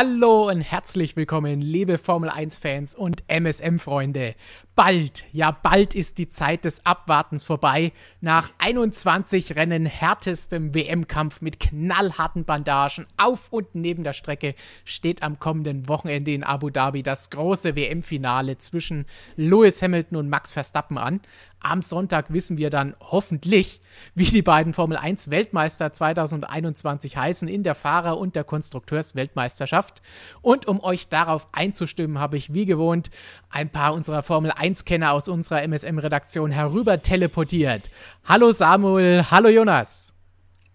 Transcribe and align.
Hallo 0.00 0.48
und 0.48 0.60
herzlich 0.60 1.16
willkommen, 1.16 1.60
liebe 1.60 1.98
Formel 1.98 2.30
1-Fans 2.30 2.94
und 2.94 3.24
MSM-Freunde. 3.26 4.36
Bald, 4.78 5.24
ja 5.32 5.50
bald 5.50 5.96
ist 5.96 6.18
die 6.18 6.28
Zeit 6.28 6.64
des 6.64 6.86
Abwartens 6.86 7.42
vorbei. 7.42 7.90
Nach 8.20 8.50
21 8.58 9.56
Rennen 9.56 9.86
härtestem 9.86 10.72
WM-Kampf 10.72 11.40
mit 11.40 11.58
knallharten 11.58 12.44
Bandagen 12.44 13.04
auf 13.16 13.48
und 13.50 13.74
neben 13.74 14.04
der 14.04 14.12
Strecke 14.12 14.54
steht 14.84 15.24
am 15.24 15.40
kommenden 15.40 15.88
Wochenende 15.88 16.30
in 16.30 16.44
Abu 16.44 16.70
Dhabi 16.70 17.02
das 17.02 17.30
große 17.30 17.74
WM-Finale 17.74 18.58
zwischen 18.58 19.06
Lewis 19.34 19.82
Hamilton 19.82 20.16
und 20.16 20.28
Max 20.28 20.52
Verstappen 20.52 20.96
an. 20.96 21.22
Am 21.60 21.82
Sonntag 21.82 22.32
wissen 22.32 22.56
wir 22.56 22.70
dann 22.70 22.94
hoffentlich, 23.00 23.80
wie 24.14 24.26
die 24.26 24.42
beiden 24.42 24.72
Formel 24.74 24.96
1 24.96 25.30
Weltmeister 25.30 25.92
2021 25.92 27.16
heißen 27.16 27.48
in 27.48 27.64
der 27.64 27.74
Fahrer- 27.74 28.16
und 28.16 28.36
der 28.36 28.44
Konstrukteursweltmeisterschaft. 28.44 30.00
Und 30.40 30.68
um 30.68 30.80
euch 30.80 31.08
darauf 31.08 31.48
einzustimmen, 31.50 32.20
habe 32.20 32.36
ich 32.36 32.54
wie 32.54 32.64
gewohnt 32.64 33.10
ein 33.50 33.70
paar 33.70 33.92
unserer 33.94 34.22
Formel 34.22 34.52
1 34.52 34.67
Kenner 34.74 35.12
aus 35.12 35.28
unserer 35.28 35.62
MSM-Redaktion 35.62 36.50
herüber 36.50 37.02
teleportiert. 37.02 37.90
Hallo 38.24 38.52
Samuel, 38.52 39.24
hallo 39.30 39.48
Jonas. 39.48 40.14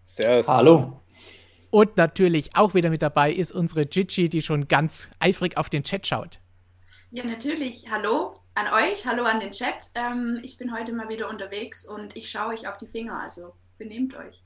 Servus. 0.04 0.48
Hallo. 0.48 1.00
Und 1.70 1.98
natürlich 1.98 2.56
auch 2.56 2.74
wieder 2.76 2.90
mit 2.90 3.02
dabei 3.02 3.32
ist 3.34 3.52
unsere 3.52 3.86
Gigi, 3.86 4.30
die 4.30 4.42
schon 4.42 4.68
ganz 4.68 5.10
eifrig 5.20 5.58
auf 5.58 5.70
den 5.70 5.84
Chat 5.84 6.06
schaut. 6.06 6.40
Ja, 7.10 7.24
natürlich. 7.24 7.86
Hallo 7.92 8.36
an 8.56 8.68
euch, 8.74 9.06
hallo 9.08 9.24
an 9.24 9.40
den 9.40 9.52
Chat. 9.52 9.90
Ähm, 9.96 10.40
ich 10.44 10.58
bin 10.58 10.76
heute 10.76 10.94
mal 10.94 11.10
wieder 11.10 11.30
unterwegs 11.30 11.88
und 11.88 12.16
ich 12.16 12.30
schaue 12.30 12.54
euch 12.54 12.68
auf 12.68 12.78
die 12.78 12.88
Finger, 12.88 13.20
also 13.20 13.54
benehmt 13.78 14.16
euch. 14.16 14.44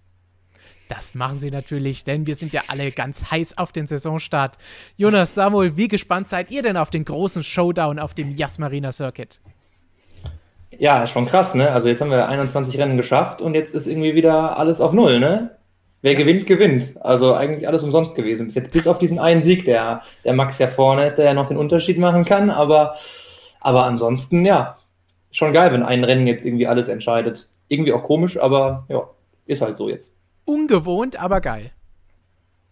Das 0.87 1.15
machen 1.15 1.37
sie 1.39 1.51
natürlich, 1.51 2.03
denn 2.03 2.27
wir 2.27 2.35
sind 2.35 2.53
ja 2.53 2.61
alle 2.67 2.91
ganz 2.91 3.31
heiß 3.31 3.57
auf 3.57 3.71
den 3.71 3.87
Saisonstart. 3.87 4.57
Jonas, 4.95 5.35
Samuel, 5.35 5.75
wie 5.75 5.87
gespannt 5.87 6.27
seid 6.27 6.49
ihr 6.49 6.61
denn 6.61 6.77
auf 6.77 6.89
den 6.89 7.03
großen 7.03 7.43
Showdown 7.43 7.99
auf 7.99 8.13
dem 8.13 8.31
Yas 8.35 8.57
Marina 8.57 8.91
Circuit? 8.91 9.41
Ja, 10.71 11.07
schon 11.07 11.25
krass, 11.25 11.55
ne? 11.55 11.71
Also 11.71 11.87
jetzt 11.87 12.01
haben 12.01 12.11
wir 12.11 12.27
21 12.27 12.77
Rennen 12.77 12.97
geschafft 12.97 13.41
und 13.41 13.53
jetzt 13.53 13.73
ist 13.73 13.87
irgendwie 13.87 14.15
wieder 14.15 14.57
alles 14.57 14.79
auf 14.79 14.93
Null, 14.93 15.19
ne? 15.19 15.57
Wer 16.01 16.15
gewinnt, 16.15 16.45
gewinnt. 16.45 16.95
Also 17.01 17.33
eigentlich 17.33 17.67
alles 17.67 17.83
umsonst 17.83 18.15
gewesen. 18.15 18.45
Bis 18.45 18.55
jetzt 18.55 18.71
bis 18.71 18.87
auf 18.87 18.99
diesen 18.99 19.19
einen 19.19 19.43
Sieg, 19.43 19.65
der, 19.65 20.03
der 20.23 20.33
Max 20.33 20.59
ja 20.59 20.67
vorne 20.67 21.07
ist, 21.07 21.17
der 21.17 21.25
ja 21.25 21.33
noch 21.33 21.47
den 21.47 21.57
Unterschied 21.57 21.97
machen 21.97 22.23
kann. 22.23 22.49
Aber, 22.49 22.95
aber 23.59 23.85
ansonsten, 23.85 24.45
ja, 24.45 24.77
schon 25.31 25.53
geil, 25.53 25.73
wenn 25.73 25.83
ein 25.83 26.03
Rennen 26.03 26.27
jetzt 26.27 26.45
irgendwie 26.45 26.67
alles 26.67 26.87
entscheidet. 26.87 27.49
Irgendwie 27.67 27.93
auch 27.93 28.03
komisch, 28.03 28.37
aber 28.37 28.85
ja, 28.89 29.09
ist 29.47 29.61
halt 29.61 29.77
so 29.77 29.89
jetzt. 29.89 30.11
Ungewohnt, 30.47 31.19
aber 31.19 31.41
geil. 31.41 31.71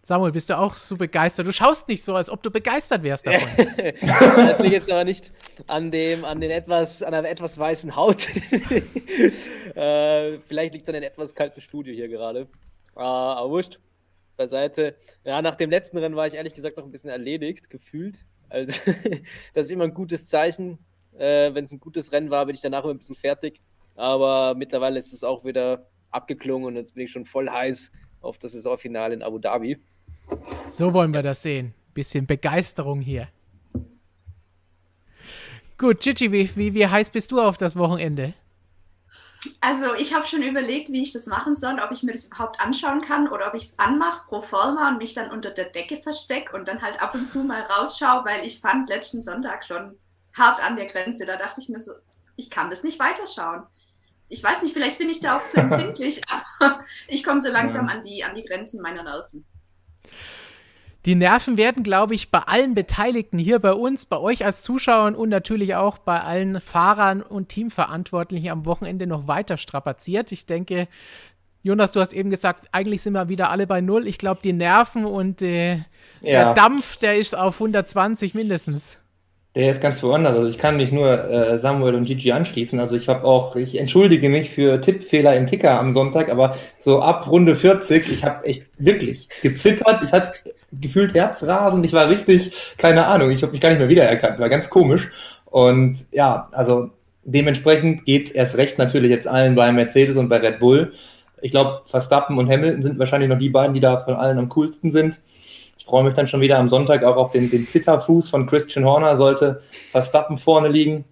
Samuel, 0.02 0.32
bist 0.32 0.48
du 0.48 0.56
auch 0.56 0.76
so 0.76 0.96
begeistert? 0.96 1.46
Du 1.46 1.52
schaust 1.52 1.88
nicht 1.88 2.02
so, 2.02 2.14
als 2.14 2.30
ob 2.30 2.42
du 2.42 2.50
begeistert 2.50 3.02
wärst 3.02 3.26
davon. 3.26 3.48
das 4.00 4.60
liegt 4.60 4.72
jetzt 4.72 4.90
aber 4.90 5.04
nicht 5.04 5.30
an 5.66 5.90
dem, 5.90 6.24
an 6.24 6.40
den 6.40 6.50
etwas, 6.50 7.02
an 7.02 7.12
einer 7.12 7.28
etwas 7.28 7.58
weißen 7.58 7.96
Haut. 7.96 8.28
äh, 9.74 10.38
vielleicht 10.38 10.72
liegt 10.72 10.84
es 10.84 10.88
an 10.88 10.94
dem 10.94 11.02
etwas 11.02 11.34
kalten 11.34 11.60
Studio 11.60 11.92
hier 11.92 12.08
gerade. 12.08 12.48
Äh, 12.96 13.00
aber 13.00 13.50
wurscht. 13.50 13.78
Beiseite. 14.38 14.96
Ja, 15.24 15.42
nach 15.42 15.56
dem 15.56 15.70
letzten 15.70 15.98
Rennen 15.98 16.16
war 16.16 16.26
ich 16.26 16.34
ehrlich 16.34 16.54
gesagt 16.54 16.78
noch 16.78 16.84
ein 16.84 16.92
bisschen 16.92 17.10
erledigt, 17.10 17.68
gefühlt. 17.68 18.24
Also, 18.48 18.80
das 19.54 19.66
ist 19.66 19.72
immer 19.72 19.84
ein 19.84 19.94
gutes 19.94 20.28
Zeichen. 20.28 20.78
Äh, 21.18 21.52
Wenn 21.52 21.64
es 21.64 21.72
ein 21.72 21.80
gutes 21.80 22.12
Rennen 22.12 22.30
war, 22.30 22.46
bin 22.46 22.54
ich 22.54 22.62
danach 22.62 22.84
immer 22.84 22.94
ein 22.94 22.98
bisschen 22.98 23.16
fertig. 23.16 23.60
Aber 23.96 24.54
mittlerweile 24.54 24.98
ist 24.98 25.12
es 25.12 25.24
auch 25.24 25.44
wieder 25.44 25.86
abgeklungen 26.10 26.68
und 26.68 26.76
jetzt 26.76 26.94
bin 26.94 27.04
ich 27.04 27.12
schon 27.12 27.24
voll 27.24 27.50
heiß 27.50 27.92
auf 28.20 28.38
das 28.38 28.52
Saisonfinale 28.52 29.14
in 29.14 29.22
Abu 29.22 29.38
Dhabi. 29.38 29.78
So 30.68 30.92
wollen 30.92 31.12
wir 31.12 31.22
das 31.22 31.42
sehen. 31.42 31.74
Bisschen 31.94 32.26
Begeisterung 32.26 33.00
hier. 33.00 33.28
Gut, 35.78 36.00
Gigi, 36.00 36.32
wie, 36.32 36.56
wie, 36.56 36.74
wie 36.74 36.86
heiß 36.86 37.10
bist 37.10 37.32
du 37.32 37.40
auf 37.40 37.58
das 37.58 37.76
Wochenende? 37.76 38.34
Also 39.60 39.94
ich 39.94 40.14
habe 40.14 40.26
schon 40.26 40.42
überlegt, 40.42 40.90
wie 40.90 41.02
ich 41.02 41.12
das 41.12 41.26
machen 41.26 41.54
soll, 41.54 41.78
ob 41.80 41.92
ich 41.92 42.02
mir 42.02 42.12
das 42.12 42.26
überhaupt 42.26 42.60
anschauen 42.60 43.00
kann 43.00 43.28
oder 43.28 43.48
ob 43.48 43.54
ich 43.54 43.64
es 43.64 43.78
anmache 43.78 44.26
pro 44.26 44.40
forma 44.40 44.88
und 44.88 44.98
mich 44.98 45.14
dann 45.14 45.30
unter 45.30 45.50
der 45.50 45.66
Decke 45.66 45.98
verstecke 45.98 46.56
und 46.56 46.66
dann 46.66 46.82
halt 46.82 47.00
ab 47.02 47.14
und 47.14 47.26
zu 47.26 47.44
mal 47.44 47.60
rausschaue, 47.62 48.24
weil 48.24 48.44
ich 48.44 48.60
fand 48.60 48.88
letzten 48.88 49.22
Sonntag 49.22 49.64
schon 49.64 49.98
hart 50.34 50.62
an 50.62 50.76
der 50.76 50.86
Grenze. 50.86 51.26
Da 51.26 51.36
dachte 51.36 51.60
ich 51.60 51.68
mir 51.68 51.82
so, 51.82 51.92
ich 52.36 52.50
kann 52.50 52.70
das 52.70 52.82
nicht 52.82 52.98
weiterschauen. 52.98 53.64
Ich 54.28 54.42
weiß 54.42 54.62
nicht, 54.62 54.72
vielleicht 54.72 54.98
bin 54.98 55.08
ich 55.08 55.20
da 55.20 55.38
auch 55.38 55.46
zu 55.46 55.60
empfindlich, 55.60 56.22
aber 56.58 56.80
ich 57.08 57.22
komme 57.22 57.40
so 57.40 57.50
langsam 57.50 57.88
an 57.88 58.02
die, 58.02 58.24
an 58.24 58.34
die 58.34 58.42
Grenzen 58.42 58.82
meiner 58.82 59.02
Nerven. 59.02 59.44
Die 61.04 61.14
Nerven 61.14 61.56
werden, 61.56 61.84
glaube 61.84 62.14
ich, 62.14 62.32
bei 62.32 62.40
allen 62.40 62.74
Beteiligten 62.74 63.38
hier 63.38 63.60
bei 63.60 63.72
uns, 63.72 64.06
bei 64.06 64.18
euch 64.18 64.44
als 64.44 64.64
Zuschauern 64.64 65.14
und 65.14 65.28
natürlich 65.28 65.76
auch 65.76 65.98
bei 65.98 66.20
allen 66.20 66.60
Fahrern 66.60 67.22
und 67.22 67.48
Teamverantwortlichen 67.48 68.50
am 68.50 68.64
Wochenende 68.64 69.06
noch 69.06 69.28
weiter 69.28 69.56
strapaziert. 69.56 70.32
Ich 70.32 70.46
denke, 70.46 70.88
Jonas, 71.62 71.92
du 71.92 72.00
hast 72.00 72.12
eben 72.12 72.30
gesagt, 72.30 72.66
eigentlich 72.72 73.02
sind 73.02 73.12
wir 73.12 73.28
wieder 73.28 73.50
alle 73.50 73.68
bei 73.68 73.80
Null. 73.80 74.08
Ich 74.08 74.18
glaube, 74.18 74.40
die 74.42 74.52
Nerven 74.52 75.04
und 75.04 75.42
äh, 75.42 75.76
ja. 75.76 75.84
der 76.22 76.54
Dampf, 76.54 76.96
der 76.96 77.16
ist 77.18 77.36
auf 77.36 77.54
120 77.54 78.34
mindestens. 78.34 79.00
Der 79.56 79.70
ist 79.70 79.80
ganz 79.80 80.02
woanders. 80.02 80.36
Also 80.36 80.48
ich 80.48 80.58
kann 80.58 80.76
mich 80.76 80.92
nur 80.92 81.30
äh, 81.30 81.56
Samuel 81.56 81.94
und 81.94 82.04
Gigi 82.04 82.30
anschließen. 82.30 82.78
Also 82.78 82.94
ich 82.94 83.08
habe 83.08 83.24
auch, 83.24 83.56
ich 83.56 83.80
entschuldige 83.80 84.28
mich 84.28 84.50
für 84.50 84.82
Tippfehler 84.82 85.34
im 85.34 85.46
Ticker 85.46 85.80
am 85.80 85.94
Sonntag, 85.94 86.28
aber 86.28 86.54
so 86.78 87.00
ab 87.00 87.26
Runde 87.30 87.56
40, 87.56 88.06
ich 88.12 88.22
habe 88.22 88.44
echt 88.44 88.64
wirklich 88.76 89.30
gezittert. 89.42 90.02
Ich 90.04 90.12
hatte 90.12 90.34
gefühlt 90.72 91.14
Herzrasen. 91.14 91.82
Ich 91.84 91.94
war 91.94 92.10
richtig, 92.10 92.52
keine 92.76 93.06
Ahnung, 93.06 93.30
ich 93.30 93.42
habe 93.42 93.52
mich 93.52 93.62
gar 93.62 93.70
nicht 93.70 93.78
mehr 93.78 93.88
wiedererkannt. 93.88 94.38
War 94.38 94.50
ganz 94.50 94.68
komisch. 94.68 95.08
Und 95.46 96.04
ja, 96.12 96.50
also 96.52 96.90
dementsprechend 97.24 98.04
geht's 98.04 98.30
erst 98.30 98.58
recht 98.58 98.76
natürlich 98.76 99.10
jetzt 99.10 99.26
allen 99.26 99.54
bei 99.54 99.72
Mercedes 99.72 100.18
und 100.18 100.28
bei 100.28 100.36
Red 100.36 100.58
Bull. 100.58 100.92
Ich 101.40 101.50
glaube, 101.50 101.80
Verstappen 101.86 102.36
und 102.36 102.50
Hamilton 102.50 102.82
sind 102.82 102.98
wahrscheinlich 102.98 103.30
noch 103.30 103.38
die 103.38 103.48
beiden, 103.48 103.72
die 103.72 103.80
da 103.80 103.96
von 103.96 104.16
allen 104.16 104.38
am 104.38 104.50
coolsten 104.50 104.90
sind 104.90 105.18
freue 105.86 106.04
mich 106.04 106.14
dann 106.14 106.26
schon 106.26 106.40
wieder 106.40 106.58
am 106.58 106.68
Sonntag 106.68 107.04
auch 107.04 107.16
auf 107.16 107.30
den, 107.30 107.50
den 107.50 107.66
Zitterfuß 107.66 108.28
von 108.28 108.46
Christian 108.46 108.84
Horner, 108.84 109.16
sollte 109.16 109.62
Verstappen 109.92 110.36
vorne 110.36 110.68
liegen. 110.68 111.04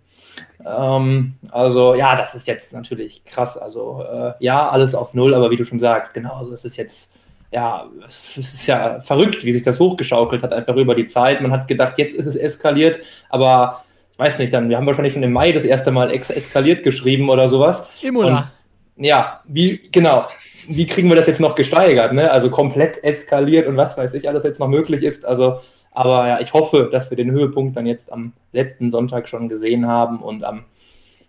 Ähm, 0.67 1.35
also 1.51 1.95
ja, 1.95 2.17
das 2.17 2.35
ist 2.35 2.47
jetzt 2.47 2.73
natürlich 2.73 3.25
krass. 3.25 3.57
Also 3.57 4.05
äh, 4.11 4.33
ja, 4.41 4.69
alles 4.69 4.95
auf 4.95 5.15
Null, 5.15 5.35
aber 5.35 5.51
wie 5.51 5.57
du 5.57 5.65
schon 5.65 5.79
sagst, 5.79 6.13
genau, 6.13 6.35
also 6.37 6.51
das 6.51 6.65
ist 6.65 6.77
jetzt, 6.77 7.13
ja, 7.53 7.87
es 8.05 8.37
ist 8.37 8.67
ja 8.67 9.01
verrückt, 9.01 9.45
wie 9.45 9.53
sich 9.53 9.63
das 9.63 9.79
hochgeschaukelt 9.79 10.43
hat, 10.43 10.53
einfach 10.53 10.77
über 10.77 10.95
die 10.95 11.07
Zeit. 11.07 11.41
Man 11.41 11.53
hat 11.53 11.69
gedacht, 11.69 11.99
jetzt 11.99 12.15
ist 12.15 12.27
es 12.27 12.37
eskaliert, 12.37 12.99
aber 13.31 13.85
ich 14.13 14.19
weiß 14.19 14.39
nicht, 14.39 14.53
dann, 14.53 14.69
wir 14.69 14.77
haben 14.77 14.87
wahrscheinlich 14.87 15.13
schon 15.13 15.23
im 15.23 15.33
Mai 15.33 15.53
das 15.53 15.65
erste 15.65 15.91
Mal 15.91 16.11
ex 16.11 16.31
eskaliert 16.31 16.83
geschrieben 16.83 17.29
oder 17.29 17.49
sowas. 17.49 17.89
Imola. 18.03 18.53
Ja, 18.97 19.41
wie, 19.47 19.81
genau 19.91 20.27
wie 20.69 20.87
kriegen 20.87 21.09
wir 21.09 21.17
das 21.17 21.27
jetzt 21.27 21.41
noch 21.41 21.55
gesteigert? 21.55 22.13
Ne? 22.13 22.31
Also 22.31 22.51
komplett 22.51 23.03
eskaliert 23.05 23.67
und 23.67 23.77
was 23.77 23.97
weiß 23.97 24.15
ich, 24.15 24.29
alles 24.29 24.45
jetzt 24.45 24.61
noch 24.61 24.69
möglich 24.69 25.03
ist. 25.03 25.25
Also, 25.25 25.61
aber 25.93 26.29
ja, 26.29 26.41
ich 26.41 26.53
hoffe, 26.53 26.89
dass 26.91 27.11
wir 27.11 27.17
den 27.17 27.31
Höhepunkt 27.31 27.77
dann 27.77 27.87
jetzt 27.87 28.13
am 28.13 28.33
letzten 28.53 28.91
Sonntag 28.91 29.29
schon 29.29 29.49
gesehen 29.49 29.87
haben 29.87 30.21
und 30.21 30.45
am 30.45 30.65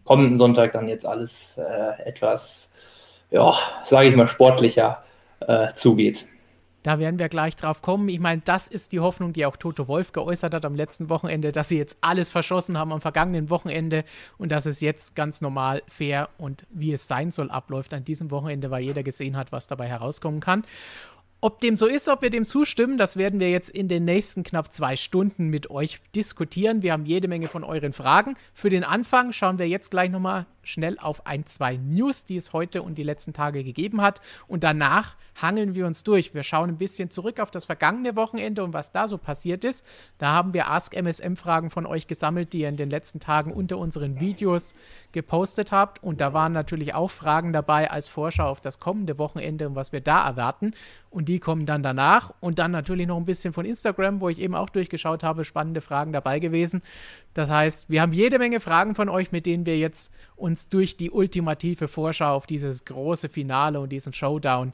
kommenden 0.03 0.37
Sonntag 0.37 0.73
dann 0.73 0.87
jetzt 0.87 1.05
alles 1.05 1.57
äh, 1.57 2.01
etwas, 2.03 2.71
ja, 3.31 3.55
sage 3.83 4.09
ich 4.09 4.15
mal, 4.15 4.27
sportlicher 4.27 5.03
äh, 5.41 5.73
zugeht. 5.73 6.25
Da 6.85 6.99
werden 6.99 7.17
wir 7.17 7.29
gleich 7.29 7.55
drauf 7.55 7.81
kommen. 7.81 8.09
Ich 8.09 8.19
meine, 8.19 8.43
das 8.45 8.67
ist 8.67 8.91
die 8.91 8.99
Hoffnung, 8.99 9.33
die 9.33 9.47
auch 9.47 9.57
Toto 9.57 9.87
Wolf 9.87 10.11
geäußert 10.11 10.53
hat 10.53 10.65
am 10.65 10.75
letzten 10.75 11.09
Wochenende, 11.09 11.51
dass 11.51 11.69
sie 11.69 11.79
jetzt 11.79 11.97
alles 12.01 12.29
verschossen 12.29 12.77
haben 12.77 12.93
am 12.93 13.01
vergangenen 13.01 13.49
Wochenende 13.49 14.03
und 14.37 14.51
dass 14.51 14.67
es 14.67 14.81
jetzt 14.81 15.15
ganz 15.15 15.41
normal, 15.41 15.81
fair 15.87 16.29
und 16.37 16.67
wie 16.69 16.93
es 16.93 17.07
sein 17.07 17.31
soll 17.31 17.49
abläuft 17.49 17.91
an 17.95 18.03
diesem 18.03 18.29
Wochenende, 18.29 18.69
weil 18.69 18.83
jeder 18.83 19.01
gesehen 19.01 19.35
hat, 19.35 19.51
was 19.51 19.65
dabei 19.65 19.87
herauskommen 19.87 20.41
kann. 20.41 20.63
Ob 21.41 21.59
dem 21.59 21.75
so 21.75 21.87
ist, 21.87 22.07
ob 22.07 22.21
wir 22.21 22.29
dem 22.29 22.45
zustimmen, 22.45 22.99
das 22.99 23.17
werden 23.17 23.39
wir 23.39 23.49
jetzt 23.49 23.71
in 23.71 23.87
den 23.87 24.05
nächsten 24.05 24.43
knapp 24.43 24.71
zwei 24.71 24.95
Stunden 24.95 25.47
mit 25.47 25.71
euch 25.71 26.01
diskutieren. 26.15 26.83
Wir 26.83 26.93
haben 26.93 27.07
jede 27.07 27.27
Menge 27.27 27.47
von 27.47 27.63
euren 27.63 27.93
Fragen. 27.93 28.35
Für 28.53 28.69
den 28.69 28.83
Anfang 28.83 29.31
schauen 29.31 29.57
wir 29.57 29.67
jetzt 29.67 29.89
gleich 29.89 30.11
nochmal 30.11 30.45
schnell 30.65 30.99
auf 30.99 31.25
ein, 31.25 31.45
zwei 31.45 31.77
News, 31.77 32.25
die 32.25 32.35
es 32.35 32.51
heute 32.51 32.81
und 32.81 32.97
die 32.97 33.03
letzten 33.03 33.33
Tage 33.33 33.63
gegeben 33.63 34.01
hat. 34.01 34.19
Und 34.47 34.63
danach 34.63 35.15
hangeln 35.41 35.75
wir 35.75 35.85
uns 35.85 36.03
durch. 36.03 36.33
Wir 36.33 36.43
schauen 36.43 36.69
ein 36.69 36.77
bisschen 36.77 37.09
zurück 37.09 37.39
auf 37.39 37.51
das 37.51 37.65
vergangene 37.65 38.15
Wochenende 38.15 38.63
und 38.63 38.73
was 38.73 38.91
da 38.91 39.07
so 39.07 39.17
passiert 39.17 39.63
ist. 39.63 39.85
Da 40.17 40.33
haben 40.33 40.53
wir 40.53 40.69
Ask 40.69 40.95
MSM-Fragen 40.95 41.69
von 41.69 41.85
euch 41.85 42.07
gesammelt, 42.07 42.53
die 42.53 42.61
ihr 42.61 42.69
in 42.69 42.77
den 42.77 42.89
letzten 42.89 43.19
Tagen 43.19 43.53
unter 43.53 43.77
unseren 43.77 44.19
Videos 44.19 44.73
gepostet 45.11 45.71
habt. 45.71 46.03
Und 46.03 46.21
da 46.21 46.33
waren 46.33 46.51
natürlich 46.51 46.93
auch 46.93 47.11
Fragen 47.11 47.53
dabei 47.53 47.91
als 47.91 48.07
Vorschau 48.07 48.47
auf 48.47 48.61
das 48.61 48.79
kommende 48.79 49.17
Wochenende 49.17 49.67
und 49.67 49.75
was 49.75 49.91
wir 49.91 50.01
da 50.01 50.25
erwarten. 50.25 50.73
Und 51.09 51.29
die 51.29 51.39
kommen 51.39 51.65
dann 51.65 51.83
danach. 51.83 52.33
Und 52.41 52.59
dann 52.59 52.71
natürlich 52.71 53.07
noch 53.07 53.17
ein 53.17 53.25
bisschen 53.25 53.53
von 53.53 53.65
Instagram, 53.65 54.19
wo 54.19 54.29
ich 54.29 54.39
eben 54.39 54.55
auch 54.55 54.69
durchgeschaut 54.69 55.23
habe, 55.23 55.45
spannende 55.45 55.81
Fragen 55.81 56.11
dabei 56.11 56.39
gewesen. 56.39 56.81
Das 57.35 57.49
heißt, 57.49 57.89
wir 57.89 58.01
haben 58.01 58.13
jede 58.13 58.39
Menge 58.39 58.59
Fragen 58.59 58.95
von 58.95 59.09
euch, 59.09 59.31
mit 59.31 59.45
denen 59.45 59.65
wir 59.65 59.77
jetzt 59.77 60.11
uns 60.35 60.69
durch 60.69 60.97
die 60.97 61.11
ultimative 61.11 61.87
Vorschau 61.87 62.33
auf 62.33 62.47
dieses 62.47 62.85
große 62.85 63.29
Finale 63.29 63.79
und 63.79 63.89
diesen 63.89 64.13
Showdown 64.13 64.73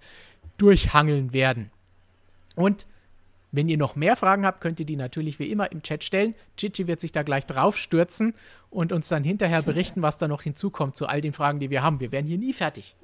durchhangeln 0.57 1.33
werden. 1.33 1.71
Und 2.55 2.85
Wenn 3.51 3.67
ihr 3.67 3.77
noch 3.77 3.95
mehr 3.95 4.15
Fragen 4.15 4.45
habt, 4.45 4.61
könnt 4.61 4.79
ihr 4.79 4.85
die 4.85 4.95
natürlich 4.95 5.37
wie 5.37 5.51
immer 5.51 5.71
im 5.71 5.83
Chat 5.83 6.03
stellen. 6.03 6.33
Chichi 6.55 6.87
wird 6.87 7.01
sich 7.01 7.11
da 7.11 7.21
gleich 7.21 7.45
drauf 7.45 7.77
stürzen 7.77 8.33
und 8.69 8.93
uns 8.93 9.09
dann 9.09 9.23
hinterher 9.23 9.61
berichten, 9.63 10.01
was 10.01 10.17
da 10.17 10.27
noch 10.27 10.41
hinzukommt 10.41 10.95
zu 10.95 11.05
all 11.05 11.21
den 11.21 11.33
Fragen, 11.33 11.59
die 11.59 11.69
wir 11.69 11.83
haben. 11.83 11.99
Wir 11.99 12.11
werden 12.11 12.27
hier 12.27 12.37
nie 12.37 12.53
fertig. 12.53 12.95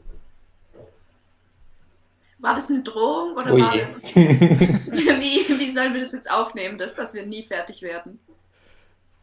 War 2.40 2.56
das 2.56 2.70
eine 2.70 2.84
Drohung 2.84 3.36
oder 3.36 3.54
oh 3.54 3.60
war 3.60 3.76
das. 3.78 4.06
wie, 4.16 5.60
wie 5.60 5.72
sollen 5.72 5.94
wir 5.94 6.02
das 6.02 6.14
jetzt 6.14 6.32
aufnehmen, 6.32 6.78
dass, 6.78 6.96
dass 6.96 7.14
wir 7.14 7.26
nie 7.26 7.44
fertig 7.44 7.82
werden? 7.82 8.20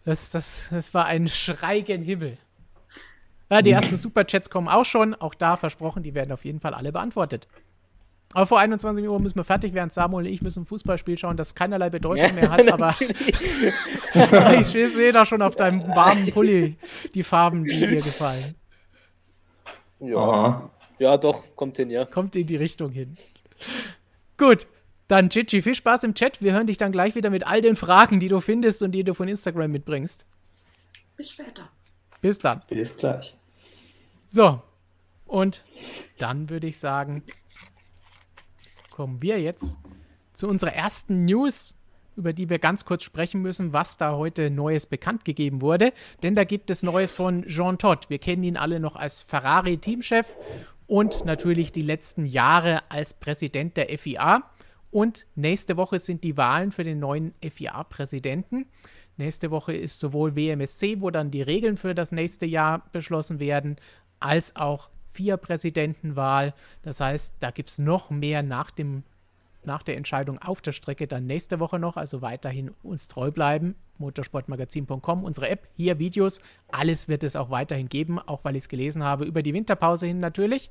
Das, 0.05 0.31
das, 0.31 0.69
das 0.71 0.93
war 0.95 1.07
ein 1.07 1.29
Schrei 1.29 1.81
gen 1.81 2.03
Himmel. 2.03 2.37
Ja, 3.51 3.63
die 3.63 3.71
ersten 3.71 3.97
Superchats 3.99 4.51
kommen 4.51 4.69
auch 4.69 4.85
schon. 4.85 5.15
Auch 5.15 5.35
da 5.35 5.57
versprochen, 5.57 6.03
die 6.03 6.15
werden 6.15 6.33
auf 6.33 6.45
jeden 6.45 6.61
Fall 6.61 6.75
alle 6.75 6.93
beantwortet. 6.93 7.49
Aber 8.35 8.47
vor 8.47 8.59
21 8.59 9.09
Uhr 9.09 9.21
müssen 9.21 9.37
wir 9.37 9.45
fertig 9.45 9.75
werden. 9.75 9.91
Samuel 9.91 10.27
und 10.27 10.33
ich 10.33 10.43
müssen 10.43 10.63
ein 10.63 10.67
Fußballspiel 10.67 11.17
schauen, 11.17 11.37
das 11.37 11.55
keinerlei 11.55 11.89
Bedeutung 11.89 12.27
ja, 12.27 12.33
mehr 12.33 12.51
hat. 12.51 12.69
Aber 12.73 12.95
ich 14.59 14.67
sehe 14.67 15.13
da 15.13 15.25
schon 15.25 15.41
auf 15.41 15.55
deinem 15.55 15.87
warmen 15.89 16.31
Pulli 16.33 16.77
die 17.15 17.23
Farben, 17.23 17.65
die 17.65 17.79
dir 17.79 18.03
gefallen. 18.03 18.57
Ja. 20.01 20.17
Aha. 20.17 20.71
Ja, 20.99 21.17
doch, 21.17 21.45
kommt 21.57 21.77
hin, 21.77 21.91
ja. 21.91 22.05
Kommt 22.05 22.35
in 22.37 22.47
die 22.47 22.57
Richtung 22.57 22.91
hin. 22.91 23.17
Gut, 24.37 24.67
dann 25.09 25.29
Gigi, 25.29 25.63
viel 25.63 25.75
Spaß 25.75 26.05
im 26.05 26.15
Chat. 26.15 26.41
Wir 26.43 26.53
hören 26.53 26.67
dich 26.67 26.79
dann 26.79 26.93
gleich 26.93 27.15
wieder 27.15 27.31
mit 27.31 27.47
all 27.47 27.61
den 27.61 27.77
Fragen, 27.77 28.21
die 28.21 28.29
du 28.29 28.41
findest 28.41 28.83
und 28.83 28.93
die 28.93 29.05
du 29.05 29.15
von 29.15 29.29
Instagram 29.29 29.71
mitbringst. 29.71 30.27
Bis 31.17 31.31
später. 31.31 31.69
Bis 32.21 32.39
dann. 32.39 32.63
Bis 32.69 32.97
gleich. 32.97 33.35
So, 34.29 34.63
und 35.27 35.63
dann 36.19 36.49
würde 36.49 36.67
ich 36.67 36.79
sagen, 36.79 37.23
kommen 38.91 39.21
wir 39.21 39.41
jetzt 39.41 39.77
zu 40.33 40.49
unserer 40.49 40.73
ersten 40.73 41.25
News, 41.25 41.77
über 42.17 42.33
die 42.33 42.49
wir 42.49 42.59
ganz 42.59 42.85
kurz 42.85 43.03
sprechen 43.03 43.43
müssen, 43.43 43.73
was 43.73 43.97
da 43.97 44.17
heute 44.17 44.51
Neues 44.51 44.87
bekannt 44.87 45.25
gegeben 45.25 45.61
wurde. 45.61 45.93
Denn 46.23 46.35
da 46.35 46.45
gibt 46.45 46.71
es 46.71 46.83
Neues 46.83 47.13
von 47.13 47.45
Jean 47.47 47.79
Todt. 47.79 48.09
Wir 48.09 48.19
kennen 48.19 48.45
ihn 48.45 48.57
alle 48.57 48.81
noch 48.81 48.97
als 48.97 49.23
Ferrari-Teamchef 49.23 50.27
und 50.87 51.25
natürlich 51.25 51.73
die 51.73 51.83
letzten 51.83 52.27
Jahre 52.27 52.83
als 52.91 53.15
Präsident 53.15 53.77
der 53.77 53.99
FIA. 53.99 54.43
Und 54.95 55.27
nächste 55.35 55.77
Woche 55.77 55.99
sind 55.99 56.23
die 56.23 56.37
Wahlen 56.37 56.71
für 56.71 56.85
den 56.85 57.01
neuen 57.01 57.35
FIA-Präsidenten. 57.43 58.67
Nächste 59.17 59.51
Woche 59.51 59.73
ist 59.73 59.99
sowohl 59.99 60.37
WMSC, 60.37 61.01
wo 61.01 61.11
dann 61.11 61.33
die 61.33 61.43
Regeln 61.43 61.77
für 61.77 61.97
das 61.97 62.13
nächste 62.13 62.47
Jahr 62.47 62.89
beschlossen 62.93 63.41
werden, 63.41 63.75
als 64.21 64.55
auch 64.55 64.91
Vier-Präsidentenwahl. 65.11 66.55
Das 66.83 67.01
heißt, 67.01 67.35
da 67.41 67.51
gibt 67.51 67.71
es 67.71 67.81
noch 67.81 68.11
mehr 68.11 68.45
nach 68.45 68.71
dem 68.71 69.03
nach 69.67 69.83
der 69.83 69.97
Entscheidung 69.97 70.39
auf 70.39 70.61
der 70.61 70.73
Strecke 70.73 71.07
dann 71.07 71.27
nächste 71.27 71.61
Woche 71.61 71.79
noch. 71.79 71.97
Also 71.97 72.23
weiterhin 72.23 72.71
uns 72.83 73.09
treu 73.09 73.31
bleiben. 73.31 73.75
Motorsportmagazin.com, 73.99 75.25
unsere 75.25 75.49
App, 75.49 75.69
hier 75.77 75.99
Videos. 75.99 76.41
Alles 76.73 77.09
wird 77.09 77.23
es 77.23 77.37
auch 77.37 77.51
weiterhin 77.51 77.89
geben, 77.89 78.19
auch 78.19 78.45
weil 78.45 78.57
ich 78.57 78.65
es 78.65 78.69
gelesen 78.69 79.05
habe, 79.05 79.25
über 79.25 79.43
die 79.43 79.55
Winterpause 79.55 80.07
hin 80.07 80.21
natürlich. 80.21 80.71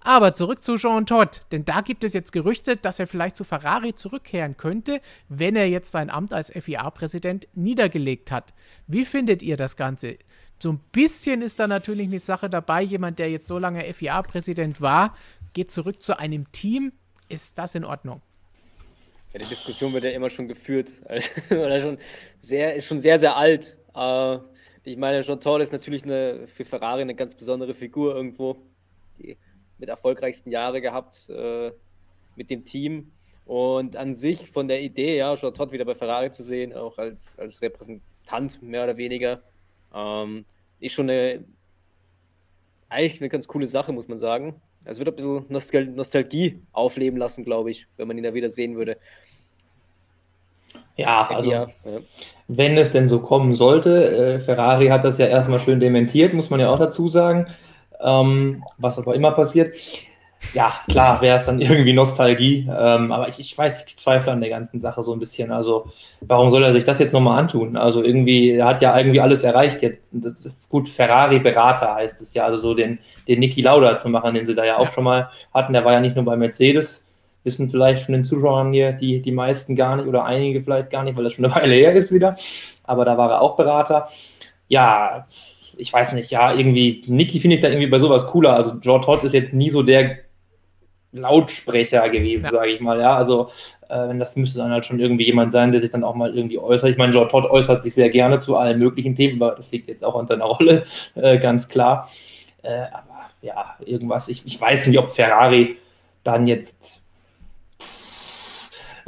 Aber 0.00 0.34
zurück 0.34 0.62
zu 0.62 0.76
Jean 0.76 1.06
Todt, 1.06 1.42
denn 1.52 1.64
da 1.64 1.80
gibt 1.82 2.04
es 2.04 2.12
jetzt 2.12 2.32
Gerüchte, 2.32 2.76
dass 2.76 2.98
er 2.98 3.06
vielleicht 3.06 3.36
zu 3.36 3.44
Ferrari 3.44 3.94
zurückkehren 3.94 4.56
könnte, 4.56 5.00
wenn 5.28 5.56
er 5.56 5.68
jetzt 5.68 5.90
sein 5.90 6.10
Amt 6.10 6.32
als 6.32 6.50
FIA-Präsident 6.50 7.48
niedergelegt 7.54 8.30
hat. 8.30 8.54
Wie 8.86 9.04
findet 9.04 9.42
ihr 9.42 9.56
das 9.56 9.76
Ganze? 9.76 10.16
So 10.58 10.72
ein 10.72 10.80
bisschen 10.92 11.42
ist 11.42 11.58
da 11.58 11.66
natürlich 11.66 12.06
eine 12.06 12.20
Sache 12.20 12.48
dabei. 12.48 12.82
Jemand, 12.82 13.18
der 13.18 13.30
jetzt 13.30 13.46
so 13.46 13.58
lange 13.58 13.82
FIA-Präsident 13.92 14.80
war, 14.80 15.14
geht 15.52 15.70
zurück 15.70 16.00
zu 16.00 16.18
einem 16.18 16.50
Team. 16.52 16.92
Ist 17.28 17.58
das 17.58 17.74
in 17.74 17.84
Ordnung? 17.84 18.22
Ja, 19.32 19.38
die 19.38 19.46
Diskussion 19.46 19.92
wird 19.92 20.04
ja 20.04 20.10
immer 20.10 20.30
schon 20.30 20.48
geführt. 20.48 20.92
Oder 21.50 21.80
schon 21.80 21.98
sehr, 22.42 22.74
ist 22.74 22.86
schon 22.86 22.98
sehr, 22.98 23.18
sehr 23.18 23.36
alt. 23.36 23.76
Äh, 23.94 24.38
ich 24.84 24.96
meine, 24.96 25.22
Jean 25.22 25.40
Todt 25.40 25.62
ist 25.62 25.72
natürlich 25.72 26.04
eine, 26.04 26.46
für 26.48 26.64
Ferrari 26.64 27.02
eine 27.02 27.14
ganz 27.14 27.34
besondere 27.34 27.72
Figur 27.72 28.14
irgendwo. 28.14 28.56
Die 29.18 29.36
mit 29.82 29.88
erfolgreichsten 29.88 30.52
Jahre 30.52 30.80
gehabt 30.80 31.28
äh, 31.28 31.72
mit 32.36 32.50
dem 32.50 32.64
Team. 32.64 33.10
Und 33.44 33.96
an 33.96 34.14
sich 34.14 34.50
von 34.50 34.68
der 34.68 34.80
Idee, 34.80 35.16
ja, 35.16 35.34
Jean 35.34 35.52
Todt 35.52 35.72
wieder 35.72 35.84
bei 35.84 35.96
Ferrari 35.96 36.30
zu 36.30 36.44
sehen, 36.44 36.72
auch 36.72 36.98
als, 36.98 37.36
als 37.38 37.60
Repräsentant 37.60 38.62
mehr 38.62 38.84
oder 38.84 38.96
weniger, 38.96 39.42
ähm, 39.92 40.44
ist 40.80 40.92
schon 40.92 41.10
eine, 41.10 41.44
eigentlich 42.88 43.20
eine 43.20 43.28
ganz 43.28 43.48
coole 43.48 43.66
Sache, 43.66 43.92
muss 43.92 44.06
man 44.06 44.18
sagen. 44.18 44.62
Es 44.84 44.98
wird 44.98 45.08
ein 45.08 45.14
bisschen 45.14 45.44
Nostal 45.48 45.86
Nostalgie 45.86 46.60
aufleben 46.72 47.18
lassen, 47.18 47.44
glaube 47.44 47.70
ich, 47.70 47.86
wenn 47.96 48.08
man 48.08 48.18
ihn 48.18 48.24
da 48.24 48.34
wieder 48.34 48.50
sehen 48.50 48.76
würde. 48.76 48.96
Ja, 50.96 51.26
also 51.30 51.50
ja, 51.50 51.66
wenn 52.48 52.76
es 52.76 52.92
denn 52.92 53.08
so 53.08 53.20
kommen 53.20 53.54
sollte, 53.54 54.34
äh, 54.34 54.40
Ferrari 54.40 54.88
hat 54.88 55.04
das 55.04 55.18
ja 55.18 55.26
erstmal 55.26 55.60
schön 55.60 55.80
dementiert, 55.80 56.34
muss 56.34 56.50
man 56.50 56.60
ja 56.60 56.68
auch 56.68 56.78
dazu 56.78 57.08
sagen, 57.08 57.46
ähm, 58.00 58.62
was 58.76 58.98
aber 58.98 59.14
immer 59.14 59.30
passiert. 59.30 59.76
Ja, 60.54 60.74
klar 60.88 61.20
wäre 61.22 61.38
es 61.38 61.44
dann 61.46 61.60
irgendwie 61.60 61.94
Nostalgie, 61.94 62.68
ähm, 62.70 63.10
aber 63.10 63.28
ich, 63.28 63.40
ich 63.40 63.56
weiß, 63.56 63.84
ich 63.86 63.96
zweifle 63.96 64.32
an 64.32 64.40
der 64.40 64.50
ganzen 64.50 64.80
Sache 64.80 65.02
so 65.02 65.14
ein 65.14 65.18
bisschen. 65.18 65.50
Also, 65.50 65.86
warum 66.20 66.50
soll 66.50 66.62
er 66.62 66.74
sich 66.74 66.84
das 66.84 66.98
jetzt 66.98 67.12
nochmal 67.12 67.38
antun? 67.38 67.76
Also, 67.76 68.02
irgendwie, 68.02 68.50
er 68.50 68.66
hat 68.66 68.82
ja 68.82 68.96
irgendwie 68.96 69.20
alles 69.20 69.44
erreicht 69.44 69.80
jetzt. 69.80 70.10
Das, 70.12 70.50
gut, 70.68 70.88
Ferrari-Berater 70.88 71.94
heißt 71.94 72.20
es 72.20 72.34
ja, 72.34 72.44
also 72.44 72.58
so 72.58 72.74
den, 72.74 72.98
den 73.28 73.40
Niki 73.40 73.62
Lauda 73.62 73.96
zu 73.96 74.10
machen, 74.10 74.34
den 74.34 74.46
sie 74.46 74.54
da 74.54 74.64
ja 74.64 74.76
auch 74.76 74.92
schon 74.92 75.04
mal 75.04 75.30
hatten. 75.54 75.72
Der 75.72 75.84
war 75.84 75.92
ja 75.92 76.00
nicht 76.00 76.16
nur 76.16 76.24
bei 76.26 76.36
Mercedes, 76.36 77.02
wissen 77.44 77.70
vielleicht 77.70 78.04
von 78.04 78.12
den 78.12 78.24
Zuschauern 78.24 78.72
hier 78.72 78.92
die, 78.92 79.22
die 79.22 79.32
meisten 79.32 79.74
gar 79.74 79.96
nicht 79.96 80.06
oder 80.06 80.24
einige 80.24 80.60
vielleicht 80.60 80.90
gar 80.90 81.02
nicht, 81.02 81.16
weil 81.16 81.24
das 81.24 81.32
schon 81.32 81.46
eine 81.46 81.54
Weile 81.54 81.74
her 81.74 81.92
ist 81.92 82.12
wieder. 82.12 82.36
Aber 82.84 83.06
da 83.06 83.16
war 83.16 83.30
er 83.30 83.40
auch 83.40 83.56
Berater. 83.56 84.08
Ja, 84.68 85.26
ich 85.78 85.90
weiß 85.90 86.12
nicht, 86.12 86.30
ja, 86.30 86.54
irgendwie, 86.54 87.02
Niki 87.06 87.40
finde 87.40 87.56
ich 87.56 87.62
da 87.62 87.68
irgendwie 87.68 87.86
bei 87.86 87.98
sowas 87.98 88.26
cooler. 88.26 88.54
Also 88.54 88.74
George 88.78 89.06
Todd 89.06 89.24
ist 89.24 89.32
jetzt 89.32 89.54
nie 89.54 89.70
so 89.70 89.82
der 89.82 90.18
Lautsprecher 91.12 92.08
gewesen, 92.08 92.44
ja. 92.44 92.50
sage 92.50 92.70
ich 92.70 92.80
mal. 92.80 92.98
Ja, 92.98 93.16
also 93.16 93.50
äh, 93.88 94.08
wenn 94.08 94.18
das 94.18 94.36
müsste 94.36 94.58
dann 94.58 94.70
halt 94.70 94.84
schon 94.84 94.98
irgendwie 94.98 95.26
jemand 95.26 95.52
sein, 95.52 95.72
der 95.72 95.80
sich 95.80 95.90
dann 95.90 96.04
auch 96.04 96.14
mal 96.14 96.34
irgendwie 96.34 96.58
äußert. 96.58 96.90
Ich 96.90 96.96
meine, 96.96 97.12
George 97.12 97.30
Todd 97.30 97.50
äußert 97.50 97.82
sich 97.82 97.94
sehr 97.94 98.08
gerne 98.08 98.38
zu 98.38 98.56
allen 98.56 98.78
möglichen 98.78 99.14
Themen, 99.14 99.42
aber 99.42 99.54
das 99.54 99.70
liegt 99.70 99.88
jetzt 99.88 100.04
auch 100.04 100.16
an 100.16 100.26
seiner 100.26 100.44
Rolle, 100.46 100.84
äh, 101.14 101.38
ganz 101.38 101.68
klar. 101.68 102.08
Äh, 102.62 102.86
aber 102.92 103.30
ja, 103.42 103.76
irgendwas. 103.84 104.28
Ich, 104.28 104.46
ich 104.46 104.60
weiß 104.60 104.86
nicht, 104.86 104.98
ob 104.98 105.08
Ferrari 105.08 105.76
dann 106.24 106.46
jetzt 106.46 107.01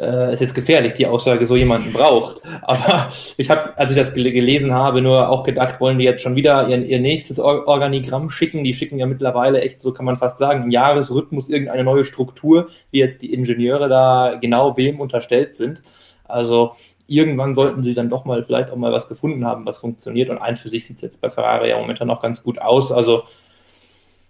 äh, 0.05 0.33
ist 0.33 0.41
jetzt 0.41 0.55
gefährlich, 0.55 0.95
die 0.95 1.07
Aussage, 1.07 1.47
so 1.47 1.57
jemanden 1.57 1.93
braucht. 1.93 2.43
Aber 2.63 3.09
ich 3.37 3.51
habe, 3.51 3.77
als 3.79 3.91
ich 3.91 3.97
das 3.97 4.15
gelesen 4.15 4.73
habe, 4.73 5.01
nur 5.01 5.29
auch 5.29 5.45
gedacht, 5.45 5.81
wollen 5.81 5.99
die 5.99 6.05
jetzt 6.05 6.23
schon 6.23 6.37
wieder 6.37 6.69
ihr, 6.69 6.85
ihr 6.85 7.01
nächstes 7.01 7.41
Or 7.41 7.67
Organigramm 7.67 8.31
schicken. 8.31 8.65
Die 8.65 8.75
schicken 8.75 8.99
ja 8.99 9.07
mittlerweile 9.07 9.61
echt, 9.63 9.81
so 9.81 9.93
kann 9.93 10.05
man 10.05 10.17
fast 10.17 10.39
sagen, 10.39 10.65
im 10.65 10.71
Jahresrhythmus 10.71 11.49
irgendeine 11.49 11.85
neue 11.85 12.05
Struktur, 12.05 12.69
wie 12.91 12.99
jetzt 12.99 13.23
die 13.23 13.33
Ingenieure 13.33 13.89
da 13.89 14.37
genau 14.41 14.77
wem 14.77 15.01
unterstellt 15.01 15.55
sind. 15.55 15.83
Also 16.25 16.73
irgendwann 17.07 17.55
sollten 17.55 17.83
sie 17.83 17.95
dann 17.95 18.11
doch 18.11 18.25
mal 18.25 18.45
vielleicht 18.45 18.71
auch 18.71 18.77
mal 18.77 18.93
was 18.93 19.09
gefunden 19.09 19.45
haben, 19.45 19.67
was 19.67 19.79
funktioniert. 19.79 20.31
Und 20.31 20.39
ein 20.39 20.57
für 20.57 20.69
sich 20.69 20.87
sieht 20.87 20.97
es 20.97 21.03
jetzt 21.03 21.21
bei 21.21 21.31
Ferrari 21.31 21.71
ja 21.71 21.79
momentan 21.79 22.09
noch 22.09 22.23
ganz 22.23 22.43
gut 22.43 22.61
aus. 22.61 22.93
Also 22.93 23.25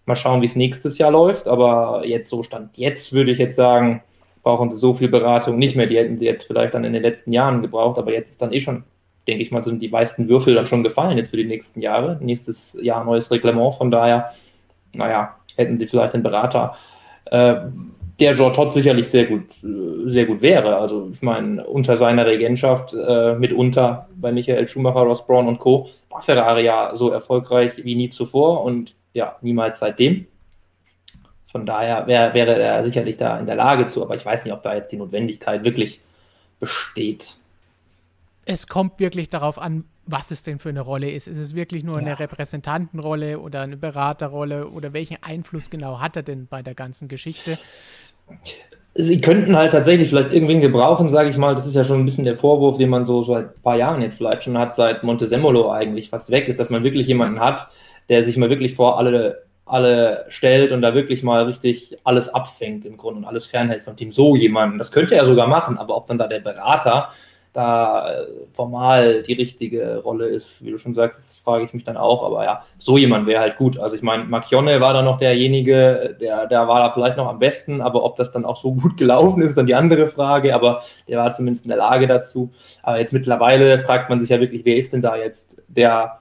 mal 0.06 0.16
schauen, 0.16 0.42
wie 0.42 0.46
es 0.46 0.56
nächstes 0.56 0.98
Jahr 0.98 1.10
läuft. 1.10 1.48
Aber 1.48 2.04
jetzt 2.04 2.30
so 2.30 2.42
stand 2.42 2.76
jetzt, 2.78 3.12
würde 3.12 3.30
ich 3.30 3.38
jetzt 3.38 3.56
sagen, 3.56 4.02
brauchen 4.44 4.70
sie 4.70 4.76
so 4.76 4.94
viel 4.94 5.08
Beratung 5.08 5.58
nicht 5.58 5.74
mehr. 5.74 5.86
Die 5.86 5.96
hätten 5.96 6.18
sie 6.18 6.26
jetzt 6.26 6.46
vielleicht 6.46 6.74
dann 6.74 6.84
in 6.84 6.92
den 6.92 7.02
letzten 7.02 7.32
Jahren 7.32 7.62
gebraucht, 7.62 7.98
aber 7.98 8.12
jetzt 8.12 8.30
ist 8.30 8.42
dann 8.42 8.52
eh 8.52 8.60
schon, 8.60 8.84
denke 9.26 9.42
ich 9.42 9.50
mal, 9.50 9.62
sind 9.62 9.82
die 9.82 9.88
meisten 9.88 10.28
Würfel 10.28 10.54
dann 10.54 10.68
schon 10.68 10.84
gefallen 10.84 11.18
jetzt 11.18 11.30
für 11.30 11.36
die 11.36 11.46
nächsten 11.46 11.80
Jahre. 11.80 12.18
Nächstes 12.20 12.78
Jahr 12.80 13.04
neues 13.04 13.30
Reglement, 13.32 13.74
von 13.74 13.90
daher, 13.90 14.30
naja, 14.92 15.34
hätten 15.56 15.78
sie 15.78 15.86
vielleicht 15.86 16.14
einen 16.14 16.22
Berater, 16.22 16.76
äh, 17.26 17.56
der 18.20 18.32
Jortot 18.32 18.72
sicherlich 18.72 19.08
sehr 19.08 19.24
gut, 19.24 19.46
sehr 19.60 20.26
gut 20.26 20.40
wäre. 20.40 20.76
Also 20.76 21.10
ich 21.12 21.22
meine, 21.22 21.66
unter 21.66 21.96
seiner 21.96 22.26
Regentschaft, 22.26 22.94
äh, 22.94 23.34
mitunter 23.34 24.08
bei 24.14 24.30
Michael 24.30 24.68
Schumacher, 24.68 25.00
Ross 25.00 25.26
Braun 25.26 25.48
und 25.48 25.58
Co. 25.58 25.88
war 26.10 26.22
Ferrari 26.22 26.64
ja 26.64 26.92
so 26.94 27.10
erfolgreich 27.10 27.84
wie 27.84 27.96
nie 27.96 28.08
zuvor 28.08 28.62
und 28.62 28.94
ja, 29.14 29.36
niemals 29.42 29.80
seitdem. 29.80 30.26
Von 31.54 31.66
daher 31.66 32.08
wär, 32.08 32.34
wäre 32.34 32.60
er 32.60 32.82
sicherlich 32.82 33.16
da 33.16 33.38
in 33.38 33.46
der 33.46 33.54
Lage 33.54 33.86
zu, 33.86 34.02
aber 34.02 34.16
ich 34.16 34.26
weiß 34.26 34.44
nicht, 34.44 34.52
ob 34.52 34.64
da 34.64 34.74
jetzt 34.74 34.90
die 34.90 34.96
Notwendigkeit 34.96 35.62
wirklich 35.62 36.00
besteht. 36.58 37.36
Es 38.44 38.66
kommt 38.66 38.98
wirklich 38.98 39.28
darauf 39.28 39.60
an, 39.60 39.84
was 40.04 40.32
es 40.32 40.42
denn 40.42 40.58
für 40.58 40.70
eine 40.70 40.80
Rolle 40.80 41.08
ist. 41.12 41.28
Ist 41.28 41.38
es 41.38 41.54
wirklich 41.54 41.84
nur 41.84 42.00
ja. 42.00 42.06
eine 42.06 42.18
Repräsentantenrolle 42.18 43.38
oder 43.38 43.60
eine 43.60 43.76
Beraterrolle 43.76 44.66
oder 44.68 44.92
welchen 44.92 45.18
Einfluss 45.22 45.70
genau 45.70 46.00
hat 46.00 46.16
er 46.16 46.24
denn 46.24 46.48
bei 46.48 46.60
der 46.60 46.74
ganzen 46.74 47.06
Geschichte? 47.06 47.56
Sie 48.96 49.20
könnten 49.20 49.56
halt 49.56 49.70
tatsächlich 49.70 50.08
vielleicht 50.08 50.32
irgendwen 50.32 50.60
gebrauchen, 50.60 51.10
sage 51.10 51.30
ich 51.30 51.36
mal. 51.36 51.54
Das 51.54 51.66
ist 51.66 51.76
ja 51.76 51.84
schon 51.84 52.00
ein 52.00 52.04
bisschen 52.04 52.24
der 52.24 52.36
Vorwurf, 52.36 52.78
den 52.78 52.88
man 52.90 53.06
so 53.06 53.22
seit 53.22 53.54
ein 53.56 53.62
paar 53.62 53.76
Jahren 53.76 54.02
jetzt 54.02 54.16
vielleicht 54.16 54.42
schon 54.42 54.58
hat, 54.58 54.74
seit 54.74 55.04
Montesemolo 55.04 55.70
eigentlich 55.70 56.08
fast 56.08 56.30
weg 56.32 56.48
ist, 56.48 56.58
dass 56.58 56.68
man 56.68 56.82
wirklich 56.82 57.06
jemanden 57.06 57.38
hat, 57.38 57.68
der 58.08 58.24
sich 58.24 58.36
mal 58.36 58.50
wirklich 58.50 58.74
vor 58.74 58.98
alle 58.98 59.44
alle 59.66 60.26
stellt 60.28 60.72
und 60.72 60.82
da 60.82 60.94
wirklich 60.94 61.22
mal 61.22 61.44
richtig 61.44 61.98
alles 62.04 62.28
abfängt 62.28 62.84
im 62.84 62.96
Grunde 62.96 63.20
und 63.20 63.24
alles 63.24 63.46
fernhält 63.46 63.82
von 63.82 63.96
Team. 63.96 64.10
So 64.10 64.36
jemanden. 64.36 64.78
Das 64.78 64.92
könnte 64.92 65.14
er 65.14 65.26
sogar 65.26 65.46
machen, 65.46 65.78
aber 65.78 65.96
ob 65.96 66.06
dann 66.06 66.18
da 66.18 66.26
der 66.26 66.40
Berater 66.40 67.10
da 67.54 68.12
äh, 68.12 68.26
formal 68.52 69.22
die 69.22 69.32
richtige 69.32 69.98
Rolle 69.98 70.26
ist, 70.26 70.64
wie 70.64 70.72
du 70.72 70.76
schon 70.76 70.92
sagst, 70.92 71.20
das 71.20 71.38
frage 71.38 71.64
ich 71.64 71.72
mich 71.72 71.84
dann 71.84 71.96
auch. 71.96 72.24
Aber 72.24 72.44
ja, 72.44 72.64
so 72.78 72.98
jemand 72.98 73.26
wäre 73.28 73.40
halt 73.40 73.56
gut. 73.56 73.78
Also 73.78 73.94
ich 73.94 74.02
meine, 74.02 74.24
Macchione 74.24 74.80
war 74.80 74.92
da 74.92 75.02
noch 75.02 75.18
derjenige, 75.18 76.16
der, 76.20 76.46
der 76.46 76.66
war 76.66 76.80
da 76.80 76.90
vielleicht 76.92 77.16
noch 77.16 77.28
am 77.28 77.38
besten, 77.38 77.80
aber 77.80 78.02
ob 78.02 78.16
das 78.16 78.32
dann 78.32 78.44
auch 78.44 78.56
so 78.56 78.74
gut 78.74 78.96
gelaufen 78.96 79.40
ist, 79.40 79.50
ist 79.50 79.58
dann 79.58 79.66
die 79.66 79.76
andere 79.76 80.08
Frage. 80.08 80.52
Aber 80.52 80.82
der 81.08 81.18
war 81.18 81.30
zumindest 81.30 81.64
in 81.64 81.68
der 81.68 81.78
Lage 81.78 82.08
dazu. 82.08 82.50
Aber 82.82 82.98
jetzt 82.98 83.12
mittlerweile 83.12 83.78
fragt 83.78 84.10
man 84.10 84.18
sich 84.18 84.30
ja 84.30 84.40
wirklich, 84.40 84.64
wer 84.64 84.76
ist 84.76 84.92
denn 84.92 85.02
da 85.02 85.16
jetzt 85.16 85.56
der 85.68 86.18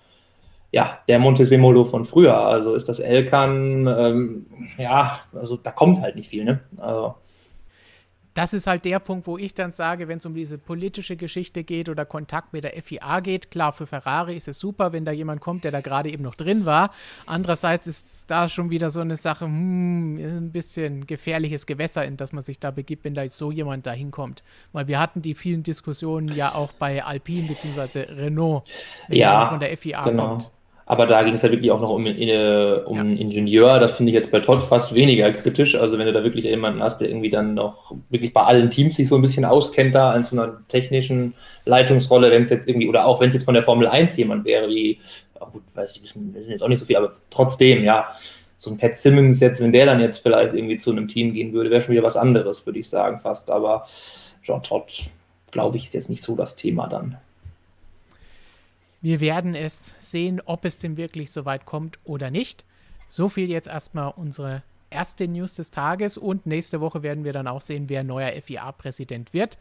ja, 0.74 1.00
der 1.08 1.20
Montesemolo 1.20 1.86
von 1.86 2.04
früher. 2.04 2.36
Also 2.36 2.74
ist 2.74 2.90
das 2.90 3.00
Elkan, 3.00 3.88
ähm, 3.88 4.46
ja, 4.80 5.20
also 5.32 5.56
da 5.56 5.72
kommt 5.72 6.02
halt 6.02 6.16
nicht 6.16 6.28
viel, 6.28 6.44
ne? 6.44 6.62
Also 6.78 7.16
das 8.34 8.54
ist 8.54 8.66
halt 8.66 8.84
der 8.86 9.00
Punkt, 9.00 9.28
wo 9.28 9.38
ich 9.38 9.54
dann 9.54 9.72
sage, 9.72 10.08
wenn 10.08 10.18
es 10.18 10.26
um 10.26 10.34
diese 10.34 10.58
politische 10.58 11.16
Geschichte 11.16 11.64
geht 11.64 11.88
oder 11.88 12.04
Kontakt 12.04 12.52
mit 12.52 12.64
der 12.64 12.74
FIA 12.82 13.20
geht, 13.20 13.52
klar, 13.52 13.74
für 13.74 13.86
Ferrari 13.86 14.36
ist 14.36 14.48
es 14.48 14.58
super, 14.58 14.92
wenn 14.92 15.06
da 15.06 15.12
jemand 15.12 15.40
kommt, 15.40 15.64
der 15.64 15.72
da 15.72 15.82
gerade 15.82 16.10
eben 16.12 16.24
noch 16.24 16.34
drin 16.34 16.66
war. 16.66 16.90
Andererseits 17.28 17.86
ist 17.86 18.32
da 18.32 18.50
schon 18.50 18.72
wieder 18.72 18.90
so 18.90 19.02
eine 19.02 19.18
Sache, 19.18 19.46
hm, 19.46 20.18
ein 20.18 20.52
bisschen 20.52 21.06
gefährliches 21.06 21.68
Gewässer, 21.68 22.06
in 22.06 22.18
das 22.18 22.34
man 22.34 22.42
sich 22.42 22.60
da 22.60 22.72
begibt, 22.72 23.04
wenn 23.04 23.14
da 23.14 23.28
so 23.28 23.52
jemand 23.52 23.86
da 23.86 23.92
hinkommt. 23.92 24.42
Weil 24.72 24.88
wir 24.88 25.00
hatten 25.00 25.22
die 25.22 25.36
vielen 25.36 25.62
Diskussionen 25.62 26.30
ja 26.36 26.56
auch 26.56 26.72
bei 26.74 27.04
Alpine 27.04 27.48
bzw. 27.48 28.14
Renault, 28.14 28.64
wenn 29.10 29.20
ja, 29.20 29.46
von 29.46 29.60
der 29.60 29.78
FIA 29.78 30.06
genau. 30.06 30.30
kommt. 30.30 30.52
Aber 30.86 31.06
da 31.06 31.24
ging 31.24 31.34
es 31.34 31.42
ja 31.42 31.52
wirklich 31.52 31.72
auch 31.72 31.80
noch 31.80 31.90
um, 31.90 32.06
äh, 32.06 32.82
um 32.86 32.96
ja. 32.96 33.02
einen 33.02 33.18
Ingenieur. 33.18 33.80
Das 33.80 33.96
finde 33.96 34.12
ich 34.12 34.16
jetzt 34.16 34.32
bei 34.32 34.42
Todd 34.42 34.62
fast 34.62 34.94
weniger 34.94 35.32
kritisch. 35.32 35.76
Also 35.76 35.98
wenn 35.98 36.08
du 36.08 36.14
da 36.14 36.24
wirklich 36.24 36.46
jemanden 36.46 36.84
hast, 36.84 37.00
der 37.00 37.10
irgendwie 37.10 37.30
dann 37.30 37.54
noch 37.54 37.94
wirklich 38.10 38.34
bei 38.34 38.44
allen 38.44 38.70
Teams 38.70 38.96
sich 38.96 39.08
so 39.08 39.16
ein 39.16 39.22
bisschen 39.22 39.46
auskennt 39.46 39.96
da 39.96 40.12
an 40.12 40.24
so 40.24 40.40
einer 40.40 40.58
technischen 40.68 41.34
Leitungsrolle, 41.66 42.32
wenn 42.32 42.44
es 42.44 42.50
jetzt 42.50 42.68
irgendwie, 42.68 42.90
oder 42.90 43.06
auch 43.06 43.22
wenn 43.22 43.30
es 43.30 43.36
jetzt 43.36 43.46
von 43.46 43.54
der 43.54 43.64
Formel 43.64 43.88
1 43.88 44.18
jemand 44.18 44.44
wäre, 44.44 44.68
wie, 44.68 45.00
oh 45.40 45.46
gut, 45.54 45.64
weiß 45.74 45.96
ich, 45.96 46.04
wissen, 46.04 46.34
wissen 46.34 46.52
jetzt 46.52 46.64
auch 46.64 46.68
nicht 46.68 46.80
so 46.80 46.86
viel, 46.86 46.98
aber 46.98 47.14
trotzdem, 47.30 47.84
ja, 47.84 48.10
so 48.64 48.72
ein 48.72 48.78
Pat 48.78 48.96
Simmons 48.96 49.42
jetzt, 49.42 49.60
wenn 49.60 49.74
der 49.74 49.86
dann 49.86 50.00
jetzt 50.00 50.20
vielleicht 50.20 50.54
irgendwie 50.54 50.78
zu 50.78 50.92
einem 50.92 51.10
Team 51.10 51.34
gehen 51.34 51.52
würde, 51.52 51.70
wäre 51.70 51.82
schon 51.82 51.94
wieder 51.94 52.04
was 52.04 52.16
anderes, 52.16 52.66
würde 52.66 52.80
ich 52.80 52.90
sagen, 52.90 53.20
fast. 53.20 53.50
Aber 53.50 53.86
Jean 54.42 54.64
Todd, 54.64 55.10
glaube 55.52 55.76
ich, 55.76 55.86
ist 55.86 55.94
jetzt 55.94 56.10
nicht 56.10 56.24
so 56.24 56.38
das 56.38 56.56
Thema 56.56 56.88
dann. 56.88 57.18
Wir 59.04 59.20
werden 59.20 59.54
es 59.54 59.94
sehen, 60.00 60.42
ob 60.46 60.64
es 60.64 60.78
denn 60.78 60.96
wirklich 60.96 61.30
so 61.30 61.44
weit 61.44 61.66
kommt 61.66 62.00
oder 62.06 62.32
nicht. 62.32 62.64
So 63.10 63.28
viel 63.28 63.50
jetzt 63.50 63.68
erstmal 63.68 64.14
unsere 64.16 64.64
erste 64.90 65.28
News 65.28 65.56
des 65.56 65.72
Tages 65.72 66.18
und 66.18 66.46
nächste 66.46 66.80
Woche 66.80 67.04
werden 67.04 67.26
wir 67.26 67.34
dann 67.34 67.48
auch 67.48 67.60
sehen, 67.60 67.90
wer 67.90 68.06
neuer 68.06 68.32
FIA-Präsident 68.42 69.34
wird. 69.34 69.58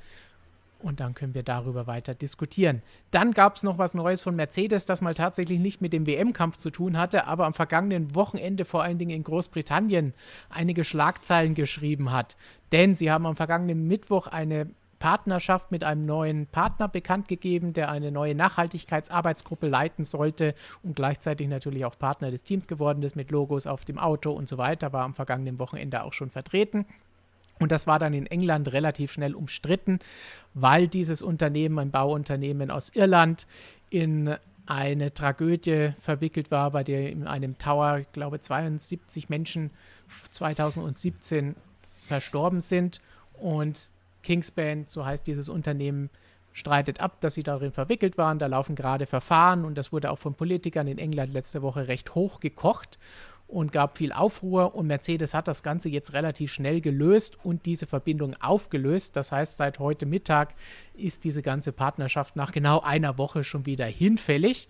Und 0.78 1.00
dann 1.00 1.14
können 1.14 1.34
wir 1.34 1.42
darüber 1.42 1.88
weiter 1.88 2.14
diskutieren. 2.14 2.82
Dann 3.10 3.32
gab 3.32 3.56
es 3.56 3.64
noch 3.64 3.78
was 3.78 3.94
Neues 3.94 4.20
von 4.20 4.36
Mercedes, 4.36 4.86
das 4.86 5.00
mal 5.00 5.14
tatsächlich 5.14 5.58
nicht 5.58 5.80
mit 5.80 5.92
dem 5.92 6.06
WM-Kampf 6.06 6.56
zu 6.58 6.70
tun 6.70 6.96
hatte, 6.96 7.26
aber 7.26 7.44
am 7.44 7.52
vergangenen 7.52 8.14
Wochenende 8.14 8.64
vor 8.64 8.84
allen 8.84 8.98
Dingen 8.98 9.10
in 9.10 9.24
Großbritannien 9.24 10.14
einige 10.50 10.84
Schlagzeilen 10.84 11.56
geschrieben 11.56 12.12
hat. 12.12 12.36
Denn 12.70 12.94
sie 12.94 13.10
haben 13.10 13.26
am 13.26 13.34
vergangenen 13.34 13.88
Mittwoch 13.88 14.28
eine 14.28 14.70
Partnerschaft 15.02 15.72
mit 15.72 15.82
einem 15.82 16.06
neuen 16.06 16.46
Partner 16.46 16.86
bekannt 16.86 17.26
gegeben, 17.26 17.72
der 17.72 17.90
eine 17.90 18.12
neue 18.12 18.36
Nachhaltigkeitsarbeitsgruppe 18.36 19.66
leiten 19.66 20.04
sollte 20.04 20.54
und 20.84 20.94
gleichzeitig 20.94 21.48
natürlich 21.48 21.84
auch 21.84 21.98
Partner 21.98 22.30
des 22.30 22.44
Teams 22.44 22.68
geworden 22.68 23.02
ist 23.02 23.16
mit 23.16 23.32
Logos 23.32 23.66
auf 23.66 23.84
dem 23.84 23.98
Auto 23.98 24.30
und 24.30 24.48
so 24.48 24.58
weiter, 24.58 24.92
war 24.92 25.02
am 25.02 25.14
vergangenen 25.14 25.58
Wochenende 25.58 26.04
auch 26.04 26.12
schon 26.12 26.30
vertreten. 26.30 26.86
Und 27.58 27.72
das 27.72 27.88
war 27.88 27.98
dann 27.98 28.14
in 28.14 28.26
England 28.26 28.72
relativ 28.72 29.10
schnell 29.10 29.34
umstritten, 29.34 29.98
weil 30.54 30.86
dieses 30.86 31.20
Unternehmen, 31.20 31.80
ein 31.80 31.90
Bauunternehmen 31.90 32.70
aus 32.70 32.90
Irland, 32.90 33.48
in 33.90 34.36
eine 34.66 35.12
Tragödie 35.12 35.94
verwickelt 35.98 36.52
war, 36.52 36.70
bei 36.70 36.84
der 36.84 37.10
in 37.10 37.26
einem 37.26 37.58
Tower, 37.58 37.98
ich 37.98 38.12
glaube, 38.12 38.40
72 38.40 39.28
Menschen 39.28 39.72
2017 40.30 41.56
verstorben 42.06 42.60
sind. 42.60 43.00
Und 43.32 43.90
Kingsband, 44.22 44.88
so 44.88 45.04
heißt 45.04 45.26
dieses 45.26 45.48
Unternehmen, 45.48 46.10
streitet 46.52 47.00
ab, 47.00 47.20
dass 47.20 47.34
sie 47.34 47.42
darin 47.42 47.72
verwickelt 47.72 48.18
waren. 48.18 48.38
Da 48.38 48.46
laufen 48.46 48.74
gerade 48.74 49.06
Verfahren 49.06 49.64
und 49.64 49.76
das 49.76 49.92
wurde 49.92 50.10
auch 50.10 50.18
von 50.18 50.34
Politikern 50.34 50.86
in 50.86 50.98
England 50.98 51.32
letzte 51.32 51.62
Woche 51.62 51.88
recht 51.88 52.14
hoch 52.14 52.40
gekocht 52.40 52.98
und 53.52 53.70
gab 53.70 53.98
viel 53.98 54.12
Aufruhr 54.12 54.74
und 54.74 54.86
Mercedes 54.86 55.34
hat 55.34 55.46
das 55.46 55.62
Ganze 55.62 55.88
jetzt 55.90 56.14
relativ 56.14 56.52
schnell 56.52 56.80
gelöst 56.80 57.36
und 57.44 57.66
diese 57.66 57.86
Verbindung 57.86 58.34
aufgelöst. 58.40 59.14
Das 59.14 59.30
heißt, 59.30 59.58
seit 59.58 59.78
heute 59.78 60.06
Mittag 60.06 60.54
ist 60.94 61.24
diese 61.24 61.42
ganze 61.42 61.72
Partnerschaft 61.72 62.34
nach 62.34 62.52
genau 62.52 62.80
einer 62.80 63.18
Woche 63.18 63.44
schon 63.44 63.66
wieder 63.66 63.84
hinfällig. 63.84 64.68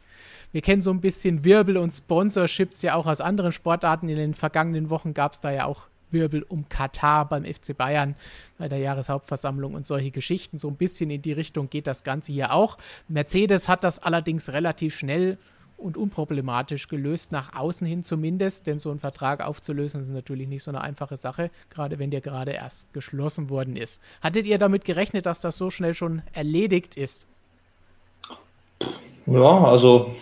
Wir 0.50 0.62
kennen 0.62 0.82
so 0.82 0.90
ein 0.90 1.00
bisschen 1.00 1.44
Wirbel 1.44 1.76
und 1.76 1.92
Sponsorships 1.92 2.82
ja 2.82 2.94
auch 2.94 3.06
aus 3.06 3.20
anderen 3.20 3.52
Sportarten. 3.52 4.08
In 4.08 4.16
den 4.16 4.34
vergangenen 4.34 4.90
Wochen 4.90 5.14
gab 5.14 5.32
es 5.32 5.40
da 5.40 5.52
ja 5.52 5.66
auch 5.66 5.86
Wirbel 6.12 6.44
um 6.48 6.68
Katar 6.68 7.28
beim 7.28 7.44
FC 7.44 7.76
Bayern 7.76 8.14
bei 8.58 8.68
der 8.68 8.78
Jahreshauptversammlung 8.78 9.74
und 9.74 9.86
solche 9.86 10.10
Geschichten. 10.10 10.58
So 10.58 10.68
ein 10.68 10.76
bisschen 10.76 11.10
in 11.10 11.22
die 11.22 11.32
Richtung 11.32 11.70
geht 11.70 11.86
das 11.86 12.04
Ganze 12.04 12.32
hier 12.32 12.52
auch. 12.52 12.78
Mercedes 13.08 13.68
hat 13.68 13.84
das 13.84 13.98
allerdings 13.98 14.52
relativ 14.52 14.96
schnell 14.96 15.38
und 15.82 15.96
unproblematisch 15.96 16.88
gelöst, 16.88 17.32
nach 17.32 17.54
außen 17.56 17.86
hin 17.86 18.02
zumindest, 18.02 18.66
denn 18.66 18.78
so 18.78 18.90
einen 18.90 19.00
Vertrag 19.00 19.44
aufzulösen 19.44 20.02
ist 20.02 20.10
natürlich 20.10 20.48
nicht 20.48 20.62
so 20.62 20.70
eine 20.70 20.80
einfache 20.80 21.16
Sache, 21.16 21.50
gerade 21.70 21.98
wenn 21.98 22.10
der 22.10 22.20
gerade 22.20 22.52
erst 22.52 22.92
geschlossen 22.92 23.50
worden 23.50 23.76
ist. 23.76 24.00
Hattet 24.20 24.46
ihr 24.46 24.58
damit 24.58 24.84
gerechnet, 24.84 25.26
dass 25.26 25.40
das 25.40 25.56
so 25.56 25.70
schnell 25.70 25.94
schon 25.94 26.22
erledigt 26.32 26.96
ist? 26.96 27.26
Ja, 29.26 29.64
also 29.64 30.12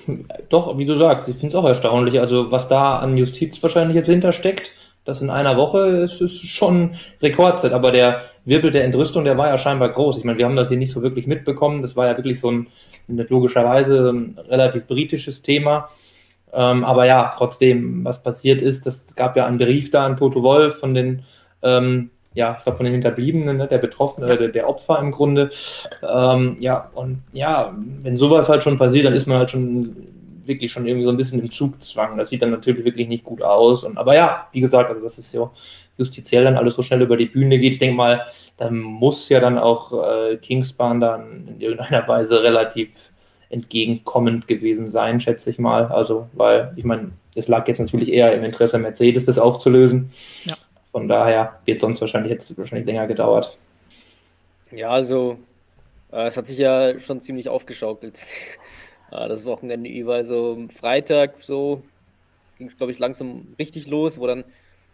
doch, 0.50 0.76
wie 0.76 0.84
du 0.84 0.96
sagst, 0.96 1.28
ich 1.28 1.36
finde 1.36 1.48
es 1.48 1.54
auch 1.54 1.66
erstaunlich. 1.66 2.20
Also 2.20 2.50
was 2.50 2.68
da 2.68 2.98
an 2.98 3.16
Justiz 3.16 3.62
wahrscheinlich 3.62 3.96
jetzt 3.96 4.08
hintersteckt, 4.08 4.72
das 5.04 5.20
in 5.20 5.30
einer 5.30 5.56
Woche 5.56 5.80
ist, 5.80 6.20
ist 6.20 6.46
schon 6.46 6.92
Rekordzeit, 7.22 7.72
aber 7.72 7.90
der 7.90 8.22
Wirbel 8.44 8.70
der 8.70 8.84
Entrüstung, 8.84 9.24
der 9.24 9.38
war 9.38 9.48
ja 9.48 9.58
scheinbar 9.58 9.90
groß. 9.90 10.18
Ich 10.18 10.24
meine, 10.24 10.38
wir 10.38 10.44
haben 10.44 10.56
das 10.56 10.68
hier 10.68 10.76
nicht 10.76 10.92
so 10.92 11.02
wirklich 11.02 11.26
mitbekommen. 11.26 11.82
Das 11.82 11.96
war 11.96 12.06
ja 12.06 12.16
wirklich 12.16 12.40
so 12.40 12.50
ein, 12.50 12.66
logischerweise 13.06 14.10
ein 14.10 14.38
relativ 14.48 14.86
britisches 14.86 15.42
Thema. 15.42 15.88
Ähm, 16.52 16.84
aber 16.84 17.06
ja, 17.06 17.32
trotzdem, 17.36 18.04
was 18.04 18.22
passiert 18.22 18.60
ist, 18.60 18.86
das 18.86 19.06
gab 19.14 19.36
ja 19.36 19.46
einen 19.46 19.58
Brief 19.58 19.90
da 19.90 20.04
an 20.04 20.16
Toto 20.16 20.42
Wolf 20.42 20.76
von 20.76 20.94
den, 20.94 21.22
ähm, 21.62 22.10
ja, 22.34 22.56
ich 22.58 22.64
glaube 22.64 22.76
von 22.76 22.84
den 22.84 22.92
Hinterbliebenen, 22.92 23.56
ne, 23.56 23.68
der 23.68 23.78
Betroffenen, 23.78 24.28
äh, 24.28 24.36
der, 24.36 24.48
der, 24.48 24.68
Opfer 24.68 24.98
im 24.98 25.10
Grunde. 25.12 25.50
Ähm, 26.02 26.56
ja, 26.60 26.90
und 26.94 27.22
ja, 27.32 27.74
wenn 28.02 28.16
sowas 28.16 28.48
halt 28.48 28.62
schon 28.62 28.78
passiert, 28.78 29.06
dann 29.06 29.14
ist 29.14 29.26
man 29.26 29.38
halt 29.38 29.50
schon 29.50 29.94
wirklich 30.50 30.70
schon 30.70 30.86
irgendwie 30.86 31.04
so 31.04 31.10
ein 31.10 31.16
bisschen 31.16 31.40
im 31.40 31.50
Zugzwang. 31.50 32.18
Das 32.18 32.28
sieht 32.28 32.42
dann 32.42 32.50
natürlich 32.50 32.84
wirklich 32.84 33.08
nicht 33.08 33.24
gut 33.24 33.40
aus. 33.40 33.84
Und, 33.84 33.96
aber 33.96 34.14
ja, 34.14 34.46
wie 34.52 34.60
gesagt, 34.60 34.90
also 34.90 35.02
das 35.02 35.18
ist 35.18 35.32
ja 35.32 35.50
justiziell 35.96 36.44
dann 36.44 36.58
alles 36.58 36.74
so 36.74 36.82
schnell 36.82 37.00
über 37.00 37.16
die 37.16 37.26
Bühne 37.26 37.58
geht. 37.58 37.72
Ich 37.74 37.78
denke 37.78 37.96
mal, 37.96 38.26
da 38.58 38.70
muss 38.70 39.28
ja 39.30 39.40
dann 39.40 39.58
auch 39.58 39.92
äh, 39.92 40.36
Kingspan 40.36 41.00
dann 41.00 41.48
in 41.48 41.60
irgendeiner 41.60 42.06
Weise 42.06 42.42
relativ 42.42 43.12
entgegenkommend 43.48 44.46
gewesen 44.46 44.90
sein, 44.90 45.20
schätze 45.20 45.50
ich 45.50 45.58
mal. 45.58 45.86
Also, 45.86 46.28
weil, 46.34 46.72
ich 46.76 46.84
meine, 46.84 47.12
es 47.34 47.48
lag 47.48 47.66
jetzt 47.68 47.78
natürlich 47.78 48.12
eher 48.12 48.34
im 48.34 48.44
Interesse 48.44 48.78
Mercedes, 48.78 49.24
das 49.24 49.38
aufzulösen. 49.38 50.10
Ja. 50.44 50.56
Von 50.90 51.08
daher 51.08 51.60
wird 51.64 51.80
sonst 51.80 52.00
wahrscheinlich 52.00 52.32
jetzt 52.32 52.56
wahrscheinlich 52.58 52.86
länger 52.86 53.06
gedauert. 53.06 53.56
Ja, 54.72 54.90
also 54.90 55.38
äh, 56.12 56.26
es 56.26 56.36
hat 56.36 56.46
sich 56.46 56.58
ja 56.58 56.98
schon 56.98 57.20
ziemlich 57.20 57.48
aufgeschaukelt. 57.48 58.20
Äh, 59.10 59.28
das 59.28 59.44
Wochenende 59.44 59.90
über. 59.90 60.14
Also 60.14 60.66
Freitag 60.74 61.42
so 61.42 61.82
ging 62.58 62.66
es, 62.66 62.76
glaube 62.76 62.92
ich, 62.92 62.98
langsam 62.98 63.54
richtig 63.58 63.86
los, 63.86 64.18
wo 64.18 64.26
dann 64.26 64.44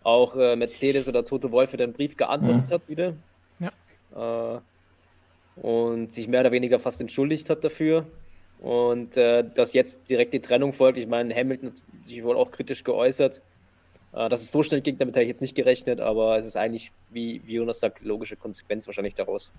auch 0.03 0.37
äh, 0.37 0.57
Mercedes 0.57 1.09
oder 1.09 1.25
Toto 1.25 1.51
Wolf 1.51 1.71
für 1.71 1.77
den 1.77 1.93
Brief 1.93 2.17
geantwortet 2.17 2.69
mhm. 2.69 2.75
hat 2.75 2.89
wieder. 2.89 3.15
Ja. 3.59 4.57
Äh, 4.57 4.61
und 5.61 6.13
sich 6.13 6.29
mehr 6.29 6.41
oder 6.41 6.53
weniger 6.53 6.79
fast 6.79 7.01
entschuldigt 7.01 7.51
hat 7.51 7.65
dafür. 7.65 8.07
Und 8.61 9.17
äh, 9.17 9.45
dass 9.55 9.73
jetzt 9.73 10.09
direkt 10.09 10.33
die 10.33 10.41
Trennung 10.41 10.73
folgt. 10.73 10.99
Ich 10.99 11.07
meine, 11.07 11.35
Hamilton 11.35 11.71
hat 11.71 12.07
sich 12.07 12.23
wohl 12.23 12.37
auch 12.37 12.51
kritisch 12.51 12.85
geäußert. 12.85 13.43
Äh, 14.13 14.29
dass 14.29 14.43
es 14.43 14.51
so 14.51 14.63
schnell 14.63 14.81
ging, 14.81 14.97
damit 14.99 15.15
habe 15.15 15.25
ich 15.25 15.29
jetzt 15.29 15.43
nicht 15.43 15.55
gerechnet, 15.55 16.01
aber 16.01 16.39
es 16.39 16.47
ist 16.47 16.57
eigentlich, 16.57 16.91
wie, 17.11 17.43
wie 17.45 17.57
Jonas 17.57 17.81
sagt, 17.81 18.03
logische 18.03 18.37
Konsequenz 18.37 18.87
wahrscheinlich 18.87 19.15
daraus. 19.15 19.53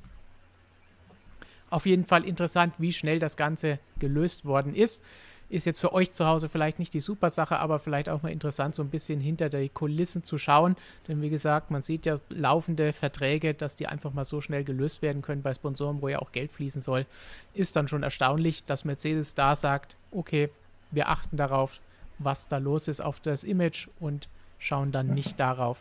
Auf 1.70 1.86
jeden 1.86 2.06
Fall 2.06 2.24
interessant, 2.24 2.74
wie 2.78 2.94
schnell 2.94 3.20
das 3.20 3.36
Ganze 3.36 3.80
gelöst 4.00 4.46
worden 4.46 4.74
ist. 4.74 5.04
Ist 5.50 5.66
jetzt 5.66 5.80
für 5.80 5.94
euch 5.94 6.12
zu 6.12 6.26
Hause 6.26 6.50
vielleicht 6.50 6.78
nicht 6.78 6.94
die 6.94 7.00
super 7.00 7.30
Sache, 7.30 7.60
aber 7.60 7.80
vielleicht 7.80 8.10
auch 8.10 8.22
mal 8.22 8.32
interessant, 8.32 8.76
so 8.76 8.84
ein 8.84 8.90
bisschen 8.90 9.22
hinter 9.22 9.48
die 9.48 9.70
Kulissen 9.70 10.24
zu 10.24 10.38
schauen. 10.38 10.76
Denn 11.08 11.22
wie 11.22 11.30
gesagt, 11.30 11.72
man 11.72 11.84
sieht 11.84 12.06
ja 12.06 12.20
laufende 12.30 12.92
Verträge, 12.92 13.54
dass 13.54 13.78
die 13.78 13.88
einfach 13.88 14.12
mal 14.12 14.26
so 14.26 14.42
schnell 14.42 14.66
gelöst 14.66 15.02
werden 15.02 15.22
können 15.22 15.42
bei 15.42 15.54
Sponsoren, 15.54 16.02
wo 16.02 16.10
ja 16.10 16.20
auch 16.20 16.34
Geld 16.34 16.52
fließen 16.52 16.82
soll. 16.82 17.06
Ist 17.54 17.78
dann 17.78 17.88
schon 17.88 18.04
erstaunlich, 18.04 18.66
dass 18.66 18.84
Mercedes 18.84 19.36
da 19.36 19.56
sagt, 19.56 19.96
okay, 20.12 20.50
wir 20.92 21.08
achten 21.08 21.38
darauf, 21.38 21.80
was 22.20 22.50
da 22.50 22.58
los 22.58 22.90
ist 22.90 23.00
auf 23.00 23.22
das 23.22 23.46
Image 23.46 23.88
und 24.02 24.28
schauen 24.60 24.92
dann 24.92 25.14
nicht 25.14 25.40
darauf, 25.40 25.80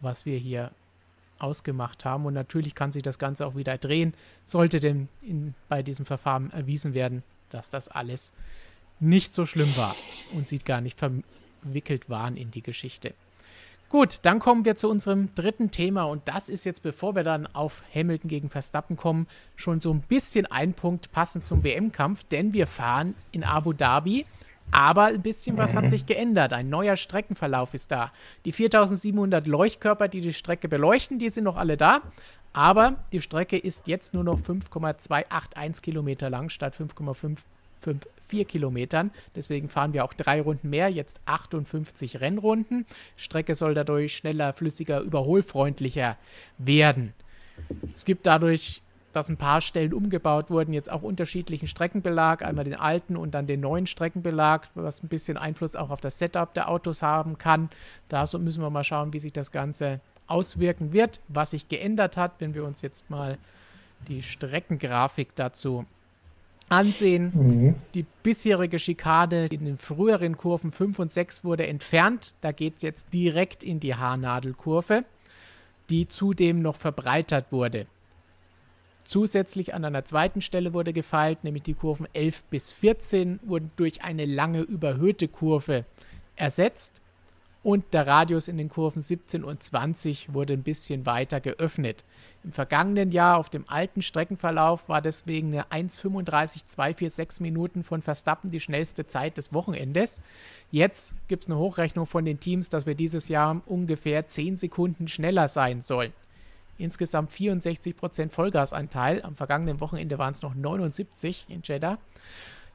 was 0.00 0.26
wir 0.26 0.36
hier 0.36 0.72
ausgemacht 1.40 2.04
haben. 2.04 2.26
Und 2.26 2.34
natürlich 2.34 2.74
kann 2.74 2.92
sich 2.92 3.02
das 3.02 3.18
Ganze 3.18 3.46
auch 3.46 3.56
wieder 3.56 3.78
drehen, 3.78 4.14
sollte 4.44 4.80
denn 4.80 5.08
in, 5.22 5.54
bei 5.68 5.82
diesem 5.82 6.06
Verfahren 6.06 6.50
erwiesen 6.52 6.94
werden, 6.94 7.22
dass 7.50 7.70
das 7.70 7.88
alles 7.88 8.32
nicht 9.00 9.34
so 9.34 9.46
schlimm 9.46 9.76
war 9.76 9.96
und 10.34 10.46
sie 10.46 10.58
gar 10.58 10.80
nicht 10.80 10.98
verwickelt 10.98 12.08
waren 12.08 12.36
in 12.36 12.50
die 12.50 12.62
Geschichte. 12.62 13.14
Gut, 13.88 14.18
dann 14.22 14.38
kommen 14.38 14.64
wir 14.64 14.76
zu 14.76 14.88
unserem 14.88 15.34
dritten 15.34 15.72
Thema 15.72 16.04
und 16.04 16.28
das 16.28 16.48
ist 16.48 16.64
jetzt, 16.64 16.84
bevor 16.84 17.16
wir 17.16 17.24
dann 17.24 17.48
auf 17.48 17.82
Hamilton 17.92 18.28
gegen 18.28 18.48
Verstappen 18.48 18.96
kommen, 18.96 19.26
schon 19.56 19.80
so 19.80 19.92
ein 19.92 20.00
bisschen 20.02 20.46
ein 20.46 20.74
Punkt 20.74 21.10
passend 21.10 21.44
zum 21.44 21.64
WM-Kampf, 21.64 22.22
denn 22.22 22.52
wir 22.52 22.68
fahren 22.68 23.16
in 23.32 23.42
Abu 23.42 23.72
Dhabi, 23.72 24.26
aber 24.72 25.06
ein 25.06 25.22
bisschen 25.22 25.56
was 25.56 25.74
hat 25.74 25.90
sich 25.90 26.06
geändert. 26.06 26.52
Ein 26.52 26.68
neuer 26.68 26.96
Streckenverlauf 26.96 27.74
ist 27.74 27.90
da. 27.90 28.12
Die 28.44 28.52
4700 28.52 29.46
Leuchtkörper, 29.46 30.08
die 30.08 30.20
die 30.20 30.32
Strecke 30.32 30.68
beleuchten, 30.68 31.18
die 31.18 31.28
sind 31.28 31.44
noch 31.44 31.56
alle 31.56 31.76
da, 31.76 32.00
aber 32.52 32.96
die 33.12 33.20
Strecke 33.20 33.56
ist 33.58 33.86
jetzt 33.86 34.14
nur 34.14 34.24
noch 34.24 34.38
5,281 34.38 35.82
Kilometer 35.82 36.30
lang 36.30 36.48
statt 36.48 36.74
5,5 36.74 37.38
vier 38.26 38.44
Kilometern. 38.44 39.10
Deswegen 39.34 39.68
fahren 39.68 39.92
wir 39.92 40.04
auch 40.04 40.12
drei 40.12 40.40
Runden 40.40 40.70
mehr, 40.70 40.88
jetzt 40.88 41.20
58 41.26 42.20
Rennrunden. 42.20 42.86
Strecke 43.16 43.54
soll 43.54 43.74
dadurch 43.74 44.16
schneller, 44.16 44.52
flüssiger, 44.52 45.00
überholfreundlicher 45.00 46.16
werden. 46.58 47.14
Es 47.94 48.04
gibt 48.04 48.26
dadurch, 48.26 48.82
dass 49.12 49.28
ein 49.28 49.36
paar 49.36 49.60
Stellen 49.60 49.92
umgebaut 49.92 50.50
wurden, 50.50 50.72
jetzt 50.72 50.90
auch 50.90 51.02
unterschiedlichen 51.02 51.66
Streckenbelag, 51.66 52.42
einmal 52.42 52.64
den 52.64 52.76
alten 52.76 53.16
und 53.16 53.32
dann 53.32 53.46
den 53.46 53.60
neuen 53.60 53.86
Streckenbelag, 53.86 54.68
was 54.74 55.02
ein 55.02 55.08
bisschen 55.08 55.36
Einfluss 55.36 55.76
auch 55.76 55.90
auf 55.90 56.00
das 56.00 56.18
Setup 56.18 56.52
der 56.54 56.68
Autos 56.68 57.02
haben 57.02 57.38
kann. 57.38 57.70
Da 58.08 58.24
müssen 58.38 58.62
wir 58.62 58.70
mal 58.70 58.84
schauen, 58.84 59.12
wie 59.12 59.18
sich 59.18 59.32
das 59.32 59.50
Ganze 59.50 60.00
auswirken 60.26 60.92
wird, 60.92 61.20
was 61.28 61.50
sich 61.50 61.68
geändert 61.68 62.16
hat, 62.16 62.32
wenn 62.38 62.54
wir 62.54 62.64
uns 62.64 62.82
jetzt 62.82 63.10
mal 63.10 63.36
die 64.08 64.22
Streckengrafik 64.22 65.34
dazu 65.34 65.84
ansehen. 66.68 67.32
Mhm. 67.34 67.74
Die 67.94 68.06
bisherige 68.22 68.78
Schikade 68.78 69.46
in 69.50 69.64
den 69.64 69.76
früheren 69.76 70.36
Kurven 70.36 70.70
5 70.70 70.98
und 71.00 71.12
6 71.12 71.44
wurde 71.44 71.66
entfernt. 71.66 72.34
Da 72.40 72.52
geht 72.52 72.76
es 72.76 72.82
jetzt 72.82 73.12
direkt 73.12 73.64
in 73.64 73.80
die 73.80 73.96
Haarnadelkurve, 73.96 75.04
die 75.90 76.06
zudem 76.06 76.62
noch 76.62 76.76
verbreitert 76.76 77.50
wurde. 77.50 77.86
Zusätzlich 79.10 79.74
an 79.74 79.84
einer 79.84 80.04
zweiten 80.04 80.40
Stelle 80.40 80.72
wurde 80.72 80.92
gefeilt, 80.92 81.42
nämlich 81.42 81.64
die 81.64 81.74
Kurven 81.74 82.06
11 82.12 82.44
bis 82.44 82.70
14 82.70 83.40
wurden 83.42 83.72
durch 83.74 84.04
eine 84.04 84.24
lange 84.24 84.60
überhöhte 84.60 85.26
Kurve 85.26 85.84
ersetzt 86.36 87.02
und 87.64 87.92
der 87.92 88.06
Radius 88.06 88.46
in 88.46 88.56
den 88.56 88.68
Kurven 88.68 89.02
17 89.02 89.42
und 89.42 89.64
20 89.64 90.32
wurde 90.32 90.52
ein 90.52 90.62
bisschen 90.62 91.06
weiter 91.06 91.40
geöffnet. 91.40 92.04
Im 92.44 92.52
vergangenen 92.52 93.10
Jahr 93.10 93.38
auf 93.38 93.50
dem 93.50 93.68
alten 93.68 94.00
Streckenverlauf 94.00 94.88
war 94.88 95.02
deswegen 95.02 95.48
eine 95.48 95.64
1,35,246 95.64 97.42
Minuten 97.42 97.82
von 97.82 98.02
Verstappen 98.02 98.52
die 98.52 98.60
schnellste 98.60 99.08
Zeit 99.08 99.38
des 99.38 99.52
Wochenendes. 99.52 100.22
Jetzt 100.70 101.16
gibt 101.26 101.42
es 101.42 101.50
eine 101.50 101.58
Hochrechnung 101.58 102.06
von 102.06 102.24
den 102.24 102.38
Teams, 102.38 102.68
dass 102.68 102.86
wir 102.86 102.94
dieses 102.94 103.28
Jahr 103.28 103.60
ungefähr 103.66 104.28
10 104.28 104.56
Sekunden 104.56 105.08
schneller 105.08 105.48
sein 105.48 105.82
sollen. 105.82 106.12
Insgesamt 106.80 107.30
64% 107.30 108.30
Vollgasanteil. 108.30 109.22
Am 109.22 109.36
vergangenen 109.36 109.80
Wochenende 109.80 110.18
waren 110.18 110.32
es 110.32 110.42
noch 110.42 110.54
79 110.54 111.46
in 111.48 111.60
Jeddah. 111.62 111.98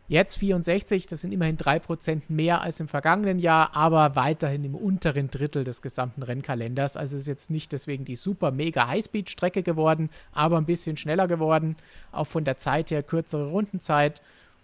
Jetzt 0.08 0.38
64, 0.38 1.08
das 1.08 1.22
sind 1.22 1.32
immerhin 1.32 1.58
3% 1.58 2.22
mehr 2.28 2.62
als 2.62 2.80
im 2.80 2.88
vergangenen 2.88 3.40
Jahr, 3.40 3.76
aber 3.76 4.16
weiterhin 4.16 4.64
im 4.64 4.76
unteren 4.76 5.32
Drittel 5.32 5.64
des 5.64 5.82
gesamten 5.82 6.22
Rennkalenders. 6.22 6.96
Also 6.96 7.18
ist 7.18 7.26
jetzt 7.26 7.50
nicht 7.50 7.72
deswegen 7.72 8.06
die 8.06 8.16
super 8.16 8.52
mega 8.52 8.88
Highspeed-Strecke 8.88 9.64
geworden, 9.64 10.12
aber 10.32 10.58
ein 10.58 10.68
bisschen 10.68 10.96
schneller 10.96 11.28
geworden. 11.28 11.76
Auch 12.12 12.28
von 12.28 12.46
der 12.46 12.58
Zeit 12.58 12.92
her 12.92 13.02
kürzere 13.02 13.48
Rundenzeit 13.48 14.22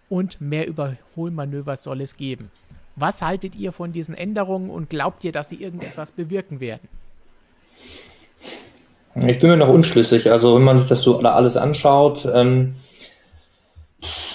und 0.08 0.40
mehr 0.40 0.68
Überholmanöver 0.68 1.74
soll 1.74 2.02
es 2.02 2.16
geben. 2.16 2.52
Was 2.94 3.20
haltet 3.20 3.56
ihr 3.56 3.72
von 3.72 3.90
diesen 3.90 4.14
Änderungen 4.14 4.70
und 4.70 4.90
glaubt 4.90 5.24
ihr, 5.24 5.32
dass 5.32 5.48
sie 5.48 5.56
irgendetwas 5.56 6.12
bewirken 6.12 6.60
werden? 6.60 6.88
Ich 9.14 9.38
bin 9.38 9.50
mir 9.50 9.56
noch 9.56 9.68
unschlüssig. 9.68 10.30
Also, 10.30 10.54
wenn 10.56 10.62
man 10.62 10.78
sich 10.78 10.88
das 10.88 11.02
so 11.02 11.18
alles 11.18 11.56
anschaut, 11.56 12.28
ähm, 12.32 12.74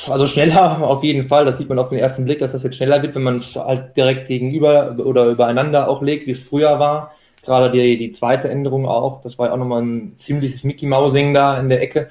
also 0.10 0.26
schneller 0.26 0.82
auf 0.88 1.04
jeden 1.04 1.28
Fall, 1.28 1.46
das 1.46 1.58
sieht 1.58 1.70
man 1.70 1.80
auf 1.80 1.90
den 1.90 2.00
ersten 2.00 2.26
Blick, 2.26 2.40
dass 2.40 2.52
das 2.52 2.64
jetzt 2.64 2.78
schneller 2.78 3.02
wird, 3.02 3.16
wenn 3.16 3.24
man 3.24 3.38
es 3.38 3.56
halt 3.56 3.96
direkt 3.98 4.28
gegenüber 4.28 4.96
oder 5.04 5.26
übereinander 5.26 5.90
auch 5.90 6.02
legt, 6.02 6.28
wie 6.28 6.32
es 6.32 6.44
früher 6.44 6.80
war. 6.80 7.12
Gerade 7.46 7.72
die, 7.72 7.98
die 7.98 8.12
zweite 8.12 8.50
Änderung 8.50 8.86
auch, 8.86 9.22
das 9.22 9.40
war 9.40 9.48
ja 9.48 9.54
auch 9.54 9.58
nochmal 9.58 9.82
ein 9.82 10.14
ziemliches 10.18 10.64
Mickey 10.64 10.86
Mousing 10.86 11.34
da 11.34 11.58
in 11.58 11.70
der 11.70 11.82
Ecke. 11.82 12.10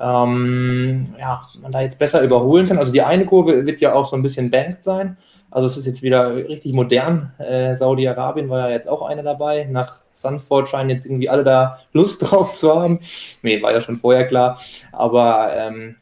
Ähm, 0.00 1.14
ja, 1.18 1.42
man 1.60 1.70
da 1.70 1.82
jetzt 1.82 1.98
besser 1.98 2.22
überholen 2.22 2.66
kann. 2.66 2.78
Also 2.78 2.92
die 2.92 3.02
eine 3.02 3.26
Kurve 3.26 3.66
wird 3.66 3.80
ja 3.80 3.94
auch 3.94 4.06
so 4.06 4.16
ein 4.16 4.22
bisschen 4.22 4.50
banked 4.50 4.82
sein. 4.82 5.16
Also 5.50 5.68
es 5.68 5.76
ist 5.76 5.86
jetzt 5.86 6.02
wieder 6.02 6.34
richtig 6.34 6.72
modern. 6.72 7.32
Äh, 7.38 7.76
Saudi-Arabien 7.76 8.48
war 8.48 8.68
ja 8.68 8.74
jetzt 8.74 8.88
auch 8.88 9.02
eine 9.02 9.22
dabei. 9.22 9.68
Nach 9.70 10.03
Sandford 10.14 10.68
scheinen 10.68 10.90
jetzt 10.90 11.04
irgendwie 11.04 11.28
alle 11.28 11.44
da 11.44 11.80
Lust 11.92 12.22
drauf 12.22 12.54
zu 12.54 12.74
haben. 12.74 13.00
Nee, 13.42 13.60
war 13.62 13.72
ja 13.72 13.80
schon 13.80 13.96
vorher 13.96 14.26
klar. 14.26 14.58
Aber 14.92 15.54
ähm, 15.54 15.96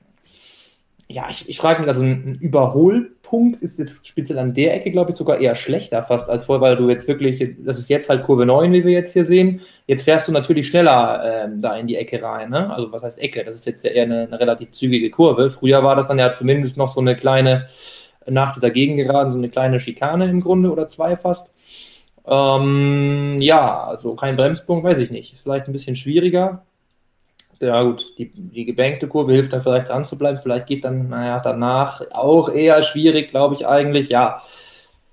ja, 1.13 1.27
ich, 1.31 1.49
ich 1.49 1.59
frage 1.59 1.81
mich, 1.81 1.89
also 1.89 2.03
ein 2.03 2.39
Überholpunkt 2.41 3.61
ist 3.61 3.79
jetzt 3.79 4.07
speziell 4.07 4.39
an 4.39 4.55
der 4.55 4.75
Ecke, 4.75 4.91
glaube 4.91 5.11
ich, 5.11 5.17
sogar 5.17 5.39
eher 5.39 5.55
schlechter 5.57 6.03
fast 6.03 6.29
als 6.29 6.47
vorher, 6.47 6.63
weil 6.63 6.77
du 6.77 6.89
jetzt 6.89 7.07
wirklich, 7.07 7.57
das 7.65 7.79
ist 7.79 7.91
jetzt 7.91 8.09
halt 8.09 8.25
Kurve 8.25 8.47
9, 8.47 8.73
wie 8.73 8.85
wir 8.85 8.93
jetzt 8.93 9.13
hier 9.13 9.27
sehen. 9.27 9.61
Jetzt 9.87 10.05
fährst 10.05 10.29
du 10.29 10.33
natürlich 10.33 10.69
schneller 10.69 11.45
ähm, 11.45 11.61
da 11.61 11.77
in 11.77 11.87
die 11.87 11.97
Ecke 11.97 12.23
rein. 12.23 12.51
Ne? 12.51 12.73
Also 12.73 12.91
was 12.93 13.03
heißt 13.03 13.21
Ecke? 13.21 13.45
Das 13.45 13.57
ist 13.57 13.67
jetzt 13.67 13.85
ja 13.85 13.91
eher 13.91 14.05
eine, 14.05 14.23
eine, 14.23 14.41
relativ 14.41 14.73
zügige 14.73 15.11
Kurve. 15.11 15.51
Früher 15.51 15.83
war 15.85 15.97
das 15.97 16.09
dann 16.09 16.19
ja 16.19 16.33
zumindest 16.35 16.77
noch 16.77 16.93
so 16.93 17.01
eine 17.01 17.17
kleine, 17.17 17.67
nach 18.27 18.53
dieser 18.53 18.71
Gegengeraden, 18.71 19.33
so 19.33 19.39
eine 19.39 19.51
kleine 19.51 19.81
Schikane 19.81 20.31
im 20.31 20.41
Grunde 20.41 20.71
oder 20.71 20.89
zwei 20.89 21.17
fast. 21.17 21.53
Ähm, 22.27 23.37
ja, 23.41 23.85
also 23.85 24.15
kein 24.15 24.37
Bremspunkt, 24.37 24.85
weiß 24.85 24.99
ich 24.99 25.11
nicht. 25.11 25.33
Ist 25.33 25.43
vielleicht 25.43 25.67
ein 25.67 25.73
bisschen 25.73 25.97
schwieriger 25.97 26.63
ja 27.63 27.83
gut, 27.83 28.15
die, 28.19 28.33
die 28.35 28.65
gebankte 28.65 29.07
Kurve 29.07 29.33
hilft 29.33 29.53
dann 29.53 29.61
vielleicht 29.61 29.89
dran 29.89 30.05
zu 30.05 30.19
bleiben. 30.19 30.39
Vielleicht 30.39 30.67
geht 30.67 30.85
dann, 30.85 31.09
naja, 31.09 31.41
danach 31.41 32.03
auch 32.11 32.49
eher 32.49 32.83
schwierig, 32.83 33.31
glaube 33.31 33.55
ich 33.55 33.67
eigentlich. 33.67 34.09
Ja, 34.09 34.43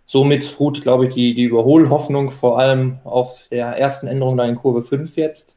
somit 0.06 0.60
ruht, 0.60 0.82
glaube 0.82 1.08
ich, 1.08 1.13
die, 1.13 1.36
die 1.36 1.43
Überholhoffnung 1.43 2.32
vor 2.32 2.60
allem 2.60 3.00
auf 3.04 3.48
der 3.52 3.67
ersten 3.78 4.08
Änderung 4.08 4.38
da 4.38 4.45
in 4.45 4.56
Kurve 4.56 4.82
5 4.82 5.15
jetzt. 5.15 5.56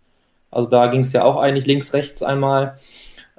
Also 0.50 0.68
da 0.68 0.88
ging 0.88 1.00
es 1.00 1.14
ja 1.14 1.24
auch 1.24 1.36
eigentlich 1.36 1.66
links, 1.66 1.94
rechts 1.94 2.22
einmal. 2.22 2.78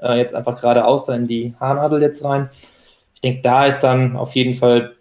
Äh, 0.01 0.17
jetzt 0.17 0.33
einfach 0.33 0.59
geradeaus 0.59 1.05
da 1.05 1.15
in 1.15 1.27
die 1.27 1.53
Haarnadel 1.59 2.01
jetzt 2.01 2.23
rein. 2.23 2.49
Ich 3.13 3.21
denke, 3.21 3.41
da 3.43 3.65
ist 3.67 3.81
dann 3.81 4.17
auf 4.17 4.35
jeden 4.35 4.55
Fall 4.55 4.93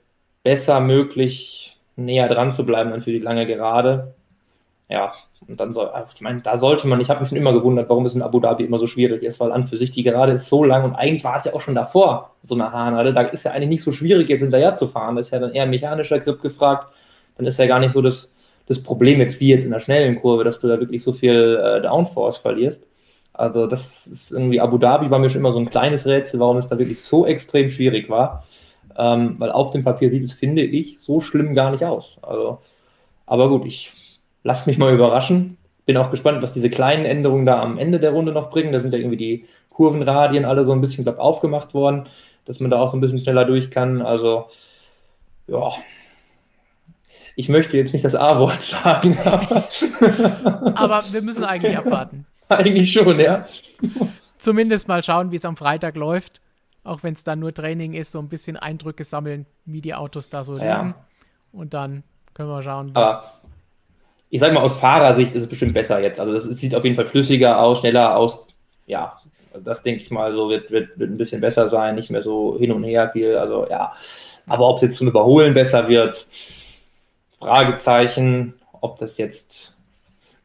besser 0.42 0.80
möglich, 0.80 1.71
näher 1.96 2.28
dran 2.28 2.52
zu 2.52 2.64
bleiben 2.64 2.90
dann 2.90 3.02
für 3.02 3.12
die 3.12 3.18
lange 3.18 3.46
Gerade. 3.46 4.14
Ja, 4.88 5.14
und 5.48 5.58
dann 5.58 5.72
soll, 5.72 5.90
ich 6.14 6.20
meine, 6.20 6.40
da 6.40 6.56
sollte 6.56 6.86
man, 6.86 7.00
ich 7.00 7.08
habe 7.08 7.20
mich 7.20 7.28
schon 7.28 7.38
immer 7.38 7.52
gewundert, 7.52 7.88
warum 7.88 8.04
es 8.04 8.14
in 8.14 8.22
Abu 8.22 8.40
Dhabi 8.40 8.64
immer 8.64 8.78
so 8.78 8.86
schwierig 8.86 9.22
ist, 9.22 9.40
weil 9.40 9.50
an 9.50 9.64
für 9.64 9.76
sich 9.76 9.90
die 9.90 10.02
Gerade 10.02 10.32
ist 10.32 10.48
so 10.48 10.64
lang 10.64 10.84
und 10.84 10.94
eigentlich 10.94 11.24
war 11.24 11.36
es 11.36 11.44
ja 11.44 11.54
auch 11.54 11.60
schon 11.60 11.74
davor, 11.74 12.32
so 12.42 12.54
eine 12.54 12.72
Haarnadel. 12.72 13.14
Da 13.14 13.22
ist 13.22 13.44
ja 13.44 13.52
eigentlich 13.52 13.70
nicht 13.70 13.82
so 13.82 13.92
schwierig, 13.92 14.28
jetzt 14.28 14.42
hinterher 14.42 14.74
zu 14.74 14.86
fahren. 14.86 15.14
Da 15.14 15.20
ist 15.22 15.30
ja 15.30 15.38
dann 15.38 15.52
eher 15.52 15.62
ein 15.62 15.70
mechanischer 15.70 16.20
Grip 16.20 16.42
gefragt. 16.42 16.88
Dann 17.36 17.46
ist 17.46 17.58
ja 17.58 17.66
gar 17.66 17.78
nicht 17.78 17.92
so 17.92 18.02
das, 18.02 18.32
das 18.66 18.82
Problem 18.82 19.20
jetzt 19.20 19.40
wie 19.40 19.48
jetzt 19.48 19.64
in 19.64 19.70
der 19.70 19.80
schnellen 19.80 20.20
Kurve, 20.20 20.44
dass 20.44 20.60
du 20.60 20.68
da 20.68 20.78
wirklich 20.78 21.02
so 21.02 21.12
viel 21.12 21.58
äh, 21.62 21.80
Downforce 21.80 22.36
verlierst. 22.36 22.84
Also 23.32 23.66
das 23.66 24.06
ist 24.06 24.32
irgendwie, 24.32 24.60
Abu 24.60 24.76
Dhabi 24.76 25.10
war 25.10 25.18
mir 25.18 25.30
schon 25.30 25.40
immer 25.40 25.52
so 25.52 25.58
ein 25.58 25.70
kleines 25.70 26.06
Rätsel, 26.06 26.38
warum 26.38 26.58
es 26.58 26.68
da 26.68 26.78
wirklich 26.78 27.02
so 27.02 27.24
extrem 27.26 27.70
schwierig 27.70 28.10
war. 28.10 28.44
Ähm, 28.96 29.38
weil 29.38 29.50
auf 29.50 29.70
dem 29.70 29.84
Papier 29.84 30.10
sieht 30.10 30.24
es, 30.24 30.32
finde 30.32 30.62
ich, 30.62 31.00
so 31.00 31.20
schlimm 31.20 31.54
gar 31.54 31.70
nicht 31.70 31.84
aus. 31.84 32.18
Also, 32.22 32.58
aber 33.26 33.48
gut, 33.48 33.64
ich 33.66 33.92
lasst 34.42 34.66
mich 34.66 34.78
mal 34.78 34.92
überraschen. 34.92 35.56
Bin 35.86 35.96
auch 35.96 36.10
gespannt, 36.10 36.42
was 36.42 36.52
diese 36.52 36.70
kleinen 36.70 37.04
Änderungen 37.04 37.46
da 37.46 37.60
am 37.60 37.78
Ende 37.78 37.98
der 37.98 38.12
Runde 38.12 38.32
noch 38.32 38.50
bringen. 38.50 38.72
Da 38.72 38.78
sind 38.78 38.92
ja 38.92 38.98
irgendwie 38.98 39.16
die 39.16 39.44
Kurvenradien 39.70 40.44
alle 40.44 40.64
so 40.64 40.72
ein 40.72 40.80
bisschen, 40.80 41.04
glaube 41.04 41.20
aufgemacht 41.20 41.74
worden, 41.74 42.08
dass 42.44 42.60
man 42.60 42.70
da 42.70 42.78
auch 42.80 42.90
so 42.90 42.96
ein 42.96 43.00
bisschen 43.00 43.18
schneller 43.18 43.44
durch 43.44 43.70
kann. 43.70 44.02
Also, 44.02 44.46
ja. 45.46 45.72
Ich 47.34 47.48
möchte 47.48 47.76
jetzt 47.76 47.92
nicht 47.92 48.04
das 48.04 48.14
A-Wort 48.14 48.62
sagen. 48.62 49.18
Aber 50.74 51.02
wir 51.10 51.22
müssen 51.22 51.44
eigentlich 51.44 51.76
abwarten. 51.76 52.26
Eigentlich 52.48 52.92
schon, 52.92 53.18
ja. 53.18 53.46
Zumindest 54.36 54.86
mal 54.86 55.02
schauen, 55.02 55.30
wie 55.30 55.36
es 55.36 55.44
am 55.44 55.56
Freitag 55.56 55.96
läuft. 55.96 56.42
Auch 56.84 57.02
wenn 57.02 57.14
es 57.14 57.24
dann 57.24 57.38
nur 57.38 57.54
Training 57.54 57.94
ist, 57.94 58.12
so 58.12 58.18
ein 58.18 58.28
bisschen 58.28 58.56
Eindrücke 58.56 59.04
sammeln, 59.04 59.46
wie 59.64 59.80
die 59.80 59.94
Autos 59.94 60.28
da 60.28 60.44
so 60.44 60.56
ja. 60.56 60.82
liegen. 60.82 60.94
Und 61.52 61.74
dann 61.74 62.02
können 62.34 62.48
wir 62.48 62.62
schauen, 62.62 62.94
was, 62.94 63.36
ich 64.30 64.40
sage 64.40 64.54
mal, 64.54 64.62
aus 64.62 64.76
Fahrersicht 64.76 65.34
ist 65.34 65.42
es 65.42 65.48
bestimmt 65.48 65.74
besser 65.74 66.00
jetzt. 66.00 66.18
Also 66.18 66.32
es 66.36 66.58
sieht 66.58 66.74
auf 66.74 66.84
jeden 66.84 66.96
Fall 66.96 67.04
flüssiger 67.04 67.60
aus, 67.60 67.80
schneller 67.80 68.16
aus. 68.16 68.46
Ja, 68.86 69.18
das 69.62 69.82
denke 69.82 70.02
ich 70.02 70.10
mal 70.10 70.32
so 70.32 70.48
wird, 70.48 70.70
wird, 70.70 70.98
wird 70.98 71.10
ein 71.10 71.18
bisschen 71.18 71.42
besser 71.42 71.68
sein, 71.68 71.94
nicht 71.94 72.10
mehr 72.10 72.22
so 72.22 72.56
hin 72.58 72.72
und 72.72 72.82
her 72.82 73.10
viel. 73.10 73.36
Also 73.36 73.66
ja, 73.68 73.92
Aber 74.48 74.68
ob 74.68 74.76
es 74.76 74.82
jetzt 74.82 74.96
zum 74.96 75.08
Überholen 75.08 75.52
besser 75.52 75.86
wird, 75.86 76.26
Fragezeichen, 77.38 78.54
ob 78.80 78.98
das 78.98 79.18
jetzt 79.18 79.74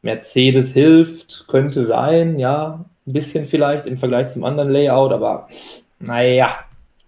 Mercedes 0.02 0.74
hilft, 0.74 1.48
könnte 1.48 1.86
sein, 1.86 2.40
ja, 2.40 2.86
ein 3.06 3.14
bisschen 3.14 3.46
vielleicht 3.46 3.86
im 3.86 3.96
Vergleich 3.96 4.28
zum 4.28 4.44
anderen 4.44 4.70
Layout, 4.70 5.14
aber 5.14 5.48
naja, 6.00 6.60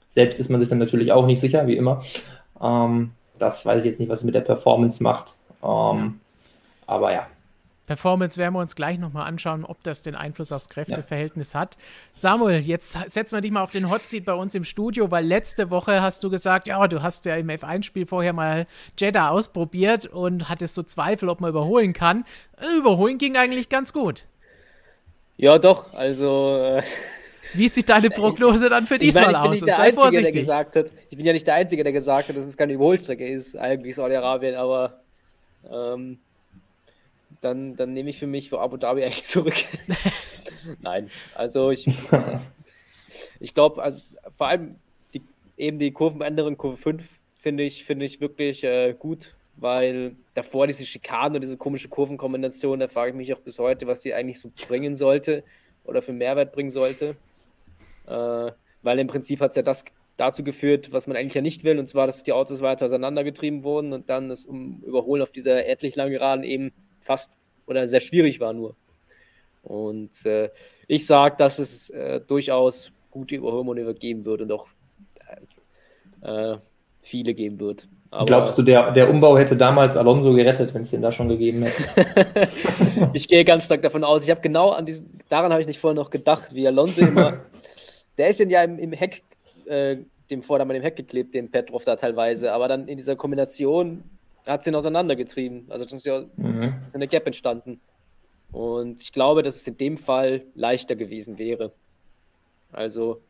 selbst 0.09 0.39
ist 0.39 0.49
man 0.49 0.59
sich 0.59 0.69
dann 0.69 0.79
natürlich 0.79 1.11
auch 1.11 1.25
nicht 1.25 1.39
sicher, 1.39 1.67
wie 1.67 1.77
immer. 1.77 2.01
Ähm, 2.61 3.11
das 3.37 3.65
weiß 3.65 3.81
ich 3.81 3.87
jetzt 3.91 3.99
nicht, 3.99 4.09
was 4.09 4.19
es 4.19 4.25
mit 4.25 4.35
der 4.35 4.41
Performance 4.41 5.01
macht. 5.01 5.35
Ähm, 5.63 6.19
aber 6.87 7.13
ja, 7.13 7.27
Performance 7.89 8.37
werden 8.37 8.53
wir 8.53 8.59
uns 8.59 8.75
gleich 8.75 8.99
nochmal 8.99 9.25
anschauen, 9.25 9.65
ob 9.65 9.81
das 9.81 10.03
den 10.03 10.13
Einfluss 10.13 10.51
aufs 10.51 10.69
Kräfteverhältnis 10.69 11.53
ja. 11.53 11.61
hat. 11.61 11.75
Samuel, 12.13 12.59
jetzt 12.59 12.95
setzen 13.11 13.35
wir 13.35 13.41
dich 13.41 13.49
mal 13.49 13.63
auf 13.63 13.71
den 13.71 13.89
Hotseat 13.89 14.25
bei 14.25 14.33
uns 14.35 14.53
im 14.53 14.63
Studio, 14.63 15.09
weil 15.09 15.25
letzte 15.25 15.71
Woche 15.71 15.99
hast 15.99 16.23
du 16.23 16.29
gesagt, 16.29 16.67
ja, 16.67 16.87
du 16.87 17.01
hast 17.01 17.25
ja 17.25 17.35
im 17.35 17.47
F1-Spiel 17.47 18.05
vorher 18.05 18.31
mal 18.31 18.67
Jeddah 18.95 19.29
ausprobiert 19.29 20.05
und 20.05 20.49
hattest 20.49 20.75
so 20.75 20.83
Zweifel, 20.83 21.29
ob 21.29 21.41
man 21.41 21.49
überholen 21.49 21.93
kann. 21.93 22.25
Überholen 22.77 23.17
ging 23.17 23.35
eigentlich 23.37 23.69
ganz 23.69 23.91
gut. 23.91 24.25
Ja, 25.37 25.57
doch, 25.57 25.91
also. 25.95 26.57
Äh 26.57 26.83
Wie 27.53 27.67
sieht 27.67 27.89
deine 27.89 28.09
Prognose 28.09 28.69
dann 28.69 28.85
für 28.85 28.97
diesmal 28.97 29.35
aus? 29.35 29.61
Und 29.61 29.67
sei 29.67 29.75
Einzige, 29.75 30.01
vorsichtig. 30.01 30.33
Der 30.33 30.41
gesagt 30.41 30.75
hat, 30.75 30.85
ich 31.09 31.17
bin 31.17 31.25
ja 31.25 31.33
nicht 31.33 31.47
der 31.47 31.55
Einzige, 31.55 31.83
der 31.83 31.93
gesagt 31.93 32.29
hat, 32.29 32.37
dass 32.37 32.45
es 32.45 32.57
keine 32.57 32.73
Überholstrecke 32.73 33.27
ist, 33.27 33.55
eigentlich 33.55 33.95
Saudi-Arabien, 33.95 34.55
aber 34.55 35.01
ähm, 35.69 36.19
dann, 37.41 37.75
dann 37.75 37.93
nehme 37.93 38.09
ich 38.09 38.19
für 38.19 38.27
mich 38.27 38.49
für 38.49 38.59
Abu 38.59 38.77
Dhabi 38.77 39.03
eigentlich 39.03 39.23
zurück. 39.23 39.55
Nein, 40.81 41.09
also 41.35 41.71
ich, 41.71 41.87
ich 43.39 43.53
glaube, 43.53 43.81
also 43.81 44.01
vor 44.37 44.47
allem 44.47 44.75
die, 45.13 45.21
eben 45.57 45.79
die 45.79 45.91
Kurvenänderung, 45.91 46.57
Kurve 46.57 46.77
5, 46.77 47.19
finde 47.35 47.63
ich, 47.63 47.85
finde 47.85 48.05
ich 48.05 48.21
wirklich 48.21 48.63
äh, 48.63 48.93
gut, 48.97 49.35
weil 49.55 50.15
davor 50.33 50.67
diese 50.67 50.85
Schikanen 50.85 51.35
und 51.35 51.41
diese 51.41 51.57
komische 51.57 51.89
Kurvenkombination, 51.89 52.79
da 52.79 52.87
frage 52.87 53.11
ich 53.11 53.15
mich 53.15 53.33
auch 53.33 53.39
bis 53.39 53.59
heute, 53.59 53.87
was 53.87 54.01
die 54.01 54.13
eigentlich 54.13 54.39
so 54.39 54.51
bringen 54.67 54.95
sollte 54.95 55.43
oder 55.83 56.01
für 56.01 56.13
Mehrwert 56.13 56.51
bringen 56.51 56.69
sollte. 56.69 57.15
Äh, 58.09 58.51
weil 58.81 58.99
im 58.99 59.07
Prinzip 59.07 59.41
hat 59.41 59.51
es 59.51 59.55
ja 59.55 59.61
das 59.61 59.85
dazu 60.17 60.43
geführt, 60.43 60.91
was 60.91 61.07
man 61.07 61.15
eigentlich 61.15 61.35
ja 61.35 61.41
nicht 61.41 61.63
will, 61.63 61.79
und 61.79 61.87
zwar, 61.87 62.05
dass 62.05 62.23
die 62.23 62.33
Autos 62.33 62.61
weiter 62.61 62.85
auseinandergetrieben 62.85 63.63
wurden 63.63 63.93
und 63.93 64.09
dann 64.09 64.27
das 64.27 64.45
um 64.45 64.81
Überholen 64.85 65.21
auf 65.21 65.31
dieser 65.31 65.65
etlich 65.65 65.95
langen 65.95 66.11
Geraden 66.11 66.43
eben 66.43 66.71
fast 66.99 67.31
oder 67.67 67.87
sehr 67.87 68.01
schwierig 68.01 68.39
war 68.39 68.51
nur. 68.51 68.75
Und 69.63 70.25
äh, 70.25 70.49
ich 70.87 71.05
sage, 71.05 71.35
dass 71.37 71.59
es 71.59 71.89
äh, 71.91 72.19
durchaus 72.19 72.91
gute 73.11 73.35
Überholmanöver 73.35 73.93
geben 73.93 74.25
wird 74.25 74.41
und 74.41 74.51
auch 74.51 74.67
äh, 76.21 76.57
viele 77.01 77.33
geben 77.33 77.59
wird. 77.59 77.87
Aber 78.11 78.25
Glaubst 78.25 78.57
du, 78.57 78.63
der, 78.63 78.91
der 78.91 79.09
Umbau 79.09 79.37
hätte 79.37 79.55
damals 79.55 79.95
Alonso 79.95 80.33
gerettet, 80.33 80.73
wenn 80.73 80.81
es 80.81 80.89
den 80.89 81.01
da 81.01 81.11
schon 81.11 81.29
gegeben 81.29 81.63
hätte? 81.63 82.49
ich 83.13 83.27
gehe 83.27 83.45
ganz 83.45 83.65
stark 83.65 83.83
davon 83.83 84.03
aus. 84.03 84.23
Ich 84.23 84.31
habe 84.31 84.41
genau 84.41 84.69
an 84.69 84.85
diesen, 84.85 85.19
daran 85.29 85.51
habe 85.51 85.61
ich 85.61 85.67
nicht 85.67 85.79
vorher 85.79 85.95
noch 85.95 86.09
gedacht, 86.09 86.55
wie 86.55 86.67
Alonso 86.67 87.01
immer, 87.01 87.41
der 88.19 88.27
ist 88.27 88.39
ja 88.39 88.63
im, 88.63 88.77
im 88.77 88.91
Heck, 88.91 89.23
äh, 89.65 89.97
dem 90.29 90.43
Vordermann 90.43 90.75
im 90.75 90.83
Heck 90.83 90.97
geklebt, 90.97 91.33
den 91.33 91.49
Petrov 91.49 91.85
da 91.85 91.95
teilweise, 91.95 92.51
aber 92.51 92.67
dann 92.67 92.87
in 92.87 92.97
dieser 92.97 93.15
Kombination 93.15 94.03
hat 94.45 94.61
es 94.61 94.67
ihn 94.67 94.75
auseinandergetrieben. 94.75 95.65
Also 95.69 95.85
es 95.85 95.93
ist 95.93 96.05
ja 96.05 96.25
mhm. 96.35 96.75
eine 96.93 97.07
Gap 97.07 97.25
entstanden. 97.25 97.79
Und 98.51 99.01
ich 99.01 99.13
glaube, 99.13 99.41
dass 99.41 99.55
es 99.55 99.67
in 99.67 99.77
dem 99.77 99.97
Fall 99.97 100.43
leichter 100.53 100.95
gewesen 100.95 101.37
wäre. 101.37 101.71
Also 102.71 103.21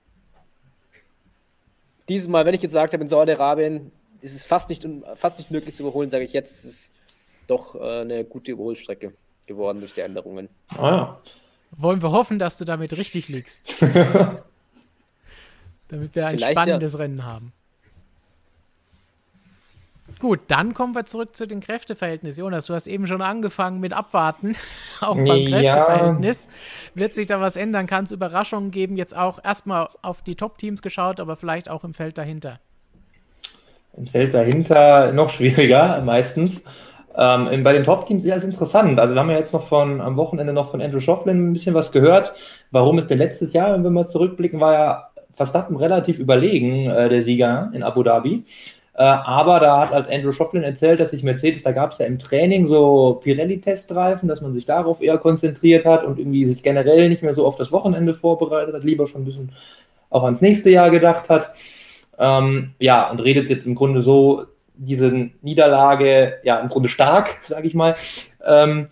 dieses 2.08 2.28
Mal, 2.28 2.45
wenn 2.45 2.56
ich 2.56 2.62
jetzt 2.62 2.71
gesagt 2.71 2.93
habe, 2.93 3.04
in 3.04 3.10
Saudi-Arabien 3.10 3.91
ist 4.21 4.34
es 4.34 4.43
fast 4.43 4.69
nicht, 4.69 4.88
fast 5.15 5.38
nicht 5.38 5.52
möglich 5.52 5.75
zu 5.75 5.84
überholen, 5.84 6.10
sage 6.10 6.23
ich 6.23 6.34
jetzt, 6.34 6.52
ist 6.52 6.65
es 6.65 6.91
doch 7.47 7.75
äh, 7.75 8.02
eine 8.02 8.25
gute 8.25 8.52
Überholstrecke 8.52 9.13
geworden 9.45 9.80
durch 9.80 9.93
die 9.93 10.02
Änderungen. 10.02 10.49
Ah. 10.75 11.17
Wollen 11.71 12.02
wir 12.02 12.12
hoffen, 12.12 12.39
dass 12.39 12.58
du 12.58 12.65
damit 12.65 12.97
richtig 12.97 13.28
liegst. 13.28 13.75
damit 15.89 16.15
wir 16.15 16.28
ein 16.28 16.38
Vielleicht 16.38 16.52
spannendes 16.54 16.93
ja. 16.93 16.99
Rennen 16.99 17.25
haben. 17.25 17.54
Gut, 20.19 20.41
dann 20.47 20.73
kommen 20.73 20.95
wir 20.95 21.06
zurück 21.06 21.36
zu 21.36 21.47
den 21.47 21.62
Kräfteverhältnissen. 21.62 22.43
Jonas, 22.43 22.65
du 22.65 22.73
hast 22.73 22.88
eben 22.88 23.08
schon 23.08 23.21
angefangen 23.21 23.80
mit 23.80 23.93
Abwarten, 23.93 24.56
auch 25.02 25.15
beim 25.15 25.28
ja. 25.28 25.49
Kräfteverhältnis. 25.49 26.47
Wird 26.93 27.13
sich 27.13 27.28
da 27.28 27.39
was 27.39 27.56
ändern? 27.56 27.88
Kann 27.88 28.04
es 28.04 28.12
Überraschungen 28.12 28.71
geben? 28.71 28.97
Jetzt 28.97 29.15
auch 29.15 29.39
erstmal 29.43 29.89
auf 30.02 30.21
die 30.21 30.36
Top-Teams 30.36 30.82
geschaut, 30.82 31.19
aber 31.19 31.38
vielleicht 31.38 31.69
auch 31.69 31.84
im 31.86 31.93
Feld 31.93 32.17
dahinter. 32.17 32.60
Im 33.95 34.08
Feld 34.08 34.34
dahinter 34.34 35.13
noch 35.13 35.30
schwieriger 35.30 36.02
meistens. 36.06 36.63
Ähm, 37.17 37.63
bei 37.63 37.73
den 37.73 37.84
Top-Teams 37.84 38.23
ist 38.25 38.36
es 38.36 38.43
interessant. 38.43 38.99
Also 38.99 39.13
wir 39.13 39.21
haben 39.21 39.30
ja 39.30 39.38
jetzt 39.38 39.54
noch 39.54 39.63
von 39.63 40.02
am 40.02 40.15
Wochenende 40.17 40.54
noch 40.54 40.69
von 40.69 40.82
Andrew 40.82 40.99
Schofflin 40.99 41.49
ein 41.49 41.54
bisschen 41.54 41.75
was 41.75 41.91
gehört. 41.91 42.34
Warum 42.71 42.99
ist 42.99 43.10
denn 43.10 43.17
letztes 43.17 43.54
Jahr, 43.54 43.73
wenn 43.73 43.84
wir 43.84 43.89
mal 43.89 44.08
zurückblicken, 44.08 44.60
war 44.60 44.73
ja 44.73 45.08
Verstappen 45.39 45.78
relativ 45.78 46.19
überlegen, 46.19 46.89
äh, 46.89 47.08
der 47.08 47.23
Sieger 47.23 47.71
in 47.73 47.82
Abu 47.82 48.04
Dhabi. 48.04 48.43
Äh, 48.93 49.04
aber 49.04 49.62
da 49.62 49.80
hat 49.80 49.91
halt 49.91 50.10
Andrew 50.10 50.34
Schofflin 50.34 50.63
erzählt, 50.63 50.99
dass 50.99 51.12
sich 51.12 51.23
Mercedes, 51.23 51.63
da 51.63 51.71
gab 51.71 51.93
es 51.93 51.99
ja 51.99 52.06
im 52.06 52.19
Training 52.19 52.67
so 52.67 53.21
Pirelli-Testreifen, 53.23 54.28
dass 54.28 54.41
man 54.41 54.52
sich 54.52 54.65
darauf 54.65 55.02
eher 55.02 55.17
konzentriert 55.17 55.86
hat 55.86 56.04
und 56.04 56.19
irgendwie 56.19 56.43
sich 56.43 56.62
generell 56.62 57.08
nicht 57.08 57.23
mehr 57.23 57.34
so 57.34 57.47
auf 57.47 57.56
das 57.56 57.71
Wochenende 57.71 58.13
vorbereitet 58.13 58.75
hat, 58.75 58.84
lieber 58.84 59.08
schon 59.08 59.21
ein 59.21 59.25
bisschen 59.25 59.54
auch 60.10 60.25
ans 60.25 60.41
nächste 60.41 60.71
Jahr 60.71 60.89
gedacht 60.89 61.30
hat. 61.30 61.54
Ähm, 62.17 62.71
ja, 62.80 63.10
und 63.10 63.21
redet 63.21 63.49
jetzt 63.49 63.65
im 63.65 63.75
Grunde 63.75 64.02
so 64.02 64.43
diese 64.75 65.30
Niederlage, 65.41 66.39
ja, 66.43 66.60
im 66.60 66.67
Grunde 66.67 66.89
stark, 66.89 67.38
sage 67.43 67.65
ich 67.65 67.75
mal. 67.75 67.95
Ähm, 68.45 68.89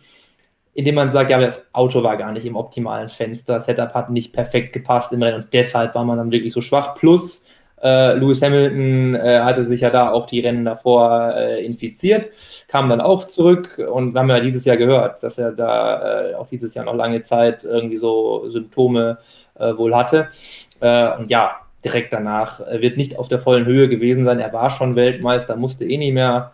indem 0.77 0.93
man 0.93 1.09
sagt, 1.09 1.31
ja, 1.31 1.39
das 1.39 1.65
Auto 1.73 2.03
war 2.03 2.17
gar 2.17 2.31
nicht 2.31 2.45
im 2.45 2.55
optimalen 2.55 3.09
Fenster, 3.09 3.59
Setup 3.59 3.95
hat 3.95 4.11
nicht 4.11 4.31
perfekt 4.31 4.73
gepasst 4.73 5.11
im 5.11 5.23
Rennen 5.23 5.41
und 5.41 5.51
deshalb 5.51 5.95
war 5.95 6.05
man 6.05 6.19
dann 6.19 6.31
wirklich 6.31 6.53
so 6.53 6.61
schwach. 6.61 6.93
Plus, 6.93 7.43
äh, 7.81 8.13
Lewis 8.13 8.43
Hamilton 8.43 9.15
äh, 9.15 9.39
hatte 9.39 9.63
sich 9.63 9.81
ja 9.81 9.89
da 9.89 10.11
auch 10.11 10.27
die 10.27 10.39
Rennen 10.39 10.65
davor 10.65 11.33
äh, 11.35 11.65
infiziert, 11.65 12.29
kam 12.67 12.89
dann 12.89 13.01
auch 13.01 13.23
zurück 13.23 13.83
und 13.91 14.15
haben 14.15 14.29
ja 14.29 14.39
dieses 14.39 14.65
Jahr 14.65 14.77
gehört, 14.77 15.23
dass 15.23 15.39
er 15.39 15.51
da 15.51 16.29
äh, 16.29 16.35
auch 16.35 16.47
dieses 16.47 16.75
Jahr 16.75 16.85
noch 16.85 16.93
lange 16.93 17.23
Zeit 17.23 17.63
irgendwie 17.63 17.97
so 17.97 18.47
Symptome 18.47 19.17
äh, 19.57 19.75
wohl 19.75 19.95
hatte. 19.95 20.27
Äh, 20.79 21.17
und 21.17 21.31
ja, 21.31 21.55
direkt 21.83 22.13
danach 22.13 22.59
wird 22.71 22.97
nicht 22.97 23.17
auf 23.17 23.29
der 23.29 23.39
vollen 23.39 23.65
Höhe 23.65 23.87
gewesen 23.87 24.25
sein. 24.25 24.39
Er 24.39 24.53
war 24.53 24.69
schon 24.69 24.95
Weltmeister, 24.95 25.55
musste 25.55 25.85
eh 25.85 25.97
nicht 25.97 26.13
mehr 26.13 26.51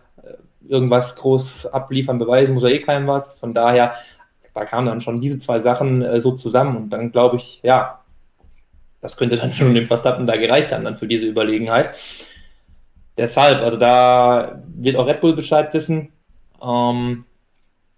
irgendwas 0.68 1.14
groß 1.16 1.66
abliefern, 1.66 2.18
beweisen, 2.18 2.54
muss 2.54 2.64
er 2.64 2.70
eh 2.70 2.80
keinem 2.80 3.06
was. 3.06 3.38
Von 3.38 3.54
daher, 3.54 3.94
da 4.54 4.64
kamen 4.64 4.86
dann 4.86 5.00
schon 5.00 5.20
diese 5.20 5.38
zwei 5.38 5.58
Sachen 5.60 6.20
so 6.20 6.32
zusammen 6.32 6.76
und 6.76 6.90
dann 6.90 7.10
glaube 7.12 7.36
ich, 7.36 7.60
ja, 7.62 8.00
das 9.00 9.16
könnte 9.16 9.36
dann 9.36 9.52
schon 9.52 9.74
dem 9.74 9.86
Verstappen 9.86 10.26
da 10.26 10.36
gereicht 10.36 10.72
haben, 10.72 10.84
dann 10.84 10.96
für 10.96 11.06
diese 11.06 11.26
Überlegenheit. 11.26 11.92
Deshalb, 13.16 13.60
also 13.62 13.76
da 13.76 14.62
wird 14.74 14.96
auch 14.96 15.06
Red 15.06 15.20
Bull 15.20 15.34
Bescheid 15.34 15.72
wissen, 15.72 16.12
ähm, 16.62 17.24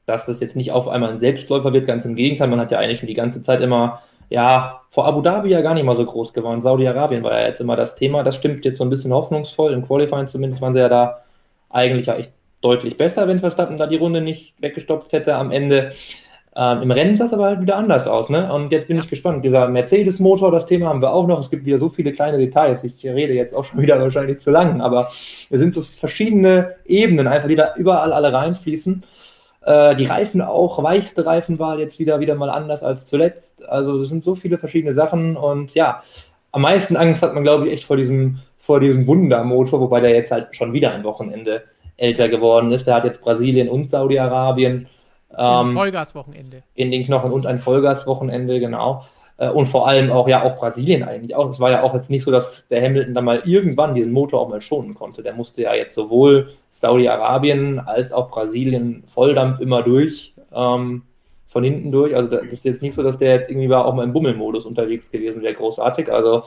dass 0.05 0.27
das 0.27 0.41
jetzt 0.41 0.57
nicht 0.57 0.73
auf 0.73 0.89
einmal 0.89 1.11
ein 1.11 1.19
Selbstläufer 1.19 1.73
wird, 1.73 1.87
ganz 1.87 2.05
im 2.05 2.17
Gegenteil. 2.17 2.49
Man 2.49 2.61
hat 2.61 2.71
ja 2.71 2.79
eigentlich 2.79 2.99
schon 2.99 3.09
die 3.09 3.15
ganze 3.15 3.43
Zeit 3.43 3.61
immer, 3.61 4.03
ja, 4.29 4.83
vor 4.89 5.07
Abu 5.07 5.23
Dhabi 5.23 5.49
ja 5.49 5.63
gar 5.63 5.75
nicht 5.75 5.85
mal 5.85 5.97
so 5.97 6.05
groß 6.05 6.33
geworden. 6.33 6.61
Saudi-Arabien 6.61 7.23
war 7.23 7.41
ja 7.41 7.47
jetzt 7.47 7.61
immer 7.61 7.77
das 7.77 7.95
Thema. 7.95 8.23
Das 8.23 8.37
stimmt 8.37 8.65
jetzt 8.65 8.79
so 8.79 8.85
ein 8.85 8.91
bisschen 8.91 9.13
hoffnungsvoll. 9.13 9.73
Im 9.73 9.87
Qualifying 9.87 10.27
zumindest 10.27 10.61
waren 10.61 10.75
sie 10.75 10.81
ja 10.81 10.89
da 10.89 11.23
eigentlich 11.71 12.07
ja 12.07 12.17
echt 12.17 12.33
deutlich 12.61 12.97
besser, 12.97 13.29
wenn 13.29 13.39
Verstappen 13.39 13.79
da 13.79 13.87
die 13.87 13.97
Runde 13.97 14.21
nicht 14.21 14.61
weggestopft 14.61 15.13
hätte 15.13 15.37
am 15.37 15.51
Ende. 15.51 15.93
Ähm, 16.59 16.83
Im 16.83 16.91
Rennen 16.91 17.17
sah 17.19 17.27
es 17.27 17.35
aber 17.35 17.45
halt 17.45 17.61
wieder 17.61 17.77
anders 17.77 18.07
aus. 18.07 18.31
Ne? 18.31 18.51
Und 18.51 18.73
jetzt 18.73 18.89
bin 18.89 18.99
ich 18.99 19.11
gespannt. 19.11 19.45
Dieser 19.45 19.69
Mercedes-Motor, 19.69 20.51
das 20.51 20.65
Thema 20.65 20.89
haben 20.89 21.03
wir 21.03 21.13
auch 21.13 21.27
noch. 21.27 21.39
Es 21.39 21.51
gibt 21.51 21.67
wieder 21.67 21.77
so 21.77 21.91
viele 21.91 22.13
kleine 22.13 22.39
Details. 22.39 22.83
Ich 22.83 23.05
rede 23.05 23.35
jetzt 23.35 23.55
auch 23.55 23.65
schon 23.65 23.81
wieder 23.83 24.01
wahrscheinlich 24.01 24.41
zu 24.41 24.51
lang, 24.51 24.81
aber 24.81 25.07
es 25.09 25.49
sind 25.51 25.75
so 25.75 25.83
verschiedene 25.83 26.77
Ebenen, 26.87 27.27
einfach 27.27 27.49
die 27.49 27.57
da 27.57 27.75
überall 27.77 28.13
alle 28.13 28.33
reinfließen. 28.33 29.05
Äh, 29.67 29.97
die 29.97 30.07
Reifen 30.07 30.41
auch, 30.41 30.83
weichste 30.83 31.27
Reifenwahl 31.27 31.79
jetzt 31.79 31.99
wieder, 31.99 32.21
wieder 32.21 32.35
mal 32.37 32.49
anders 32.49 32.83
als 32.83 33.07
zuletzt. 33.07 33.69
Also 33.69 34.01
es 34.01 34.09
sind 34.09 34.25
so 34.25 34.35
viele 34.35 34.57
verschiedene 34.57 34.95
Sachen 34.95 35.37
und 35.37 35.75
ja, 35.75 36.01
am 36.53 36.63
meisten 36.63 36.97
Angst 36.97 37.23
hat 37.23 37.35
man, 37.35 37.43
glaube 37.43 37.67
ich, 37.67 37.75
echt 37.75 37.85
vor 37.85 37.99
diesem, 37.99 38.39
vor 38.57 38.81
diesem 38.81 39.07
Wundermotor, 39.07 39.79
wobei 39.79 40.01
der 40.01 40.15
jetzt 40.15 40.31
halt 40.31 40.57
schon 40.57 40.73
wieder 40.73 40.93
ein 40.93 41.05
Wochenende 41.05 41.65
älter 41.99 42.31
geworden 42.31 42.73
ist. 42.73 42.87
Der 42.87 42.95
hat 42.95 43.05
jetzt 43.05 43.21
Brasilien 43.21 43.69
und 43.69 43.91
Saudi-Arabien 43.91 44.87
ein 45.37 45.69
ähm, 45.69 45.75
Vollgaswochenende. 45.75 46.63
In 46.75 46.91
den 46.91 47.05
Knochen 47.05 47.33
und 47.33 47.47
ein 47.47 47.59
Vollgaswochenende, 47.59 48.61
genau. 48.61 49.05
Äh, 49.39 49.51
und 49.51 49.67
vor 49.67 49.87
allem 49.87 50.11
auch 50.11 50.29
ja 50.29 50.43
auch 50.43 50.57
Brasilien 50.57 51.03
eigentlich 51.03 51.35
auch. 51.35 51.51
Es 51.51 51.61
war 51.61 51.71
ja 51.71 51.83
auch 51.83 51.95
jetzt 51.95 52.11
nicht 52.11 52.25
so, 52.25 52.31
dass 52.31 52.69
der 52.69 52.83
Hamilton 52.83 53.15
da 53.15 53.21
mal 53.21 53.43
irgendwann 53.45 53.95
diesen 53.95 54.13
Motor 54.13 54.41
auch 54.41 54.49
mal 54.49 54.61
schonen 54.61 54.95
konnte. 54.95 55.23
Der 55.23 55.35
musste 55.35 55.63
ja 55.63 55.75
jetzt 55.75 55.95
sowohl 55.95 56.49
Saudi-Arabien 56.71 57.79
als 57.79 58.13
auch 58.13 58.31
Brasilien 58.31 59.05
Volldampf 59.07 59.61
immer 59.61 59.83
durch, 59.83 60.35
ähm, 60.55 61.03
von 61.47 61.65
hinten 61.65 61.93
durch. 61.93 62.15
Also 62.15 62.31
das 62.31 62.45
ist 62.47 62.65
jetzt 62.65 62.83
nicht 62.83 62.95
so, 62.95 63.03
dass 63.03 63.19
der 63.19 63.35
jetzt 63.35 63.51
irgendwie 63.51 63.73
auch 63.75 63.95
mal 63.95 64.05
im 64.05 64.13
Bummelmodus 64.13 64.65
unterwegs 64.65 65.11
gewesen 65.11 65.43
wäre, 65.43 65.55
großartig. 65.55 66.11
Also 66.11 66.43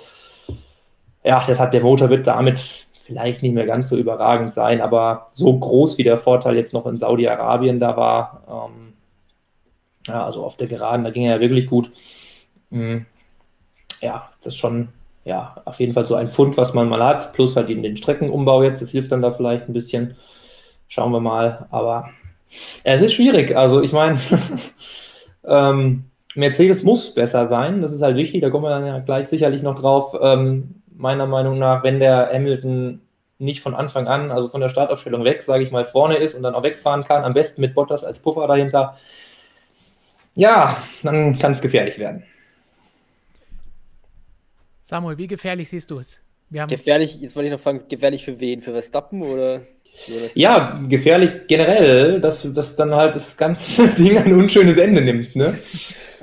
ja, 1.23 1.43
das 1.45 1.60
hat 1.60 1.73
der 1.73 1.82
Motor 1.82 2.10
wird 2.10 2.25
damit 2.25 2.88
vielleicht 3.10 3.41
nicht 3.41 3.56
mehr 3.56 3.65
ganz 3.65 3.89
so 3.89 3.98
überragend 3.98 4.54
sein, 4.54 4.82
aber 4.82 5.28
so 5.34 5.58
groß 5.58 5.98
wie 5.98 6.04
der 6.04 6.19
Vorteil 6.19 6.56
jetzt 6.56 6.74
noch 6.74 6.86
in 6.86 6.98
Saudi-Arabien 6.98 7.80
da 7.80 7.98
war, 7.98 8.43
ähm, 8.48 8.93
ja, 10.08 10.24
also 10.24 10.43
auf 10.43 10.58
der 10.58 10.67
Geraden, 10.67 11.04
da 11.04 11.10
ging 11.10 11.24
er 11.24 11.36
ja 11.36 11.41
wirklich 11.41 11.65
gut. 11.65 11.91
Mhm. 12.69 13.08
Ja, 14.00 14.30
das 14.38 14.54
ist 14.54 14.58
schon, 14.58 14.89
ja, 15.26 15.56
auf 15.65 15.80
jeden 15.80 15.93
Fall 15.93 16.06
so 16.06 16.13
ein 16.13 16.28
Fund, 16.28 16.56
was 16.56 16.76
man 16.76 16.88
mal 16.88 17.04
hat, 17.04 17.34
plus 17.34 17.56
halt 17.56 17.69
den, 17.69 17.82
den 17.82 17.98
Streckenumbau 17.98 18.62
jetzt, 18.62 18.82
das 18.84 18.91
hilft 18.91 19.12
dann 19.12 19.24
da 19.24 19.32
vielleicht 19.32 19.67
ein 19.67 19.74
bisschen. 19.74 20.15
Schauen 20.88 21.12
wir 21.12 21.19
mal, 21.19 21.67
aber 21.72 22.12
ja, 22.86 22.93
es 22.93 23.02
ist 23.02 23.13
schwierig. 23.13 23.58
Also 23.58 23.82
ich 23.82 23.91
meine, 23.91 24.19
ähm, 25.45 26.06
Mercedes 26.36 26.84
muss 26.84 27.12
besser 27.15 27.48
sein, 27.48 27.82
das 27.82 27.91
ist 27.91 28.04
halt 28.04 28.17
wichtig, 28.17 28.41
da 28.41 28.52
kommen 28.52 28.65
wir 28.65 28.69
dann 28.69 28.86
ja 28.86 29.00
gleich 29.00 29.28
sicherlich 29.30 29.63
noch 29.63 29.80
drauf. 29.80 30.15
Ähm, 30.22 30.79
meiner 31.00 31.26
Meinung 31.26 31.58
nach, 31.58 31.84
wenn 31.84 32.00
der 32.00 32.30
Hamilton 32.32 33.02
nicht 33.40 33.62
von 33.62 33.74
Anfang 33.74 34.08
an, 34.08 34.32
also 34.32 34.50
von 34.50 34.60
der 34.60 34.68
Startaufstellung 34.68 35.24
weg, 35.24 35.42
sage 35.42 35.64
ich 35.64 35.72
mal, 35.72 35.86
vorne 35.86 36.18
ist 36.18 36.36
und 36.36 36.44
dann 36.44 36.56
auch 36.56 36.64
wegfahren 36.64 37.06
kann, 37.06 37.24
am 37.24 37.34
besten 37.34 37.62
mit 37.62 37.74
Bottas 37.74 38.04
als 38.04 38.20
Puffer 38.20 38.48
dahinter, 38.48 38.98
ja, 40.36 40.78
dann 41.04 41.40
kann 41.40 41.54
es 41.54 41.62
gefährlich 41.62 41.98
werden. 41.98 42.24
Samuel, 44.84 45.18
wie 45.18 45.28
gefährlich 45.28 45.70
siehst 45.70 45.90
du 45.90 46.00
es? 46.00 46.22
gefährlich, 46.68 47.22
jetzt 47.22 47.36
wollte 47.36 47.48
ich 47.48 47.54
noch 47.54 47.60
fragen, 47.60 47.84
gefährlich 47.88 48.26
für 48.26 48.40
wen? 48.40 48.62
Für 48.62 48.72
Verstappen 48.72 49.22
oder? 49.22 49.62
Ja, 50.34 50.82
gefährlich 50.88 51.48
generell, 51.48 52.20
dass 52.20 52.52
das 52.54 52.76
dann 52.76 52.96
halt 52.96 53.16
das 53.16 53.38
ganze 53.38 53.88
Ding 53.98 54.18
ein 54.18 54.34
unschönes 54.34 54.78
Ende 54.78 55.02
nimmt. 55.02 55.36
Ne? 55.36 55.60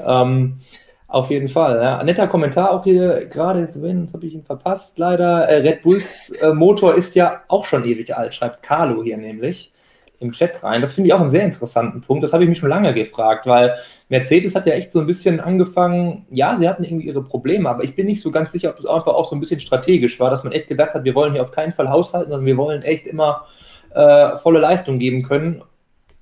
ähm, 0.04 0.60
auf 1.08 1.30
jeden 1.30 1.48
Fall. 1.48 1.80
Ja. 1.80 2.02
Netter 2.02 2.26
Kommentar 2.26 2.72
auch 2.72 2.84
hier 2.84 3.26
gerade, 3.26 3.60
jetzt 3.60 3.80
wenn, 3.82 4.12
habe 4.12 4.26
ich 4.26 4.34
ihn 4.34 4.42
verpasst, 4.42 4.98
leider. 4.98 5.48
Äh, 5.48 5.58
Red 5.58 5.82
Bulls 5.82 6.30
äh, 6.30 6.52
Motor 6.52 6.94
ist 6.94 7.14
ja 7.14 7.42
auch 7.48 7.64
schon 7.64 7.84
ewig 7.84 8.16
alt, 8.16 8.34
schreibt 8.34 8.62
Carlo 8.62 9.02
hier 9.02 9.16
nämlich 9.16 9.72
im 10.18 10.32
Chat 10.32 10.62
rein. 10.64 10.80
Das 10.80 10.94
finde 10.94 11.08
ich 11.08 11.14
auch 11.14 11.20
einen 11.20 11.30
sehr 11.30 11.44
interessanten 11.44 12.00
Punkt. 12.00 12.24
Das 12.24 12.32
habe 12.32 12.42
ich 12.42 12.48
mich 12.48 12.58
schon 12.58 12.70
lange 12.70 12.92
gefragt, 12.94 13.46
weil 13.46 13.76
Mercedes 14.08 14.54
hat 14.54 14.66
ja 14.66 14.72
echt 14.72 14.90
so 14.90 15.00
ein 15.00 15.06
bisschen 15.06 15.40
angefangen, 15.40 16.26
ja, 16.30 16.56
sie 16.56 16.68
hatten 16.68 16.84
irgendwie 16.84 17.06
ihre 17.06 17.22
Probleme, 17.22 17.68
aber 17.68 17.84
ich 17.84 17.94
bin 17.94 18.06
nicht 18.06 18.22
so 18.22 18.30
ganz 18.30 18.50
sicher, 18.50 18.70
ob 18.70 18.76
das 18.76 18.86
einfach 18.86 19.14
auch 19.14 19.26
so 19.26 19.36
ein 19.36 19.40
bisschen 19.40 19.60
strategisch 19.60 20.18
war, 20.18 20.30
dass 20.30 20.42
man 20.42 20.54
echt 20.54 20.68
gedacht 20.68 20.94
hat, 20.94 21.04
wir 21.04 21.14
wollen 21.14 21.32
hier 21.32 21.42
auf 21.42 21.52
keinen 21.52 21.74
Fall 21.74 21.90
haushalten, 21.90 22.30
sondern 22.30 22.46
wir 22.46 22.56
wollen 22.56 22.82
echt 22.82 23.06
immer 23.06 23.46
äh, 23.94 24.36
volle 24.38 24.58
Leistung 24.58 24.98
geben 24.98 25.22
können 25.22 25.62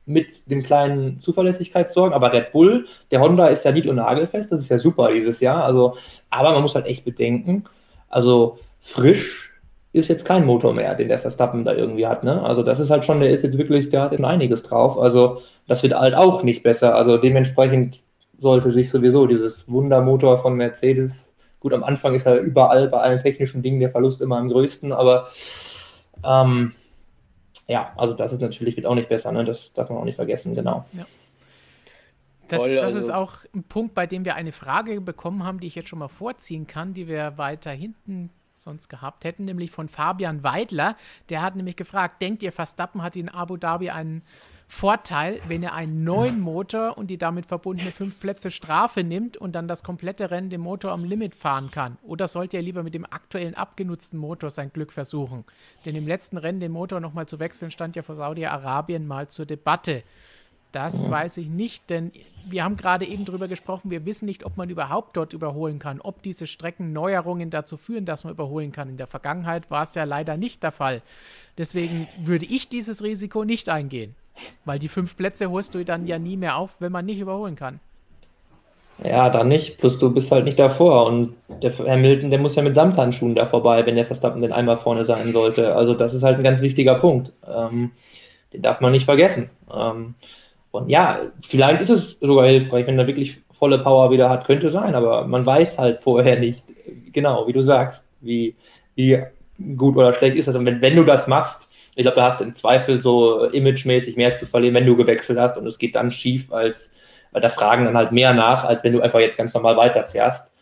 mit 0.07 0.51
dem 0.51 0.63
kleinen 0.63 1.21
Zuverlässigkeitssorgen. 1.21 2.15
Aber 2.15 2.33
Red 2.33 2.53
Bull, 2.53 2.87
der 3.11 3.21
Honda 3.21 3.49
ist 3.49 3.65
ja 3.65 3.73
nicht 3.73 3.89
und 3.89 3.97
nagelfest, 3.97 4.53
das 4.53 4.61
ist 4.61 4.71
ja 4.71 4.79
super 4.79 5.11
dieses 5.11 5.41
Jahr. 5.41 5.65
Also, 5.65 5.97
aber 6.31 6.53
man 6.53 6.63
muss 6.63 6.75
halt 6.75 6.87
echt 6.87 7.05
bedenken, 7.05 7.65
also 8.09 8.59
frisch 8.81 9.53
ist 9.93 10.09
jetzt 10.09 10.25
kein 10.25 10.45
Motor 10.45 10.75
mehr, 10.75 10.95
den 10.95 11.09
der 11.09 11.21
Verstappen 11.21 11.65
da 11.65 11.73
irgendwie 11.73 12.07
hat. 12.07 12.25
Ne? 12.25 12.43
Also 12.43 12.63
das 12.63 12.81
ist 12.81 12.91
halt 12.91 13.05
schon, 13.05 13.21
der 13.21 13.31
ist 13.31 13.45
jetzt 13.45 13.57
wirklich, 13.57 13.89
der 13.91 14.03
hat 14.03 14.13
jetzt 14.13 14.25
einiges 14.25 14.65
drauf. 14.65 14.99
Also 14.99 15.41
das 15.69 15.83
wird 15.83 15.95
halt 15.95 16.15
auch 16.15 16.43
nicht 16.43 16.65
besser. 16.65 16.97
Also 16.97 17.17
dementsprechend 17.17 18.01
sollte 18.41 18.73
sich 18.73 18.91
sowieso 18.91 19.27
dieses 19.27 19.71
Wundermotor 19.71 20.39
von 20.39 20.55
Mercedes, 20.57 21.35
gut, 21.61 21.73
am 21.73 21.85
Anfang 21.85 22.15
ist 22.15 22.27
er 22.27 22.41
überall 22.41 22.89
bei 22.89 22.99
allen 22.99 23.23
technischen 23.23 23.63
Dingen 23.63 23.81
der 23.81 23.91
Verlust 23.91 24.21
immer 24.21 24.37
am 24.37 24.49
größten, 24.49 24.93
aber 24.93 25.29
ähm, 26.25 26.73
ja, 27.69 27.93
also 27.97 28.15
das 28.15 28.33
ist 28.33 28.41
natürlich, 28.41 28.77
wird 28.77 28.87
auch 28.87 28.95
nicht 28.95 29.09
besser, 29.09 29.33
ne? 29.33 29.45
das 29.45 29.73
darf 29.73 29.89
man 29.89 29.99
auch 29.99 30.05
nicht 30.05 30.17
vergessen, 30.17 30.55
genau. 30.55 30.85
Ja. 30.93 31.05
Das, 32.49 32.61
Toll, 32.61 32.75
das 32.75 32.85
also. 32.85 32.99
ist 32.99 33.11
auch 33.11 33.39
ein 33.55 33.65
Punkt, 33.65 33.95
bei 33.95 34.07
dem 34.07 34.25
wir 34.25 34.35
eine 34.35 34.53
Frage 34.53 35.01
bekommen 35.01 35.45
haben, 35.45 35.61
die 35.61 35.67
ich 35.67 35.75
jetzt 35.75 35.89
schon 35.89 35.99
mal 35.99 36.09
vorziehen 36.09 36.67
kann, 36.67 36.93
die 36.93 37.09
wir 37.09 37.39
weiter 37.39 37.71
hinten 37.71 38.31
sonst 38.53 38.89
gehabt 38.89 39.25
hätten, 39.25 39.47
nämlich 39.47 39.71
von 39.71 39.89
Fabian 39.89 40.43
Weidler. 40.45 40.97
Der 41.29 41.43
hat 41.43 41.57
nämlich 41.57 41.77
gefragt, 41.77 42.23
denkt 42.23 42.43
ihr, 42.43 42.53
Verstappen 42.53 43.03
hat 43.03 43.17
in 43.17 43.29
Abu 43.29 43.57
Dhabi 43.57 43.91
einen 43.91 44.23
Vorteil, 44.67 45.41
wenn 45.47 45.63
er 45.63 45.75
einen 45.75 46.05
neuen 46.05 46.41
Motor 46.41 46.97
und 46.97 47.09
die 47.09 47.19
damit 47.19 47.47
verbundene 47.47 47.91
fünf 47.91 48.19
Plätze 48.19 48.51
Strafe 48.51 49.05
nimmt 49.05 49.37
und 49.37 49.53
dann 49.53 49.69
das 49.69 49.83
komplette 49.83 50.31
Rennen 50.31 50.51
den 50.51 50.61
Motor 50.61 50.93
am 50.93 51.05
Limit 51.05 51.35
fahren 51.35 51.71
kann? 51.71 51.99
Oder 52.03 52.29
sollte 52.29 52.57
er 52.57 52.63
lieber 52.63 52.83
mit 52.83 52.95
dem 52.95 53.05
aktuellen 53.05 53.55
abgenutzten 53.55 54.19
Motor 54.19 54.51
sein 54.51 54.73
Glück 54.73 54.93
versuchen? 54.93 55.45
Denn 55.85 55.95
im 55.95 56.07
letzten 56.07 56.39
Rennen 56.39 56.61
den 56.61 56.73
Motor 56.73 57.01
nochmal 57.01 57.27
zu 57.27 57.39
wechseln, 57.39 57.71
stand 57.71 57.97
ja 57.97 58.03
vor 58.03 58.15
Saudi-Arabien 58.15 59.07
mal 59.07 59.29
zur 59.29 59.47
Debatte. 59.47 60.03
Das 60.75 61.09
weiß 61.09 61.37
ich 61.37 61.49
nicht, 61.49 61.89
denn 61.89 62.11
wir 62.47 62.65
haben 62.65 62.77
gerade 62.77 63.07
eben 63.07 63.25
darüber 63.25 63.47
gesprochen, 63.47 63.93
wir 63.93 64.05
wissen 64.07 64.25
nicht, 64.25 64.45
ob 64.45 64.57
man 64.57 64.71
überhaupt 64.71 65.17
dort 65.17 65.33
überholen 65.33 65.79
kann, 65.79 66.01
ob 66.01 66.21
diese 66.23 66.49
Streckenneuerungen 66.49 67.49
dazu 67.49 67.77
führen, 67.77 68.05
dass 68.05 68.25
man 68.25 68.33
überholen 68.33 68.73
kann. 68.73 68.89
In 68.89 68.97
der 68.97 69.07
Vergangenheit 69.07 69.71
war 69.71 69.85
es 69.85 69.95
ja 69.95 70.03
leider 70.03 70.37
nicht 70.37 70.65
der 70.65 70.73
Fall. 70.73 71.01
Deswegen 71.59 72.09
würde 72.19 72.47
ich 72.47 72.69
dieses 72.69 73.05
Risiko 73.05 73.45
nicht 73.45 73.69
eingehen, 73.69 74.17
weil 74.65 74.79
die 74.79 74.89
fünf 74.89 75.17
Plätze 75.17 75.51
holst 75.51 75.75
du 75.75 75.85
dann 75.85 76.07
ja 76.07 76.19
nie 76.19 76.37
mehr 76.37 76.57
auf, 76.57 76.73
wenn 76.81 76.93
man 76.93 77.07
nicht 77.07 77.19
überholen 77.19 77.57
kann. 77.57 77.81
Ja, 79.03 79.29
dann 79.29 79.49
nicht. 79.49 79.79
Plus 79.79 79.99
du 79.99 80.11
bist 80.11 80.31
halt 80.31 80.45
nicht 80.45 80.59
davor. 80.59 81.07
Und 81.07 81.35
der 81.49 81.73
Hamilton, 81.77 82.31
der 82.31 82.39
muss 82.39 82.55
ja 82.55 82.63
mit 82.63 82.75
Samthandschuhen 82.75 83.35
da 83.35 83.47
vorbei, 83.47 83.85
wenn 83.87 83.97
der 83.97 84.05
Verstappen 84.07 84.41
denn 84.41 84.53
einmal 84.53 84.77
vorne 84.77 85.05
sein 85.05 85.33
sollte. 85.33 85.75
Also 85.75 85.95
das 85.95 86.15
ist 86.15 86.23
halt 86.23 86.37
ein 86.37 86.45
ganz 86.45 86.61
wichtiger 86.61 86.95
Punkt. 86.95 87.33
Ähm, 87.47 87.91
den 88.53 88.63
darf 88.63 88.81
man 88.81 88.93
nicht 88.93 89.05
vergessen. 89.05 89.51
Ähm, 89.73 90.15
und 90.71 90.91
ja, 90.91 91.21
vielleicht 91.43 91.83
ist 91.83 91.91
es 91.91 92.19
sogar 92.21 92.47
hilfreich, 92.47 92.87
wenn 92.87 92.99
er 92.99 93.07
wirklich 93.07 93.43
volle 93.53 93.79
Power 93.79 94.11
wieder 94.11 94.29
hat, 94.29 94.47
könnte 94.47 94.71
sein, 94.71 94.95
aber 94.95 95.25
man 95.27 95.47
weiß 95.47 95.79
halt 95.79 96.01
vorher 96.01 96.39
nicht, 96.39 96.65
genau, 97.13 97.47
wie 97.47 97.53
du 97.53 97.63
sagst, 97.63 98.09
wie, 98.21 98.57
wie 98.95 99.23
gut 99.77 99.97
oder 99.97 100.13
schlecht 100.15 100.37
ist 100.37 100.49
das. 100.49 100.57
Und 100.57 100.67
wenn, 100.67 100.81
wenn 100.81 100.97
du 100.97 101.05
das 101.05 101.27
machst, 101.27 101.69
ich 101.97 102.03
glaube, 102.03 102.17
da 102.17 102.25
hast 102.31 102.41
du 102.41 102.45
im 102.45 102.55
Zweifel 102.55 103.01
so 103.01 103.45
imagemäßig 103.45 104.17
mehr 104.17 104.35
zu 104.35 104.47
verlieren, 104.47 104.75
wenn 104.75 104.87
du 104.87 104.97
gewechselt 104.97 105.39
hast 105.39 105.57
und 105.57 105.67
es 105.67 105.79
geht 105.79 105.95
dann 105.95 106.11
schief, 106.11 106.53
als, 106.53 106.91
weil 107.33 107.43
da 107.43 107.49
fragen 107.49 107.85
dann 107.85 107.97
halt 107.97 108.13
mehr 108.13 108.33
nach, 108.33 108.65
als 108.65 108.83
wenn 108.85 108.93
du 108.93 109.01
einfach 109.01 109.21
jetzt 109.21 109.39
ganz 109.39 109.55
normal 109.55 109.77
weiterfährst. 109.77 110.53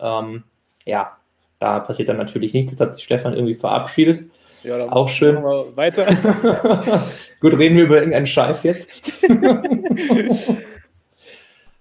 Ähm, 0.00 0.44
ja, 0.84 1.16
da 1.58 1.80
passiert 1.80 2.08
dann 2.08 2.16
natürlich 2.16 2.52
nichts. 2.52 2.72
Jetzt 2.72 2.80
hat 2.80 2.94
sich 2.94 3.04
Stefan 3.04 3.34
irgendwie 3.34 3.54
verabschiedet. 3.54 4.30
Ja, 4.62 4.78
dann 4.78 4.90
auch 4.90 5.08
schön. 5.08 5.36
weiter. 5.42 6.06
Gut, 7.40 7.56
reden 7.56 7.76
wir 7.76 7.84
über 7.84 7.96
irgendeinen 7.96 8.26
Scheiß 8.26 8.62
jetzt. 8.64 8.90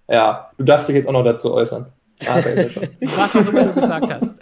ja, 0.07 0.51
du 0.57 0.63
darfst 0.63 0.87
dich 0.87 0.95
jetzt 0.95 1.07
auch 1.07 1.13
noch 1.13 1.23
dazu 1.23 1.53
äußern. 1.53 1.91
Ah, 2.27 2.41
Was 3.15 3.35
auch 3.35 3.47
immer 3.47 3.63
du 3.65 3.73
gesagt 3.73 4.13
hast. 4.13 4.35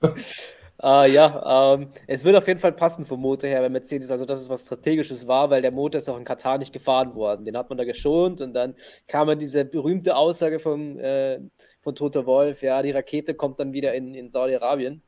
Uh, 0.84 1.06
ja, 1.06 1.74
ähm, 1.74 1.88
es 2.06 2.24
wird 2.24 2.36
auf 2.36 2.46
jeden 2.46 2.60
Fall 2.60 2.72
passen 2.72 3.06
vom 3.06 3.18
Motor 3.18 3.48
her 3.48 3.62
bei 3.62 3.70
Mercedes, 3.70 4.10
also 4.10 4.26
dass 4.26 4.42
es 4.42 4.50
was 4.50 4.66
Strategisches 4.66 5.26
war, 5.26 5.48
weil 5.48 5.62
der 5.62 5.70
Motor 5.70 5.96
ist 5.96 6.10
auch 6.10 6.18
in 6.18 6.26
Katar 6.26 6.58
nicht 6.58 6.74
gefahren 6.74 7.14
worden. 7.14 7.46
Den 7.46 7.56
hat 7.56 7.70
man 7.70 7.78
da 7.78 7.84
geschont 7.84 8.42
und 8.42 8.52
dann 8.52 8.74
kam 9.08 9.28
man 9.28 9.38
diese 9.38 9.64
berühmte 9.64 10.14
Aussage 10.14 10.58
vom, 10.58 10.98
äh, 10.98 11.40
von 11.80 11.94
Toto 11.94 12.26
Wolf, 12.26 12.60
ja, 12.60 12.82
die 12.82 12.90
Rakete 12.90 13.32
kommt 13.32 13.60
dann 13.60 13.72
wieder 13.72 13.94
in, 13.94 14.14
in 14.14 14.30
Saudi-Arabien. 14.30 15.00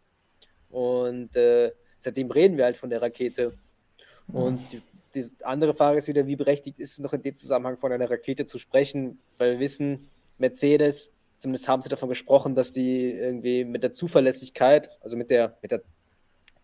Und 0.70 1.36
äh, 1.36 1.72
seitdem 1.98 2.30
reden 2.30 2.56
wir 2.56 2.64
halt 2.64 2.78
von 2.78 2.88
der 2.88 3.02
Rakete. 3.02 3.52
Und 4.32 4.60
die, 5.14 5.24
andere 5.42 5.74
Frage 5.74 5.98
ist 5.98 6.08
wieder, 6.08 6.26
wie 6.26 6.36
berechtigt 6.36 6.80
ist 6.80 6.92
es 6.92 6.98
noch 7.00 7.12
in 7.12 7.20
dem 7.20 7.36
Zusammenhang 7.36 7.76
von 7.76 7.92
einer 7.92 8.10
Rakete 8.10 8.46
zu 8.46 8.56
sprechen, 8.56 9.18
weil 9.36 9.52
wir 9.52 9.60
wissen, 9.60 10.08
Mercedes, 10.38 11.12
zumindest 11.38 11.68
haben 11.68 11.82
sie 11.82 11.88
davon 11.88 12.08
gesprochen, 12.08 12.54
dass 12.54 12.72
die 12.72 13.10
irgendwie 13.10 13.64
mit 13.64 13.82
der 13.82 13.92
Zuverlässigkeit, 13.92 14.98
also 15.00 15.16
mit 15.16 15.30
der, 15.30 15.56
mit 15.62 15.70
der 15.70 15.82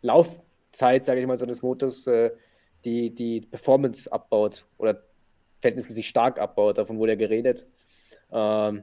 Laufzeit, 0.01 1.05
sage 1.05 1.21
ich 1.21 1.27
mal, 1.27 1.39
so 1.39 1.47
des 1.47 1.63
Motors, 1.63 2.07
äh, 2.07 2.31
die, 2.85 3.15
die 3.15 3.43
Performance 3.43 4.11
abbaut 4.13 4.67
oder 4.79 5.03
verhältnismäßig 5.61 6.09
stark 6.09 6.39
abbaut. 6.39 6.79
Davon 6.79 6.99
wurde 6.99 7.13
ja 7.13 7.19
geredet. 7.19 7.67
Ähm, 8.33 8.83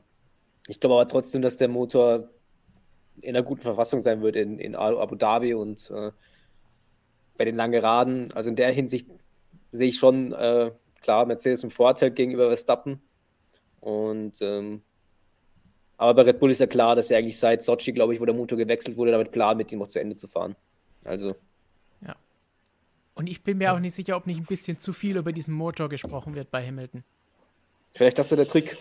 ich 0.67 0.79
glaube 0.79 0.95
aber 0.95 1.07
trotzdem, 1.07 1.41
dass 1.41 1.57
der 1.57 1.67
Motor 1.67 2.29
in 3.21 3.35
einer 3.35 3.43
guten 3.43 3.61
Verfassung 3.61 3.99
sein 3.99 4.21
wird 4.21 4.35
in, 4.35 4.59
in 4.59 4.75
Abu 4.75 5.15
Dhabi 5.15 5.53
und 5.53 5.91
äh, 5.91 6.11
bei 7.37 7.45
den 7.45 7.55
langen 7.55 7.73
Geraden. 7.73 8.31
Also 8.33 8.49
in 8.49 8.55
der 8.55 8.71
Hinsicht 8.71 9.07
sehe 9.71 9.89
ich 9.89 9.97
schon 9.97 10.31
äh, 10.31 10.71
klar 11.01 11.25
Mercedes 11.25 11.63
im 11.63 11.71
Vorteil 11.71 12.11
gegenüber 12.11 12.47
Verstappen. 12.47 13.01
Und 13.81 14.41
ähm, 14.41 14.83
aber 15.99 16.13
bei 16.13 16.21
Red 16.29 16.39
Bull 16.39 16.49
ist 16.49 16.59
ja 16.59 16.67
klar, 16.67 16.95
dass 16.95 17.11
er 17.11 17.17
eigentlich 17.17 17.37
seit 17.37 17.61
Sochi, 17.61 17.91
glaube 17.91 18.13
ich, 18.13 18.21
wo 18.21 18.25
der 18.25 18.33
Motor 18.33 18.57
gewechselt 18.57 18.95
wurde, 18.95 19.11
damit 19.11 19.33
klar 19.33 19.53
mit 19.53 19.69
ihm 19.73 19.79
noch 19.79 19.89
zu 19.89 19.99
Ende 19.99 20.15
zu 20.15 20.29
fahren. 20.29 20.55
Also. 21.03 21.35
Ja. 22.01 22.15
Und 23.15 23.27
ich 23.27 23.43
bin 23.43 23.57
mir 23.57 23.73
auch 23.73 23.79
nicht 23.79 23.93
sicher, 23.93 24.15
ob 24.15 24.25
nicht 24.25 24.37
ein 24.37 24.45
bisschen 24.45 24.79
zu 24.79 24.93
viel 24.93 25.17
über 25.17 25.33
diesen 25.33 25.53
Motor 25.53 25.89
gesprochen 25.89 26.35
wird 26.35 26.51
bei 26.51 26.65
Hamilton. 26.65 27.03
Vielleicht 27.93 28.17
das 28.17 28.31
ist 28.31 28.37
der 28.37 28.47
Trick. 28.47 28.77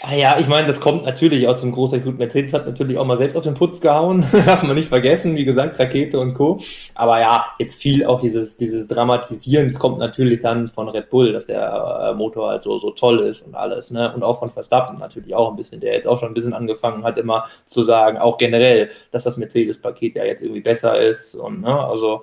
Ah 0.00 0.14
ja, 0.14 0.38
ich 0.38 0.46
meine, 0.46 0.68
das 0.68 0.78
kommt 0.78 1.04
natürlich 1.04 1.48
auch 1.48 1.56
zum 1.56 1.72
Großteil 1.72 2.00
gut. 2.00 2.18
Mercedes 2.18 2.52
hat 2.52 2.66
natürlich 2.66 2.98
auch 2.98 3.04
mal 3.04 3.16
selbst 3.16 3.36
auf 3.36 3.42
den 3.42 3.54
Putz 3.54 3.80
gehauen, 3.80 4.24
darf 4.46 4.62
man 4.62 4.76
nicht 4.76 4.88
vergessen, 4.88 5.34
wie 5.34 5.44
gesagt, 5.44 5.76
Rakete 5.80 6.20
und 6.20 6.34
Co. 6.34 6.60
Aber 6.94 7.18
ja, 7.18 7.46
jetzt 7.58 7.82
viel 7.82 8.06
auch 8.06 8.20
dieses, 8.20 8.56
dieses 8.56 8.86
Dramatisieren, 8.86 9.66
das 9.66 9.80
kommt 9.80 9.98
natürlich 9.98 10.40
dann 10.40 10.68
von 10.68 10.88
Red 10.88 11.10
Bull, 11.10 11.32
dass 11.32 11.46
der 11.46 12.10
äh, 12.12 12.14
Motor 12.14 12.50
halt 12.50 12.62
so, 12.62 12.78
so 12.78 12.92
toll 12.92 13.18
ist 13.20 13.42
und 13.42 13.56
alles, 13.56 13.90
ne? 13.90 14.14
Und 14.14 14.22
auch 14.22 14.38
von 14.38 14.50
Verstappen 14.50 14.98
natürlich 14.98 15.34
auch 15.34 15.50
ein 15.50 15.56
bisschen, 15.56 15.80
der 15.80 15.94
jetzt 15.94 16.06
auch 16.06 16.18
schon 16.18 16.28
ein 16.28 16.34
bisschen 16.34 16.54
angefangen 16.54 17.02
hat, 17.02 17.18
immer 17.18 17.46
zu 17.66 17.82
sagen, 17.82 18.18
auch 18.18 18.38
generell, 18.38 18.90
dass 19.10 19.24
das 19.24 19.36
Mercedes-Paket 19.36 20.14
ja 20.14 20.24
jetzt 20.24 20.42
irgendwie 20.42 20.60
besser 20.60 21.00
ist 21.00 21.34
und, 21.34 21.62
ne, 21.62 21.76
also, 21.76 22.22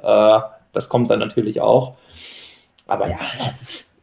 äh, 0.00 0.38
das 0.72 0.88
kommt 0.88 1.10
dann 1.10 1.18
natürlich 1.18 1.60
auch. 1.60 1.94
Aber 2.86 3.08
ja, 3.08 3.18
das 3.38 3.62
ist 3.62 3.97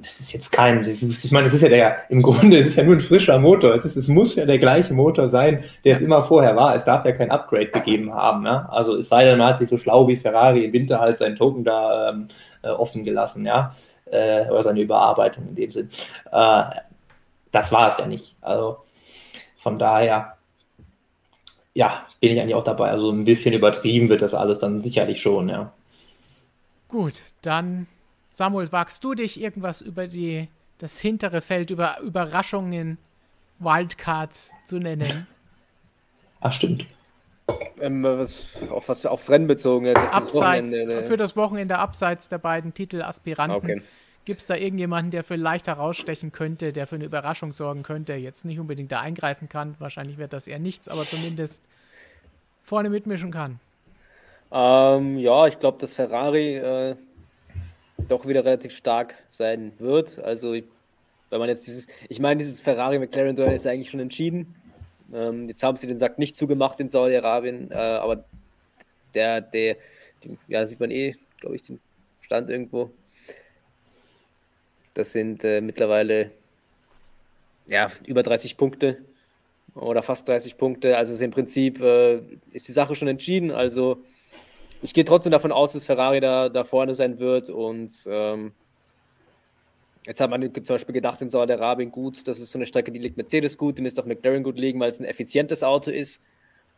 das 0.00 0.20
ist 0.20 0.32
jetzt 0.32 0.50
kein, 0.50 0.82
ich 0.86 1.32
meine, 1.32 1.46
es 1.46 1.54
ist 1.54 1.62
ja 1.62 1.68
der, 1.68 2.10
im 2.10 2.22
Grunde 2.22 2.58
es 2.58 2.68
ist 2.68 2.76
ja 2.76 2.84
nur 2.84 2.94
ein 2.94 3.00
frischer 3.02 3.38
Motor. 3.38 3.74
Es, 3.74 3.84
ist, 3.84 3.96
es 3.96 4.08
muss 4.08 4.34
ja 4.34 4.46
der 4.46 4.58
gleiche 4.58 4.94
Motor 4.94 5.28
sein, 5.28 5.62
der 5.84 5.96
es 5.96 6.02
immer 6.02 6.22
vorher 6.22 6.56
war. 6.56 6.74
Es 6.74 6.84
darf 6.84 7.04
ja 7.04 7.12
kein 7.12 7.30
Upgrade 7.30 7.68
gegeben 7.68 8.12
haben. 8.12 8.42
Ne? 8.42 8.70
Also 8.70 8.96
es 8.96 9.08
sei 9.08 9.24
denn, 9.24 9.38
man 9.38 9.48
hat 9.48 9.58
sich 9.58 9.68
so 9.68 9.76
schlau 9.76 10.08
wie 10.08 10.16
Ferrari 10.16 10.64
im 10.64 10.72
Winter 10.72 11.00
halt 11.00 11.18
seinen 11.18 11.36
Token 11.36 11.64
da 11.64 12.10
ähm, 12.10 12.28
äh, 12.62 12.68
offen 12.68 13.04
gelassen, 13.04 13.44
ja. 13.44 13.74
Äh, 14.06 14.48
oder 14.50 14.62
seine 14.62 14.80
Überarbeitung 14.80 15.48
in 15.48 15.54
dem 15.54 15.70
Sinn. 15.70 15.90
Äh, 16.32 16.64
das 17.52 17.70
war 17.70 17.88
es 17.88 17.98
ja 17.98 18.06
nicht. 18.06 18.34
Also 18.40 18.78
von 19.56 19.78
daher, 19.78 20.36
ja, 21.74 22.06
bin 22.20 22.32
ich 22.32 22.40
eigentlich 22.40 22.54
auch 22.54 22.64
dabei. 22.64 22.90
Also 22.90 23.10
ein 23.10 23.24
bisschen 23.24 23.54
übertrieben 23.54 24.08
wird 24.08 24.22
das 24.22 24.34
alles 24.34 24.58
dann 24.58 24.80
sicherlich 24.80 25.20
schon, 25.20 25.48
ja. 25.48 25.72
Gut, 26.88 27.22
dann 27.42 27.86
Samuel, 28.34 28.72
wagst 28.72 29.04
du 29.04 29.14
dich 29.14 29.40
irgendwas 29.40 29.80
über 29.80 30.08
die, 30.08 30.48
das 30.78 30.98
hintere 30.98 31.40
Feld, 31.40 31.70
über 31.70 32.00
Überraschungen, 32.00 32.98
Wildcards 33.60 34.50
zu 34.66 34.78
nennen? 34.78 35.28
Ach, 36.40 36.52
stimmt. 36.52 36.84
Ähm, 37.80 38.02
was, 38.02 38.48
auf 38.70 38.88
was, 38.88 39.06
aufs 39.06 39.30
Rennen 39.30 39.46
bezogen 39.46 39.86
jetzt. 39.86 40.12
Abseits, 40.12 40.72
das 40.72 40.86
ne? 40.86 41.02
für 41.04 41.16
das 41.16 41.36
Wochenende 41.36 41.78
abseits 41.78 42.28
der 42.28 42.38
beiden 42.38 42.74
Titelaspiranten. 42.74 43.70
Okay. 43.70 43.82
Gibt 44.24 44.40
es 44.40 44.46
da 44.46 44.56
irgendjemanden, 44.56 45.12
der 45.12 45.22
vielleicht 45.22 45.68
herausstechen 45.68 46.32
könnte, 46.32 46.72
der 46.72 46.88
für 46.88 46.96
eine 46.96 47.04
Überraschung 47.04 47.52
sorgen 47.52 47.84
könnte, 47.84 48.14
jetzt 48.14 48.44
nicht 48.44 48.58
unbedingt 48.58 48.90
da 48.90 49.00
eingreifen 49.00 49.48
kann? 49.48 49.76
Wahrscheinlich 49.78 50.18
wird 50.18 50.32
das 50.32 50.48
eher 50.48 50.58
nichts, 50.58 50.88
aber 50.88 51.04
zumindest 51.04 51.68
vorne 52.64 52.90
mitmischen 52.90 53.30
kann. 53.30 53.60
Ähm, 54.50 55.18
ja, 55.18 55.46
ich 55.46 55.60
glaube, 55.60 55.78
dass 55.78 55.94
Ferrari 55.94 56.56
äh, 56.56 56.96
doch 58.08 58.26
wieder 58.26 58.44
relativ 58.44 58.72
stark 58.72 59.14
sein 59.28 59.72
wird. 59.78 60.18
Also, 60.18 60.52
wenn 60.52 61.38
man 61.38 61.48
jetzt 61.48 61.66
dieses, 61.66 61.86
ich 62.08 62.20
meine, 62.20 62.38
dieses 62.38 62.60
Ferrari-McLaren-Duell 62.60 63.54
ist 63.54 63.66
eigentlich 63.66 63.90
schon 63.90 64.00
entschieden. 64.00 64.54
Ähm, 65.12 65.48
jetzt 65.48 65.62
haben 65.62 65.76
sie 65.76 65.86
den 65.86 65.98
Sack 65.98 66.18
nicht 66.18 66.36
zugemacht 66.36 66.80
in 66.80 66.88
Saudi-Arabien, 66.88 67.70
äh, 67.70 67.74
aber 67.74 68.24
der, 69.14 69.40
der, 69.40 69.76
die, 70.22 70.38
ja, 70.48 70.64
sieht 70.66 70.80
man 70.80 70.90
eh, 70.90 71.14
glaube 71.40 71.56
ich, 71.56 71.62
den 71.62 71.80
Stand 72.20 72.50
irgendwo. 72.50 72.90
Das 74.94 75.12
sind 75.12 75.44
äh, 75.44 75.60
mittlerweile 75.60 76.30
ja, 77.66 77.90
über 78.06 78.22
30 78.22 78.56
Punkte 78.56 78.98
oder 79.74 80.02
fast 80.02 80.28
30 80.28 80.56
Punkte. 80.56 80.96
Also 80.96 81.12
ist 81.12 81.22
im 81.22 81.30
Prinzip 81.30 81.80
äh, 81.80 82.20
ist 82.52 82.68
die 82.68 82.72
Sache 82.72 82.94
schon 82.94 83.08
entschieden. 83.08 83.50
Also 83.50 84.04
ich 84.84 84.92
gehe 84.92 85.06
trotzdem 85.06 85.32
davon 85.32 85.50
aus, 85.50 85.72
dass 85.72 85.86
Ferrari 85.86 86.20
da, 86.20 86.50
da 86.50 86.62
vorne 86.62 86.94
sein 86.94 87.18
wird 87.18 87.48
und 87.48 87.92
ähm, 88.06 88.52
Jetzt 90.06 90.20
hat 90.20 90.28
man 90.28 90.42
zum 90.52 90.64
Beispiel 90.64 90.92
gedacht 90.92 91.22
in 91.22 91.30
Saudi-Arabien, 91.30 91.90
gut, 91.90 92.28
das 92.28 92.38
ist 92.38 92.52
so 92.52 92.58
eine 92.58 92.66
Strecke, 92.66 92.92
die 92.92 92.98
liegt 92.98 93.16
Mercedes 93.16 93.56
gut, 93.56 93.78
die 93.78 93.82
müsste 93.82 94.02
auch 94.02 94.06
McLaren 94.06 94.42
gut 94.42 94.58
liegen, 94.58 94.78
weil 94.78 94.90
es 94.90 95.00
ein 95.00 95.06
effizientes 95.06 95.62
Auto 95.62 95.90
ist 95.90 96.20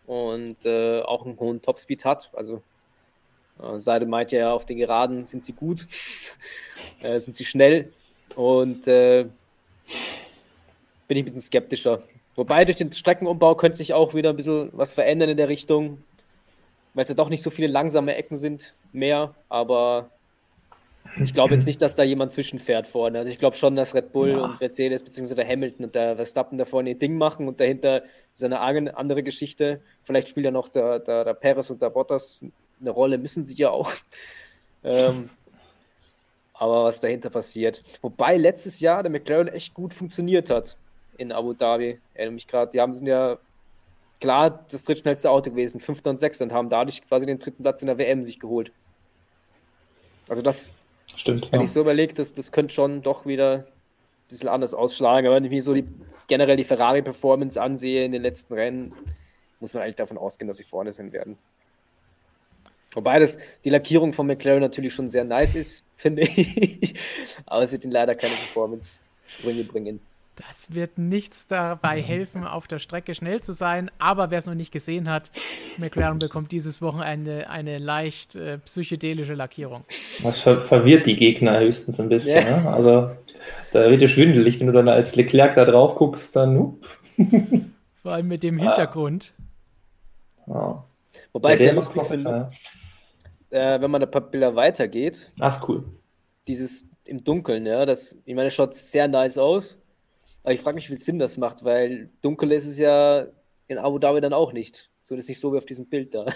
und 0.06 0.64
äh, 0.64 1.00
auch 1.00 1.26
einen 1.26 1.36
hohen 1.40 1.60
Topspeed 1.60 2.04
hat. 2.04 2.30
Also 2.34 2.62
äh, 3.60 3.80
Seide 3.80 4.06
meint 4.06 4.30
ja, 4.30 4.52
auf 4.52 4.64
den 4.64 4.78
Geraden 4.78 5.26
sind 5.26 5.44
sie 5.44 5.54
gut, 5.54 5.88
äh, 7.02 7.18
sind 7.18 7.34
sie 7.34 7.44
schnell 7.44 7.92
und 8.36 8.86
äh, 8.86 9.24
bin 11.08 11.16
ich 11.16 11.22
ein 11.22 11.24
bisschen 11.24 11.40
skeptischer. 11.40 12.04
Wobei 12.36 12.64
durch 12.64 12.76
den 12.76 12.92
Streckenumbau 12.92 13.56
könnte 13.56 13.78
sich 13.78 13.92
auch 13.92 14.14
wieder 14.14 14.30
ein 14.30 14.36
bisschen 14.36 14.68
was 14.72 14.94
verändern 14.94 15.30
in 15.30 15.36
der 15.36 15.48
Richtung 15.48 15.98
weil 16.96 17.02
es 17.02 17.10
ja 17.10 17.14
doch 17.14 17.28
nicht 17.28 17.42
so 17.42 17.50
viele 17.50 17.68
langsame 17.68 18.16
Ecken 18.16 18.38
sind 18.38 18.74
mehr, 18.92 19.34
aber 19.50 20.08
ich 21.22 21.34
glaube 21.34 21.52
jetzt 21.52 21.66
nicht, 21.66 21.82
dass 21.82 21.94
da 21.94 22.02
jemand 22.02 22.32
zwischenfährt 22.32 22.86
vorne. 22.86 23.18
Also 23.18 23.30
ich 23.30 23.38
glaube 23.38 23.54
schon, 23.54 23.76
dass 23.76 23.94
Red 23.94 24.12
Bull 24.12 24.30
ja. 24.30 24.38
und 24.38 24.60
Mercedes 24.60 25.02
bzw. 25.02 25.34
der 25.34 25.46
Hamilton 25.46 25.84
und 25.84 25.94
der 25.94 26.16
Verstappen 26.16 26.56
da 26.56 26.64
vorne 26.64 26.90
ihr 26.90 26.98
Ding 26.98 27.18
machen 27.18 27.48
und 27.48 27.60
dahinter 27.60 28.02
ist 28.32 28.42
eine 28.42 28.60
andere 28.60 29.22
Geschichte. 29.22 29.82
Vielleicht 30.04 30.28
spielt 30.28 30.46
ja 30.46 30.50
noch 30.50 30.68
der, 30.68 30.98
der, 31.00 31.24
der 31.24 31.34
Perez 31.34 31.68
und 31.68 31.82
der 31.82 31.90
Bottas 31.90 32.42
eine 32.80 32.90
Rolle, 32.90 33.18
müssen 33.18 33.44
sie 33.44 33.56
ja 33.56 33.68
auch. 33.68 33.92
ähm, 34.82 35.28
aber 36.54 36.84
was 36.84 37.00
dahinter 37.00 37.28
passiert. 37.28 37.82
Wobei 38.00 38.38
letztes 38.38 38.80
Jahr 38.80 39.02
der 39.02 39.12
McLaren 39.12 39.48
echt 39.48 39.74
gut 39.74 39.92
funktioniert 39.92 40.48
hat 40.48 40.78
in 41.18 41.30
Abu 41.30 41.52
Dhabi. 41.52 41.90
Ich 41.90 42.18
erinnere 42.18 42.34
mich 42.34 42.46
gerade, 42.46 42.70
die 42.70 42.80
haben 42.80 42.94
sind 42.94 43.06
ja 43.06 43.36
klar 44.20 44.64
das 44.70 44.84
drittschnellste 44.84 45.30
Auto 45.30 45.50
gewesen, 45.50 45.80
fünfter 45.80 46.10
und 46.10 46.18
sechster, 46.18 46.44
und 46.44 46.52
haben 46.52 46.68
dadurch 46.68 47.06
quasi 47.06 47.26
den 47.26 47.38
dritten 47.38 47.62
Platz 47.62 47.82
in 47.82 47.86
der 47.86 47.98
WM 47.98 48.24
sich 48.24 48.40
geholt. 48.40 48.72
Also 50.28 50.42
das, 50.42 50.72
Stimmt, 51.14 51.52
wenn 51.52 51.60
ja. 51.60 51.64
ich 51.64 51.72
so 51.72 51.80
überlege, 51.80 52.14
das, 52.14 52.32
das 52.32 52.50
könnte 52.50 52.74
schon 52.74 53.02
doch 53.02 53.26
wieder 53.26 53.58
ein 53.58 53.64
bisschen 54.28 54.48
anders 54.48 54.74
ausschlagen. 54.74 55.26
Aber 55.26 55.36
wenn 55.36 55.44
ich 55.44 55.50
mir 55.50 55.62
so 55.62 55.72
die, 55.74 55.86
generell 56.26 56.56
die 56.56 56.64
Ferrari-Performance 56.64 57.60
ansehe 57.60 58.04
in 58.04 58.12
den 58.12 58.22
letzten 58.22 58.54
Rennen, 58.54 58.92
muss 59.60 59.72
man 59.72 59.82
eigentlich 59.82 59.96
davon 59.96 60.18
ausgehen, 60.18 60.48
dass 60.48 60.58
sie 60.58 60.64
vorne 60.64 60.92
sein 60.92 61.12
werden. 61.12 61.38
Wobei 62.92 63.18
das, 63.18 63.38
die 63.64 63.70
Lackierung 63.70 64.12
von 64.12 64.26
McLaren 64.26 64.60
natürlich 64.60 64.94
schon 64.94 65.08
sehr 65.08 65.24
nice 65.24 65.54
ist, 65.54 65.84
finde 65.96 66.22
ich. 66.22 66.94
Aber 67.46 67.62
es 67.62 67.72
wird 67.72 67.84
ihnen 67.84 67.92
leider 67.92 68.14
keine 68.14 68.32
Performance-Sprünge 68.32 69.64
bringen. 69.64 70.00
Das 70.36 70.74
wird 70.74 70.98
nichts 70.98 71.46
dabei 71.46 72.02
helfen, 72.02 72.44
auf 72.44 72.68
der 72.68 72.78
Strecke 72.78 73.14
schnell 73.14 73.40
zu 73.40 73.54
sein. 73.54 73.90
Aber 73.98 74.30
wer 74.30 74.36
es 74.36 74.46
noch 74.46 74.54
nicht 74.54 74.70
gesehen 74.70 75.08
hat, 75.10 75.30
McLaren 75.78 76.18
bekommt 76.18 76.52
dieses 76.52 76.82
Wochenende 76.82 77.48
eine 77.48 77.78
leicht 77.78 78.36
äh, 78.36 78.58
psychedelische 78.58 79.32
Lackierung. 79.32 79.84
Das 80.22 80.40
ver 80.40 80.60
verwirrt 80.60 81.06
die 81.06 81.16
Gegner 81.16 81.58
höchstens 81.58 81.98
ein 81.98 82.10
bisschen. 82.10 82.46
Ja. 82.46 82.60
Ne? 82.60 82.70
Also 82.70 83.10
da 83.72 83.90
wird 83.90 84.02
es 84.02 84.10
schwindelig, 84.10 84.60
wenn 84.60 84.66
du 84.66 84.74
dann 84.74 84.88
als 84.88 85.16
Leclerc 85.16 85.54
da 85.54 85.64
drauf 85.64 85.94
guckst, 85.94 86.36
dann. 86.36 86.58
Up. 86.58 86.86
Vor 88.02 88.12
allem 88.12 88.28
mit 88.28 88.42
dem 88.42 88.58
Hintergrund. 88.58 89.32
Ja. 90.46 90.84
Wobei 91.32 91.50
ja, 91.50 91.54
ich 91.54 91.60
sehr 91.62 91.72
lustig 91.72 92.02
finde, 92.04 92.50
äh, 93.48 93.80
wenn 93.80 93.90
man 93.90 94.02
ein 94.02 94.10
paar 94.10 94.20
Bilder 94.20 94.54
weitergeht. 94.54 95.32
Ach, 95.40 95.66
cool. 95.66 95.84
Dieses 96.46 96.86
im 97.06 97.24
Dunkeln, 97.24 97.64
ja, 97.64 97.86
das, 97.86 98.16
ich 98.26 98.34
meine, 98.34 98.50
schaut 98.50 98.74
sehr 98.74 99.08
nice 99.08 99.38
aus. 99.38 99.78
Aber 100.46 100.52
ich 100.52 100.60
frage 100.60 100.76
mich, 100.76 100.84
wie 100.84 100.94
viel 100.94 100.98
Sinn 100.98 101.18
das 101.18 101.38
macht, 101.38 101.64
weil 101.64 102.08
dunkel 102.22 102.52
ist 102.52 102.66
es 102.66 102.78
ja 102.78 103.26
in 103.66 103.78
Abu 103.78 103.98
Dhabi 103.98 104.20
dann 104.20 104.32
auch 104.32 104.52
nicht. 104.52 104.92
So 105.02 105.16
ist 105.16 105.28
nicht 105.28 105.40
so 105.40 105.52
wie 105.52 105.58
auf 105.58 105.66
diesem 105.66 105.86
Bild 105.86 106.14
da. 106.14 106.24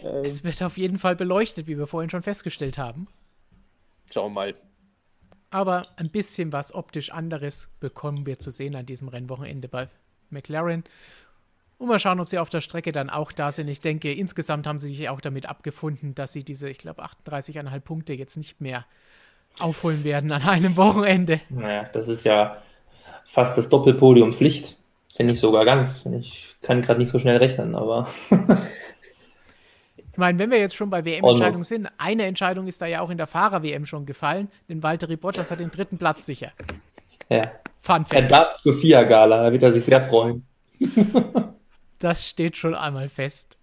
Ähm. 0.00 0.24
es 0.24 0.44
wird 0.44 0.62
auf 0.62 0.78
jeden 0.78 0.96
Fall 0.96 1.16
beleuchtet, 1.16 1.66
wie 1.66 1.76
wir 1.76 1.88
vorhin 1.88 2.08
schon 2.08 2.22
festgestellt 2.22 2.78
haben. 2.78 3.08
Schauen 4.12 4.30
wir 4.30 4.34
mal. 4.34 4.54
Aber 5.50 5.88
ein 5.96 6.08
bisschen 6.08 6.52
was 6.52 6.72
optisch 6.72 7.10
anderes 7.10 7.68
bekommen 7.80 8.24
wir 8.24 8.38
zu 8.38 8.52
sehen 8.52 8.76
an 8.76 8.86
diesem 8.86 9.08
Rennwochenende 9.08 9.66
bei 9.66 9.88
McLaren. 10.30 10.84
Und 11.78 11.88
mal 11.88 11.98
schauen, 11.98 12.20
ob 12.20 12.28
sie 12.28 12.38
auf 12.38 12.48
der 12.48 12.60
Strecke 12.60 12.92
dann 12.92 13.10
auch 13.10 13.32
da 13.32 13.50
sind. 13.50 13.66
Ich 13.66 13.80
denke, 13.80 14.12
insgesamt 14.12 14.68
haben 14.68 14.78
sie 14.78 14.86
sich 14.86 15.08
auch 15.08 15.20
damit 15.20 15.46
abgefunden, 15.46 16.14
dass 16.14 16.32
sie 16.32 16.44
diese, 16.44 16.70
ich 16.70 16.78
glaube, 16.78 17.02
38,5 17.02 17.80
Punkte 17.80 18.12
jetzt 18.12 18.36
nicht 18.36 18.60
mehr 18.60 18.86
aufholen 19.58 20.04
werden 20.04 20.30
an 20.30 20.42
einem 20.42 20.76
Wochenende. 20.76 21.40
Naja, 21.48 21.90
das 21.92 22.06
ist 22.06 22.22
ja 22.22 22.62
fast 23.28 23.56
das 23.56 23.68
Doppelpodium 23.68 24.32
Pflicht. 24.32 24.76
Finde 25.14 25.34
ich 25.34 25.40
sogar 25.40 25.64
ganz. 25.64 26.04
Ich 26.06 26.56
kann 26.62 26.82
gerade 26.82 26.98
nicht 26.98 27.10
so 27.10 27.18
schnell 27.18 27.36
rechnen, 27.36 27.74
aber. 27.74 28.08
ich 29.96 30.16
meine, 30.16 30.38
wenn 30.38 30.50
wir 30.50 30.58
jetzt 30.58 30.74
schon 30.74 30.90
bei 30.90 31.04
WM-Entscheidungen 31.04 31.64
sind, 31.64 31.88
eine 31.98 32.24
Entscheidung 32.24 32.66
ist 32.66 32.80
da 32.80 32.86
ja 32.86 33.00
auch 33.00 33.10
in 33.10 33.18
der 33.18 33.26
Fahrer-WM 33.26 33.84
schon 33.84 34.06
gefallen, 34.06 34.48
denn 34.68 34.82
Walter 34.82 35.14
Bottas 35.16 35.50
hat 35.50 35.60
den 35.60 35.70
dritten 35.70 35.98
Platz 35.98 36.24
sicher. 36.24 36.52
Ja. 37.28 37.42
Fun 37.80 38.04
Fact. 38.04 38.14
Er 38.14 38.22
darf 38.22 38.58
Sophia 38.58 39.02
Gala, 39.02 39.42
da 39.42 39.52
wird 39.52 39.62
er 39.62 39.72
sich 39.72 39.84
sehr 39.84 40.00
freuen. 40.00 40.46
das 41.98 42.26
steht 42.26 42.56
schon 42.56 42.74
einmal 42.74 43.08
fest. 43.08 43.57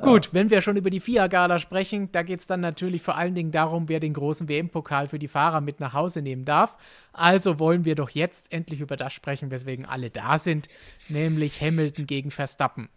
Gut, 0.00 0.30
wenn 0.32 0.50
wir 0.50 0.62
schon 0.62 0.76
über 0.76 0.90
die 0.90 1.00
FIA-Gala 1.00 1.58
sprechen, 1.58 2.10
da 2.12 2.22
geht 2.22 2.40
es 2.40 2.46
dann 2.46 2.60
natürlich 2.60 3.02
vor 3.02 3.16
allen 3.16 3.34
Dingen 3.34 3.52
darum, 3.52 3.88
wer 3.88 4.00
den 4.00 4.14
großen 4.14 4.48
WM-Pokal 4.48 5.08
für 5.08 5.18
die 5.18 5.28
Fahrer 5.28 5.60
mit 5.60 5.80
nach 5.80 5.92
Hause 5.92 6.22
nehmen 6.22 6.44
darf. 6.44 6.76
Also 7.12 7.58
wollen 7.58 7.84
wir 7.84 7.94
doch 7.94 8.10
jetzt 8.10 8.52
endlich 8.52 8.80
über 8.80 8.96
das 8.96 9.12
sprechen, 9.12 9.50
weswegen 9.50 9.84
alle 9.84 10.10
da 10.10 10.38
sind, 10.38 10.68
nämlich 11.08 11.60
Hamilton 11.60 12.06
gegen 12.06 12.30
Verstappen. 12.30 12.88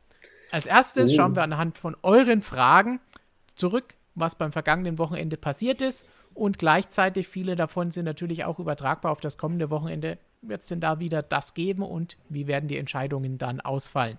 Als 0.51 0.65
erstes 0.65 1.11
oh. 1.11 1.15
schauen 1.15 1.35
wir 1.35 1.43
anhand 1.43 1.77
von 1.77 1.97
euren 2.01 2.41
Fragen 2.41 2.99
zurück, 3.55 3.95
was 4.15 4.35
beim 4.35 4.53
vergangenen 4.53 4.97
Wochenende 4.97 5.37
passiert 5.37 5.81
ist. 5.81 6.05
Und 6.33 6.59
gleichzeitig 6.59 7.27
viele 7.27 7.55
davon 7.55 7.91
sind 7.91 8.05
natürlich 8.05 8.45
auch 8.45 8.59
übertragbar 8.59 9.11
auf 9.11 9.21
das 9.21 9.37
kommende 9.37 9.69
Wochenende 9.69 10.17
wird 10.49 10.61
es 10.61 10.67
denn 10.67 10.79
da 10.79 10.99
wieder 10.99 11.21
das 11.21 11.53
geben 11.53 11.83
und 11.83 12.17
wie 12.29 12.47
werden 12.47 12.67
die 12.67 12.77
Entscheidungen 12.77 13.37
dann 13.37 13.61
ausfallen? 13.61 14.17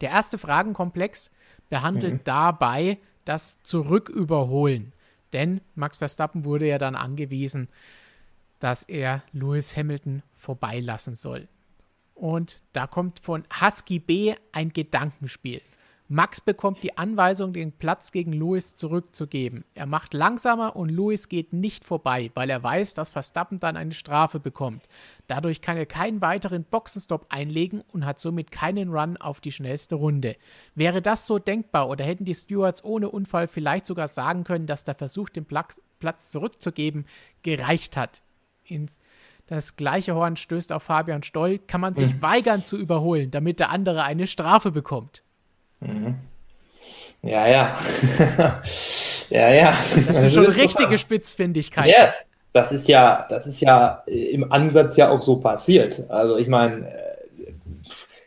Der 0.00 0.10
erste 0.10 0.38
Fragenkomplex 0.38 1.30
behandelt 1.68 2.14
mhm. 2.14 2.24
dabei 2.24 2.98
das 3.24 3.62
Zurücküberholen. 3.62 4.92
Denn 5.32 5.60
Max 5.74 5.98
Verstappen 5.98 6.44
wurde 6.44 6.66
ja 6.66 6.78
dann 6.78 6.94
angewiesen, 6.94 7.68
dass 8.58 8.82
er 8.82 9.22
Lewis 9.32 9.76
Hamilton 9.76 10.22
vorbeilassen 10.36 11.14
soll. 11.14 11.48
Und 12.14 12.62
da 12.72 12.86
kommt 12.86 13.20
von 13.20 13.44
Husky 13.60 13.98
B 13.98 14.34
ein 14.52 14.72
Gedankenspiel. 14.72 15.62
Max 16.10 16.40
bekommt 16.40 16.82
die 16.82 16.96
Anweisung, 16.96 17.52
den 17.52 17.70
Platz 17.70 18.12
gegen 18.12 18.32
Lewis 18.32 18.74
zurückzugeben. 18.74 19.66
Er 19.74 19.84
macht 19.84 20.14
langsamer 20.14 20.74
und 20.74 20.88
Lewis 20.88 21.28
geht 21.28 21.52
nicht 21.52 21.84
vorbei, 21.84 22.30
weil 22.34 22.48
er 22.48 22.62
weiß, 22.62 22.94
dass 22.94 23.10
Verstappen 23.10 23.60
dann 23.60 23.76
eine 23.76 23.92
Strafe 23.92 24.40
bekommt. 24.40 24.88
Dadurch 25.26 25.60
kann 25.60 25.76
er 25.76 25.84
keinen 25.84 26.22
weiteren 26.22 26.64
Boxenstopp 26.64 27.26
einlegen 27.28 27.82
und 27.92 28.06
hat 28.06 28.20
somit 28.20 28.50
keinen 28.50 28.88
Run 28.88 29.18
auf 29.18 29.42
die 29.42 29.52
schnellste 29.52 29.96
Runde. 29.96 30.36
Wäre 30.74 31.02
das 31.02 31.26
so 31.26 31.38
denkbar 31.38 31.90
oder 31.90 32.06
hätten 32.06 32.24
die 32.24 32.34
Stewards 32.34 32.82
ohne 32.82 33.10
Unfall 33.10 33.46
vielleicht 33.46 33.84
sogar 33.84 34.08
sagen 34.08 34.44
können, 34.44 34.66
dass 34.66 34.84
der 34.84 34.94
Versuch, 34.94 35.28
den 35.28 35.44
Platz 35.44 36.30
zurückzugeben, 36.30 37.04
gereicht 37.42 37.98
hat? 37.98 38.22
Das 39.46 39.76
gleiche 39.76 40.14
Horn 40.14 40.36
stößt 40.36 40.72
auf 40.72 40.84
Fabian 40.84 41.22
Stoll. 41.22 41.58
Kann 41.58 41.82
man 41.82 41.94
sich 41.94 42.14
mhm. 42.14 42.22
weigern 42.22 42.64
zu 42.64 42.78
überholen, 42.78 43.30
damit 43.30 43.60
der 43.60 43.68
andere 43.68 44.04
eine 44.04 44.26
Strafe 44.26 44.70
bekommt? 44.70 45.22
Mhm. 45.80 46.16
Ja, 47.22 47.46
ja. 47.46 47.78
ja, 49.30 49.48
ja. 49.50 49.76
Das 50.06 50.22
ist 50.22 50.34
schon 50.34 50.44
das 50.44 50.56
richtige 50.56 50.94
ist 50.94 51.00
Spitzfindigkeit. 51.00 51.86
Ja, 51.86 52.14
das 52.52 52.72
ist 52.72 52.88
ja, 52.88 53.26
das 53.28 53.46
ist 53.46 53.60
ja 53.60 54.02
im 54.06 54.50
Ansatz 54.52 54.96
ja 54.96 55.10
auch 55.10 55.20
so 55.20 55.36
passiert. 55.36 56.04
Also 56.08 56.38
ich 56.38 56.48
meine, 56.48 56.88
äh, 56.88 57.52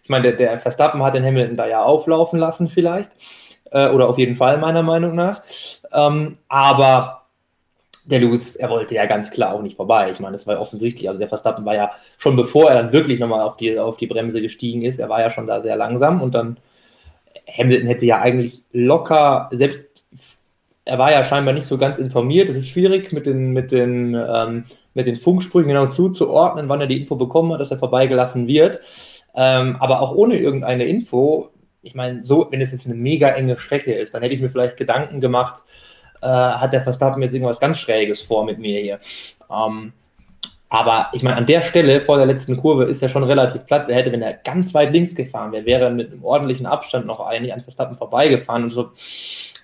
ich 0.04 0.10
meine, 0.10 0.24
der, 0.24 0.34
der, 0.34 0.60
Verstappen 0.60 1.02
hat 1.04 1.14
den 1.14 1.26
Hamilton 1.26 1.58
da 1.58 1.68
ja 1.68 1.84
auflaufen 1.84 2.40
lassen 2.40 2.68
vielleicht. 2.68 3.12
Äh, 3.72 3.90
oder 3.90 4.10
auf 4.10 4.18
jeden 4.18 4.36
Fall 4.36 4.58
meiner 4.58 4.84
Meinung 4.84 5.16
nach. 5.16 5.42
Ähm, 5.94 6.38
aber 6.50 7.22
der 8.06 8.20
Lewis, 8.20 8.56
er 8.56 8.70
wollte 8.70 8.96
ja 8.96 9.06
ganz 9.06 9.32
klar 9.32 9.54
auch 9.54 9.62
nicht 9.62 9.78
vorbei. 9.78 10.12
Ich 10.12 10.20
meine, 10.20 10.34
das 10.34 10.46
war 10.48 10.56
ja 10.56 10.60
offensichtlich. 10.60 11.08
Also 11.08 11.20
der 11.20 11.30
Verstappen 11.30 11.66
war 11.66 11.76
ja 11.76 11.92
schon 12.18 12.36
bevor 12.36 12.70
er 12.70 12.82
dann 12.82 12.92
wirklich 12.92 13.20
nochmal 13.20 13.42
auf 13.42 13.58
die, 13.58 13.78
auf 13.80 13.98
die 13.98 14.08
Bremse 14.08 14.42
gestiegen 14.42 14.82
ist, 14.82 15.00
er 15.00 15.10
war 15.10 15.22
ja 15.22 15.30
schon 15.30 15.48
da 15.48 15.62
sehr 15.62 15.76
langsam 15.76 16.22
und 16.22 16.34
dann 16.36 16.58
Hamilton 17.58 17.88
hätte 17.88 18.06
ja 18.06 18.22
eigentlich 18.22 18.64
locker, 18.72 19.50
selbst 19.52 20.06
er 20.86 20.98
war 20.98 21.12
ja 21.12 21.24
scheinbar 21.24 21.54
nicht 21.54 21.68
so 21.68 21.78
ganz 21.78 22.00
informiert. 22.00 22.50
Es 22.50 22.58
ist 22.58 22.68
schwierig, 22.68 23.12
mit 23.12 23.26
den, 23.26 23.52
mit 23.52 23.72
den, 23.72 24.16
ähm, 24.16 24.66
mit 24.94 25.06
den 25.06 25.16
Funksprüchen 25.16 25.70
genau 25.70 25.86
zuzuordnen, 25.88 26.70
wann 26.70 26.82
er 26.82 26.88
die 26.88 27.00
Info 27.00 27.16
bekommen 27.16 27.54
hat, 27.54 27.62
dass 27.62 27.72
er 27.72 27.78
vorbeigelassen 27.78 28.48
wird. 28.48 28.80
Ähm, 29.36 29.78
aber 29.80 30.02
auch 30.02 30.14
ohne 30.14 30.38
irgendeine 30.38 30.86
Info, 30.86 31.50
ich 31.82 31.96
meine, 31.96 32.24
so, 32.24 32.48
wenn 32.52 32.62
es 32.62 32.72
jetzt 32.72 32.86
eine 32.86 32.96
mega 32.96 33.30
enge 33.30 33.58
Strecke 33.58 33.94
ist, 33.94 34.14
dann 34.14 34.22
hätte 34.22 34.34
ich 34.34 34.42
mir 34.42 34.50
vielleicht 34.50 34.78
Gedanken 34.78 35.22
gemacht, 35.22 35.64
äh, 36.22 36.28
hat 36.28 36.74
der 36.74 36.82
Verstappen 36.82 37.22
jetzt 37.22 37.34
irgendwas 37.34 37.60
ganz 37.60 37.78
Schräges 37.78 38.22
vor 38.22 38.44
mit 38.44 38.60
mir 38.60 38.80
hier. 38.82 39.00
Ähm, 39.50 39.94
aber 40.72 41.10
ich 41.12 41.22
meine, 41.22 41.36
an 41.36 41.46
der 41.46 41.64
Stelle 41.64 42.00
vor 42.00 42.16
der 42.16 42.26
letzten 42.26 42.56
Kurve 42.56 42.86
ist 42.86 43.02
ja 43.02 43.10
schon 43.10 43.26
relativ 43.26 43.66
Platz. 43.66 43.90
Er 43.90 43.96
hätte, 43.96 44.14
wenn 44.14 44.22
er 44.22 44.36
ganz 44.36 44.74
weit 44.74 44.94
links 44.94 45.14
gefahren 45.14 45.52
wäre, 45.52 45.66
wäre 45.66 45.84
er 45.84 45.90
mit 45.90 46.14
einem 46.14 46.24
ordentlichen 46.24 46.66
Abstand 46.66 47.06
noch 47.06 47.20
eigentlich 47.20 47.54
an 47.54 47.60
Verstappen 47.60 47.98
vorbeigefahren. 47.98 48.64
Und 48.64 48.70
so, 48.70 48.92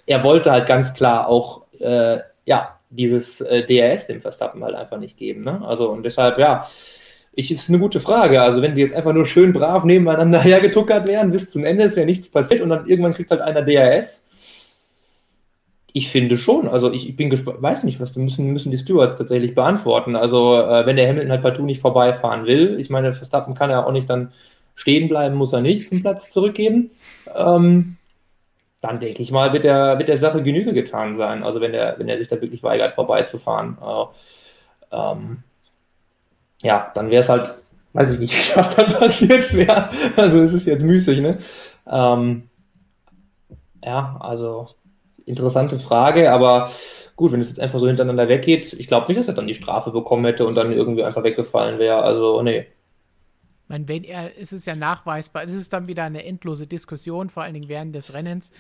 er 0.05 0.22
wollte 0.26 0.51
halt 0.51 0.68
ganz 0.68 0.93
klar 0.93 1.30
auch, 1.30 1.62
äh, 1.80 2.18
ja, 2.43 2.78
dieses 2.89 3.39
äh, 3.39 3.64
DRS 3.64 4.08
dem 4.08 4.20
Verstappen 4.20 4.62
halt 4.66 4.76
einfach 4.76 4.99
nicht 4.99 5.18
geben. 5.18 5.45
Ne? 5.45 5.62
Also, 5.66 5.89
und 5.89 6.03
deshalb, 6.03 6.38
ja, 6.39 6.68
ich, 7.34 7.51
ist 7.53 7.70
eine 7.70 7.80
gute 7.80 8.01
Frage. 8.01 8.41
Also, 8.41 8.62
wenn 8.62 8.76
die 8.76 8.82
jetzt 8.82 8.93
einfach 8.93 9.14
nur 9.14 9.26
schön 9.26 9.53
brav 9.53 9.86
nebeneinander 9.86 10.39
hergetuckert 10.43 11.08
wären 11.08 11.32
bis 11.32 11.49
zum 11.49 11.64
Ende, 11.64 11.86
es 11.86 11.95
wäre 11.95 12.05
nichts 12.05 12.30
passiert 12.30 12.60
und 12.60 12.70
dann 12.70 12.86
irgendwann 12.86 13.14
kriegt 13.14 13.32
halt 13.32 13.39
einer 13.39 13.62
DRS 13.62 14.26
ich 15.98 16.10
finde 16.10 16.38
schon. 16.38 16.68
Also 16.68 16.91
ich, 16.91 17.10
ich 17.10 17.16
bin 17.16 17.32
gespannt, 17.32 17.60
weiß 17.60 17.84
nicht, 17.84 18.00
was 18.00 18.16
müssen, 18.16 18.54
müssen 18.54 18.70
die 18.72 18.78
Stewards 18.78 19.18
tatsächlich 19.18 19.56
beantworten. 19.56 20.16
Also 20.16 20.56
äh, 20.56 20.86
wenn 20.86 20.95
der 20.95 21.08
Hamilton 21.08 21.32
halt 21.32 21.41
partout 21.41 21.64
nicht 21.64 21.82
vorbeifahren 21.82 22.45
will, 22.45 22.80
ich 22.80 22.91
meine, 22.91 23.14
Verstappen 23.14 23.56
kann 23.56 23.72
ja 23.72 23.84
auch 23.84 23.91
nicht 23.91 24.08
dann 24.08 24.32
stehen 24.76 25.10
bleiben, 25.10 25.36
muss 25.36 25.54
er 25.54 25.62
nicht 25.62 25.89
zum 25.89 26.02
Platz 26.02 26.30
zurückgeben. 26.30 26.91
Ähm, 27.36 27.98
dann 28.80 29.00
denke 29.00 29.24
ich 29.24 29.32
mal, 29.32 29.54
wird 29.54 29.64
der, 29.64 29.98
wird 29.98 30.08
der 30.08 30.20
Sache 30.20 30.43
Genüge 30.43 30.72
getan 30.72 31.16
sein. 31.16 31.41
Also 31.41 31.62
wenn 31.62 31.74
er, 31.74 31.98
wenn 31.98 32.08
er 32.10 32.20
sich 32.20 32.28
da 32.28 32.39
wirklich 32.39 32.62
weigert, 32.62 32.93
vorbeizufahren. 32.93 33.80
Äh, 33.82 34.95
ähm, 34.95 35.43
ja, 36.62 36.91
dann 36.93 37.10
wäre 37.10 37.24
es 37.24 37.30
halt, 37.30 37.50
weiß 37.93 38.12
ich 38.12 38.20
nicht, 38.20 38.56
was 38.56 38.76
dann 38.76 38.93
passiert 38.93 39.52
wäre. 39.52 39.89
Also 40.16 40.41
es 40.41 40.54
ist 40.54 40.68
jetzt 40.68 40.84
müßig, 40.84 41.22
ne? 41.22 41.39
Ähm, 41.89 42.43
ja, 43.84 44.16
also 44.20 44.70
interessante 45.28 45.78
Frage, 45.78 46.32
aber 46.32 46.71
gut, 47.15 47.32
wenn 47.32 47.41
es 47.41 47.49
jetzt 47.49 47.59
einfach 47.59 47.80
so 47.80 47.88
hintereinander 47.88 48.28
weggeht, 48.28 48.73
ich 48.73 48.88
glaube 48.88 49.07
nicht, 49.07 49.19
dass 49.19 49.28
er 49.28 49.34
dann 49.34 49.47
die 49.47 49.53
Strafe 49.53 49.91
bekommen 49.91 50.25
hätte 50.25 50.45
und 50.45 50.55
dann 50.55 50.71
irgendwie 50.71 51.03
einfach 51.03 51.23
weggefallen 51.23 51.80
wäre. 51.80 52.01
Also, 52.01 52.41
nee. 52.41 52.59
Ich 52.59 53.69
meine, 53.69 53.88
wenn 53.88 54.03
er, 54.03 54.36
ist 54.38 54.53
es 54.53 54.65
ja 54.65 54.75
nachweisbar, 54.75 55.43
es 55.43 55.53
ist 55.53 55.73
dann 55.73 55.88
wieder 55.88 56.03
eine 56.03 56.23
endlose 56.23 56.67
Diskussion, 56.67 57.30
vor 57.30 57.43
allen 57.43 57.53
Dingen 57.53 57.67
während 57.67 57.93
des 57.93 58.13
Rennens, 58.13 58.51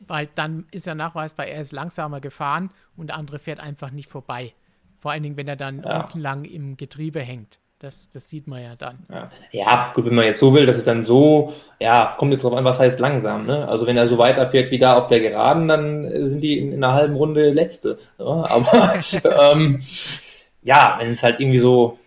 weil 0.00 0.28
dann 0.34 0.66
ist 0.72 0.86
ja 0.86 0.94
nachweisbar, 0.94 1.46
er 1.46 1.60
ist 1.60 1.72
langsamer 1.72 2.20
gefahren 2.20 2.70
und 2.96 3.08
der 3.08 3.16
andere 3.16 3.38
fährt 3.38 3.60
einfach 3.60 3.92
nicht 3.92 4.10
vorbei. 4.10 4.54
Vor 4.98 5.12
allen 5.12 5.22
Dingen, 5.22 5.36
wenn 5.36 5.46
er 5.46 5.56
dann 5.56 5.82
ja. 5.82 6.08
lang 6.14 6.44
im 6.44 6.76
Getriebe 6.76 7.20
hängt. 7.20 7.60
Das, 7.78 8.08
das 8.08 8.30
sieht 8.30 8.46
man 8.46 8.62
ja 8.62 8.74
dann. 8.74 8.98
Ja. 9.12 9.30
ja. 9.50 9.92
gut, 9.94 10.06
wenn 10.06 10.14
man 10.14 10.24
jetzt 10.24 10.40
so 10.40 10.54
will, 10.54 10.64
dass 10.64 10.78
es 10.78 10.84
dann 10.84 11.04
so, 11.04 11.52
ja, 11.78 12.14
kommt 12.16 12.32
jetzt 12.32 12.42
drauf 12.42 12.54
an, 12.54 12.64
was 12.64 12.78
heißt 12.78 12.98
langsam, 13.00 13.44
ne? 13.44 13.68
Also 13.68 13.86
wenn 13.86 13.98
er 13.98 14.08
so 14.08 14.16
weiterfährt 14.16 14.70
wie 14.70 14.78
da 14.78 14.96
auf 14.96 15.08
der 15.08 15.20
Geraden, 15.20 15.68
dann 15.68 16.26
sind 16.26 16.40
die 16.40 16.58
in, 16.58 16.72
in 16.72 16.82
einer 16.82 16.94
halben 16.94 17.16
Runde 17.16 17.50
Letzte. 17.50 17.98
Ja? 18.18 18.24
Aber 18.48 18.94
ähm, 19.52 19.82
ja, 20.62 20.96
wenn 20.98 21.10
es 21.10 21.22
halt 21.22 21.38
irgendwie 21.38 21.58
so, 21.58 21.98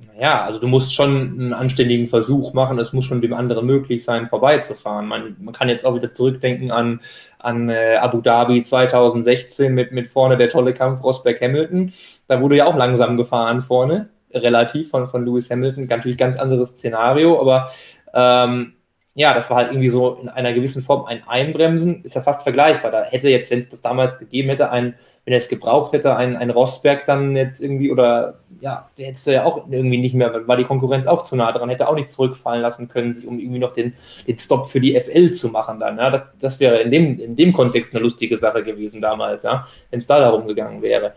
naja, 0.00 0.44
also 0.44 0.58
du 0.58 0.66
musst 0.66 0.92
schon 0.92 1.38
einen 1.38 1.52
anständigen 1.52 2.08
Versuch 2.08 2.52
machen, 2.52 2.80
es 2.80 2.92
muss 2.92 3.04
schon 3.04 3.20
dem 3.20 3.32
anderen 3.32 3.64
möglich 3.64 4.04
sein, 4.04 4.28
vorbeizufahren. 4.28 5.06
Man, 5.06 5.36
man 5.38 5.54
kann 5.54 5.68
jetzt 5.68 5.86
auch 5.86 5.94
wieder 5.94 6.10
zurückdenken 6.10 6.72
an, 6.72 7.00
an 7.38 7.68
äh, 7.68 7.94
Abu 8.00 8.20
Dhabi 8.20 8.64
2016 8.64 9.72
mit, 9.72 9.92
mit 9.92 10.08
vorne 10.08 10.36
der 10.36 10.50
tolle 10.50 10.74
Kampf 10.74 11.04
Rosberg 11.04 11.40
Hamilton. 11.40 11.92
Da 12.26 12.40
wurde 12.40 12.56
ja 12.56 12.66
auch 12.66 12.76
langsam 12.76 13.16
gefahren 13.16 13.62
vorne 13.62 14.08
relativ 14.32 14.90
von, 14.90 15.08
von 15.08 15.24
Lewis 15.24 15.50
Hamilton. 15.50 15.86
Natürlich 15.86 16.18
ganz 16.18 16.38
anderes 16.38 16.70
Szenario, 16.70 17.40
aber 17.40 17.70
ähm, 18.14 18.76
ja, 19.18 19.32
das 19.32 19.48
war 19.48 19.56
halt 19.56 19.70
irgendwie 19.70 19.88
so 19.88 20.18
in 20.20 20.28
einer 20.28 20.52
gewissen 20.52 20.82
Form 20.82 21.06
ein 21.06 21.22
Einbremsen, 21.26 22.02
ist 22.02 22.14
ja 22.14 22.20
fast 22.20 22.42
vergleichbar. 22.42 22.90
Da 22.90 23.02
hätte 23.04 23.30
jetzt, 23.30 23.50
wenn 23.50 23.60
es 23.60 23.70
das 23.70 23.80
damals 23.80 24.18
gegeben 24.18 24.50
hätte, 24.50 24.70
ein, 24.70 24.94
wenn 25.24 25.32
er 25.32 25.38
es 25.38 25.48
gebraucht 25.48 25.94
hätte, 25.94 26.16
ein, 26.16 26.36
ein 26.36 26.50
Rosberg 26.50 27.06
dann 27.06 27.34
jetzt 27.34 27.62
irgendwie 27.62 27.90
oder 27.90 28.34
ja, 28.60 28.90
der 28.98 29.06
hätte 29.06 29.32
ja 29.32 29.44
auch 29.44 29.68
irgendwie 29.70 29.96
nicht 29.96 30.14
mehr, 30.14 30.46
war 30.46 30.58
die 30.58 30.64
Konkurrenz 30.64 31.06
auch 31.06 31.24
zu 31.24 31.34
nah 31.34 31.50
dran, 31.50 31.70
hätte 31.70 31.88
auch 31.88 31.94
nicht 31.94 32.10
zurückfallen 32.10 32.60
lassen 32.60 32.88
können, 32.88 33.14
sich 33.14 33.26
um 33.26 33.38
irgendwie 33.38 33.58
noch 33.58 33.72
den, 33.72 33.94
den 34.28 34.38
Stop 34.38 34.66
für 34.66 34.80
die 34.80 35.00
FL 35.00 35.32
zu 35.32 35.48
machen 35.48 35.80
dann. 35.80 35.96
Ja, 35.96 36.10
das, 36.10 36.22
das 36.38 36.60
wäre 36.60 36.82
in 36.82 36.90
dem, 36.90 37.18
in 37.18 37.36
dem 37.36 37.54
Kontext 37.54 37.94
eine 37.94 38.02
lustige 38.02 38.36
Sache 38.36 38.62
gewesen 38.62 39.00
damals, 39.00 39.44
ja, 39.44 39.66
wenn 39.88 39.98
es 39.98 40.06
da 40.06 40.20
darum 40.20 40.46
gegangen 40.46 40.82
wäre. 40.82 41.14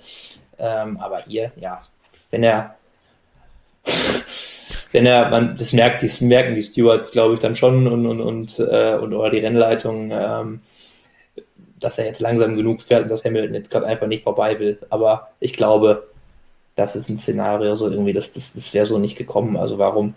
Ähm, 0.57 0.95
aber 1.01 1.19
hier, 1.23 1.51
ja, 1.57 1.81
wenn 2.31 2.43
er 2.43 2.75
wenn 4.91 5.05
er, 5.05 5.29
man, 5.29 5.57
das 5.57 5.73
merkt, 5.73 6.03
das 6.03 6.21
merken 6.21 6.55
die 6.55 6.63
Stewards, 6.63 7.11
glaube 7.11 7.35
ich, 7.35 7.39
dann 7.39 7.55
schon 7.55 7.87
und, 7.87 8.05
und, 8.05 8.21
und, 8.21 8.59
äh, 8.59 8.95
und 8.95 9.13
oder 9.13 9.29
die 9.29 9.39
Rennleitung, 9.39 10.11
ähm, 10.11 10.61
dass 11.79 11.97
er 11.97 12.05
jetzt 12.05 12.19
langsam 12.19 12.55
genug 12.55 12.81
fährt 12.81 13.03
und 13.03 13.09
dass 13.09 13.23
Hamilton 13.23 13.53
jetzt 13.53 13.71
gerade 13.71 13.85
einfach 13.85 14.07
nicht 14.07 14.23
vorbei 14.23 14.59
will. 14.59 14.79
Aber 14.89 15.29
ich 15.39 15.53
glaube, 15.53 16.09
das 16.75 16.95
ist 16.95 17.09
ein 17.09 17.17
Szenario, 17.17 17.75
so 17.75 17.89
irgendwie, 17.89 18.13
das, 18.13 18.33
das, 18.33 18.53
das 18.53 18.73
wäre 18.73 18.85
so 18.85 18.97
nicht 18.97 19.17
gekommen. 19.17 19.57
Also 19.57 19.77
warum? 19.77 20.15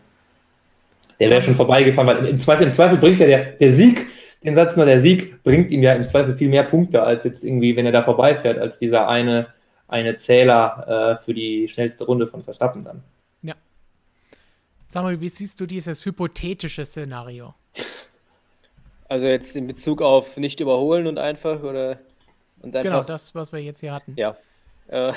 Der 1.20 1.30
wäre 1.30 1.42
schon 1.42 1.54
vorbeigefahren, 1.54 2.08
weil 2.08 2.26
im 2.26 2.40
Zweifel, 2.40 2.66
im 2.66 2.72
Zweifel 2.72 2.98
bringt 2.98 3.20
er 3.20 3.26
der, 3.26 3.44
der 3.52 3.72
Sieg, 3.72 4.06
den 4.42 4.56
Satz 4.56 4.76
nur, 4.76 4.86
der 4.86 4.98
Sieg 4.98 5.42
bringt 5.44 5.70
ihm 5.70 5.82
ja 5.82 5.92
im 5.92 6.04
Zweifel 6.04 6.34
viel 6.34 6.48
mehr 6.48 6.64
Punkte, 6.64 7.02
als 7.02 7.24
jetzt 7.24 7.44
irgendwie, 7.44 7.76
wenn 7.76 7.86
er 7.86 7.92
da 7.92 8.02
vorbeifährt, 8.02 8.58
als 8.58 8.78
dieser 8.78 9.08
eine, 9.08 9.48
eine 9.86 10.16
Zähler 10.16 11.18
äh, 11.20 11.24
für 11.24 11.34
die 11.34 11.68
schnellste 11.68 12.04
Runde 12.04 12.26
von 12.26 12.42
Verstappen 12.42 12.84
dann. 12.84 13.02
Sag 14.93 15.05
mal, 15.05 15.18
wie 15.22 15.28
siehst 15.30 15.59
du 15.59 15.64
dieses 15.64 16.05
hypothetische 16.05 16.84
Szenario? 16.84 17.55
Also 19.09 19.26
jetzt 19.26 19.57
in 19.57 19.66
Bezug 19.66 20.03
auf 20.03 20.36
nicht 20.36 20.61
überholen 20.61 21.07
und 21.07 21.16
einfach 21.18 21.62
oder 21.62 21.99
und 22.61 22.76
einfach, 22.76 22.90
Genau, 22.90 23.03
das, 23.03 23.34
was 23.34 23.53
wir 23.53 23.61
jetzt 23.61 23.80
hier 23.80 23.95
hatten. 23.95 24.12
Ja. 24.18 24.36
Äh, 24.88 25.14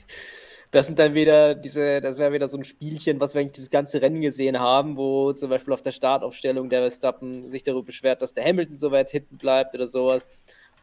das 0.72 0.84
sind 0.84 0.98
dann 0.98 1.14
wieder 1.14 1.54
diese, 1.54 2.02
das 2.02 2.18
wäre 2.18 2.34
wieder 2.34 2.48
so 2.48 2.58
ein 2.58 2.64
Spielchen, 2.64 3.18
was 3.18 3.32
wir 3.32 3.40
eigentlich 3.40 3.52
dieses 3.52 3.70
ganze 3.70 4.02
Rennen 4.02 4.20
gesehen 4.20 4.58
haben, 4.58 4.98
wo 4.98 5.32
zum 5.32 5.48
Beispiel 5.48 5.72
auf 5.72 5.80
der 5.80 5.92
Startaufstellung 5.92 6.68
der 6.68 6.82
Verstappen 6.82 7.48
sich 7.48 7.62
darüber 7.62 7.84
beschwert, 7.84 8.20
dass 8.20 8.34
der 8.34 8.44
Hamilton 8.44 8.76
so 8.76 8.90
weit 8.90 9.08
hinten 9.08 9.38
bleibt 9.38 9.74
oder 9.74 9.86
sowas. 9.86 10.26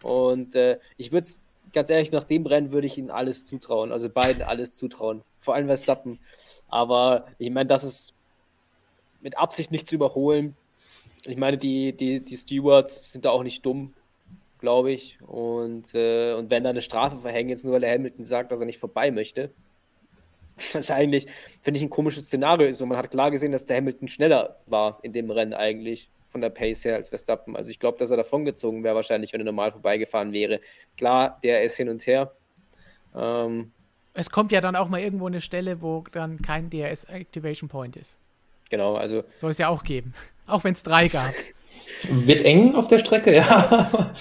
Und 0.01 0.55
äh, 0.55 0.79
ich 0.97 1.11
würde 1.11 1.27
es 1.27 1.43
ganz 1.73 1.91
ehrlich, 1.91 2.11
nach 2.11 2.23
dem 2.23 2.47
Rennen 2.47 2.71
würde 2.71 2.87
ich 2.87 2.97
ihnen 2.97 3.11
alles 3.11 3.45
zutrauen. 3.45 3.91
Also 3.91 4.09
beiden 4.09 4.41
alles 4.41 4.75
zutrauen. 4.75 5.21
Vor 5.39 5.53
allem 5.53 5.67
Verstappen. 5.67 6.17
Aber 6.69 7.27
ich 7.37 7.51
meine, 7.51 7.67
das 7.67 7.83
ist 7.83 8.14
mit 9.25 9.39
Absicht 9.39 9.71
nicht 9.71 9.89
zu 9.89 9.95
überholen. 9.95 10.55
Ich 11.25 11.35
meine, 11.35 11.57
die, 11.57 11.93
die, 11.93 12.19
die 12.19 12.37
Stewards 12.37 13.01
sind 13.03 13.25
da 13.25 13.31
auch 13.31 13.41
nicht 13.41 13.65
dumm, 13.65 13.95
glaube 14.59 14.91
ich. 14.91 15.17
Und, 15.21 15.95
äh, 15.95 16.33
und 16.33 16.51
wenn 16.51 16.63
da 16.63 16.69
eine 16.69 16.83
Strafe 16.83 17.17
verhängen, 17.17 17.49
jetzt 17.49 17.65
nur 17.65 17.73
weil 17.73 17.81
der 17.81 17.91
Hamilton 17.91 18.23
sagt, 18.23 18.51
dass 18.51 18.59
er 18.59 18.67
nicht 18.67 18.77
vorbei 18.77 19.09
möchte, 19.09 19.49
was 20.73 20.91
eigentlich, 20.91 21.25
finde 21.63 21.79
ich, 21.79 21.83
ein 21.83 21.89
komisches 21.89 22.27
Szenario 22.27 22.67
ist. 22.67 22.81
Und 22.81 22.89
man 22.89 22.99
hat 22.99 23.09
klar 23.09 23.31
gesehen, 23.31 23.51
dass 23.51 23.65
der 23.65 23.77
Hamilton 23.77 24.07
schneller 24.07 24.57
war 24.67 24.99
in 25.01 25.11
dem 25.11 25.31
Rennen 25.31 25.55
eigentlich 25.55 26.07
von 26.29 26.41
der 26.41 26.51
Pace 26.51 26.85
her 26.85 26.95
als 26.95 27.09
Verstappen. 27.09 27.55
Also 27.55 27.71
ich 27.71 27.79
glaube, 27.79 27.97
dass 27.97 28.11
er 28.11 28.17
davongezogen 28.17 28.83
wäre 28.83 28.93
wahrscheinlich, 28.93 29.33
wenn 29.33 29.41
er 29.41 29.45
normal 29.45 29.71
vorbeigefahren 29.71 30.33
wäre. 30.33 30.61
Klar, 30.97 31.39
der 31.41 31.63
ist 31.63 31.77
hin 31.77 31.89
und 31.89 32.05
her. 32.05 32.31
Ähm, 33.15 33.71
es 34.13 34.29
kommt 34.29 34.51
ja 34.51 34.61
dann 34.61 34.75
auch 34.75 34.87
mal 34.87 35.01
irgendwo 35.01 35.25
eine 35.25 35.41
Stelle, 35.41 35.81
wo 35.81 36.03
dann 36.11 36.41
kein 36.43 36.69
DRS 36.69 37.05
Activation 37.05 37.69
Point 37.69 37.95
ist. 37.95 38.19
Genau, 38.69 38.95
also. 38.95 39.23
Soll 39.33 39.51
es 39.51 39.57
ja 39.57 39.69
auch 39.69 39.83
geben. 39.83 40.13
Auch 40.47 40.63
wenn 40.63 40.73
es 40.73 40.83
drei 40.83 41.07
gab. 41.07 41.33
Wird 42.09 42.43
eng 42.45 42.75
auf 42.75 42.87
der 42.87 42.99
Strecke, 42.99 43.35
ja. 43.35 44.13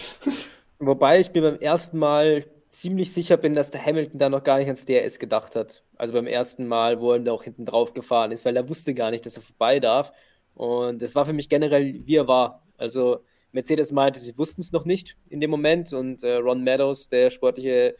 Wobei 0.78 1.20
ich 1.20 1.32
mir 1.32 1.42
beim 1.42 1.58
ersten 1.58 1.98
Mal 1.98 2.46
ziemlich 2.68 3.12
sicher 3.12 3.36
bin, 3.36 3.54
dass 3.54 3.70
der 3.70 3.84
Hamilton 3.84 4.18
da 4.18 4.28
noch 4.28 4.42
gar 4.42 4.58
nicht 4.58 4.66
ans 4.66 4.84
DRS 4.84 5.18
gedacht 5.18 5.54
hat. 5.54 5.82
Also 5.96 6.12
beim 6.12 6.26
ersten 6.26 6.66
Mal, 6.66 7.00
wo 7.00 7.12
er 7.12 7.20
da 7.20 7.32
auch 7.32 7.44
hinten 7.44 7.64
drauf 7.64 7.94
gefahren 7.94 8.32
ist, 8.32 8.44
weil 8.44 8.56
er 8.56 8.68
wusste 8.68 8.94
gar 8.94 9.10
nicht, 9.10 9.24
dass 9.24 9.36
er 9.36 9.42
vorbei 9.42 9.80
darf. 9.80 10.12
Und 10.54 11.00
das 11.02 11.14
war 11.14 11.24
für 11.24 11.32
mich 11.32 11.48
generell, 11.48 12.02
wie 12.04 12.16
er 12.16 12.28
war. 12.28 12.66
Also 12.76 13.20
Mercedes 13.52 13.92
meinte, 13.92 14.18
sie 14.18 14.36
wussten 14.36 14.60
es 14.60 14.72
noch 14.72 14.84
nicht 14.84 15.16
in 15.28 15.40
dem 15.40 15.50
Moment. 15.50 15.92
Und 15.92 16.22
äh, 16.22 16.34
Ron 16.34 16.62
Meadows, 16.62 17.08
der 17.08 17.30
sportliche 17.30 17.94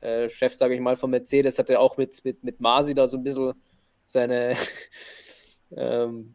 äh, 0.00 0.28
Chef, 0.28 0.54
sage 0.54 0.74
ich 0.74 0.80
mal, 0.80 0.96
von 0.96 1.10
Mercedes, 1.10 1.58
hatte 1.58 1.80
auch 1.80 1.96
mit, 1.96 2.24
mit, 2.24 2.44
mit 2.44 2.60
Masi 2.60 2.94
da 2.94 3.08
so 3.08 3.16
ein 3.16 3.24
bisschen 3.24 3.54
seine 4.04 4.54
ähm, 5.76 6.34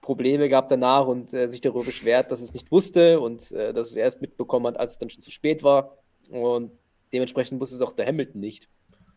Probleme 0.00 0.48
gehabt 0.48 0.70
danach 0.70 1.06
und 1.06 1.32
äh, 1.32 1.46
sich 1.46 1.60
darüber 1.60 1.84
beschwert, 1.84 2.30
dass 2.30 2.42
es 2.42 2.52
nicht 2.52 2.70
wusste 2.72 3.20
und 3.20 3.52
äh, 3.52 3.72
dass 3.72 3.90
es 3.90 3.96
erst 3.96 4.20
mitbekommen 4.20 4.66
hat, 4.66 4.78
als 4.78 4.92
es 4.92 4.98
dann 4.98 5.10
schon 5.10 5.22
zu 5.22 5.30
spät 5.30 5.62
war. 5.62 5.96
Und 6.30 6.72
dementsprechend 7.12 7.60
wusste 7.60 7.76
es 7.76 7.82
auch 7.82 7.92
der 7.92 8.06
Hamilton 8.06 8.40
nicht. 8.40 8.68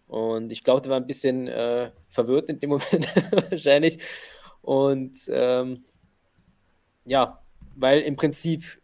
Und 0.07 0.51
ich 0.51 0.63
glaube, 0.63 0.81
der 0.81 0.91
war 0.91 0.99
ein 0.99 1.07
bisschen 1.07 1.47
äh, 1.47 1.91
verwirrt 2.07 2.49
in 2.49 2.59
dem 2.59 2.69
Moment 2.69 3.07
wahrscheinlich. 3.49 3.97
Und 4.61 5.17
ähm, 5.29 5.83
ja, 7.05 7.41
weil 7.75 8.01
im 8.01 8.15
Prinzip, 8.15 8.79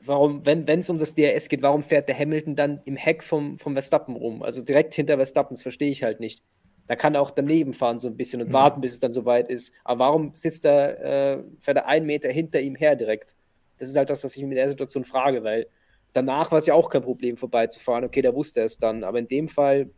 warum, 0.00 0.44
wenn 0.46 0.66
es 0.66 0.90
um 0.90 0.98
das 0.98 1.14
DRS 1.14 1.48
geht, 1.48 1.62
warum 1.62 1.82
fährt 1.82 2.08
der 2.08 2.18
Hamilton 2.18 2.56
dann 2.56 2.80
im 2.86 2.96
Heck 2.96 3.22
vom, 3.22 3.58
vom 3.58 3.74
Verstappen 3.74 4.16
rum? 4.16 4.42
Also 4.42 4.62
direkt 4.62 4.94
hinter 4.94 5.16
Verstappen, 5.16 5.54
das 5.54 5.62
verstehe 5.62 5.90
ich 5.90 6.02
halt 6.02 6.20
nicht. 6.20 6.42
Da 6.90 6.96
kann 6.96 7.14
er 7.14 7.20
auch 7.20 7.30
daneben 7.30 7.72
fahren 7.72 8.00
so 8.00 8.08
ein 8.08 8.16
bisschen 8.16 8.42
und 8.42 8.48
mhm. 8.48 8.52
warten, 8.52 8.80
bis 8.80 8.92
es 8.92 8.98
dann 8.98 9.12
soweit 9.12 9.48
ist. 9.48 9.72
Aber 9.84 10.06
warum 10.06 10.34
sitzt 10.34 10.64
er, 10.64 11.36
äh, 11.38 11.44
fährt 11.60 11.76
er 11.76 11.86
einen 11.86 12.04
Meter 12.04 12.32
hinter 12.32 12.60
ihm 12.60 12.74
her 12.74 12.96
direkt? 12.96 13.36
Das 13.78 13.88
ist 13.88 13.94
halt 13.94 14.10
das, 14.10 14.24
was 14.24 14.34
ich 14.34 14.42
mir 14.42 14.48
in 14.48 14.56
der 14.56 14.68
Situation 14.68 15.04
frage, 15.04 15.44
weil 15.44 15.68
danach 16.14 16.50
war 16.50 16.58
es 16.58 16.66
ja 16.66 16.74
auch 16.74 16.90
kein 16.90 17.02
Problem, 17.02 17.36
vorbeizufahren. 17.36 18.02
Okay, 18.02 18.22
der 18.22 18.34
wusste 18.34 18.62
es 18.62 18.76
dann. 18.76 19.04
Aber 19.04 19.20
in 19.20 19.28
dem 19.28 19.46
Fall, 19.46 19.90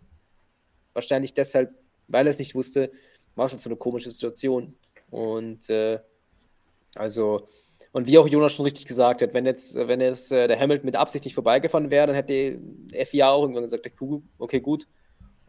wahrscheinlich 0.93 1.33
deshalb, 1.33 1.71
weil 2.09 2.27
er 2.27 2.31
es 2.33 2.39
nicht 2.39 2.55
wusste, 2.55 2.93
war 3.37 3.47
es 3.47 3.53
halt 3.53 3.63
so 3.63 3.71
eine 3.71 3.79
komische 3.79 4.11
Situation. 4.11 4.75
Und 5.09 5.71
äh, 5.71 5.99
also, 6.95 7.41
und 7.93 8.07
wie 8.07 8.19
auch 8.19 8.29
Jonas 8.29 8.53
schon 8.53 8.67
richtig 8.67 8.85
gesagt 8.85 9.23
hat, 9.23 9.33
wenn 9.33 9.47
jetzt, 9.47 9.77
wenn 9.77 10.03
jetzt 10.03 10.31
äh, 10.31 10.47
der 10.47 10.61
Hamilton 10.61 10.85
mit 10.85 10.97
Absicht 10.97 11.25
nicht 11.25 11.33
vorbeigefahren 11.33 11.91
wäre, 11.91 12.09
dann 12.09 12.17
hätte 12.17 12.61
FIA 13.07 13.31
auch 13.31 13.45
irgendwann 13.45 13.63
gesagt, 13.63 13.91
okay, 14.39 14.61
gut, 14.61 14.87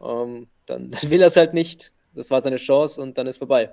ähm, 0.02 0.48
dann, 0.66 0.90
dann 1.02 1.10
will 1.10 1.20
er 1.20 1.28
es 1.28 1.36
halt 1.36 1.54
nicht. 1.54 1.92
Das 2.14 2.30
war 2.30 2.40
seine 2.40 2.56
Chance 2.56 3.00
und 3.00 3.18
dann 3.18 3.26
ist 3.26 3.38
vorbei. 3.38 3.70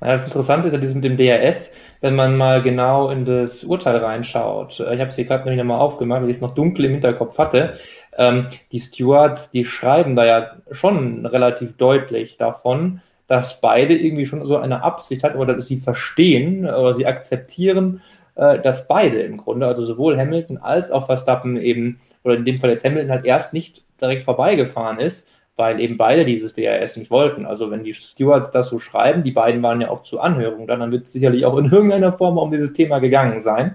Das 0.00 0.24
Interessante 0.24 0.68
ist 0.68 0.74
ja 0.74 0.80
dieses 0.80 0.94
mit 0.94 1.04
dem 1.04 1.16
DRS, 1.16 1.72
wenn 2.00 2.14
man 2.14 2.36
mal 2.36 2.62
genau 2.62 3.10
in 3.10 3.24
das 3.24 3.64
Urteil 3.64 3.96
reinschaut. 3.96 4.78
Ich 4.78 4.86
habe 4.86 5.06
es 5.06 5.16
hier 5.16 5.24
gerade 5.24 5.44
nämlich 5.44 5.58
nochmal 5.58 5.80
aufgemacht, 5.80 6.22
weil 6.22 6.30
ich 6.30 6.36
es 6.36 6.42
noch 6.42 6.54
dunkel 6.54 6.84
im 6.84 6.92
Hinterkopf 6.92 7.36
hatte. 7.36 7.74
Ähm, 8.16 8.46
die 8.70 8.78
Stewards, 8.78 9.50
die 9.50 9.64
schreiben 9.64 10.14
da 10.14 10.24
ja 10.24 10.56
schon 10.70 11.26
relativ 11.26 11.76
deutlich 11.76 12.36
davon, 12.36 13.00
dass 13.26 13.60
beide 13.60 13.96
irgendwie 13.96 14.26
schon 14.26 14.44
so 14.46 14.56
eine 14.56 14.84
Absicht 14.84 15.24
hatten 15.24 15.38
oder 15.38 15.54
dass 15.54 15.66
sie 15.66 15.78
verstehen 15.78 16.64
oder 16.64 16.94
sie 16.94 17.06
akzeptieren, 17.06 18.00
äh, 18.36 18.60
dass 18.60 18.86
beide 18.86 19.20
im 19.22 19.36
Grunde, 19.36 19.66
also 19.66 19.84
sowohl 19.84 20.16
Hamilton 20.16 20.58
als 20.58 20.92
auch 20.92 21.06
Verstappen 21.06 21.56
eben, 21.56 22.00
oder 22.22 22.36
in 22.36 22.44
dem 22.44 22.60
Fall 22.60 22.70
jetzt 22.70 22.84
Hamilton 22.84 23.10
halt 23.10 23.26
erst 23.26 23.52
nicht 23.52 23.84
direkt 24.00 24.24
vorbeigefahren 24.24 24.98
ist, 25.00 25.28
weil 25.56 25.80
eben 25.80 25.96
beide 25.96 26.24
dieses 26.24 26.54
DRS 26.54 26.96
nicht 26.96 27.10
wollten. 27.10 27.44
Also 27.44 27.70
wenn 27.70 27.82
die 27.82 27.94
Stewards 27.94 28.50
das 28.50 28.68
so 28.68 28.78
schreiben, 28.78 29.24
die 29.24 29.32
beiden 29.32 29.62
waren 29.62 29.80
ja 29.80 29.90
auch 29.90 30.02
zur 30.02 30.22
Anhörung, 30.22 30.66
dann, 30.66 30.80
dann 30.80 30.92
wird 30.92 31.04
es 31.04 31.12
sicherlich 31.12 31.44
auch 31.44 31.56
in 31.56 31.66
irgendeiner 31.66 32.12
Form 32.12 32.38
um 32.38 32.50
dieses 32.50 32.72
Thema 32.72 33.00
gegangen 33.00 33.40
sein. 33.40 33.74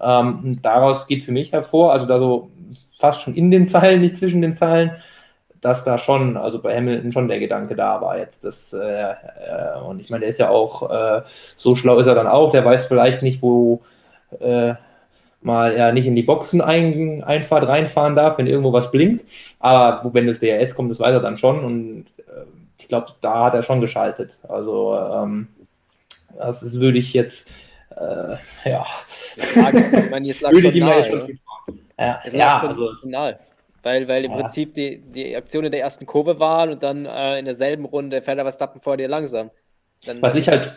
Ähm, 0.00 0.58
daraus 0.60 1.06
geht 1.06 1.22
für 1.22 1.32
mich 1.32 1.52
hervor, 1.52 1.92
also 1.92 2.06
da 2.06 2.18
so 2.18 2.50
fast 2.98 3.20
schon 3.22 3.34
in 3.34 3.50
den 3.50 3.68
Zeilen, 3.68 4.00
nicht 4.00 4.16
zwischen 4.16 4.42
den 4.42 4.54
Zeilen, 4.54 4.92
dass 5.60 5.84
da 5.84 5.96
schon, 5.96 6.36
also 6.36 6.60
bei 6.60 6.76
Hamilton 6.76 7.12
schon 7.12 7.28
der 7.28 7.38
Gedanke 7.38 7.74
da 7.74 8.00
war 8.00 8.18
jetzt. 8.18 8.44
Das, 8.44 8.72
äh, 8.72 9.12
äh, 9.12 9.80
und 9.86 10.00
ich 10.00 10.10
meine, 10.10 10.20
der 10.20 10.28
ist 10.28 10.38
ja 10.38 10.50
auch, 10.50 10.90
äh, 10.90 11.22
so 11.56 11.74
schlau 11.74 11.98
ist 11.98 12.06
er 12.06 12.14
dann 12.14 12.26
auch, 12.26 12.50
der 12.50 12.64
weiß 12.64 12.86
vielleicht 12.86 13.22
nicht, 13.22 13.40
wo 13.40 13.82
äh, 14.40 14.74
mal 15.44 15.72
er 15.72 15.92
nicht 15.92 16.06
in 16.06 16.16
die 16.16 16.22
Boxen 16.22 16.60
ein, 16.60 17.22
Einfahrt 17.22 17.68
reinfahren 17.68 18.16
darf, 18.16 18.38
wenn 18.38 18.46
irgendwo 18.46 18.72
was 18.72 18.90
blinkt. 18.90 19.24
Aber 19.60 20.12
wenn 20.12 20.26
das 20.26 20.40
DRS 20.40 20.74
kommt, 20.74 20.90
das 20.90 21.00
weiß 21.00 21.14
er 21.14 21.20
dann 21.20 21.38
schon 21.38 21.64
und 21.64 22.04
äh, 22.18 22.44
ich 22.78 22.88
glaube, 22.88 23.06
da 23.20 23.44
hat 23.44 23.54
er 23.54 23.62
schon 23.62 23.80
geschaltet. 23.80 24.38
Also 24.48 24.96
ähm, 24.96 25.48
das 26.36 26.62
ist, 26.62 26.80
würde 26.80 26.98
ich 26.98 27.12
jetzt 27.12 27.48
äh, 27.96 28.36
ja. 28.64 28.86
Ich 29.36 30.10
meine, 30.10 30.26
jetzt 30.26 30.40
lag 30.40 30.50
würde 30.50 30.70
schon 30.70 30.80
nahe, 30.80 31.06
schon 31.06 31.38
ja, 31.98 32.20
es 32.24 32.32
lag 32.32 32.38
ja, 32.38 32.60
schon 32.60 32.68
also, 32.68 33.08
nahe. 33.08 33.38
Weil, 33.82 34.08
weil 34.08 34.24
im 34.24 34.30
ja. 34.32 34.38
Prinzip 34.38 34.72
die, 34.74 34.98
die 34.98 35.36
Aktion 35.36 35.64
in 35.64 35.70
der 35.70 35.82
ersten 35.82 36.06
Kurve 36.06 36.40
waren 36.40 36.70
und 36.70 36.82
dann 36.82 37.04
äh, 37.04 37.38
in 37.38 37.44
derselben 37.44 37.84
Runde 37.84 38.22
fährt 38.22 38.38
er 38.38 38.46
was 38.46 38.58
vor 38.80 38.96
dir 38.96 39.08
langsam. 39.08 39.50
Dann, 40.06 40.20
was 40.22 40.34
ich 40.34 40.48
halt 40.48 40.74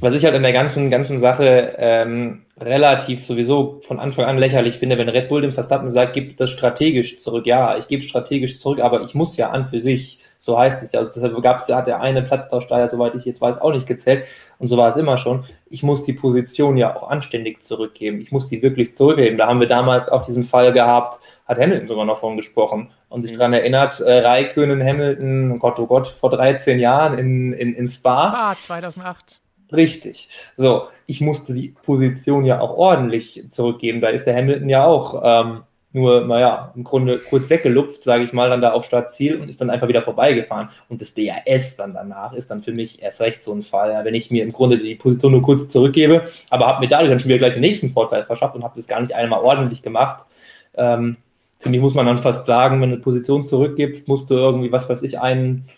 was 0.00 0.14
ich 0.14 0.24
halt 0.24 0.34
in 0.34 0.42
der 0.42 0.52
ganzen, 0.52 0.90
ganzen 0.90 1.18
Sache 1.18 1.74
ähm, 1.78 2.44
relativ 2.60 3.24
sowieso 3.24 3.80
von 3.82 3.98
Anfang 3.98 4.26
an 4.26 4.38
lächerlich 4.38 4.78
finde, 4.78 4.96
wenn 4.98 5.08
Red 5.08 5.28
Bull 5.28 5.42
dem 5.42 5.52
Verstappen 5.52 5.90
sagt, 5.90 6.12
gib 6.12 6.36
das 6.36 6.50
strategisch 6.50 7.18
zurück. 7.20 7.46
Ja, 7.46 7.76
ich 7.76 7.88
gebe 7.88 8.02
strategisch 8.02 8.60
zurück, 8.60 8.80
aber 8.80 9.02
ich 9.02 9.14
muss 9.14 9.36
ja 9.36 9.50
an 9.50 9.66
für 9.66 9.80
sich. 9.80 10.20
So 10.40 10.56
heißt 10.56 10.82
es 10.82 10.92
ja. 10.92 11.00
Also 11.00 11.10
deshalb 11.14 11.40
gab 11.42 11.58
es 11.58 11.66
ja, 11.66 11.76
hat 11.76 11.88
der 11.88 12.00
eine 12.00 12.22
Platztausch 12.22 12.68
da 12.68 12.78
ja, 12.78 12.88
soweit 12.88 13.16
ich 13.16 13.24
jetzt 13.24 13.40
weiß, 13.40 13.60
auch 13.60 13.72
nicht 13.72 13.86
gezählt. 13.86 14.24
Und 14.58 14.68
so 14.68 14.76
war 14.76 14.88
es 14.88 14.96
immer 14.96 15.18
schon. 15.18 15.44
Ich 15.68 15.82
muss 15.82 16.04
die 16.04 16.12
Position 16.12 16.76
ja 16.76 16.94
auch 16.94 17.10
anständig 17.10 17.62
zurückgeben. 17.62 18.20
Ich 18.20 18.30
muss 18.30 18.48
die 18.48 18.62
wirklich 18.62 18.96
zurückgeben. 18.96 19.36
Da 19.36 19.48
haben 19.48 19.58
wir 19.58 19.66
damals 19.66 20.08
auch 20.08 20.24
diesen 20.24 20.44
Fall 20.44 20.72
gehabt, 20.72 21.20
hat 21.46 21.58
Hamilton 21.58 21.88
sogar 21.88 22.04
noch 22.04 22.18
von 22.18 22.36
gesprochen 22.36 22.90
und 23.08 23.22
sich 23.22 23.32
mhm. 23.32 23.38
daran 23.38 23.52
erinnert, 23.52 23.98
äh, 24.00 24.20
Raikönen, 24.20 24.82
Hamilton, 24.82 25.52
oh 25.52 25.58
Gott, 25.58 25.78
oh 25.80 25.86
Gott, 25.86 26.06
vor 26.06 26.30
13 26.30 26.78
Jahren 26.78 27.18
in, 27.18 27.52
in, 27.52 27.74
in 27.74 27.88
Spa. 27.88 28.28
Spa 28.28 28.54
2008. 28.54 29.40
Richtig. 29.72 30.28
So, 30.56 30.88
ich 31.06 31.20
musste 31.20 31.52
die 31.52 31.74
Position 31.82 32.44
ja 32.44 32.60
auch 32.60 32.76
ordentlich 32.76 33.44
zurückgeben. 33.50 34.00
Da 34.00 34.08
ist 34.08 34.24
der 34.24 34.36
Hamilton 34.36 34.68
ja 34.68 34.84
auch 34.84 35.22
ähm, 35.24 35.62
nur, 35.92 36.26
naja, 36.26 36.72
im 36.76 36.84
Grunde 36.84 37.18
kurz 37.18 37.48
weggelupft, 37.48 38.02
sage 38.02 38.24
ich 38.24 38.32
mal, 38.32 38.50
dann 38.50 38.60
da 38.60 38.72
auf 38.72 38.84
Startziel 38.84 39.40
und 39.40 39.48
ist 39.48 39.60
dann 39.60 39.70
einfach 39.70 39.88
wieder 39.88 40.02
vorbeigefahren. 40.02 40.68
Und 40.88 41.00
das 41.00 41.14
DRS 41.14 41.76
dann 41.76 41.94
danach 41.94 42.32
ist 42.34 42.50
dann 42.50 42.62
für 42.62 42.72
mich 42.72 43.02
erst 43.02 43.20
recht 43.20 43.42
so 43.42 43.52
ein 43.52 43.62
Fall, 43.62 44.04
wenn 44.04 44.14
ich 44.14 44.30
mir 44.30 44.42
im 44.42 44.52
Grunde 44.52 44.78
die 44.78 44.94
Position 44.94 45.32
nur 45.32 45.42
kurz 45.42 45.68
zurückgebe, 45.68 46.24
aber 46.50 46.66
habe 46.66 46.80
mir 46.80 46.88
dadurch 46.88 47.10
dann 47.10 47.20
schon 47.20 47.28
wieder 47.28 47.38
gleich 47.38 47.54
den 47.54 47.62
nächsten 47.62 47.90
Vorteil 47.90 48.24
verschafft 48.24 48.54
und 48.54 48.64
habe 48.64 48.76
das 48.76 48.86
gar 48.86 49.00
nicht 49.00 49.14
einmal 49.14 49.40
ordentlich 49.40 49.82
gemacht. 49.82 50.26
Ähm, 50.74 51.16
finde 51.58 51.78
ich, 51.78 51.82
muss 51.82 51.94
man 51.94 52.06
dann 52.06 52.20
fast 52.20 52.44
sagen, 52.44 52.80
wenn 52.80 52.90
du 52.90 52.96
eine 52.96 53.02
Position 53.02 53.44
zurückgibst, 53.44 54.08
musst 54.08 54.30
du 54.30 54.34
irgendwie, 54.34 54.70
was 54.70 54.88
weiß 54.88 55.02
ich, 55.02 55.18
einen, 55.18 55.68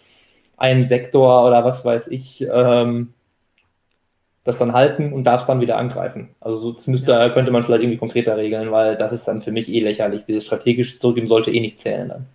einen 0.57 0.89
Sektor 0.89 1.47
oder 1.47 1.65
was 1.65 1.85
weiß 1.85 2.09
ich, 2.09 2.45
ähm, 2.53 3.15
das 4.45 4.59
dann 4.59 4.73
halten 4.73 5.13
und 5.13 5.25
darfst 5.25 5.49
dann 5.49 5.61
wieder 5.61 5.77
angreifen. 5.77 6.31
Also 6.41 6.73
das 6.73 6.87
müsste, 6.87 7.13
ja. 7.13 7.29
könnte 7.31 7.51
man 7.51 7.63
vielleicht 7.63 7.83
irgendwie 7.83 7.99
konkreter 7.99 8.37
regeln, 8.37 8.71
weil 8.73 8.97
das 8.97 9.13
ist 9.13 9.29
dann 9.29 9.43
für 9.43 9.53
mich 9.53 9.69
eh 9.69 9.81
lächerlich. 9.81 10.25
Dieses 10.25 10.45
strategisch 10.45 10.99
zurückgeben 10.99 11.27
sollte 11.27 11.51
eh 11.51 11.61
nicht 11.61 11.79
zählen 11.79 12.09
dann. 12.09 12.27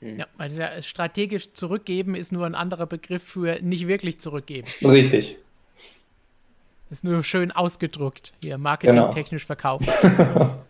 Hm. 0.00 0.18
Ja, 0.18 0.26
weil 0.38 0.50
ja 0.50 0.80
strategisch 0.80 1.52
zurückgeben 1.52 2.14
ist 2.14 2.32
nur 2.32 2.46
ein 2.46 2.54
anderer 2.54 2.86
Begriff 2.86 3.22
für 3.22 3.58
nicht 3.60 3.86
wirklich 3.86 4.18
zurückgeben. 4.18 4.66
Richtig. 4.82 5.36
Ist 6.90 7.04
nur 7.04 7.22
schön 7.22 7.52
ausgedruckt, 7.52 8.32
hier 8.40 8.58
marketingtechnisch 8.58 9.46
genau. 9.46 9.78
verkauft. 9.78 9.88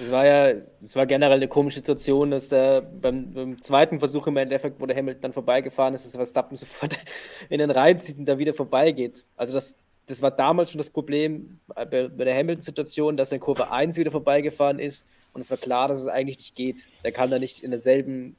Es 0.00 0.10
war 0.10 0.26
ja, 0.26 0.50
es 0.50 0.94
war 0.94 1.06
generell 1.06 1.36
eine 1.36 1.48
komische 1.48 1.78
Situation, 1.78 2.30
dass 2.30 2.48
der 2.48 2.82
beim, 2.82 3.32
beim, 3.32 3.60
zweiten 3.60 3.98
Versuch 3.98 4.26
im 4.26 4.36
Endeffekt, 4.36 4.80
wo 4.80 4.86
der 4.86 4.96
Hamilton 4.96 5.22
dann 5.22 5.32
vorbeigefahren 5.32 5.94
ist, 5.94 6.04
dass 6.04 6.14
Verstappen 6.14 6.56
sofort 6.56 6.98
in 7.48 7.58
den 7.58 7.70
Reihen 7.70 7.98
zieht 7.98 8.18
und 8.18 8.26
da 8.26 8.38
wieder 8.38 8.54
vorbeigeht. 8.54 9.24
Also 9.36 9.54
das 9.54 9.76
das 10.08 10.22
war 10.22 10.30
damals 10.30 10.70
schon 10.70 10.78
das 10.78 10.90
Problem 10.90 11.58
bei, 11.66 11.84
bei 11.84 12.24
der 12.24 12.34
Hamilton-Situation, 12.34 13.16
dass 13.16 13.30
er 13.30 13.36
in 13.36 13.40
Kurve 13.40 13.70
1 13.70 13.96
wieder 13.96 14.10
vorbeigefahren 14.10 14.78
ist 14.78 15.06
und 15.34 15.40
es 15.40 15.50
war 15.50 15.58
klar, 15.58 15.88
dass 15.88 16.00
es 16.00 16.06
eigentlich 16.06 16.38
nicht 16.38 16.54
geht. 16.54 16.88
Der 17.04 17.12
kann 17.12 17.30
da 17.30 17.38
nicht 17.38 17.62
in 17.62 17.70
derselben 17.70 18.34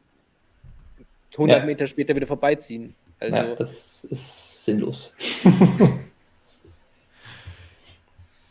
100 1.33 1.59
ja. 1.59 1.65
Meter 1.65 1.87
später 1.87 2.15
wieder 2.15 2.27
vorbeiziehen. 2.27 2.95
Also, 3.19 3.35
ja, 3.35 3.55
das 3.55 4.03
ist 4.05 4.65
sinnlos. 4.65 5.13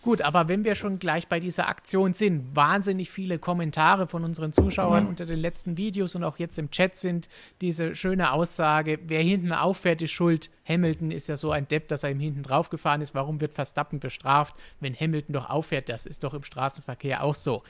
Gut, 0.09 0.23
aber 0.23 0.49
wenn 0.49 0.65
wir 0.65 0.75
schon 0.75 0.99
gleich 0.99 1.29
bei 1.29 1.39
dieser 1.39 1.69
Aktion 1.69 2.15
sind, 2.15 2.57
wahnsinnig 2.57 3.11
viele 3.11 3.39
Kommentare 3.39 4.07
von 4.07 4.25
unseren 4.25 4.55
Zuschauern 4.55 5.03
mhm. 5.03 5.11
unter 5.11 5.27
den 5.27 5.39
letzten 5.39 5.77
Videos 5.77 6.15
und 6.15 6.25
auch 6.25 6.39
jetzt 6.39 6.59
im 6.59 6.71
Chat 6.71 6.97
sind 6.97 7.29
diese 7.61 7.95
schöne 7.95 8.33
Aussage, 8.33 9.01
wer 9.07 9.21
hinten 9.21 9.53
auffährt, 9.53 10.01
ist 10.01 10.13
schuld. 10.13 10.49
Hamilton 10.67 11.11
ist 11.11 11.29
ja 11.29 11.37
so 11.37 11.51
ein 11.51 11.69
Depp, 11.69 11.89
dass 11.89 12.05
er 12.05 12.11
ihm 12.11 12.21
hinten 12.21 12.43
draufgefahren 12.43 13.03
ist. 13.03 13.15
Warum 13.15 13.43
wird 13.43 13.53
Verstappen 13.53 14.01
bestraft, 14.01 14.55
wenn 14.81 14.99
Hamilton 14.99 15.35
doch 15.35 15.51
auffährt? 15.51 15.91
Das 15.91 16.07
ist 16.07 16.25
doch 16.25 16.33
im 16.33 16.43
Straßenverkehr 16.43 17.23
auch 17.23 17.35
so. 17.35 17.63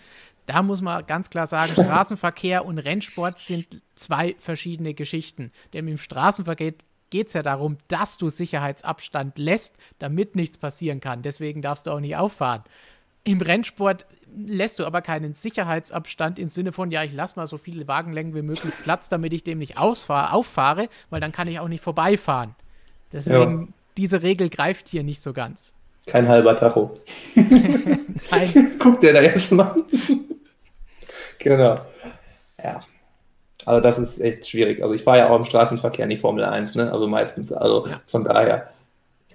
Da 0.47 0.63
muss 0.63 0.81
man 0.81 1.05
ganz 1.07 1.31
klar 1.31 1.49
sagen, 1.49 1.73
Straßenverkehr 1.73 2.65
und 2.65 2.79
Rennsport 2.79 3.41
sind 3.41 3.83
zwei 3.97 4.37
verschiedene 4.39 4.95
Geschichten. 4.95 5.51
Denn 5.73 5.89
im 5.89 5.99
Straßenverkehr 5.99 6.75
geht 7.11 7.29
es 7.29 7.33
ja 7.33 7.43
darum, 7.43 7.79
dass 7.89 8.19
du 8.19 8.29
Sicherheitsabstand 8.29 9.39
lässt, 9.39 9.77
damit 9.99 10.37
nichts 10.37 10.59
passieren 10.59 11.01
kann. 11.01 11.23
Deswegen 11.23 11.63
darfst 11.63 11.87
du 11.87 11.91
auch 11.91 12.01
nicht 12.01 12.17
auffahren. 12.17 12.63
Im 13.25 13.41
Rennsport 13.41 14.07
lässt 14.35 14.79
du 14.79 14.87
aber 14.87 15.03
keinen 15.03 15.35
Sicherheitsabstand 15.35 16.39
im 16.39 16.49
Sinne 16.49 16.73
von, 16.73 16.91
ja, 16.91 17.03
ich 17.03 17.13
lasse 17.13 17.39
mal 17.39 17.47
so 17.47 17.59
viele 17.59 17.89
Wagenlängen 17.89 18.35
wie 18.35 18.43
möglich 18.43 18.73
Platz, 18.83 19.09
damit 19.09 19.33
ich 19.33 19.45
dem 19.45 19.59
nicht 19.59 19.79
ausfahre, 19.79 20.33
auffahre, 20.33 20.89
weil 21.11 21.21
dann 21.21 21.33
kann 21.33 21.49
ich 21.49 21.61
auch 21.61 21.69
nicht 21.69 21.83
vorbeifahren. 21.83 22.55
Deswegen, 23.13 23.61
ja. 23.61 23.69
diese 23.97 24.23
Regel 24.23 24.49
greift 24.49 24.89
hier 24.89 25.03
nicht 25.03 25.23
so 25.23 25.33
ganz. 25.33 25.73
Kein 26.07 26.27
halber 26.27 26.57
Tacho. 26.59 26.99
Nein. 27.35 28.77
Guck 28.79 29.01
dir 29.01 29.13
da 29.13 29.21
jetzt 29.21 29.53
mal. 29.53 29.85
genau. 31.39 31.79
Ja. 32.63 32.81
Also 33.69 33.83
das 33.83 33.99
ist 33.99 34.19
echt 34.21 34.49
schwierig. 34.49 34.83
Also 34.83 34.95
ich 34.95 35.03
fahre 35.03 35.19
ja 35.19 35.29
auch 35.29 35.37
im 35.37 35.45
Straßenverkehr 35.45 36.05
in 36.05 36.09
die 36.09 36.17
Formel 36.17 36.43
1, 36.43 36.75
ne? 36.75 36.91
Also 36.91 37.07
meistens. 37.07 37.53
Also 37.53 37.87
von 38.07 38.25
daher. 38.25 38.71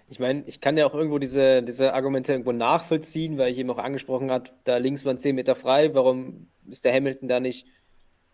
Ich 0.10 0.20
meine, 0.20 0.42
ich 0.48 0.60
kann 0.60 0.76
ja 0.76 0.88
auch 0.88 0.96
irgendwo 0.96 1.20
diese, 1.20 1.62
diese 1.62 1.94
Argumente 1.94 2.32
irgendwo 2.32 2.52
nachvollziehen, 2.52 3.38
weil 3.38 3.52
ich 3.52 3.60
eben 3.60 3.70
auch 3.70 3.78
angesprochen 3.78 4.32
habe, 4.32 4.46
da 4.64 4.78
links 4.78 5.06
waren 5.06 5.20
10 5.20 5.36
Meter 5.36 5.54
frei, 5.54 5.94
warum 5.94 6.48
ist 6.68 6.84
der 6.84 6.96
Hamilton 6.96 7.28
da 7.28 7.40
nicht 7.40 7.68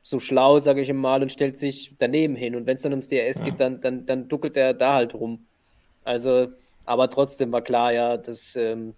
so 0.01 0.19
schlau, 0.19 0.59
sage 0.59 0.79
ich 0.79 0.93
mal, 0.93 1.21
und 1.21 1.33
stellt 1.33 1.57
sich 1.57 1.93
daneben 1.97 2.37
hin. 2.37 2.55
Und 2.55 2.65
wenn 2.65 2.75
es 2.75 2.81
dann 2.81 2.93
ums 2.93 3.09
DRS 3.09 3.39
ja. 3.39 3.43
geht, 3.43 3.59
dann, 3.59 3.81
dann, 3.81 4.05
dann 4.05 4.29
duckelt 4.29 4.55
er 4.55 4.73
da 4.73 4.93
halt 4.93 5.13
rum. 5.13 5.47
Also, 6.05 6.47
aber 6.85 7.09
trotzdem 7.09 7.51
war 7.51 7.61
klar, 7.61 7.91
ja, 7.91 8.15
das, 8.15 8.55
ähm, 8.55 8.93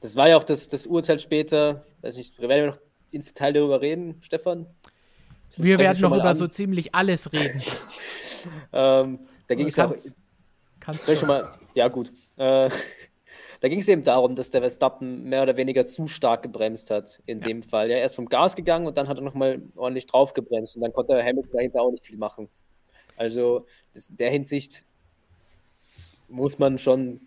das 0.00 0.14
war 0.14 0.28
ja 0.28 0.36
auch 0.36 0.44
das, 0.44 0.68
das 0.68 0.86
Urteil 0.86 1.18
später. 1.18 1.84
Weiß 2.02 2.16
nicht, 2.16 2.40
wir 2.40 2.48
werden 2.48 2.66
ja 2.66 2.70
noch 2.70 2.80
ins 3.10 3.26
Detail 3.26 3.52
darüber 3.52 3.80
reden, 3.80 4.18
Stefan. 4.20 4.68
Das 5.56 5.64
wir 5.64 5.78
werden 5.78 6.00
noch 6.00 6.14
über 6.14 6.30
an. 6.30 6.34
so 6.34 6.46
ziemlich 6.46 6.94
alles 6.94 7.32
reden. 7.32 7.62
ähm, 8.72 9.18
da 9.48 9.54
ging 9.54 9.66
es 9.66 9.76
ja 9.76 9.86
auch. 9.86 9.94
Kannst 10.80 11.06
du 11.06 11.16
schon 11.16 11.28
mal. 11.28 11.52
Ja, 11.74 11.88
gut. 11.88 12.10
Äh, 12.36 12.70
da 13.60 13.68
ging 13.68 13.80
es 13.80 13.88
eben 13.88 14.02
darum, 14.02 14.34
dass 14.34 14.50
der 14.50 14.62
Verstappen 14.62 15.24
mehr 15.24 15.42
oder 15.42 15.56
weniger 15.56 15.86
zu 15.86 16.08
stark 16.08 16.42
gebremst 16.42 16.90
hat, 16.90 17.20
in 17.26 17.38
ja. 17.38 17.46
dem 17.46 17.62
Fall. 17.62 17.90
Ja, 17.90 17.98
er 17.98 18.06
ist 18.06 18.16
vom 18.16 18.28
Gas 18.28 18.56
gegangen 18.56 18.86
und 18.86 18.96
dann 18.96 19.08
hat 19.08 19.18
er 19.18 19.22
nochmal 19.22 19.62
ordentlich 19.76 20.06
drauf 20.06 20.32
gebremst 20.32 20.76
und 20.76 20.82
dann 20.82 20.92
konnte 20.92 21.22
Hamilton 21.22 21.52
dahinter 21.52 21.82
auch 21.82 21.92
nicht 21.92 22.06
viel 22.06 22.18
machen. 22.18 22.48
Also 23.16 23.66
in 23.94 24.16
der 24.16 24.30
Hinsicht 24.30 24.84
muss 26.28 26.58
man 26.58 26.78
schon 26.78 27.20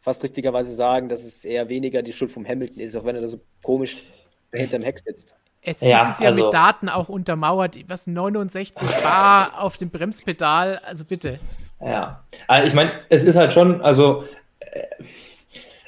fast 0.00 0.22
richtigerweise 0.24 0.74
sagen, 0.74 1.08
dass 1.08 1.22
es 1.22 1.44
eher 1.44 1.68
weniger 1.68 2.02
die 2.02 2.12
Schuld 2.12 2.32
vom 2.32 2.46
Hamilton 2.46 2.80
ist, 2.80 2.96
auch 2.96 3.04
wenn 3.04 3.14
er 3.14 3.22
da 3.22 3.28
so 3.28 3.40
komisch 3.62 4.04
hinterm 4.52 4.82
Heck 4.82 4.98
sitzt. 4.98 5.36
Es 5.62 5.82
ja, 5.82 6.08
ist 6.08 6.14
es 6.14 6.20
ja 6.20 6.28
also, 6.28 6.44
mit 6.44 6.54
Daten 6.54 6.88
auch 6.88 7.08
untermauert, 7.08 7.76
was 7.86 8.06
69 8.06 8.88
Bar 9.02 9.52
auf 9.60 9.76
dem 9.76 9.90
Bremspedal, 9.90 10.80
also 10.84 11.04
bitte. 11.04 11.38
Ja, 11.84 12.24
also 12.46 12.66
ich 12.66 12.74
meine, 12.74 12.92
es 13.08 13.22
ist 13.22 13.36
halt 13.36 13.52
schon, 13.52 13.82
also 13.82 14.24
äh, 14.60 14.82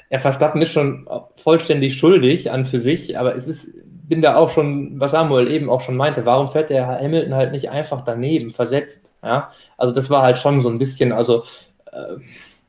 er 0.09 0.19
Verstappen 0.19 0.61
ist 0.61 0.71
schon 0.71 1.07
vollständig 1.37 1.97
schuldig 1.97 2.51
an 2.51 2.65
für 2.65 2.79
sich, 2.79 3.17
aber 3.17 3.35
es 3.35 3.47
ist, 3.47 3.73
bin 4.07 4.21
da 4.21 4.35
auch 4.35 4.51
schon, 4.51 4.99
was 4.99 5.11
Samuel 5.11 5.51
eben 5.51 5.71
auch 5.71 5.81
schon 5.81 5.97
meinte, 5.97 6.23
warum 6.25 6.51
fährt 6.51 6.69
der 6.69 6.85
Hamilton 6.87 7.33
halt 7.33 7.51
nicht 7.51 7.71
einfach 7.71 8.03
daneben, 8.03 8.51
versetzt, 8.51 9.13
ja, 9.23 9.51
also 9.75 9.91
das 9.93 10.11
war 10.11 10.21
halt 10.21 10.37
schon 10.37 10.61
so 10.61 10.69
ein 10.69 10.77
bisschen, 10.77 11.11
also 11.11 11.43
äh, 11.91 12.17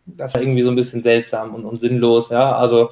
das 0.07 0.35
war 0.35 0.41
irgendwie 0.41 0.63
so 0.63 0.71
ein 0.71 0.77
bisschen 0.77 1.03
seltsam 1.03 1.55
und, 1.55 1.67
und 1.67 1.81
sinnlos, 1.81 2.31
ja, 2.31 2.57
also 2.57 2.91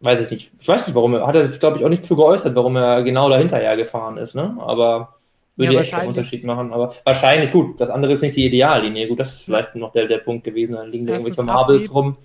weiß 0.00 0.20
ich 0.22 0.30
nicht, 0.30 0.52
ich 0.58 0.68
weiß 0.68 0.86
nicht, 0.86 0.94
warum 0.94 1.14
er, 1.14 1.26
hat 1.26 1.34
er 1.34 1.48
sich, 1.48 1.60
glaube 1.60 1.78
ich, 1.78 1.84
auch 1.84 1.88
nicht 1.88 2.04
zu 2.04 2.16
geäußert, 2.16 2.54
warum 2.54 2.76
er 2.76 3.02
genau 3.02 3.28
dahinterher 3.28 3.76
gefahren 3.76 4.16
ist, 4.18 4.34
ne? 4.34 4.56
Aber 4.58 5.14
würde 5.56 5.74
ja, 5.74 5.80
echt 5.80 5.94
einen 5.94 6.08
Unterschied 6.08 6.44
machen. 6.44 6.72
Aber 6.72 6.94
wahrscheinlich, 7.04 7.52
gut, 7.52 7.80
das 7.80 7.90
andere 7.90 8.14
ist 8.14 8.22
nicht 8.22 8.36
die 8.36 8.46
Ideallinie. 8.46 9.06
Gut, 9.06 9.20
das 9.20 9.34
ist 9.34 9.44
vielleicht 9.44 9.74
noch 9.76 9.92
der, 9.92 10.06
der 10.06 10.18
Punkt 10.18 10.44
gewesen, 10.44 10.74
dann 10.74 10.90
liegen 10.90 11.06
da 11.06 11.14
irgendwelche 11.14 11.44
Marbles 11.44 11.94
rum. 11.94 12.16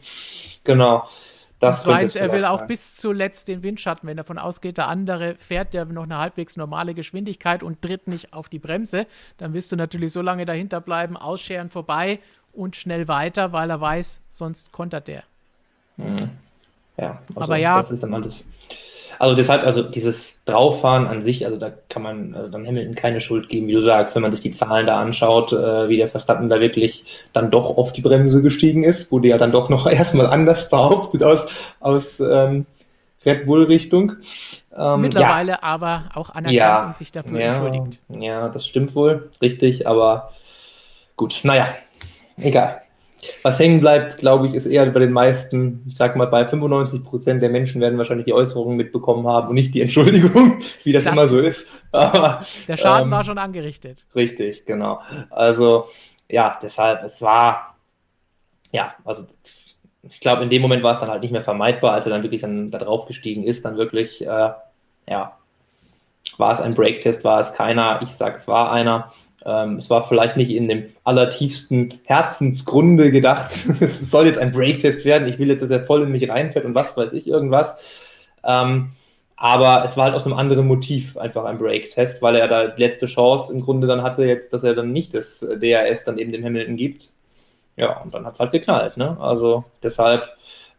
Genau. 0.63 1.07
Das 1.59 1.81
zweitens, 1.81 2.15
er 2.15 2.31
will 2.31 2.45
auch 2.45 2.65
bis 2.67 2.95
zuletzt 2.95 3.49
den 3.49 3.63
Windschatten, 3.63 4.07
wenn 4.07 4.15
davon 4.15 4.37
ausgeht, 4.37 4.77
der 4.77 4.87
andere 4.87 5.35
fährt 5.35 5.73
ja 5.73 5.83
noch 5.83 6.03
eine 6.03 6.17
halbwegs 6.17 6.55
normale 6.55 6.93
Geschwindigkeit 6.93 7.63
und 7.63 7.81
tritt 7.81 8.07
nicht 8.07 8.33
auf 8.33 8.47
die 8.47 8.59
Bremse, 8.59 9.05
dann 9.37 9.53
wirst 9.53 9.71
du 9.71 9.75
natürlich 9.75 10.13
so 10.13 10.21
lange 10.21 10.45
dahinter 10.45 10.79
bleiben, 10.79 11.17
ausscheren 11.17 11.69
vorbei 11.69 12.19
und 12.53 12.77
schnell 12.77 13.09
weiter, 13.09 13.51
weil 13.51 13.69
er 13.69 13.81
weiß, 13.81 14.21
sonst 14.29 14.71
kontert 14.71 15.09
der. 15.09 15.23
Mhm. 15.97 16.29
Ja, 16.99 17.19
also 17.35 17.51
aber 17.51 17.57
ja. 17.57 17.77
Das 17.77 17.91
ist 17.91 18.03
dann 18.03 18.13
alles. 18.13 18.43
Also 19.19 19.35
deshalb, 19.35 19.65
also 19.65 19.83
dieses 19.83 20.45
Drauffahren 20.45 21.05
an 21.05 21.21
sich, 21.21 21.45
also 21.45 21.57
da 21.57 21.71
kann 21.89 22.03
man 22.03 22.33
also 22.33 22.49
dann 22.49 22.65
Hamilton 22.65 22.95
keine 22.95 23.19
Schuld 23.19 23.49
geben, 23.49 23.67
wie 23.67 23.73
du 23.73 23.81
sagst, 23.81 24.15
wenn 24.15 24.21
man 24.21 24.31
sich 24.31 24.39
die 24.39 24.51
Zahlen 24.51 24.87
da 24.87 25.01
anschaut, 25.01 25.51
äh, 25.51 25.89
wie 25.89 25.97
der 25.97 26.07
Verstappen 26.07 26.47
da 26.47 26.61
wirklich 26.61 27.03
dann 27.33 27.51
doch 27.51 27.77
auf 27.77 27.91
die 27.91 28.01
Bremse 28.01 28.41
gestiegen 28.41 28.85
ist, 28.85 29.11
wurde 29.11 29.27
ja 29.27 29.37
dann 29.37 29.51
doch 29.51 29.67
noch 29.67 29.87
erstmal 29.91 30.27
anders 30.27 30.69
behauptet 30.69 31.21
aus, 31.21 31.47
aus 31.81 32.21
ähm, 32.21 32.65
Red 33.25 33.45
Bull-Richtung. 33.45 34.13
Ähm, 34.77 35.01
Mittlerweile 35.01 35.51
ja. 35.51 35.63
aber 35.63 36.05
auch 36.15 36.29
anerkannt 36.29 36.53
ja, 36.53 36.87
und 36.87 36.97
sich 36.97 37.11
dafür 37.11 37.39
ja, 37.39 37.47
entschuldigt. 37.47 38.01
Ja, 38.07 38.47
das 38.47 38.65
stimmt 38.65 38.95
wohl, 38.95 39.31
richtig, 39.41 39.85
aber 39.85 40.31
gut, 41.17 41.41
naja, 41.43 41.67
egal. 42.37 42.83
Was 43.43 43.59
hängen 43.59 43.79
bleibt, 43.79 44.17
glaube 44.17 44.47
ich, 44.47 44.53
ist 44.53 44.65
eher 44.65 44.85
bei 44.87 44.99
den 44.99 45.11
meisten, 45.11 45.83
ich 45.87 45.97
sag 45.97 46.15
mal, 46.15 46.27
bei 46.27 46.45
95 46.45 47.03
Prozent 47.03 47.41
der 47.41 47.49
Menschen 47.49 47.81
werden 47.81 47.97
wahrscheinlich 47.97 48.25
die 48.25 48.33
Äußerungen 48.33 48.77
mitbekommen 48.77 49.27
haben 49.27 49.49
und 49.49 49.55
nicht 49.55 49.73
die 49.73 49.81
Entschuldigung, 49.83 50.59
wie 50.83 50.91
das, 50.91 51.03
das 51.03 51.13
immer 51.13 51.27
so 51.27 51.37
ist. 51.37 51.81
Aber, 51.91 52.41
der 52.67 52.77
Schaden 52.77 53.05
ähm, 53.05 53.11
war 53.11 53.23
schon 53.23 53.37
angerichtet. 53.37 54.05
Richtig, 54.15 54.65
genau. 54.65 55.01
Also, 55.29 55.85
ja, 56.29 56.57
deshalb, 56.61 57.03
es 57.03 57.21
war, 57.21 57.75
ja, 58.71 58.93
also 59.03 59.25
ich 60.03 60.19
glaube, 60.19 60.43
in 60.43 60.49
dem 60.49 60.61
Moment 60.61 60.83
war 60.83 60.93
es 60.93 60.99
dann 60.99 61.09
halt 61.09 61.21
nicht 61.21 61.31
mehr 61.31 61.41
vermeidbar, 61.41 61.93
als 61.93 62.05
er 62.05 62.11
dann 62.11 62.23
wirklich 62.23 62.41
dann 62.41 62.71
da 62.71 62.77
drauf 62.77 63.05
gestiegen 63.05 63.43
ist, 63.43 63.65
dann 63.65 63.77
wirklich, 63.77 64.25
äh, 64.25 64.51
ja, 65.07 65.37
war 66.37 66.51
es 66.51 66.61
ein 66.61 66.73
Breaktest, 66.73 67.23
war 67.23 67.39
es 67.39 67.53
keiner, 67.53 67.99
ich 68.01 68.09
sage, 68.09 68.37
es 68.37 68.47
war 68.47 68.71
einer. 68.71 69.11
Ähm, 69.45 69.77
es 69.77 69.89
war 69.89 70.01
vielleicht 70.07 70.37
nicht 70.37 70.51
in 70.51 70.67
dem 70.67 70.85
allertiefsten 71.03 71.89
Herzensgrunde 72.03 73.11
gedacht, 73.11 73.51
es 73.79 74.11
soll 74.11 74.25
jetzt 74.25 74.39
ein 74.39 74.51
Breaktest 74.51 75.05
werden, 75.05 75.27
ich 75.27 75.39
will 75.39 75.49
jetzt, 75.49 75.61
dass 75.61 75.69
er 75.69 75.81
voll 75.81 76.03
in 76.03 76.11
mich 76.11 76.29
reinfährt 76.29 76.65
und 76.65 76.75
was 76.75 76.95
weiß 76.97 77.13
ich 77.13 77.27
irgendwas. 77.27 77.77
Ähm, 78.43 78.91
aber 79.41 79.85
es 79.85 79.95
war 79.95 80.05
halt 80.05 80.15
aus 80.15 80.25
einem 80.25 80.35
anderen 80.35 80.67
Motiv 80.67 81.15
einfach 81.15 81.45
ein 81.45 81.57
Breaktest, 81.57 82.21
weil 82.21 82.35
er 82.35 82.49
da 82.49 82.67
die 82.67 82.83
letzte 82.83 83.05
Chance 83.05 83.53
im 83.53 83.61
Grunde 83.61 83.87
dann 83.87 84.03
hatte, 84.03 84.25
jetzt, 84.25 84.51
dass 84.51 84.63
er 84.63 84.75
dann 84.75 84.91
nicht 84.91 85.13
das 85.13 85.39
DRS 85.39 86.03
dann 86.03 86.17
eben 86.17 86.33
dem 86.33 86.43
Hamilton 86.43 86.75
gibt. 86.75 87.09
Ja, 87.77 88.01
und 88.01 88.13
dann 88.13 88.25
hat 88.25 88.33
es 88.33 88.39
halt 88.41 88.51
geknallt. 88.51 88.97
Ne? 88.97 89.17
Also 89.17 89.63
deshalb, 89.81 90.27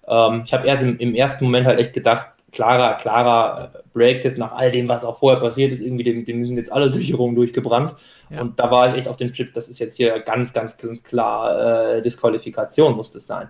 ähm, 0.07 0.43
ich 0.45 0.53
habe 0.53 0.67
erst 0.67 0.83
im, 0.83 0.99
im 0.99 1.15
ersten 1.15 1.45
Moment 1.45 1.67
halt 1.67 1.81
echt 1.81 1.95
gedacht, 1.95 2.29
klarer, 2.53 2.95
klarer 2.95 3.73
Breaktest 3.93 4.39
nach 4.39 4.53
all 4.53 4.71
dem, 4.71 4.89
was 4.89 5.05
auch 5.05 5.19
vorher 5.19 5.41
passiert 5.41 5.73
ist. 5.73 5.81
Irgendwie, 5.81 6.05
dem, 6.05 6.25
dem 6.25 6.45
sind 6.45 6.57
jetzt 6.57 6.73
alle 6.73 6.91
Sicherungen 6.93 7.35
durchgebrannt. 7.35 7.95
Ja. 8.31 8.43
Und 8.43 8.59
da 8.59 8.71
war 8.71 8.91
ich 8.91 8.99
echt 8.99 9.09
auf 9.09 9.17
dem 9.17 9.33
Chip, 9.33 9.53
das 9.55 9.69
ist 9.69 9.79
jetzt 9.79 9.97
hier 9.97 10.21
ganz, 10.21 10.53
ganz, 10.53 10.77
ganz 10.77 11.03
klar 11.03 11.97
äh, 11.97 12.03
Disqualifikation 12.03 12.97
muss 12.97 13.11
das 13.11 13.27
sein. 13.27 13.49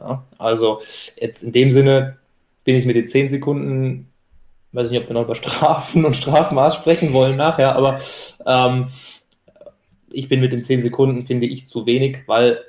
Ja, 0.00 0.24
also 0.38 0.80
jetzt 1.20 1.42
in 1.42 1.52
dem 1.52 1.70
Sinne 1.70 2.18
bin 2.64 2.76
ich 2.76 2.86
mit 2.86 2.96
den 2.96 3.08
10 3.08 3.28
Sekunden, 3.28 4.10
weiß 4.72 4.90
nicht, 4.90 5.00
ob 5.00 5.08
wir 5.08 5.14
noch 5.14 5.24
über 5.24 5.34
Strafen 5.34 6.04
und 6.06 6.16
Strafmaß 6.16 6.76
sprechen 6.76 7.12
wollen 7.12 7.36
nachher, 7.36 7.76
aber 7.76 8.00
ähm, 8.46 8.88
ich 10.10 10.28
bin 10.28 10.40
mit 10.40 10.52
den 10.52 10.62
10 10.62 10.82
Sekunden, 10.82 11.24
finde 11.24 11.46
ich, 11.46 11.68
zu 11.68 11.86
wenig, 11.86 12.18
weil 12.26 12.60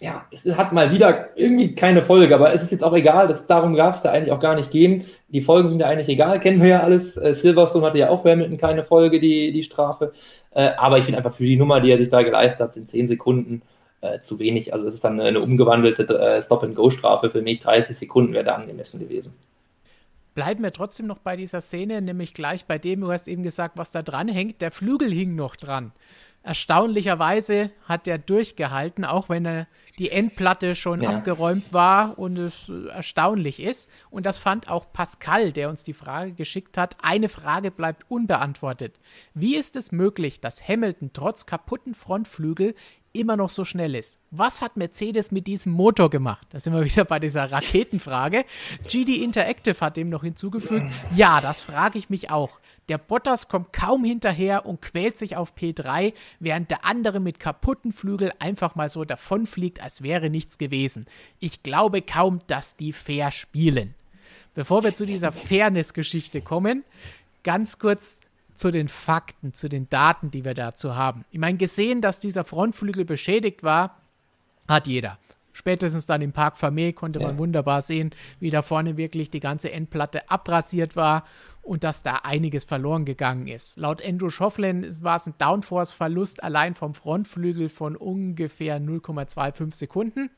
ja, 0.00 0.26
es 0.30 0.46
hat 0.56 0.72
mal 0.72 0.92
wieder 0.92 1.30
irgendwie 1.36 1.74
keine 1.74 2.02
Folge, 2.02 2.34
aber 2.34 2.52
es 2.54 2.62
ist 2.62 2.70
jetzt 2.70 2.84
auch 2.84 2.94
egal, 2.94 3.26
das, 3.26 3.48
darum 3.48 3.74
darf 3.74 3.96
es 3.96 4.02
da 4.02 4.12
eigentlich 4.12 4.32
auch 4.32 4.38
gar 4.38 4.54
nicht 4.54 4.70
gehen. 4.70 5.04
Die 5.28 5.40
Folgen 5.40 5.68
sind 5.68 5.80
ja 5.80 5.88
eigentlich 5.88 6.08
egal, 6.08 6.38
kennen 6.38 6.62
wir 6.62 6.68
ja 6.68 6.80
alles. 6.82 7.16
Äh, 7.16 7.34
Silverstone 7.34 7.84
hatte 7.84 7.98
ja 7.98 8.08
auch 8.08 8.22
für 8.22 8.30
Hamilton 8.30 8.58
keine 8.58 8.84
Folge, 8.84 9.18
die, 9.18 9.52
die 9.52 9.64
Strafe. 9.64 10.12
Äh, 10.52 10.70
aber 10.76 10.98
ich 10.98 11.04
finde 11.04 11.18
einfach 11.18 11.32
für 11.32 11.44
die 11.44 11.56
Nummer, 11.56 11.80
die 11.80 11.90
er 11.90 11.98
sich 11.98 12.10
da 12.10 12.22
geleistet 12.22 12.60
hat, 12.60 12.74
sind 12.74 12.88
10 12.88 13.08
Sekunden 13.08 13.62
äh, 14.00 14.20
zu 14.20 14.38
wenig. 14.38 14.72
Also 14.72 14.86
es 14.86 14.94
ist 14.94 15.04
dann 15.04 15.20
eine 15.20 15.40
umgewandelte 15.40 16.04
äh, 16.04 16.40
Stop-and-Go-Strafe 16.40 17.30
für 17.30 17.42
mich. 17.42 17.58
30 17.58 17.96
Sekunden 17.96 18.34
wäre 18.34 18.44
da 18.44 18.54
angemessen 18.54 19.00
gewesen. 19.00 19.32
Bleiben 20.36 20.62
wir 20.62 20.72
trotzdem 20.72 21.08
noch 21.08 21.18
bei 21.18 21.34
dieser 21.34 21.60
Szene, 21.60 22.00
nämlich 22.00 22.32
gleich 22.32 22.64
bei 22.66 22.78
dem, 22.78 23.00
du 23.00 23.10
hast 23.10 23.26
eben 23.26 23.42
gesagt, 23.42 23.76
was 23.76 23.90
da 23.90 24.02
dran 24.02 24.28
hängt. 24.28 24.60
Der 24.60 24.70
Flügel 24.70 25.12
hing 25.12 25.34
noch 25.34 25.56
dran. 25.56 25.90
Erstaunlicherweise 26.44 27.70
hat 27.86 28.06
er 28.06 28.18
durchgehalten, 28.18 29.04
auch 29.04 29.28
wenn 29.28 29.44
er 29.44 29.66
die 29.98 30.10
Endplatte 30.10 30.74
schon 30.74 31.02
ja. 31.02 31.10
abgeräumt 31.10 31.72
war 31.72 32.18
und 32.18 32.38
es 32.38 32.70
erstaunlich 32.90 33.60
ist. 33.60 33.90
Und 34.10 34.26
das 34.26 34.38
fand 34.38 34.70
auch 34.70 34.92
Pascal, 34.92 35.52
der 35.52 35.68
uns 35.68 35.82
die 35.82 35.92
Frage 35.92 36.32
geschickt 36.32 36.78
hat. 36.78 36.96
Eine 37.02 37.28
Frage 37.28 37.70
bleibt 37.70 38.04
unbeantwortet. 38.08 39.00
Wie 39.34 39.56
ist 39.56 39.76
es 39.76 39.92
möglich, 39.92 40.40
dass 40.40 40.66
Hamilton 40.66 41.10
trotz 41.12 41.46
kaputten 41.46 41.94
Frontflügel 41.94 42.74
immer 43.12 43.36
noch 43.36 43.50
so 43.50 43.64
schnell 43.64 43.94
ist. 43.94 44.18
Was 44.30 44.62
hat 44.62 44.76
Mercedes 44.76 45.30
mit 45.30 45.46
diesem 45.46 45.72
Motor 45.72 46.10
gemacht? 46.10 46.46
Da 46.50 46.60
sind 46.60 46.72
wir 46.72 46.84
wieder 46.84 47.04
bei 47.04 47.18
dieser 47.18 47.50
Raketenfrage. 47.50 48.44
GD 48.86 49.22
Interactive 49.22 49.80
hat 49.80 49.96
dem 49.96 50.08
noch 50.08 50.22
hinzugefügt. 50.22 50.86
Ja, 51.14 51.40
das 51.40 51.62
frage 51.62 51.98
ich 51.98 52.10
mich 52.10 52.30
auch. 52.30 52.60
Der 52.88 52.98
Bottas 52.98 53.48
kommt 53.48 53.72
kaum 53.72 54.04
hinterher 54.04 54.66
und 54.66 54.80
quält 54.82 55.18
sich 55.18 55.36
auf 55.36 55.54
P3, 55.54 56.12
während 56.40 56.70
der 56.70 56.84
andere 56.84 57.20
mit 57.20 57.40
kaputten 57.40 57.92
Flügel 57.92 58.32
einfach 58.38 58.74
mal 58.74 58.88
so 58.88 59.04
davonfliegt, 59.04 59.82
als 59.82 60.02
wäre 60.02 60.30
nichts 60.30 60.58
gewesen. 60.58 61.06
Ich 61.40 61.62
glaube 61.62 62.02
kaum, 62.02 62.40
dass 62.46 62.76
die 62.76 62.92
fair 62.92 63.30
spielen. 63.30 63.94
Bevor 64.54 64.82
wir 64.84 64.94
zu 64.94 65.06
dieser 65.06 65.32
Fairness-Geschichte 65.32 66.40
kommen, 66.40 66.84
ganz 67.44 67.78
kurz 67.78 68.20
zu 68.58 68.70
den 68.70 68.88
Fakten, 68.88 69.54
zu 69.54 69.68
den 69.68 69.88
Daten, 69.88 70.30
die 70.30 70.44
wir 70.44 70.54
dazu 70.54 70.96
haben. 70.96 71.24
Ich 71.30 71.38
meine, 71.38 71.56
gesehen, 71.56 72.00
dass 72.00 72.18
dieser 72.20 72.44
Frontflügel 72.44 73.04
beschädigt 73.04 73.62
war, 73.62 74.00
hat 74.68 74.86
jeder. 74.86 75.18
Spätestens 75.52 76.06
dann 76.06 76.22
im 76.22 76.32
Park 76.32 76.56
Famé 76.56 76.92
konnte 76.92 77.18
man 77.18 77.32
ja. 77.32 77.38
wunderbar 77.38 77.82
sehen, 77.82 78.10
wie 78.38 78.50
da 78.50 78.62
vorne 78.62 78.96
wirklich 78.96 79.30
die 79.30 79.40
ganze 79.40 79.72
Endplatte 79.72 80.30
abrasiert 80.30 80.94
war 80.94 81.24
und 81.62 81.84
dass 81.84 82.02
da 82.02 82.20
einiges 82.22 82.64
verloren 82.64 83.04
gegangen 83.04 83.48
ist. 83.48 83.76
Laut 83.76 84.04
Andrew 84.04 84.30
Schofflin 84.30 84.86
war 85.02 85.16
es 85.16 85.26
ein 85.26 85.34
Downforce-Verlust 85.38 86.42
allein 86.42 86.74
vom 86.74 86.94
Frontflügel 86.94 87.68
von 87.70 87.96
ungefähr 87.96 88.80
0,25 88.80 89.74
Sekunden. 89.74 90.30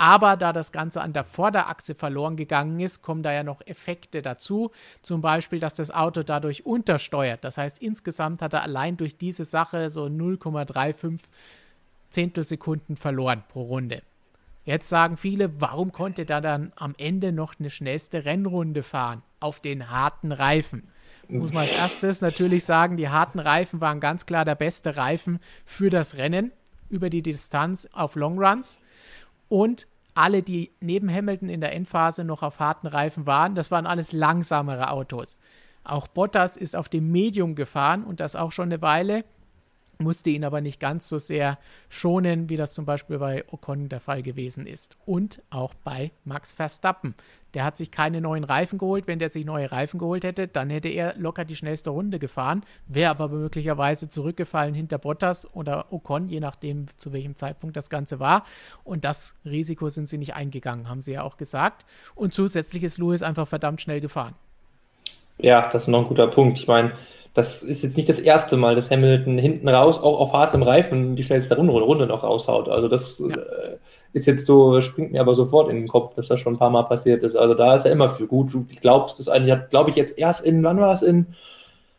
Aber 0.00 0.38
da 0.38 0.54
das 0.54 0.72
Ganze 0.72 1.02
an 1.02 1.12
der 1.12 1.24
Vorderachse 1.24 1.94
verloren 1.94 2.34
gegangen 2.34 2.80
ist, 2.80 3.02
kommen 3.02 3.22
da 3.22 3.34
ja 3.34 3.42
noch 3.42 3.60
Effekte 3.66 4.22
dazu. 4.22 4.70
Zum 5.02 5.20
Beispiel, 5.20 5.60
dass 5.60 5.74
das 5.74 5.90
Auto 5.90 6.22
dadurch 6.22 6.64
untersteuert. 6.64 7.44
Das 7.44 7.58
heißt, 7.58 7.80
insgesamt 7.80 8.40
hat 8.40 8.54
er 8.54 8.62
allein 8.62 8.96
durch 8.96 9.18
diese 9.18 9.44
Sache 9.44 9.90
so 9.90 10.04
0,35 10.04 11.18
Zehntelsekunden 12.08 12.96
verloren 12.96 13.42
pro 13.46 13.60
Runde. 13.60 14.00
Jetzt 14.64 14.88
sagen 14.88 15.18
viele, 15.18 15.60
warum 15.60 15.92
konnte 15.92 16.24
er 16.26 16.40
dann 16.40 16.72
am 16.76 16.94
Ende 16.96 17.30
noch 17.30 17.60
eine 17.60 17.68
schnellste 17.68 18.24
Rennrunde 18.24 18.82
fahren? 18.82 19.20
Auf 19.38 19.60
den 19.60 19.90
harten 19.90 20.32
Reifen. 20.32 20.88
Muss 21.28 21.52
man 21.52 21.64
als 21.64 21.76
erstes 21.76 22.22
natürlich 22.22 22.64
sagen, 22.64 22.96
die 22.96 23.10
harten 23.10 23.38
Reifen 23.38 23.82
waren 23.82 24.00
ganz 24.00 24.24
klar 24.24 24.46
der 24.46 24.54
beste 24.54 24.96
Reifen 24.96 25.40
für 25.66 25.90
das 25.90 26.16
Rennen 26.16 26.52
über 26.88 27.10
die 27.10 27.20
Distanz 27.20 27.86
auf 27.92 28.14
Longruns. 28.14 28.80
Und 29.50 29.88
alle, 30.14 30.42
die 30.42 30.70
neben 30.80 31.12
Hamilton 31.12 31.48
in 31.48 31.60
der 31.60 31.74
Endphase 31.74 32.24
noch 32.24 32.42
auf 32.42 32.60
harten 32.60 32.86
Reifen 32.86 33.26
waren, 33.26 33.54
das 33.54 33.70
waren 33.70 33.84
alles 33.84 34.12
langsamere 34.12 34.90
Autos. 34.90 35.40
Auch 35.82 36.06
Bottas 36.06 36.56
ist 36.56 36.76
auf 36.76 36.88
dem 36.88 37.10
Medium 37.10 37.56
gefahren 37.56 38.04
und 38.04 38.20
das 38.20 38.36
auch 38.36 38.52
schon 38.52 38.66
eine 38.66 38.80
Weile 38.80 39.24
musste 40.00 40.30
ihn 40.30 40.44
aber 40.44 40.60
nicht 40.60 40.80
ganz 40.80 41.08
so 41.08 41.18
sehr 41.18 41.58
schonen, 41.88 42.48
wie 42.48 42.56
das 42.56 42.74
zum 42.74 42.84
Beispiel 42.84 43.18
bei 43.18 43.44
Ocon 43.50 43.88
der 43.88 44.00
Fall 44.00 44.22
gewesen 44.22 44.66
ist. 44.66 44.96
Und 45.06 45.42
auch 45.50 45.74
bei 45.74 46.10
Max 46.24 46.52
Verstappen. 46.52 47.14
Der 47.54 47.64
hat 47.64 47.76
sich 47.76 47.90
keine 47.90 48.20
neuen 48.20 48.44
Reifen 48.44 48.78
geholt. 48.78 49.06
Wenn 49.06 49.18
der 49.18 49.30
sich 49.30 49.44
neue 49.44 49.72
Reifen 49.72 49.98
geholt 49.98 50.24
hätte, 50.24 50.46
dann 50.46 50.70
hätte 50.70 50.88
er 50.88 51.14
locker 51.16 51.44
die 51.44 51.56
schnellste 51.56 51.90
Runde 51.90 52.18
gefahren, 52.18 52.64
wäre 52.86 53.10
aber 53.10 53.28
möglicherweise 53.28 54.08
zurückgefallen 54.08 54.74
hinter 54.74 54.98
Bottas 54.98 55.52
oder 55.54 55.92
Ocon, 55.92 56.28
je 56.28 56.40
nachdem, 56.40 56.86
zu 56.96 57.12
welchem 57.12 57.36
Zeitpunkt 57.36 57.76
das 57.76 57.90
Ganze 57.90 58.20
war. 58.20 58.44
Und 58.84 59.04
das 59.04 59.34
Risiko 59.44 59.88
sind 59.88 60.08
sie 60.08 60.18
nicht 60.18 60.34
eingegangen, 60.34 60.88
haben 60.88 61.02
sie 61.02 61.12
ja 61.12 61.22
auch 61.22 61.36
gesagt. 61.36 61.84
Und 62.14 62.34
zusätzlich 62.34 62.84
ist 62.84 62.98
Lewis 62.98 63.22
einfach 63.22 63.48
verdammt 63.48 63.80
schnell 63.80 64.00
gefahren. 64.00 64.34
Ja, 65.38 65.68
das 65.70 65.82
ist 65.82 65.88
noch 65.88 66.02
ein 66.02 66.08
guter 66.08 66.26
Punkt. 66.26 66.58
Ich 66.58 66.68
meine, 66.68 66.92
das 67.34 67.62
ist 67.62 67.84
jetzt 67.84 67.96
nicht 67.96 68.08
das 68.08 68.18
erste 68.18 68.56
Mal, 68.56 68.74
dass 68.74 68.90
Hamilton 68.90 69.38
hinten 69.38 69.68
raus 69.68 69.98
auch 69.98 70.18
auf 70.18 70.32
hartem 70.32 70.62
Reifen 70.62 71.14
die 71.14 71.22
schnellste 71.22 71.56
Runde, 71.56 71.72
Runde 71.72 72.06
noch 72.06 72.24
raushaut. 72.24 72.68
Also 72.68 72.88
das 72.88 73.20
ja. 73.20 73.28
äh, 73.28 73.76
ist 74.12 74.26
jetzt 74.26 74.46
so, 74.46 74.80
springt 74.80 75.12
mir 75.12 75.20
aber 75.20 75.34
sofort 75.34 75.70
in 75.70 75.76
den 75.76 75.88
Kopf, 75.88 76.14
dass 76.14 76.26
das 76.26 76.40
schon 76.40 76.54
ein 76.54 76.58
paar 76.58 76.70
Mal 76.70 76.82
passiert 76.82 77.22
ist. 77.22 77.36
Also 77.36 77.54
da 77.54 77.76
ist 77.76 77.84
er 77.84 77.92
immer 77.92 78.08
für 78.08 78.26
gut. 78.26 78.52
Du 78.52 78.66
glaubst 78.80 79.20
das 79.20 79.28
eigentlich, 79.28 79.52
hat, 79.52 79.70
glaube 79.70 79.90
ich, 79.90 79.96
jetzt 79.96 80.18
erst 80.18 80.44
in, 80.44 80.64
wann 80.64 80.80
war 80.80 80.92
es 80.92 81.02
in, 81.02 81.26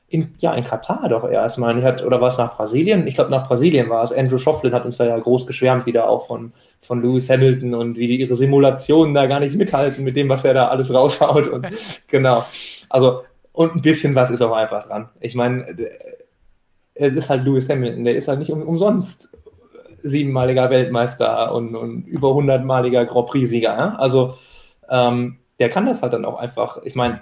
in, 0.10 0.34
ja, 0.40 0.54
in 0.54 0.66
Katar 0.66 1.08
doch 1.08 1.24
erst, 1.30 1.58
meine 1.58 1.80
ich, 1.80 1.86
hat, 1.86 2.04
oder 2.04 2.20
war 2.20 2.28
es 2.28 2.38
nach 2.38 2.58
Brasilien? 2.58 3.08
Ich 3.08 3.16
glaube, 3.16 3.32
nach 3.32 3.48
Brasilien 3.48 3.90
war 3.90 4.04
es. 4.04 4.12
Andrew 4.12 4.38
Schofflin 4.38 4.74
hat 4.74 4.84
uns 4.84 4.98
da 4.98 5.06
ja 5.06 5.18
groß 5.18 5.48
geschwärmt 5.48 5.86
wieder 5.86 6.10
auch 6.10 6.28
von, 6.28 6.52
von 6.82 7.02
Lewis 7.02 7.30
Hamilton 7.30 7.74
und 7.74 7.98
wie 7.98 8.08
die 8.08 8.20
ihre 8.20 8.36
Simulationen 8.36 9.14
da 9.14 9.28
gar 9.28 9.40
nicht 9.40 9.56
mithalten 9.56 10.04
mit 10.04 10.18
dem, 10.18 10.28
was 10.28 10.44
er 10.44 10.54
da 10.54 10.68
alles 10.68 10.94
raushaut. 10.94 11.48
Und 11.48 11.66
genau. 12.10 12.44
Also 12.90 13.22
und 13.54 13.76
ein 13.76 13.82
bisschen 13.82 14.16
was 14.16 14.32
ist 14.32 14.42
auch 14.42 14.56
einfach 14.56 14.88
dran. 14.88 15.10
Ich 15.20 15.36
meine, 15.36 15.76
es 16.94 17.16
ist 17.16 17.30
halt 17.30 17.44
Lewis 17.44 17.70
Hamilton, 17.70 18.04
der 18.04 18.16
ist 18.16 18.28
halt 18.28 18.40
nicht 18.40 18.52
um, 18.52 18.62
umsonst 18.62 19.30
siebenmaliger 20.04 20.70
Weltmeister 20.70 21.54
und, 21.54 21.76
und 21.76 22.08
über 22.08 22.34
hundertmaliger 22.34 23.06
Grand 23.06 23.28
Prix-Sieger. 23.28 23.78
Ja? 23.78 23.96
Also 23.96 24.36
ähm, 24.90 25.40
der 25.60 25.70
kann 25.70 25.86
das 25.86 26.02
halt 26.02 26.14
dann 26.14 26.26
auch 26.26 26.40
einfach. 26.40 26.82
Ich 26.84 26.96
meine, 26.96 27.22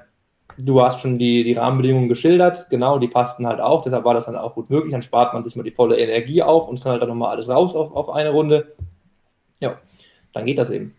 du 0.58 0.82
hast 0.82 1.02
schon 1.02 1.20
die, 1.20 1.44
die 1.44 1.54
Rahmenbedingungen 1.54 2.10
geschildert, 2.10 2.68
genau, 2.70 3.00
die 3.00 3.08
passten 3.08 3.48
halt 3.48 3.60
auch, 3.60 3.82
deshalb 3.82 4.06
war 4.06 4.14
das 4.14 4.26
dann 4.26 4.36
auch 4.36 4.56
gut 4.56 4.70
möglich. 4.70 4.92
Dann 4.92 5.02
spart 5.02 5.34
man 5.34 5.44
sich 5.44 5.56
mal 5.56 5.64
die 5.64 5.72
volle 5.72 5.98
Energie 5.98 6.42
auf 6.42 6.68
und 6.68 6.82
kann 6.82 6.94
halt 6.94 7.02
dann 7.02 7.10
nochmal 7.10 7.32
alles 7.32 7.50
raus 7.50 7.76
auf, 7.76 7.92
auf 7.94 8.10
eine 8.10 8.30
Runde. 8.30 8.76
Ja, 9.60 9.78
dann 10.34 10.46
geht 10.46 10.58
das 10.58 10.70
eben. 10.70 10.96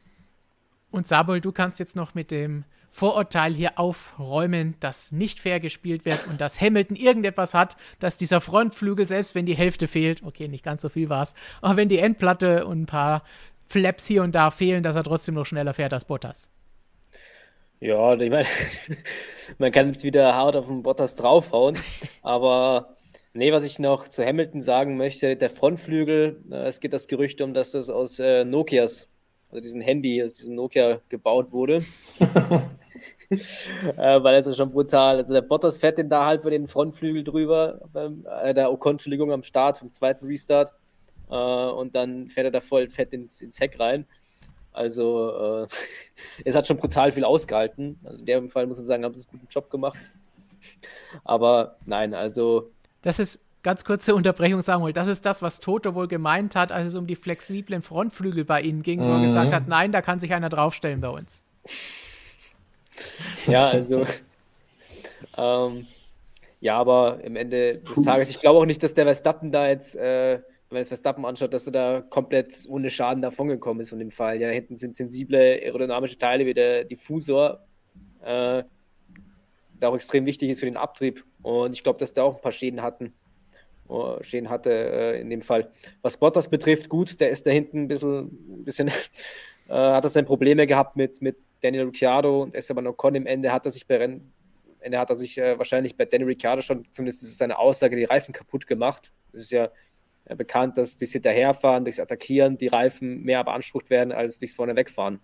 Und 0.90 1.06
Sabol, 1.06 1.40
du 1.40 1.52
kannst 1.52 1.78
jetzt 1.78 1.96
noch 1.96 2.14
mit 2.14 2.30
dem 2.30 2.64
Vorurteil 3.00 3.54
hier 3.54 3.78
aufräumen, 3.78 4.74
dass 4.78 5.10
nicht 5.10 5.40
fair 5.40 5.58
gespielt 5.58 6.04
wird 6.04 6.26
und 6.26 6.38
dass 6.38 6.60
Hamilton 6.60 6.96
irgendetwas 6.96 7.54
hat, 7.54 7.78
dass 7.98 8.18
dieser 8.18 8.42
Frontflügel, 8.42 9.06
selbst 9.06 9.34
wenn 9.34 9.46
die 9.46 9.56
Hälfte 9.56 9.88
fehlt, 9.88 10.22
okay, 10.22 10.48
nicht 10.48 10.62
ganz 10.62 10.82
so 10.82 10.90
viel 10.90 11.08
war 11.08 11.22
es, 11.22 11.34
aber 11.62 11.78
wenn 11.78 11.88
die 11.88 11.96
Endplatte 11.96 12.66
und 12.66 12.82
ein 12.82 12.86
paar 12.86 13.22
Flaps 13.66 14.06
hier 14.06 14.22
und 14.22 14.34
da 14.34 14.50
fehlen, 14.50 14.82
dass 14.82 14.96
er 14.96 15.02
trotzdem 15.02 15.34
noch 15.36 15.46
schneller 15.46 15.72
fährt 15.72 15.94
als 15.94 16.04
Bottas. 16.04 16.50
Ja, 17.80 18.12
ich 18.20 18.28
meine, 18.28 18.46
man 19.58 19.72
kann 19.72 19.86
jetzt 19.86 20.04
wieder 20.04 20.34
hart 20.34 20.54
auf 20.54 20.66
den 20.66 20.82
Bottas 20.82 21.16
draufhauen, 21.16 21.78
aber 22.20 22.98
nee, 23.32 23.50
was 23.50 23.64
ich 23.64 23.78
noch 23.78 24.08
zu 24.08 24.22
Hamilton 24.22 24.60
sagen 24.60 24.98
möchte, 24.98 25.36
der 25.36 25.48
Frontflügel, 25.48 26.44
äh, 26.50 26.66
es 26.66 26.80
geht 26.80 26.92
das 26.92 27.08
Gerücht 27.08 27.40
um, 27.40 27.54
dass 27.54 27.70
das 27.70 27.88
aus 27.88 28.18
äh, 28.18 28.44
Nokias, 28.44 29.08
also 29.48 29.62
diesem 29.62 29.80
Handy, 29.80 30.22
aus 30.22 30.34
diesem 30.34 30.54
Nokia 30.54 31.00
gebaut 31.08 31.50
wurde. 31.50 31.82
äh, 33.30 34.22
weil 34.22 34.34
es 34.34 34.46
ist 34.46 34.56
schon 34.56 34.70
brutal. 34.70 35.16
Also 35.16 35.32
der 35.32 35.42
Bottas 35.42 35.78
fährt 35.78 35.98
den 35.98 36.08
da 36.08 36.26
halt 36.26 36.42
über 36.42 36.50
den 36.50 36.66
Frontflügel 36.66 37.24
drüber, 37.24 37.80
beim, 37.92 38.26
äh, 38.42 38.52
der 38.54 38.72
Ocon, 38.72 38.92
Entschuldigung, 38.92 39.32
am 39.32 39.42
Start, 39.42 39.78
vom 39.78 39.92
zweiten 39.92 40.26
Restart. 40.26 40.74
Äh, 41.30 41.34
und 41.34 41.94
dann 41.94 42.28
fährt 42.28 42.46
er 42.46 42.50
da 42.50 42.60
voll 42.60 42.88
fett 42.88 43.12
ins, 43.12 43.40
ins 43.40 43.60
Heck 43.60 43.78
rein. 43.78 44.06
Also 44.72 45.64
äh, 45.64 45.66
es 46.44 46.54
hat 46.54 46.66
schon 46.66 46.76
brutal 46.76 47.12
viel 47.12 47.24
ausgehalten. 47.24 47.98
Also 48.04 48.18
in 48.18 48.26
dem 48.26 48.48
Fall 48.48 48.66
muss 48.66 48.78
man 48.78 48.86
sagen, 48.86 49.04
haben 49.04 49.14
sie 49.14 49.28
einen 49.28 49.40
guten 49.40 49.52
Job 49.52 49.70
gemacht. 49.70 50.10
Aber 51.24 51.76
nein, 51.86 52.14
also. 52.14 52.70
Das 53.02 53.18
ist 53.18 53.42
ganz 53.62 53.84
kurze 53.84 54.14
Unterbrechung 54.14 54.66
wollte. 54.66 54.98
Das 54.98 55.08
ist 55.08 55.24
das, 55.24 55.42
was 55.42 55.60
Toto 55.60 55.94
wohl 55.94 56.08
gemeint 56.08 56.56
hat, 56.56 56.72
als 56.72 56.88
es 56.88 56.94
um 56.96 57.06
die 57.06 57.16
flexiblen 57.16 57.82
Frontflügel 57.82 58.44
bei 58.44 58.60
ihnen 58.62 58.82
ging, 58.82 59.00
mhm. 59.00 59.08
wo 59.08 59.12
er 59.14 59.20
gesagt 59.20 59.50
mhm. 59.50 59.54
hat, 59.54 59.68
nein, 59.68 59.92
da 59.92 60.02
kann 60.02 60.20
sich 60.20 60.32
einer 60.32 60.48
draufstellen 60.48 61.00
bei 61.00 61.08
uns. 61.08 61.42
Ja, 63.46 63.68
also. 63.68 64.04
ähm, 65.36 65.86
ja, 66.60 66.76
aber 66.76 67.20
im 67.24 67.36
Ende 67.36 67.78
des 67.78 68.02
Tages, 68.02 68.30
ich 68.30 68.40
glaube 68.40 68.58
auch 68.58 68.66
nicht, 68.66 68.82
dass 68.82 68.94
der 68.94 69.04
Verstappen 69.04 69.50
da 69.50 69.68
jetzt, 69.68 69.96
äh, 69.96 70.34
wenn 70.34 70.76
man 70.76 70.80
das 70.80 70.88
Verstappen 70.88 71.24
anschaut, 71.24 71.54
dass 71.54 71.66
er 71.66 71.72
da 71.72 72.00
komplett 72.02 72.54
ohne 72.68 72.90
Schaden 72.90 73.22
davongekommen 73.22 73.80
ist 73.80 73.90
von 73.90 73.98
dem 73.98 74.10
Fall. 74.10 74.40
Ja, 74.40 74.48
da 74.48 74.54
hinten 74.54 74.76
sind 74.76 74.94
sensible 74.94 75.38
aerodynamische 75.38 76.18
Teile 76.18 76.44
wie 76.44 76.54
der 76.54 76.84
Diffusor, 76.84 77.64
äh, 78.22 78.62
der 79.80 79.88
auch 79.88 79.94
extrem 79.94 80.26
wichtig 80.26 80.50
ist 80.50 80.60
für 80.60 80.66
den 80.66 80.76
Abtrieb. 80.76 81.24
Und 81.42 81.74
ich 81.74 81.82
glaube, 81.82 81.98
dass 81.98 82.12
da 82.12 82.24
auch 82.24 82.36
ein 82.36 82.42
paar 82.42 82.52
Schäden 82.52 82.82
hatten. 82.82 83.14
Oh, 83.88 84.18
Schäden 84.20 84.50
hatte 84.50 84.70
äh, 84.70 85.20
in 85.20 85.30
dem 85.30 85.40
Fall. 85.40 85.70
Was 86.02 86.18
Bottas 86.18 86.48
betrifft, 86.48 86.88
gut, 86.90 87.20
der 87.20 87.30
ist 87.30 87.46
da 87.46 87.50
hinten 87.50 87.84
ein 87.84 87.88
bisschen, 87.88 88.18
ein 88.60 88.64
bisschen 88.64 88.88
äh, 89.68 89.72
hat 89.72 90.04
er 90.04 90.10
seine 90.10 90.26
Probleme 90.26 90.66
gehabt 90.66 90.94
mit, 90.96 91.22
mit 91.22 91.36
Daniel 91.60 91.84
Ricciardo 91.84 92.42
und 92.42 92.54
Esteban 92.54 92.86
Ocon 92.86 93.14
im 93.14 93.26
Ende 93.26 93.52
hat 93.52 93.64
er 93.64 93.70
sich 93.70 93.86
bei 93.86 93.96
Rennen, 93.96 94.32
Ende 94.80 94.98
hat 94.98 95.10
er 95.10 95.16
sich 95.16 95.38
äh, 95.38 95.58
wahrscheinlich 95.58 95.96
bei 95.96 96.04
Daniel 96.04 96.28
Ricciardo 96.28 96.62
schon, 96.62 96.84
zumindest 96.90 97.22
ist 97.22 97.30
es 97.30 97.38
seine 97.38 97.58
Aussage, 97.58 97.96
die 97.96 98.04
Reifen 98.04 98.32
kaputt 98.32 98.66
gemacht. 98.66 99.12
Das 99.32 99.42
ist 99.42 99.50
ja 99.50 99.68
äh, 100.24 100.34
bekannt, 100.34 100.78
dass 100.78 100.96
durchs 100.96 101.12
Hinterherfahren, 101.12 101.84
durchs 101.84 102.00
Attackieren 102.00 102.56
die 102.56 102.68
Reifen 102.68 103.22
mehr 103.22 103.44
beansprucht 103.44 103.90
werden 103.90 104.12
als 104.12 104.38
durchs 104.38 104.54
vorne 104.54 104.76
wegfahren. 104.76 105.20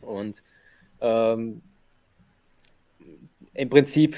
Und 0.00 0.42
ähm, 1.00 1.62
im 3.54 3.70
Prinzip 3.70 4.16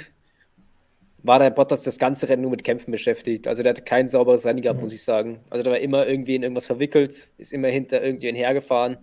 war 1.23 1.39
der 1.39 1.51
Bottas 1.51 1.83
das 1.83 1.99
ganze 1.99 2.29
Rennen 2.29 2.43
nur 2.43 2.51
mit 2.51 2.65
Kämpfen 2.65 2.91
beschäftigt. 2.91 3.49
Also 3.49 3.63
der 3.63 3.71
hatte 3.71 3.83
kein 3.83 4.09
sauberes 4.09 4.45
Rennen 4.45 4.63
gehabt, 4.63 4.79
mhm. 4.79 4.85
muss 4.85 4.93
ich 4.93 5.03
sagen. 5.03 5.41
Also 5.51 5.63
der 5.63 5.73
war 5.73 5.81
immer 5.81 6.07
irgendwie 6.07 6.35
in 6.35 6.43
irgendwas 6.43 6.67
verwickelt, 6.67 7.29
ist 7.39 7.53
immer 7.53 7.69
hinter 7.69 8.03
irgendwen 8.03 8.35
hergefahren. 8.35 8.99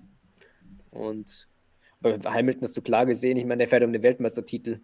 Und 0.91 1.47
bei 2.13 2.31
Hamilton 2.31 2.63
hast 2.63 2.77
du 2.77 2.81
klar 2.81 3.05
gesehen, 3.05 3.37
ich 3.37 3.45
meine, 3.45 3.59
der 3.59 3.67
fährt 3.67 3.83
um 3.83 3.93
den 3.93 4.03
Weltmeistertitel. 4.03 4.79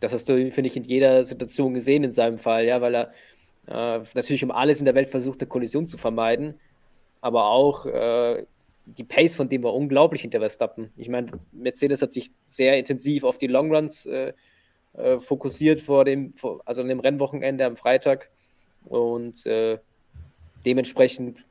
Das 0.00 0.12
hast 0.12 0.28
du, 0.28 0.50
finde 0.50 0.68
ich, 0.68 0.76
in 0.76 0.84
jeder 0.84 1.24
Situation 1.24 1.74
gesehen 1.74 2.04
in 2.04 2.12
seinem 2.12 2.38
Fall, 2.38 2.66
ja, 2.66 2.80
weil 2.80 2.94
er 2.94 3.10
äh, 3.66 4.02
natürlich 4.14 4.44
um 4.44 4.50
alles 4.50 4.78
in 4.78 4.84
der 4.84 4.94
Welt 4.94 5.08
versucht, 5.08 5.40
eine 5.40 5.48
Kollision 5.48 5.88
zu 5.88 5.98
vermeiden, 5.98 6.54
aber 7.20 7.46
auch 7.46 7.86
äh, 7.86 8.44
die 8.86 9.04
Pace 9.04 9.34
von 9.34 9.48
dem 9.48 9.62
war 9.62 9.74
unglaublich 9.74 10.22
hinter 10.22 10.38
Verstappen. 10.38 10.90
Ich 10.96 11.08
meine, 11.08 11.32
Mercedes 11.52 12.02
hat 12.02 12.12
sich 12.12 12.30
sehr 12.46 12.78
intensiv 12.78 13.24
auf 13.24 13.38
die 13.38 13.48
Longruns 13.48 14.06
äh, 14.06 14.32
äh, 14.92 15.18
fokussiert 15.18 15.80
vor 15.80 16.04
dem, 16.04 16.34
vor, 16.34 16.60
also 16.64 16.82
an 16.82 16.88
dem 16.88 17.00
Rennwochenende 17.00 17.64
am 17.64 17.76
Freitag 17.76 18.30
und 18.84 19.44
äh, 19.46 19.78
dementsprechend 20.64 21.45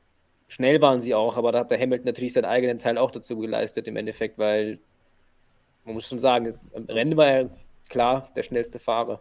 schnell 0.48 0.80
waren 0.80 1.00
sie 1.00 1.14
auch, 1.14 1.36
aber 1.36 1.52
da 1.52 1.60
hat 1.60 1.70
der 1.70 1.80
Hamilton 1.80 2.06
natürlich 2.06 2.32
seinen 2.32 2.44
eigenen 2.44 2.78
Teil 2.78 2.98
auch 2.98 3.10
dazu 3.10 3.38
geleistet 3.38 3.88
im 3.88 3.96
Endeffekt, 3.96 4.38
weil 4.38 4.78
man 5.84 5.94
muss 5.94 6.08
schon 6.08 6.18
sagen, 6.18 6.54
im 6.74 6.84
Rennen 6.84 7.16
war 7.16 7.26
er 7.26 7.50
klar 7.88 8.30
der 8.34 8.42
schnellste 8.42 8.78
Fahrer. 8.78 9.20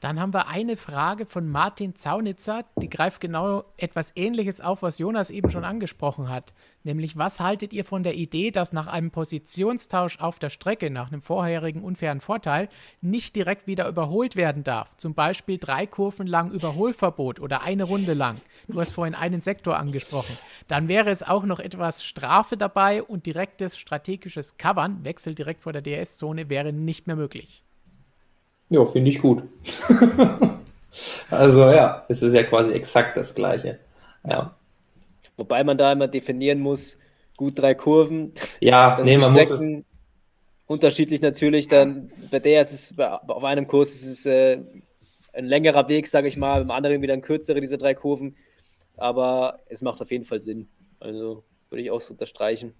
Dann 0.00 0.20
haben 0.20 0.32
wir 0.32 0.46
eine 0.46 0.76
Frage 0.76 1.26
von 1.26 1.48
Martin 1.48 1.96
Zaunitzer, 1.96 2.64
die 2.76 2.88
greift 2.88 3.20
genau 3.20 3.64
etwas 3.76 4.12
Ähnliches 4.14 4.60
auf, 4.60 4.82
was 4.82 5.00
Jonas 5.00 5.30
eben 5.30 5.50
schon 5.50 5.64
angesprochen 5.64 6.28
hat. 6.28 6.52
Nämlich, 6.84 7.18
was 7.18 7.40
haltet 7.40 7.72
ihr 7.72 7.84
von 7.84 8.04
der 8.04 8.14
Idee, 8.14 8.52
dass 8.52 8.72
nach 8.72 8.86
einem 8.86 9.10
Positionstausch 9.10 10.20
auf 10.20 10.38
der 10.38 10.50
Strecke, 10.50 10.90
nach 10.90 11.10
einem 11.10 11.20
vorherigen 11.20 11.82
unfairen 11.82 12.20
Vorteil, 12.20 12.68
nicht 13.00 13.34
direkt 13.34 13.66
wieder 13.66 13.88
überholt 13.88 14.36
werden 14.36 14.62
darf? 14.62 14.96
Zum 14.96 15.14
Beispiel 15.14 15.58
drei 15.58 15.86
Kurven 15.86 16.28
lang 16.28 16.52
Überholverbot 16.52 17.40
oder 17.40 17.62
eine 17.62 17.82
Runde 17.82 18.14
lang. 18.14 18.40
Du 18.68 18.78
hast 18.78 18.92
vorhin 18.92 19.16
einen 19.16 19.40
Sektor 19.40 19.76
angesprochen. 19.76 20.38
Dann 20.68 20.86
wäre 20.86 21.10
es 21.10 21.24
auch 21.24 21.42
noch 21.42 21.58
etwas 21.58 22.04
Strafe 22.04 22.56
dabei 22.56 23.02
und 23.02 23.26
direktes 23.26 23.76
strategisches 23.76 24.56
Covern, 24.58 25.04
Wechsel 25.04 25.34
direkt 25.34 25.62
vor 25.62 25.72
der 25.72 25.82
DS-Zone, 25.82 26.48
wäre 26.48 26.72
nicht 26.72 27.08
mehr 27.08 27.16
möglich. 27.16 27.64
Ja, 28.70 28.84
finde 28.86 29.10
ich 29.10 29.20
gut. 29.20 29.42
also 31.30 31.70
ja, 31.70 32.04
es 32.08 32.22
ist 32.22 32.34
ja 32.34 32.42
quasi 32.42 32.72
exakt 32.72 33.16
das 33.16 33.34
Gleiche. 33.34 33.78
Ja. 34.28 34.54
Wobei 35.36 35.64
man 35.64 35.78
da 35.78 35.92
immer 35.92 36.08
definieren 36.08 36.60
muss, 36.60 36.98
gut 37.36 37.58
drei 37.58 37.74
Kurven. 37.74 38.32
Ja, 38.60 39.00
nee, 39.02 39.16
man 39.16 39.32
muss 39.32 39.50
es 39.50 39.62
unterschiedlich 40.66 41.20
natürlich. 41.20 41.68
Dann 41.68 42.10
bei 42.30 42.40
der 42.40 42.62
ist 42.62 42.72
es 42.72 42.98
auf 42.98 43.44
einem 43.44 43.66
Kurs 43.66 43.90
ist 43.90 44.06
es 44.06 44.26
äh, 44.26 44.60
ein 45.32 45.46
längerer 45.46 45.88
Weg, 45.88 46.08
sage 46.08 46.28
ich 46.28 46.36
mal, 46.36 46.60
beim 46.60 46.70
anderen 46.70 47.00
wieder 47.00 47.14
ein 47.14 47.22
kürzere 47.22 47.60
diese 47.60 47.78
drei 47.78 47.94
Kurven. 47.94 48.36
Aber 48.96 49.60
es 49.66 49.82
macht 49.82 50.02
auf 50.02 50.10
jeden 50.10 50.24
Fall 50.24 50.40
Sinn. 50.40 50.68
Also 51.00 51.44
würde 51.70 51.82
ich 51.82 51.90
auch 51.90 52.00
so 52.00 52.12
unterstreichen. 52.12 52.74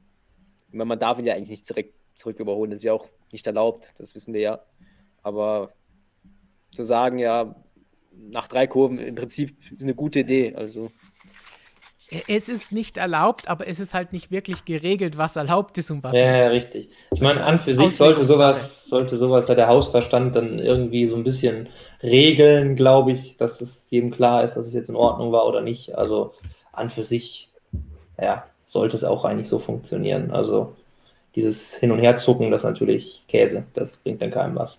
Ich 0.69 0.75
meine, 0.75 0.89
man 0.89 0.99
darf 0.99 1.19
ihn 1.19 1.25
ja 1.25 1.35
eigentlich 1.35 1.51
nicht 1.51 1.65
zurück, 1.65 1.87
zurück 2.15 2.41
überholen. 2.41 2.71
Das 2.71 2.81
ist 2.81 2.85
ja 2.85 2.93
auch 2.93 3.07
nicht 3.33 3.47
erlaubt. 3.47 3.95
Das 3.99 4.15
wissen 4.15 4.35
wir 4.35 4.41
ja. 4.41 4.61
Aber 5.23 5.73
zu 6.73 6.83
sagen, 6.83 7.19
ja, 7.19 7.55
nach 8.31 8.49
drei 8.49 8.67
Kurven 8.67 8.99
im 8.99 9.15
Prinzip 9.15 9.57
ist 9.73 9.83
eine 9.83 9.95
gute 9.95 10.21
Idee. 10.21 10.55
Also. 10.55 10.91
Es 12.27 12.49
ist 12.49 12.73
nicht 12.73 12.97
erlaubt, 12.97 13.49
aber 13.49 13.69
es 13.69 13.81
ist 13.81 13.93
halt 13.93 14.15
nicht 14.15 14.31
wirklich 14.31 14.65
geregelt, 14.65 15.19
was 15.19 15.37
erlaubt 15.37 15.77
ist 15.77 15.91
und 15.91 16.03
was 16.03 16.15
ja, 16.15 16.31
nicht. 16.31 16.41
Ja, 16.41 16.47
richtig. 16.49 16.91
Ich 17.13 17.21
meine, 17.21 17.45
an 17.45 17.59
für 17.59 17.75
sich 17.75 17.97
sollte 17.97 18.27
sowas, 18.27 18.87
sollte 18.87 19.19
sowas 19.19 19.47
ja 19.47 19.55
der 19.55 19.69
Hausverstand 19.69 20.35
dann 20.35 20.59
irgendwie 20.59 21.07
so 21.07 21.17
ein 21.17 21.25
bisschen 21.25 21.69
regeln, 22.03 22.77
glaube 22.77 23.13
ich, 23.13 23.37
dass 23.37 23.61
es 23.61 23.91
jedem 23.91 24.11
klar 24.11 24.43
ist, 24.45 24.55
dass 24.55 24.67
es 24.67 24.73
jetzt 24.73 24.89
in 24.89 24.97
Ordnung 24.97 25.33
war 25.33 25.47
oder 25.47 25.61
nicht. 25.61 25.99
Also 25.99 26.33
an 26.73 26.89
für 26.89 27.03
sich, 27.03 27.51
ja, 28.19 28.47
sollte 28.67 28.97
es 28.97 29.05
auch 29.05 29.27
eigentlich 29.27 29.49
so 29.49 29.59
funktionieren. 29.59 30.31
Also 30.31 30.77
dieses 31.35 31.77
Hin- 31.77 31.93
und 31.93 31.99
Herzucken, 31.99 32.51
das 32.51 32.63
ist 32.63 32.71
natürlich 32.71 33.25
Käse, 33.29 33.65
das 33.75 33.99
bringt 33.99 34.23
dann 34.23 34.31
keinem 34.31 34.57
was. 34.57 34.79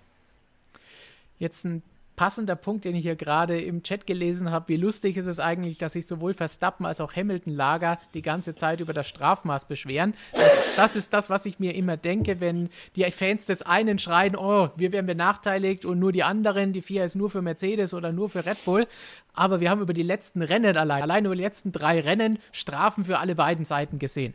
Jetzt 1.40 1.66
ein 1.66 1.82
passender 2.20 2.58
Punkt, 2.58 2.84
den 2.84 2.96
ich 2.96 3.04
hier 3.04 3.16
gerade 3.16 3.62
im 3.62 3.82
Chat 3.82 4.06
gelesen 4.06 4.52
habe. 4.52 4.68
Wie 4.68 4.76
lustig 4.76 5.16
ist 5.16 5.26
es 5.26 5.40
eigentlich, 5.40 5.78
dass 5.78 5.94
sich 5.94 6.06
sowohl 6.06 6.34
Verstappen 6.34 6.86
als 6.86 7.00
auch 7.00 7.16
Hamilton-Lager 7.16 7.98
die 8.14 8.22
ganze 8.22 8.56
Zeit 8.56 8.82
über 8.82 8.92
das 8.92 9.08
Strafmaß 9.08 9.70
beschweren. 9.70 10.14
Das, 10.34 10.76
das, 10.76 10.96
ist 10.98 11.14
das, 11.14 11.30
was 11.30 11.46
ich 11.46 11.60
mir 11.60 11.76
immer 11.76 11.96
denke, 11.96 12.42
wenn 12.42 12.68
die 12.98 13.10
Fans 13.10 13.46
des 13.46 13.62
einen 13.62 14.00
schreien, 14.00 14.36
oh, 14.36 14.68
wir 14.76 14.92
werden 14.92 15.06
benachteiligt 15.06 15.86
und 15.86 15.98
nur 16.00 16.12
die 16.12 16.24
anderen, 16.24 16.74
die 16.74 16.82
FIA 16.82 17.06
ist 17.06 17.16
nur 17.16 17.30
für 17.30 17.42
Mercedes 17.42 17.94
oder 17.94 18.12
nur 18.12 18.30
für 18.30 18.46
Red 18.46 18.66
Bull. 18.66 18.86
Aber 19.34 19.62
wir 19.62 19.70
haben 19.70 19.80
über 19.80 19.94
die 19.94 20.04
letzten 20.04 20.42
Rennen 20.42 20.76
allein, 20.76 21.02
allein 21.02 21.24
über 21.24 21.38
die 21.38 21.44
letzten 21.44 21.72
drei 21.72 22.02
Rennen 22.02 22.40
Strafen 22.52 23.06
für 23.06 23.20
alle 23.20 23.36
beiden 23.36 23.64
Seiten 23.64 23.98
gesehen. 23.98 24.34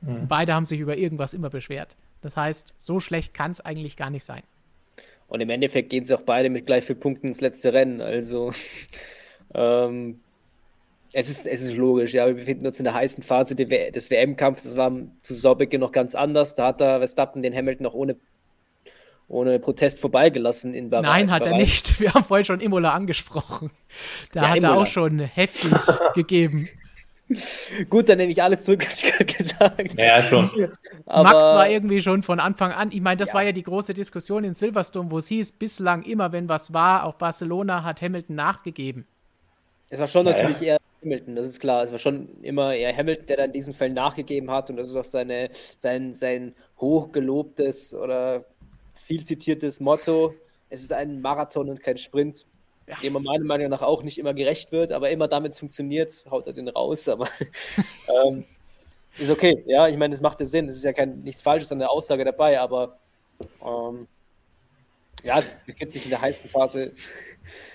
Mhm. 0.00 0.28
Beide 0.28 0.54
haben 0.54 0.64
sich 0.64 0.80
über 0.80 0.96
irgendwas 0.96 1.34
immer 1.34 1.50
beschwert. 1.50 1.94
Das 2.22 2.38
heißt, 2.38 2.72
so 2.78 3.00
schlecht 3.00 3.34
kann 3.34 3.50
es 3.50 3.60
eigentlich 3.60 3.98
gar 3.98 4.08
nicht 4.08 4.24
sein. 4.24 4.42
Und 5.32 5.40
im 5.40 5.48
Endeffekt 5.48 5.88
gehen 5.88 6.04
sie 6.04 6.14
auch 6.14 6.20
beide 6.20 6.50
mit 6.50 6.66
gleich 6.66 6.84
vier 6.84 6.94
Punkten 6.94 7.28
ins 7.28 7.40
letzte 7.40 7.72
Rennen. 7.72 8.02
Also 8.02 8.52
ähm, 9.54 10.20
es, 11.14 11.30
ist, 11.30 11.46
es 11.46 11.62
ist 11.62 11.74
logisch, 11.74 12.12
ja. 12.12 12.26
Wir 12.26 12.34
befinden 12.34 12.66
uns 12.66 12.78
in 12.78 12.84
der 12.84 12.92
heißen 12.92 13.22
Phase 13.22 13.56
des 13.56 14.10
WM-Kampfs. 14.10 14.64
Das 14.64 14.76
war 14.76 14.92
zu 15.22 15.32
Sorbecke 15.32 15.78
noch 15.78 15.92
ganz 15.92 16.14
anders. 16.14 16.54
Da 16.54 16.66
hat 16.66 16.80
der 16.80 16.98
Verstappen 16.98 17.40
den 17.40 17.56
Hamilton 17.56 17.84
noch 17.84 17.94
ohne, 17.94 18.16
ohne 19.26 19.58
Protest 19.58 20.00
vorbeigelassen 20.00 20.74
in 20.74 20.90
Bahrain. 20.90 21.04
Nein, 21.04 21.30
hat 21.30 21.46
er 21.46 21.56
nicht. 21.56 21.98
Wir 21.98 22.12
haben 22.12 22.24
vorhin 22.24 22.44
schon 22.44 22.60
Imola 22.60 22.92
angesprochen. 22.92 23.70
Da 24.34 24.42
ja, 24.42 24.48
hat 24.50 24.56
Imola. 24.58 24.74
er 24.74 24.80
auch 24.82 24.86
schon 24.86 25.18
heftig 25.18 25.72
gegeben. 26.14 26.68
Gut, 27.88 28.08
dann 28.08 28.18
nehme 28.18 28.32
ich 28.32 28.42
alles 28.42 28.64
zurück, 28.64 28.84
was 28.86 29.02
ich 29.02 29.12
gerade 29.12 29.24
gesagt 29.24 29.78
habe. 29.78 30.02
Ja, 30.02 30.22
schon. 30.22 30.50
Aber 31.06 31.22
Max 31.22 31.44
war 31.44 31.68
irgendwie 31.68 32.00
schon 32.00 32.22
von 32.22 32.40
Anfang 32.40 32.72
an, 32.72 32.90
ich 32.92 33.00
meine, 33.00 33.16
das 33.16 33.30
ja. 33.30 33.34
war 33.34 33.42
ja 33.42 33.52
die 33.52 33.62
große 33.62 33.94
Diskussion 33.94 34.44
in 34.44 34.54
Silverstone, 34.54 35.10
wo 35.10 35.18
es 35.18 35.28
hieß, 35.28 35.52
bislang 35.52 36.02
immer, 36.02 36.32
wenn 36.32 36.48
was 36.48 36.72
war, 36.72 37.04
auch 37.04 37.14
Barcelona 37.14 37.84
hat 37.84 38.02
Hamilton 38.02 38.36
nachgegeben. 38.36 39.06
Es 39.88 40.00
war 40.00 40.06
schon 40.06 40.26
ja, 40.26 40.32
natürlich 40.32 40.60
ja. 40.60 40.66
eher 40.74 40.78
Hamilton, 41.02 41.36
das 41.36 41.46
ist 41.46 41.60
klar. 41.60 41.82
Es 41.82 41.92
war 41.92 41.98
schon 41.98 42.28
immer 42.42 42.74
eher 42.74 42.96
Hamilton, 42.96 43.26
der 43.26 43.36
dann 43.38 43.46
in 43.46 43.52
diesen 43.52 43.74
Fällen 43.74 43.94
nachgegeben 43.94 44.50
hat 44.50 44.70
und 44.70 44.76
das 44.76 44.88
ist 44.88 44.96
auch 44.96 45.04
seine, 45.04 45.50
sein, 45.76 46.12
sein 46.12 46.54
hochgelobtes 46.80 47.94
oder 47.94 48.44
viel 48.94 49.24
zitiertes 49.24 49.80
Motto. 49.80 50.34
Es 50.70 50.82
ist 50.82 50.92
ein 50.92 51.20
Marathon 51.20 51.68
und 51.68 51.82
kein 51.82 51.98
Sprint 51.98 52.46
ja. 52.86 52.96
dem 53.02 53.12
man 53.14 53.22
meiner 53.22 53.44
Meinung 53.44 53.68
nach 53.68 53.82
auch 53.82 54.02
nicht 54.02 54.18
immer 54.18 54.34
gerecht 54.34 54.72
wird, 54.72 54.92
aber 54.92 55.10
immer 55.10 55.28
damit 55.28 55.52
es 55.52 55.58
funktioniert, 55.58 56.24
haut 56.30 56.46
er 56.46 56.52
den 56.52 56.68
raus. 56.68 57.08
Aber 57.08 57.28
ähm, 58.26 58.44
ist 59.18 59.30
okay, 59.30 59.62
ja, 59.66 59.88
ich 59.88 59.96
meine, 59.96 60.14
es 60.14 60.20
macht 60.20 60.40
ja 60.40 60.46
Sinn, 60.46 60.68
es 60.68 60.76
ist 60.76 60.84
ja 60.84 60.92
kein, 60.92 61.22
nichts 61.22 61.42
Falsches 61.42 61.70
an 61.72 61.78
der 61.78 61.90
Aussage 61.90 62.24
dabei, 62.24 62.60
aber 62.60 62.98
ähm, 63.64 64.06
ja, 65.22 65.38
es 65.38 65.54
befindet 65.66 65.92
sich 65.92 66.04
in 66.04 66.10
der 66.10 66.20
heißen 66.20 66.48
Phase, 66.50 66.92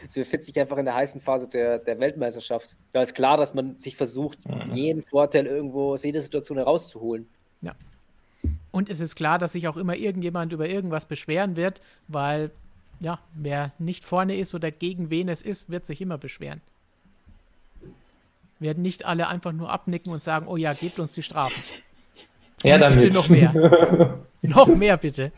es 0.08 0.16
befindet 0.16 0.46
sich 0.46 0.60
einfach 0.60 0.78
in 0.78 0.86
der 0.86 0.96
heißen 0.96 1.22
Phase 1.22 1.48
der, 1.48 1.80
der 1.80 2.00
Weltmeisterschaft. 2.00 2.76
Da 2.92 3.02
ist 3.02 3.14
klar, 3.14 3.38
dass 3.38 3.54
man 3.54 3.78
sich 3.78 3.96
versucht, 3.96 4.40
mhm. 4.48 4.74
jeden 4.74 5.04
Vorteil 5.04 5.46
irgendwo 5.46 5.94
aus 5.94 6.04
jeder 6.04 6.22
Situation 6.22 6.58
herauszuholen. 6.58 7.28
Ja. 7.62 7.76
Und 8.72 8.90
es 8.90 9.00
ist 9.00 9.16
klar, 9.16 9.40
dass 9.40 9.54
sich 9.54 9.68
auch 9.68 9.78
immer 9.78 9.96
irgendjemand 9.96 10.54
über 10.54 10.68
irgendwas 10.68 11.06
beschweren 11.06 11.56
wird, 11.56 11.82
weil 12.08 12.52
ja, 13.00 13.20
wer 13.34 13.72
nicht 13.80 14.04
vorne 14.04 14.36
ist 14.36 14.56
oder 14.56 14.72
gegen 14.72 15.10
wen 15.10 15.30
es 15.30 15.42
ist, 15.42 15.70
wird 15.70 15.86
sich 15.86 16.02
immer 16.02 16.18
beschweren. 16.18 16.62
Werden 18.60 18.82
nicht 18.82 19.06
alle 19.06 19.28
einfach 19.28 19.52
nur 19.52 19.70
abnicken 19.70 20.12
und 20.12 20.24
sagen, 20.24 20.48
oh 20.48 20.58
ja, 20.58 20.74
gebt 20.74 21.00
uns 21.00 21.14
die 21.14 21.24
Strafen. 21.24 21.62
Ja, 22.64 22.78
dann 22.80 22.96
bitte 22.96 23.14
noch 23.14 23.30
mehr. 23.30 23.54
noch 24.42 24.68
mehr 24.68 24.98
bitte. 24.98 25.32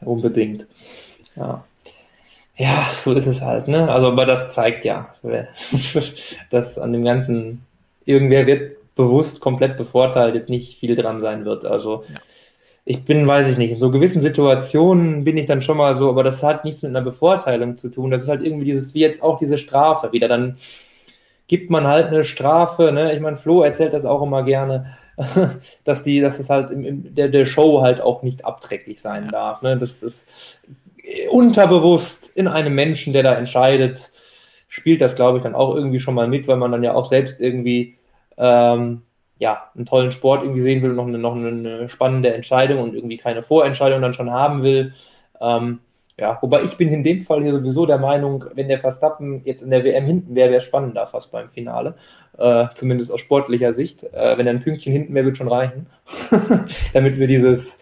Unbedingt. 0.00 0.66
Ja. 1.34 1.64
Ja, 2.56 2.86
so 2.96 3.14
ist 3.14 3.26
es 3.26 3.40
halt, 3.40 3.66
ne? 3.66 3.90
Also, 3.90 4.08
aber 4.08 4.26
das 4.26 4.54
zeigt 4.54 4.84
ja, 4.84 5.14
dass 6.50 6.78
an 6.78 6.92
dem 6.92 7.02
Ganzen 7.04 7.64
irgendwer 8.04 8.46
wird 8.46 8.76
bewusst 8.94 9.40
komplett 9.40 9.76
bevorteilt, 9.76 10.34
jetzt 10.34 10.50
nicht 10.50 10.78
viel 10.78 10.94
dran 10.94 11.20
sein 11.20 11.44
wird. 11.44 11.64
Also, 11.64 12.04
ja 12.08 12.20
ich 12.84 13.04
bin, 13.04 13.26
weiß 13.26 13.48
ich 13.48 13.58
nicht, 13.58 13.70
in 13.70 13.78
so 13.78 13.90
gewissen 13.90 14.22
Situationen 14.22 15.24
bin 15.24 15.36
ich 15.36 15.46
dann 15.46 15.62
schon 15.62 15.76
mal 15.76 15.96
so, 15.96 16.08
aber 16.08 16.24
das 16.24 16.42
hat 16.42 16.64
nichts 16.64 16.82
mit 16.82 16.90
einer 16.90 17.02
Bevorteilung 17.02 17.76
zu 17.76 17.90
tun. 17.90 18.10
Das 18.10 18.22
ist 18.22 18.28
halt 18.28 18.42
irgendwie 18.42 18.64
dieses, 18.64 18.94
wie 18.94 19.00
jetzt 19.00 19.22
auch 19.22 19.38
diese 19.38 19.58
Strafe 19.58 20.12
wieder. 20.12 20.26
Dann 20.26 20.56
gibt 21.46 21.70
man 21.70 21.86
halt 21.86 22.08
eine 22.08 22.24
Strafe, 22.24 22.90
ne? 22.92 23.12
Ich 23.12 23.20
meine, 23.20 23.36
Flo 23.36 23.62
erzählt 23.62 23.92
das 23.92 24.04
auch 24.04 24.22
immer 24.22 24.42
gerne, 24.42 24.96
dass 25.84 26.02
die, 26.02 26.20
dass 26.20 26.40
es 26.40 26.50
halt 26.50 26.70
im, 26.70 26.84
im, 26.84 27.14
der, 27.14 27.28
der 27.28 27.46
Show 27.46 27.82
halt 27.82 28.00
auch 28.00 28.22
nicht 28.22 28.44
abträglich 28.44 29.00
sein 29.00 29.26
ja. 29.26 29.30
darf. 29.30 29.62
Ne? 29.62 29.78
Das 29.78 30.02
ist 30.02 30.26
unterbewusst 31.30 32.32
in 32.34 32.48
einem 32.48 32.74
Menschen, 32.74 33.12
der 33.12 33.22
da 33.22 33.34
entscheidet, 33.34 34.12
spielt 34.68 35.00
das, 35.00 35.14
glaube 35.14 35.38
ich, 35.38 35.44
dann 35.44 35.54
auch 35.54 35.74
irgendwie 35.74 36.00
schon 36.00 36.14
mal 36.14 36.28
mit, 36.28 36.48
weil 36.48 36.56
man 36.56 36.72
dann 36.72 36.82
ja 36.82 36.94
auch 36.94 37.06
selbst 37.06 37.40
irgendwie 37.40 37.98
ähm, 38.38 39.02
ja, 39.42 39.64
einen 39.74 39.86
tollen 39.86 40.12
Sport 40.12 40.44
irgendwie 40.44 40.60
sehen 40.60 40.82
will 40.82 40.90
und 40.90 40.96
noch 40.96 41.08
eine, 41.08 41.18
noch 41.18 41.34
eine 41.34 41.88
spannende 41.88 42.32
Entscheidung 42.32 42.80
und 42.80 42.94
irgendwie 42.94 43.16
keine 43.16 43.42
Vorentscheidung 43.42 44.00
dann 44.00 44.14
schon 44.14 44.30
haben 44.30 44.62
will. 44.62 44.94
Ähm, 45.40 45.80
ja, 46.16 46.38
wobei 46.40 46.62
ich 46.62 46.76
bin 46.76 46.90
in 46.90 47.02
dem 47.02 47.20
Fall 47.22 47.42
hier 47.42 47.50
sowieso 47.50 47.84
der 47.84 47.98
Meinung, 47.98 48.44
wenn 48.54 48.68
der 48.68 48.78
Verstappen 48.78 49.42
jetzt 49.44 49.62
in 49.62 49.70
der 49.70 49.82
WM 49.82 50.04
hinten 50.04 50.36
wäre, 50.36 50.52
wäre 50.52 50.60
spannender 50.60 51.08
fast 51.08 51.32
beim 51.32 51.48
Finale. 51.48 51.96
Äh, 52.38 52.66
zumindest 52.76 53.10
aus 53.10 53.18
sportlicher 53.18 53.72
Sicht. 53.72 54.04
Äh, 54.04 54.38
wenn 54.38 54.46
er 54.46 54.52
ein 54.52 54.60
Pünktchen 54.60 54.92
hinten 54.92 55.12
wäre, 55.12 55.26
wird 55.26 55.36
schon 55.36 55.48
reichen. 55.48 55.86
Damit 56.92 57.18
wir 57.18 57.26
dieses 57.26 57.80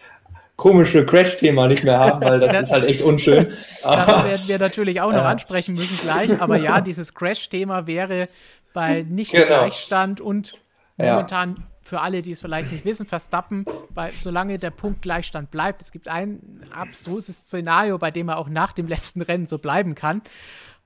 komische 0.55 1.05
Crash-Thema 1.05 1.67
nicht 1.67 1.83
mehr 1.83 1.99
haben, 1.99 2.21
weil 2.21 2.39
das, 2.39 2.51
das 2.53 2.63
ist 2.63 2.71
halt 2.71 2.85
echt 2.85 3.03
unschön. 3.03 3.49
das 3.83 4.23
werden 4.25 4.47
wir 4.47 4.57
natürlich 4.57 4.99
auch 4.99 5.11
noch 5.11 5.25
äh, 5.25 5.27
ansprechen 5.27 5.75
müssen 5.75 5.99
gleich. 6.01 6.41
Aber 6.41 6.57
ja, 6.57 6.81
dieses 6.81 7.13
Crash-Thema 7.13 7.85
wäre 7.85 8.29
bei 8.73 9.05
Nicht-Gleichstand 9.07 10.17
genau. 10.17 10.29
und 10.29 10.53
momentan 10.97 11.55
ja 11.55 11.63
für 11.81 12.01
alle, 12.01 12.21
die 12.21 12.31
es 12.31 12.39
vielleicht 12.39 12.71
nicht 12.71 12.85
wissen, 12.85 13.05
Verstappen, 13.05 13.65
weil 13.89 14.11
solange 14.11 14.57
der 14.57 14.71
Punkt 14.71 15.01
Gleichstand 15.01 15.51
bleibt, 15.51 15.81
es 15.81 15.91
gibt 15.91 16.07
ein 16.07 16.63
abstruses 16.71 17.39
Szenario, 17.39 17.97
bei 17.97 18.11
dem 18.11 18.29
er 18.29 18.37
auch 18.37 18.49
nach 18.49 18.73
dem 18.73 18.87
letzten 18.87 19.21
Rennen 19.21 19.47
so 19.47 19.57
bleiben 19.57 19.95
kann. 19.95 20.21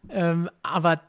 Ähm, 0.10 0.50
aber 0.64 1.02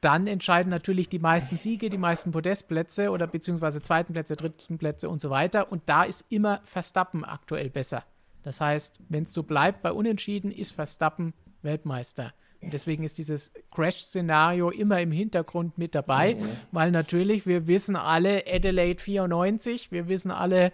dann 0.00 0.26
entscheiden 0.26 0.70
natürlich 0.70 1.08
die 1.08 1.18
meisten 1.18 1.56
Siege, 1.56 1.90
die 1.90 1.98
meisten 1.98 2.30
Podestplätze 2.32 3.10
oder 3.10 3.26
beziehungsweise 3.26 3.82
zweiten 3.82 4.12
Plätze, 4.12 4.36
dritten 4.36 4.78
Plätze 4.78 5.08
und 5.08 5.20
so 5.20 5.30
weiter. 5.30 5.70
Und 5.70 5.82
da 5.86 6.02
ist 6.02 6.24
immer 6.28 6.60
Verstappen 6.64 7.24
aktuell 7.24 7.70
besser. 7.70 8.04
Das 8.42 8.60
heißt, 8.60 9.00
wenn 9.08 9.24
es 9.24 9.34
so 9.34 9.42
bleibt 9.42 9.82
bei 9.82 9.92
Unentschieden, 9.92 10.50
ist 10.50 10.72
Verstappen 10.72 11.34
Weltmeister. 11.62 12.32
Deswegen 12.62 13.04
ist 13.04 13.16
dieses 13.16 13.52
Crash-Szenario 13.70 14.70
immer 14.70 15.00
im 15.00 15.12
Hintergrund 15.12 15.78
mit 15.78 15.94
dabei, 15.94 16.34
mhm. 16.34 16.48
weil 16.72 16.90
natürlich, 16.90 17.46
wir 17.46 17.66
wissen 17.66 17.96
alle, 17.96 18.44
Adelaide 18.46 19.02
94, 19.02 19.90
wir 19.90 20.08
wissen 20.08 20.30
alle, 20.30 20.72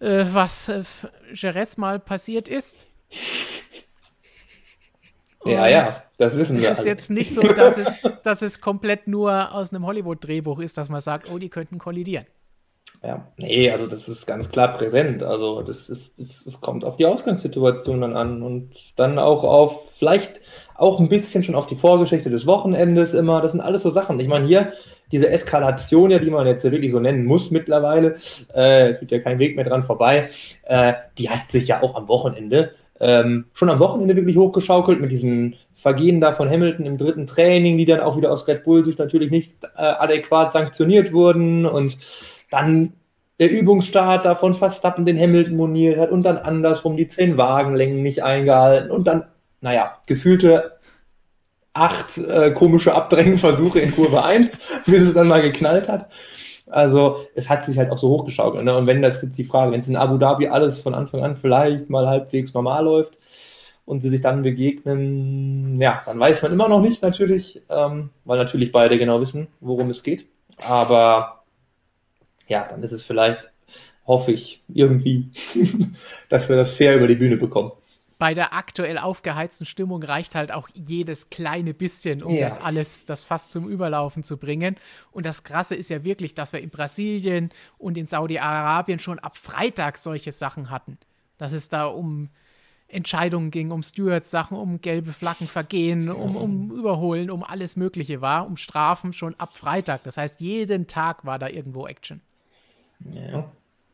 äh, 0.00 0.24
was 0.32 0.68
äh, 0.68 0.84
Jerez 1.34 1.76
mal 1.76 1.98
passiert 1.98 2.48
ist. 2.48 2.86
Und 5.40 5.52
ja, 5.52 5.66
ja, 5.66 5.88
das 6.18 6.36
wissen 6.36 6.56
wir. 6.60 6.70
Es 6.70 6.78
ist 6.78 6.80
alle. 6.80 6.88
jetzt 6.88 7.10
nicht 7.10 7.34
so, 7.34 7.42
dass 7.42 7.78
es, 7.78 8.12
dass 8.22 8.42
es 8.42 8.60
komplett 8.60 9.08
nur 9.08 9.52
aus 9.52 9.72
einem 9.72 9.86
Hollywood-Drehbuch 9.86 10.60
ist, 10.60 10.78
dass 10.78 10.88
man 10.88 11.00
sagt, 11.00 11.28
oh, 11.30 11.38
die 11.38 11.48
könnten 11.48 11.78
kollidieren. 11.78 12.26
Ja, 13.02 13.28
nee, 13.36 13.70
also 13.70 13.86
das 13.86 14.08
ist 14.08 14.26
ganz 14.26 14.48
klar 14.48 14.74
präsent. 14.74 15.22
Also 15.22 15.62
das 15.62 15.88
ist, 15.88 16.18
das 16.18 16.60
kommt 16.60 16.84
auf 16.84 16.96
die 16.96 17.06
Ausgangssituation 17.06 18.00
dann 18.00 18.16
an 18.16 18.42
und 18.42 18.70
dann 18.96 19.18
auch 19.20 19.44
auf 19.44 19.90
vielleicht 19.96 20.40
auch 20.74 20.98
ein 20.98 21.08
bisschen 21.08 21.44
schon 21.44 21.54
auf 21.54 21.66
die 21.66 21.76
Vorgeschichte 21.76 22.28
des 22.28 22.46
Wochenendes 22.46 23.14
immer. 23.14 23.40
Das 23.40 23.52
sind 23.52 23.60
alles 23.60 23.82
so 23.82 23.90
Sachen. 23.90 24.18
Ich 24.18 24.26
meine, 24.26 24.46
hier 24.46 24.72
diese 25.12 25.30
Eskalation, 25.30 26.10
ja, 26.10 26.18
die 26.18 26.30
man 26.30 26.46
jetzt 26.46 26.64
wirklich 26.64 26.92
so 26.92 27.00
nennen 27.00 27.24
muss 27.24 27.50
mittlerweile, 27.50 28.16
äh, 28.52 28.94
führt 28.94 29.12
ja 29.12 29.20
kein 29.20 29.38
Weg 29.38 29.56
mehr 29.56 29.64
dran 29.64 29.84
vorbei, 29.84 30.28
äh, 30.64 30.94
die 31.18 31.30
hat 31.30 31.50
sich 31.50 31.68
ja 31.68 31.82
auch 31.82 31.94
am 31.94 32.08
Wochenende 32.08 32.72
ähm, 33.00 33.46
schon 33.54 33.70
am 33.70 33.78
Wochenende 33.78 34.16
wirklich 34.16 34.36
hochgeschaukelt 34.36 35.00
mit 35.00 35.12
diesen 35.12 35.54
Vergehen 35.74 36.20
da 36.20 36.32
von 36.32 36.50
Hamilton 36.50 36.86
im 36.86 36.98
dritten 36.98 37.26
Training, 37.26 37.78
die 37.78 37.84
dann 37.84 38.00
auch 38.00 38.16
wieder 38.16 38.32
aus 38.32 38.48
Red 38.48 38.64
Bull 38.64 38.84
sich 38.84 38.98
natürlich 38.98 39.30
nicht 39.30 39.52
äh, 39.76 39.82
adäquat 39.82 40.52
sanktioniert 40.52 41.12
wurden 41.12 41.64
und 41.64 41.96
dann 42.50 42.94
der 43.40 43.50
Übungsstart 43.50 44.24
da 44.24 44.34
von 44.34 44.54
Verstappen 44.54 45.04
den 45.04 45.18
Hamilton 45.18 45.56
moniert 45.56 45.98
hat 45.98 46.10
und 46.10 46.22
dann 46.22 46.38
andersrum 46.38 46.96
die 46.96 47.06
zehn 47.06 47.36
Wagenlängen 47.36 48.02
nicht 48.02 48.22
eingehalten 48.22 48.90
und 48.90 49.06
dann 49.06 49.24
naja, 49.60 49.98
gefühlte 50.06 50.78
acht 51.72 52.18
äh, 52.18 52.50
komische 52.52 52.94
Abdrängenversuche 52.94 53.80
in 53.80 53.92
Kurve 53.92 54.24
1, 54.24 54.60
bis 54.86 55.02
es 55.02 55.14
dann 55.14 55.28
mal 55.28 55.42
geknallt 55.42 55.88
hat. 55.88 56.08
Also 56.70 57.24
es 57.34 57.48
hat 57.48 57.64
sich 57.64 57.78
halt 57.78 57.90
auch 57.90 57.98
so 57.98 58.08
hochgeschaukelt. 58.08 58.64
Ne? 58.64 58.76
Und 58.76 58.86
wenn 58.86 59.00
das 59.00 59.22
jetzt 59.22 59.38
die 59.38 59.44
Frage, 59.44 59.72
wenn 59.72 59.80
es 59.80 59.88
in 59.88 59.96
Abu 59.96 60.18
Dhabi 60.18 60.48
alles 60.48 60.78
von 60.78 60.94
Anfang 60.94 61.22
an 61.22 61.36
vielleicht 61.36 61.88
mal 61.88 62.06
halbwegs 62.06 62.52
normal 62.52 62.84
läuft 62.84 63.18
und 63.86 64.02
sie 64.02 64.10
sich 64.10 64.20
dann 64.20 64.42
begegnen, 64.42 65.80
ja, 65.80 66.02
dann 66.04 66.20
weiß 66.20 66.42
man 66.42 66.52
immer 66.52 66.68
noch 66.68 66.82
nicht 66.82 67.02
natürlich, 67.02 67.62
ähm, 67.70 68.10
weil 68.24 68.38
natürlich 68.38 68.70
beide 68.70 68.98
genau 68.98 69.20
wissen, 69.20 69.46
worum 69.60 69.88
es 69.90 70.02
geht. 70.02 70.26
Aber 70.58 71.37
ja, 72.48 72.66
dann 72.68 72.82
ist 72.82 72.92
es 72.92 73.02
vielleicht, 73.02 73.50
hoffe 74.06 74.32
ich, 74.32 74.62
irgendwie, 74.68 75.30
dass 76.28 76.48
wir 76.48 76.56
das 76.56 76.74
fair 76.74 76.96
über 76.96 77.06
die 77.06 77.14
Bühne 77.14 77.36
bekommen 77.36 77.72
bei 78.18 78.34
der 78.34 78.52
aktuell 78.52 78.98
aufgeheizten 78.98 79.64
Stimmung 79.64 80.02
reicht 80.02 80.34
halt 80.34 80.50
auch 80.50 80.68
jedes 80.74 81.30
kleine 81.30 81.72
bisschen, 81.72 82.22
um 82.22 82.34
ja. 82.34 82.40
das 82.40 82.58
alles, 82.58 83.04
das 83.04 83.22
fast 83.22 83.52
zum 83.52 83.68
Überlaufen 83.68 84.24
zu 84.24 84.38
bringen. 84.38 84.76
Und 85.12 85.24
das 85.24 85.44
Krasse 85.44 85.76
ist 85.76 85.88
ja 85.88 86.02
wirklich, 86.02 86.34
dass 86.34 86.52
wir 86.52 86.60
in 86.60 86.70
Brasilien 86.70 87.50
und 87.78 87.96
in 87.96 88.06
Saudi-Arabien 88.06 88.98
schon 88.98 89.20
ab 89.20 89.36
Freitag 89.36 89.98
solche 89.98 90.32
Sachen 90.32 90.70
hatten. 90.70 90.98
Dass 91.38 91.52
es 91.52 91.68
da 91.68 91.86
um 91.86 92.28
Entscheidungen 92.88 93.52
ging, 93.52 93.70
um 93.70 93.84
Stewards-Sachen, 93.84 94.56
um 94.56 94.80
gelbe 94.80 95.12
Flaggen 95.12 95.46
vergehen, 95.46 96.10
um, 96.10 96.36
um 96.36 96.72
Überholen, 96.72 97.30
um 97.30 97.44
alles 97.44 97.76
Mögliche 97.76 98.20
war, 98.20 98.46
um 98.46 98.56
Strafen 98.56 99.12
schon 99.12 99.36
ab 99.36 99.56
Freitag. 99.56 100.02
Das 100.02 100.16
heißt, 100.16 100.40
jeden 100.40 100.88
Tag 100.88 101.24
war 101.24 101.38
da 101.38 101.48
irgendwo 101.48 101.86
Action. 101.86 102.20
Ja. 103.00 103.50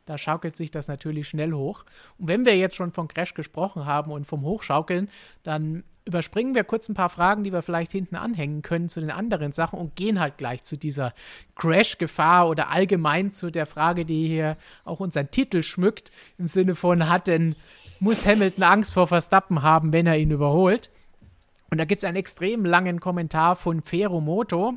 Da 0.07 0.19
schaukelt 0.19 0.55
sich 0.55 0.71
das 0.71 0.87
natürlich 0.87 1.29
schnell 1.29 1.53
hoch. 1.53 1.85
Und 2.19 2.29
wenn 2.29 2.45
wir 2.45 2.57
jetzt 2.57 2.77
schon 2.77 2.93
von 2.93 3.09
Crash 3.09 3.33
gesprochen 3.33 3.87
haben 3.87 4.13
und 4.13 4.27
vom 4.27 4.43
Hochschaukeln, 4.43 5.09
dann 5.43 5.83
überspringen 6.05 6.55
wir 6.55 6.65
kurz 6.65 6.91
ein 6.91 6.95
paar 6.95 7.09
Fragen, 7.09 7.43
die 7.43 7.53
wir 7.53 7.63
vielleicht 7.63 7.93
hinten 7.93 8.17
anhängen 8.17 8.61
können 8.61 8.91
zu 8.91 9.01
den 9.01 9.11
anderen 9.11 9.53
Sachen 9.53 9.79
und 9.79 9.97
gehen 9.97 10.21
halt 10.21 10.37
gleich 10.37 10.63
zu 10.63 10.77
dieser 10.77 11.15
Crash-Gefahr 11.57 12.51
oder 12.51 12.69
allgemein 12.69 13.31
zu 13.31 13.51
der 13.51 13.65
Frage, 13.65 14.05
die 14.05 14.27
hier 14.27 14.59
auch 14.85 15.01
unseren 15.01 15.31
Titel 15.31 15.63
schmückt, 15.63 16.11
im 16.37 16.49
Sinne 16.49 16.75
von, 16.75 17.09
hat 17.09 17.27
denn, 17.27 17.57
muss 17.99 18.27
Hamilton 18.27 18.65
Angst 18.65 18.93
vor 18.93 19.07
Verstappen 19.07 19.63
haben, 19.63 19.95
wenn 19.95 20.07
er 20.07 20.19
ihn 20.19 20.31
überholt? 20.31 20.91
Und 21.71 21.79
da 21.79 21.87
gibt 21.87 22.01
es 22.01 22.05
einen 22.05 22.19
extrem 22.19 22.67
langen 22.67 23.01
Kommentar 23.01 23.57
von 23.57 23.81
Feromoto, 23.81 24.75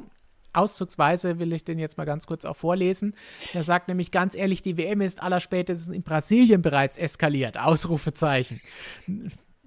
auszugsweise 0.58 1.40
will 1.40 1.54
ich 1.54 1.64
den 1.64 1.80
jetzt 1.80 1.98
mal 1.98 2.06
ganz 2.06 2.28
kurz 2.28 2.46
auch 2.46 2.56
vorlesen. 2.56 3.14
Er 3.54 3.64
sagt 3.64 3.88
nämlich 3.88 4.12
ganz 4.12 4.36
ehrlich, 4.36 4.62
die 4.62 4.78
WM 4.78 5.02
ist 5.02 5.22
allerspätestens 5.22 5.96
in 5.96 6.04
Brasilien 6.04 6.62
bereits 6.62 6.98
eskaliert. 6.98 7.60
Ausrufezeichen. 7.60 8.62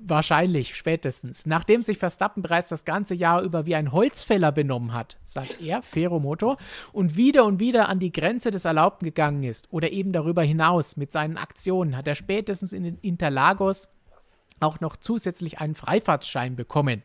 Wahrscheinlich, 0.03 0.77
spätestens. 0.77 1.45
Nachdem 1.45 1.83
sich 1.83 1.99
Verstappen 1.99 2.43
bereits 2.43 2.71
das 2.71 2.87
ganze 2.87 3.15
Jahr 3.15 3.43
über 3.43 3.67
wie 3.67 3.75
ein 3.75 3.93
Holzfäller 3.93 4.51
benommen 4.51 4.95
hat, 4.95 5.19
sagt 5.23 5.61
er, 5.61 5.83
Feromoto, 5.83 6.57
und 6.93 7.17
wieder 7.17 7.45
und 7.45 7.61
wieder 7.61 7.91
an 7.91 7.99
die 7.99 8.11
Grenze 8.11 8.51
des 8.51 8.65
Erlaubten 8.65 9.05
gegangen 9.05 9.43
ist 9.43 9.71
oder 9.71 9.93
eben 9.93 10.13
darüber 10.13 10.43
hinaus 10.43 10.97
mit 10.97 11.13
seinen 11.13 11.37
Aktionen, 11.37 11.99
hat 11.99 12.09
er 12.09 12.15
spätestens 12.15 12.73
in 12.73 12.85
den 12.85 12.97
Interlagos 13.03 13.91
auch 14.61 14.81
noch 14.81 14.97
zusätzlich 14.97 15.59
einen 15.59 15.75
Freifahrtsschein 15.75 16.57
bekommen. 16.57 17.03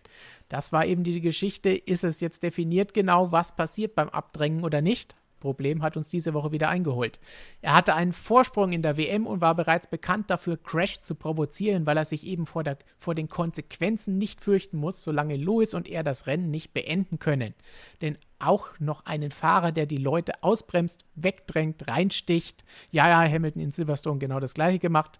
Das 0.49 0.71
war 0.71 0.85
eben 0.85 1.03
die 1.03 1.21
Geschichte. 1.21 1.69
Ist 1.69 2.03
es 2.03 2.19
jetzt 2.21 2.43
definiert 2.43 2.93
genau, 2.93 3.31
was 3.31 3.55
passiert 3.55 3.95
beim 3.95 4.09
Abdrängen 4.09 4.63
oder 4.63 4.81
nicht? 4.81 5.15
Problem 5.45 5.83
hat 5.83 5.95
uns 5.95 6.09
diese 6.09 6.33
Woche 6.33 6.51
wieder 6.51 6.69
eingeholt. 6.69 7.19
Er 7.61 7.75
hatte 7.75 7.93
einen 7.93 8.13
Vorsprung 8.13 8.73
in 8.73 8.81
der 8.81 8.97
WM 8.97 9.27
und 9.27 9.41
war 9.41 9.53
bereits 9.53 9.85
bekannt 9.87 10.31
dafür, 10.31 10.57
Crash 10.57 11.01
zu 11.01 11.13
provozieren, 11.13 11.85
weil 11.85 11.97
er 11.97 12.05
sich 12.05 12.25
eben 12.25 12.47
vor, 12.47 12.63
der, 12.63 12.79
vor 12.97 13.13
den 13.13 13.29
Konsequenzen 13.29 14.17
nicht 14.17 14.41
fürchten 14.41 14.77
muss, 14.77 15.03
solange 15.03 15.35
Lewis 15.35 15.75
und 15.75 15.87
er 15.87 16.03
das 16.03 16.25
Rennen 16.25 16.49
nicht 16.49 16.73
beenden 16.73 17.19
können. 17.19 17.53
Denn 18.01 18.17
auch 18.39 18.67
noch 18.79 19.05
einen 19.05 19.29
Fahrer, 19.31 19.71
der 19.71 19.85
die 19.85 19.97
Leute 19.97 20.43
ausbremst, 20.43 21.05
wegdrängt, 21.15 21.87
reinsticht. 21.87 22.65
Ja, 22.91 23.07
ja, 23.07 23.31
Hamilton 23.31 23.61
in 23.61 23.71
Silverstone 23.71 24.19
genau 24.19 24.39
das 24.39 24.55
gleiche 24.55 24.79
gemacht. 24.79 25.19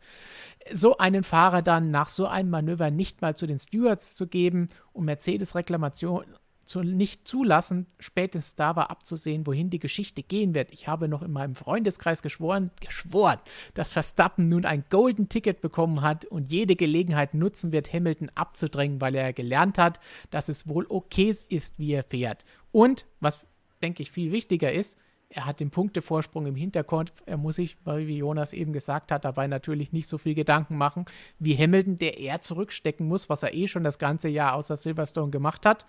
So 0.72 0.98
einen 0.98 1.24
Fahrer 1.24 1.62
dann 1.62 1.92
nach 1.92 2.10
so 2.10 2.26
einem 2.26 2.50
Manöver 2.50 2.90
nicht 2.90 3.22
mal 3.22 3.38
zu 3.38 3.46
den 3.46 3.60
Stewards 3.60 4.16
zu 4.16 4.28
geben 4.28 4.68
und 4.92 5.06
Mercedes 5.06 5.56
Reklamation 5.56 6.26
zu 6.66 6.82
nicht 6.82 7.28
zulassen, 7.28 7.86
spätestens 8.00 8.56
da 8.56 8.76
war 8.76 8.90
abzusehen, 8.90 9.46
wohin 9.46 9.70
die 9.70 9.80
Geschichte 9.80 10.24
gehen 10.24 10.56
wird. 10.56 10.74
Ich 10.74 10.88
habe 10.88 11.08
noch 11.08 11.22
in 11.22 11.32
meinem 11.32 11.56
Freundeskreis 11.56 12.22
geschworen, 12.22 12.72
geschworen, 12.82 13.40
dass 13.76 13.92
Verstappen 13.92 14.48
nun 14.48 14.66
ein 14.66 14.84
Golden 14.90 15.30
Ticket 15.30 15.62
bekommen 15.62 16.02
hat 16.02 16.26
und 16.26 16.52
jede 16.52 16.76
Gelegenheit 16.76 17.34
nutzen 17.34 17.72
wird, 17.72 17.94
Hamilton 17.94 18.32
abzudrängen, 18.36 19.00
weil 19.00 19.16
er 19.16 19.32
gelernt 19.32 19.78
hat, 19.78 20.00
dass 20.32 20.50
es 20.50 20.68
wohl 20.68 20.86
okay 20.90 21.34
ist, 21.50 21.80
wie 21.80 21.94
er 21.94 22.04
fährt. 22.04 22.44
Und, 22.72 23.06
was 23.20 23.46
denke 23.82 24.02
ich 24.02 24.12
viel 24.12 24.32
wichtiger 24.32 24.72
ist, 24.72 24.98
er 25.30 25.46
hat 25.46 25.60
den 25.60 25.72
Punktevorsprung 25.72 26.46
im 26.46 26.56
Hinterkopf. 26.56 27.12
Er 27.26 27.38
muss 27.38 27.56
sich, 27.56 27.78
wie 27.86 28.18
Jonas 28.18 28.54
eben 28.54 28.74
gesagt 28.74 29.12
hat, 29.12 29.26
dabei 29.26 29.48
natürlich 29.48 29.92
nicht 29.92 30.08
so 30.08 30.18
viel 30.18 30.36
Gedanken 30.36 30.78
machen 30.78 31.06
wie 31.40 31.58
Hamilton, 31.58 31.98
der 31.98 32.20
eher 32.20 32.42
zurückstecken 32.42 33.08
muss, 33.08 33.28
was 33.28 33.44
er 33.44 33.54
eh 33.54 33.68
schon 33.68 33.84
das 33.84 34.00
ganze 34.00 34.30
Jahr 34.30 34.54
außer 34.54 34.78
Silverstone 34.78 35.32
gemacht 35.32 35.66
hat 35.66 35.86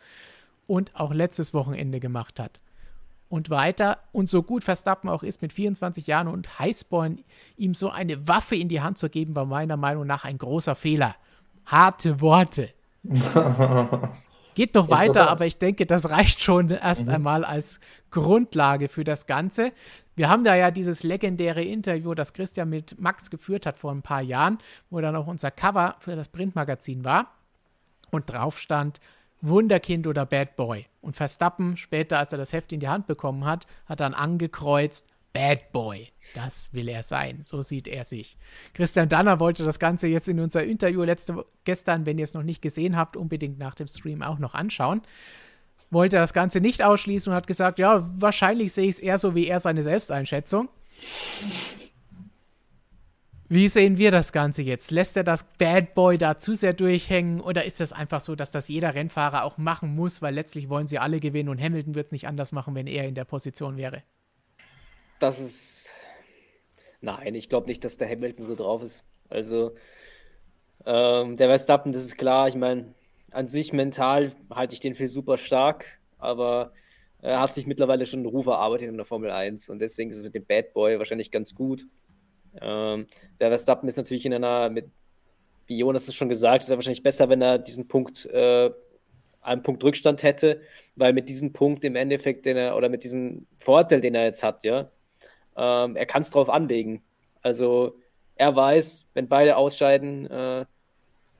und 0.66 0.94
auch 0.96 1.12
letztes 1.12 1.54
Wochenende 1.54 2.00
gemacht 2.00 2.40
hat. 2.40 2.60
Und 3.28 3.50
weiter, 3.50 3.98
und 4.12 4.28
so 4.28 4.42
gut 4.42 4.62
Verstappen 4.62 5.10
auch 5.10 5.24
ist 5.24 5.42
mit 5.42 5.52
24 5.52 6.06
Jahren 6.06 6.28
und 6.28 6.58
Heißborn, 6.60 7.24
ihm 7.56 7.74
so 7.74 7.90
eine 7.90 8.28
Waffe 8.28 8.54
in 8.54 8.68
die 8.68 8.80
Hand 8.80 8.98
zu 8.98 9.10
geben, 9.10 9.34
war 9.34 9.46
meiner 9.46 9.76
Meinung 9.76 10.06
nach 10.06 10.24
ein 10.24 10.38
großer 10.38 10.76
Fehler. 10.76 11.16
Harte 11.64 12.20
Worte. 12.20 12.70
Geht 14.54 14.74
noch 14.74 14.88
weiter, 14.88 15.28
aber 15.28 15.44
ich 15.44 15.58
denke, 15.58 15.84
das 15.84 16.08
reicht 16.08 16.42
schon 16.42 16.70
erst 16.70 17.08
mhm. 17.08 17.14
einmal 17.14 17.44
als 17.44 17.80
Grundlage 18.10 18.88
für 18.88 19.04
das 19.04 19.26
Ganze. 19.26 19.72
Wir 20.14 20.30
haben 20.30 20.44
da 20.44 20.54
ja 20.54 20.70
dieses 20.70 21.02
legendäre 21.02 21.62
Interview, 21.62 22.14
das 22.14 22.32
Christian 22.32 22.70
mit 22.70 22.98
Max 22.98 23.28
geführt 23.28 23.66
hat 23.66 23.76
vor 23.76 23.92
ein 23.92 24.00
paar 24.00 24.22
Jahren, 24.22 24.58
wo 24.88 25.00
dann 25.00 25.14
auch 25.14 25.26
unser 25.26 25.50
Cover 25.50 25.96
für 25.98 26.16
das 26.16 26.28
Printmagazin 26.28 27.04
war 27.04 27.32
und 28.10 28.30
drauf 28.30 28.58
stand 28.58 29.00
Wunderkind 29.40 30.06
oder 30.06 30.26
Bad 30.26 30.56
Boy. 30.56 30.86
Und 31.00 31.16
Verstappen, 31.16 31.76
später, 31.76 32.18
als 32.18 32.32
er 32.32 32.38
das 32.38 32.52
Heft 32.52 32.72
in 32.72 32.80
die 32.80 32.88
Hand 32.88 33.06
bekommen 33.06 33.44
hat, 33.44 33.66
hat 33.86 34.00
dann 34.00 34.14
angekreuzt 34.14 35.06
Bad 35.32 35.72
Boy. 35.72 36.08
Das 36.34 36.72
will 36.72 36.88
er 36.88 37.02
sein. 37.02 37.42
So 37.42 37.62
sieht 37.62 37.88
er 37.88 38.04
sich. 38.04 38.38
Christian 38.74 39.08
Danner 39.08 39.38
wollte 39.38 39.64
das 39.64 39.78
Ganze 39.78 40.08
jetzt 40.08 40.28
in 40.28 40.40
unser 40.40 40.64
Interview 40.64 41.02
letzte, 41.02 41.44
gestern, 41.64 42.06
wenn 42.06 42.18
ihr 42.18 42.24
es 42.24 42.34
noch 42.34 42.42
nicht 42.42 42.62
gesehen 42.62 42.96
habt, 42.96 43.16
unbedingt 43.16 43.58
nach 43.58 43.74
dem 43.74 43.86
Stream 43.86 44.22
auch 44.22 44.38
noch 44.38 44.54
anschauen. 44.54 45.02
Wollte 45.90 46.16
das 46.16 46.32
Ganze 46.32 46.60
nicht 46.60 46.82
ausschließen 46.82 47.30
und 47.30 47.36
hat 47.36 47.46
gesagt, 47.46 47.78
ja, 47.78 48.10
wahrscheinlich 48.16 48.72
sehe 48.72 48.88
ich 48.88 48.96
es 48.96 48.98
eher 48.98 49.18
so 49.18 49.34
wie 49.34 49.46
er 49.46 49.60
seine 49.60 49.82
Selbsteinschätzung. 49.82 50.68
Wie 53.48 53.68
sehen 53.68 53.96
wir 53.96 54.10
das 54.10 54.32
Ganze 54.32 54.62
jetzt? 54.62 54.90
Lässt 54.90 55.16
er 55.16 55.24
das 55.24 55.44
Bad 55.58 55.94
Boy 55.94 56.18
da 56.18 56.38
zu 56.38 56.54
sehr 56.54 56.72
durchhängen 56.72 57.40
oder 57.40 57.64
ist 57.64 57.80
das 57.80 57.92
einfach 57.92 58.20
so, 58.20 58.34
dass 58.34 58.50
das 58.50 58.68
jeder 58.68 58.94
Rennfahrer 58.94 59.44
auch 59.44 59.56
machen 59.56 59.94
muss, 59.94 60.20
weil 60.20 60.34
letztlich 60.34 60.68
wollen 60.68 60.86
sie 60.86 60.98
alle 60.98 61.20
gewinnen 61.20 61.48
und 61.48 61.62
Hamilton 61.62 61.94
wird 61.94 62.06
es 62.06 62.12
nicht 62.12 62.26
anders 62.26 62.52
machen, 62.52 62.74
wenn 62.74 62.86
er 62.86 63.06
in 63.06 63.14
der 63.14 63.24
Position 63.24 63.76
wäre? 63.76 64.02
Das 65.18 65.40
ist 65.40 65.90
Nein, 67.00 67.34
ich 67.36 67.48
glaube 67.48 67.68
nicht, 67.68 67.84
dass 67.84 67.98
der 67.98 68.08
Hamilton 68.08 68.44
so 68.44 68.54
drauf 68.54 68.82
ist. 68.82 69.04
Also, 69.28 69.74
ähm, 70.84 71.36
der 71.36 71.48
Verstappen, 71.48 71.92
das 71.92 72.02
ist 72.02 72.16
klar. 72.16 72.48
Ich 72.48 72.56
meine, 72.56 72.94
an 73.32 73.46
sich 73.46 73.72
mental 73.72 74.32
halte 74.50 74.74
ich 74.74 74.80
den 74.80 74.94
für 74.94 75.08
super 75.08 75.38
stark, 75.38 75.84
aber 76.18 76.72
er 77.22 77.40
hat 77.40 77.52
sich 77.52 77.66
mittlerweile 77.66 78.06
schon 78.06 78.20
einen 78.20 78.28
Ruf 78.28 78.46
erarbeitet 78.46 78.88
in 78.88 78.96
der 78.96 79.06
Formel 79.06 79.30
1 79.30 79.68
und 79.68 79.80
deswegen 79.80 80.10
ist 80.10 80.16
es 80.18 80.22
mit 80.24 80.34
dem 80.34 80.44
Bad 80.44 80.72
Boy 80.72 80.98
wahrscheinlich 80.98 81.30
ganz 81.30 81.54
gut. 81.54 81.86
Ähm, 82.60 83.06
der 83.40 83.48
Verstappen 83.48 83.88
ist 83.88 83.96
natürlich 83.96 84.26
in 84.26 84.34
einer, 84.34 84.70
mit, 84.70 84.90
wie 85.66 85.78
Jonas 85.78 86.08
es 86.08 86.14
schon 86.14 86.28
gesagt, 86.28 86.62
ist 86.62 86.70
er 86.70 86.76
wahrscheinlich 86.76 87.02
besser, 87.02 87.28
wenn 87.28 87.42
er 87.42 87.58
diesen 87.58 87.88
Punkt, 87.88 88.26
äh, 88.26 88.70
einen 89.42 89.62
Punkt 89.62 89.82
Rückstand 89.84 90.22
hätte, 90.22 90.60
weil 90.96 91.12
mit 91.12 91.28
diesem 91.28 91.52
Punkt 91.52 91.84
im 91.84 91.96
Endeffekt, 91.96 92.46
den 92.46 92.56
er, 92.56 92.76
oder 92.76 92.88
mit 92.88 93.04
diesem 93.04 93.46
Vorteil, 93.58 94.00
den 94.00 94.14
er 94.14 94.24
jetzt 94.24 94.42
hat, 94.42 94.64
ja, 94.64 94.90
ähm, 95.56 95.96
er 95.96 96.06
kann 96.06 96.22
es 96.22 96.30
drauf 96.30 96.50
anlegen. 96.50 97.02
Also 97.42 97.98
er 98.34 98.54
weiß, 98.54 99.06
wenn 99.14 99.28
beide 99.28 99.56
ausscheiden, 99.56 100.26
äh, 100.26 100.66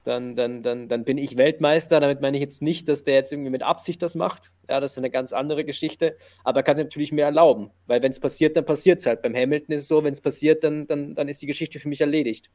dann, 0.07 0.37
dann, 0.37 0.63
dann, 0.63 0.89
dann 0.89 1.05
bin 1.05 1.19
ich 1.19 1.37
Weltmeister. 1.37 2.01
Damit 2.01 2.21
meine 2.21 2.37
ich 2.37 2.43
jetzt 2.43 2.63
nicht, 2.63 2.89
dass 2.89 3.05
der 3.05 3.15
jetzt 3.15 3.33
irgendwie 3.33 3.51
mit 3.51 3.63
Absicht 3.63 4.01
das 4.03 4.15
macht. 4.15 4.53
Ja, 4.69 4.81
das 4.81 4.93
ist 4.93 4.99
eine 4.99 5.11
ganz 5.11 5.33
andere 5.33 5.65
Geschichte. 5.65 6.17
Aber 6.45 6.61
er 6.61 6.63
kann 6.63 6.77
sich 6.77 6.85
natürlich 6.85 7.13
mehr 7.13 7.27
erlauben. 7.27 7.71
Weil 7.87 8.03
wenn 8.03 8.13
es 8.13 8.21
passiert, 8.21 8.57
dann 8.57 8.65
passiert 8.65 9.01
es 9.01 9.07
halt. 9.07 9.23
Beim 9.23 9.35
Hamilton 9.35 9.75
ist 9.75 9.83
es 9.83 9.89
so, 9.89 10.05
wenn 10.05 10.13
es 10.13 10.21
passiert, 10.21 10.63
dann, 10.65 10.87
dann, 10.87 11.15
dann 11.15 11.29
ist 11.29 11.43
die 11.43 11.47
Geschichte 11.47 11.81
für 11.81 11.89
mich 11.89 12.01
erledigt. 12.01 12.51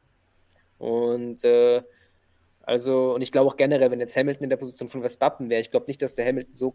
Und 0.78 1.44
äh, 1.44 1.82
also, 2.64 3.16
und 3.16 3.22
ich 3.22 3.32
glaube 3.32 3.52
auch 3.52 3.58
generell, 3.58 3.92
wenn 3.92 4.00
jetzt 4.00 4.16
Hamilton 4.16 4.46
in 4.46 4.50
der 4.50 4.58
Position 4.58 4.88
von 4.88 5.02
Verstappen 5.02 5.50
wäre, 5.50 5.62
ich 5.62 5.72
glaube 5.72 5.88
nicht, 5.88 6.02
dass 6.02 6.16
der 6.16 6.26
Hamilton 6.26 6.54
so, 6.54 6.74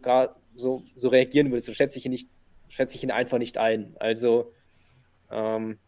so, 0.55 0.83
so 0.95 1.09
reagieren 1.09 1.49
würde. 1.51 1.61
So 1.61 1.73
schätze 1.73 1.97
ich 1.97 2.05
ihn 2.05 2.11
nicht, 2.11 2.29
schätze 2.67 2.95
ich 2.95 3.03
ihn 3.03 3.11
einfach 3.11 3.39
nicht 3.39 3.57
ein. 3.57 3.95
Also 3.99 4.53
ähm, 5.31 5.79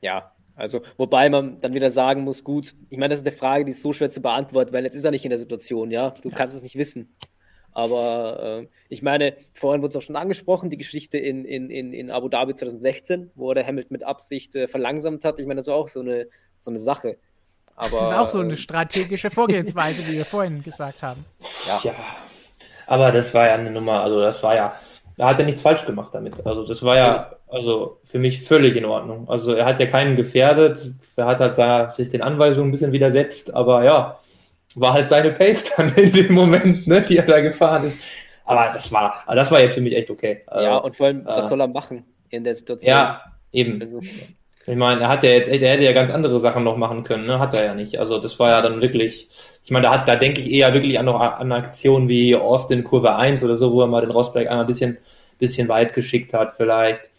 ja, 0.00 0.33
also, 0.56 0.82
wobei 0.96 1.28
man 1.30 1.60
dann 1.60 1.74
wieder 1.74 1.90
sagen 1.90 2.22
muss, 2.22 2.44
gut, 2.44 2.74
ich 2.88 2.98
meine, 2.98 3.10
das 3.10 3.20
ist 3.20 3.26
eine 3.26 3.36
Frage, 3.36 3.64
die 3.64 3.72
ist 3.72 3.82
so 3.82 3.92
schwer 3.92 4.08
zu 4.08 4.22
beantworten, 4.22 4.72
weil 4.72 4.84
jetzt 4.84 4.94
ist 4.94 5.04
er 5.04 5.10
nicht 5.10 5.24
in 5.24 5.30
der 5.30 5.38
Situation, 5.38 5.90
ja. 5.90 6.10
Du 6.10 6.28
ja. 6.28 6.36
kannst 6.36 6.54
es 6.54 6.62
nicht 6.62 6.76
wissen. 6.76 7.14
Aber 7.72 8.60
äh, 8.62 8.68
ich 8.88 9.02
meine, 9.02 9.36
vorhin 9.52 9.82
wurde 9.82 9.90
es 9.90 9.96
auch 9.96 10.02
schon 10.02 10.14
angesprochen, 10.14 10.70
die 10.70 10.76
Geschichte 10.76 11.18
in, 11.18 11.44
in, 11.44 11.70
in, 11.70 11.92
in 11.92 12.10
Abu 12.10 12.28
Dhabi 12.28 12.54
2016, 12.54 13.32
wo 13.34 13.52
der 13.52 13.66
Hamilton 13.66 13.92
mit 13.92 14.04
Absicht 14.04 14.54
äh, 14.54 14.68
verlangsamt 14.68 15.24
hat. 15.24 15.40
Ich 15.40 15.46
meine, 15.46 15.58
das 15.58 15.66
war 15.66 15.74
auch 15.74 15.88
so 15.88 16.00
eine, 16.00 16.28
so 16.60 16.70
eine 16.70 16.78
Sache. 16.78 17.18
Aber, 17.74 17.90
das 17.90 18.02
ist 18.02 18.16
auch 18.16 18.28
so 18.28 18.38
eine 18.38 18.52
äh, 18.52 18.56
strategische 18.56 19.30
Vorgehensweise, 19.30 20.06
wie 20.06 20.18
wir 20.18 20.24
vorhin 20.24 20.62
gesagt 20.62 21.02
haben. 21.02 21.24
Ja. 21.66 21.80
ja. 21.82 21.94
Aber 22.86 23.10
das 23.10 23.34
war 23.34 23.46
ja 23.46 23.54
eine 23.54 23.72
Nummer, 23.72 24.02
also 24.02 24.20
das 24.20 24.40
war 24.44 24.54
ja, 24.54 24.78
da 25.16 25.30
hat 25.30 25.40
er 25.40 25.46
nichts 25.46 25.62
falsch 25.62 25.84
gemacht 25.84 26.14
damit. 26.14 26.34
Also 26.46 26.64
das 26.64 26.80
war 26.82 26.96
ja 26.96 27.36
also 27.54 28.00
für 28.04 28.18
mich 28.18 28.42
völlig 28.42 28.76
in 28.76 28.84
Ordnung. 28.84 29.28
Also 29.28 29.52
er 29.54 29.64
hat 29.64 29.80
ja 29.80 29.86
keinen 29.86 30.16
gefährdet, 30.16 30.92
er 31.16 31.26
hat 31.26 31.40
halt 31.40 31.56
da 31.56 31.88
sich 31.90 32.08
den 32.08 32.22
Anweisungen 32.22 32.68
ein 32.68 32.72
bisschen 32.72 32.92
widersetzt, 32.92 33.54
aber 33.54 33.84
ja, 33.84 34.18
war 34.74 34.92
halt 34.92 35.08
seine 35.08 35.30
Pace 35.30 35.72
dann 35.76 35.94
in 35.94 36.12
dem 36.12 36.34
Moment, 36.34 36.86
ne, 36.86 37.02
die 37.02 37.16
er 37.16 37.24
da 37.24 37.40
gefahren 37.40 37.86
ist. 37.86 37.98
Aber 38.44 38.66
das 38.74 38.92
war, 38.92 39.22
das 39.26 39.50
war 39.50 39.60
jetzt 39.60 39.74
für 39.74 39.80
mich 39.80 39.96
echt 39.96 40.10
okay. 40.10 40.42
Ja, 40.50 40.78
und 40.78 40.96
vor 40.96 41.06
allem, 41.06 41.22
äh, 41.22 41.26
was 41.26 41.48
soll 41.48 41.60
er 41.60 41.68
machen 41.68 42.04
in 42.28 42.44
der 42.44 42.54
Situation? 42.54 42.90
Ja, 42.90 43.22
eben. 43.52 43.80
Also. 43.80 44.00
Ich 44.66 44.76
meine, 44.76 45.02
er 45.02 45.08
hat 45.08 45.22
ja 45.22 45.30
jetzt 45.30 45.48
echt, 45.48 45.62
er 45.62 45.72
hätte 45.72 45.84
ja 45.84 45.92
ganz 45.92 46.10
andere 46.10 46.38
Sachen 46.40 46.64
noch 46.64 46.76
machen 46.76 47.04
können, 47.04 47.26
ne? 47.26 47.38
Hat 47.38 47.54
er 47.54 47.64
ja 47.64 47.74
nicht. 47.74 47.98
Also 47.98 48.18
das 48.18 48.38
war 48.38 48.50
ja 48.50 48.62
dann 48.62 48.80
wirklich, 48.80 49.28
ich 49.62 49.70
meine, 49.70 49.84
da 49.84 49.92
hat, 49.92 50.08
da 50.08 50.16
denke 50.16 50.40
ich 50.40 50.50
eher 50.50 50.72
wirklich 50.72 50.98
an 50.98 51.04
noch 51.04 51.20
an 51.20 51.52
Aktionen 51.52 52.08
wie 52.08 52.34
Austin 52.34 52.82
Kurve 52.82 53.14
1 53.14 53.44
oder 53.44 53.56
so, 53.56 53.72
wo 53.72 53.82
er 53.82 53.86
mal 53.86 54.00
den 54.00 54.10
Rosberg 54.10 54.48
einmal 54.48 54.64
ein 54.64 54.66
bisschen, 54.66 54.98
bisschen 55.38 55.68
weit 55.68 55.92
geschickt 55.92 56.32
hat, 56.32 56.54
vielleicht. 56.56 57.10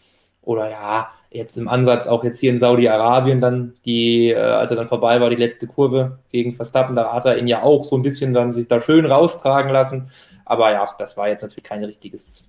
Oder 0.46 0.70
ja, 0.70 1.10
jetzt 1.30 1.58
im 1.58 1.66
Ansatz 1.66 2.06
auch 2.06 2.22
jetzt 2.22 2.38
hier 2.38 2.50
in 2.50 2.58
Saudi-Arabien 2.58 3.40
dann, 3.40 3.74
die, 3.84 4.30
äh, 4.30 4.36
als 4.36 4.70
er 4.70 4.76
dann 4.76 4.86
vorbei 4.86 5.20
war, 5.20 5.28
die 5.28 5.36
letzte 5.36 5.66
Kurve 5.66 6.20
gegen 6.30 6.52
Verstappen, 6.54 6.94
da 6.94 7.12
hat 7.12 7.26
er 7.26 7.36
ihn 7.36 7.48
ja 7.48 7.62
auch 7.62 7.84
so 7.84 7.96
ein 7.96 8.02
bisschen 8.02 8.32
dann 8.32 8.52
sich 8.52 8.68
da 8.68 8.80
schön 8.80 9.06
raustragen 9.06 9.72
lassen. 9.72 10.08
Aber 10.44 10.70
ja, 10.70 10.88
das 10.98 11.16
war 11.16 11.28
jetzt 11.28 11.42
natürlich 11.42 11.64
kein 11.64 11.82
richtiges 11.82 12.48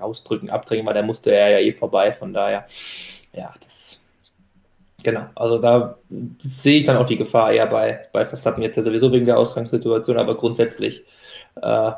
Ausdrücken, 0.00 0.50
Abdrängen, 0.50 0.84
weil 0.84 0.94
da 0.94 1.02
musste 1.02 1.30
er 1.32 1.50
ja 1.50 1.58
eh 1.60 1.72
vorbei. 1.72 2.10
Von 2.10 2.32
daher, 2.32 2.66
ja, 3.32 3.54
das 3.62 4.00
Genau, 5.04 5.26
also 5.36 5.58
da 5.58 5.96
sehe 6.40 6.80
ich 6.80 6.84
dann 6.84 6.96
auch 6.96 7.06
die 7.06 7.16
Gefahr 7.16 7.52
eher 7.52 7.68
bei, 7.68 8.08
bei 8.12 8.24
Verstappen 8.26 8.64
jetzt 8.64 8.76
ja 8.76 8.82
sowieso 8.82 9.12
wegen 9.12 9.26
der 9.26 9.38
Ausgangssituation, 9.38 10.18
aber 10.18 10.36
grundsätzlich, 10.36 11.04
äh, 11.62 11.92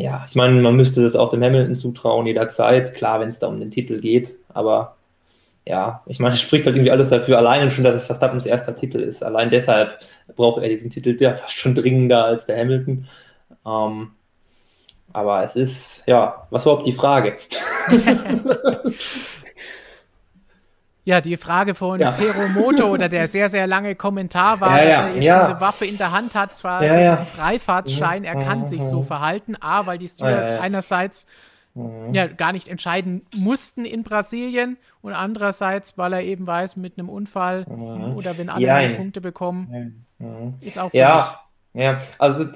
ja, 0.00 0.24
ich 0.28 0.34
meine, 0.34 0.60
man 0.60 0.76
müsste 0.76 1.02
das 1.02 1.14
auch 1.14 1.28
dem 1.28 1.42
Hamilton 1.42 1.76
zutrauen 1.76 2.26
jederzeit, 2.26 2.94
klar, 2.94 3.20
wenn 3.20 3.28
es 3.28 3.38
da 3.38 3.48
um 3.48 3.60
den 3.60 3.70
Titel 3.70 4.00
geht, 4.00 4.34
aber 4.48 4.96
ja, 5.66 6.02
ich 6.06 6.18
meine, 6.18 6.34
es 6.34 6.40
spricht 6.40 6.64
halt 6.64 6.74
irgendwie 6.76 6.90
alles 6.90 7.10
dafür, 7.10 7.36
alleine 7.36 7.70
schon, 7.70 7.84
dass 7.84 7.96
es 7.96 8.04
Verstappens 8.06 8.46
erster 8.46 8.74
Titel 8.74 8.98
ist. 8.98 9.22
Allein 9.22 9.50
deshalb 9.50 9.98
braucht 10.34 10.62
er 10.62 10.68
diesen 10.68 10.90
Titel 10.90 11.14
der 11.16 11.36
fast 11.36 11.52
schon 11.52 11.74
dringender 11.74 12.24
als 12.24 12.46
der 12.46 12.58
Hamilton. 12.58 13.06
Ähm, 13.66 14.12
aber 15.12 15.42
es 15.42 15.56
ist, 15.56 16.02
ja, 16.06 16.46
was 16.50 16.64
war 16.64 16.72
überhaupt 16.72 16.86
die 16.86 16.92
Frage? 16.92 17.36
Ja, 21.10 21.20
die 21.20 21.36
Frage 21.36 21.74
von 21.74 21.98
ja. 21.98 22.12
Feromoto 22.12 22.86
oder 22.92 23.08
der 23.08 23.26
sehr, 23.26 23.48
sehr 23.48 23.66
lange 23.66 23.96
Kommentar 23.96 24.60
war, 24.60 24.80
ja, 24.80 24.84
dass 24.84 25.00
er 25.00 25.14
jetzt 25.14 25.24
ja. 25.24 25.46
diese 25.48 25.60
Waffe 25.60 25.84
in 25.84 25.98
der 25.98 26.12
Hand 26.12 26.36
hat, 26.36 26.54
zwar 26.56 26.86
so 26.86 26.96
diesen 26.96 27.26
Freifahrtsschein, 27.26 28.22
er 28.22 28.36
kann 28.36 28.64
sich 28.64 28.82
so 28.82 29.02
verhalten, 29.02 29.56
A, 29.60 29.86
weil 29.86 29.98
die 29.98 30.06
Stewards 30.06 30.52
einerseits 30.52 31.26
mhm. 31.74 32.14
ja 32.14 32.28
gar 32.28 32.52
nicht 32.52 32.68
entscheiden 32.68 33.22
mussten 33.36 33.84
in 33.84 34.04
Brasilien 34.04 34.76
und 35.02 35.12
andererseits, 35.12 35.98
weil 35.98 36.12
er 36.12 36.22
eben 36.22 36.46
weiß, 36.46 36.76
mit 36.76 36.96
einem 36.96 37.08
Unfall 37.08 37.66
mhm. 37.68 38.16
oder 38.16 38.38
wenn 38.38 38.48
alle 38.48 38.94
Punkte 38.94 39.20
bekommen, 39.20 40.06
mhm. 40.18 40.54
ist 40.60 40.78
auch 40.78 40.92
Ja, 40.92 41.40
ja, 41.74 41.98
also 42.18 42.46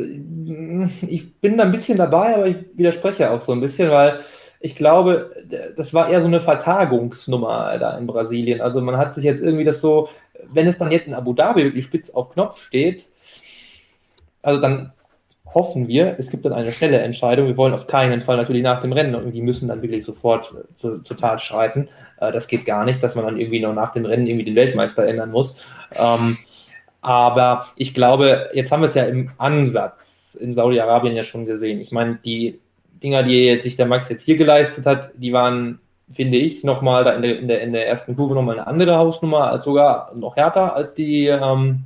ich 1.08 1.40
bin 1.40 1.58
da 1.58 1.64
ein 1.64 1.72
bisschen 1.72 1.98
dabei, 1.98 2.34
aber 2.34 2.46
ich 2.46 2.56
widerspreche 2.74 3.30
auch 3.30 3.40
so 3.40 3.50
ein 3.50 3.60
bisschen, 3.60 3.90
weil 3.90 4.20
ich 4.64 4.74
glaube, 4.74 5.30
das 5.76 5.92
war 5.92 6.08
eher 6.08 6.22
so 6.22 6.26
eine 6.26 6.40
Vertagungsnummer 6.40 7.76
da 7.78 7.98
in 7.98 8.06
Brasilien. 8.06 8.62
Also 8.62 8.80
man 8.80 8.96
hat 8.96 9.14
sich 9.14 9.22
jetzt 9.22 9.42
irgendwie 9.42 9.64
das 9.64 9.82
so, 9.82 10.08
wenn 10.54 10.66
es 10.66 10.78
dann 10.78 10.90
jetzt 10.90 11.06
in 11.06 11.12
Abu 11.12 11.34
Dhabi 11.34 11.64
wirklich 11.64 11.84
spitz 11.84 12.08
auf 12.08 12.30
Knopf 12.30 12.56
steht, 12.56 13.04
also 14.40 14.62
dann 14.62 14.94
hoffen 15.44 15.86
wir, 15.86 16.16
es 16.18 16.30
gibt 16.30 16.46
dann 16.46 16.54
eine 16.54 16.72
schnelle 16.72 16.96
Entscheidung. 16.96 17.46
Wir 17.46 17.58
wollen 17.58 17.74
auf 17.74 17.88
keinen 17.88 18.22
Fall 18.22 18.38
natürlich 18.38 18.62
nach 18.62 18.80
dem 18.80 18.94
Rennen 18.94 19.14
und 19.14 19.32
die 19.32 19.42
müssen 19.42 19.68
dann 19.68 19.82
wirklich 19.82 20.02
sofort 20.02 20.54
zur, 20.76 21.04
zur 21.04 21.16
Tat 21.18 21.42
schreiten. 21.42 21.90
Äh, 22.18 22.32
das 22.32 22.48
geht 22.48 22.64
gar 22.64 22.86
nicht, 22.86 23.02
dass 23.02 23.14
man 23.14 23.26
dann 23.26 23.36
irgendwie 23.36 23.60
noch 23.60 23.74
nach 23.74 23.92
dem 23.92 24.06
Rennen 24.06 24.26
irgendwie 24.26 24.46
den 24.46 24.56
Weltmeister 24.56 25.06
ändern 25.06 25.30
muss. 25.30 25.58
Ähm, 25.94 26.38
aber 27.02 27.66
ich 27.76 27.92
glaube, 27.92 28.48
jetzt 28.54 28.72
haben 28.72 28.80
wir 28.80 28.88
es 28.88 28.94
ja 28.94 29.04
im 29.04 29.30
Ansatz 29.36 30.38
in 30.40 30.54
Saudi-Arabien 30.54 31.14
ja 31.14 31.22
schon 31.22 31.44
gesehen. 31.44 31.82
Ich 31.82 31.92
meine, 31.92 32.18
die 32.24 32.60
Dinger, 33.02 33.22
die 33.22 33.44
jetzt 33.44 33.64
sich 33.64 33.76
der 33.76 33.86
Max 33.86 34.08
jetzt 34.08 34.24
hier 34.24 34.36
geleistet 34.36 34.86
hat, 34.86 35.10
die 35.16 35.32
waren, 35.32 35.80
finde 36.08 36.38
ich, 36.38 36.64
nochmal 36.64 37.04
da 37.04 37.12
in 37.12 37.22
der, 37.22 37.38
in, 37.38 37.48
der, 37.48 37.60
in 37.62 37.72
der 37.72 37.88
ersten 37.88 38.16
Kurve 38.16 38.34
nochmal 38.34 38.58
eine 38.58 38.66
andere 38.66 38.96
Hausnummer, 38.96 39.50
als 39.50 39.64
sogar 39.64 40.12
noch 40.14 40.36
härter 40.36 40.74
als 40.74 40.94
die, 40.94 41.26
ähm, 41.26 41.84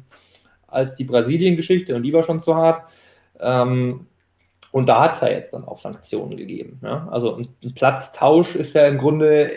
als 0.67 0.95
die 0.95 1.05
Brasilien-Geschichte 1.05 1.95
und 1.95 2.03
die 2.03 2.13
war 2.13 2.23
schon 2.23 2.43
zu 2.43 2.55
hart. 2.55 2.83
Ähm, 3.41 4.07
und 4.71 4.87
da 4.89 5.03
hat 5.03 5.15
es 5.15 5.21
ja 5.23 5.29
jetzt 5.29 5.53
dann 5.53 5.65
auch 5.65 5.79
Sanktionen 5.79 6.37
gegeben. 6.37 6.81
Ja? 6.83 7.09
Also 7.11 7.37
ein, 7.37 7.49
ein, 7.65 7.75
Platztausch 7.75 8.55
ist 8.55 8.75
ja 8.75 8.87
im 8.87 8.99
Grunde, 8.99 9.51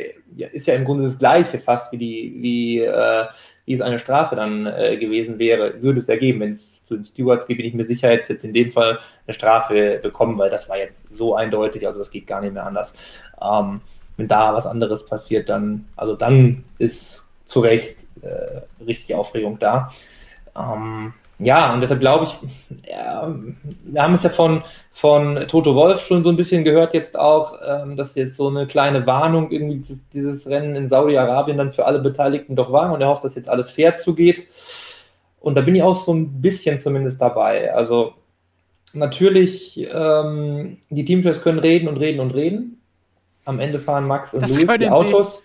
ist 0.53 0.68
ja 0.68 0.76
im 0.76 0.86
Grunde 0.86 1.03
das 1.03 1.18
gleiche 1.18 1.60
fast 1.60 1.91
wie 1.91 1.98
die, 1.98 2.36
wie, 2.38 2.80
äh, 2.80 3.26
wie 3.65 3.73
es 3.73 3.82
eine 3.82 3.99
Strafe 3.99 4.36
dann 4.36 4.65
äh, 4.68 4.98
gewesen 4.98 5.38
wäre, 5.38 5.82
würde 5.82 5.99
es 5.99 6.07
ja 6.07 6.15
geben, 6.15 6.40
wenn 6.40 6.52
es 6.52 6.70
zu 6.91 6.97
den 6.97 7.05
Stewards 7.05 7.47
geht, 7.47 7.57
bin 7.57 7.65
ich 7.65 7.73
mir 7.73 7.85
sicher, 7.85 8.11
jetzt, 8.11 8.30
jetzt 8.30 8.43
in 8.43 8.53
dem 8.53 8.69
Fall 8.69 8.99
eine 9.26 9.34
Strafe 9.34 9.99
bekommen, 10.01 10.38
weil 10.38 10.49
das 10.49 10.68
war 10.68 10.77
jetzt 10.77 11.13
so 11.13 11.35
eindeutig, 11.35 11.88
also 11.88 11.99
das 11.99 12.11
geht 12.11 12.27
gar 12.27 12.41
nicht 12.41 12.53
mehr 12.53 12.65
anders. 12.65 12.93
Ähm, 13.41 13.81
wenn 14.18 14.27
da 14.27 14.53
was 14.53 14.65
anderes 14.65 15.05
passiert, 15.05 15.49
dann, 15.49 15.85
also 15.95 16.15
dann 16.15 16.63
ist 16.77 17.26
zu 17.45 17.61
Recht 17.61 17.95
äh, 18.22 18.61
richtig 18.85 19.15
Aufregung 19.15 19.57
da. 19.59 19.91
Ähm, 20.55 21.13
ja, 21.39 21.73
und 21.73 21.81
deshalb 21.81 22.01
glaube 22.01 22.26
ich, 22.26 22.38
ja, 22.88 23.34
wir 23.85 24.03
haben 24.03 24.13
es 24.13 24.22
ja 24.22 24.30
von, 24.30 24.61
von 24.91 25.47
Toto 25.47 25.73
Wolf 25.73 26.01
schon 26.01 26.23
so 26.23 26.30
ein 26.30 26.35
bisschen 26.35 26.63
gehört 26.63 26.93
jetzt 26.93 27.18
auch, 27.18 27.57
ähm, 27.65 27.95
dass 27.95 28.15
jetzt 28.15 28.35
so 28.35 28.47
eine 28.47 28.68
kleine 28.68 29.07
Warnung 29.07 29.49
irgendwie 29.49 29.77
dieses, 29.77 30.07
dieses 30.09 30.47
Rennen 30.47 30.76
in 30.76 30.88
Saudi-Arabien 30.88 31.57
dann 31.57 31.72
für 31.72 31.85
alle 31.85 31.99
Beteiligten 31.99 32.55
doch 32.55 32.72
war 32.72 32.91
und 32.91 33.01
er 33.01 33.07
hofft, 33.07 33.23
dass 33.23 33.35
jetzt 33.35 33.49
alles 33.49 33.72
fair 33.72 33.97
zugeht. 33.97 34.45
Und 35.41 35.55
da 35.55 35.61
bin 35.61 35.76
ich 35.76 35.84
auch 35.84 35.99
so 35.99 36.13
ein 36.13 36.41
bisschen 36.41 36.80
zumindest 36.80 37.19
dabei. 37.19 37.73
Also 37.73 38.13
natürlich, 38.93 39.85
ähm, 39.93 40.77
die 40.89 41.03
Teamchefs 41.03 41.41
können 41.41 41.59
reden 41.59 41.88
und 41.88 41.97
reden 41.97 42.19
und 42.19 42.34
reden. 42.34 42.81
Am 43.45 43.59
Ende 43.59 43.80
fahren 43.80 44.07
Max 44.07 44.34
und 44.34 44.43
Das 44.43 44.55
Louis 44.55 44.80
die 44.80 44.89
Autos. 44.89 45.41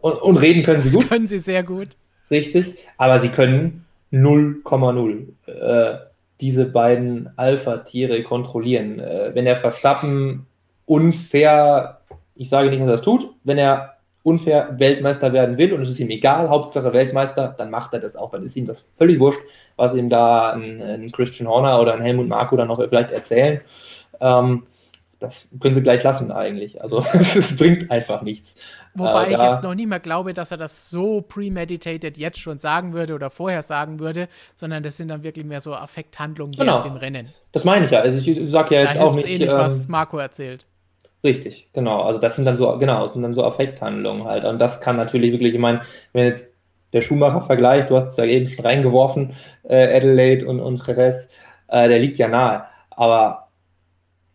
Und, 0.00 0.14
und 0.22 0.36
reden 0.38 0.62
können 0.62 0.80
sie 0.80 0.88
Das 0.88 0.96
gut. 0.96 1.08
können 1.08 1.26
sie 1.26 1.38
sehr 1.38 1.62
gut. 1.62 1.88
Richtig, 2.30 2.74
aber 2.96 3.20
sie 3.20 3.28
können 3.28 3.84
0,0 4.12 5.26
äh, 5.46 5.98
diese 6.40 6.64
beiden 6.64 7.30
Alpha-Tiere 7.36 8.22
kontrollieren. 8.22 8.98
Äh, 8.98 9.34
wenn 9.34 9.46
er 9.46 9.56
Verstappen 9.56 10.46
unfair, 10.86 12.00
ich 12.34 12.48
sage 12.48 12.70
nicht, 12.70 12.80
dass 12.80 12.88
er 12.88 12.92
das 12.96 13.02
tut, 13.02 13.34
wenn 13.44 13.58
er 13.58 13.97
unfair 14.28 14.74
Weltmeister 14.78 15.32
werden 15.32 15.58
will 15.58 15.72
und 15.72 15.82
es 15.82 15.88
ist 15.90 16.00
ihm 16.00 16.10
egal, 16.10 16.48
Hauptsache 16.48 16.92
Weltmeister, 16.92 17.54
dann 17.58 17.70
macht 17.70 17.92
er 17.94 18.00
das 18.00 18.16
auch. 18.16 18.30
Dann 18.30 18.42
ist 18.44 18.56
ihm 18.56 18.66
das 18.66 18.84
völlig 18.98 19.18
wurscht, 19.20 19.40
was 19.76 19.94
ihm 19.94 20.08
da 20.10 20.50
ein, 20.52 20.80
ein 20.82 21.10
Christian 21.12 21.48
Horner 21.48 21.80
oder 21.80 21.94
ein 21.94 22.02
Helmut 22.02 22.28
Marko 22.28 22.56
dann 22.56 22.68
noch 22.68 22.80
vielleicht 22.88 23.10
erzählen. 23.10 23.60
Ähm, 24.20 24.64
das 25.20 25.50
können 25.60 25.74
sie 25.74 25.82
gleich 25.82 26.04
lassen 26.04 26.30
eigentlich. 26.30 26.80
Also 26.80 27.00
es 27.12 27.56
bringt 27.56 27.90
einfach 27.90 28.22
nichts. 28.22 28.54
Wobei 28.94 29.26
Äh, 29.28 29.32
ich 29.34 29.38
jetzt 29.40 29.64
noch 29.64 29.74
nicht 29.74 29.88
mehr 29.88 29.98
glaube, 30.00 30.32
dass 30.32 30.52
er 30.52 30.58
das 30.58 30.90
so 30.90 31.22
premeditated 31.22 32.16
jetzt 32.18 32.38
schon 32.38 32.58
sagen 32.58 32.92
würde 32.92 33.14
oder 33.14 33.28
vorher 33.30 33.62
sagen 33.62 33.98
würde, 33.98 34.28
sondern 34.54 34.82
das 34.84 34.96
sind 34.96 35.08
dann 35.08 35.24
wirklich 35.24 35.44
mehr 35.44 35.60
so 35.60 35.74
Affekthandlungen 35.74 36.54
Genau. 36.56 36.74
während 36.74 36.84
dem 36.86 36.96
Rennen. 36.96 37.28
Das 37.52 37.64
meine 37.64 37.84
ich 37.86 37.90
ja. 37.90 38.00
Also 38.00 38.18
ich 38.30 38.48
sage 38.50 38.76
ja 38.76 38.84
Da 38.84 38.90
jetzt 38.92 39.00
auch 39.00 39.14
nicht. 39.16 39.26
eh 39.28 39.38
nicht, 39.38 39.50
ähm, 39.50 39.58
was 39.58 39.88
Marco 39.88 40.18
erzählt. 40.18 40.66
Richtig, 41.24 41.68
genau. 41.72 42.02
Also 42.02 42.20
das 42.20 42.36
sind 42.36 42.44
dann 42.44 42.56
so, 42.56 42.78
genau, 42.78 43.02
das 43.02 43.12
sind 43.12 43.22
dann 43.22 43.34
so 43.34 43.44
Affekthandlungen 43.44 44.24
halt. 44.24 44.44
Und 44.44 44.58
das 44.60 44.80
kann 44.80 44.96
natürlich 44.96 45.32
wirklich, 45.32 45.54
ich 45.54 45.60
meine, 45.60 45.82
wenn 46.12 46.24
jetzt 46.26 46.54
der 46.92 47.02
Schumacher-Vergleich, 47.02 47.86
du 47.86 47.96
hast 47.96 48.12
es 48.12 48.16
ja 48.16 48.24
eben 48.24 48.46
schon 48.46 48.64
reingeworfen, 48.64 49.34
äh, 49.64 49.96
Adelaide 49.96 50.46
und, 50.46 50.60
und 50.60 50.86
Jerez, 50.86 51.28
äh, 51.68 51.88
der 51.88 51.98
liegt 51.98 52.18
ja 52.18 52.28
nahe. 52.28 52.64
Aber 52.90 53.48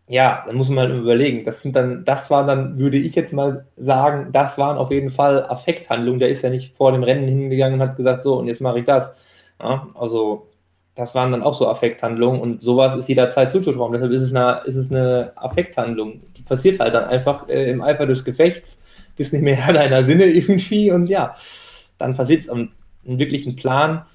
ja, 0.07 0.43
dann 0.47 0.55
muss 0.57 0.69
man 0.69 0.89
halt 0.89 1.01
überlegen. 1.01 1.45
Das 1.45 1.61
sind 1.61 1.75
dann, 1.75 2.05
das 2.05 2.31
waren 2.31 2.47
dann, 2.47 2.77
würde 2.79 2.97
ich 2.97 3.15
jetzt 3.15 3.33
mal 3.33 3.67
sagen, 3.77 4.31
das 4.33 4.57
waren 4.57 4.77
auf 4.77 4.91
jeden 4.91 5.11
Fall 5.11 5.45
Affekthandlungen. 5.45 6.19
Der 6.19 6.29
ist 6.29 6.41
ja 6.43 6.49
nicht 6.49 6.75
vor 6.77 6.91
dem 6.91 7.03
Rennen 7.03 7.27
hingegangen 7.27 7.81
und 7.81 7.87
hat 7.89 7.97
gesagt, 7.97 8.21
so, 8.21 8.37
und 8.39 8.47
jetzt 8.47 8.61
mache 8.61 8.79
ich 8.79 8.85
das. 8.85 9.13
Ja, 9.61 9.87
also 9.95 10.47
das 10.95 11.15
waren 11.15 11.31
dann 11.31 11.41
auch 11.41 11.53
so 11.53 11.67
Affekthandlungen 11.67 12.39
und 12.39 12.61
sowas 12.61 12.95
ist 12.95 13.09
jederzeit 13.09 13.51
zuzutrauen. 13.51 13.93
Deshalb 13.93 14.11
ist 14.11 14.21
es 14.21 14.33
eine, 14.33 14.61
ist 14.65 14.75
es 14.75 14.91
eine 14.91 15.31
Affekthandlung. 15.35 16.21
Die 16.37 16.43
passiert 16.43 16.79
halt 16.79 16.93
dann 16.93 17.05
einfach 17.05 17.49
äh, 17.49 17.71
im 17.71 17.81
Eifer 17.81 18.05
des 18.05 18.23
Gefechts, 18.23 18.79
bist 19.15 19.33
nicht 19.33 19.41
mehr 19.41 19.55
Herr 19.57 19.73
deiner 19.73 20.03
Sinne 20.03 20.25
irgendwie 20.25 20.91
und 20.91 21.07
ja, 21.07 21.33
dann 21.97 22.15
passiert 22.15 22.41
es 22.41 22.49
am 22.49 22.71
wirklichen 23.03 23.55
Plan. 23.55 24.05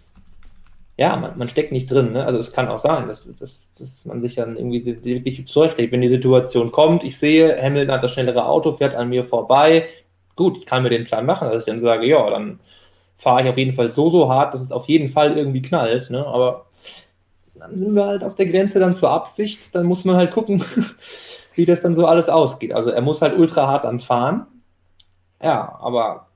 Ja, 0.97 1.17
man, 1.17 1.37
man 1.39 1.49
steckt 1.49 1.73
nicht 1.73 1.91
drin. 1.91 2.13
Ne? 2.13 2.25
Also 2.25 2.39
es 2.39 2.53
kann 2.53 2.69
auch 2.69 2.79
sein, 2.79 3.09
dass, 3.09 3.29
dass, 3.39 3.73
dass 3.79 4.05
man 4.05 4.21
sich 4.21 4.37
dann 4.37 4.57
irgendwie 4.57 4.85
wirklich 5.05 5.47
zurechtlegt. 5.47 5.93
Wenn 5.93 6.01
die 6.01 6.09
Situation 6.09 6.73
kommt, 6.73 7.05
ich 7.05 7.19
sehe, 7.19 7.61
Hamilton 7.61 7.95
hat 7.95 8.03
das 8.03 8.13
schnellere 8.13 8.47
Auto, 8.47 8.73
fährt 8.73 8.97
an 8.97 9.09
mir 9.09 9.25
vorbei. 9.25 9.87
Gut, 10.35 10.59
ich 10.59 10.67
kann 10.67 10.83
mir 10.83 10.91
den 10.91 11.05
Plan 11.05 11.27
machen, 11.27 11.49
dass 11.49 11.63
ich 11.63 11.67
dann 11.67 11.79
sage, 11.81 12.07
ja, 12.07 12.29
dann 12.31 12.61
fahre 13.17 13.43
ich 13.43 13.49
auf 13.49 13.59
jeden 13.59 13.73
Fall 13.73 13.91
so, 13.91 14.09
so 14.09 14.29
hart, 14.29 14.55
dass 14.55 14.61
es 14.63 14.73
auf 14.73 14.89
jeden 14.89 15.09
Fall 15.09 15.37
irgendwie 15.37 15.63
knallt. 15.63 16.11
Ne? 16.11 16.25
Aber 16.25 16.67
dann 17.61 17.79
sind 17.79 17.95
wir 17.95 18.05
halt 18.05 18.25
auf 18.25 18.35
der 18.35 18.47
Grenze 18.47 18.79
dann 18.79 18.95
zur 18.95 19.11
Absicht. 19.11 19.75
Dann 19.75 19.87
muss 19.87 20.05
man 20.05 20.17
halt 20.17 20.31
gucken, 20.31 20.65
wie 21.55 21.67
das 21.67 21.83
dann 21.83 21.97
so 21.97 22.07
alles 22.07 22.29
ausgeht. 22.29 22.73
Also 22.73 22.91
er 22.91 23.03
muss 23.03 23.21
halt 23.21 23.37
ultra 23.37 23.67
hart 23.67 23.85
dann 23.85 24.01
fahren. 24.01 24.47
Ja, 25.43 25.79
aber 25.81 26.29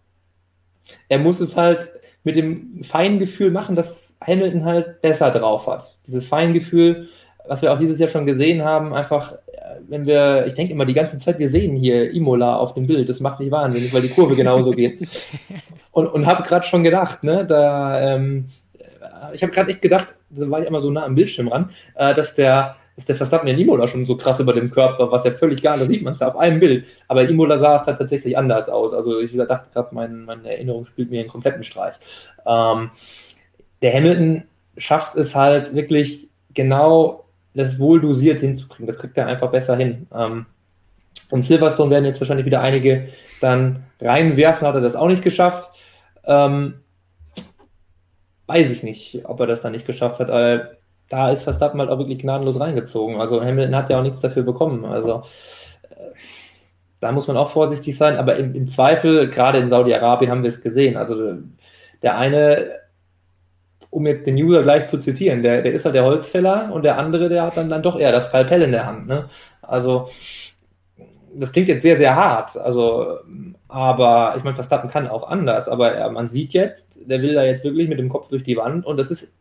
er 1.09 1.19
muss 1.19 1.40
es 1.40 1.57
halt 1.57 1.93
mit 2.24 2.36
dem 2.36 2.82
feinen 2.85 3.19
Gefühl 3.19 3.51
machen, 3.51 3.74
dass 3.74 4.16
Hamilton 4.24 4.65
halt 4.65 5.03
besser 5.03 5.31
drauf 5.31 5.66
hat. 5.66 5.99
Dieses 6.07 6.27
Feingefühl, 6.28 7.09
was 7.49 7.62
wir 7.62 7.73
auch 7.73 7.78
dieses 7.78 7.99
Jahr 7.99 8.09
schon 8.09 8.27
gesehen 8.27 8.62
haben, 8.65 8.94
einfach, 8.94 9.32
äh, 9.32 9.81
wenn 9.89 10.07
wir, 10.07 10.47
ich 10.47 10.55
denke 10.55 10.73
immer 10.73 10.85
die 10.85 10.94
ganze 10.94 11.19
Zeit, 11.19 11.40
wir 11.40 11.49
sehen 11.49 11.77
hier 11.77 12.12
Imola 12.12 12.57
auf 12.57 12.74
dem 12.74 12.86
Bild, 12.86 13.09
das 13.09 13.20
macht 13.20 13.40
mich 13.40 13.51
wahnsinnig, 13.51 13.93
weil 13.93 14.03
die 14.03 14.11
Kurve 14.11 14.36
genauso 14.36 14.70
geht. 14.70 15.09
Und, 15.94 16.07
und 16.07 16.24
habe 16.24 16.43
gerade 16.43 16.66
schon 16.66 16.85
gedacht, 16.85 17.23
ne, 17.23 17.44
da, 17.44 18.15
ähm, 18.15 18.49
ich 19.35 19.43
habe 19.43 19.53
gerade 19.53 19.70
echt 19.70 19.82
gedacht, 19.82 20.15
da 20.32 20.50
war 20.50 20.60
ich 20.60 20.66
immer 20.66 20.80
so 20.80 20.90
nah 20.90 21.04
am 21.04 21.14
Bildschirm 21.14 21.48
ran, 21.48 21.70
äh, 21.94 22.14
dass 22.14 22.34
der, 22.34 22.76
dass 22.96 23.06
der 23.06 23.16
Verstappen 23.16 23.48
in 23.48 23.59
Imola 23.59 23.88
schon 23.88 24.04
so 24.06 24.16
krass 24.16 24.40
über 24.40 24.52
dem 24.52 24.70
Körper 24.70 24.98
war, 24.98 25.12
was 25.12 25.24
ja 25.24 25.30
völlig 25.30 25.62
gar, 25.62 25.78
da 25.78 25.86
sieht 25.86 26.02
man 26.02 26.14
es 26.14 26.20
ja 26.20 26.28
auf 26.28 26.36
einem 26.36 26.60
Bild. 26.60 26.86
Aber 27.09 27.28
Imola 27.28 27.59
sah 27.59 27.80
es 27.80 27.86
halt 27.86 27.98
tatsächlich 27.98 28.36
anders 28.36 28.68
aus. 28.68 28.92
Also 28.92 29.20
ich 29.20 29.36
dachte 29.36 29.70
gerade, 29.72 29.94
mein, 29.94 30.24
meine 30.24 30.50
Erinnerung 30.50 30.86
spielt 30.86 31.10
mir 31.10 31.20
einen 31.20 31.28
kompletten 31.28 31.64
Streich. 31.64 31.94
Ähm, 32.46 32.90
der 33.82 33.94
Hamilton 33.94 34.44
schafft 34.76 35.16
es 35.16 35.34
halt 35.34 35.74
wirklich 35.74 36.28
genau 36.54 37.24
das 37.54 37.78
wohl 37.78 38.00
dosiert 38.00 38.40
hinzukriegen. 38.40 38.86
Das 38.86 38.98
kriegt 38.98 39.16
er 39.18 39.26
einfach 39.26 39.50
besser 39.50 39.76
hin. 39.76 40.06
Ähm, 40.14 40.46
und 41.30 41.42
Silverstone 41.42 41.90
werden 41.90 42.04
jetzt 42.04 42.20
wahrscheinlich 42.20 42.46
wieder 42.46 42.60
einige 42.60 43.09
dann 43.40 43.84
reinwerfen, 44.00 44.66
hat 44.66 44.74
er 44.74 44.80
das 44.80 44.96
auch 44.96 45.09
nicht 45.09 45.22
geschafft. 45.22 45.70
Ähm, 46.24 46.74
weiß 48.53 48.70
ich 48.70 48.83
nicht, 48.83 49.23
ob 49.24 49.41
er 49.41 49.47
das 49.47 49.62
dann 49.62 49.73
nicht 49.73 49.87
geschafft 49.87 50.20
hat. 50.20 50.31
Aber 50.31 50.73
da 51.09 51.31
ist 51.31 51.43
Verstappen 51.43 51.81
halt 51.81 51.91
auch 51.91 51.99
wirklich 51.99 52.19
gnadenlos 52.19 52.61
reingezogen. 52.61 53.20
Also 53.20 53.43
Hamilton 53.43 53.77
hat 53.77 53.91
ja 53.91 53.99
auch 53.99 54.03
nichts 54.03 54.20
dafür 54.20 54.43
bekommen. 54.43 54.85
Also 54.85 55.23
äh, 55.91 56.12
da 57.01 57.12
muss 57.12 57.29
man 57.29 57.37
auch 57.37 57.51
vorsichtig 57.51 57.97
sein. 57.97 58.16
Aber 58.16 58.37
im, 58.37 58.55
im 58.55 58.69
Zweifel, 58.69 59.29
gerade 59.29 59.59
in 59.59 59.70
Saudi-Arabien 59.70 60.31
haben 60.31 60.43
wir 60.43 60.49
es 60.49 60.61
gesehen. 60.61 60.97
Also 60.97 61.39
der 62.03 62.19
eine, 62.19 62.73
um 63.91 64.07
jetzt 64.07 64.27
den 64.27 64.37
User 64.37 64.62
gleich 64.62 64.87
zu 64.87 64.99
zitieren, 64.99 65.43
der, 65.43 65.62
der 65.62 65.73
ist 65.73 65.85
halt 65.85 65.95
der 65.95 66.05
Holzfäller 66.05 66.70
und 66.73 66.85
der 66.85 66.99
andere, 66.99 67.29
der 67.29 67.45
hat 67.45 67.57
dann, 67.57 67.70
dann 67.70 67.83
doch 67.83 67.99
eher 67.99 68.12
das 68.12 68.29
Skalpell 68.29 68.62
in 68.62 68.73
der 68.73 68.87
Hand. 68.87 69.07
Ne? 69.07 69.27
Also 69.62 70.07
das 71.34 71.52
klingt 71.52 71.68
jetzt 71.68 71.82
sehr, 71.82 71.96
sehr 71.96 72.14
hart. 72.16 72.56
Also, 72.56 73.18
aber 73.68 74.34
ich 74.36 74.44
meine, 74.44 74.54
Verstappen 74.54 74.90
kann 74.90 75.09
auch 75.09 75.28
anders. 75.28 75.68
Aber 75.68 75.92
er, 75.92 76.10
man 76.10 76.28
sieht 76.28 76.52
jetzt, 76.52 76.98
der 77.09 77.22
will 77.22 77.34
da 77.34 77.44
jetzt 77.44 77.64
wirklich 77.64 77.88
mit 77.88 77.98
dem 77.98 78.09
Kopf 78.09 78.28
durch 78.28 78.44
die 78.44 78.56
Wand 78.56 78.86
und 78.86 78.96
das 78.96 79.10
ist 79.10 79.32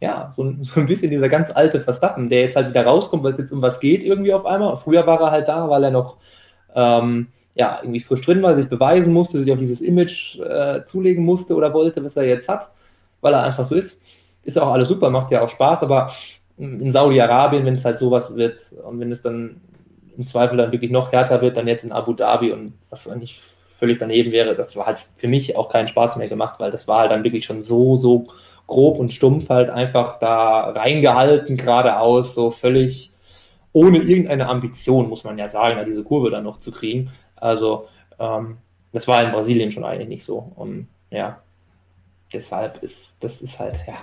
ja, 0.00 0.30
so, 0.34 0.44
ein- 0.44 0.60
so 0.64 0.80
ein 0.80 0.86
bisschen 0.86 1.10
dieser 1.10 1.28
ganz 1.28 1.50
alte 1.54 1.80
Verstappen, 1.80 2.28
der 2.28 2.42
jetzt 2.42 2.56
halt 2.56 2.70
wieder 2.70 2.84
rauskommt, 2.84 3.24
weil 3.24 3.32
es 3.32 3.38
jetzt 3.38 3.52
um 3.52 3.62
was 3.62 3.80
geht 3.80 4.02
irgendwie 4.04 4.32
auf 4.34 4.46
einmal. 4.46 4.76
Früher 4.76 5.06
war 5.06 5.20
er 5.20 5.30
halt 5.30 5.48
da, 5.48 5.68
weil 5.70 5.84
er 5.84 5.90
noch 5.90 6.18
ähm, 6.74 7.28
ja, 7.54 7.80
irgendwie 7.82 8.00
frisch 8.00 8.22
drin 8.24 8.42
war, 8.42 8.54
sich 8.54 8.68
beweisen 8.68 9.12
musste, 9.12 9.42
sich 9.42 9.52
auch 9.52 9.58
dieses 9.58 9.80
Image 9.80 10.38
äh, 10.40 10.84
zulegen 10.84 11.24
musste 11.24 11.54
oder 11.54 11.72
wollte, 11.74 12.04
was 12.04 12.16
er 12.16 12.24
jetzt 12.26 12.48
hat, 12.48 12.70
weil 13.20 13.34
er 13.34 13.42
einfach 13.44 13.64
so 13.64 13.74
ist. 13.74 13.98
Ist 14.44 14.58
auch 14.58 14.72
alles 14.72 14.88
super, 14.88 15.10
macht 15.10 15.30
ja 15.30 15.42
auch 15.42 15.48
Spaß, 15.48 15.82
aber 15.82 16.10
in 16.56 16.90
Saudi-Arabien, 16.90 17.64
wenn 17.64 17.74
es 17.74 17.84
halt 17.84 17.98
sowas 17.98 18.34
wird 18.34 18.58
und 18.84 19.00
wenn 19.00 19.12
es 19.12 19.22
dann 19.22 19.60
im 20.18 20.26
Zweifel 20.26 20.58
dann 20.58 20.72
wirklich 20.72 20.90
noch 20.90 21.12
härter 21.12 21.40
wird, 21.40 21.56
dann 21.56 21.68
jetzt 21.68 21.84
in 21.84 21.92
Abu 21.92 22.12
Dhabi 22.12 22.52
und 22.52 22.74
was 22.90 23.08
eigentlich 23.08 23.40
völlig 23.78 23.98
daneben 23.98 24.32
wäre, 24.32 24.56
das 24.56 24.74
war 24.74 24.86
halt 24.86 25.08
für 25.16 25.28
mich 25.28 25.56
auch 25.56 25.68
keinen 25.68 25.86
Spaß 25.86 26.16
mehr 26.16 26.28
gemacht, 26.28 26.58
weil 26.58 26.72
das 26.72 26.88
war 26.88 27.00
halt 27.00 27.12
dann 27.12 27.22
wirklich 27.22 27.44
schon 27.44 27.62
so, 27.62 27.94
so 27.94 28.26
grob 28.66 28.98
und 28.98 29.12
stumpf 29.12 29.48
halt 29.48 29.70
einfach 29.70 30.18
da 30.18 30.70
reingehalten, 30.70 31.56
geradeaus, 31.56 32.34
so 32.34 32.50
völlig 32.50 33.12
ohne 33.72 33.98
irgendeine 33.98 34.48
Ambition, 34.48 35.08
muss 35.08 35.22
man 35.22 35.38
ja 35.38 35.46
sagen, 35.46 35.80
diese 35.86 36.02
Kurve 36.02 36.30
dann 36.30 36.42
noch 36.44 36.58
zu 36.58 36.72
kriegen. 36.72 37.12
Also, 37.36 37.86
ähm, 38.18 38.58
das 38.92 39.06
war 39.06 39.22
in 39.22 39.30
Brasilien 39.30 39.70
schon 39.70 39.84
eigentlich 39.84 40.08
nicht 40.08 40.24
so. 40.24 40.52
Und 40.56 40.88
ja, 41.10 41.40
deshalb 42.32 42.82
ist, 42.82 43.16
das 43.20 43.40
ist 43.40 43.60
halt, 43.60 43.84
ja. 43.86 43.94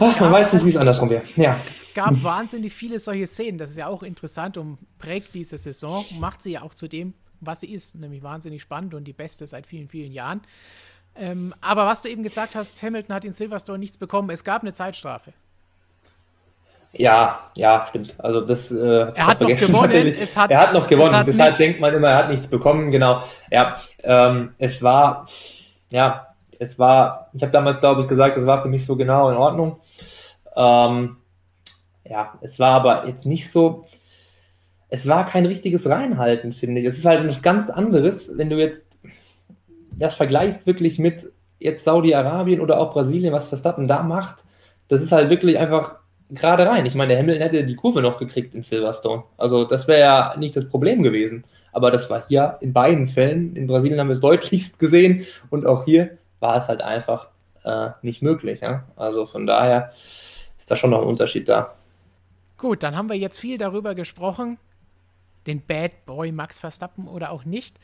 Ach, 0.00 0.20
man 0.20 0.32
weiß 0.32 0.52
nicht, 0.52 0.64
wie 0.64 0.70
es 0.70 0.76
andersrum 0.76 1.10
wäre. 1.10 1.22
Ja. 1.36 1.56
Es 1.68 1.86
gab 1.94 2.22
wahnsinnig 2.22 2.72
viele 2.72 2.98
solche 2.98 3.26
Szenen. 3.26 3.58
Das 3.58 3.70
ist 3.70 3.76
ja 3.76 3.86
auch 3.88 4.02
interessant 4.02 4.56
und 4.56 4.78
prägt 4.98 5.34
diese 5.34 5.58
Saison 5.58 6.04
und 6.10 6.20
macht 6.20 6.42
sie 6.42 6.52
ja 6.52 6.62
auch 6.62 6.74
zu 6.74 6.88
dem, 6.88 7.14
was 7.40 7.60
sie 7.60 7.70
ist, 7.72 7.96
nämlich 7.98 8.22
wahnsinnig 8.22 8.62
spannend 8.62 8.94
und 8.94 9.04
die 9.04 9.12
beste 9.12 9.46
seit 9.46 9.66
vielen, 9.66 9.88
vielen 9.88 10.12
Jahren. 10.12 10.40
Ähm, 11.16 11.54
aber 11.60 11.86
was 11.86 12.02
du 12.02 12.08
eben 12.08 12.22
gesagt 12.22 12.54
hast, 12.54 12.80
Hamilton 12.82 13.14
hat 13.14 13.24
in 13.24 13.32
Silverstone 13.32 13.78
nichts 13.78 13.96
bekommen. 13.96 14.30
Es 14.30 14.44
gab 14.44 14.62
eine 14.62 14.72
Zeitstrafe. 14.72 15.32
Ja, 16.92 17.38
ja, 17.54 17.86
stimmt. 17.88 18.14
Also 18.18 18.40
das. 18.40 18.70
Äh, 18.70 19.12
Er 19.14 19.26
hat 19.26 19.40
noch 19.40 19.48
gewonnen, 19.56 20.14
es 20.18 20.36
hat- 20.36 20.50
er 20.50 20.60
hat 20.60 20.72
noch 20.72 20.86
gewonnen. 20.86 21.10
es 21.12 21.16
hat 21.18 21.26
Deshalb 21.28 21.48
nichts- 21.50 21.58
denkt 21.58 21.80
man 21.80 21.94
immer, 21.94 22.08
er 22.08 22.16
hat 22.18 22.30
nichts 22.30 22.46
bekommen. 22.48 22.90
Genau. 22.90 23.22
Ja, 23.50 23.78
ähm, 24.02 24.54
es 24.58 24.82
war, 24.82 25.26
ja, 25.90 26.27
es 26.58 26.78
war. 26.78 27.30
Ich 27.34 27.42
habe 27.42 27.52
damals, 27.52 27.80
glaube 27.80 28.02
ich, 28.02 28.08
gesagt, 28.08 28.36
es 28.36 28.46
war 28.46 28.62
für 28.62 28.68
mich 28.68 28.84
so 28.84 28.96
genau 28.96 29.30
in 29.30 29.36
Ordnung. 29.36 29.80
Ähm, 30.56 31.16
ja, 32.04 32.34
es 32.40 32.58
war 32.58 32.70
aber 32.70 33.06
jetzt 33.06 33.26
nicht 33.26 33.50
so, 33.50 33.84
es 34.88 35.06
war 35.06 35.26
kein 35.26 35.46
richtiges 35.46 35.88
Reinhalten, 35.88 36.52
finde 36.52 36.80
ich. 36.80 36.86
Es 36.86 36.98
ist 36.98 37.04
halt 37.04 37.20
etwas 37.20 37.42
ganz 37.42 37.70
anderes, 37.70 38.36
wenn 38.36 38.50
du 38.50 38.56
jetzt 38.56 38.84
das 39.92 40.14
vergleichst 40.14 40.66
wirklich 40.66 40.98
mit 40.98 41.32
jetzt 41.58 41.84
Saudi-Arabien 41.84 42.60
oder 42.60 42.78
auch 42.78 42.92
Brasilien, 42.92 43.32
was 43.32 43.48
Verstappen 43.48 43.88
da 43.88 44.02
macht. 44.02 44.44
Das 44.88 45.02
ist 45.02 45.12
halt 45.12 45.28
wirklich 45.28 45.58
einfach 45.58 45.98
gerade 46.30 46.66
rein. 46.66 46.86
Ich 46.86 46.94
meine, 46.94 47.12
der 47.12 47.18
Hamilton 47.18 47.42
hätte 47.42 47.64
die 47.64 47.74
Kurve 47.74 48.00
noch 48.00 48.18
gekriegt 48.18 48.54
in 48.54 48.62
Silverstone. 48.62 49.24
Also 49.36 49.64
das 49.64 49.88
wäre 49.88 50.00
ja 50.00 50.34
nicht 50.38 50.56
das 50.56 50.68
Problem 50.68 51.02
gewesen. 51.02 51.44
Aber 51.72 51.90
das 51.90 52.08
war 52.10 52.22
hier 52.26 52.56
in 52.60 52.72
beiden 52.72 53.08
Fällen. 53.08 53.54
In 53.56 53.66
Brasilien 53.66 54.00
haben 54.00 54.08
wir 54.08 54.14
es 54.14 54.20
deutlichst 54.20 54.78
gesehen 54.78 55.26
und 55.50 55.66
auch 55.66 55.84
hier 55.84 56.18
war 56.40 56.56
es 56.56 56.68
halt 56.68 56.82
einfach 56.82 57.28
äh, 57.64 57.90
nicht 58.02 58.22
möglich. 58.22 58.60
Ja? 58.60 58.84
Also 58.96 59.26
von 59.26 59.46
daher 59.46 59.88
ist 59.88 60.70
da 60.70 60.76
schon 60.76 60.90
noch 60.90 61.02
ein 61.02 61.08
Unterschied 61.08 61.48
da. 61.48 61.74
Gut, 62.56 62.82
dann 62.82 62.96
haben 62.96 63.08
wir 63.08 63.16
jetzt 63.16 63.38
viel 63.38 63.58
darüber 63.58 63.94
gesprochen, 63.94 64.58
den 65.46 65.60
Bad 65.64 66.04
Boy 66.06 66.32
Max 66.32 66.58
Verstappen 66.58 67.06
oder 67.06 67.30
auch 67.30 67.44
nicht. 67.44 67.78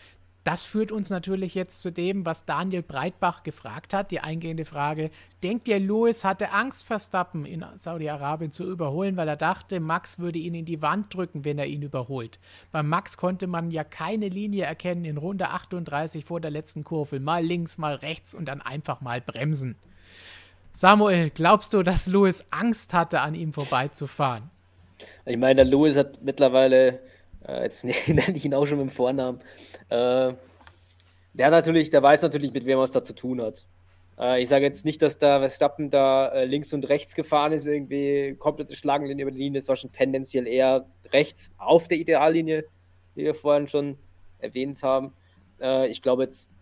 Das 0.45 0.62
führt 0.62 0.93
uns 0.93 1.09
natürlich 1.09 1.55
jetzt 1.55 1.81
zu 1.81 1.91
dem, 1.91 2.27
was 2.27 2.45
Daniel 2.45 2.83
Breitbach 2.83 3.45
gefragt 3.45 3.95
hat, 3.95 4.11
die 4.11 4.21
eingehende 4.21 4.66
Frage. 4.66 5.11
Denkt 5.43 5.69
ihr, 5.69 5.81
Lewis 5.81 6.23
hatte 6.23 6.53
Angst, 6.53 6.87
Verstappen 6.87 7.47
in 7.47 7.65
Saudi-Arabien 7.77 8.53
zu 8.53 8.65
überholen, 8.65 9.16
weil 9.16 9.27
er 9.27 9.37
dachte, 9.37 9.81
Max 9.81 10.19
würde 10.19 10.39
ihn 10.39 10.55
in 10.55 10.66
die 10.66 10.83
Wand 10.83 11.15
drücken, 11.15 11.47
wenn 11.47 11.59
er 11.59 11.66
ihn 11.66 11.81
überholt? 11.81 12.39
Bei 12.73 12.83
Max 12.83 13.16
konnte 13.16 13.47
man 13.47 13.71
ja 13.71 13.85
keine 13.85 14.29
Linie 14.29 14.65
erkennen 14.65 15.07
in 15.07 15.16
Runde 15.16 15.49
38 15.49 16.27
vor 16.27 16.43
der 16.43 16.51
letzten 16.51 16.85
Kurve. 16.85 17.21
Mal 17.21 17.43
links, 17.43 17.79
mal 17.79 17.95
rechts 17.95 18.35
und 18.35 18.45
dann 18.45 18.61
einfach 18.61 19.01
mal 19.01 19.23
bremsen. 19.23 19.77
Samuel, 20.75 21.31
glaubst 21.31 21.73
du, 21.73 21.83
dass 21.83 22.07
Lewis 22.07 22.45
Angst 22.51 22.93
hatte, 22.93 23.23
an 23.23 23.35
ihm 23.35 23.55
vorbeizufahren? 23.55 24.51
Ich 25.25 25.39
meine, 25.39 25.57
der 25.57 25.65
Lewis 25.65 25.97
hat 25.97 26.23
mittlerweile, 26.23 27.01
äh, 27.47 27.62
jetzt 27.62 27.85
nenne 28.07 28.35
ich 28.35 28.45
ihn 28.45 28.55
auch 28.55 28.66
schon 28.66 28.79
mit 28.79 28.89
dem 28.89 28.95
Vornamen, 28.95 29.41
äh, 29.89 30.33
der 31.35 31.51
natürlich, 31.51 31.91
der 31.91 32.03
weiß 32.03 32.23
natürlich, 32.23 32.53
mit 32.53 32.66
wem 32.66 32.79
er 32.79 32.85
es 32.85 32.93
da 32.93 33.03
zu 33.03 33.15
tun 33.15 33.41
hat. 33.43 33.66
Äh, 34.19 34.43
ich 34.43 34.49
sage 34.49 34.65
jetzt 34.65 34.85
nicht, 34.85 35.03
dass 35.03 35.19
da 35.19 35.41
Verstappen 35.41 35.91
da 35.91 36.29
äh, 36.29 36.45
links 36.45 36.73
und 36.73 36.89
rechts 36.89 37.15
gefahren 37.15 37.53
ist, 37.53 37.66
irgendwie 37.66 38.37
komplette 38.39 38.77
Schlangenlinie 38.77 39.25
über 39.25 39.33
die 39.33 39.39
Linie. 39.39 39.59
Es 39.59 39.69
war 39.69 39.77
schon 39.77 39.93
tendenziell 39.93 40.47
eher 40.47 40.87
rechts 41.12 41.51
auf 41.59 41.89
der 41.89 41.99
Ideallinie, 41.99 42.65
wie 43.15 43.25
wir 43.25 43.35
vorhin 43.35 43.66
schon 43.66 43.99
erwähnt 44.39 44.83
haben. 44.83 45.12
Äh, 45.61 45.89
ich 45.89 46.03
glaube 46.03 46.23
jetzt 46.23 46.55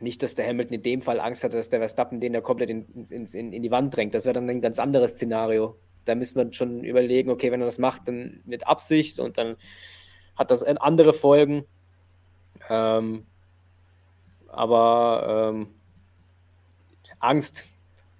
nicht, 0.00 0.22
dass 0.22 0.34
der 0.34 0.46
Hamilton 0.46 0.74
in 0.74 0.82
dem 0.82 1.02
Fall 1.02 1.20
Angst 1.20 1.44
hatte, 1.44 1.56
dass 1.56 1.68
der 1.68 1.80
Verstappen 1.80 2.20
den 2.20 2.34
ja 2.34 2.40
komplett 2.40 2.70
in, 2.70 2.86
in, 3.10 3.26
in, 3.26 3.52
in 3.52 3.62
die 3.62 3.70
Wand 3.70 3.94
drängt. 3.94 4.14
Das 4.14 4.24
wäre 4.24 4.34
dann 4.34 4.48
ein 4.48 4.60
ganz 4.60 4.78
anderes 4.78 5.12
Szenario. 5.12 5.76
Da 6.06 6.14
müsste 6.14 6.38
man 6.38 6.52
schon 6.52 6.82
überlegen, 6.84 7.30
okay, 7.30 7.52
wenn 7.52 7.60
er 7.60 7.66
das 7.66 7.78
macht, 7.78 8.08
dann 8.08 8.40
mit 8.44 8.66
Absicht 8.66 9.18
und 9.18 9.38
dann 9.38 9.56
hat 10.36 10.50
das 10.50 10.62
andere 10.62 11.12
Folgen. 11.12 11.66
Ähm, 12.68 13.26
aber 14.48 15.52
ähm, 15.52 15.68
Angst. 17.20 17.68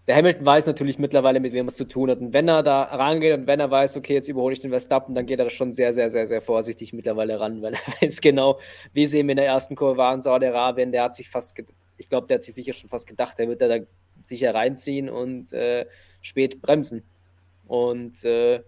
Der 0.07 0.15
Hamilton 0.15 0.47
weiß 0.47 0.67
natürlich 0.67 1.01
mittlerweile, 1.01 1.41
mit 1.41 1.53
wem 1.53 1.67
es 1.67 1.77
zu 1.77 1.85
tun 1.85 2.11
hat. 2.11 2.21
Und 2.21 2.33
wenn 2.33 2.47
er 2.47 2.63
da 2.63 2.83
rangeht 2.83 3.37
und 3.37 3.47
wenn 3.49 3.59
er 3.59 3.71
weiß, 3.71 3.97
okay, 3.97 4.15
jetzt 4.15 4.29
überhole 4.29 4.53
ich 4.53 4.61
den 4.61 4.71
Verstappen, 4.71 5.15
dann 5.15 5.27
geht 5.27 5.41
er 5.41 5.51
schon 5.51 5.73
sehr, 5.73 5.93
sehr, 5.93 6.11
sehr, 6.11 6.29
sehr 6.29 6.41
vorsichtig 6.41 6.93
mittlerweile 6.93 7.41
ran, 7.41 7.61
weil 7.61 7.75
er 7.75 7.81
weiß 8.03 8.21
genau, 8.21 8.61
wie 8.93 9.03
es 9.03 9.15
eben 9.15 9.29
in 9.31 9.37
der 9.37 9.47
ersten 9.47 9.75
Kurve 9.75 9.97
war 9.97 10.15
in 10.15 10.23
Saudi-Arabien. 10.23 10.93
Der 10.93 11.03
hat 11.03 11.15
sich 11.17 11.29
fast, 11.29 11.61
ich 11.97 12.09
glaube, 12.09 12.29
der 12.29 12.37
hat 12.37 12.45
sich 12.45 12.55
sicher 12.55 12.73
schon 12.73 12.89
fast 12.89 13.09
gedacht, 13.09 13.37
der 13.39 13.49
wird 13.49 13.61
da 13.61 13.79
sicher 14.25 14.55
reinziehen 14.55 15.09
und 15.09 15.53
äh, 15.53 15.87
spät 16.21 16.63
bremsen. 16.63 17.03
Und 17.67 18.25
äh, 18.25 18.63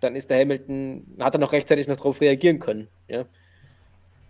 dann 0.00 0.16
ist 0.16 0.30
der 0.30 0.40
Hamilton, 0.40 1.16
hat 1.20 1.34
er 1.34 1.38
noch 1.38 1.52
rechtzeitig 1.52 1.88
noch 1.88 1.96
darauf 1.96 2.20
reagieren 2.20 2.58
können. 2.58 2.88
Ja? 3.08 3.24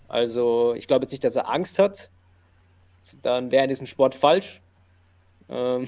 Also 0.08 0.74
ich 0.74 0.86
glaube 0.86 1.04
jetzt 1.04 1.12
nicht, 1.12 1.24
dass 1.24 1.36
er 1.36 1.50
Angst 1.50 1.78
hat. 1.78 2.10
Dann 3.22 3.50
wäre 3.50 3.64
in 3.64 3.68
diesem 3.68 3.86
Sport 3.86 4.14
falsch. 4.14 4.60
Ähm, 5.48 5.86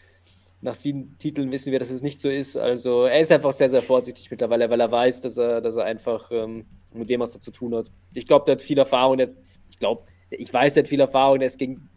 nach 0.60 0.74
sieben 0.74 1.16
Titeln 1.18 1.50
wissen 1.52 1.72
wir, 1.72 1.78
dass 1.78 1.90
es 1.90 2.02
nicht 2.02 2.20
so 2.20 2.28
ist. 2.28 2.56
Also 2.56 3.04
er 3.04 3.20
ist 3.20 3.32
einfach 3.32 3.52
sehr, 3.52 3.68
sehr 3.68 3.82
vorsichtig 3.82 4.30
mittlerweile, 4.30 4.70
weil 4.70 4.80
er 4.80 4.90
weiß, 4.90 5.20
dass 5.20 5.36
er, 5.36 5.60
dass 5.60 5.76
er 5.76 5.84
einfach 5.84 6.30
ähm, 6.30 6.66
mit 6.92 7.08
wem 7.08 7.20
was 7.20 7.32
da 7.32 7.40
zu 7.40 7.50
tun 7.50 7.74
hat. 7.74 7.92
Ich 8.14 8.26
glaube, 8.26 8.44
der 8.44 8.52
hat 8.52 8.62
viel 8.62 8.78
Erfahrung. 8.78 9.18
Der, 9.18 9.30
ich 9.68 9.78
glaube, 9.78 10.04
ich 10.30 10.52
weiß, 10.52 10.76
er 10.76 10.82
hat 10.82 10.88
viel 10.88 11.00
Erfahrung. 11.00 11.40
Der 11.40 11.46
ist 11.46 11.58
gegen 11.58 11.88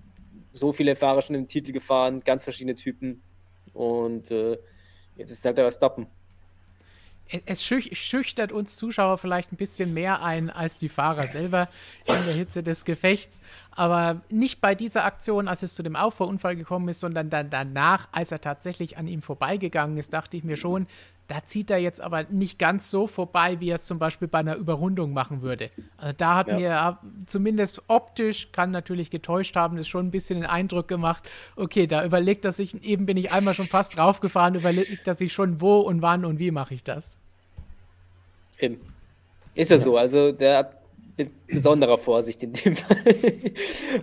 so 0.51 0.71
viele 0.71 0.95
Fahrer 0.95 1.21
schon 1.21 1.35
im 1.35 1.47
Titel 1.47 1.71
gefahren, 1.71 2.21
ganz 2.21 2.43
verschiedene 2.43 2.75
Typen. 2.75 3.21
Und 3.73 4.31
äh, 4.31 4.57
jetzt 5.19 5.31
ist 5.31 5.45
halt 5.45 5.57
der 5.57 5.65
Verstappen 5.65 6.07
es 7.45 7.63
schüchtert 7.63 8.51
uns 8.51 8.75
Zuschauer 8.75 9.17
vielleicht 9.17 9.51
ein 9.51 9.57
bisschen 9.57 9.93
mehr 9.93 10.23
ein 10.23 10.49
als 10.49 10.77
die 10.77 10.89
Fahrer 10.89 11.27
selber 11.27 11.67
in 12.07 12.25
der 12.25 12.33
Hitze 12.33 12.63
des 12.63 12.85
Gefechts. 12.85 13.39
Aber 13.71 14.21
nicht 14.29 14.61
bei 14.61 14.73
dieser 14.73 15.05
Aktion, 15.05 15.47
als 15.47 15.61
es 15.61 15.75
zu 15.75 15.83
dem 15.83 15.95
Auffahrunfall 15.95 16.55
gekommen 16.55 16.89
ist, 16.89 16.99
sondern 16.99 17.29
dann 17.29 17.49
danach, 17.49 18.07
als 18.11 18.31
er 18.31 18.41
tatsächlich 18.41 18.97
an 18.97 19.07
ihm 19.07 19.21
vorbeigegangen 19.21 19.97
ist, 19.97 20.13
dachte 20.13 20.37
ich 20.37 20.43
mir 20.43 20.57
schon, 20.57 20.87
da 21.29 21.45
zieht 21.45 21.69
er 21.69 21.77
jetzt 21.77 22.01
aber 22.01 22.23
nicht 22.23 22.57
ganz 22.57 22.89
so 22.89 23.05
vorbei, 23.05 23.59
wie 23.59 23.69
er 23.69 23.75
es 23.75 23.85
zum 23.85 23.99
Beispiel 23.99 24.27
bei 24.27 24.39
einer 24.39 24.55
Überrundung 24.55 25.13
machen 25.13 25.43
würde. 25.43 25.69
Also 25.95 26.13
da 26.17 26.35
hat 26.35 26.47
ja. 26.47 26.57
mir 26.57 26.97
zumindest 27.27 27.83
optisch, 27.87 28.51
kann 28.51 28.71
natürlich 28.71 29.11
getäuscht 29.11 29.55
haben, 29.55 29.77
das 29.77 29.87
schon 29.87 30.07
ein 30.07 30.11
bisschen 30.11 30.41
den 30.41 30.49
Eindruck 30.49 30.87
gemacht, 30.87 31.29
okay, 31.55 31.85
da 31.85 32.03
überlegt 32.03 32.45
er 32.45 32.51
sich, 32.51 32.83
eben 32.83 33.05
bin 33.05 33.15
ich 33.15 33.31
einmal 33.31 33.53
schon 33.53 33.67
fast 33.67 33.95
draufgefahren, 33.95 34.55
überlegt 34.55 35.07
er 35.07 35.13
sich 35.13 35.31
schon, 35.31 35.61
wo 35.61 35.77
und 35.81 36.01
wann 36.01 36.25
und 36.25 36.39
wie 36.39 36.49
mache 36.49 36.73
ich 36.73 36.83
das. 36.83 37.17
Eben. 38.57 38.79
Ist 39.53 39.69
ja, 39.69 39.77
ja 39.77 39.83
so. 39.83 39.97
Also 39.97 40.31
der 40.31 40.57
hat 40.57 40.78
mit 41.19 41.47
besonderer 41.47 41.97
Vorsicht 41.97 42.41
in 42.41 42.53
dem 42.53 42.75
Fall. 42.77 42.97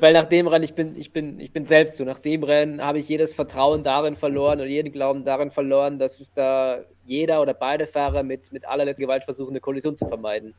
Weil 0.01 0.13
nach 0.13 0.27
dem 0.27 0.47
Rennen, 0.47 0.65
ich 0.65 0.75
bin, 0.75 0.97
ich 0.97 1.13
bin, 1.13 1.41
ich 1.41 1.53
bin 1.53 1.65
selbst 1.65 1.97
so, 1.97 2.05
nach 2.05 2.19
dem 2.19 2.45
Rennen 2.45 2.81
habe 2.83 2.99
ich 2.99 3.09
jedes 3.09 3.35
Vertrauen 3.35 3.83
darin 3.83 4.15
verloren 4.15 4.61
und 4.61 4.69
jeden 4.69 4.93
Glauben 4.93 5.25
darin 5.25 5.51
verloren, 5.51 5.99
dass 5.99 6.21
es 6.21 6.33
da 6.33 6.79
jeder 7.05 7.43
oder 7.43 7.55
beide 7.55 7.87
Fahrer 7.87 8.23
mit, 8.23 8.53
mit 8.53 8.67
allerletzter 8.67 9.03
Gewalt 9.03 9.25
versuchen, 9.25 9.51
eine 9.51 9.61
Kollision 9.61 9.97
zu 9.97 10.07
vermeiden. 10.07 10.55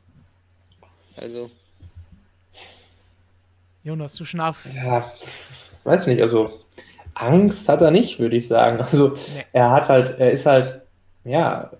Also. 1.15 1.49
Jonas, 3.84 4.15
du 4.15 4.25
schnaufst. 4.25 4.77
Ja, 4.77 5.13
weiß 5.84 6.07
nicht, 6.07 6.21
also 6.21 6.51
Angst 7.13 7.69
hat 7.69 7.81
er 7.81 7.91
nicht, 7.91 8.19
würde 8.19 8.35
ich 8.35 8.47
sagen. 8.47 8.81
Also 8.81 9.09
nee. 9.09 9.45
er 9.53 9.71
hat 9.71 9.88
halt, 9.88 10.19
er 10.19 10.31
ist 10.31 10.45
halt, 10.45 10.81
ja, 11.23 11.71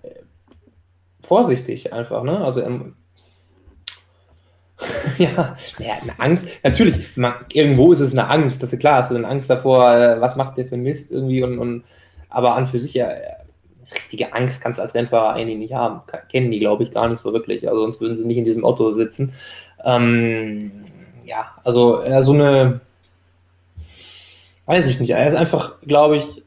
vorsichtig 1.22 1.92
einfach, 1.92 2.22
ne? 2.22 2.38
Also 2.44 2.62
ähm, 2.62 2.96
ja, 5.18 5.56
ja, 5.78 5.94
eine 6.02 6.18
Angst. 6.18 6.48
Natürlich, 6.62 7.16
man, 7.16 7.34
irgendwo 7.52 7.92
ist 7.92 8.00
es 8.00 8.12
eine 8.12 8.28
Angst, 8.28 8.62
das 8.62 8.72
ist 8.72 8.78
klar, 8.78 8.98
hast 8.98 9.10
du 9.10 9.16
eine 9.16 9.26
Angst 9.26 9.50
davor, 9.50 9.92
äh, 9.92 10.20
was 10.20 10.36
macht 10.36 10.56
der 10.56 10.66
für 10.66 10.76
Mist 10.76 11.10
irgendwie 11.10 11.42
und, 11.42 11.58
und 11.58 11.84
aber 12.30 12.54
an 12.54 12.66
für 12.66 12.78
sich 12.78 12.94
ja 12.94 13.08
richtige 13.94 14.32
Angst 14.34 14.60
kannst 14.60 14.78
du 14.78 14.82
als 14.82 14.94
Rennfahrer 14.94 15.32
eigentlich 15.34 15.58
nicht 15.58 15.74
haben. 15.74 16.02
Kennen 16.30 16.50
die, 16.50 16.58
glaube 16.58 16.82
ich, 16.82 16.92
gar 16.92 17.08
nicht 17.08 17.20
so 17.20 17.32
wirklich. 17.32 17.66
Also 17.68 17.80
sonst 17.82 18.00
würden 18.00 18.16
sie 18.16 18.26
nicht 18.26 18.36
in 18.36 18.44
diesem 18.44 18.64
Auto 18.64 18.92
sitzen. 18.92 19.32
Ähm, 19.82 20.84
ja, 21.24 21.52
also 21.64 22.02
ja, 22.04 22.22
so 22.22 22.32
eine 22.32 22.80
weiß 24.68 24.86
ich 24.88 25.00
nicht. 25.00 25.10
Er 25.10 25.26
ist 25.26 25.34
einfach, 25.34 25.80
glaube 25.80 26.18
ich, 26.18 26.42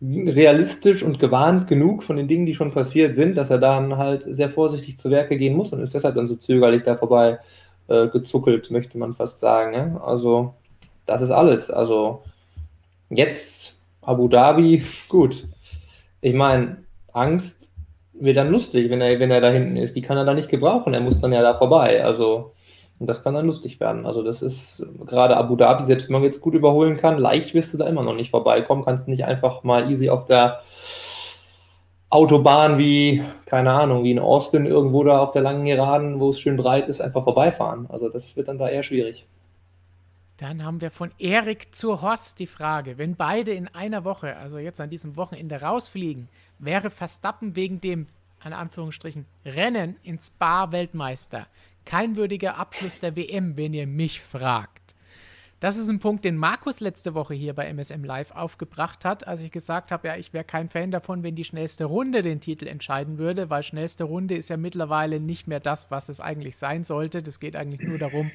realistisch 0.00 1.02
und 1.02 1.18
gewarnt 1.18 1.66
genug 1.66 2.04
von 2.04 2.16
den 2.16 2.28
Dingen, 2.28 2.46
die 2.46 2.54
schon 2.54 2.72
passiert 2.72 3.16
sind, 3.16 3.36
dass 3.36 3.50
er 3.50 3.58
dann 3.58 3.96
halt 3.96 4.22
sehr 4.22 4.48
vorsichtig 4.48 4.96
zu 4.96 5.10
Werke 5.10 5.36
gehen 5.36 5.56
muss 5.56 5.72
und 5.72 5.80
ist 5.80 5.94
deshalb 5.94 6.14
dann 6.14 6.28
so 6.28 6.36
zögerlich 6.36 6.84
da 6.84 6.96
vorbei 6.96 7.38
äh, 7.88 8.08
gezuckelt, 8.08 8.70
möchte 8.70 8.96
man 8.98 9.12
fast 9.12 9.40
sagen. 9.40 9.74
Ja? 9.74 10.00
Also, 10.04 10.54
das 11.06 11.20
ist 11.20 11.30
alles. 11.30 11.70
Also, 11.70 12.22
jetzt 13.10 13.76
Abu 14.02 14.28
Dhabi, 14.28 14.82
gut. 15.08 15.48
Ich 16.20 16.34
meine, 16.34 16.78
Angst 17.12 17.72
wird 18.12 18.36
dann 18.36 18.50
lustig, 18.50 18.90
wenn 18.90 19.00
er, 19.00 19.18
wenn 19.18 19.30
er 19.30 19.40
da 19.40 19.50
hinten 19.50 19.76
ist. 19.76 19.96
Die 19.96 20.02
kann 20.02 20.16
er 20.16 20.24
da 20.24 20.34
nicht 20.34 20.48
gebrauchen. 20.48 20.94
Er 20.94 21.00
muss 21.00 21.20
dann 21.20 21.32
ja 21.32 21.42
da 21.42 21.58
vorbei. 21.58 22.04
Also, 22.04 22.52
und 22.98 23.06
das 23.08 23.22
kann 23.22 23.34
dann 23.34 23.46
lustig 23.46 23.78
werden. 23.78 24.06
Also 24.06 24.22
das 24.22 24.42
ist 24.42 24.84
gerade 25.06 25.36
Abu 25.36 25.56
Dhabi, 25.56 25.84
selbst 25.84 26.08
wenn 26.08 26.14
man 26.14 26.24
jetzt 26.24 26.40
gut 26.40 26.54
überholen 26.54 26.96
kann, 26.96 27.18
leicht 27.18 27.54
wirst 27.54 27.72
du 27.74 27.78
da 27.78 27.86
immer 27.86 28.02
noch 28.02 28.14
nicht 28.14 28.30
vorbeikommen. 28.30 28.84
Kannst 28.84 29.06
nicht 29.06 29.24
einfach 29.24 29.62
mal 29.62 29.90
easy 29.90 30.10
auf 30.10 30.24
der 30.24 30.60
Autobahn 32.10 32.78
wie, 32.78 33.22
keine 33.46 33.72
Ahnung, 33.72 34.02
wie 34.02 34.10
in 34.10 34.18
Austin 34.18 34.66
irgendwo 34.66 35.04
da 35.04 35.18
auf 35.18 35.32
der 35.32 35.42
langen 35.42 35.66
Geraden, 35.66 36.18
wo 36.18 36.30
es 36.30 36.40
schön 36.40 36.56
breit 36.56 36.88
ist, 36.88 37.00
einfach 37.00 37.22
vorbeifahren. 37.22 37.86
Also 37.88 38.08
das 38.08 38.34
wird 38.36 38.48
dann 38.48 38.58
da 38.58 38.68
eher 38.68 38.82
schwierig. 38.82 39.26
Dann 40.38 40.64
haben 40.64 40.80
wir 40.80 40.90
von 40.90 41.10
Erik 41.18 41.74
zur 41.74 42.00
Horst 42.00 42.38
die 42.38 42.46
Frage, 42.46 42.96
wenn 42.96 43.16
beide 43.16 43.52
in 43.52 43.68
einer 43.68 44.04
Woche, 44.04 44.36
also 44.36 44.58
jetzt 44.58 44.80
an 44.80 44.88
diesem 44.88 45.16
Wochenende 45.16 45.60
rausfliegen, 45.60 46.28
wäre 46.58 46.90
Verstappen 46.90 47.56
wegen 47.56 47.80
dem, 47.80 48.06
in 48.44 48.52
Anführungsstrichen, 48.52 49.26
Rennen 49.44 49.96
ins 50.02 50.30
Bar 50.30 50.72
Weltmeister 50.72 51.46
kein 51.88 52.16
würdiger 52.16 52.58
Abschluss 52.58 52.98
der 52.98 53.16
WM, 53.16 53.56
wenn 53.56 53.72
ihr 53.72 53.86
mich 53.86 54.20
fragt. 54.20 54.94
Das 55.58 55.78
ist 55.78 55.88
ein 55.88 56.00
Punkt, 56.00 56.22
den 56.26 56.36
Markus 56.36 56.80
letzte 56.80 57.14
Woche 57.14 57.32
hier 57.32 57.54
bei 57.54 57.66
MSM 57.72 58.04
Live 58.04 58.30
aufgebracht 58.30 59.06
hat, 59.06 59.26
als 59.26 59.40
ich 59.40 59.50
gesagt 59.50 59.90
habe, 59.90 60.08
ja, 60.08 60.16
ich 60.16 60.34
wäre 60.34 60.44
kein 60.44 60.68
Fan 60.68 60.90
davon, 60.90 61.22
wenn 61.22 61.34
die 61.34 61.44
schnellste 61.44 61.86
Runde 61.86 62.20
den 62.20 62.42
Titel 62.42 62.66
entscheiden 62.66 63.16
würde, 63.16 63.48
weil 63.48 63.62
schnellste 63.62 64.04
Runde 64.04 64.36
ist 64.36 64.50
ja 64.50 64.58
mittlerweile 64.58 65.18
nicht 65.18 65.48
mehr 65.48 65.60
das, 65.60 65.90
was 65.90 66.10
es 66.10 66.20
eigentlich 66.20 66.58
sein 66.58 66.84
sollte. 66.84 67.22
Das 67.22 67.40
geht 67.40 67.56
eigentlich 67.56 67.80
nur 67.80 67.96
darum, 67.98 68.30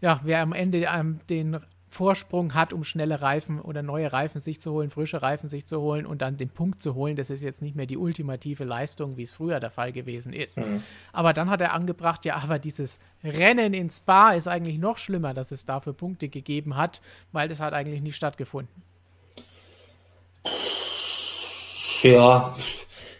ja, 0.00 0.20
wer 0.24 0.40
am 0.40 0.52
Ende 0.52 0.86
ähm, 0.92 1.20
den 1.30 1.60
Vorsprung 1.92 2.54
hat, 2.54 2.72
um 2.72 2.84
schnelle 2.84 3.20
Reifen 3.20 3.60
oder 3.60 3.82
neue 3.82 4.14
Reifen 4.14 4.40
sich 4.40 4.62
zu 4.62 4.72
holen, 4.72 4.88
frische 4.88 5.20
Reifen 5.20 5.50
sich 5.50 5.66
zu 5.66 5.78
holen 5.82 6.06
und 6.06 6.22
dann 6.22 6.38
den 6.38 6.48
Punkt 6.48 6.80
zu 6.80 6.94
holen. 6.94 7.16
Das 7.16 7.28
ist 7.28 7.42
jetzt 7.42 7.60
nicht 7.60 7.76
mehr 7.76 7.84
die 7.84 7.98
ultimative 7.98 8.64
Leistung, 8.64 9.18
wie 9.18 9.24
es 9.24 9.30
früher 9.30 9.60
der 9.60 9.70
Fall 9.70 9.92
gewesen 9.92 10.32
ist. 10.32 10.56
Mhm. 10.56 10.82
Aber 11.12 11.34
dann 11.34 11.50
hat 11.50 11.60
er 11.60 11.74
angebracht, 11.74 12.24
ja, 12.24 12.36
aber 12.36 12.58
dieses 12.58 12.98
Rennen 13.22 13.74
in 13.74 13.90
Spa 13.90 14.32
ist 14.32 14.48
eigentlich 14.48 14.78
noch 14.78 14.96
schlimmer, 14.96 15.34
dass 15.34 15.52
es 15.52 15.66
dafür 15.66 15.92
Punkte 15.92 16.30
gegeben 16.30 16.78
hat, 16.78 17.02
weil 17.30 17.50
das 17.50 17.60
hat 17.60 17.74
eigentlich 17.74 18.00
nicht 18.00 18.16
stattgefunden. 18.16 18.82
Ja, 22.02 22.56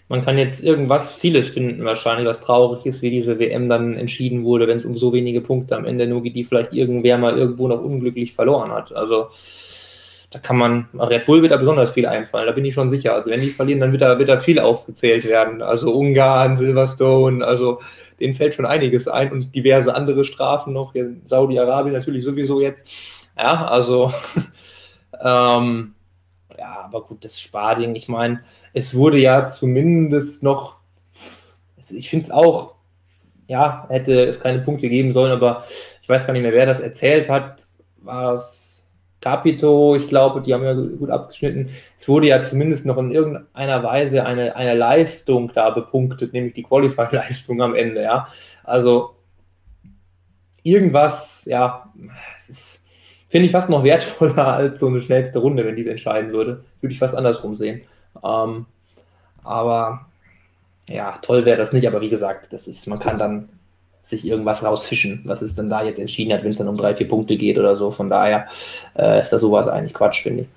man 0.08 0.24
kann 0.24 0.36
jetzt 0.36 0.62
irgendwas, 0.62 1.14
vieles 1.14 1.48
finden 1.48 1.84
wahrscheinlich, 1.84 2.26
was 2.26 2.40
traurig 2.40 2.84
ist, 2.84 3.02
wie 3.02 3.10
diese 3.10 3.38
WM 3.38 3.68
dann 3.68 3.96
entschieden 3.96 4.44
wurde, 4.44 4.68
wenn 4.68 4.78
es 4.78 4.84
um 4.84 4.94
so 4.94 5.12
wenige 5.12 5.40
Punkte 5.40 5.76
am 5.76 5.84
Ende 5.84 6.06
nur 6.06 6.22
geht, 6.22 6.36
die 6.36 6.44
vielleicht 6.44 6.74
irgendwer 6.74 7.18
mal 7.18 7.38
irgendwo 7.38 7.68
noch 7.68 7.82
unglücklich 7.82 8.32
verloren 8.32 8.70
hat. 8.72 8.94
Also 8.94 9.28
da 10.32 10.38
kann 10.38 10.56
man, 10.56 10.88
Red 10.94 11.26
Bull 11.26 11.42
wird 11.42 11.52
da 11.52 11.58
besonders 11.58 11.92
viel 11.92 12.06
einfallen, 12.06 12.46
da 12.46 12.52
bin 12.52 12.64
ich 12.64 12.74
schon 12.74 12.90
sicher. 12.90 13.14
Also 13.14 13.30
wenn 13.30 13.40
die 13.40 13.48
verlieren, 13.48 13.80
dann 13.80 13.92
wird 13.92 14.02
da, 14.02 14.18
wird 14.18 14.28
da 14.28 14.38
viel 14.38 14.58
aufgezählt 14.58 15.24
werden. 15.24 15.60
Also 15.62 15.92
Ungarn, 15.94 16.56
Silverstone, 16.56 17.44
also 17.44 17.80
denen 18.18 18.32
fällt 18.32 18.54
schon 18.54 18.64
einiges 18.64 19.08
ein 19.08 19.30
und 19.30 19.54
diverse 19.54 19.94
andere 19.94 20.24
Strafen 20.24 20.72
noch. 20.72 20.94
Saudi-Arabien 21.24 21.94
natürlich 21.94 22.24
sowieso 22.24 22.60
jetzt. 22.60 22.88
Ja, 23.36 23.66
also 23.66 24.12
ähm, 25.22 25.94
aber 26.80 27.02
gut, 27.04 27.24
das 27.24 27.40
Sparding, 27.40 27.94
ich 27.94 28.08
meine, 28.08 28.40
es 28.72 28.94
wurde 28.94 29.18
ja 29.18 29.46
zumindest 29.46 30.42
noch, 30.42 30.78
ich 31.90 32.10
finde 32.10 32.26
es 32.26 32.30
auch, 32.30 32.74
ja, 33.46 33.86
hätte 33.88 34.24
es 34.24 34.40
keine 34.40 34.60
Punkte 34.60 34.88
geben 34.88 35.12
sollen, 35.12 35.32
aber 35.32 35.64
ich 36.00 36.08
weiß 36.08 36.26
gar 36.26 36.32
nicht 36.32 36.42
mehr, 36.42 36.52
wer 36.52 36.66
das 36.66 36.80
erzählt 36.80 37.28
hat. 37.28 37.62
War 37.98 38.34
es 38.34 38.82
Capito? 39.20 39.94
Ich 39.94 40.08
glaube, 40.08 40.42
die 40.42 40.52
haben 40.52 40.64
ja 40.64 40.74
gut 40.74 41.10
abgeschnitten. 41.10 41.70
Es 41.98 42.08
wurde 42.08 42.26
ja 42.26 42.42
zumindest 42.42 42.84
noch 42.86 42.98
in 42.98 43.10
irgendeiner 43.10 43.82
Weise 43.82 44.24
eine, 44.24 44.56
eine 44.56 44.74
Leistung 44.74 45.52
da 45.54 45.70
bepunktet, 45.70 46.32
nämlich 46.32 46.54
die 46.54 46.64
Qualifying-Leistung 46.64 47.62
am 47.62 47.74
Ende, 47.74 48.02
ja. 48.02 48.26
Also 48.64 49.16
irgendwas, 50.62 51.44
ja, 51.44 51.92
es 52.36 52.48
ist 52.50 52.61
finde 53.32 53.46
ich 53.46 53.52
fast 53.52 53.70
noch 53.70 53.82
wertvoller 53.82 54.46
als 54.54 54.78
so 54.78 54.86
eine 54.86 55.00
schnellste 55.00 55.38
Runde, 55.38 55.64
wenn 55.64 55.74
diese 55.74 55.90
entscheiden 55.90 56.32
würde. 56.32 56.62
Würde 56.80 56.92
ich 56.92 56.98
fast 56.98 57.14
andersrum 57.14 57.56
sehen. 57.56 57.80
Ähm, 58.22 58.66
aber 59.42 60.06
ja, 60.88 61.18
toll 61.22 61.44
wäre 61.46 61.56
das 61.56 61.72
nicht, 61.72 61.88
aber 61.88 62.02
wie 62.02 62.10
gesagt, 62.10 62.52
das 62.52 62.68
ist, 62.68 62.86
man 62.86 62.98
kann 62.98 63.18
dann 63.18 63.48
sich 64.02 64.26
irgendwas 64.26 64.62
rausfischen, 64.62 65.22
was 65.24 65.40
es 65.40 65.54
dann 65.54 65.70
da 65.70 65.82
jetzt 65.82 65.98
entschieden 65.98 66.32
hat, 66.32 66.44
wenn 66.44 66.50
es 66.50 66.58
dann 66.58 66.68
um 66.68 66.76
drei, 66.76 66.94
vier 66.94 67.08
Punkte 67.08 67.36
geht 67.36 67.58
oder 67.58 67.76
so. 67.76 67.90
Von 67.90 68.10
daher 68.10 68.48
äh, 68.98 69.20
ist 69.22 69.30
das 69.30 69.40
sowas 69.40 69.66
eigentlich 69.66 69.94
Quatsch, 69.94 70.22
finde 70.22 70.42
ich. 70.42 70.48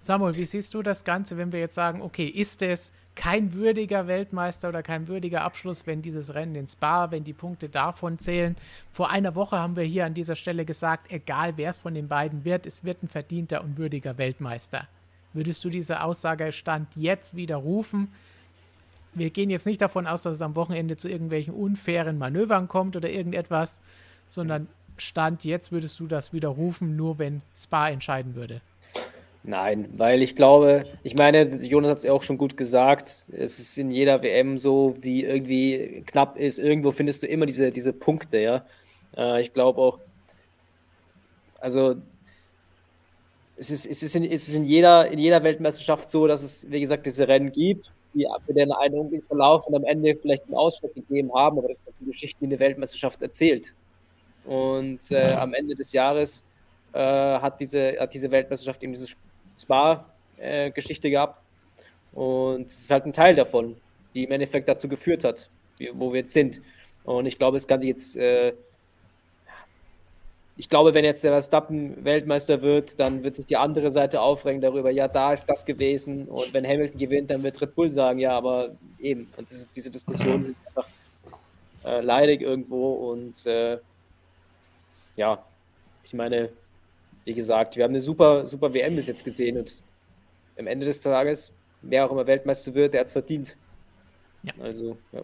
Samuel, 0.00 0.34
wie 0.34 0.44
siehst 0.46 0.72
du 0.72 0.82
das 0.82 1.04
Ganze, 1.04 1.36
wenn 1.36 1.52
wir 1.52 1.60
jetzt 1.60 1.74
sagen, 1.74 2.00
okay, 2.00 2.26
ist 2.26 2.62
es 2.62 2.92
kein 3.14 3.52
würdiger 3.52 4.06
Weltmeister 4.06 4.68
oder 4.68 4.82
kein 4.82 5.06
würdiger 5.06 5.42
Abschluss, 5.42 5.86
wenn 5.86 6.02
dieses 6.02 6.34
Rennen 6.34 6.54
ins 6.54 6.76
Bar, 6.76 7.10
wenn 7.10 7.24
die 7.24 7.32
Punkte 7.32 7.68
davon 7.68 8.18
zählen. 8.18 8.56
Vor 8.90 9.10
einer 9.10 9.34
Woche 9.34 9.58
haben 9.58 9.76
wir 9.76 9.84
hier 9.84 10.06
an 10.06 10.14
dieser 10.14 10.36
Stelle 10.36 10.64
gesagt, 10.64 11.12
egal 11.12 11.56
wer 11.56 11.70
es 11.70 11.78
von 11.78 11.94
den 11.94 12.08
beiden 12.08 12.44
wird, 12.44 12.66
es 12.66 12.84
wird 12.84 13.02
ein 13.02 13.08
verdienter 13.08 13.62
und 13.62 13.76
würdiger 13.76 14.16
Weltmeister. 14.18 14.88
Würdest 15.34 15.64
du 15.64 15.70
diese 15.70 16.02
Aussage 16.02 16.52
Stand 16.52 16.88
jetzt 16.96 17.36
widerrufen? 17.36 18.08
Wir 19.14 19.30
gehen 19.30 19.50
jetzt 19.50 19.66
nicht 19.66 19.82
davon 19.82 20.06
aus, 20.06 20.22
dass 20.22 20.36
es 20.36 20.42
am 20.42 20.56
Wochenende 20.56 20.96
zu 20.96 21.08
irgendwelchen 21.08 21.54
unfairen 21.54 22.18
Manövern 22.18 22.68
kommt 22.68 22.96
oder 22.96 23.10
irgendetwas, 23.10 23.80
sondern 24.26 24.68
Stand 24.96 25.44
jetzt 25.44 25.72
würdest 25.72 26.00
du 26.00 26.06
das 26.06 26.32
widerrufen, 26.32 26.96
nur 26.96 27.18
wenn 27.18 27.42
Spa 27.54 27.88
entscheiden 27.88 28.34
würde. 28.34 28.60
Nein, 29.44 29.88
weil 29.96 30.22
ich 30.22 30.36
glaube, 30.36 30.84
ich 31.02 31.16
meine, 31.16 31.42
Jonas 31.64 31.90
hat 31.90 31.98
es 31.98 32.04
ja 32.04 32.12
auch 32.12 32.22
schon 32.22 32.38
gut 32.38 32.56
gesagt, 32.56 33.26
es 33.32 33.58
ist 33.58 33.76
in 33.76 33.90
jeder 33.90 34.22
WM 34.22 34.56
so, 34.56 34.94
die 34.96 35.24
irgendwie 35.24 36.04
knapp 36.06 36.38
ist, 36.38 36.60
irgendwo 36.60 36.92
findest 36.92 37.24
du 37.24 37.26
immer 37.26 37.44
diese, 37.46 37.72
diese 37.72 37.92
Punkte, 37.92 38.38
ja. 38.38 38.64
Äh, 39.16 39.40
ich 39.40 39.52
glaube 39.52 39.80
auch, 39.80 39.98
also 41.60 41.96
es 43.56 43.70
ist, 43.70 43.86
es, 43.86 44.02
ist 44.04 44.14
in, 44.14 44.24
es 44.24 44.48
ist 44.48 44.54
in, 44.54 44.64
jeder, 44.64 45.08
in 45.08 45.18
jeder 45.18 45.42
Weltmeisterschaft 45.42 46.10
so, 46.10 46.28
dass 46.28 46.42
es, 46.42 46.70
wie 46.70 46.80
gesagt, 46.80 47.04
diese 47.06 47.26
Rennen 47.26 47.50
gibt, 47.50 47.90
die 48.14 48.26
für 48.46 48.54
den 48.54 48.70
einen 48.70 48.94
ungefähr 48.94 49.26
Verlauf 49.26 49.66
und 49.66 49.74
am 49.74 49.84
Ende 49.84 50.14
vielleicht 50.14 50.44
einen 50.44 50.54
Ausschlag 50.54 50.94
gegeben 50.94 51.32
haben, 51.34 51.58
aber 51.58 51.68
das 51.68 51.78
ist 51.78 51.94
die 52.00 52.06
Geschichte, 52.06 52.38
die 52.40 52.46
eine 52.46 52.60
Weltmeisterschaft 52.60 53.22
erzählt. 53.22 53.74
Und 54.44 55.10
äh, 55.10 55.32
am 55.32 55.54
Ende 55.54 55.74
des 55.74 55.92
Jahres 55.92 56.44
äh, 56.92 56.98
hat, 56.98 57.60
diese, 57.60 57.96
hat 57.98 58.12
diese 58.14 58.30
Weltmeisterschaft 58.30 58.82
eben 58.82 58.92
dieses 58.92 59.16
Spa-Geschichte 59.58 61.10
gehabt. 61.10 61.40
Und 62.12 62.66
es 62.66 62.80
ist 62.80 62.90
halt 62.90 63.06
ein 63.06 63.12
Teil 63.12 63.34
davon, 63.34 63.76
die 64.14 64.24
im 64.24 64.32
Endeffekt 64.32 64.68
dazu 64.68 64.88
geführt 64.88 65.24
hat, 65.24 65.48
wo 65.94 66.12
wir 66.12 66.20
jetzt 66.20 66.32
sind. 66.32 66.60
Und 67.04 67.26
ich 67.26 67.38
glaube, 67.38 67.56
es 67.56 67.66
kann 67.66 67.80
sich 67.80 67.88
jetzt, 67.88 68.16
äh, 68.16 68.52
ich 70.56 70.68
glaube, 70.68 70.94
wenn 70.94 71.04
jetzt 71.04 71.24
der 71.24 71.32
Verstappen 71.32 72.04
Weltmeister 72.04 72.60
wird, 72.60 73.00
dann 73.00 73.22
wird 73.24 73.34
sich 73.34 73.46
die 73.46 73.56
andere 73.56 73.90
Seite 73.90 74.20
aufregen 74.20 74.60
darüber, 74.60 74.90
ja, 74.90 75.08
da 75.08 75.32
ist 75.32 75.46
das 75.46 75.64
gewesen. 75.64 76.28
Und 76.28 76.52
wenn 76.52 76.66
Hamilton 76.66 76.98
gewinnt, 76.98 77.30
dann 77.30 77.42
wird 77.42 77.60
Red 77.60 77.74
Bull 77.74 77.90
sagen, 77.90 78.18
ja, 78.18 78.36
aber 78.36 78.76
eben. 79.00 79.32
Und 79.36 79.50
ist, 79.50 79.74
diese 79.74 79.90
Diskussionen 79.90 80.42
sind 80.42 80.56
einfach 80.66 80.86
äh, 81.84 82.00
leidig 82.00 82.42
irgendwo. 82.42 83.10
Und 83.10 83.44
äh, 83.46 83.78
ja, 85.16 85.42
ich 86.04 86.14
meine, 86.14 86.50
wie 87.24 87.34
gesagt, 87.34 87.76
wir 87.76 87.84
haben 87.84 87.92
eine 87.92 88.00
super, 88.00 88.46
super 88.46 88.72
WM 88.74 88.96
bis 88.96 89.06
jetzt 89.06 89.24
gesehen 89.24 89.58
und 89.58 89.82
am 90.58 90.66
Ende 90.66 90.86
des 90.86 91.00
Tages, 91.00 91.52
wer 91.82 92.06
auch 92.06 92.12
immer 92.12 92.26
Weltmeister 92.26 92.74
wird, 92.74 92.94
der 92.94 93.00
hat 93.00 93.06
es 93.06 93.12
verdient. 93.12 93.56
Ja. 94.42 94.52
Also, 94.60 94.96
ja. 95.12 95.22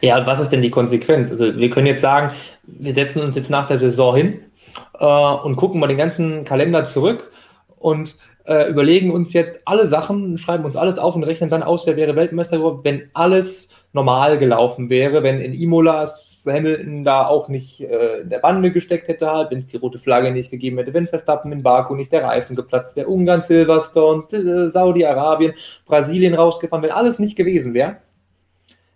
Ja, 0.00 0.26
was 0.26 0.40
ist 0.40 0.50
denn 0.50 0.62
die 0.62 0.70
Konsequenz? 0.70 1.30
Also 1.30 1.56
wir 1.56 1.70
können 1.70 1.86
jetzt 1.86 2.00
sagen, 2.00 2.34
wir 2.64 2.94
setzen 2.94 3.20
uns 3.20 3.36
jetzt 3.36 3.50
nach 3.50 3.66
der 3.66 3.78
Saison 3.78 4.16
hin 4.16 4.44
äh, 4.98 5.04
und 5.04 5.56
gucken 5.56 5.78
mal 5.78 5.86
den 5.86 5.98
ganzen 5.98 6.44
Kalender 6.44 6.84
zurück 6.84 7.30
und 7.78 8.16
äh, 8.46 8.68
überlegen 8.68 9.10
uns 9.10 9.32
jetzt 9.32 9.60
alle 9.64 9.86
Sachen, 9.86 10.38
schreiben 10.38 10.64
uns 10.64 10.76
alles 10.76 10.98
auf 10.98 11.16
und 11.16 11.24
rechnen 11.24 11.50
dann 11.50 11.62
aus, 11.62 11.86
wer 11.86 11.96
wäre 11.96 12.14
Weltmeister 12.14 12.58
geworden, 12.58 12.80
wenn 12.84 13.10
alles 13.12 13.68
normal 13.92 14.38
gelaufen 14.38 14.88
wäre, 14.88 15.22
wenn 15.22 15.40
in 15.40 15.52
Imolas 15.52 16.46
Hamilton 16.48 17.04
da 17.04 17.26
auch 17.26 17.48
nicht 17.48 17.80
äh, 17.80 18.20
in 18.20 18.30
der 18.30 18.38
Bande 18.38 18.70
gesteckt 18.70 19.08
hätte, 19.08 19.30
halt, 19.30 19.50
wenn 19.50 19.58
es 19.58 19.66
die 19.66 19.78
rote 19.78 19.98
Flagge 19.98 20.30
nicht 20.30 20.50
gegeben 20.50 20.78
hätte, 20.78 20.94
wenn 20.94 21.06
Verstappen 21.06 21.50
in 21.50 21.62
Baku 21.62 21.94
nicht 21.94 22.12
der 22.12 22.24
Reifen 22.24 22.54
geplatzt 22.54 22.94
wäre, 22.94 23.08
Ungarn, 23.08 23.42
Silverstone, 23.42 24.24
äh, 24.32 24.68
Saudi-Arabien, 24.68 25.54
Brasilien 25.84 26.34
rausgefahren, 26.34 26.84
wenn 26.84 26.92
alles 26.92 27.18
nicht 27.18 27.36
gewesen 27.36 27.74
wäre, 27.74 27.96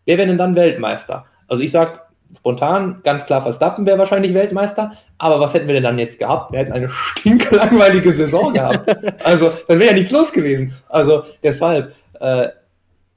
wer 0.04 0.18
wäre 0.18 0.28
denn 0.28 0.38
dann 0.38 0.54
Weltmeister? 0.54 1.26
Also 1.48 1.62
ich 1.62 1.72
sage 1.72 1.98
spontan, 2.36 3.00
ganz 3.02 3.26
klar 3.26 3.42
Verstappen 3.42 3.86
wäre 3.86 3.98
wahrscheinlich 3.98 4.34
Weltmeister, 4.34 4.92
aber 5.18 5.40
was 5.40 5.54
hätten 5.54 5.66
wir 5.66 5.74
denn 5.74 5.82
dann 5.82 5.98
jetzt 5.98 6.18
gehabt? 6.18 6.52
Wir 6.52 6.60
hätten 6.60 6.72
eine 6.72 6.88
stinklangweilige 6.88 8.12
Saison 8.12 8.52
gehabt. 8.54 8.88
Also 9.24 9.50
dann 9.68 9.78
wäre 9.78 9.90
ja 9.90 9.96
nichts 9.96 10.10
los 10.10 10.32
gewesen. 10.32 10.72
Also 10.88 11.24
deshalb, 11.42 11.94
äh, 12.20 12.48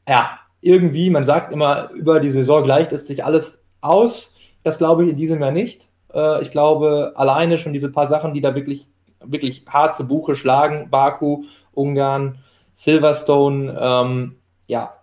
ja, 0.07 0.39
irgendwie, 0.61 1.09
man 1.09 1.25
sagt 1.25 1.51
immer, 1.53 1.89
über 1.91 2.19
die 2.19 2.29
Saison 2.29 2.63
gleicht 2.63 2.93
es 2.93 3.07
sich 3.07 3.23
alles 3.23 3.63
aus. 3.81 4.33
Das 4.63 4.77
glaube 4.77 5.03
ich 5.03 5.11
in 5.11 5.15
diesem 5.15 5.41
Jahr 5.41 5.51
nicht. 5.51 5.89
Äh, 6.13 6.41
ich 6.41 6.51
glaube, 6.51 7.13
alleine 7.15 7.57
schon 7.57 7.73
diese 7.73 7.89
paar 7.89 8.07
Sachen, 8.07 8.33
die 8.33 8.41
da 8.41 8.55
wirklich, 8.55 8.87
wirklich 9.23 9.65
hart 9.67 9.95
zu 9.95 10.07
Buche 10.07 10.35
schlagen, 10.35 10.89
Baku, 10.89 11.43
Ungarn, 11.73 12.39
Silverstone, 12.75 13.77
ähm, 13.79 14.35
ja, 14.67 14.93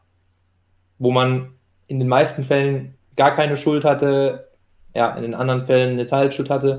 wo 0.98 1.10
man 1.10 1.54
in 1.86 1.98
den 1.98 2.08
meisten 2.08 2.44
Fällen 2.44 2.94
gar 3.20 3.32
keine 3.32 3.58
Schuld 3.58 3.84
hatte, 3.84 4.48
ja, 4.94 5.14
in 5.14 5.20
den 5.20 5.34
anderen 5.34 5.66
Fällen 5.66 5.90
eine 5.90 6.06
Teilschuld 6.06 6.48
hatte. 6.48 6.78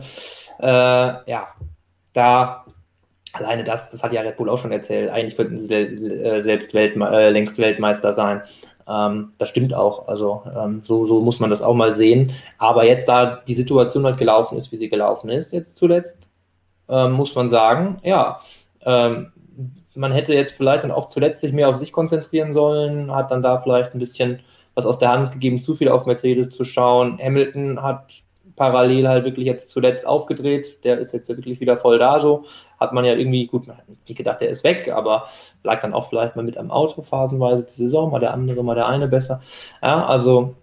Äh, 0.59 0.65
ja, 0.65 1.49
da 2.13 2.65
alleine 3.33 3.63
das, 3.63 3.91
das 3.91 4.03
hat 4.03 4.11
ja 4.11 4.21
Red 4.21 4.37
Bull 4.37 4.49
auch 4.49 4.57
schon 4.57 4.71
erzählt, 4.71 5.11
eigentlich 5.11 5.37
könnten 5.37 5.59
sie 5.59 5.71
äh, 5.71 6.41
selbst 6.41 6.73
Weltme 6.73 7.07
äh, 7.11 7.29
längst 7.29 7.59
Weltmeister 7.59 8.11
sein. 8.11 8.41
Ähm, 8.89 9.33
das 9.37 9.49
stimmt 9.49 9.75
auch. 9.75 10.07
Also 10.07 10.41
ähm, 10.57 10.81
so, 10.83 11.05
so 11.05 11.21
muss 11.21 11.39
man 11.39 11.51
das 11.51 11.61
auch 11.61 11.75
mal 11.75 11.93
sehen. 11.93 12.31
Aber 12.57 12.85
jetzt, 12.85 13.07
da 13.07 13.35
die 13.47 13.53
Situation 13.53 14.03
halt 14.05 14.17
gelaufen 14.17 14.57
ist, 14.57 14.71
wie 14.71 14.77
sie 14.77 14.89
gelaufen 14.89 15.29
ist, 15.29 15.53
jetzt 15.53 15.77
zuletzt, 15.77 16.17
ähm, 16.89 17.11
muss 17.11 17.35
man 17.35 17.51
sagen, 17.51 17.99
ja, 18.01 18.39
ähm, 18.83 19.31
man 19.93 20.11
hätte 20.11 20.33
jetzt 20.33 20.53
vielleicht 20.53 20.85
dann 20.85 20.91
auch 20.91 21.09
zuletzt 21.09 21.41
sich 21.41 21.53
mehr 21.53 21.69
auf 21.69 21.75
sich 21.75 21.91
konzentrieren 21.91 22.55
sollen, 22.55 23.13
hat 23.13 23.29
dann 23.29 23.43
da 23.43 23.59
vielleicht 23.59 23.93
ein 23.93 23.99
bisschen 23.99 24.39
was 24.75 24.85
aus 24.85 24.97
der 24.97 25.09
Hand 25.09 25.31
gegeben, 25.31 25.63
zu 25.63 25.73
viel 25.73 25.89
auf 25.89 26.05
Mercedes 26.05 26.49
zu 26.49 26.63
schauen. 26.63 27.19
Hamilton 27.21 27.81
hat 27.81 28.13
parallel 28.55 29.07
halt 29.07 29.25
wirklich 29.25 29.45
jetzt 29.45 29.71
zuletzt 29.71 30.05
aufgedreht. 30.05 30.83
Der 30.83 30.99
ist 30.99 31.13
jetzt 31.13 31.29
wirklich 31.29 31.59
wieder 31.59 31.77
voll 31.77 31.99
da 31.99 32.19
so. 32.19 32.45
Hat 32.79 32.93
man 32.93 33.05
ja 33.05 33.13
irgendwie, 33.13 33.47
gut, 33.47 33.67
man 33.67 33.77
hat 33.77 33.85
nicht 33.87 34.17
gedacht, 34.17 34.41
der 34.41 34.49
ist 34.49 34.63
weg, 34.63 34.91
aber 34.93 35.27
lag 35.63 35.81
dann 35.81 35.93
auch 35.93 36.07
vielleicht 36.07 36.35
mal 36.35 36.43
mit 36.43 36.57
am 36.57 36.71
Auto 36.71 37.01
phasenweise 37.01 37.65
die 37.65 37.83
Saison, 37.83 38.11
mal 38.11 38.19
der 38.19 38.33
andere, 38.33 38.63
mal 38.63 38.75
der 38.75 38.87
eine 38.87 39.07
besser. 39.07 39.41
Ja, 39.81 40.05
also 40.05 40.55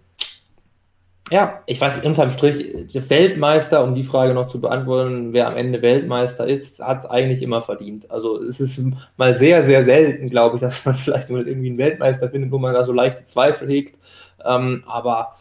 ja, 1.31 1.61
ich 1.65 1.79
weiß 1.79 1.95
nicht, 1.95 2.05
unterm 2.05 2.31
Strich, 2.31 2.87
der 2.93 3.09
Weltmeister, 3.09 3.83
um 3.83 3.93
die 3.93 4.03
Frage 4.03 4.33
noch 4.33 4.47
zu 4.47 4.59
beantworten, 4.59 5.33
wer 5.33 5.47
am 5.47 5.57
Ende 5.57 5.81
Weltmeister 5.81 6.47
ist, 6.47 6.79
hat 6.79 6.99
es 6.99 7.05
eigentlich 7.05 7.41
immer 7.41 7.61
verdient. 7.61 8.09
Also 8.09 8.41
es 8.41 8.59
ist 8.59 8.81
mal 9.17 9.35
sehr, 9.35 9.63
sehr 9.63 9.83
selten, 9.83 10.29
glaube 10.29 10.57
ich, 10.57 10.61
dass 10.61 10.85
man 10.85 10.95
vielleicht 10.95 11.29
mal 11.29 11.47
irgendwie 11.47 11.69
einen 11.69 11.77
Weltmeister 11.77 12.29
findet, 12.29 12.51
wo 12.51 12.57
man 12.57 12.73
da 12.73 12.83
so 12.83 12.93
leichte 12.93 13.25
Zweifel 13.25 13.69
hegt. 13.69 13.97
Ähm, 14.43 14.83
aber 14.87 15.35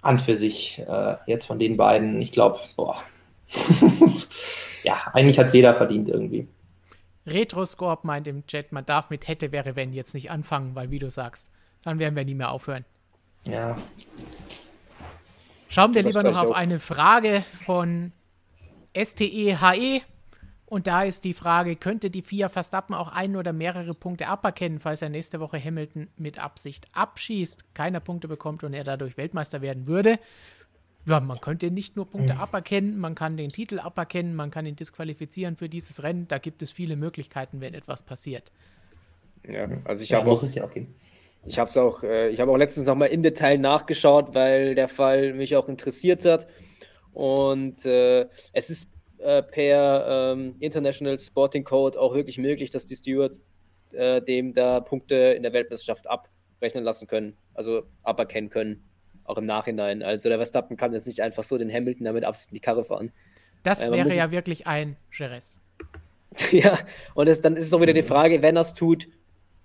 an 0.00 0.18
für 0.18 0.36
sich 0.36 0.82
äh, 0.88 1.16
jetzt 1.26 1.46
von 1.46 1.58
den 1.58 1.76
beiden, 1.76 2.20
ich 2.20 2.32
glaube, 2.32 2.58
boah. 2.76 2.96
ja, 4.82 4.96
eigentlich 5.12 5.38
hat 5.38 5.48
es 5.48 5.52
jeder 5.52 5.74
verdient 5.74 6.08
irgendwie. 6.08 6.48
Retroscorp 7.26 8.02
meint 8.04 8.26
im 8.26 8.46
Chat, 8.46 8.72
man 8.72 8.84
darf 8.84 9.10
mit 9.10 9.28
hätte, 9.28 9.52
wäre, 9.52 9.76
wenn 9.76 9.92
jetzt 9.92 10.14
nicht 10.14 10.30
anfangen, 10.30 10.74
weil 10.74 10.90
wie 10.90 10.98
du 10.98 11.08
sagst, 11.08 11.50
dann 11.84 12.00
werden 12.00 12.16
wir 12.16 12.24
nie 12.24 12.34
mehr 12.34 12.50
aufhören. 12.50 12.84
Ja. 13.46 13.76
Schauen 15.68 15.94
wir 15.94 16.02
lieber 16.02 16.22
noch 16.22 16.36
auf 16.36 16.52
eine 16.52 16.80
Frage 16.80 17.44
von 17.64 18.12
STEHE. 18.96 19.56
E. 19.74 20.02
Und 20.66 20.86
da 20.86 21.02
ist 21.02 21.24
die 21.24 21.34
Frage, 21.34 21.76
könnte 21.76 22.08
die 22.08 22.22
FIA 22.22 22.48
Verstappen 22.48 22.94
auch 22.94 23.08
ein 23.08 23.36
oder 23.36 23.52
mehrere 23.52 23.92
Punkte 23.92 24.26
aberkennen, 24.26 24.80
falls 24.80 25.02
er 25.02 25.10
nächste 25.10 25.38
Woche 25.38 25.62
Hamilton 25.62 26.08
mit 26.16 26.38
Absicht 26.38 26.88
abschießt, 26.92 27.74
keiner 27.74 28.00
Punkte 28.00 28.26
bekommt 28.26 28.64
und 28.64 28.72
er 28.72 28.82
dadurch 28.82 29.18
Weltmeister 29.18 29.60
werden 29.60 29.86
würde? 29.86 30.18
Ja, 31.04 31.20
man 31.20 31.40
könnte 31.40 31.70
nicht 31.70 31.96
nur 31.96 32.08
Punkte 32.08 32.34
mhm. 32.34 32.40
aberkennen, 32.40 32.98
man 32.98 33.14
kann 33.14 33.36
den 33.36 33.50
Titel 33.50 33.80
aberkennen, 33.80 34.34
man 34.34 34.50
kann 34.50 34.64
ihn 34.64 34.76
disqualifizieren 34.76 35.56
für 35.56 35.68
dieses 35.68 36.02
Rennen. 36.02 36.28
Da 36.28 36.38
gibt 36.38 36.62
es 36.62 36.70
viele 36.70 36.96
Möglichkeiten, 36.96 37.60
wenn 37.60 37.74
etwas 37.74 38.02
passiert. 38.02 38.52
Ja, 39.46 39.68
also 39.84 40.02
ich 40.02 40.10
ja, 40.10 40.20
habe 40.20 40.30
auch, 40.30 40.42
ja 40.42 40.64
auch 40.64 40.70
ich 41.46 41.58
habe 41.58 41.68
es 41.68 41.76
auch, 41.76 42.02
äh, 42.02 42.30
ich 42.30 42.40
habe 42.40 42.50
auch 42.50 42.56
letztens 42.56 42.86
nochmal 42.86 43.08
im 43.08 43.22
Detail 43.22 43.58
nachgeschaut, 43.58 44.34
weil 44.34 44.74
der 44.74 44.88
Fall 44.88 45.34
mich 45.34 45.56
auch 45.56 45.68
interessiert 45.68 46.24
hat. 46.24 46.46
Und 47.12 47.84
äh, 47.84 48.26
es 48.52 48.70
ist 48.70 48.88
äh, 49.18 49.42
per 49.42 50.32
ähm, 50.34 50.56
International 50.60 51.18
Sporting 51.18 51.64
Code 51.64 52.00
auch 52.00 52.14
wirklich 52.14 52.38
möglich, 52.38 52.70
dass 52.70 52.86
die 52.86 52.96
Stewards 52.96 53.40
äh, 53.92 54.22
dem 54.22 54.52
da 54.52 54.80
Punkte 54.80 55.14
in 55.14 55.42
der 55.42 55.52
Weltmeisterschaft 55.52 56.06
abrechnen 56.08 56.84
lassen 56.84 57.06
können, 57.06 57.36
also 57.54 57.82
aberkennen 58.02 58.50
können, 58.50 58.88
auch 59.24 59.38
im 59.38 59.46
Nachhinein. 59.46 60.02
Also 60.02 60.28
der 60.28 60.38
Verstappen 60.38 60.76
kann 60.76 60.92
jetzt 60.92 61.06
nicht 61.06 61.20
einfach 61.20 61.44
so 61.44 61.58
den 61.58 61.72
Hamilton 61.72 62.04
damit 62.04 62.24
Absicht 62.24 62.50
in 62.50 62.54
die 62.54 62.60
Karre 62.60 62.84
fahren. 62.84 63.12
Das 63.62 63.86
äh, 63.86 63.92
wäre 63.92 64.14
ja 64.14 64.30
wirklich 64.30 64.66
ein 64.66 64.96
Jerez. 65.12 65.60
ja, 66.50 66.78
und 67.14 67.28
es, 67.28 67.42
dann 67.42 67.56
ist 67.56 67.66
es 67.66 67.74
auch 67.74 67.80
wieder 67.80 67.92
die 67.92 68.02
Frage, 68.02 68.42
wenn 68.42 68.56
er 68.56 68.62
es 68.62 68.74
tut, 68.74 69.08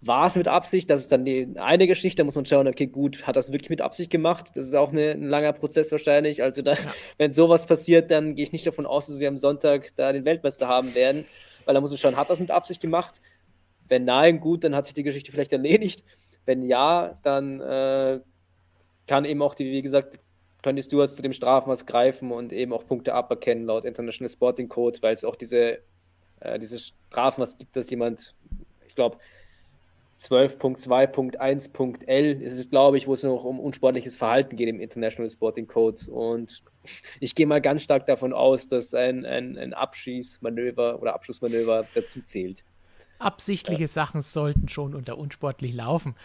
war 0.02 0.28
es 0.28 0.36
mit 0.36 0.48
Absicht? 0.48 0.90
Das 0.90 1.02
ist 1.02 1.12
dann 1.12 1.26
die 1.26 1.56
eine 1.56 1.88
Geschichte, 1.88 2.18
da 2.18 2.24
muss 2.24 2.36
man 2.36 2.46
schauen, 2.46 2.68
okay, 2.68 2.88
gut, 2.88 3.26
hat 3.26 3.36
das 3.36 3.52
wirklich 3.52 3.70
mit 3.70 3.82
Absicht 3.82 4.12
gemacht? 4.12 4.52
Das 4.56 4.68
ist 4.68 4.76
auch 4.76 4.92
eine, 4.92 5.12
ein 5.12 5.24
langer 5.24 5.54
Prozess 5.54 5.92
wahrscheinlich. 5.92 6.44
Also, 6.44 6.62
da, 6.62 6.74
ja. 6.74 6.80
wenn 7.18 7.34
sowas 7.34 7.66
passiert, 7.66 8.12
dann 8.12 8.36
gehe 8.36 8.44
ich 8.44 8.52
nicht 8.52 8.68
davon 8.68 8.86
aus, 8.86 9.08
dass 9.08 9.18
sie 9.18 9.28
am 9.28 9.38
Sonntag 9.38 9.96
da 9.96 10.14
den 10.14 10.26
Weltmeister 10.26 10.68
haben 10.68 10.94
werden, 10.94 11.26
weil 11.66 11.74
da 11.74 11.82
muss 11.82 11.92
man 11.92 11.98
schauen, 11.98 12.16
hat 12.16 12.30
das 12.30 12.40
mit 12.40 12.52
Absicht 12.52 12.82
gemacht? 12.82 13.20
Wenn 13.88 14.06
nein, 14.06 14.40
gut, 14.40 14.64
dann 14.64 14.76
hat 14.76 14.86
sich 14.86 14.94
die 14.94 15.04
Geschichte 15.04 15.32
vielleicht 15.32 15.54
erledigt. 15.54 16.04
Wenn 16.46 16.62
ja, 16.62 17.18
dann 17.24 17.60
äh, 17.62 18.20
kann 19.08 19.26
eben 19.26 19.42
auch 19.42 19.56
die, 19.56 19.72
wie 19.72 19.82
gesagt, 19.82 20.20
die 20.66 20.84
Stewards 20.84 21.16
zu 21.16 21.22
dem 21.22 21.32
Strafmaß 21.32 21.86
greifen 21.86 22.32
und 22.32 22.52
eben 22.52 22.74
auch 22.74 22.86
Punkte 22.86 23.14
aberkennen 23.14 23.66
laut 23.66 23.86
International 23.86 24.30
Sporting 24.30 24.68
Code, 24.68 25.02
weil 25.02 25.14
es 25.14 25.24
auch 25.24 25.38
diese, 25.38 25.80
äh, 26.42 26.60
diese 26.60 26.78
Strafmaß 26.78 27.58
gibt, 27.58 27.76
dass 27.76 27.90
jemand, 27.90 28.36
ich 28.86 28.96
glaube, 28.96 29.18
12.2.1.l 30.20 32.42
ist 32.42 32.58
es, 32.58 32.70
glaube 32.70 32.98
ich, 32.98 33.08
wo 33.08 33.14
es 33.14 33.24
noch 33.24 33.44
um 33.44 33.60
unsportliches 33.60 34.16
Verhalten 34.16 34.56
geht 34.56 34.70
im 34.70 34.80
International 34.80 35.30
Sporting 35.30 35.68
Code. 35.68 36.00
Und 36.10 36.64
ich 37.20 37.36
gehe 37.36 37.46
mal 37.46 37.60
ganz 37.62 37.84
stark 37.84 38.08
davon 38.08 38.32
aus, 38.34 38.68
dass 38.68 38.94
ein, 38.94 39.26
ein, 39.26 39.58
ein 39.58 39.74
Abschießmanöver 39.74 41.02
oder 41.02 41.14
Abschlussmanöver 41.14 41.86
dazu 41.94 42.22
zählt. 42.22 42.64
Absichtliche. 43.20 43.88
Sachen 43.88 44.22
sollten 44.22 44.68
schon 44.70 44.94
unter 44.94 45.18
unsportlich 45.18 45.74
laufen. 45.74 46.16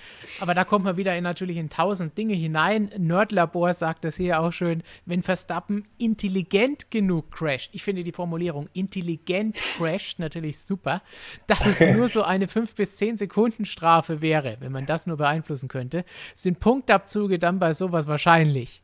Aber 0.41 0.55
da 0.55 0.65
kommt 0.65 0.85
man 0.85 0.97
wieder 0.97 1.17
in, 1.17 1.25
natürlich 1.25 1.57
in 1.57 1.71
tausend 1.71 2.19
Dinge 2.19 2.35
hinein. 2.35 2.91
Nerdlabor 2.99 3.73
sagt 3.75 4.05
das 4.05 4.17
hier 4.17 4.41
auch 4.41 4.53
schön, 4.53 4.83
wenn 5.07 5.23
Verstappen 5.23 5.85
intelligent 5.99 6.91
genug 6.91 7.31
crasht. 7.31 7.71
Ich 7.73 7.83
finde 7.83 8.03
die 8.03 8.13
Formulierung 8.13 8.69
intelligent 8.75 9.57
crasht 9.57 10.19
natürlich 10.19 10.59
super, 10.59 11.03
dass 11.47 11.67
es 11.67 11.81
nur 11.81 12.09
so 12.09 12.23
eine 12.23 12.49
5 12.49 12.75
bis 12.75 12.97
10 12.97 13.17
Sekunden 13.17 13.65
Strafe 13.65 14.21
wäre, 14.21 14.57
wenn 14.61 14.73
man 14.73 14.87
das 14.87 15.07
nur 15.07 15.17
beeinflussen 15.17 15.69
könnte, 15.69 16.05
sind 16.35 16.61
Punktabzüge 16.61 17.39
dann 17.39 17.59
bei 17.59 17.73
sowas 17.73 18.07
wahrscheinlich. 18.07 18.83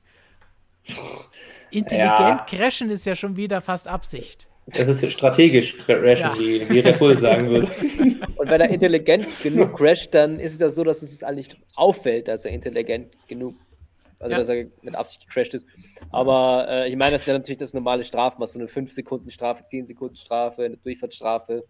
Intelligent 1.70 2.40
ja. 2.40 2.46
crashen 2.46 2.90
ist 2.90 3.04
ja 3.04 3.14
schon 3.14 3.36
wieder 3.36 3.60
fast 3.60 3.88
Absicht. 3.88 4.47
Das 4.74 4.88
ist 4.88 5.12
strategisch 5.12 5.78
crashen, 5.78 6.26
ja. 6.26 6.38
wie, 6.38 6.68
wie 6.68 6.80
Red 6.80 6.98
Bull 6.98 7.18
sagen 7.18 7.48
würde. 7.48 7.70
Und 8.36 8.50
wenn 8.50 8.60
er 8.60 8.68
intelligent 8.68 9.26
genug 9.42 9.76
crasht, 9.76 10.12
dann 10.12 10.38
ist 10.38 10.54
es 10.54 10.60
ja 10.60 10.68
so, 10.68 10.84
dass 10.84 11.02
es 11.02 11.22
eigentlich 11.22 11.48
auffällt, 11.74 12.28
dass 12.28 12.44
er 12.44 12.52
intelligent 12.52 13.16
genug, 13.28 13.54
also 14.20 14.32
ja. 14.32 14.38
dass 14.38 14.48
er 14.48 14.66
mit 14.82 14.94
Absicht 14.94 15.26
gecrashed 15.26 15.54
ist. 15.54 15.66
Aber 16.10 16.66
äh, 16.68 16.88
ich 16.88 16.96
meine, 16.96 17.12
das 17.12 17.22
ist 17.22 17.28
ja 17.28 17.34
natürlich 17.34 17.58
das 17.58 17.72
normale 17.72 18.04
Strafmaß, 18.04 18.52
so 18.52 18.58
eine 18.58 18.68
5-Sekunden-Strafe, 18.68 19.64
10-Sekunden-Strafe, 19.64 20.64
eine 20.64 20.76
Durchfahrtsstrafe. 20.76 21.64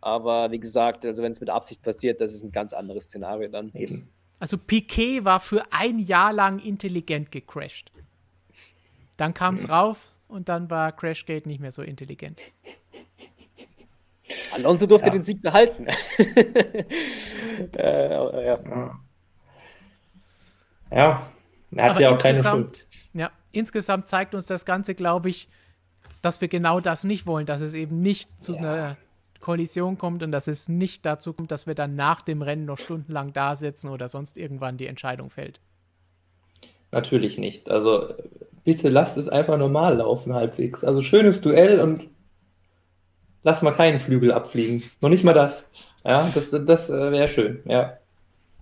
Aber 0.00 0.50
wie 0.52 0.60
gesagt, 0.60 1.04
also 1.04 1.22
wenn 1.22 1.32
es 1.32 1.40
mit 1.40 1.50
Absicht 1.50 1.82
passiert, 1.82 2.20
das 2.20 2.32
ist 2.32 2.44
ein 2.44 2.52
ganz 2.52 2.72
anderes 2.72 3.04
Szenario 3.04 3.48
dann. 3.48 3.72
Eben. 3.74 4.08
Also 4.38 4.56
Piquet 4.56 5.24
war 5.24 5.40
für 5.40 5.62
ein 5.72 5.98
Jahr 5.98 6.32
lang 6.32 6.60
intelligent 6.60 7.32
gecrashed. 7.32 7.90
Dann 9.16 9.34
kam 9.34 9.54
es 9.54 9.66
mhm. 9.66 9.72
rauf, 9.72 10.12
und 10.28 10.48
dann 10.48 10.70
war 10.70 10.92
Crashgate 10.92 11.48
nicht 11.48 11.60
mehr 11.60 11.72
so 11.72 11.82
intelligent. 11.82 12.40
Alonso 14.52 14.86
durfte 14.86 15.08
ja. 15.08 15.12
den 15.12 15.22
Sieg 15.22 15.42
behalten. 15.42 15.86
äh, 17.76 18.10
ja. 18.10 18.58
ja. 20.90 21.30
er 21.70 21.84
hat 21.84 21.90
Aber 21.90 22.00
ja 22.00 22.10
auch 22.10 22.18
keine 22.18 22.42
Schuld. 22.42 22.86
Ja, 23.14 23.30
insgesamt 23.52 24.08
zeigt 24.08 24.34
uns 24.34 24.46
das 24.46 24.64
Ganze, 24.64 24.94
glaube 24.94 25.30
ich, 25.30 25.48
dass 26.22 26.40
wir 26.40 26.48
genau 26.48 26.80
das 26.80 27.04
nicht 27.04 27.26
wollen, 27.26 27.46
dass 27.46 27.60
es 27.60 27.74
eben 27.74 28.00
nicht 28.02 28.42
zu 28.42 28.52
ja. 28.52 28.58
einer 28.58 28.96
Kollision 29.40 29.98
kommt 29.98 30.22
und 30.22 30.32
dass 30.32 30.46
es 30.46 30.68
nicht 30.68 31.06
dazu 31.06 31.32
kommt, 31.32 31.50
dass 31.50 31.66
wir 31.66 31.74
dann 31.74 31.94
nach 31.94 32.22
dem 32.22 32.42
Rennen 32.42 32.64
noch 32.64 32.78
stundenlang 32.78 33.32
da 33.32 33.56
sitzen 33.56 33.88
oder 33.88 34.08
sonst 34.08 34.36
irgendwann 34.36 34.76
die 34.76 34.86
Entscheidung 34.86 35.30
fällt. 35.30 35.60
Natürlich 36.90 37.38
nicht. 37.38 37.70
Also 37.70 38.14
bitte 38.68 38.90
lasst 38.90 39.16
es 39.16 39.30
einfach 39.30 39.56
normal 39.56 39.96
laufen 39.96 40.34
halbwegs. 40.34 40.84
Also 40.84 41.00
schönes 41.00 41.40
Duell 41.40 41.80
und 41.80 42.06
lass 43.42 43.62
mal 43.62 43.70
keinen 43.70 43.98
Flügel 43.98 44.30
abfliegen. 44.30 44.82
Noch 45.00 45.08
nicht 45.08 45.24
mal 45.24 45.32
das. 45.32 45.66
Ja, 46.04 46.30
das, 46.34 46.50
das 46.50 46.90
äh, 46.90 47.10
wäre 47.10 47.28
schön. 47.28 47.62
Ja. 47.64 47.96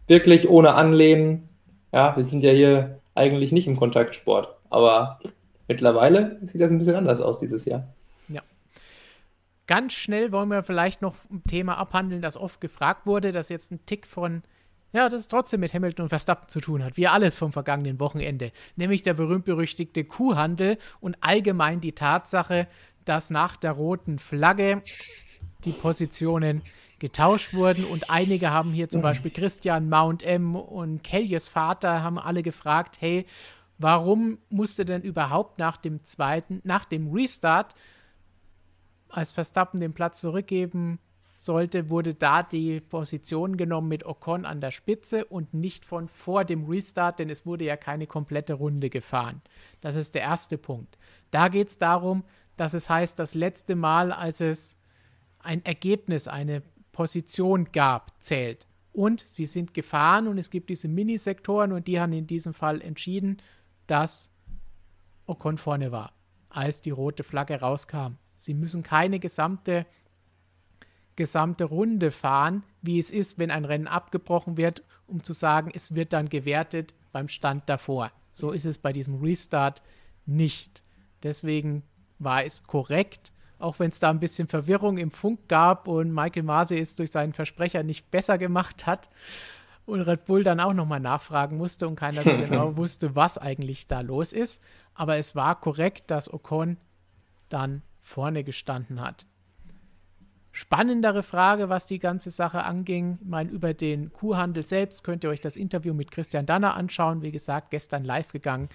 Wirklich 0.06 0.48
ohne 0.48 0.74
Anlehnen. 0.74 1.48
Ja, 1.92 2.14
wir 2.14 2.22
sind 2.22 2.44
ja 2.44 2.52
hier 2.52 3.00
eigentlich 3.16 3.50
nicht 3.50 3.66
im 3.66 3.76
Kontaktsport. 3.76 4.56
Aber 4.70 5.18
mittlerweile 5.66 6.38
sieht 6.46 6.60
das 6.60 6.70
ein 6.70 6.78
bisschen 6.78 6.94
anders 6.94 7.20
aus 7.20 7.40
dieses 7.40 7.64
Jahr. 7.64 7.88
Ja. 8.28 8.42
Ganz 9.66 9.92
schnell 9.92 10.30
wollen 10.30 10.50
wir 10.50 10.62
vielleicht 10.62 11.02
noch 11.02 11.16
ein 11.32 11.42
Thema 11.48 11.78
abhandeln, 11.78 12.22
das 12.22 12.36
oft 12.36 12.60
gefragt 12.60 13.06
wurde, 13.06 13.32
das 13.32 13.48
jetzt 13.48 13.72
ein 13.72 13.84
Tick 13.86 14.06
von 14.06 14.44
ja, 14.96 15.10
das 15.10 15.28
trotzdem 15.28 15.60
mit 15.60 15.74
Hamilton 15.74 16.04
und 16.04 16.08
Verstappen 16.08 16.48
zu 16.48 16.58
tun 16.58 16.82
hat, 16.82 16.96
wie 16.96 17.06
alles 17.06 17.36
vom 17.36 17.52
vergangenen 17.52 18.00
Wochenende, 18.00 18.50
nämlich 18.76 19.02
der 19.02 19.12
berühmt-berüchtigte 19.12 20.04
Kuhhandel 20.04 20.78
und 21.00 21.18
allgemein 21.20 21.82
die 21.82 21.92
Tatsache, 21.92 22.66
dass 23.04 23.28
nach 23.28 23.56
der 23.56 23.72
roten 23.72 24.18
Flagge 24.18 24.82
die 25.64 25.72
Positionen 25.72 26.62
getauscht 26.98 27.52
wurden. 27.52 27.84
Und 27.84 28.10
einige 28.10 28.50
haben 28.50 28.72
hier 28.72 28.88
zum 28.88 29.02
Beispiel 29.02 29.30
Christian 29.30 29.90
Mount 29.90 30.22
M 30.22 30.56
und 30.56 31.02
Kellyes 31.02 31.48
Vater 31.48 32.02
haben 32.02 32.18
alle 32.18 32.42
gefragt, 32.42 32.96
hey, 33.00 33.26
warum 33.76 34.38
musste 34.48 34.86
denn 34.86 35.02
überhaupt 35.02 35.58
nach 35.58 35.76
dem 35.76 36.04
zweiten, 36.04 36.62
nach 36.64 36.86
dem 36.86 37.12
Restart, 37.12 37.74
als 39.10 39.32
Verstappen 39.32 39.78
den 39.78 39.92
Platz 39.92 40.22
zurückgeben 40.22 40.98
sollte, 41.36 41.90
wurde 41.90 42.14
da 42.14 42.42
die 42.42 42.80
Position 42.80 43.56
genommen 43.56 43.88
mit 43.88 44.06
Ocon 44.06 44.44
an 44.44 44.60
der 44.60 44.70
Spitze 44.70 45.24
und 45.24 45.54
nicht 45.54 45.84
von 45.84 46.08
vor 46.08 46.44
dem 46.44 46.64
Restart, 46.64 47.18
denn 47.18 47.30
es 47.30 47.46
wurde 47.46 47.64
ja 47.64 47.76
keine 47.76 48.06
komplette 48.06 48.54
Runde 48.54 48.90
gefahren. 48.90 49.42
Das 49.80 49.96
ist 49.96 50.14
der 50.14 50.22
erste 50.22 50.58
Punkt. 50.58 50.98
Da 51.30 51.48
geht 51.48 51.68
es 51.68 51.78
darum, 51.78 52.24
dass 52.56 52.74
es 52.74 52.88
heißt, 52.88 53.18
das 53.18 53.34
letzte 53.34 53.76
Mal, 53.76 54.12
als 54.12 54.40
es 54.40 54.78
ein 55.38 55.64
Ergebnis, 55.64 56.28
eine 56.28 56.62
Position 56.92 57.68
gab, 57.72 58.12
zählt. 58.22 58.66
Und 58.92 59.20
sie 59.20 59.44
sind 59.44 59.74
gefahren 59.74 60.26
und 60.26 60.38
es 60.38 60.48
gibt 60.48 60.70
diese 60.70 60.88
Minisektoren 60.88 61.72
und 61.72 61.86
die 61.86 62.00
haben 62.00 62.14
in 62.14 62.26
diesem 62.26 62.54
Fall 62.54 62.80
entschieden, 62.80 63.36
dass 63.86 64.32
Ocon 65.26 65.58
vorne 65.58 65.92
war, 65.92 66.14
als 66.48 66.80
die 66.80 66.90
rote 66.90 67.22
Flagge 67.22 67.60
rauskam. 67.60 68.14
Sie 68.38 68.54
müssen 68.54 68.82
keine 68.82 69.18
gesamte, 69.18 69.86
gesamte 71.16 71.64
Runde 71.64 72.10
fahren, 72.10 72.62
wie 72.82 72.98
es 72.98 73.10
ist, 73.10 73.38
wenn 73.38 73.50
ein 73.50 73.64
Rennen 73.64 73.88
abgebrochen 73.88 74.56
wird, 74.56 74.82
um 75.06 75.22
zu 75.22 75.32
sagen, 75.32 75.70
es 75.74 75.94
wird 75.94 76.12
dann 76.12 76.28
gewertet 76.28 76.94
beim 77.12 77.28
Stand 77.28 77.68
davor. 77.68 78.12
So 78.32 78.52
ist 78.52 78.66
es 78.66 78.78
bei 78.78 78.92
diesem 78.92 79.22
Restart 79.22 79.82
nicht. 80.26 80.82
Deswegen 81.22 81.82
war 82.18 82.44
es 82.44 82.64
korrekt, 82.64 83.32
auch 83.58 83.78
wenn 83.78 83.90
es 83.90 84.00
da 84.00 84.10
ein 84.10 84.20
bisschen 84.20 84.48
Verwirrung 84.48 84.98
im 84.98 85.10
Funk 85.10 85.48
gab 85.48 85.88
und 85.88 86.12
Michael 86.12 86.42
Mase 86.42 86.78
es 86.78 86.94
durch 86.94 87.10
seinen 87.10 87.32
Versprecher 87.32 87.82
nicht 87.82 88.10
besser 88.10 88.36
gemacht 88.36 88.86
hat 88.86 89.08
und 89.86 90.02
Red 90.02 90.26
Bull 90.26 90.42
dann 90.42 90.60
auch 90.60 90.74
nochmal 90.74 91.00
nachfragen 91.00 91.56
musste 91.56 91.88
und 91.88 91.96
keiner 91.96 92.22
so 92.22 92.30
genau 92.36 92.76
wusste, 92.76 93.14
was 93.14 93.38
eigentlich 93.38 93.86
da 93.86 94.00
los 94.00 94.32
ist. 94.32 94.62
Aber 94.94 95.16
es 95.16 95.34
war 95.34 95.58
korrekt, 95.58 96.10
dass 96.10 96.32
Ocon 96.32 96.76
dann 97.48 97.82
vorne 98.02 98.44
gestanden 98.44 99.00
hat. 99.00 99.26
Spannendere 100.56 101.22
Frage, 101.22 101.68
was 101.68 101.84
die 101.84 101.98
ganze 101.98 102.30
Sache 102.30 102.64
anging. 102.64 103.18
Ich 103.20 103.28
meine, 103.28 103.50
über 103.50 103.74
den 103.74 104.10
Kuhhandel 104.10 104.64
selbst 104.64 105.04
könnt 105.04 105.22
ihr 105.22 105.28
euch 105.28 105.42
das 105.42 105.54
Interview 105.58 105.92
mit 105.92 106.10
Christian 106.10 106.46
Danner 106.46 106.76
anschauen. 106.76 107.20
Wie 107.20 107.30
gesagt, 107.30 107.70
gestern 107.70 108.04
live 108.04 108.32
gegangen. 108.32 108.70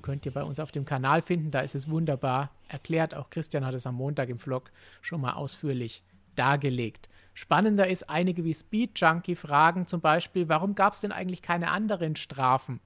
Könnt 0.00 0.24
ihr 0.24 0.32
bei 0.32 0.42
uns 0.42 0.58
auf 0.58 0.72
dem 0.72 0.86
Kanal 0.86 1.20
finden. 1.20 1.50
Da 1.50 1.60
ist 1.60 1.74
es 1.74 1.90
wunderbar 1.90 2.52
erklärt. 2.68 3.14
Auch 3.14 3.28
Christian 3.28 3.66
hat 3.66 3.74
es 3.74 3.86
am 3.86 3.96
Montag 3.96 4.30
im 4.30 4.38
Vlog 4.38 4.70
schon 5.02 5.20
mal 5.20 5.34
ausführlich 5.34 6.02
dargelegt. 6.36 7.10
Spannender 7.34 7.86
ist, 7.86 8.08
einige 8.08 8.42
wie 8.46 8.54
Speed 8.54 8.98
Junkie 8.98 9.36
fragen 9.36 9.86
zum 9.86 10.00
Beispiel, 10.00 10.48
warum 10.48 10.74
gab 10.74 10.94
es 10.94 11.00
denn 11.00 11.12
eigentlich 11.12 11.42
keine 11.42 11.70
anderen 11.70 12.16
Strafen? 12.16 12.80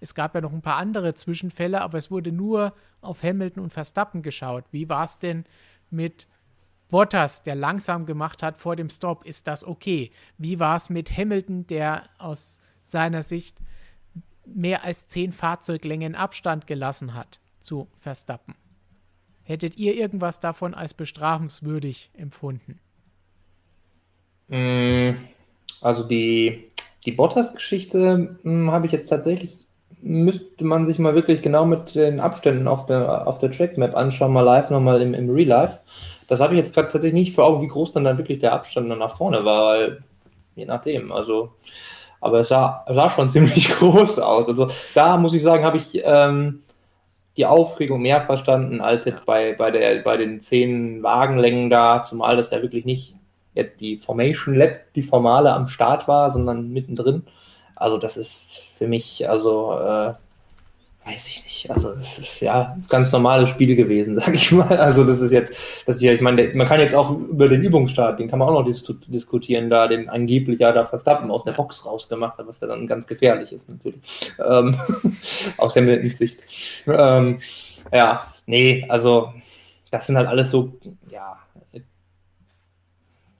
Es 0.00 0.14
gab 0.14 0.34
ja 0.34 0.42
noch 0.42 0.52
ein 0.52 0.60
paar 0.60 0.76
andere 0.76 1.14
Zwischenfälle, 1.14 1.80
aber 1.80 1.96
es 1.96 2.10
wurde 2.10 2.30
nur 2.30 2.74
auf 3.00 3.22
Hamilton 3.22 3.62
und 3.62 3.72
Verstappen 3.72 4.20
geschaut. 4.20 4.66
Wie 4.70 4.90
war 4.90 5.04
es 5.04 5.18
denn 5.18 5.46
mit 5.88 6.28
Bottas, 6.90 7.42
der 7.42 7.54
langsam 7.54 8.06
gemacht 8.06 8.42
hat 8.42 8.58
vor 8.58 8.76
dem 8.76 8.90
Stop? 8.90 9.24
Ist 9.24 9.46
das 9.46 9.64
okay? 9.64 10.10
Wie 10.38 10.58
war 10.58 10.76
es 10.76 10.90
mit 10.90 11.16
Hamilton, 11.16 11.66
der 11.66 12.04
aus 12.18 12.60
seiner 12.84 13.22
Sicht 13.22 13.58
mehr 14.44 14.84
als 14.84 15.06
zehn 15.08 15.32
Fahrzeuglängen 15.32 16.14
Abstand 16.14 16.66
gelassen 16.66 17.14
hat 17.14 17.40
zu 17.60 17.88
Verstappen? 18.00 18.54
Hättet 19.42 19.76
ihr 19.78 19.96
irgendwas 19.96 20.40
davon 20.40 20.74
als 20.74 20.94
bestrafenswürdig 20.94 22.10
empfunden? 22.14 22.78
Mm, 24.48 25.12
also 25.80 26.04
die, 26.04 26.70
die 27.04 27.12
Bottas-Geschichte 27.12 28.36
hm, 28.42 28.70
habe 28.70 28.86
ich 28.86 28.92
jetzt 28.92 29.08
tatsächlich, 29.08 29.66
müsste 30.02 30.64
man 30.64 30.86
sich 30.86 30.98
mal 30.98 31.14
wirklich 31.14 31.42
genau 31.42 31.66
mit 31.66 31.94
den 31.94 32.20
Abständen 32.20 32.68
auf 32.68 32.86
der, 32.86 33.26
auf 33.26 33.38
der 33.38 33.50
Trackmap 33.50 33.96
anschauen, 33.96 34.32
mal 34.32 34.42
live, 34.42 34.70
nochmal 34.70 35.02
im, 35.02 35.14
im 35.14 35.30
Real 35.30 35.48
Life. 35.48 35.80
Das 36.30 36.38
habe 36.38 36.54
ich 36.54 36.58
jetzt 36.58 36.72
gerade 36.72 36.86
tatsächlich 36.86 37.12
nicht 37.12 37.34
vor 37.34 37.44
Augen, 37.44 37.60
wie 37.60 37.66
groß 37.66 37.90
dann, 37.90 38.04
dann 38.04 38.16
wirklich 38.16 38.38
der 38.38 38.52
Abstand 38.52 38.88
dann 38.88 39.00
nach 39.00 39.16
vorne 39.16 39.44
war, 39.44 39.74
weil 39.74 39.98
je 40.54 40.64
nachdem, 40.64 41.10
also 41.10 41.54
aber 42.20 42.38
es 42.38 42.48
sah, 42.48 42.84
sah 42.88 43.10
schon 43.10 43.28
ziemlich 43.30 43.68
groß 43.68 44.20
aus. 44.20 44.46
Also 44.46 44.68
da 44.94 45.16
muss 45.16 45.34
ich 45.34 45.42
sagen, 45.42 45.64
habe 45.64 45.78
ich 45.78 46.00
ähm, 46.04 46.62
die 47.36 47.46
Aufregung 47.46 48.00
mehr 48.00 48.20
verstanden 48.20 48.80
als 48.80 49.06
jetzt 49.06 49.26
bei, 49.26 49.54
bei, 49.54 49.72
der, 49.72 50.02
bei 50.02 50.16
den 50.16 50.40
zehn 50.40 51.02
Wagenlängen 51.02 51.68
da, 51.68 52.04
zumal 52.04 52.36
das 52.36 52.52
ja 52.52 52.62
wirklich 52.62 52.84
nicht 52.84 53.16
jetzt 53.54 53.80
die 53.80 53.96
Formation 53.96 54.54
Lab, 54.54 54.92
die 54.94 55.02
formale 55.02 55.52
am 55.52 55.66
Start 55.66 56.06
war, 56.06 56.30
sondern 56.30 56.68
mittendrin. 56.68 57.24
Also 57.74 57.98
das 57.98 58.16
ist 58.16 58.56
für 58.72 58.86
mich, 58.86 59.28
also 59.28 59.76
äh, 59.80 60.12
weiß 61.10 61.28
ich 61.28 61.44
nicht. 61.44 61.70
Also 61.70 61.94
das 61.94 62.18
ist 62.18 62.40
ja 62.40 62.76
ganz 62.88 63.12
normales 63.12 63.48
Spiel 63.48 63.74
gewesen, 63.74 64.16
sag 64.20 64.34
ich 64.34 64.52
mal. 64.52 64.76
Also 64.78 65.04
das 65.04 65.20
ist 65.20 65.32
jetzt, 65.32 65.52
das 65.86 65.96
ist 65.96 66.02
ja, 66.02 66.12
ich 66.12 66.20
meine, 66.20 66.52
man 66.54 66.66
kann 66.66 66.80
jetzt 66.80 66.94
auch 66.94 67.10
über 67.10 67.48
den 67.48 67.62
Übungsstart, 67.62 68.20
den 68.20 68.28
kann 68.28 68.38
man 68.38 68.48
auch 68.48 68.52
noch 68.52 68.64
dis 68.64 68.84
diskutieren, 69.08 69.70
da 69.70 69.88
den 69.88 70.08
angeblich 70.08 70.60
ja 70.60 70.72
da 70.72 70.86
Verstappen 70.86 71.30
aus 71.30 71.44
der 71.44 71.52
Box 71.52 71.84
rausgemacht 71.84 72.38
hat, 72.38 72.46
was 72.46 72.60
ja 72.60 72.68
dann 72.68 72.86
ganz 72.86 73.06
gefährlich 73.06 73.52
ist 73.52 73.68
natürlich. 73.68 74.00
Ähm, 74.44 74.76
aus 75.56 75.76
Hamiltons 75.76 76.18
Sicht. 76.18 76.40
Ähm, 76.86 77.38
ja, 77.92 78.24
nee, 78.46 78.86
also 78.88 79.32
das 79.90 80.06
sind 80.06 80.16
halt 80.16 80.28
alles 80.28 80.50
so, 80.50 80.72
ja, 81.10 81.38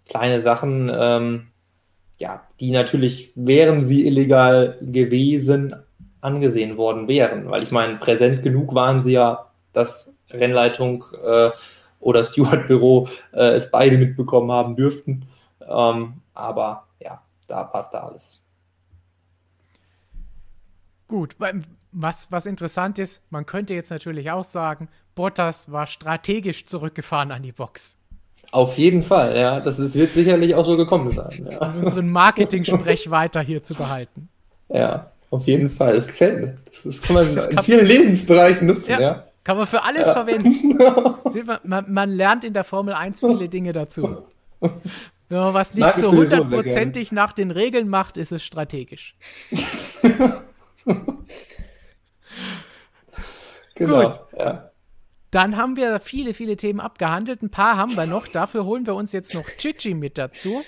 kleine 0.08 0.40
Sachen, 0.40 0.90
ähm, 0.92 1.46
ja, 2.18 2.42
die 2.58 2.70
natürlich, 2.70 3.32
wären 3.34 3.84
sie 3.84 4.06
illegal 4.06 4.76
gewesen, 4.82 5.74
angesehen 6.20 6.76
worden 6.76 7.08
wären. 7.08 7.50
Weil 7.50 7.62
ich 7.62 7.70
meine, 7.70 7.96
präsent 7.96 8.42
genug 8.42 8.74
waren 8.74 9.02
sie 9.02 9.12
ja, 9.12 9.46
dass 9.72 10.12
Rennleitung 10.30 11.04
äh, 11.24 11.50
oder 12.00 12.24
Steward-Büro 12.24 13.08
äh, 13.32 13.50
es 13.50 13.70
beide 13.70 13.98
mitbekommen 13.98 14.50
haben 14.50 14.76
dürften. 14.76 15.26
Ähm, 15.66 16.14
aber 16.34 16.86
ja, 17.00 17.22
da 17.46 17.64
passt 17.64 17.94
da 17.94 18.00
alles. 18.04 18.40
Gut, 21.06 21.34
was, 21.92 22.30
was 22.30 22.46
interessant 22.46 22.98
ist, 22.98 23.22
man 23.30 23.44
könnte 23.44 23.74
jetzt 23.74 23.90
natürlich 23.90 24.30
auch 24.30 24.44
sagen, 24.44 24.88
Bottas 25.14 25.72
war 25.72 25.86
strategisch 25.86 26.64
zurückgefahren 26.66 27.32
an 27.32 27.42
die 27.42 27.52
Box. 27.52 27.96
Auf 28.52 28.78
jeden 28.78 29.02
Fall, 29.02 29.36
ja. 29.36 29.60
Das 29.60 29.78
ist, 29.78 29.94
wird 29.94 30.12
sicherlich 30.12 30.54
auch 30.54 30.64
so 30.64 30.76
gekommen 30.76 31.10
sein. 31.10 31.48
Ja. 31.50 31.72
Unseren 31.80 32.10
Marketing-Sprech 32.10 33.10
weiter 33.10 33.40
hier 33.40 33.62
zu 33.62 33.74
behalten. 33.74 34.28
Ja, 34.68 35.10
auf 35.30 35.46
jeden 35.46 35.70
Fall. 35.70 35.94
Das 35.94 36.06
gefällt 36.06 36.40
mir. 36.40 36.56
Das, 36.66 36.82
das 36.82 37.02
kann 37.02 37.14
man 37.14 37.34
das 37.34 37.46
in 37.46 37.56
kann 37.56 37.64
vielen 37.64 37.86
Lebensbereichen 37.86 38.66
nutzen, 38.66 38.92
ja. 38.92 39.00
ja. 39.00 39.26
Kann 39.44 39.56
man 39.56 39.66
für 39.66 39.82
alles 39.82 40.06
ja. 40.06 40.12
verwenden. 40.12 40.78
man, 41.64 41.92
man, 41.92 42.10
lernt 42.10 42.44
in 42.44 42.52
der 42.52 42.64
Formel 42.64 42.92
1 42.94 43.20
viele 43.20 43.48
Dinge 43.48 43.72
dazu. 43.72 44.24
Wenn 44.60 45.38
man 45.38 45.54
was 45.54 45.74
nicht 45.74 45.94
so 45.94 46.12
hundertprozentig 46.12 47.12
nach 47.12 47.32
den 47.32 47.50
Regeln 47.50 47.88
macht, 47.88 48.16
ist 48.16 48.32
es 48.32 48.44
strategisch. 48.44 49.16
genau, 53.74 54.02
Gut. 54.02 54.20
Ja. 54.36 54.70
Dann 55.30 55.56
haben 55.56 55.76
wir 55.76 56.00
viele, 56.00 56.34
viele 56.34 56.56
Themen 56.56 56.80
abgehandelt. 56.80 57.42
Ein 57.42 57.50
paar 57.50 57.76
haben 57.76 57.96
wir 57.96 58.06
noch. 58.06 58.26
Dafür 58.26 58.64
holen 58.64 58.86
wir 58.86 58.96
uns 58.96 59.12
jetzt 59.12 59.32
noch 59.34 59.46
Chichi 59.58 59.94
mit 59.94 60.18
dazu. 60.18 60.64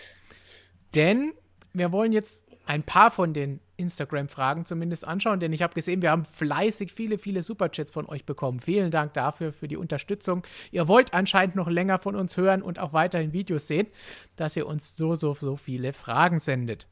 Denn 0.94 1.32
wir 1.72 1.90
wollen 1.90 2.12
jetzt 2.12 2.46
ein 2.64 2.82
paar 2.82 3.10
von 3.10 3.32
den 3.32 3.60
Instagram-Fragen 3.76 4.64
zumindest 4.64 5.06
anschauen, 5.06 5.40
denn 5.40 5.52
ich 5.52 5.62
habe 5.62 5.74
gesehen, 5.74 6.02
wir 6.02 6.10
haben 6.10 6.24
fleißig 6.24 6.92
viele, 6.92 7.18
viele 7.18 7.42
Superchats 7.42 7.90
von 7.90 8.06
euch 8.06 8.24
bekommen. 8.24 8.60
Vielen 8.60 8.90
Dank 8.90 9.14
dafür, 9.14 9.52
für 9.52 9.68
die 9.68 9.76
Unterstützung. 9.76 10.42
Ihr 10.70 10.86
wollt 10.88 11.12
anscheinend 11.12 11.56
noch 11.56 11.68
länger 11.68 11.98
von 11.98 12.14
uns 12.14 12.36
hören 12.36 12.62
und 12.62 12.78
auch 12.78 12.92
weiterhin 12.92 13.32
Videos 13.32 13.66
sehen, 13.66 13.88
dass 14.36 14.56
ihr 14.56 14.66
uns 14.66 14.96
so, 14.96 15.14
so, 15.14 15.34
so 15.34 15.56
viele 15.56 15.92
Fragen 15.92 16.38
sendet. 16.38 16.86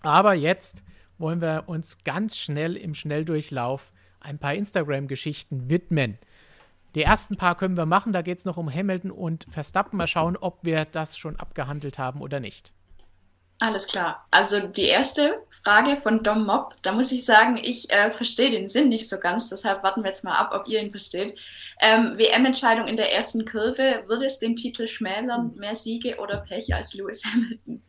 Aber 0.00 0.34
jetzt 0.34 0.82
wollen 1.18 1.40
wir 1.40 1.64
uns 1.66 2.02
ganz 2.04 2.36
schnell 2.36 2.76
im 2.76 2.94
Schnelldurchlauf 2.94 3.92
ein 4.20 4.38
paar 4.38 4.54
Instagram-Geschichten 4.54 5.70
widmen. 5.70 6.18
Die 6.94 7.02
ersten 7.02 7.36
paar 7.36 7.56
können 7.56 7.76
wir 7.76 7.86
machen. 7.86 8.12
Da 8.12 8.22
geht 8.22 8.38
es 8.38 8.44
noch 8.44 8.56
um 8.56 8.72
Hamilton 8.72 9.10
und 9.10 9.46
Verstappen. 9.50 9.96
Mal 9.96 10.06
schauen, 10.06 10.36
ob 10.36 10.64
wir 10.64 10.84
das 10.84 11.16
schon 11.16 11.36
abgehandelt 11.36 11.98
haben 11.98 12.20
oder 12.20 12.40
nicht. 12.40 12.72
Alles 13.64 13.86
klar. 13.86 14.26
Also 14.30 14.60
die 14.68 14.84
erste 14.84 15.42
Frage 15.48 15.96
von 15.96 16.22
Dom 16.22 16.44
Mob, 16.44 16.74
da 16.82 16.92
muss 16.92 17.10
ich 17.12 17.24
sagen, 17.24 17.56
ich 17.56 17.90
äh, 17.90 18.10
verstehe 18.10 18.50
den 18.50 18.68
Sinn 18.68 18.90
nicht 18.90 19.08
so 19.08 19.18
ganz, 19.18 19.48
deshalb 19.48 19.82
warten 19.82 20.02
wir 20.02 20.10
jetzt 20.10 20.22
mal 20.22 20.36
ab, 20.36 20.50
ob 20.52 20.68
ihr 20.68 20.82
ihn 20.82 20.90
versteht. 20.90 21.38
Ähm, 21.80 22.18
WM-Entscheidung 22.18 22.86
in 22.86 22.96
der 22.96 23.14
ersten 23.14 23.46
Kurve, 23.46 24.04
würde 24.06 24.26
es 24.26 24.38
den 24.38 24.54
Titel 24.54 24.86
schmälern, 24.86 25.54
mehr 25.56 25.76
Siege 25.76 26.18
oder 26.18 26.44
Pech 26.46 26.74
als 26.74 26.92
Lewis 26.92 27.24
Hamilton? 27.24 27.82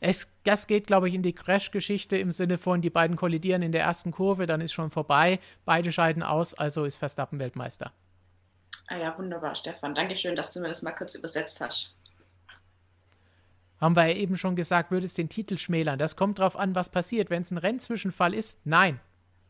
Es, 0.00 0.30
das 0.44 0.66
geht, 0.66 0.86
glaube 0.86 1.08
ich, 1.08 1.14
in 1.14 1.22
die 1.22 1.32
Crash-Geschichte 1.32 2.18
im 2.18 2.30
Sinne 2.30 2.58
von, 2.58 2.82
die 2.82 2.90
beiden 2.90 3.16
kollidieren 3.16 3.62
in 3.62 3.72
der 3.72 3.84
ersten 3.84 4.10
Kurve, 4.10 4.44
dann 4.44 4.60
ist 4.60 4.74
schon 4.74 4.90
vorbei, 4.90 5.38
beide 5.64 5.90
scheiden 5.90 6.22
aus, 6.22 6.52
also 6.52 6.84
ist 6.84 6.98
Verstappen 6.98 7.38
Weltmeister. 7.38 7.92
Ah 8.88 8.98
ja, 8.98 9.16
wunderbar, 9.16 9.56
Stefan. 9.56 9.94
Dankeschön, 9.94 10.36
dass 10.36 10.52
du 10.52 10.60
mir 10.60 10.68
das 10.68 10.82
mal 10.82 10.92
kurz 10.92 11.14
übersetzt 11.14 11.62
hast. 11.62 11.96
Haben 13.80 13.94
wir 13.94 14.06
ja 14.06 14.14
eben 14.16 14.36
schon 14.36 14.56
gesagt, 14.56 14.90
würde 14.90 15.06
es 15.06 15.14
den 15.14 15.28
Titel 15.28 15.58
schmälern. 15.58 15.98
Das 15.98 16.16
kommt 16.16 16.38
darauf 16.38 16.56
an, 16.56 16.74
was 16.74 16.90
passiert. 16.90 17.28
Wenn 17.28 17.42
es 17.42 17.50
ein 17.50 17.58
Rennzwischenfall 17.58 18.32
ist, 18.34 18.60
nein. 18.64 19.00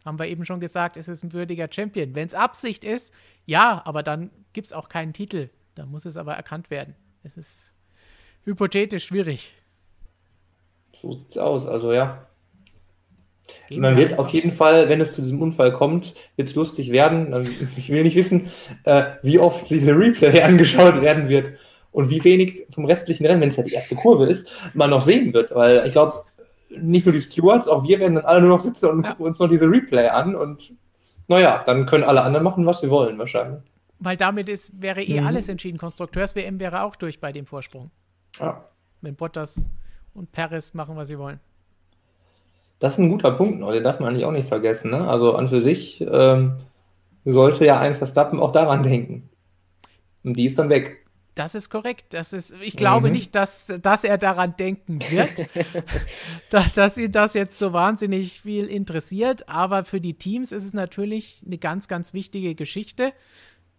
Haben 0.04 0.18
wir 0.18 0.26
eben 0.26 0.44
schon 0.44 0.60
gesagt, 0.60 0.96
es 0.96 1.08
ist 1.08 1.24
ein 1.24 1.32
würdiger 1.32 1.68
Champion. 1.70 2.14
Wenn 2.14 2.26
es 2.26 2.34
Absicht 2.34 2.84
ist, 2.84 3.12
ja, 3.44 3.82
aber 3.84 4.02
dann 4.02 4.30
gibt 4.52 4.66
es 4.66 4.72
auch 4.72 4.88
keinen 4.88 5.12
Titel. 5.12 5.50
Da 5.74 5.86
muss 5.86 6.04
es 6.04 6.16
aber 6.16 6.34
erkannt 6.34 6.70
werden. 6.70 6.94
Es 7.22 7.36
ist 7.36 7.74
hypothetisch 8.44 9.04
schwierig. 9.04 9.52
So 11.00 11.12
sieht's 11.12 11.36
aus, 11.36 11.66
also 11.66 11.92
ja. 11.92 12.26
Gehen 13.68 13.80
Man 13.80 13.96
wird 13.96 14.18
auf 14.18 14.30
jeden 14.30 14.50
Fall, 14.50 14.88
wenn 14.88 15.00
es 15.00 15.12
zu 15.12 15.22
diesem 15.22 15.40
Unfall 15.40 15.72
kommt, 15.72 16.14
wird 16.36 16.48
es 16.48 16.54
lustig 16.54 16.90
werden. 16.90 17.32
Ich 17.76 17.90
will 17.90 18.02
nicht 18.02 18.16
wissen, 18.16 18.50
äh, 18.84 19.04
wie 19.22 19.38
oft 19.38 19.68
diese 19.70 19.96
Replay 19.96 20.42
angeschaut 20.42 21.00
werden 21.00 21.28
wird 21.28 21.52
und 21.96 22.10
wie 22.10 22.22
wenig 22.24 22.66
vom 22.74 22.84
restlichen 22.84 23.24
Rennen, 23.24 23.40
wenn 23.40 23.48
es 23.48 23.56
ja 23.56 23.62
die 23.62 23.72
erste 23.72 23.94
Kurve 23.94 24.26
ist, 24.26 24.52
man 24.74 24.90
noch 24.90 25.00
sehen 25.00 25.32
wird. 25.32 25.54
Weil 25.54 25.82
ich 25.86 25.92
glaube, 25.92 26.24
nicht 26.68 27.06
nur 27.06 27.14
die 27.14 27.20
Stewards, 27.22 27.68
auch 27.68 27.84
wir 27.88 27.98
werden 27.98 28.16
dann 28.16 28.26
alle 28.26 28.40
nur 28.42 28.50
noch 28.50 28.60
sitzen 28.60 28.90
und 28.90 29.02
gucken 29.02 29.24
uns 29.24 29.38
noch 29.38 29.48
diese 29.48 29.64
Replay 29.64 30.08
an 30.08 30.34
und 30.36 30.74
naja, 31.26 31.62
dann 31.64 31.86
können 31.86 32.04
alle 32.04 32.22
anderen 32.22 32.44
machen, 32.44 32.66
was 32.66 32.80
sie 32.80 32.90
wollen, 32.90 33.18
wahrscheinlich. 33.18 33.62
Weil 33.98 34.18
damit 34.18 34.50
ist, 34.50 34.80
wäre 34.80 35.02
eh 35.02 35.22
Mhm. 35.22 35.26
alles 35.26 35.48
entschieden. 35.48 35.78
Konstrukteurs-WM 35.78 36.60
wäre 36.60 36.82
auch 36.82 36.96
durch 36.96 37.18
bei 37.18 37.32
dem 37.32 37.46
Vorsprung. 37.46 37.90
Ja. 38.38 38.62
Wenn 39.00 39.16
Bottas 39.16 39.70
und 40.12 40.30
Perez 40.32 40.74
machen, 40.74 40.96
was 40.96 41.08
sie 41.08 41.18
wollen. 41.18 41.40
Das 42.78 42.92
ist 42.92 42.98
ein 42.98 43.08
guter 43.08 43.30
Punkt, 43.32 43.66
den 43.74 43.82
darf 43.84 44.00
man 44.00 44.10
eigentlich 44.10 44.26
auch 44.26 44.32
nicht 44.32 44.48
vergessen. 44.48 44.90
Ne? 44.90 45.08
Also 45.08 45.34
an 45.34 45.48
für 45.48 45.62
sich 45.62 46.02
ähm, 46.02 46.58
sollte 47.24 47.64
ja 47.64 47.80
ein 47.80 47.94
Verstappen 47.94 48.38
auch 48.38 48.52
daran 48.52 48.82
denken. 48.82 49.30
Und 50.24 50.34
die 50.34 50.44
ist 50.44 50.58
dann 50.58 50.68
weg. 50.68 51.05
Das 51.36 51.54
ist 51.54 51.70
korrekt. 51.70 52.06
Das 52.14 52.32
ist, 52.32 52.52
ich 52.62 52.76
glaube 52.76 53.08
Mhm. 53.08 53.12
nicht, 53.12 53.34
dass, 53.36 53.66
dass 53.82 54.02
er 54.04 54.18
daran 54.18 54.56
denken 54.56 55.00
wird, 55.10 55.46
dass, 56.50 56.72
dass 56.72 56.98
ihn 56.98 57.12
das 57.12 57.34
jetzt 57.34 57.58
so 57.58 57.72
wahnsinnig 57.72 58.40
viel 58.40 58.64
interessiert. 58.66 59.48
Aber 59.48 59.84
für 59.84 60.00
die 60.00 60.14
Teams 60.14 60.50
ist 60.50 60.64
es 60.64 60.72
natürlich 60.74 61.42
eine 61.46 61.58
ganz, 61.58 61.88
ganz 61.88 62.12
wichtige 62.14 62.54
Geschichte, 62.54 63.12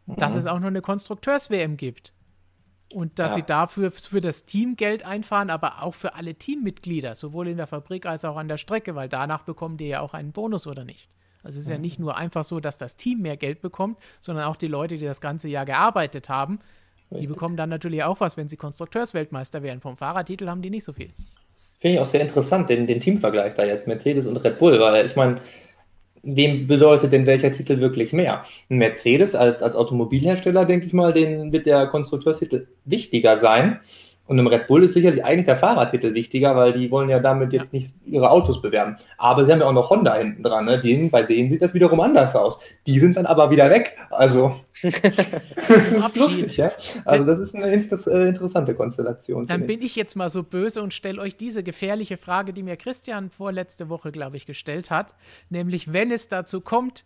dass 0.05 0.33
Mhm. 0.33 0.39
es 0.39 0.45
auch 0.47 0.59
noch 0.59 0.67
eine 0.67 0.81
Konstrukteurs-WM 0.81 1.77
gibt. 1.77 2.13
Und 2.93 3.19
dass 3.19 3.31
Ja. 3.31 3.35
sie 3.37 3.43
dafür 3.43 3.91
für 3.91 4.21
das 4.21 4.45
Team 4.45 4.77
Geld 4.77 5.03
einfahren, 5.03 5.49
aber 5.49 5.81
auch 5.83 5.93
für 5.95 6.13
alle 6.15 6.35
Teammitglieder, 6.35 7.15
sowohl 7.15 7.49
in 7.49 7.57
der 7.57 7.67
Fabrik 7.67 8.05
als 8.05 8.23
auch 8.23 8.37
an 8.37 8.47
der 8.47 8.57
Strecke, 8.57 8.95
weil 8.95 9.09
danach 9.09 9.43
bekommen 9.43 9.75
die 9.77 9.87
ja 9.87 9.99
auch 9.99 10.13
einen 10.13 10.31
Bonus 10.31 10.67
oder 10.67 10.85
nicht. 10.85 11.11
Also 11.43 11.57
es 11.59 11.65
ist 11.65 11.69
ja 11.71 11.77
nicht 11.77 11.99
nur 11.99 12.15
einfach 12.17 12.43
so, 12.45 12.59
dass 12.59 12.77
das 12.77 12.95
Team 12.95 13.21
mehr 13.21 13.35
Geld 13.35 13.61
bekommt, 13.61 13.97
sondern 14.21 14.45
auch 14.45 14.55
die 14.55 14.67
Leute, 14.67 14.97
die 14.97 15.05
das 15.05 15.19
ganze 15.21 15.47
Jahr 15.49 15.65
gearbeitet 15.65 16.29
haben, 16.29 16.59
die 17.09 17.15
Richtig. 17.15 17.33
bekommen 17.33 17.55
dann 17.55 17.69
natürlich 17.69 18.03
auch 18.03 18.19
was, 18.19 18.37
wenn 18.37 18.49
sie 18.49 18.57
Konstrukteursweltmeister 18.57 19.63
werden. 19.63 19.79
Vom 19.79 19.97
Fahrertitel 19.97 20.47
haben 20.47 20.61
die 20.61 20.69
nicht 20.69 20.83
so 20.83 20.93
viel. 20.93 21.09
Finde 21.79 21.95
ich 21.95 22.01
auch 22.01 22.05
sehr 22.05 22.21
interessant, 22.21 22.69
den, 22.69 22.87
den 22.87 22.99
Teamvergleich 22.99 23.53
da 23.53 23.63
jetzt, 23.63 23.87
Mercedes 23.87 24.25
und 24.25 24.37
Red 24.37 24.57
Bull, 24.57 24.79
weil 24.79 25.05
ich 25.05 25.15
meine, 25.15 25.39
wem 26.23 26.67
bedeutet 26.67 27.13
denn 27.13 27.25
welcher 27.25 27.51
Titel 27.51 27.79
wirklich 27.79 28.13
mehr? 28.13 28.43
Ein 28.69 28.77
Mercedes 28.77 29.35
als, 29.35 29.61
als 29.61 29.75
Automobilhersteller, 29.75 30.65
denke 30.65 30.87
ich 30.87 30.93
mal, 30.93 31.13
den 31.13 31.51
wird 31.51 31.65
der 31.65 31.87
Konstrukteurstitel 31.87 32.67
wichtiger 32.85 33.37
sein. 33.37 33.79
Und 34.27 34.37
im 34.37 34.47
Red 34.47 34.67
Bull 34.67 34.83
ist 34.83 34.93
sicherlich 34.93 35.23
eigentlich 35.23 35.45
der 35.45 35.57
Fahrertitel 35.57 36.13
wichtiger, 36.13 36.55
weil 36.55 36.73
die 36.73 36.91
wollen 36.91 37.09
ja 37.09 37.19
damit 37.19 37.53
jetzt 37.53 37.71
nicht 37.71 37.95
ihre 38.05 38.29
Autos 38.29 38.61
bewerben. 38.61 38.97
Aber 39.17 39.45
sie 39.45 39.51
haben 39.51 39.61
ja 39.61 39.67
auch 39.67 39.73
noch 39.73 39.89
Honda 39.89 40.15
hinten 40.15 40.43
dran. 40.43 40.65
Ne? 40.65 40.79
Denen, 40.79 41.09
bei 41.09 41.23
denen 41.23 41.49
sieht 41.49 41.61
das 41.61 41.73
wiederum 41.73 41.99
anders 42.01 42.35
aus. 42.35 42.59
Die 42.85 42.99
sind 42.99 43.15
dann 43.15 43.25
aber 43.25 43.49
wieder 43.51 43.69
weg. 43.69 43.97
Also, 44.09 44.53
das 44.83 45.91
ist 45.91 46.17
lustig, 46.17 46.57
ja. 46.57 46.71
Also, 47.05 47.25
das 47.25 47.39
ist 47.39 47.55
eine 47.55 47.67
äh, 47.67 48.27
interessante 48.27 48.75
Konstellation. 48.75 49.47
Dann 49.47 49.65
bin 49.65 49.81
ich 49.81 49.95
jetzt 49.95 50.15
mal 50.15 50.29
so 50.29 50.43
böse 50.43 50.83
und 50.83 50.93
stelle 50.93 51.21
euch 51.21 51.37
diese 51.37 51.63
gefährliche 51.63 52.17
Frage, 52.17 52.51
die 52.51 52.63
mir 52.63 52.75
Christian 52.75 53.29
vorletzte 53.29 53.89
Woche, 53.89 54.11
glaube 54.11 54.37
ich, 54.37 54.45
gestellt 54.45 54.91
hat. 54.91 55.15
Nämlich, 55.49 55.93
wenn 55.93 56.11
es 56.11 56.27
dazu 56.27 56.59
kommt, 56.59 57.05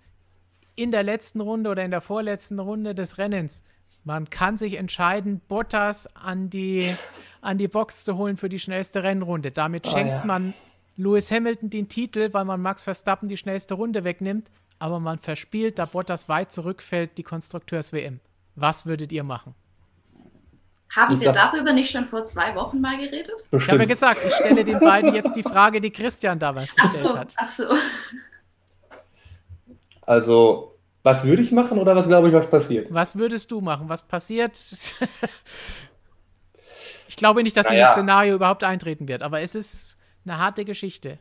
in 0.76 0.92
der 0.92 1.04
letzten 1.04 1.42
Runde 1.42 1.70
oder 1.70 1.84
in 1.84 1.92
der 1.92 2.02
vorletzten 2.02 2.60
Runde 2.60 2.96
des 2.96 3.18
Rennens, 3.18 3.64
man 4.04 4.30
kann 4.30 4.58
sich 4.58 4.76
entscheiden, 4.76 5.42
Bottas 5.48 6.08
an 6.16 6.50
die, 6.50 6.96
an 7.42 7.58
die 7.58 7.68
Box 7.68 8.04
zu 8.04 8.18
holen 8.18 8.38
für 8.38 8.50
die 8.50 8.60
schnellste 8.60 9.04
Rennrunde. 9.04 9.52
Damit 9.52 9.88
Ah, 9.88 9.92
schenkt 9.92 10.12
ja. 10.12 10.26
man 10.26 10.54
Lewis 10.98 11.32
Hamilton 11.32 11.70
den 11.70 11.88
Titel, 11.90 12.30
weil 12.34 12.46
man 12.46 12.62
Max 12.62 12.84
Verstappen 12.84 13.28
die 13.30 13.38
schnellste 13.38 13.76
Runde 13.76 14.04
wegnimmt. 14.04 14.50
Aber 14.80 15.00
man 15.00 15.20
verspielt, 15.20 15.78
da 15.78 15.86
Bottas 15.86 16.28
weit 16.30 16.52
zurückfällt, 16.52 17.18
die 17.20 17.24
Konstrukteurs-WM. 17.24 18.20
Was 18.56 18.86
würdet 18.88 19.12
ihr 19.12 19.24
machen? 19.24 19.54
Haben 20.96 21.14
Ich 21.14 21.22
wir 21.22 21.34
sag- 21.34 21.54
darüber 21.54 21.72
nicht 21.72 21.92
schon 21.92 22.06
vor 22.08 22.26
zwei 22.26 22.54
Wochen 22.56 22.82
mal 22.82 22.98
geredet? 22.98 23.32
Ich 23.38 23.44
habe 23.46 23.52
ja 23.52 23.86
Bestimmt. 23.86 23.88
gesagt, 23.90 24.20
ich 24.28 24.34
stelle 24.34 24.66
den 24.66 24.80
beiden 24.80 25.14
jetzt 25.16 25.36
die 25.36 25.44
Frage, 25.44 25.80
die 25.80 25.92
Christian 25.92 26.38
damals 26.40 26.74
Ach 26.78 26.84
gestellt 26.84 27.12
so, 27.12 27.18
hat. 27.18 27.34
ach 27.38 27.50
so. 27.50 27.66
Also, 30.02 30.71
was 31.04 31.24
würde 31.24 31.42
ich 31.42 31.52
machen 31.52 31.78
oder 31.78 31.96
was 31.96 32.08
glaube 32.08 32.28
ich, 32.28 32.34
was 32.34 32.50
passiert? 32.50 32.88
Was 32.94 33.18
würdest 33.18 33.52
du 33.52 33.62
machen? 33.62 33.90
Was 33.90 34.04
passiert? 34.04 34.58
ich 37.08 37.16
glaube 37.16 37.44
nicht, 37.44 37.58
dass 37.58 37.68
Naja. 37.68 37.80
dieses 37.80 37.94
Szenario 37.94 38.36
überhaupt 38.36 38.64
eintreten 38.64 39.08
wird, 39.08 39.24
aber 39.24 39.42
es 39.42 39.56
ist 39.56 39.98
eine 40.26 40.38
harte 40.38 40.66
Geschichte. 40.66 41.18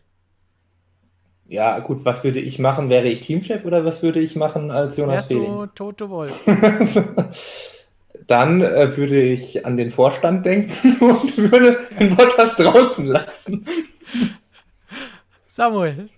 Ja, 1.46 1.80
gut, 1.80 2.04
was 2.04 2.22
würde 2.22 2.38
ich 2.38 2.60
machen? 2.60 2.90
Wäre 2.90 3.08
ich 3.08 3.22
Teamchef 3.22 3.64
oder 3.64 3.84
was 3.84 4.02
würde 4.02 4.20
ich 4.20 4.36
machen 4.36 4.70
als 4.70 4.96
Jonas 4.96 5.16
Wärst 5.16 5.32
du 5.32 5.40
Fehling? 5.40 5.68
Toto 5.74 6.08
Wolf? 6.08 6.32
Dann 8.28 8.60
äh, 8.60 8.96
würde 8.96 9.20
ich 9.20 9.66
an 9.66 9.76
den 9.76 9.90
Vorstand 9.90 10.46
denken 10.46 10.96
und 11.00 11.36
würde 11.36 11.80
den 11.98 12.14
Bottas 12.14 12.54
draußen 12.54 13.04
lassen. 13.04 13.66
Samuel. 15.48 16.08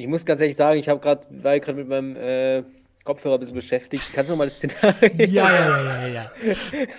Ich 0.00 0.08
muss 0.08 0.24
ganz 0.24 0.40
ehrlich 0.40 0.56
sagen, 0.56 0.78
ich 0.78 0.88
habe 0.88 1.00
gerade, 1.00 1.26
war 1.30 1.58
gerade 1.60 1.78
mit 1.78 1.88
meinem 1.88 2.16
äh, 2.16 2.62
Kopfhörer 3.04 3.34
ein 3.34 3.40
bisschen 3.40 3.54
beschäftigt. 3.54 4.04
Kannst 4.12 4.28
du 4.28 4.32
nochmal 4.32 4.48
das 4.48 4.56
Szenario? 4.56 5.10
Ja, 5.16 5.50
ja, 5.50 5.82
ja, 5.82 6.06
ja, 6.06 6.30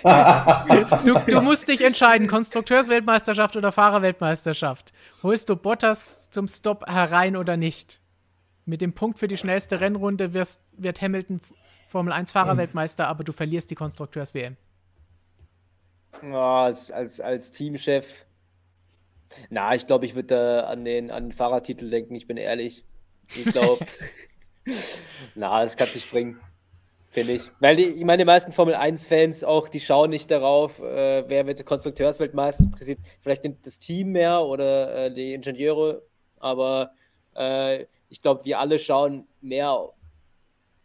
ja. 0.04 0.98
Du, 1.04 1.18
du 1.30 1.40
musst 1.40 1.68
dich 1.68 1.84
entscheiden, 1.84 2.26
Konstrukteursweltmeisterschaft 2.26 3.56
oder 3.56 3.72
Fahrerweltmeisterschaft. 3.72 4.92
Holst 5.22 5.48
du 5.48 5.56
Bottas 5.56 6.30
zum 6.30 6.48
Stop 6.48 6.86
herein 6.88 7.36
oder 7.36 7.56
nicht? 7.56 8.00
Mit 8.64 8.80
dem 8.80 8.92
Punkt 8.92 9.18
für 9.18 9.28
die 9.28 9.36
schnellste 9.36 9.80
Rennrunde 9.80 10.32
wirst, 10.32 10.60
wird 10.76 11.00
Hamilton 11.02 11.40
Formel 11.88 12.12
1 12.12 12.32
Fahrerweltmeister, 12.32 13.06
aber 13.06 13.22
du 13.24 13.32
verlierst 13.32 13.70
die 13.70 13.74
Konstrukteurs-WM. 13.74 14.56
Ja, 16.22 16.64
als, 16.64 16.90
als, 16.90 17.20
als 17.20 17.50
Teamchef. 17.50 18.24
Na, 19.50 19.74
ich 19.74 19.86
glaube, 19.86 20.04
ich 20.04 20.14
würde 20.14 20.28
da 20.28 20.60
an 20.66 20.84
den, 20.84 21.10
an 21.10 21.24
den 21.24 21.32
Fahrertitel 21.32 21.90
denken, 21.90 22.14
ich 22.14 22.26
bin 22.26 22.36
ehrlich. 22.36 22.84
Ich 23.36 23.44
glaube. 23.52 23.84
Na, 25.34 25.62
das 25.62 25.76
kannst 25.76 25.94
du 25.94 25.98
nicht 25.98 26.10
bringen. 26.10 26.38
Finde 27.10 27.34
ich. 27.34 27.50
Weil 27.60 27.76
die, 27.76 27.84
ich 27.84 28.04
meine, 28.04 28.22
die 28.22 28.26
meisten 28.26 28.52
Formel 28.52 28.74
1-Fans 28.74 29.44
auch, 29.44 29.68
die 29.68 29.80
schauen 29.80 30.08
nicht 30.08 30.30
darauf, 30.30 30.78
äh, 30.78 31.28
wer 31.28 31.46
wird 31.46 31.64
Konstrukteursweltmeister, 31.66 32.64
interessiert 32.64 33.00
vielleicht 33.20 33.42
das 33.66 33.78
Team 33.78 34.12
mehr 34.12 34.40
oder 34.40 35.06
äh, 35.06 35.12
die 35.12 35.34
Ingenieure, 35.34 36.02
aber 36.38 36.92
äh, 37.36 37.84
ich 38.08 38.22
glaube, 38.22 38.46
wir 38.46 38.58
alle 38.58 38.78
schauen 38.78 39.26
mehr, 39.42 39.90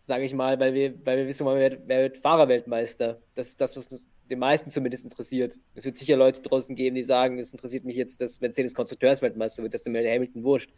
sage 0.01 0.25
ich 0.25 0.33
mal, 0.33 0.59
weil 0.59 0.73
wir, 0.73 1.05
weil 1.05 1.19
wir 1.19 1.27
wissen 1.27 1.45
wollen, 1.45 1.59
wer, 1.59 1.77
wer 1.85 2.01
wird 2.03 2.17
Fahrerweltmeister. 2.17 3.21
Das 3.35 3.47
ist 3.47 3.61
das, 3.61 3.77
was 3.77 3.87
uns 3.87 4.07
den 4.29 4.39
meisten 4.39 4.69
zumindest 4.69 5.05
interessiert. 5.05 5.57
Es 5.75 5.85
wird 5.85 5.95
sicher 5.95 6.17
Leute 6.17 6.41
draußen 6.41 6.75
geben, 6.75 6.95
die 6.95 7.03
sagen, 7.03 7.39
es 7.39 7.53
interessiert 7.53 7.85
mich 7.85 7.95
jetzt, 7.95 8.19
dass 8.19 8.41
Mercedes 8.41 8.75
Konstrukteursweltmeister 8.75 9.63
wird, 9.63 9.73
dass 9.73 9.83
der 9.83 9.93
Hamilton 9.93 10.43
wurscht. 10.43 10.71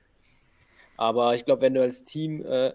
Aber 0.99 1.33
ich 1.33 1.45
glaube, 1.45 1.61
wenn 1.61 1.73
du 1.73 1.81
als 1.81 2.03
Team 2.03 2.45
äh, 2.45 2.73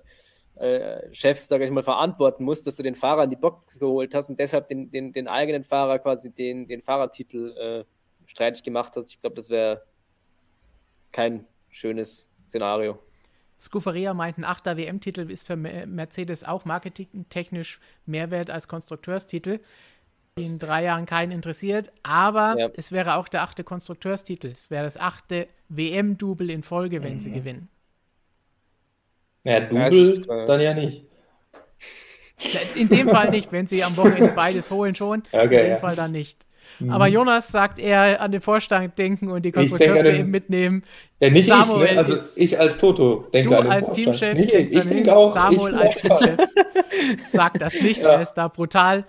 äh, 0.54 1.12
Chef, 1.14 1.44
sage 1.44 1.64
ich 1.64 1.70
mal, 1.70 1.82
verantworten 1.82 2.42
musst, 2.42 2.66
dass 2.66 2.76
du 2.76 2.82
den 2.82 2.94
Fahrer 2.94 3.24
in 3.24 3.30
die 3.30 3.36
Box 3.36 3.78
geholt 3.78 4.14
hast 4.14 4.30
und 4.30 4.40
deshalb 4.40 4.66
den, 4.68 4.90
den, 4.90 5.12
den 5.12 5.28
eigenen 5.28 5.62
Fahrer 5.62 5.98
quasi 5.98 6.32
den, 6.32 6.66
den 6.66 6.80
Fahrertitel 6.80 7.54
äh, 7.58 7.84
streitig 8.26 8.62
gemacht 8.62 8.94
hast, 8.96 9.10
ich 9.10 9.20
glaube, 9.20 9.36
das 9.36 9.50
wäre 9.50 9.82
kein 11.12 11.46
schönes 11.68 12.30
Szenario. 12.46 12.98
Scuferia 13.60 14.14
meint, 14.14 14.38
ein 14.38 14.44
achter 14.44 14.78
WM-Titel 14.78 15.30
ist 15.30 15.46
für 15.46 15.56
Me- 15.56 15.86
Mercedes 15.86 16.44
auch 16.44 16.64
marketingtechnisch 16.64 17.78
mehr 18.06 18.30
wert 18.30 18.50
als 18.50 18.68
Konstrukteurstitel. 18.68 19.60
In 20.38 20.58
drei 20.58 20.84
Jahren 20.84 21.04
keinen 21.06 21.30
interessiert, 21.30 21.92
aber 22.02 22.56
Ja. 22.58 22.70
es 22.74 22.90
wäre 22.90 23.16
auch 23.16 23.28
der 23.28 23.42
achte 23.42 23.64
Konstrukteurstitel. 23.64 24.48
Es 24.48 24.70
wäre 24.70 24.82
das 24.84 24.96
achte 24.98 25.46
WM-Double 25.68 26.50
in 26.50 26.62
Folge, 26.62 27.02
wenn 27.02 27.20
sie 27.20 27.30
gewinnen. 27.30 27.68
Ja, 29.44 29.52
Ja, 29.52 29.58
es 29.58 29.68
Double 29.68 30.10
ist, 30.10 30.28
äh, 30.28 30.46
dann 30.46 30.60
ja 30.60 30.74
nicht. 30.74 31.04
In 32.74 32.88
dem 32.88 33.08
Fall 33.08 33.30
nicht, 33.30 33.52
wenn 33.52 33.66
sie 33.66 33.84
am 33.84 33.96
Wochenende 33.96 34.32
beides 34.34 34.70
holen 34.70 34.94
schon. 34.94 35.22
Okay, 35.32 35.42
in 35.44 35.48
dem 35.50 35.70
ja. 35.70 35.78
Fall 35.78 35.96
dann 35.96 36.12
nicht. 36.12 36.44
Aber 36.88 37.06
Jonas 37.06 37.48
sagt 37.48 37.78
eher 37.78 38.20
an 38.20 38.32
den 38.32 38.40
Vorstand 38.40 38.98
denken 38.98 39.30
und 39.30 39.42
die 39.44 39.52
den- 39.52 40.30
mitnehmen. 40.30 40.82
Ja, 41.20 41.30
nicht 41.30 41.46
Samuel 41.46 41.84
ich, 41.86 41.92
ne? 41.92 41.98
also 41.98 42.12
ist- 42.14 42.38
ich 42.38 42.58
als 42.58 42.78
Toto 42.78 43.28
denke 43.32 43.50
Du 43.50 43.54
an 43.56 43.62
den 43.64 43.70
als 43.72 43.84
Vorstand. 43.86 43.96
Teamchef 44.18 44.34
Nicht, 44.38 44.54
denkst 44.54 44.74
ich 44.74 44.82
ihn, 44.84 44.88
denke 44.88 45.14
auch, 45.16 45.32
Samuel 45.34 45.74
ich 45.74 45.80
als 45.80 45.94
Teamchef 45.96 46.38
sagt 47.28 47.62
das 47.62 47.80
nicht, 47.80 48.00
er 48.02 48.20
ist 48.20 48.34
da 48.34 48.48
brutal. 48.48 49.04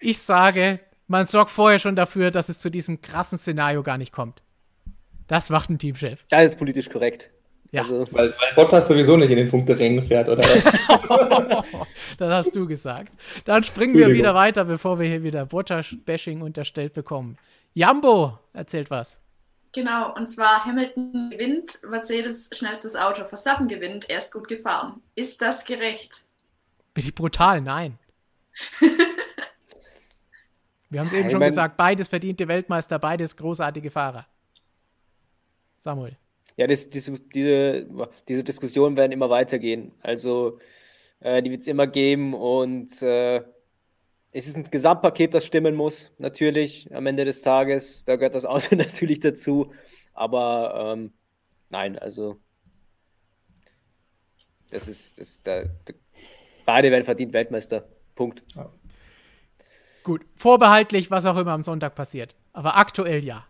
Ich 0.00 0.18
sage, 0.18 0.80
man 1.06 1.26
sorgt 1.26 1.50
vorher 1.50 1.78
schon 1.78 1.96
dafür, 1.96 2.30
dass 2.30 2.48
es 2.48 2.60
zu 2.60 2.70
diesem 2.70 3.02
krassen 3.02 3.36
Szenario 3.38 3.82
gar 3.82 3.98
nicht 3.98 4.12
kommt. 4.12 4.42
Das 5.26 5.50
macht 5.50 5.68
ein 5.70 5.78
Teamchef. 5.78 6.24
Ja, 6.30 6.42
das 6.42 6.52
ist 6.52 6.58
politisch 6.58 6.88
korrekt. 6.88 7.30
Ja. 7.74 7.82
Also, 7.82 8.06
Weil, 8.12 8.30
weil 8.30 8.54
Bottas 8.54 8.86
sowieso 8.86 9.16
nicht 9.16 9.30
in 9.30 9.36
den 9.36 9.50
Punkterängen 9.50 10.00
fährt, 10.04 10.28
oder 10.28 10.42
was? 10.44 11.64
das 12.18 12.32
hast 12.32 12.54
du 12.54 12.68
gesagt. 12.68 13.12
Dann 13.44 13.64
springen 13.64 13.94
wir 13.96 14.10
wieder 14.10 14.32
weiter, 14.32 14.64
bevor 14.64 15.00
wir 15.00 15.08
hier 15.08 15.24
wieder 15.24 15.44
Bottas-Bashing 15.44 16.40
unterstellt 16.40 16.94
bekommen. 16.94 17.36
Jambo 17.72 18.38
erzählt 18.52 18.90
was. 18.90 19.20
Genau, 19.72 20.14
und 20.14 20.28
zwar 20.28 20.64
Hamilton 20.64 21.30
gewinnt, 21.32 21.80
Mercedes 21.88 22.48
schnellstes 22.52 22.94
Auto, 22.94 23.24
Verstappen 23.24 23.66
gewinnt, 23.66 24.08
er 24.08 24.18
ist 24.18 24.32
gut 24.32 24.46
gefahren. 24.46 25.02
Ist 25.16 25.42
das 25.42 25.64
gerecht? 25.64 26.26
Bin 26.94 27.04
ich 27.04 27.12
brutal? 27.12 27.60
Nein. 27.60 27.98
Wir 30.90 31.00
haben 31.00 31.08
es 31.08 31.12
eben 31.12 31.28
schon 31.28 31.40
gesagt, 31.40 31.76
beides 31.76 32.06
verdiente 32.06 32.46
Weltmeister, 32.46 33.00
beides 33.00 33.36
großartige 33.36 33.90
Fahrer. 33.90 34.26
Samuel. 35.80 36.16
Ja, 36.56 36.66
das, 36.66 36.88
diese, 36.88 37.12
diese, 37.12 37.86
diese 38.28 38.44
Diskussionen 38.44 38.96
werden 38.96 39.12
immer 39.12 39.30
weitergehen. 39.30 39.92
Also 40.00 40.58
äh, 41.20 41.42
die 41.42 41.50
wird 41.50 41.62
es 41.62 41.66
immer 41.66 41.86
geben 41.86 42.34
und 42.34 43.02
äh, 43.02 43.42
es 44.32 44.48
ist 44.48 44.56
ein 44.56 44.64
Gesamtpaket, 44.64 45.32
das 45.32 45.46
stimmen 45.46 45.76
muss, 45.76 46.12
natürlich 46.18 46.92
am 46.94 47.06
Ende 47.06 47.24
des 47.24 47.40
Tages. 47.40 48.04
Da 48.04 48.16
gehört 48.16 48.34
das 48.34 48.44
Auto 48.44 48.74
natürlich 48.76 49.20
dazu. 49.20 49.72
Aber 50.12 50.94
ähm, 50.94 51.12
nein, 51.70 51.98
also 51.98 52.40
das 54.70 54.88
ist, 54.88 55.20
das, 55.20 55.42
da, 55.42 55.64
beide 56.66 56.90
werden 56.90 57.04
verdient 57.04 57.32
Weltmeister. 57.32 57.88
Punkt. 58.16 58.42
Ja. 58.56 58.72
Gut, 60.02 60.26
vorbehaltlich, 60.34 61.10
was 61.10 61.26
auch 61.26 61.36
immer 61.36 61.52
am 61.52 61.62
Sonntag 61.62 61.94
passiert. 61.94 62.34
Aber 62.52 62.76
aktuell 62.76 63.24
ja. 63.24 63.46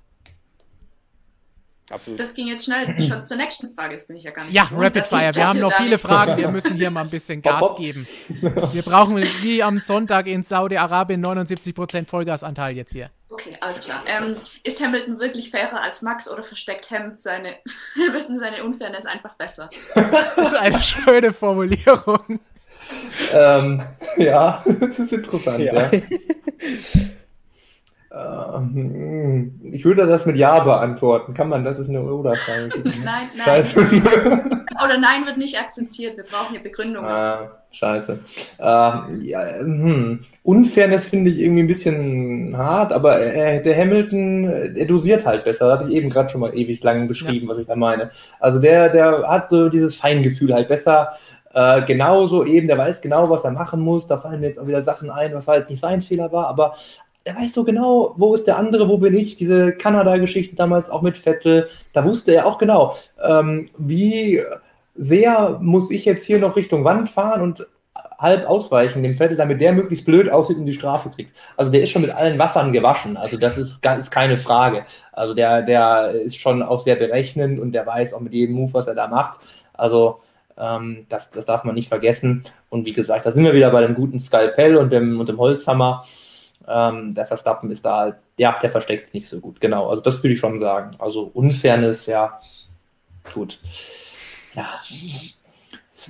Absolut. 1.90 2.18
Das 2.18 2.34
ging 2.34 2.46
jetzt 2.46 2.64
schnell 2.64 2.98
schon 3.00 3.26
zur 3.26 3.36
nächsten 3.36 3.74
Frage, 3.74 3.92
jetzt 3.92 4.08
bin 4.08 4.16
ich 4.16 4.24
ja 4.24 4.30
gar 4.30 4.44
nicht. 4.44 4.54
Ja, 4.54 4.70
Rapid 4.72 5.04
Fire. 5.04 5.34
Wir 5.34 5.46
haben 5.46 5.60
noch 5.60 5.72
viele 5.74 5.98
Fragen. 5.98 6.38
Wir 6.38 6.48
müssen 6.48 6.74
hier 6.74 6.90
mal 6.90 7.02
ein 7.02 7.10
bisschen 7.10 7.42
Gas 7.42 7.74
geben. 7.76 8.06
Wir 8.28 8.82
brauchen 8.82 9.22
wie 9.42 9.62
am 9.62 9.78
Sonntag 9.78 10.26
in 10.26 10.42
Saudi-Arabien 10.42 11.24
79% 11.24 12.06
Vollgasanteil 12.06 12.74
jetzt 12.74 12.92
hier. 12.92 13.10
Okay, 13.30 13.56
alles 13.60 13.80
klar. 13.80 14.02
Ähm, 14.06 14.36
ist 14.62 14.80
Hamilton 14.80 15.18
wirklich 15.18 15.50
fairer 15.50 15.82
als 15.82 16.02
Max 16.02 16.30
oder 16.30 16.42
versteckt 16.42 16.90
Ham 16.90 17.14
seine, 17.16 17.56
Hamilton 18.08 18.38
seine 18.38 18.64
Unfairness 18.64 19.06
einfach 19.06 19.34
besser? 19.34 19.68
Das 20.36 20.52
ist 20.52 20.58
eine 20.58 20.82
schöne 20.82 21.32
Formulierung. 21.32 22.40
ähm, 23.32 23.82
ja, 24.16 24.62
das 24.80 24.98
ist 24.98 25.12
interessant, 25.12 25.60
ja. 25.60 25.90
ja. 25.90 26.00
Ähm, 28.14 29.60
ich 29.64 29.84
würde 29.84 30.06
das 30.06 30.24
mit 30.26 30.36
Ja 30.36 30.60
beantworten. 30.60 31.34
Kann 31.34 31.48
man, 31.48 31.64
das 31.64 31.78
ist 31.78 31.88
eine 31.88 32.02
Oder-Frage. 32.02 32.70
nein, 33.04 33.28
nein. 33.36 33.64
Oder 34.84 34.98
Nein 34.98 35.24
wird 35.24 35.36
nicht 35.36 35.58
akzeptiert. 35.58 36.16
Wir 36.16 36.24
brauchen 36.24 36.52
hier 36.52 36.62
Begründungen. 36.62 37.08
Ah, 37.08 37.52
scheiße. 37.70 38.18
Ähm, 38.58 39.20
ja, 39.22 39.58
hm. 39.58 40.20
Unfairness 40.42 41.06
finde 41.06 41.30
ich 41.30 41.38
irgendwie 41.38 41.62
ein 41.62 41.68
bisschen 41.68 42.56
hart, 42.56 42.92
aber 42.92 43.20
äh, 43.20 43.62
der 43.62 43.76
Hamilton, 43.76 44.74
der 44.74 44.86
dosiert 44.86 45.24
halt 45.24 45.44
besser. 45.44 45.68
Das 45.68 45.78
hatte 45.78 45.90
ich 45.90 45.96
eben 45.96 46.10
gerade 46.10 46.28
schon 46.28 46.40
mal 46.40 46.56
ewig 46.56 46.82
lang 46.82 47.06
beschrieben, 47.08 47.46
ja. 47.46 47.52
was 47.52 47.58
ich 47.58 47.66
da 47.66 47.76
meine. 47.76 48.10
Also 48.40 48.58
der, 48.58 48.88
der 48.88 49.28
hat 49.28 49.48
so 49.48 49.68
dieses 49.68 49.94
Feingefühl 49.94 50.52
halt 50.52 50.68
besser. 50.68 51.14
Äh, 51.54 51.82
genauso 51.82 52.44
eben, 52.44 52.66
der 52.66 52.76
weiß 52.76 53.00
genau, 53.00 53.30
was 53.30 53.44
er 53.44 53.52
machen 53.52 53.80
muss. 53.80 54.08
Da 54.08 54.18
fallen 54.18 54.40
mir 54.40 54.48
jetzt 54.48 54.58
auch 54.58 54.66
wieder 54.66 54.82
Sachen 54.82 55.08
ein, 55.08 55.34
was 55.34 55.46
halt 55.46 55.70
nicht 55.70 55.78
sein 55.80 56.02
Fehler 56.02 56.32
war, 56.32 56.48
aber 56.48 56.74
er 57.24 57.36
weiß 57.36 57.54
so 57.54 57.64
genau, 57.64 58.14
wo 58.16 58.34
ist 58.34 58.46
der 58.46 58.58
andere, 58.58 58.88
wo 58.88 58.98
bin 58.98 59.14
ich. 59.14 59.36
Diese 59.36 59.72
Kanada-Geschichte 59.72 60.56
damals 60.56 60.90
auch 60.90 61.02
mit 61.02 61.16
Vettel, 61.16 61.68
da 61.92 62.04
wusste 62.04 62.34
er 62.34 62.46
auch 62.46 62.58
genau, 62.58 62.96
ähm, 63.22 63.68
wie 63.78 64.42
sehr 64.94 65.58
muss 65.60 65.90
ich 65.90 66.04
jetzt 66.04 66.24
hier 66.24 66.38
noch 66.38 66.56
Richtung 66.56 66.84
Wand 66.84 67.08
fahren 67.08 67.40
und 67.40 67.66
halb 68.18 68.46
ausweichen 68.48 69.02
dem 69.02 69.14
Vettel, 69.14 69.36
damit 69.36 69.60
der 69.60 69.72
möglichst 69.72 70.04
blöd 70.04 70.30
aussieht 70.30 70.56
und 70.56 70.66
die 70.66 70.74
Strafe 70.74 71.10
kriegt. 71.10 71.32
Also 71.56 71.72
der 71.72 71.82
ist 71.82 71.90
schon 71.90 72.02
mit 72.02 72.14
allen 72.14 72.38
Wassern 72.38 72.72
gewaschen. 72.72 73.16
Also 73.16 73.36
das 73.36 73.58
ist, 73.58 73.84
ist 73.84 74.10
keine 74.10 74.36
Frage. 74.36 74.84
Also 75.12 75.34
der, 75.34 75.62
der 75.62 76.10
ist 76.10 76.36
schon 76.36 76.62
auch 76.62 76.80
sehr 76.80 76.96
berechnend 76.96 77.58
und 77.58 77.72
der 77.72 77.86
weiß 77.86 78.14
auch 78.14 78.20
mit 78.20 78.32
jedem 78.32 78.56
Move, 78.56 78.72
was 78.74 78.86
er 78.86 78.94
da 78.94 79.08
macht. 79.08 79.40
Also 79.72 80.20
ähm, 80.56 81.06
das, 81.08 81.30
das 81.30 81.46
darf 81.46 81.64
man 81.64 81.74
nicht 81.74 81.88
vergessen. 81.88 82.44
Und 82.68 82.86
wie 82.86 82.92
gesagt, 82.92 83.26
da 83.26 83.32
sind 83.32 83.44
wir 83.44 83.54
wieder 83.54 83.70
bei 83.70 83.82
dem 83.82 83.94
guten 83.94 84.20
Skalpell 84.20 84.76
und 84.76 84.92
dem, 84.92 85.18
und 85.18 85.28
dem 85.28 85.38
Holzhammer. 85.38 86.04
Ähm, 86.68 87.14
der 87.14 87.26
Verstappen 87.26 87.70
ist 87.70 87.84
da 87.84 87.98
halt, 87.98 88.16
ja, 88.38 88.58
der 88.62 88.70
versteckt 88.70 89.08
es 89.08 89.14
nicht 89.14 89.28
so 89.28 89.40
gut. 89.40 89.60
Genau, 89.60 89.88
also 89.88 90.02
das 90.02 90.22
würde 90.22 90.34
ich 90.34 90.40
schon 90.40 90.58
sagen. 90.58 90.96
Also 90.98 91.30
Unfairness, 91.34 92.06
ja, 92.06 92.40
gut. 93.32 93.60
Ja, 94.54 94.80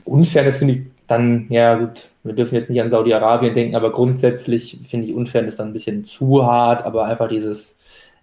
Unfairness 0.04 0.58
finde 0.58 0.74
ich 0.74 0.82
dann, 1.06 1.46
ja 1.50 1.74
gut, 1.74 2.02
wir 2.22 2.34
dürfen 2.34 2.54
jetzt 2.54 2.70
nicht 2.70 2.80
an 2.80 2.90
Saudi-Arabien 2.90 3.54
denken, 3.54 3.76
aber 3.76 3.92
grundsätzlich 3.92 4.78
finde 4.88 5.08
ich 5.08 5.14
Unfairness 5.14 5.56
dann 5.56 5.68
ein 5.68 5.72
bisschen 5.72 6.04
zu 6.04 6.46
hart, 6.46 6.84
aber 6.84 7.04
einfach 7.04 7.28
dieses, 7.28 7.76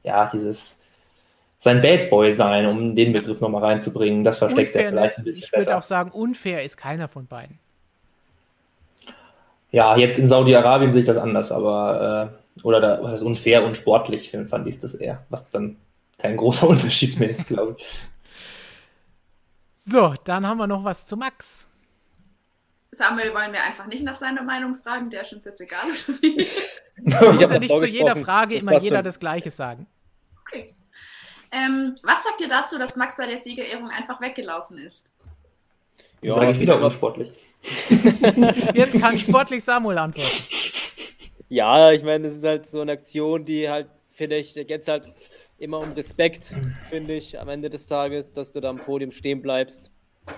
ja, 0.04 0.30
dieses 0.32 0.80
sein 1.60 1.82
Bad 1.82 2.10
Boy 2.10 2.34
sein, 2.34 2.66
um 2.66 2.96
den 2.96 3.14
Begriff 3.14 3.40
nochmal 3.40 3.64
reinzubringen, 3.64 4.24
das 4.24 4.40
versteckt 4.40 4.76
er 4.76 4.90
vielleicht 4.90 5.20
ein 5.20 5.24
bisschen 5.26 5.44
Ich 5.44 5.54
würde 5.54 5.78
auch 5.78 5.84
sagen, 5.84 6.10
unfair 6.10 6.64
ist 6.64 6.76
keiner 6.76 7.08
von 7.08 7.28
beiden. 7.28 7.60
Ja, 9.72 9.96
jetzt 9.96 10.20
in 10.20 10.28
Saudi-Arabien 10.28 10.92
sehe 10.92 11.02
ich 11.02 11.08
das 11.08 11.18
anders, 11.18 11.52
aber 11.52 12.34
äh, 12.58 12.64
oder 12.64 12.82
da 12.82 13.00
was 13.02 13.16
ist 13.16 13.22
unfair 13.22 13.64
und 13.64 13.78
sportlich 13.78 14.32
fand 14.48 14.68
ich 14.68 14.80
das 14.80 14.94
eher, 14.94 15.26
was 15.30 15.50
dann 15.50 15.78
kein 16.18 16.38
großer 16.38 16.68
Unterschied 16.70 17.20
mehr 17.20 17.30
ist, 17.30 17.48
glaube 17.48 17.76
ich. 17.78 17.88
So, 19.86 20.14
dann 20.26 20.46
haben 20.46 20.58
wir 20.58 20.68
noch 20.68 20.84
was 20.84 21.08
zu 21.08 21.18
Max. 21.18 21.68
Samuel 22.92 23.34
wollen 23.34 23.54
wir 23.54 23.64
einfach 23.64 23.88
nicht 23.88 24.04
nach 24.04 24.16
seiner 24.16 24.44
Meinung 24.44 24.76
fragen, 24.76 25.10
der 25.10 25.22
ist 25.22 25.34
uns 25.34 25.46
jetzt 25.46 25.62
egal, 25.62 25.86
oder 25.86 26.18
wie? 26.22 26.38
ich 26.42 26.62
muss 27.06 27.50
ja 27.50 27.60
nicht 27.60 27.78
zu 27.78 27.86
jeder 27.86 28.18
Frage 28.18 28.56
immer 28.56 28.78
jeder 28.78 29.02
das 29.02 29.20
Gleiche 29.20 29.50
sagen. 29.50 29.88
Okay. 30.42 30.74
Ähm, 31.54 31.96
was 32.04 32.24
sagt 32.24 32.42
ihr 32.42 32.50
dazu, 32.50 32.78
dass 32.78 32.98
Max 32.98 33.18
bei 33.18 33.28
der 33.28 33.38
Siegerehrung 33.38 33.90
einfach 33.90 34.20
weggelaufen 34.22 34.78
ist? 34.78 35.10
Ja, 36.22 36.50
ich 36.50 36.60
wieder 36.60 36.82
unsportlich. 36.82 37.32
Jetzt 38.74 39.00
kann 39.00 39.18
sportlich 39.18 39.64
Samuel 39.64 39.98
antworten. 39.98 40.44
Ja, 41.50 41.92
ich 41.92 42.04
meine, 42.04 42.28
es 42.28 42.38
ist 42.38 42.46
halt 42.46 42.66
so 42.66 42.82
eine 42.82 42.94
Aktion, 42.94 43.46
die 43.46 43.70
halt, 43.70 43.88
finde 44.10 44.38
ich, 44.38 44.56
jetzt 44.56 44.88
halt 44.88 45.06
immer 45.58 45.80
um 45.80 45.92
Respekt, 45.92 46.56
finde 46.90 47.14
ich, 47.14 47.40
am 47.40 47.50
Ende 47.50 47.70
des 47.70 47.88
Tages, 47.88 48.34
dass 48.34 48.52
du 48.54 48.62
da 48.62 48.70
am 48.70 48.78
Podium 48.78 49.12
stehen 49.12 49.42
bleibst, 49.42 49.92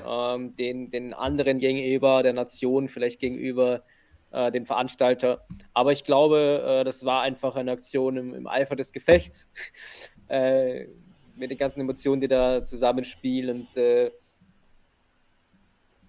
ähm, 0.08 0.56
den, 0.56 0.92
den 0.92 1.14
anderen 1.14 1.60
gegenüber, 1.60 2.24
der 2.24 2.34
Nation, 2.34 2.90
vielleicht 2.90 3.20
gegenüber 3.20 3.84
äh, 4.32 4.52
dem 4.52 4.66
Veranstalter. 4.66 5.46
Aber 5.74 5.92
ich 5.92 6.04
glaube, 6.04 6.64
äh, 6.82 6.84
das 6.84 7.06
war 7.06 7.22
einfach 7.22 7.56
eine 7.56 7.72
Aktion 7.72 8.18
im, 8.18 8.34
im 8.34 8.48
Eifer 8.48 8.76
des 8.76 8.92
Gefechts, 8.92 9.48
äh, 10.28 10.88
mit 11.36 11.52
den 11.52 11.58
ganzen 11.58 11.82
Emotionen, 11.82 12.22
die 12.22 12.28
da 12.28 12.66
zusammenspielen 12.66 13.62
und 13.62 13.78
äh, 13.78 14.12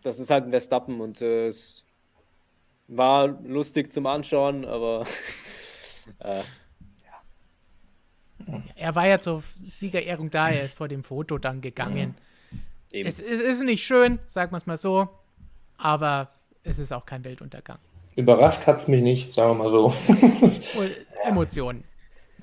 das 0.05 0.19
ist 0.19 0.31
halt 0.31 0.45
ein 0.45 0.51
Verstappen 0.51 1.01
und 1.01 1.21
äh, 1.21 1.49
es 1.49 1.85
war 2.87 3.27
lustig 3.43 3.91
zum 3.91 4.07
Anschauen, 4.07 4.65
aber 4.65 5.07
äh, 6.21 6.43
ja. 8.47 8.63
Er 8.77 8.95
war 8.95 9.09
ja 9.09 9.19
zur 9.19 9.43
Siegerehrung 9.57 10.31
da, 10.31 10.51
er 10.51 10.65
ist 10.65 10.77
vor 10.77 10.89
dem 10.89 11.03
Foto 11.03 11.39
dann 11.39 11.61
gegangen. 11.61 12.15
Ja. 12.93 13.01
Es, 13.07 13.19
es, 13.19 13.41
ist 13.41 13.65
nicht 13.65 13.85
schön, 13.85 14.21
sagen 14.27 14.53
wir 14.53 14.59
es 14.59 14.67
mal 14.67 14.77
so, 14.77 15.09
aber 15.79 16.29
es 16.63 16.79
ist 16.79 16.93
auch 16.93 17.07
kein 17.07 17.25
Weltuntergang. 17.25 17.79
Überrascht 18.15 18.67
hat 18.67 18.77
es 18.77 18.87
mich 18.87 19.03
nicht, 19.03 19.33
sagen 19.33 19.53
wir 19.53 19.65
mal 19.65 19.71
so. 19.71 19.93
Emotionen. 21.25 21.83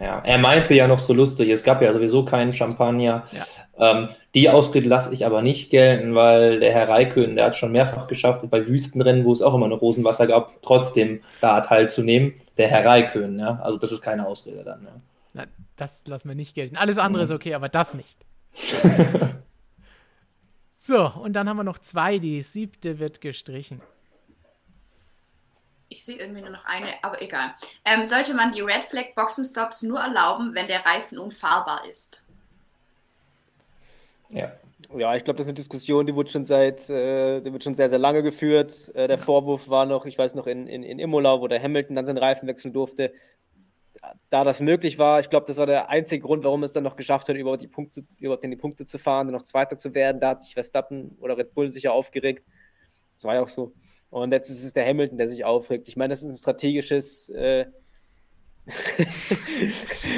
Ja, 0.01 0.19
er 0.25 0.39
meinte 0.39 0.73
ja 0.73 0.87
noch 0.87 0.97
so 0.97 1.13
lustig, 1.13 1.49
es 1.49 1.63
gab 1.63 1.79
ja 1.83 1.93
sowieso 1.93 2.25
keinen 2.25 2.53
Champagner. 2.53 3.23
Ja. 3.31 3.45
Ähm, 3.77 4.09
die 4.33 4.49
Ausrede 4.49 4.87
lasse 4.87 5.13
ich 5.13 5.27
aber 5.27 5.43
nicht 5.43 5.69
gelten, 5.69 6.15
weil 6.15 6.59
der 6.59 6.71
Herr 6.71 6.89
Raikön, 6.89 7.35
der 7.35 7.45
hat 7.45 7.55
schon 7.55 7.71
mehrfach 7.71 8.07
geschafft, 8.07 8.49
bei 8.49 8.65
Wüstenrennen, 8.65 9.25
wo 9.25 9.31
es 9.31 9.43
auch 9.43 9.53
immer 9.53 9.67
noch 9.67 9.81
Rosenwasser 9.81 10.25
gab, 10.25 10.59
trotzdem 10.63 11.21
da 11.39 11.61
teilzunehmen. 11.61 12.33
Der 12.57 12.67
Herr 12.67 12.83
Raikön, 12.83 13.37
ja. 13.37 13.59
Also 13.61 13.77
das 13.77 13.91
ist 13.91 14.01
keine 14.01 14.25
Ausrede 14.25 14.63
dann. 14.63 14.81
Ja. 14.83 14.89
Nein, 15.33 15.47
das 15.75 16.03
lassen 16.07 16.29
wir 16.29 16.35
nicht 16.35 16.55
gelten. 16.55 16.77
Alles 16.77 16.97
andere 16.97 17.21
mhm. 17.21 17.25
ist 17.25 17.31
okay, 17.31 17.53
aber 17.53 17.69
das 17.69 17.93
nicht. 17.93 18.25
so, 20.75 21.11
und 21.23 21.33
dann 21.33 21.47
haben 21.47 21.57
wir 21.57 21.63
noch 21.63 21.77
zwei. 21.77 22.17
Die 22.17 22.41
siebte 22.41 22.97
wird 22.97 23.21
gestrichen. 23.21 23.81
Ich 25.91 26.05
sehe 26.05 26.15
irgendwie 26.15 26.39
nur 26.39 26.51
noch 26.51 26.63
eine, 26.63 26.87
aber 27.01 27.21
egal. 27.21 27.53
Ähm, 27.83 28.05
sollte 28.05 28.33
man 28.33 28.51
die 28.51 28.61
Red 28.61 28.85
Flag 28.85 29.13
Boxenstops 29.13 29.83
nur 29.83 29.99
erlauben, 29.99 30.55
wenn 30.55 30.67
der 30.67 30.85
Reifen 30.85 31.17
unfahrbar 31.17 31.85
ist? 31.87 32.23
Ja. 34.29 34.53
Ja, 34.97 35.15
ich 35.15 35.23
glaube, 35.23 35.37
das 35.37 35.45
ist 35.45 35.51
eine 35.51 35.55
Diskussion, 35.55 36.05
die 36.05 36.15
wird 36.15 36.29
schon 36.29 36.45
seit, 36.45 36.89
äh, 36.89 37.41
die 37.41 37.51
wird 37.51 37.63
schon 37.63 37.75
sehr, 37.75 37.89
sehr 37.89 37.99
lange 37.99 38.23
geführt. 38.23 38.89
Äh, 38.95 39.07
der 39.07 39.17
ja. 39.17 39.23
Vorwurf 39.23 39.69
war 39.69 39.85
noch, 39.85 40.05
ich 40.05 40.17
weiß 40.17 40.33
noch, 40.35 40.47
in, 40.47 40.65
in, 40.65 40.83
in 40.83 40.97
Imola, 40.97 41.41
wo 41.41 41.47
der 41.47 41.61
Hamilton 41.61 41.95
dann 41.97 42.05
seinen 42.05 42.17
Reifen 42.17 42.47
wechseln 42.47 42.73
durfte. 42.73 43.11
Da 44.29 44.45
das 44.45 44.61
möglich 44.61 44.97
war, 44.97 45.19
ich 45.19 45.29
glaube, 45.29 45.45
das 45.45 45.57
war 45.57 45.65
der 45.65 45.89
einzige 45.89 46.25
Grund, 46.25 46.43
warum 46.45 46.63
es 46.63 46.71
dann 46.71 46.83
noch 46.83 46.95
geschafft 46.95 47.27
hat, 47.27 47.35
überhaupt, 47.35 47.61
die 47.61 47.67
Punkte, 47.67 48.05
überhaupt 48.17 48.43
in 48.45 48.51
die 48.51 48.57
Punkte 48.57 48.85
zu 48.85 48.97
fahren 48.97 49.27
noch 49.27 49.43
Zweiter 49.43 49.77
zu 49.77 49.93
werden. 49.93 50.21
Da 50.21 50.29
hat 50.29 50.41
sich 50.41 50.53
Verstappen 50.53 51.17
oder 51.19 51.37
Red 51.37 51.53
Bull 51.53 51.69
sicher 51.69 51.91
aufgeregt. 51.91 52.45
Das 53.17 53.25
war 53.25 53.35
ja 53.35 53.41
auch 53.41 53.49
so. 53.49 53.73
Und 54.11 54.31
jetzt 54.33 54.49
ist 54.49 54.63
es 54.63 54.73
der 54.73 54.85
Hamilton, 54.85 55.17
der 55.17 55.27
sich 55.27 55.45
aufregt. 55.45 55.87
Ich 55.87 55.95
meine, 55.95 56.11
das 56.11 56.21
ist 56.21 56.29
ein 56.29 56.37
strategisches. 56.37 57.29
Äh 57.29 57.65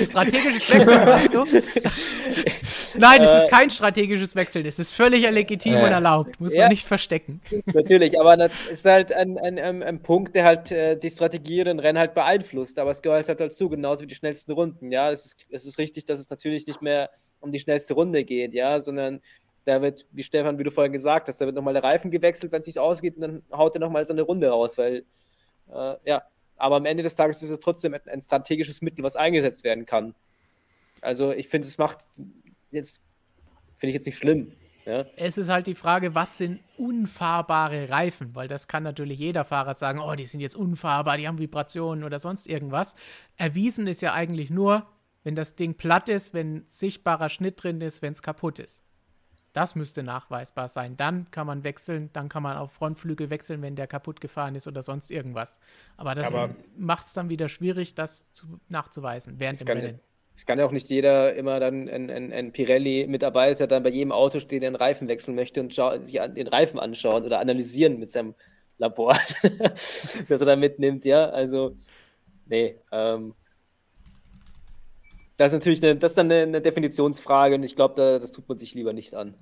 strategisches 0.10 0.70
Wechseln, 0.70 1.08
weißt 1.08 1.34
du? 1.34 1.46
Nein, 3.00 3.22
es 3.22 3.38
ist 3.38 3.46
äh, 3.46 3.48
kein 3.48 3.70
strategisches 3.70 4.36
Wechseln. 4.36 4.66
Es 4.66 4.80
ist 4.80 4.92
völlig 4.92 5.30
legitim 5.30 5.76
ja. 5.76 5.86
und 5.86 5.92
erlaubt. 5.92 6.42
Muss 6.42 6.54
ja. 6.54 6.64
man 6.64 6.72
nicht 6.72 6.86
verstecken. 6.86 7.42
Natürlich, 7.74 8.20
aber 8.20 8.38
es 8.46 8.52
ist 8.70 8.86
halt 8.86 9.14
ein, 9.14 9.38
ein, 9.38 9.58
ein, 9.58 9.82
ein, 9.82 10.02
Punkt, 10.02 10.36
der 10.36 10.44
halt 10.44 10.72
äh, 10.72 10.98
die 10.98 11.10
Strategie 11.10 11.64
den 11.64 11.80
Rennen 11.80 11.98
halt 11.98 12.14
beeinflusst. 12.14 12.80
Aber 12.80 12.92
es 12.92 13.02
gehört 13.02 13.30
halt 13.30 13.40
dazu, 13.40 13.70
genauso 13.70 14.02
wie 14.02 14.08
die 14.08 14.16
schnellsten 14.16 14.52
Runden. 14.52 14.92
Ja, 14.92 15.10
es 15.10 15.26
ist, 15.26 15.46
es 15.50 15.66
ist 15.66 15.78
richtig, 15.78 16.06
dass 16.06 16.20
es 16.20 16.30
natürlich 16.30 16.68
nicht 16.68 16.82
mehr 16.82 17.10
um 17.40 17.52
die 17.52 17.60
schnellste 17.60 17.94
Runde 17.94 18.26
geht, 18.26 18.54
ja, 18.54 18.80
sondern 18.80 19.22
da 19.66 19.82
wird, 19.82 20.06
wie 20.12 20.24
Stefan, 20.24 20.60
wie 20.60 20.64
du 20.64 20.72
vorher 20.72 20.92
gesagt 20.92 21.28
hast, 21.28 21.40
da 21.40 21.46
wird 21.46 21.56
nochmal 21.56 21.74
der 21.74 21.84
Reifen 21.84 22.12
gewechselt, 22.12 22.52
wenn 22.52 22.60
es 22.60 22.66
sich 22.66 22.80
ausgeht, 22.80 23.16
und 23.16 23.22
dann 23.22 23.44
haut 23.52 23.76
er 23.76 23.80
nochmal 23.80 24.06
so 24.06 24.14
eine 24.14 24.24
Runde 24.24 24.50
raus, 24.50 24.78
weil, 24.78 25.06
äh, 25.72 25.96
ja, 26.06 26.24
aber 26.58 26.76
am 26.78 26.86
Ende 26.86 27.04
des 27.04 27.16
Tages 27.16 27.42
ist 27.42 27.50
es 27.50 27.60
trotzdem 27.60 27.96
ein 28.06 28.22
strategisches 28.22 28.82
Mittel, 28.82 29.04
was 29.04 29.16
eingesetzt 29.16 29.64
werden 29.64 29.86
kann. 29.86 30.14
Also 31.02 31.32
ich 31.32 31.50
finde, 31.50 31.68
es 31.68 31.78
macht 31.78 32.08
jetzt, 32.72 33.02
finde 33.76 33.90
ich 33.90 33.96
jetzt 33.96 34.06
nicht 34.06 34.18
schlimm. 34.18 34.54
Ja. 34.86 35.06
Es 35.16 35.38
ist 35.38 35.50
halt 35.50 35.68
die 35.68 35.76
Frage, 35.76 36.14
was 36.14 36.38
sind 36.38 36.60
unfahrbare 36.78 37.90
Reifen? 37.90 38.36
Weil 38.36 38.48
das 38.48 38.68
kann 38.68 38.84
natürlich 38.84 39.18
jeder 39.18 39.46
Fahrer 39.46 39.76
sagen, 39.76 40.00
oh, 40.00 40.14
die 40.16 40.26
sind 40.26 40.42
jetzt 40.42 40.56
unfahrbar, 40.56 41.18
die 41.18 41.28
haben 41.28 41.40
Vibrationen 41.40 42.04
oder 42.04 42.20
sonst 42.20 42.48
irgendwas. 42.48 42.96
Erwiesen 43.38 43.88
ist 43.88 44.02
ja 44.02 44.14
eigentlich 44.14 44.50
nur, 44.50 44.86
wenn 45.24 45.36
das 45.36 45.56
Ding 45.56 45.76
platt 45.76 46.10
ist, 46.10 46.34
wenn 46.34 46.66
sichtbarer 46.68 47.30
Schnitt 47.30 47.64
drin 47.64 47.80
ist, 47.80 48.02
wenn 48.02 48.14
es 48.14 48.22
kaputt 48.22 48.60
ist. 48.60 48.84
Das 49.54 49.76
müsste 49.76 50.04
nachweisbar 50.04 50.68
sein. 50.68 50.98
Dann 50.98 51.30
kann 51.32 51.48
man 51.48 51.64
wechseln, 51.64 52.10
dann 52.14 52.28
kann 52.28 52.44
man 52.44 52.58
auf 52.58 52.72
Frontflügel 52.72 53.30
wechseln, 53.30 53.62
wenn 53.62 53.76
der 53.76 53.88
kaputt 53.88 54.20
gefahren 54.20 54.56
ist 54.56 54.68
oder 54.68 54.82
sonst 54.82 55.12
irgendwas. 55.12 55.60
Aber 55.96 56.16
das 56.16 56.34
macht 56.76 57.06
es 57.06 57.14
dann 57.14 57.30
wieder 57.30 57.48
schwierig, 57.50 57.94
das 57.94 58.32
zu, 58.34 58.60
nachzuweisen 58.70 59.40
während 59.40 59.62
dem 59.62 59.68
Rennen. 59.68 60.00
Es 60.36 60.48
kann 60.48 60.58
ja 60.58 60.66
auch 60.66 60.72
nicht 60.72 60.90
jeder 60.90 61.36
immer 61.36 61.60
dann 61.60 61.88
ein, 61.88 62.10
ein, 62.10 62.34
ein 62.34 62.52
Pirelli 62.52 63.06
mit 63.08 63.22
dabei 63.22 63.52
ist, 63.52 63.60
der 63.60 63.68
dann 63.68 63.84
bei 63.84 63.90
jedem 63.90 64.12
Auto 64.12 64.40
steht, 64.40 64.64
der 64.64 64.68
einen 64.70 64.76
Reifen 64.76 65.08
wechseln 65.08 65.36
möchte 65.36 65.62
und 65.62 65.72
sich 65.72 66.22
an, 66.22 66.34
den 66.34 66.48
Reifen 66.48 66.80
anschauen 66.80 67.24
oder 67.24 67.40
analysieren 67.40 68.00
mit 68.00 68.12
seinem 68.12 68.34
Labor, 68.80 69.16
das 70.28 70.42
er 70.42 70.46
da 70.48 70.56
mitnimmt, 70.56 71.06
ja. 71.06 71.30
Also, 71.30 71.78
nee, 72.48 72.80
ähm, 72.92 73.36
das 75.38 75.52
ist 75.52 75.60
natürlich 75.60 75.84
eine, 75.84 75.96
das 75.96 76.12
ist 76.12 76.18
dann 76.18 76.32
eine, 76.32 76.44
eine 76.44 76.62
Definitionsfrage 76.62 77.56
und 77.56 77.64
ich 77.64 77.76
glaube, 77.76 77.96
da, 77.96 78.20
das 78.20 78.32
tut 78.32 78.48
man 78.48 78.58
sich 78.58 78.74
lieber 78.74 78.94
nicht 78.94 79.14
an. 79.14 79.36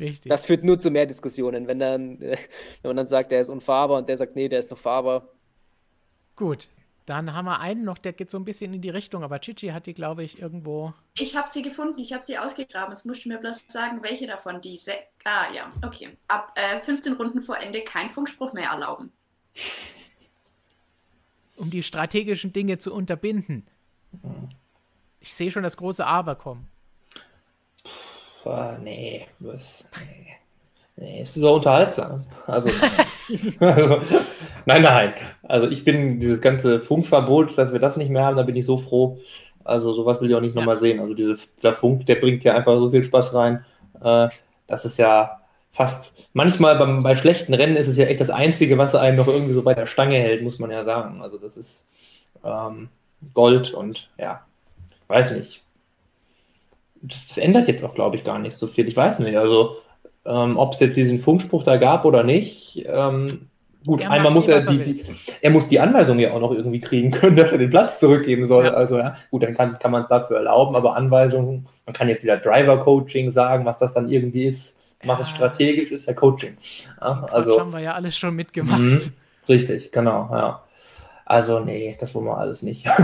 Richtig. 0.00 0.28
Das 0.28 0.46
führt 0.46 0.64
nur 0.64 0.78
zu 0.78 0.90
mehr 0.90 1.06
Diskussionen, 1.06 1.66
wenn 1.66 1.78
dann, 1.78 2.20
wenn 2.20 2.38
man 2.82 2.96
dann 2.96 3.06
sagt, 3.06 3.30
der 3.30 3.40
ist 3.40 3.48
unfahrbar 3.48 3.98
und 3.98 4.08
der 4.08 4.16
sagt, 4.16 4.36
nee, 4.36 4.48
der 4.48 4.58
ist 4.58 4.70
noch 4.70 4.78
fahrbar. 4.78 5.28
Gut, 6.36 6.68
dann 7.06 7.34
haben 7.34 7.44
wir 7.44 7.60
einen 7.60 7.84
noch, 7.84 7.98
der 7.98 8.12
geht 8.12 8.30
so 8.30 8.38
ein 8.38 8.44
bisschen 8.44 8.72
in 8.72 8.80
die 8.80 8.88
Richtung, 8.88 9.22
aber 9.22 9.38
Chichi 9.38 9.68
hat 9.68 9.86
die, 9.86 9.94
glaube 9.94 10.24
ich, 10.24 10.40
irgendwo. 10.40 10.94
Ich 11.18 11.36
habe 11.36 11.48
sie 11.48 11.62
gefunden, 11.62 12.00
ich 12.00 12.12
habe 12.12 12.24
sie 12.24 12.38
ausgegraben. 12.38 12.92
Jetzt 12.92 13.04
musst 13.04 13.24
du 13.24 13.28
mir 13.28 13.38
bloß 13.38 13.66
sagen, 13.68 14.02
welche 14.02 14.26
davon 14.26 14.60
die. 14.62 14.78
Se 14.78 14.92
ah, 15.24 15.52
ja, 15.54 15.70
okay. 15.84 16.16
Ab 16.28 16.56
äh, 16.56 16.80
15 16.80 17.12
Runden 17.14 17.42
vor 17.42 17.58
Ende 17.58 17.82
kein 17.82 18.08
Funkspruch 18.08 18.54
mehr 18.54 18.70
erlauben. 18.70 19.12
Um 21.56 21.70
die 21.70 21.82
strategischen 21.82 22.52
Dinge 22.52 22.78
zu 22.78 22.92
unterbinden. 22.92 23.66
Ich 25.20 25.32
sehe 25.32 25.50
schon 25.50 25.62
das 25.62 25.76
große 25.76 26.06
Aber 26.06 26.34
kommen. 26.34 26.68
Puh, 28.42 28.76
nee, 28.82 29.26
was, 29.40 29.84
nee. 30.00 30.24
Nee, 30.96 31.20
es 31.22 31.36
ist 31.36 31.42
so 31.42 31.54
unterhaltsam. 31.54 32.24
Also, 32.46 32.68
also, 33.58 34.00
nein, 34.64 34.82
nein. 34.82 35.14
Also 35.42 35.68
ich 35.68 35.84
bin 35.84 36.20
dieses 36.20 36.40
ganze 36.40 36.78
Funkverbot, 36.78 37.58
dass 37.58 37.72
wir 37.72 37.80
das 37.80 37.96
nicht 37.96 38.10
mehr 38.10 38.24
haben, 38.24 38.36
da 38.36 38.44
bin 38.44 38.54
ich 38.54 38.66
so 38.66 38.78
froh. 38.78 39.18
Also 39.64 39.92
sowas 39.92 40.20
will 40.20 40.30
ich 40.30 40.36
auch 40.36 40.40
nicht 40.40 40.54
ja. 40.54 40.60
nochmal 40.60 40.76
sehen. 40.76 41.00
Also 41.00 41.14
diese, 41.14 41.36
dieser 41.56 41.72
Funk, 41.72 42.06
der 42.06 42.16
bringt 42.16 42.44
ja 42.44 42.54
einfach 42.54 42.76
so 42.76 42.90
viel 42.90 43.02
Spaß 43.02 43.34
rein. 43.34 43.64
Äh, 44.00 44.28
das 44.66 44.84
ist 44.84 44.98
ja 44.98 45.40
fast, 45.70 46.28
manchmal 46.32 46.76
beim, 46.76 47.02
bei 47.02 47.16
schlechten 47.16 47.54
Rennen 47.54 47.76
ist 47.76 47.88
es 47.88 47.96
ja 47.96 48.06
echt 48.06 48.20
das 48.20 48.30
Einzige, 48.30 48.78
was 48.78 48.94
einen 48.94 49.16
noch 49.16 49.26
irgendwie 49.26 49.52
so 49.52 49.62
bei 49.62 49.74
der 49.74 49.86
Stange 49.86 50.18
hält, 50.18 50.42
muss 50.42 50.60
man 50.60 50.70
ja 50.70 50.84
sagen. 50.84 51.22
Also 51.22 51.38
das 51.38 51.56
ist 51.56 51.86
ähm, 52.44 52.88
Gold 53.32 53.72
und 53.72 54.10
ja, 54.18 54.42
weiß 55.08 55.32
nicht. 55.32 55.62
Das, 57.02 57.28
das 57.28 57.38
ändert 57.38 57.68
jetzt 57.68 57.84
auch, 57.84 57.94
glaube 57.94 58.16
ich, 58.16 58.24
gar 58.24 58.38
nicht 58.38 58.56
so 58.56 58.66
viel. 58.66 58.88
Ich 58.88 58.96
weiß 58.96 59.20
nicht. 59.20 59.36
Also 59.36 59.76
ähm, 60.26 60.56
ob 60.56 60.72
es 60.72 60.80
jetzt 60.80 60.96
diesen 60.96 61.18
Funkspruch 61.18 61.64
da 61.64 61.76
gab 61.76 62.04
oder 62.04 62.22
nicht. 62.22 62.84
Ähm, 62.86 63.48
gut, 63.86 64.02
er 64.02 64.10
einmal 64.10 64.32
muss 64.32 64.48
er 64.48 64.60
die, 64.60 64.78
die, 64.78 65.02
er 65.42 65.50
muss 65.50 65.68
die 65.68 65.80
Anweisung 65.80 66.18
ja 66.18 66.32
auch 66.32 66.40
noch 66.40 66.52
irgendwie 66.52 66.80
kriegen 66.80 67.10
können, 67.10 67.36
dass 67.36 67.52
er 67.52 67.58
den 67.58 67.70
Platz 67.70 68.00
zurückgeben 68.00 68.46
soll. 68.46 68.64
Ja. 68.64 68.74
Also 68.74 68.98
ja, 68.98 69.16
gut, 69.30 69.42
dann 69.42 69.54
kann, 69.54 69.78
kann 69.78 69.90
man 69.90 70.02
es 70.02 70.08
dafür 70.08 70.38
erlauben, 70.38 70.76
aber 70.76 70.96
Anweisungen, 70.96 71.66
man 71.86 71.94
kann 71.94 72.08
jetzt 72.08 72.22
wieder 72.22 72.38
Driver-Coaching 72.38 73.30
sagen, 73.30 73.64
was 73.64 73.78
das 73.78 73.92
dann 73.92 74.08
irgendwie 74.08 74.46
ist. 74.46 74.80
Mach 75.04 75.18
ja. 75.18 75.24
es 75.24 75.30
strategisch, 75.30 75.90
ist 75.90 76.06
ja 76.06 76.14
Coaching. 76.14 76.56
Ja, 77.00 77.26
also 77.30 77.60
haben 77.60 77.72
wir 77.72 77.80
ja 77.80 77.92
alles 77.92 78.16
schon 78.16 78.34
mitgemacht. 78.34 78.80
Mhm, 78.80 79.12
richtig, 79.48 79.92
genau, 79.92 80.30
ja. 80.32 80.63
Also, 81.26 81.60
nee, 81.60 81.96
das 81.98 82.14
wollen 82.14 82.26
wir 82.26 82.36
alles 82.36 82.62
nicht. 82.62 82.86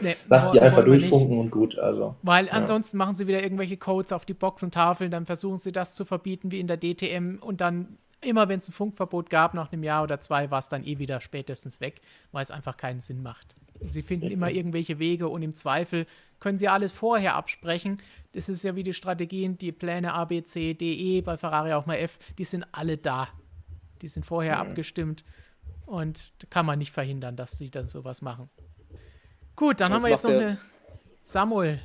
Nee, 0.00 0.16
Lass 0.28 0.52
die 0.52 0.60
einfach 0.60 0.84
durchfunken 0.84 1.38
und 1.38 1.50
gut. 1.50 1.78
Also, 1.78 2.14
Weil 2.22 2.46
ja. 2.46 2.52
ansonsten 2.52 2.96
machen 2.96 3.14
sie 3.14 3.26
wieder 3.26 3.42
irgendwelche 3.42 3.76
Codes 3.76 4.12
auf 4.12 4.24
die 4.24 4.34
Boxentafeln, 4.34 5.10
dann 5.10 5.26
versuchen 5.26 5.58
sie 5.58 5.72
das 5.72 5.94
zu 5.94 6.04
verbieten 6.04 6.52
wie 6.52 6.60
in 6.60 6.66
der 6.68 6.78
DTM 6.78 7.38
und 7.40 7.60
dann 7.60 7.98
immer, 8.20 8.48
wenn 8.48 8.58
es 8.58 8.68
ein 8.68 8.72
Funkverbot 8.72 9.30
gab, 9.30 9.54
nach 9.54 9.72
einem 9.72 9.82
Jahr 9.82 10.02
oder 10.02 10.20
zwei, 10.20 10.50
war 10.50 10.58
es 10.58 10.68
dann 10.68 10.84
eh 10.84 10.98
wieder 10.98 11.20
spätestens 11.20 11.80
weg, 11.80 12.00
weil 12.32 12.42
es 12.42 12.50
einfach 12.50 12.76
keinen 12.76 13.00
Sinn 13.00 13.22
macht. 13.22 13.56
Sie 13.86 14.02
finden 14.02 14.30
immer 14.30 14.50
irgendwelche 14.50 14.98
Wege 14.98 15.28
und 15.28 15.42
im 15.42 15.54
Zweifel 15.54 16.06
können 16.40 16.58
sie 16.58 16.68
alles 16.68 16.92
vorher 16.92 17.34
absprechen. 17.34 18.00
Das 18.32 18.48
ist 18.48 18.64
ja 18.64 18.76
wie 18.76 18.82
die 18.82 18.92
Strategien, 18.92 19.58
die 19.58 19.72
Pläne 19.72 20.14
A, 20.14 20.24
B, 20.24 20.42
C, 20.42 20.74
D, 20.74 20.92
E, 20.92 21.20
bei 21.20 21.36
Ferrari 21.36 21.72
auch 21.72 21.86
mal 21.86 21.96
F, 21.96 22.18
die 22.38 22.44
sind 22.44 22.66
alle 22.72 22.96
da. 22.96 23.28
Die 24.02 24.08
sind 24.08 24.24
vorher 24.26 24.56
mhm. 24.56 24.70
abgestimmt. 24.70 25.24
Und 25.88 26.32
kann 26.50 26.66
man 26.66 26.78
nicht 26.78 26.92
verhindern, 26.92 27.34
dass 27.34 27.56
die 27.56 27.70
dann 27.70 27.86
sowas 27.86 28.20
machen. 28.20 28.50
Gut, 29.56 29.80
dann 29.80 29.90
das 29.90 29.96
haben 29.96 30.04
wir 30.04 30.10
jetzt 30.10 30.24
noch 30.24 30.30
eine 30.32 30.58
Samuel. 31.22 31.80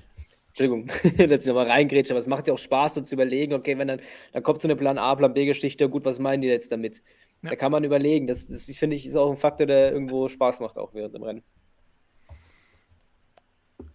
Entschuldigung, 0.47 0.87
dass 1.29 1.41
ich 1.41 1.47
nochmal 1.47 1.67
reingrätsche, 1.67 2.11
aber 2.11 2.19
es 2.19 2.27
macht 2.27 2.47
ja 2.49 2.53
auch 2.53 2.59
Spaß, 2.59 2.95
so 2.95 3.01
zu 3.01 3.15
überlegen, 3.15 3.53
okay, 3.53 3.77
wenn 3.77 3.87
dann, 3.87 4.01
dann 4.33 4.43
kommt 4.43 4.61
so 4.61 4.67
eine 4.67 4.75
Plan 4.75 4.97
A, 4.97 5.15
Plan 5.15 5.33
B-Geschichte, 5.33 5.89
gut, 5.89 6.03
was 6.03 6.19
meinen 6.19 6.41
die 6.41 6.49
jetzt 6.49 6.69
damit? 6.71 7.01
Ja. 7.43 7.51
Da 7.51 7.55
kann 7.55 7.71
man 7.71 7.85
überlegen. 7.85 8.27
Das, 8.27 8.47
das 8.47 8.65
finde 8.75 8.97
ich, 8.97 9.05
ist 9.07 9.15
auch 9.15 9.31
ein 9.31 9.37
Faktor, 9.37 9.67
der 9.67 9.93
irgendwo 9.93 10.27
Spaß 10.27 10.59
macht, 10.59 10.77
auch 10.77 10.93
während 10.93 11.15
dem 11.15 11.23
Rennen. 11.23 11.43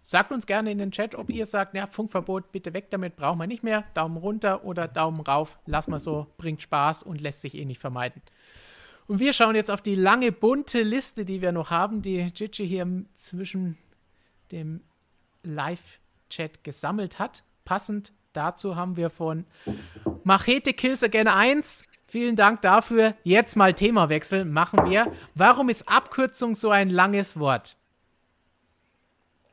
Sagt 0.03 0.33
uns 0.33 0.47
gerne 0.47 0.71
in 0.71 0.79
den 0.79 0.91
Chat, 0.91 1.15
ob 1.15 1.29
ihr 1.29 1.45
sagt, 1.45 1.75
ja, 1.75 1.87
Funkverbot, 1.87 2.51
bitte 2.51 2.73
weg 2.73 2.89
damit, 2.89 3.15
brauchen 3.15 3.39
wir 3.39 3.47
nicht 3.47 3.63
mehr. 3.63 3.85
Daumen 3.93 4.17
runter 4.17 4.65
oder 4.65 4.89
Daumen 4.89 5.21
rauf, 5.21 5.59
lass 5.67 5.87
mal 5.87 5.99
so, 5.99 6.29
bringt 6.39 6.63
Spaß 6.63 7.03
und 7.03 7.21
lässt 7.21 7.43
sich 7.43 7.55
eh 7.55 7.67
nicht 7.67 7.79
vermeiden. 7.79 8.23
Und 9.09 9.21
wir 9.21 9.33
schauen 9.33 9.57
jetzt 9.57 9.71
auf 9.71 9.81
die 9.81 9.95
lange, 9.95 10.33
bunte 10.33 10.83
Liste, 10.83 11.25
die 11.25 11.41
wir 11.41 11.51
noch 11.51 11.71
haben, 11.71 12.03
die 12.03 12.31
Gigi 12.31 12.69
hier 12.69 12.87
zwischen 13.17 13.79
dem 14.53 14.83
Live-Chat 15.43 16.63
gesammelt 16.63 17.19
hat. 17.19 17.43
Passend 17.65 18.13
dazu 18.35 18.77
haben 18.77 18.97
wir 18.99 19.09
von 19.09 19.47
Machete 20.25 20.75
Kills 20.75 21.03
Again 21.03 21.27
1. 21.27 21.85
Vielen 22.07 22.37
Dank 22.37 22.61
dafür. 22.61 23.15
Jetzt 23.25 23.57
mal 23.57 23.73
Themawechsel 23.73 24.45
machen 24.45 24.91
wir. 24.91 25.11
Warum 25.35 25.71
ist 25.71 25.89
Abkürzung 25.89 26.55
so 26.55 26.71
ein 26.71 26.91
langes 26.91 27.39
Wort? 27.39 27.79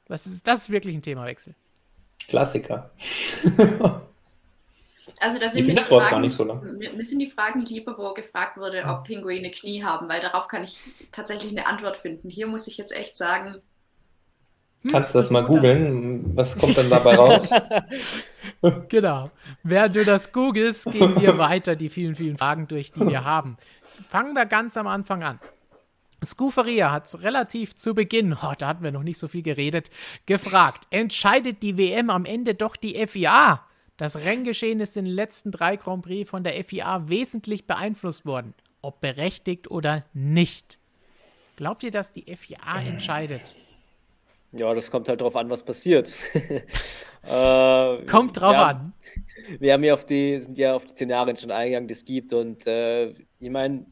Das 0.07 0.27
ist, 0.27 0.45
das 0.45 0.59
ist 0.59 0.69
wirklich 0.69 0.95
ein 0.95 1.01
Themawechsel. 1.01 1.55
Klassiker. 2.27 2.91
Also 5.19 5.39
da 5.39 5.49
sind 5.49 5.67
mir, 5.67 5.75
die 5.75 5.83
Fragen, 5.83 6.29
so 6.29 6.45
mir 6.45 7.05
sind 7.05 7.19
die 7.19 7.27
Fragen 7.27 7.61
lieber, 7.61 7.97
wo 7.97 8.13
gefragt 8.13 8.57
wurde, 8.57 8.83
ob 8.85 9.03
Pinguine 9.03 9.51
Knie 9.51 9.83
haben, 9.83 10.09
weil 10.09 10.19
darauf 10.19 10.47
kann 10.47 10.63
ich 10.63 10.77
tatsächlich 11.11 11.51
eine 11.51 11.67
Antwort 11.67 11.97
finden. 11.97 12.29
Hier 12.29 12.47
muss 12.47 12.67
ich 12.67 12.77
jetzt 12.77 12.91
echt 12.91 13.15
sagen. 13.15 13.61
Hm? 14.81 14.91
Kannst 14.91 15.13
du 15.13 15.19
das 15.19 15.29
mal 15.29 15.45
googeln? 15.45 16.35
Was 16.35 16.57
kommt 16.57 16.77
dann 16.77 16.89
dabei 16.89 17.15
raus? 17.15 17.49
genau. 18.89 19.29
Während 19.63 19.95
du 19.95 20.05
das 20.05 20.31
googelst, 20.31 20.91
gehen 20.91 21.19
wir 21.19 21.37
weiter 21.37 21.75
die 21.75 21.89
vielen, 21.89 22.15
vielen 22.15 22.37
Fragen 22.37 22.67
durch, 22.67 22.91
die 22.91 23.07
wir 23.07 23.23
haben. 23.23 23.57
Fangen 24.09 24.33
wir 24.33 24.45
ganz 24.45 24.77
am 24.77 24.87
Anfang 24.87 25.23
an. 25.23 25.39
Scuferia 26.23 26.91
hat 26.91 27.21
relativ 27.21 27.75
zu 27.75 27.93
Beginn, 27.93 28.33
oh, 28.33 28.53
da 28.57 28.67
hatten 28.67 28.83
wir 28.83 28.91
noch 28.91 29.03
nicht 29.03 29.19
so 29.19 29.27
viel 29.27 29.43
geredet, 29.43 29.89
gefragt, 30.25 30.85
entscheidet 30.89 31.61
die 31.61 31.77
WM 31.77 32.09
am 32.09 32.25
Ende 32.25 32.55
doch 32.55 32.75
die 32.75 33.05
FIA? 33.05 33.63
Das 33.97 34.25
Renngeschehen 34.25 34.79
ist 34.81 34.97
in 34.97 35.05
den 35.05 35.13
letzten 35.13 35.51
drei 35.51 35.77
Grand 35.77 36.03
Prix 36.03 36.29
von 36.29 36.43
der 36.43 36.61
FIA 36.63 37.07
wesentlich 37.07 37.65
beeinflusst 37.65 38.25
worden, 38.25 38.53
ob 38.81 38.99
berechtigt 38.99 39.71
oder 39.71 40.03
nicht. 40.13 40.79
Glaubt 41.55 41.83
ihr, 41.83 41.91
dass 41.91 42.11
die 42.11 42.35
FIA 42.35 42.81
entscheidet? 42.85 43.55
Ja, 44.51 44.73
das 44.73 44.91
kommt 44.91 45.07
halt 45.07 45.21
darauf 45.21 45.35
an, 45.35 45.49
was 45.49 45.63
passiert. 45.63 46.09
äh, 47.23 48.05
kommt 48.05 48.39
drauf 48.39 48.53
ja, 48.53 48.67
an. 48.67 48.93
Wir 49.59 49.73
haben 49.73 49.83
ja 49.83 49.93
auf 49.93 50.05
die, 50.05 50.39
sind 50.39 50.57
ja 50.57 50.75
auf 50.75 50.85
die 50.85 50.93
Szenarien 50.93 51.35
schon 51.37 51.51
eingegangen, 51.51 51.87
die 51.87 51.93
es 51.93 52.05
gibt. 52.05 52.33
Und 52.33 52.67
äh, 52.67 53.09
ich 53.39 53.49
meine, 53.49 53.85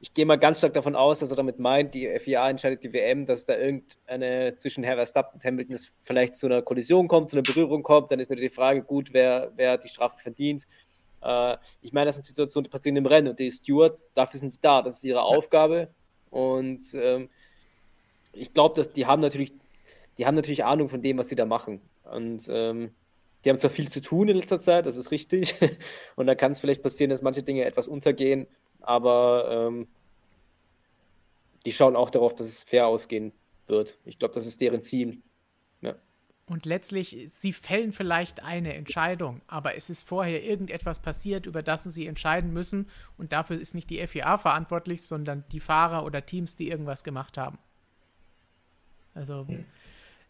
ich 0.00 0.14
gehe 0.14 0.26
mal 0.26 0.36
ganz 0.36 0.58
stark 0.58 0.74
davon 0.74 0.94
aus, 0.94 1.18
dass 1.18 1.30
er 1.30 1.36
damit 1.36 1.58
meint, 1.58 1.92
die 1.92 2.06
FIA 2.20 2.50
entscheidet 2.50 2.84
die 2.84 2.92
WM, 2.92 3.26
dass 3.26 3.44
da 3.44 3.56
irgendeine 3.56 4.54
zwischen 4.54 4.84
Herr 4.84 4.94
Verstappen 4.94 5.34
und 5.34 5.44
Hamilton 5.44 5.76
vielleicht 5.98 6.36
zu 6.36 6.46
einer 6.46 6.62
Kollision 6.62 7.08
kommt, 7.08 7.30
zu 7.30 7.36
einer 7.36 7.42
Berührung 7.42 7.82
kommt. 7.82 8.10
Dann 8.10 8.20
ist 8.20 8.30
wieder 8.30 8.40
die 8.40 8.48
Frage, 8.48 8.82
gut, 8.82 9.12
wer, 9.12 9.50
wer 9.56 9.76
die 9.76 9.88
Strafe 9.88 10.16
verdient. 10.16 10.66
Äh, 11.20 11.56
ich 11.82 11.92
meine, 11.92 12.06
das 12.06 12.14
sind 12.14 12.26
Situationen, 12.26 12.64
die 12.64 12.70
passieren 12.70 12.96
im 12.96 13.06
Rennen 13.06 13.28
und 13.28 13.38
die 13.40 13.50
Stewards, 13.50 14.04
dafür 14.14 14.38
sind 14.38 14.54
die 14.54 14.60
da. 14.60 14.82
Das 14.82 14.98
ist 14.98 15.04
ihre 15.04 15.22
Aufgabe. 15.22 15.88
Und 16.30 16.82
ähm, 16.94 17.28
ich 18.32 18.54
glaube, 18.54 18.76
dass 18.76 18.92
die 18.92 19.06
haben 19.06 19.20
natürlich, 19.20 19.52
die 20.16 20.26
haben 20.26 20.36
natürlich 20.36 20.64
Ahnung 20.64 20.88
von 20.88 21.02
dem, 21.02 21.18
was 21.18 21.28
sie 21.28 21.36
da 21.36 21.44
machen. 21.44 21.80
Und 22.04 22.48
ähm, 22.48 22.92
die 23.44 23.50
haben 23.50 23.58
zwar 23.58 23.70
viel 23.70 23.88
zu 23.88 24.00
tun 24.00 24.28
in 24.28 24.36
letzter 24.36 24.60
Zeit, 24.60 24.86
das 24.86 24.96
ist 24.96 25.10
richtig. 25.10 25.56
Und 26.16 26.26
da 26.26 26.36
kann 26.36 26.52
es 26.52 26.60
vielleicht 26.60 26.82
passieren, 26.82 27.10
dass 27.10 27.22
manche 27.22 27.42
Dinge 27.42 27.64
etwas 27.64 27.88
untergehen, 27.88 28.46
aber 28.80 29.68
ähm, 29.68 29.88
die 31.64 31.72
schauen 31.72 31.96
auch 31.96 32.10
darauf, 32.10 32.34
dass 32.34 32.48
es 32.48 32.64
fair 32.64 32.86
ausgehen 32.86 33.32
wird. 33.66 33.98
Ich 34.04 34.18
glaube, 34.18 34.34
das 34.34 34.46
ist 34.46 34.60
deren 34.60 34.82
Ziel. 34.82 35.18
Ja. 35.80 35.94
Und 36.46 36.64
letztlich, 36.64 37.26
sie 37.26 37.52
fällen 37.52 37.92
vielleicht 37.92 38.42
eine 38.42 38.72
Entscheidung, 38.72 39.42
aber 39.46 39.76
es 39.76 39.90
ist 39.90 40.08
vorher 40.08 40.42
irgendetwas 40.42 41.00
passiert, 41.00 41.44
über 41.44 41.62
das 41.62 41.84
sie 41.84 42.06
entscheiden 42.06 42.52
müssen. 42.52 42.86
Und 43.18 43.34
dafür 43.34 43.60
ist 43.60 43.74
nicht 43.74 43.90
die 43.90 44.06
FIA 44.06 44.38
verantwortlich, 44.38 45.02
sondern 45.02 45.44
die 45.52 45.60
Fahrer 45.60 46.06
oder 46.06 46.24
Teams, 46.24 46.56
die 46.56 46.70
irgendwas 46.70 47.04
gemacht 47.04 47.36
haben. 47.36 47.58
Also 49.14 49.46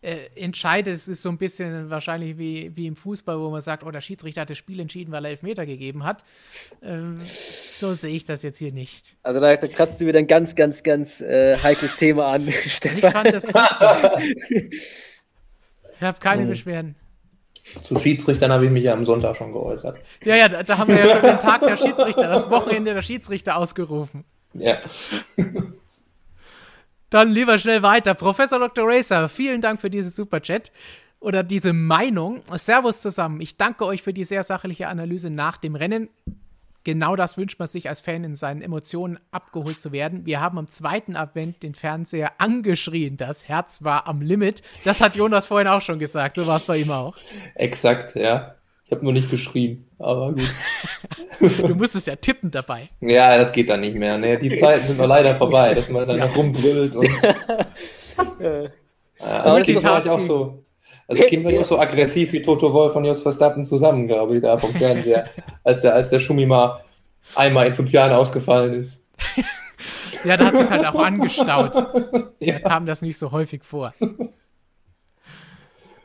äh, 0.00 0.16
entscheidet, 0.36 0.94
es 0.94 1.08
ist 1.08 1.22
so 1.22 1.28
ein 1.28 1.38
bisschen 1.38 1.90
wahrscheinlich 1.90 2.38
wie, 2.38 2.70
wie 2.76 2.86
im 2.86 2.94
Fußball, 2.94 3.38
wo 3.40 3.50
man 3.50 3.62
sagt, 3.62 3.84
oh, 3.84 3.90
der 3.90 4.00
Schiedsrichter 4.00 4.42
hat 4.42 4.50
das 4.50 4.58
Spiel 4.58 4.78
entschieden, 4.80 5.10
weil 5.12 5.24
er 5.24 5.32
Elfmeter 5.32 5.66
gegeben 5.66 6.04
hat. 6.04 6.24
Ähm, 6.82 7.20
so 7.78 7.92
sehe 7.94 8.14
ich 8.14 8.24
das 8.24 8.42
jetzt 8.42 8.58
hier 8.58 8.72
nicht. 8.72 9.16
Also 9.22 9.40
da, 9.40 9.56
da 9.56 9.66
kratzt 9.66 10.00
du 10.00 10.06
wieder 10.06 10.18
ein 10.20 10.26
ganz, 10.26 10.54
ganz, 10.54 10.82
ganz 10.82 11.20
äh, 11.20 11.56
heikles 11.56 11.96
Thema 11.96 12.28
an, 12.28 12.48
Stefan. 12.66 12.98
Ich 12.98 13.12
fand 13.12 13.34
das 13.34 13.46
gut 13.46 13.68
so. 13.78 13.86
Ich 15.94 16.02
habe 16.02 16.20
keine 16.20 16.44
mhm. 16.44 16.48
Beschwerden. 16.48 16.94
Zu 17.82 17.98
Schiedsrichtern 17.98 18.52
habe 18.52 18.64
ich 18.64 18.70
mich 18.70 18.84
ja 18.84 18.94
am 18.94 19.04
Sonntag 19.04 19.36
schon 19.36 19.52
geäußert. 19.52 19.98
Ja, 20.24 20.36
ja, 20.36 20.48
da, 20.48 20.62
da 20.62 20.78
haben 20.78 20.88
wir 20.88 21.04
ja 21.04 21.08
schon 21.08 21.22
den 21.22 21.38
Tag 21.38 21.60
der 21.60 21.76
Schiedsrichter, 21.76 22.28
das 22.28 22.48
Wochenende 22.48 22.94
der 22.94 23.02
Schiedsrichter 23.02 23.56
ausgerufen. 23.56 24.24
Ja. 24.54 24.78
Dann 27.10 27.30
lieber 27.30 27.58
schnell 27.58 27.82
weiter. 27.82 28.14
Professor 28.14 28.58
Dr. 28.58 28.84
Racer, 28.86 29.28
vielen 29.28 29.60
Dank 29.60 29.80
für 29.80 29.90
diesen 29.90 30.12
Superchat 30.12 30.72
oder 31.20 31.42
diese 31.42 31.72
Meinung. 31.72 32.42
Servus 32.54 33.00
zusammen. 33.00 33.40
Ich 33.40 33.56
danke 33.56 33.86
euch 33.86 34.02
für 34.02 34.12
die 34.12 34.24
sehr 34.24 34.44
sachliche 34.44 34.88
Analyse 34.88 35.30
nach 35.30 35.56
dem 35.56 35.74
Rennen 35.74 36.08
genau 36.88 37.16
das 37.16 37.36
wünscht 37.36 37.58
man 37.58 37.68
sich 37.68 37.90
als 37.90 38.00
Fan 38.00 38.24
in 38.24 38.34
seinen 38.34 38.62
Emotionen 38.62 39.18
abgeholt 39.30 39.78
zu 39.78 39.92
werden. 39.92 40.24
Wir 40.24 40.40
haben 40.40 40.56
am 40.56 40.68
zweiten 40.68 41.16
Advent 41.16 41.62
den 41.62 41.74
Fernseher 41.74 42.32
angeschrien. 42.38 43.18
Das 43.18 43.46
Herz 43.46 43.84
war 43.84 44.06
am 44.06 44.22
Limit. 44.22 44.62
Das 44.84 45.02
hat 45.02 45.14
Jonas 45.14 45.46
vorhin 45.46 45.68
auch 45.68 45.82
schon 45.82 45.98
gesagt. 45.98 46.36
So 46.36 46.46
war 46.46 46.56
es 46.56 46.62
bei 46.62 46.78
ihm 46.78 46.90
auch. 46.90 47.14
Exakt, 47.54 48.16
ja. 48.16 48.54
Ich 48.88 48.92
habe 48.92 49.04
nur 49.04 49.12
nicht 49.12 49.30
geschrien, 49.30 49.86
aber 49.98 50.32
gut. 50.32 50.50
du 51.60 51.74
musstest 51.74 52.06
ja 52.06 52.16
tippen 52.16 52.50
dabei. 52.50 52.88
Ja, 53.02 53.36
das 53.36 53.52
geht 53.52 53.68
dann 53.68 53.82
nicht 53.82 53.96
mehr. 53.96 54.16
Nee, 54.16 54.38
die 54.38 54.56
Zeiten 54.56 54.86
sind 54.86 54.98
noch 54.98 55.06
leider 55.06 55.34
vorbei, 55.34 55.74
dass 55.74 55.90
man 55.90 56.08
dann 56.08 56.16
ja. 56.16 56.24
rumbrüllt 56.24 56.96
und. 56.96 57.06
ja, 58.40 58.70
also 59.18 59.58
das 59.58 59.68
ich 59.68 60.10
auch 60.10 60.20
so. 60.20 60.64
Also 61.06 61.22
das 61.22 61.30
Kind 61.30 61.44
war 61.44 61.52
ja 61.52 61.64
so 61.64 61.78
aggressiv 61.78 62.32
wie 62.32 62.40
Toto 62.40 62.72
Wolf 62.72 62.96
und 62.96 63.04
Jos 63.04 63.20
Verstappen 63.20 63.66
zusammen, 63.66 64.08
glaube 64.08 64.36
ich, 64.36 64.42
da 64.42 64.56
vom 64.56 64.72
Fernseher, 64.72 65.28
als 65.64 65.82
der, 65.82 65.94
als 65.94 66.08
der 66.08 66.18
Schumi 66.18 66.46
mal 66.46 66.82
einmal 67.34 67.66
in 67.66 67.74
fünf 67.74 67.92
Jahren 67.92 68.12
ausgefallen 68.12 68.72
ist. 68.72 69.06
ja, 70.24 70.38
da 70.38 70.46
hat 70.46 70.56
sich 70.56 70.70
halt 70.70 70.86
auch 70.86 70.98
angestaut. 70.98 71.74
Ja. 72.40 72.58
Da 72.58 72.68
kam 72.70 72.86
das 72.86 73.02
nicht 73.02 73.18
so 73.18 73.32
häufig 73.32 73.64
vor. 73.64 73.92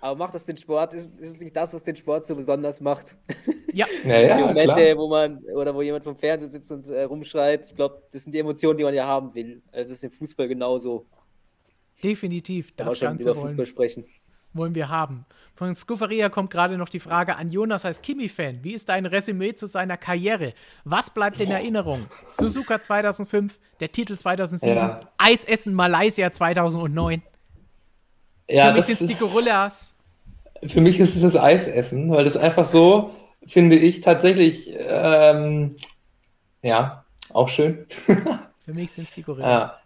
Aber 0.04 0.18
macht 0.18 0.36
das 0.36 0.46
den 0.46 0.58
Sport? 0.58 0.94
Ist, 0.94 1.18
ist 1.18 1.36
es 1.36 1.40
nicht 1.40 1.56
das, 1.56 1.74
was 1.74 1.82
den 1.82 1.96
Sport 1.96 2.26
so 2.26 2.36
besonders 2.36 2.82
macht? 2.82 3.16
Ja. 3.76 3.88
Naja, 4.06 4.38
die 4.38 4.44
Momente, 4.44 4.74
klar. 4.76 4.98
wo 4.98 5.08
man 5.08 5.40
oder 5.46 5.74
wo 5.74 5.82
jemand 5.82 6.04
vom 6.04 6.16
Fernseher 6.16 6.48
sitzt 6.48 6.72
und 6.72 6.88
äh, 6.90 7.06
rumschreit, 7.06 7.66
ich 7.70 7.76
glaube, 7.76 8.04
das 8.12 8.24
sind 8.24 8.32
die 8.32 8.38
Emotionen, 8.38 8.78
die 8.78 8.84
man 8.84 8.94
ja 8.94 9.08
haben 9.08 9.34
will. 9.34 9.64
Also 9.72 9.94
es 9.94 9.98
ist 9.98 10.04
im 10.04 10.12
Fußball 10.12 10.48
genauso. 10.48 11.08
Definitiv. 12.04 12.72
Das 12.76 13.00
kann 13.00 13.18
über 13.18 13.34
Fußball 13.34 13.66
sprechen 13.66 14.06
wollen 14.54 14.76
wir 14.76 14.90
haben. 14.90 15.26
Von 15.56 15.76
Scuferia 15.76 16.30
kommt 16.30 16.52
gerade 16.52 16.78
noch 16.78 16.90
die 16.90 17.00
Frage 17.00 17.36
an 17.36 17.50
Jonas 17.50 17.86
als 17.86 18.02
Kimi-Fan. 18.02 18.64
Wie 18.64 18.74
ist 18.74 18.90
dein 18.90 19.08
Resümee 19.08 19.56
zu 19.56 19.66
seiner 19.66 19.98
Karriere? 19.98 20.54
Was 20.84 21.10
bleibt 21.10 21.42
in 21.42 21.50
Erinnerung? 21.50 22.06
Suzuka 22.30 22.80
2005, 22.80 23.60
der 23.80 23.92
Titel 23.92 24.16
2007, 24.16 24.76
ja. 24.76 25.00
Eisessen 25.18 25.74
Malaysia 25.74 26.32
2009. 26.32 27.24
Ja, 28.50 28.68
für 28.68 28.74
mich 28.74 28.86
sind 28.86 29.02
es 29.02 29.08
die 29.08 29.24
Gorillas. 29.24 29.93
Für 30.68 30.82
mich 30.82 31.00
ist 31.00 31.16
es 31.16 31.22
das 31.22 31.36
Eisessen, 31.36 32.12
weil 32.12 32.24
das 32.24 32.38
einfach 32.38 32.66
so, 32.66 33.12
finde 33.46 33.76
ich, 33.76 34.02
tatsächlich, 34.02 34.74
ähm, 34.90 35.76
ja, 36.62 37.06
auch 37.34 37.50
schön. 37.50 37.86
für 38.66 38.74
mich 38.74 38.92
sind 38.92 39.08
es 39.08 39.14
die 39.16 39.24
Gorillas. 39.24 39.70
Ja. 39.70 39.80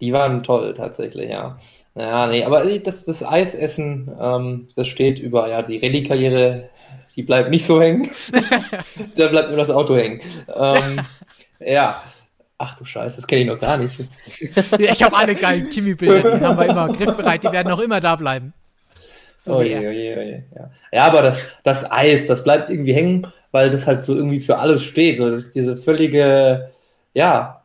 Die 0.00 0.12
waren 0.12 0.42
toll, 0.42 0.74
tatsächlich, 0.74 1.30
ja. 1.30 1.58
Ja, 1.94 2.28
nee, 2.28 2.44
aber 2.44 2.64
das, 2.64 3.04
das 3.04 3.24
Eisessen, 3.24 4.10
ähm, 4.20 4.68
das 4.76 4.86
steht 4.86 5.18
über, 5.18 5.48
ja, 5.48 5.62
die 5.62 5.78
Rallye-Karriere, 5.78 6.70
die 7.16 7.22
bleibt 7.22 7.50
nicht 7.50 7.66
so 7.66 7.80
hängen. 7.80 8.08
da 9.16 9.26
bleibt 9.26 9.48
nur 9.48 9.58
das 9.58 9.70
Auto 9.70 9.96
hängen. 9.96 10.20
Ähm, 10.54 11.00
ja. 11.58 12.00
Ach 12.60 12.76
du 12.76 12.84
Scheiße, 12.84 13.16
das 13.16 13.26
kenne 13.26 13.42
ich 13.42 13.46
noch 13.46 13.58
gar 13.58 13.76
nicht. 13.76 13.96
ich 14.78 15.02
habe 15.02 15.16
alle 15.16 15.36
geilen 15.36 15.68
Kimi-Bilder, 15.68 16.38
die 16.38 16.44
haben 16.44 16.58
wir 16.58 16.66
immer 16.66 16.88
griffbereit, 16.92 17.44
die 17.44 17.52
werden 17.52 17.72
auch 17.72 17.78
immer 17.78 18.00
da 18.00 18.16
bleiben. 18.16 18.52
So 19.40 19.54
oje, 19.54 19.78
oje, 19.78 20.18
oje, 20.18 20.44
ja. 20.56 20.70
ja, 20.90 21.04
aber 21.04 21.22
das, 21.22 21.40
das 21.62 21.88
Eis, 21.90 22.26
das 22.26 22.42
bleibt 22.42 22.70
irgendwie 22.70 22.92
hängen, 22.92 23.28
weil 23.52 23.70
das 23.70 23.86
halt 23.86 24.02
so 24.02 24.16
irgendwie 24.16 24.40
für 24.40 24.58
alles 24.58 24.82
steht. 24.82 25.18
So, 25.18 25.30
das 25.30 25.42
ist 25.42 25.54
diese 25.54 25.76
völlige, 25.76 26.72
ja, 27.14 27.62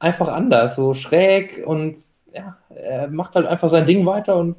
einfach 0.00 0.26
anders, 0.26 0.74
so 0.74 0.94
schräg 0.94 1.64
und 1.64 1.96
ja, 2.34 2.58
er 2.74 3.06
macht 3.08 3.36
halt 3.36 3.46
einfach 3.46 3.70
sein 3.70 3.86
Ding 3.86 4.04
weiter 4.04 4.36
und 4.36 4.56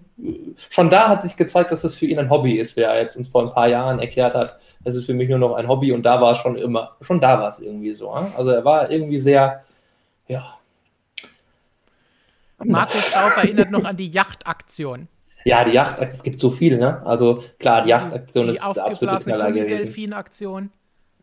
schon 0.70 0.90
da 0.90 1.10
hat 1.10 1.22
sich 1.22 1.36
gezeigt, 1.36 1.72
dass 1.72 1.84
es 1.84 1.96
für 1.96 2.06
ihn 2.06 2.18
ein 2.18 2.30
Hobby 2.30 2.58
ist, 2.58 2.78
wer 2.78 2.92
er 2.92 3.02
jetzt 3.02 3.18
uns 3.18 3.28
vor 3.28 3.44
ein 3.44 3.54
paar 3.54 3.68
Jahren 3.68 4.00
erklärt 4.00 4.34
hat, 4.34 4.58
es 4.86 4.96
ist 4.96 5.06
für 5.06 5.14
mich 5.14 5.28
nur 5.28 5.40
noch 5.40 5.54
ein 5.54 5.68
Hobby 5.68 5.92
und 5.92 6.04
da 6.04 6.22
war 6.22 6.32
es 6.32 6.38
schon 6.38 6.56
immer, 6.56 6.96
schon 7.02 7.20
da 7.20 7.40
war 7.40 7.50
es 7.50 7.60
irgendwie 7.60 7.94
so. 7.94 8.10
Also 8.10 8.52
er 8.52 8.64
war 8.64 8.90
irgendwie 8.90 9.20
sehr, 9.20 9.66
ja. 10.28 10.54
Markus 12.64 13.06
Staub 13.10 13.36
erinnert 13.36 13.70
noch 13.70 13.84
an 13.84 13.98
die 13.98 14.08
Yachtaktion. 14.08 15.10
Ja, 15.48 15.64
die 15.64 15.72
Yachtaktion, 15.72 16.10
es 16.10 16.24
gibt 16.24 16.40
so 16.42 16.50
viel, 16.50 16.78
ne? 16.78 17.06
Also 17.06 17.42
klar, 17.58 17.82
die 17.82 17.90
Yachtaktion 17.90 18.46
die 18.46 18.52
ist 18.52 18.62
absolut 18.62 19.24
Knaller 19.24 19.52
gewesen. 19.52 19.68
Die 19.70 19.76
Delfin-Aktion, 19.76 20.72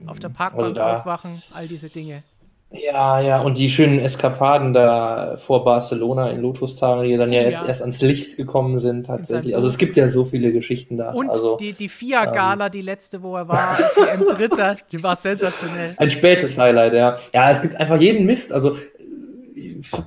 auf 0.06 0.18
der 0.18 0.30
Parkbank 0.30 0.78
also 0.78 0.80
aufwachen, 0.80 1.42
all 1.55 1.68
diese 1.68 1.90
Dinge. 1.90 2.22
Ja, 2.70 3.20
ja, 3.20 3.40
und 3.40 3.56
die 3.56 3.70
schönen 3.70 4.01
Eskapaden 4.01 4.72
da 4.72 5.36
vor 5.36 5.64
Barcelona 5.64 6.30
in 6.30 6.40
Lotus-Tagen, 6.40 7.05
die 7.05 7.16
dann 7.16 7.32
ja, 7.32 7.42
jetzt 7.42 7.68
erst 7.68 7.82
ans 7.82 8.01
Licht 8.01 8.36
gekommen 8.36 8.80
sind, 8.80 9.06
tatsächlich. 9.06 9.55
Also 9.55 9.68
es 9.68 9.78
gibt 9.78 9.94
ja 9.94 10.09
so 10.09 10.24
viele 10.24 10.52
Geschichten 10.52 10.96
da. 10.96 11.12
Und 11.12 11.28
also, 11.28 11.56
die, 11.56 11.72
die 11.74 11.88
FIA-Gala, 11.88 12.66
ähm, 12.66 12.72
die 12.72 12.82
letzte, 12.82 13.22
wo 13.22 13.36
er 13.36 13.46
war, 13.46 13.76
als 13.76 13.96
WM-Dritter, 13.96 14.78
die 14.90 15.02
war 15.02 15.14
sensationell. 15.14 15.94
Ein 15.98 16.10
spätes 16.10 16.59
Highlight, 16.59 16.94
ja. 16.94 17.16
Ja, 17.32 17.51
es 17.52 17.62
gibt 17.62 17.76
einfach 17.76 18.01
jeden 18.01 18.26
Mist. 18.26 18.52
Also 18.52 18.76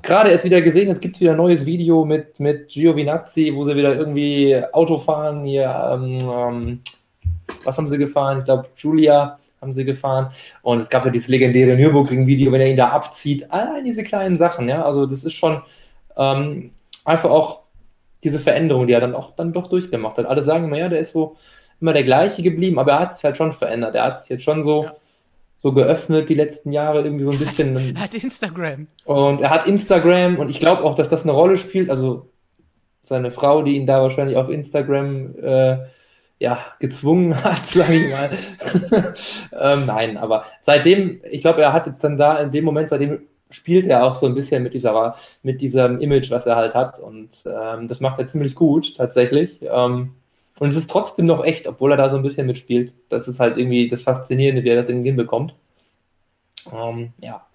gerade 0.01 0.31
erst 0.31 0.45
wieder 0.45 0.61
gesehen, 0.61 0.89
es 0.89 0.99
gibt 0.99 1.19
wieder 1.19 1.31
ein 1.31 1.37
neues 1.37 1.65
Video 1.65 2.05
mit, 2.05 2.39
mit 2.39 2.69
Giovinazzi, 2.69 3.53
wo 3.55 3.63
sie 3.63 3.75
wieder 3.75 3.95
irgendwie 3.95 4.61
Auto 4.73 4.97
fahren, 4.97 5.43
hier, 5.43 5.69
ähm, 5.91 6.17
ähm 6.21 6.81
was 7.63 7.77
haben 7.77 7.87
sie 7.87 7.97
gefahren? 7.97 8.39
Ich 8.39 8.45
glaube, 8.45 8.67
Julia 8.75 9.37
haben 9.61 9.73
sie 9.73 9.85
gefahren. 9.85 10.31
Und 10.61 10.79
es 10.79 10.89
gab 10.89 11.05
ja 11.05 11.11
dieses 11.11 11.29
legendäre 11.29 11.75
Nürburgring-Video, 11.75 12.51
wenn 12.51 12.61
er 12.61 12.69
ihn 12.69 12.77
da 12.77 12.89
abzieht. 12.89 13.51
All 13.51 13.83
diese 13.83 14.03
kleinen 14.03 14.37
Sachen, 14.37 14.67
ja. 14.69 14.83
Also 14.83 15.05
das 15.05 15.23
ist 15.23 15.33
schon 15.33 15.61
ähm, 16.15 16.71
einfach 17.05 17.29
auch 17.29 17.61
diese 18.23 18.39
Veränderung, 18.39 18.87
die 18.87 18.93
er 18.93 19.01
dann 19.01 19.15
auch 19.15 19.35
dann 19.35 19.53
doch 19.53 19.67
durchgemacht 19.67 20.17
hat. 20.17 20.25
Alle 20.25 20.41
sagen 20.41 20.65
immer, 20.65 20.77
ja, 20.77 20.89
der 20.89 20.99
ist 20.99 21.13
so 21.13 21.35
immer 21.79 21.93
der 21.93 22.03
gleiche 22.03 22.41
geblieben, 22.41 22.79
aber 22.79 22.93
er 22.93 22.99
hat 22.99 23.13
sich 23.13 23.23
halt 23.23 23.37
schon 23.37 23.51
verändert. 23.51 23.95
Er 23.95 24.03
hat 24.03 24.21
sich 24.21 24.29
jetzt 24.29 24.43
schon 24.43 24.63
so, 24.63 24.83
ja. 24.83 24.95
So 25.59 25.73
geöffnet 25.73 26.29
die 26.29 26.35
letzten 26.35 26.71
Jahre, 26.71 27.01
irgendwie 27.01 27.23
so 27.23 27.31
ein 27.31 27.39
bisschen. 27.39 27.95
Er 27.95 28.01
hat, 28.01 28.13
Instagram. 28.13 28.87
Und 29.05 29.41
er 29.41 29.49
hat 29.49 29.67
Instagram 29.67 30.37
und 30.37 30.49
ich 30.49 30.59
glaube 30.59 30.83
auch, 30.83 30.95
dass 30.95 31.09
das 31.09 31.23
eine 31.23 31.31
Rolle 31.31 31.57
spielt. 31.57 31.89
Also 31.89 32.29
seine 33.03 33.31
Frau, 33.31 33.61
die 33.61 33.75
ihn 33.75 33.87
da 33.87 34.01
wahrscheinlich 34.01 34.37
auf 34.37 34.49
Instagram 34.49 35.35
äh, 35.41 35.77
ja, 36.39 36.59
gezwungen 36.79 37.35
hat, 37.43 37.65
sage 37.65 37.95
ich 37.95 38.11
mal. 38.11 38.29
ähm, 39.59 39.85
nein, 39.85 40.17
aber 40.17 40.45
seitdem, 40.61 41.21
ich 41.29 41.41
glaube, 41.41 41.61
er 41.61 41.73
hat 41.73 41.87
jetzt 41.87 42.03
dann 42.03 42.17
da 42.17 42.37
in 42.39 42.51
dem 42.51 42.65
Moment, 42.65 42.89
seitdem 42.89 43.27
spielt 43.49 43.87
er 43.87 44.03
auch 44.03 44.15
so 44.15 44.25
ein 44.25 44.35
bisschen 44.35 44.61
mit 44.61 44.73
dieser, 44.73 45.15
mit 45.41 45.61
diesem 45.61 46.01
Image, 46.01 46.29
was 46.31 46.45
er 46.45 46.57
halt 46.57 46.73
hat. 46.75 46.99
Und 46.99 47.29
ähm, 47.45 47.87
das 47.87 48.01
macht 48.01 48.19
er 48.19 48.27
ziemlich 48.27 48.55
gut, 48.55 48.97
tatsächlich. 48.97 49.59
Ähm, 49.61 50.13
und 50.59 50.69
es 50.69 50.75
ist 50.75 50.89
trotzdem 50.89 51.25
noch 51.25 51.43
echt, 51.43 51.67
obwohl 51.67 51.91
er 51.91 51.97
da 51.97 52.09
so 52.09 52.17
ein 52.17 52.23
bisschen 52.23 52.47
mitspielt. 52.47 52.93
Das 53.09 53.27
ist 53.27 53.39
halt 53.39 53.57
irgendwie 53.57 53.87
das 53.89 54.03
Faszinierende, 54.03 54.63
wie 54.63 54.69
er 54.69 54.75
das 54.75 54.89
irgendwie 54.89 55.09
hinbekommt. 55.09 55.53
Ähm, 56.71 57.13
ja. 57.19 57.45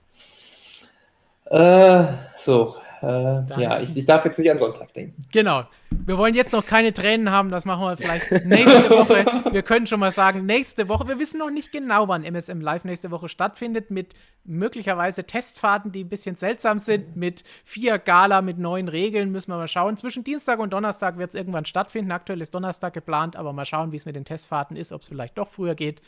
Äh, 1.46 2.12
so, 2.38 2.76
äh, 3.02 3.60
ja, 3.60 3.80
ich, 3.80 3.96
ich 3.96 4.06
darf 4.06 4.24
jetzt 4.24 4.38
nicht 4.38 4.50
an 4.50 4.58
Sonntag 4.58 4.92
denken. 4.94 5.24
Genau. 5.32 5.64
Wir 5.90 6.16
wollen 6.16 6.34
jetzt 6.34 6.52
noch 6.52 6.64
keine 6.64 6.92
Tränen 6.92 7.30
haben, 7.30 7.50
das 7.50 7.64
machen 7.64 7.82
wir 7.82 7.96
vielleicht 7.96 8.46
nächste 8.46 8.90
Woche. 8.90 9.24
Wir 9.52 9.62
können 9.62 9.86
schon 9.86 10.00
mal 10.00 10.10
sagen, 10.10 10.46
nächste 10.46 10.88
Woche, 10.88 11.06
wir 11.06 11.18
wissen 11.18 11.38
noch 11.38 11.50
nicht 11.50 11.72
genau, 11.72 12.08
wann 12.08 12.24
MSM 12.24 12.60
Live 12.60 12.84
nächste 12.84 13.10
Woche 13.10 13.28
stattfindet, 13.28 13.90
mit 13.90 14.14
möglicherweise 14.44 15.24
Testfahrten, 15.24 15.92
die 15.92 16.04
ein 16.04 16.08
bisschen 16.08 16.36
seltsam 16.36 16.78
sind, 16.78 17.16
mit 17.16 17.44
vier 17.64 17.98
Gala, 17.98 18.40
mit 18.40 18.58
neuen 18.58 18.88
Regeln, 18.88 19.30
müssen 19.30 19.50
wir 19.50 19.58
mal 19.58 19.68
schauen. 19.68 19.96
Zwischen 19.98 20.24
Dienstag 20.24 20.58
und 20.58 20.72
Donnerstag 20.72 21.18
wird 21.18 21.30
es 21.30 21.34
irgendwann 21.34 21.66
stattfinden. 21.66 22.12
Aktuell 22.12 22.40
ist 22.40 22.54
Donnerstag 22.54 22.94
geplant, 22.94 23.36
aber 23.36 23.52
mal 23.52 23.66
schauen, 23.66 23.92
wie 23.92 23.96
es 23.96 24.06
mit 24.06 24.16
den 24.16 24.24
Testfahrten 24.24 24.76
ist, 24.76 24.92
ob 24.92 25.02
es 25.02 25.08
vielleicht 25.08 25.36
doch 25.36 25.48
früher 25.48 25.74
geht. 25.74 26.00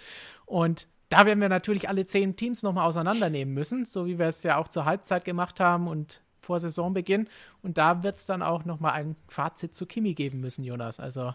Und 0.47 0.89
da 1.11 1.27
werden 1.27 1.41
wir 1.41 1.49
natürlich 1.49 1.89
alle 1.89 2.07
zehn 2.07 2.37
Teams 2.37 2.63
nochmal 2.63 2.87
auseinandernehmen 2.87 3.53
müssen, 3.53 3.85
so 3.85 4.07
wie 4.07 4.19
wir 4.19 4.27
es 4.27 4.43
ja 4.43 4.57
auch 4.57 4.69
zur 4.69 4.85
Halbzeit 4.85 5.25
gemacht 5.25 5.61
haben 5.61 5.87
und 5.87 6.23
vor 6.45 6.61
Saisonbeginn. 6.61 7.29
Und 7.63 7.79
da 7.79 8.03
wird 8.03 8.17
es 8.17 8.27
dann 8.27 8.43
auch 8.43 8.65
nochmal 8.65 8.93
ein 8.93 9.17
Fazit 9.29 9.75
zu 9.75 9.87
Kimi 9.87 10.15
geben 10.15 10.41
müssen, 10.41 10.65
Jonas. 10.65 11.01
Also 11.01 11.35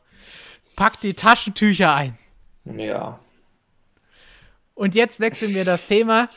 pack 0.76 1.02
die 1.02 1.14
Taschentücher 1.14 1.94
ein. 1.94 2.18
Ja. 2.66 3.20
Und 4.76 4.96
jetzt 4.96 5.20
wechseln 5.20 5.54
wir 5.54 5.66
das 5.66 5.88
Thema, 5.88 6.30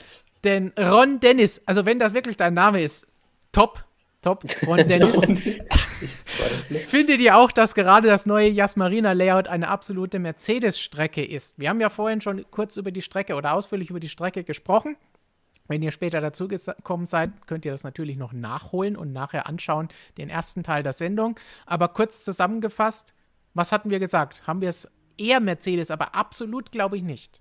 denn 0.42 0.72
Ron 0.78 1.20
Dennis, 1.20 1.60
also 1.66 1.86
wenn 1.86 1.98
das 1.98 2.14
wirklich 2.14 2.36
dein 2.36 2.54
Name 2.54 2.82
ist, 2.82 3.06
top, 3.52 3.84
top, 4.20 4.44
Ron 4.66 4.78
Dennis. 4.88 5.20
Findet 6.88 7.20
ihr 7.20 7.36
auch, 7.36 7.52
dass 7.52 7.74
gerade 7.74 8.08
das 8.08 8.26
neue 8.26 8.48
Jasmarina-Layout 8.48 9.46
eine 9.46 9.68
absolute 9.68 10.18
Mercedes-Strecke 10.18 11.24
ist? 11.24 11.58
Wir 11.58 11.68
haben 11.68 11.80
ja 11.80 11.88
vorhin 11.88 12.20
schon 12.20 12.44
kurz 12.50 12.76
über 12.76 12.90
die 12.90 13.02
Strecke 13.02 13.34
oder 13.36 13.52
ausführlich 13.52 13.90
über 13.90 14.00
die 14.00 14.08
Strecke 14.08 14.42
gesprochen. 14.42 14.96
Wenn 15.68 15.82
ihr 15.82 15.92
später 15.92 16.20
dazu 16.20 16.48
gekommen 16.48 17.06
seid, 17.06 17.30
könnt 17.46 17.64
ihr 17.64 17.72
das 17.72 17.84
natürlich 17.84 18.16
noch 18.16 18.32
nachholen 18.32 18.96
und 18.96 19.12
nachher 19.12 19.46
anschauen, 19.46 19.88
den 20.18 20.28
ersten 20.28 20.62
Teil 20.62 20.82
der 20.82 20.92
Sendung. 20.92 21.36
Aber 21.66 21.88
kurz 21.88 22.24
zusammengefasst, 22.24 23.14
was 23.54 23.72
hatten 23.72 23.90
wir 23.90 23.98
gesagt? 23.98 24.46
Haben 24.46 24.60
wir 24.60 24.68
es 24.68 24.90
eher 25.18 25.40
Mercedes, 25.40 25.90
aber 25.90 26.14
absolut 26.14 26.72
glaube 26.72 26.96
ich 26.96 27.02
nicht. 27.02 27.40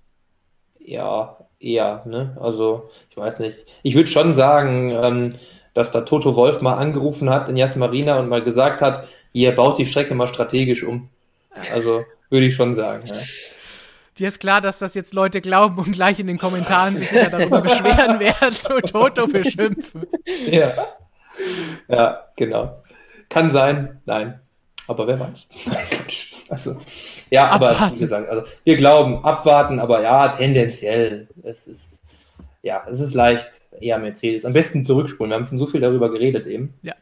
Ja, 0.80 1.38
eher, 1.60 2.04
ne? 2.06 2.38
Also, 2.40 2.90
ich 3.10 3.18
weiß 3.18 3.40
nicht. 3.40 3.66
Ich 3.84 3.96
würde 3.96 4.10
schon 4.10 4.34
sagen, 4.34 4.92
ähm, 4.92 5.36
dass 5.74 5.92
da 5.92 6.02
Toto 6.02 6.36
Wolf 6.36 6.62
mal 6.62 6.76
angerufen 6.76 7.30
hat 7.30 7.50
in 7.50 7.58
Jas 7.58 7.76
Marina 7.76 8.20
und 8.20 8.30
mal 8.30 8.44
gesagt 8.44 8.82
hat, 8.82 9.08
ihr 9.32 9.54
baut 9.54 9.78
die 9.78 9.86
Strecke 9.86 10.16
mal 10.16 10.28
strategisch 10.28 10.84
um. 10.84 11.10
Also, 11.72 12.04
würde 12.30 12.46
ich 12.48 12.56
schon 12.56 12.76
sagen, 12.76 13.08
ja. 13.08 13.16
Dir 14.18 14.28
ist 14.28 14.40
klar, 14.40 14.60
dass 14.62 14.80
das 14.80 14.94
jetzt 14.94 15.14
Leute 15.14 15.42
glauben 15.42 15.78
und 15.78 15.94
gleich 15.94 16.20
in 16.20 16.28
den 16.28 16.38
Kommentaren 16.38 16.98
sich 16.98 17.12
wieder 17.12 17.30
darüber 17.30 17.62
beschweren 17.62 18.20
werden, 18.20 18.56
Toto 18.86 19.28
beschimpfen. 19.28 20.06
Ja. 20.48 20.72
Ja, 21.88 22.26
genau. 22.36 22.82
Kann 23.30 23.50
sein, 23.50 24.02
nein. 24.06 24.40
Aber 24.88 25.08
wer 25.08 25.20
weiß. 25.20 25.48
also, 26.50 26.78
ja, 27.30 27.50
abwarten. 27.50 27.84
aber 27.84 27.94
wie 27.94 28.00
gesagt, 28.00 28.30
also 28.30 28.52
wir 28.66 28.76
glauben, 28.76 29.24
abwarten, 29.24 29.80
aber 29.80 30.02
ja, 30.02 30.28
tendenziell. 30.30 31.30
Es 31.44 31.68
ist, 31.68 32.02
ja, 32.62 32.86
es 32.92 33.00
ist 33.00 33.14
leicht, 33.14 33.48
eher 33.80 33.98
Mercedes. 34.00 34.44
Am 34.44 34.52
besten 34.52 34.84
zurückspulen. 34.84 35.32
Wir 35.32 35.36
haben 35.38 35.48
schon 35.48 35.60
so 35.60 35.68
viel 35.68 35.80
darüber 35.80 36.12
geredet 36.12 36.46
eben. 36.48 36.74
Ja. 36.82 36.94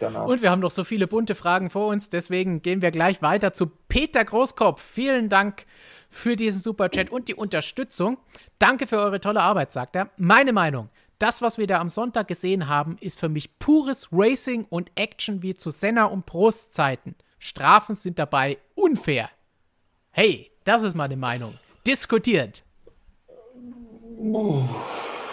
Genau. 0.00 0.26
Und 0.26 0.40
wir 0.40 0.50
haben 0.50 0.60
noch 0.60 0.70
so 0.70 0.82
viele 0.82 1.06
bunte 1.06 1.34
Fragen 1.34 1.68
vor 1.68 1.88
uns, 1.88 2.08
deswegen 2.08 2.62
gehen 2.62 2.80
wir 2.80 2.90
gleich 2.90 3.20
weiter 3.20 3.52
zu 3.52 3.70
Peter 3.88 4.24
Großkopf. 4.24 4.80
Vielen 4.80 5.28
Dank 5.28 5.66
für 6.10 6.36
diesen 6.36 6.60
Superchat 6.60 7.10
und 7.10 7.28
die 7.28 7.34
Unterstützung. 7.34 8.18
Danke 8.58 8.86
für 8.86 8.98
eure 8.98 9.20
tolle 9.20 9.40
Arbeit, 9.40 9.72
sagt 9.72 9.96
er. 9.96 10.10
Meine 10.16 10.52
Meinung. 10.52 10.90
Das, 11.18 11.42
was 11.42 11.58
wir 11.58 11.66
da 11.66 11.80
am 11.80 11.88
Sonntag 11.88 12.28
gesehen 12.28 12.66
haben, 12.66 12.96
ist 13.00 13.20
für 13.20 13.28
mich 13.28 13.58
pures 13.58 14.08
Racing 14.10 14.66
und 14.68 14.90
Action 14.94 15.42
wie 15.42 15.54
zu 15.54 15.70
Senna 15.70 16.06
und 16.06 16.26
Prost 16.26 16.72
Zeiten. 16.72 17.14
Strafen 17.38 17.94
sind 17.94 18.18
dabei 18.18 18.58
unfair. 18.74 19.30
Hey, 20.10 20.50
das 20.64 20.82
ist 20.82 20.94
meine 20.94 21.16
Meinung. 21.16 21.54
Diskutiert. 21.86 22.64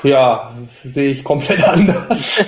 Ja, 0.03 0.55
sehe 0.83 1.11
ich 1.11 1.23
komplett 1.23 1.63
anders. 1.67 2.45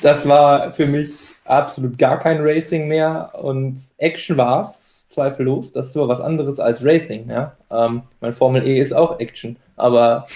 das 0.00 0.26
war 0.26 0.72
für 0.72 0.86
mich 0.86 1.10
absolut 1.44 1.98
gar 1.98 2.18
kein 2.18 2.38
Racing 2.40 2.88
mehr 2.88 3.32
und 3.34 3.80
Action 3.98 4.36
war 4.36 4.62
es, 4.62 4.87
zweifellos. 5.18 5.72
Das 5.72 5.88
ist 5.88 5.96
aber 5.96 6.08
was 6.08 6.20
anderes 6.20 6.60
als 6.60 6.84
Racing. 6.84 7.28
Ja? 7.28 7.56
Ähm, 7.70 8.02
mein 8.20 8.32
Formel 8.32 8.66
E 8.66 8.78
ist 8.78 8.92
auch 8.92 9.18
Action, 9.18 9.56
aber 9.76 10.26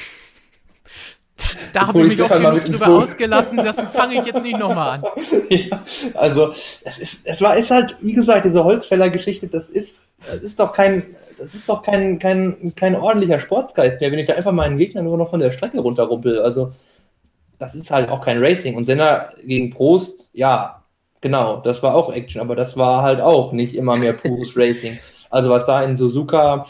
da 1.72 1.88
habe 1.88 2.02
ich 2.02 2.08
mich 2.08 2.22
auch 2.22 2.30
genug 2.30 2.64
drüber 2.64 2.88
ausgelassen, 2.88 3.58
das 3.58 3.80
fange 3.92 4.20
ich 4.20 4.26
jetzt 4.26 4.42
nicht 4.42 4.58
nochmal 4.58 4.98
an. 4.98 5.04
Ja, 5.50 5.82
also, 6.14 6.48
es 6.48 6.98
ist, 6.98 7.26
es 7.26 7.42
war, 7.42 7.56
ist 7.56 7.70
halt, 7.70 7.96
wie 8.00 8.14
gesagt, 8.14 8.44
diese 8.44 8.64
Holzfäller-Geschichte, 8.64 9.48
das 9.48 9.68
ist, 9.68 10.14
das 10.26 10.40
ist 10.40 10.60
doch 10.60 10.72
kein, 10.72 11.14
das 11.36 11.54
ist 11.54 11.68
doch 11.68 11.82
kein, 11.82 12.18
kein, 12.18 12.72
kein 12.74 12.94
ordentlicher 12.94 13.38
Sportsgeist 13.38 14.00
mehr, 14.00 14.10
wenn 14.12 14.18
ich 14.18 14.26
da 14.26 14.34
einfach 14.34 14.52
meinen 14.52 14.78
Gegner 14.78 15.02
nur 15.02 15.18
noch 15.18 15.30
von 15.30 15.40
der 15.40 15.50
Strecke 15.50 15.80
runterrumpel. 15.80 16.40
Also, 16.40 16.72
das 17.58 17.74
ist 17.74 17.90
halt 17.90 18.08
auch 18.08 18.24
kein 18.24 18.42
Racing. 18.42 18.76
Und 18.76 18.86
Senna 18.86 19.28
gegen 19.44 19.70
Prost, 19.70 20.30
ja, 20.32 20.81
genau, 21.22 21.60
das 21.60 21.82
war 21.82 21.94
auch 21.94 22.12
Action, 22.12 22.42
aber 22.42 22.54
das 22.54 22.76
war 22.76 23.02
halt 23.02 23.22
auch 23.22 23.52
nicht 23.52 23.74
immer 23.74 23.96
mehr 23.96 24.12
pures 24.12 24.54
Racing. 24.56 24.98
Also, 25.30 25.48
was 25.48 25.64
da 25.64 25.82
in 25.82 25.96
Suzuka 25.96 26.66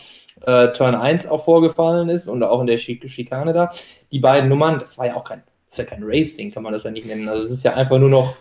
äh, 0.46 0.68
Turn 0.68 0.94
1 0.94 1.26
auch 1.26 1.44
vorgefallen 1.44 2.08
ist 2.08 2.28
und 2.28 2.44
auch 2.44 2.60
in 2.60 2.68
der 2.68 2.78
Schik 2.78 3.08
Schikane 3.10 3.52
da, 3.52 3.70
die 4.12 4.20
beiden 4.20 4.48
Nummern, 4.48 4.78
das 4.78 4.96
war 4.98 5.06
ja 5.06 5.16
auch 5.16 5.24
kein, 5.24 5.42
ist 5.68 5.78
ja 5.78 5.84
kein 5.84 6.04
Racing, 6.04 6.52
kann 6.52 6.62
man 6.62 6.72
das 6.72 6.84
ja 6.84 6.92
nicht 6.92 7.06
nennen. 7.06 7.28
Also 7.28 7.42
es 7.42 7.50
ist 7.50 7.64
ja 7.64 7.74
einfach 7.74 7.98
nur 7.98 8.08
noch 8.08 8.36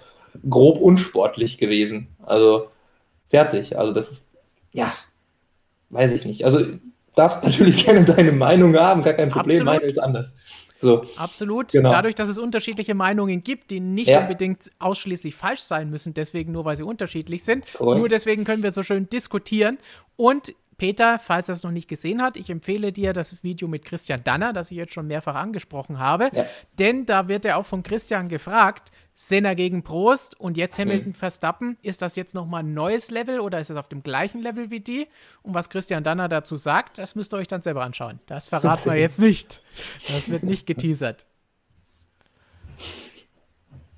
grob 0.48 0.80
unsportlich 0.80 1.58
gewesen. 1.58 2.08
Also 2.24 2.68
fertig. 3.28 3.78
Also 3.78 3.94
das 3.94 4.12
ist, 4.12 4.28
ja, 4.74 4.94
weiß 5.90 6.14
ich 6.14 6.26
nicht. 6.26 6.46
Also 6.46 6.66
darfst 7.16 7.44
natürlich 7.44 7.78
gerne 7.86 8.04
deine 8.04 8.32
Meinung 8.32 8.76
haben, 8.78 9.04
gar 9.04 9.14
kein 9.14 9.30
Problem, 9.30 9.68
Absolut. 9.68 9.82
meine 9.82 9.92
ist 9.92 10.00
anders. 10.00 10.34
So. 10.82 11.06
Absolut. 11.16 11.70
Genau. 11.70 11.90
Dadurch, 11.90 12.16
dass 12.16 12.28
es 12.28 12.38
unterschiedliche 12.38 12.95
Meinungen 12.95 13.44
gibt, 13.44 13.72
die 13.72 13.80
nicht 13.80 14.10
ja. 14.10 14.22
unbedingt 14.22 14.72
ausschließlich 14.80 15.36
falsch 15.36 15.62
sein 15.62 15.90
müssen, 15.90 16.14
deswegen 16.14 16.52
nur 16.52 16.66
weil 16.66 16.76
sie 16.76 16.84
unterschiedlich 16.84 17.44
sind. 17.44 17.66
Correct. 17.74 17.99
Nur 17.99 18.10
deswegen 18.10 18.44
können 18.44 18.64
wir 18.64 18.72
so 18.72 18.84
schön 18.84 19.08
diskutieren. 19.08 19.78
Und 20.16 20.53
Peter, 20.82 21.20
falls 21.20 21.48
er 21.48 21.53
es 21.53 21.62
noch 21.62 21.70
nicht 21.70 21.88
gesehen 21.88 22.24
hat, 22.24 22.38
ich 22.38 22.49
empfehle 22.49 22.91
dir 22.91 23.14
das 23.14 23.44
Video 23.44 23.68
mit 23.68 23.86
Christian 23.86 24.24
Danner, 24.24 24.52
das 24.52 24.72
ich 24.72 24.78
jetzt 24.78 24.94
schon 24.94 25.06
mehrfach 25.06 25.36
angesprochen 25.36 25.99
habe. 25.99 26.32
Ja. 26.34 26.44
Denn 26.80 27.06
da 27.06 27.28
wird 27.28 27.45
er 27.45 27.58
auch 27.58 27.68
von 27.68 27.84
Christian 27.84 28.30
gefragt, 28.30 28.90
Senna 29.14 29.53
gegen 29.53 29.84
Prost 29.84 30.40
und 30.40 30.58
jetzt 30.58 30.80
Hamilton 30.80 31.10
mhm. 31.10 31.14
Verstappen. 31.14 31.78
Ist 31.84 32.02
das 32.02 32.16
jetzt 32.16 32.34
nochmal 32.34 32.64
ein 32.64 32.74
neues 32.74 33.12
Level 33.12 33.41
oder 33.41 33.60
ist 33.60 33.70
es 33.70 33.78
auf 33.78 33.90
dem 33.90 34.02
gleichen 34.02 34.41
Level 34.41 34.72
wie 34.72 34.80
die? 34.80 35.08
Und 35.44 35.53
was 35.53 35.70
Christian 35.70 36.03
Danner 36.03 36.28
dazu 36.28 36.58
sagt, 36.58 36.98
das 36.98 37.14
müsst 37.14 37.32
ihr 37.32 37.38
euch 37.38 37.48
dann 37.48 37.62
selber 37.62 37.84
anschauen. 37.84 38.20
Das 38.26 38.48
verraten 38.48 38.90
wir 38.90 38.98
jetzt 38.98 39.20
nicht. 39.20 39.62
Das 40.08 40.32
wird 40.32 40.41
nicht 40.41 40.66
geteasert. 40.66 41.28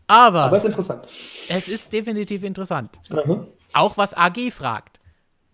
Aber, 0.07 0.43
Aber 0.43 0.57
es 0.57 0.65
ist 0.65 0.71
interessant. 0.71 1.05
Es 1.47 1.69
ist 1.69 1.93
definitiv 1.93 2.43
interessant. 2.43 2.99
Mhm. 3.09 3.47
Auch 3.71 3.95
was 3.95 4.13
AG 4.13 4.51
fragt. 4.51 4.99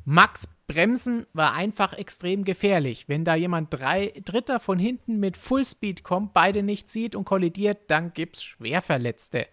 Max 0.05 0.47
Bremsen 0.69 1.25
war 1.33 1.53
einfach 1.55 1.93
extrem 1.93 2.45
gefährlich. 2.45 3.09
Wenn 3.09 3.25
da 3.25 3.33
jemand 3.33 3.73
drei, 3.73 4.13
Dritter 4.23 4.59
von 4.59 4.77
hinten 4.77 5.19
mit 5.19 5.35
Fullspeed 5.35 6.03
kommt, 6.03 6.31
beide 6.33 6.61
nicht 6.61 6.91
sieht 6.91 7.15
und 7.15 7.25
kollidiert, 7.25 7.79
dann 7.87 8.13
gibt 8.13 8.35
es 8.35 8.43
Schwerverletzte. 8.43 9.47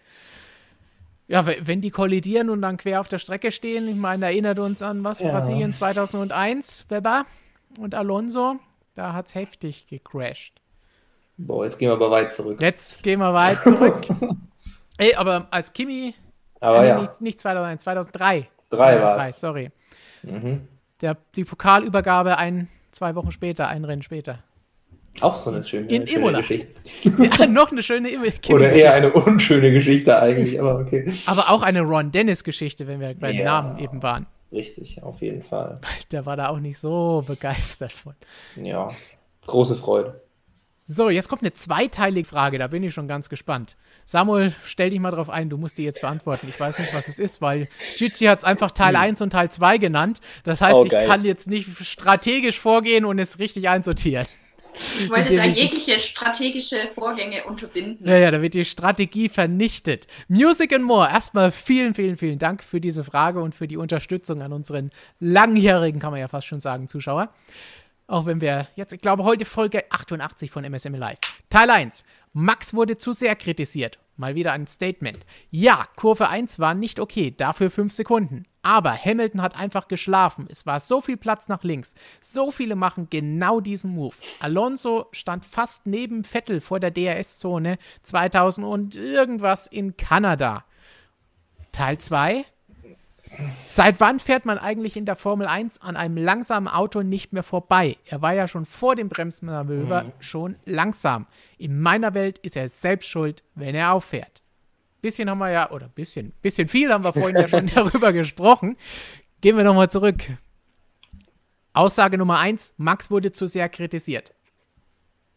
Ja, 1.26 1.46
wenn 1.46 1.80
die 1.80 1.90
kollidieren 1.90 2.50
und 2.50 2.60
dann 2.60 2.76
quer 2.76 3.00
auf 3.00 3.08
der 3.08 3.16
Strecke 3.16 3.50
stehen, 3.50 3.88
ich 3.88 3.96
meine, 3.96 4.26
erinnert 4.26 4.58
uns 4.58 4.82
an 4.82 5.02
was? 5.04 5.20
Ja. 5.20 5.30
Brasilien 5.30 5.72
2001, 5.72 6.84
Weber 6.90 7.24
und 7.80 7.94
Alonso, 7.94 8.56
da 8.94 9.14
hat 9.14 9.28
es 9.28 9.34
heftig 9.34 9.86
gecrashed. 9.88 10.60
Boah, 11.38 11.64
jetzt 11.64 11.78
gehen 11.78 11.88
wir 11.88 11.94
aber 11.94 12.10
weit 12.10 12.34
zurück. 12.34 12.60
Jetzt 12.60 13.02
gehen 13.02 13.20
wir 13.20 13.32
weit 13.32 13.64
zurück. 13.64 14.06
Ey, 14.98 15.14
aber 15.14 15.48
als 15.50 15.72
Kimi, 15.72 16.14
aber 16.60 16.84
äh, 16.84 16.88
ja. 16.88 17.00
nicht, 17.00 17.22
nicht 17.22 17.40
2001, 17.40 17.84
2003. 17.84 18.48
3 18.68 19.02
war 19.02 19.32
sorry. 19.32 19.70
Mhm 20.22 20.68
der, 21.00 21.16
die 21.34 21.44
Pokalübergabe 21.44 22.38
ein, 22.38 22.68
zwei 22.90 23.14
Wochen 23.14 23.32
später, 23.32 23.68
ein 23.68 23.84
Rennen 23.84 24.02
später. 24.02 24.40
Auch 25.20 25.34
so 25.34 25.50
eine 25.50 25.64
schöne, 25.64 25.86
In 25.88 26.06
schöne 26.06 26.20
Imola. 26.20 26.38
Geschichte. 26.40 26.68
Ja, 27.38 27.46
noch 27.46 27.72
eine 27.72 27.82
schöne 27.82 28.10
Geschichte. 28.10 28.52
Oder 28.54 28.72
eher 28.72 28.92
eine 28.92 29.12
unschöne 29.12 29.72
Geschichte 29.72 30.18
eigentlich, 30.18 30.60
aber 30.60 30.78
okay. 30.78 31.10
Aber 31.26 31.50
auch 31.50 31.62
eine 31.62 31.80
Ron 31.80 32.12
Dennis-Geschichte, 32.12 32.86
wenn 32.86 33.00
wir 33.00 33.14
bei 33.14 33.32
den 33.32 33.40
ja, 33.40 33.62
Namen 33.62 33.78
eben 33.78 34.02
waren. 34.02 34.26
Richtig, 34.52 35.02
auf 35.02 35.20
jeden 35.22 35.42
Fall. 35.42 35.80
Der 36.12 36.26
war 36.26 36.36
da 36.36 36.48
auch 36.48 36.60
nicht 36.60 36.78
so 36.78 37.24
begeistert 37.26 37.92
von. 37.92 38.14
Ja, 38.56 38.90
große 39.46 39.74
Freude. 39.74 40.20
So, 40.88 41.10
jetzt 41.10 41.28
kommt 41.28 41.42
eine 41.42 41.52
zweiteilige 41.52 42.28
Frage, 42.28 42.58
da 42.58 42.68
bin 42.68 42.84
ich 42.84 42.94
schon 42.94 43.08
ganz 43.08 43.28
gespannt. 43.28 43.76
Samuel, 44.04 44.54
stell 44.64 44.90
dich 44.90 45.00
mal 45.00 45.10
drauf 45.10 45.28
ein, 45.28 45.50
du 45.50 45.56
musst 45.56 45.78
die 45.78 45.82
jetzt 45.82 46.00
beantworten. 46.00 46.46
Ich 46.48 46.60
weiß 46.60 46.78
nicht, 46.78 46.94
was 46.94 47.08
es 47.08 47.18
ist, 47.18 47.42
weil 47.42 47.68
Gigi 47.96 48.26
hat 48.26 48.38
es 48.38 48.44
einfach 48.44 48.70
Teil 48.70 48.94
hm. 48.94 49.02
1 49.02 49.20
und 49.20 49.30
Teil 49.30 49.50
2 49.50 49.78
genannt. 49.78 50.20
Das 50.44 50.60
heißt, 50.60 50.74
oh, 50.74 50.84
ich 50.84 50.92
kann 50.92 51.24
jetzt 51.24 51.48
nicht 51.48 51.84
strategisch 51.84 52.60
vorgehen 52.60 53.04
und 53.04 53.18
es 53.18 53.40
richtig 53.40 53.68
einsortieren. 53.68 54.26
Ich 54.98 55.10
wollte 55.10 55.34
da 55.34 55.44
jegliche 55.44 55.98
strategische 55.98 56.86
Vorgänge 56.94 57.44
unterbinden. 57.44 58.06
Ja, 58.06 58.18
ja, 58.18 58.30
da 58.30 58.42
wird 58.42 58.54
die 58.54 58.64
Strategie 58.64 59.28
vernichtet. 59.28 60.06
Music 60.28 60.72
and 60.72 60.84
More. 60.84 61.08
Erstmal 61.08 61.50
vielen, 61.50 61.94
vielen, 61.94 62.16
vielen 62.16 62.38
Dank 62.38 62.62
für 62.62 62.80
diese 62.80 63.02
Frage 63.02 63.40
und 63.40 63.54
für 63.54 63.66
die 63.66 63.76
Unterstützung 63.76 64.42
an 64.42 64.52
unseren 64.52 64.90
langjährigen, 65.18 66.00
kann 66.00 66.10
man 66.10 66.20
ja 66.20 66.28
fast 66.28 66.46
schon 66.46 66.60
sagen, 66.60 66.88
Zuschauer. 66.88 67.30
Auch 68.08 68.26
wenn 68.26 68.40
wir 68.40 68.68
jetzt, 68.76 68.92
ich 68.92 69.00
glaube, 69.00 69.24
heute 69.24 69.44
Folge 69.44 69.84
88 69.90 70.50
von 70.50 70.64
MSM 70.64 70.94
Live. 70.94 71.18
Teil 71.50 71.70
1. 71.70 72.04
Max 72.32 72.72
wurde 72.72 72.98
zu 72.98 73.12
sehr 73.12 73.34
kritisiert. 73.34 73.98
Mal 74.16 74.34
wieder 74.34 74.52
ein 74.52 74.66
Statement. 74.66 75.18
Ja, 75.50 75.86
Kurve 75.96 76.28
1 76.28 76.58
war 76.58 76.74
nicht 76.74 77.00
okay, 77.00 77.34
dafür 77.36 77.70
5 77.70 77.92
Sekunden. 77.92 78.46
Aber 78.62 78.96
Hamilton 78.96 79.42
hat 79.42 79.56
einfach 79.56 79.88
geschlafen. 79.88 80.46
Es 80.48 80.66
war 80.66 80.80
so 80.80 81.00
viel 81.00 81.16
Platz 81.16 81.48
nach 81.48 81.64
links. 81.64 81.94
So 82.20 82.50
viele 82.50 82.76
machen 82.76 83.08
genau 83.10 83.60
diesen 83.60 83.92
Move. 83.92 84.14
Alonso 84.40 85.06
stand 85.12 85.44
fast 85.44 85.86
neben 85.86 86.24
Vettel 86.24 86.60
vor 86.60 86.80
der 86.80 86.90
DRS-Zone 86.90 87.78
2000 88.02 88.66
und 88.66 88.96
irgendwas 88.96 89.66
in 89.66 89.96
Kanada. 89.96 90.64
Teil 91.72 91.98
2. 91.98 92.44
Seit 93.64 94.00
wann 94.00 94.18
fährt 94.18 94.46
man 94.46 94.58
eigentlich 94.58 94.96
in 94.96 95.04
der 95.04 95.16
Formel 95.16 95.46
1 95.46 95.80
an 95.82 95.96
einem 95.96 96.16
langsamen 96.16 96.68
Auto 96.68 97.02
nicht 97.02 97.32
mehr 97.32 97.42
vorbei? 97.42 97.96
Er 98.06 98.22
war 98.22 98.32
ja 98.32 98.48
schon 98.48 98.64
vor 98.64 98.96
dem 98.96 99.08
Bremsmanöver 99.08 100.04
mhm. 100.04 100.12
schon 100.18 100.56
langsam. 100.64 101.26
In 101.58 101.80
meiner 101.80 102.14
Welt 102.14 102.38
ist 102.38 102.56
er 102.56 102.68
selbst 102.68 103.08
schuld, 103.08 103.42
wenn 103.54 103.74
er 103.74 103.92
auffährt. 103.92 104.42
Bisschen 105.02 105.28
haben 105.28 105.38
wir 105.38 105.50
ja, 105.50 105.70
oder 105.70 105.88
bisschen, 105.88 106.32
bisschen 106.42 106.68
viel 106.68 106.92
haben 106.92 107.04
wir 107.04 107.12
vorhin 107.12 107.36
ja 107.36 107.48
schon 107.48 107.66
darüber 107.74 108.12
gesprochen. 108.12 108.76
Gehen 109.40 109.56
wir 109.56 109.64
nochmal 109.64 109.90
zurück. 109.90 110.24
Aussage 111.72 112.16
Nummer 112.16 112.38
1, 112.38 112.74
Max 112.78 113.10
wurde 113.10 113.32
zu 113.32 113.46
sehr 113.46 113.68
kritisiert. 113.68 114.32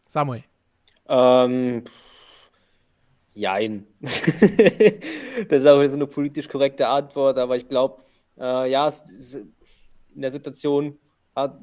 Samuel. 0.08 0.42
Ähm, 1.06 1.84
Jein. 3.32 3.86
das 4.00 4.10
ist 5.60 5.66
auch 5.66 5.86
so 5.86 5.94
eine 5.94 6.06
politisch 6.06 6.48
korrekte 6.48 6.88
Antwort, 6.88 7.38
aber 7.38 7.56
ich 7.56 7.68
glaube, 7.68 8.02
äh, 8.38 8.70
ja, 8.70 8.88
es, 8.88 9.08
es, 9.10 9.34
in 10.14 10.22
der 10.22 10.32
Situation 10.32 10.98
hat 11.36 11.58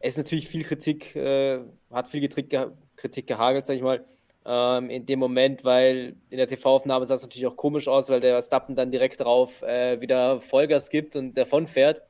es 0.00 0.16
natürlich 0.16 0.48
viel 0.48 0.64
Kritik, 0.64 1.14
äh, 1.14 1.60
hat 1.90 2.08
viel 2.08 2.28
Kritik, 2.28 2.58
Kritik 2.96 3.26
gehagelt, 3.26 3.64
sag 3.64 3.76
ich 3.76 3.82
mal, 3.82 4.04
ähm, 4.44 4.90
in 4.90 5.06
dem 5.06 5.20
Moment, 5.20 5.64
weil 5.64 6.16
in 6.30 6.38
der 6.38 6.48
TV-Aufnahme 6.48 7.04
sah 7.06 7.14
es 7.14 7.22
natürlich 7.22 7.46
auch 7.46 7.56
komisch 7.56 7.86
aus, 7.86 8.10
weil 8.10 8.20
der 8.20 8.42
Stappen 8.42 8.74
dann 8.74 8.90
direkt 8.90 9.20
drauf 9.20 9.62
äh, 9.62 10.00
wieder 10.00 10.40
Vollgas 10.40 10.90
gibt 10.90 11.14
und 11.14 11.34
davon 11.34 11.68
fährt. 11.68 12.02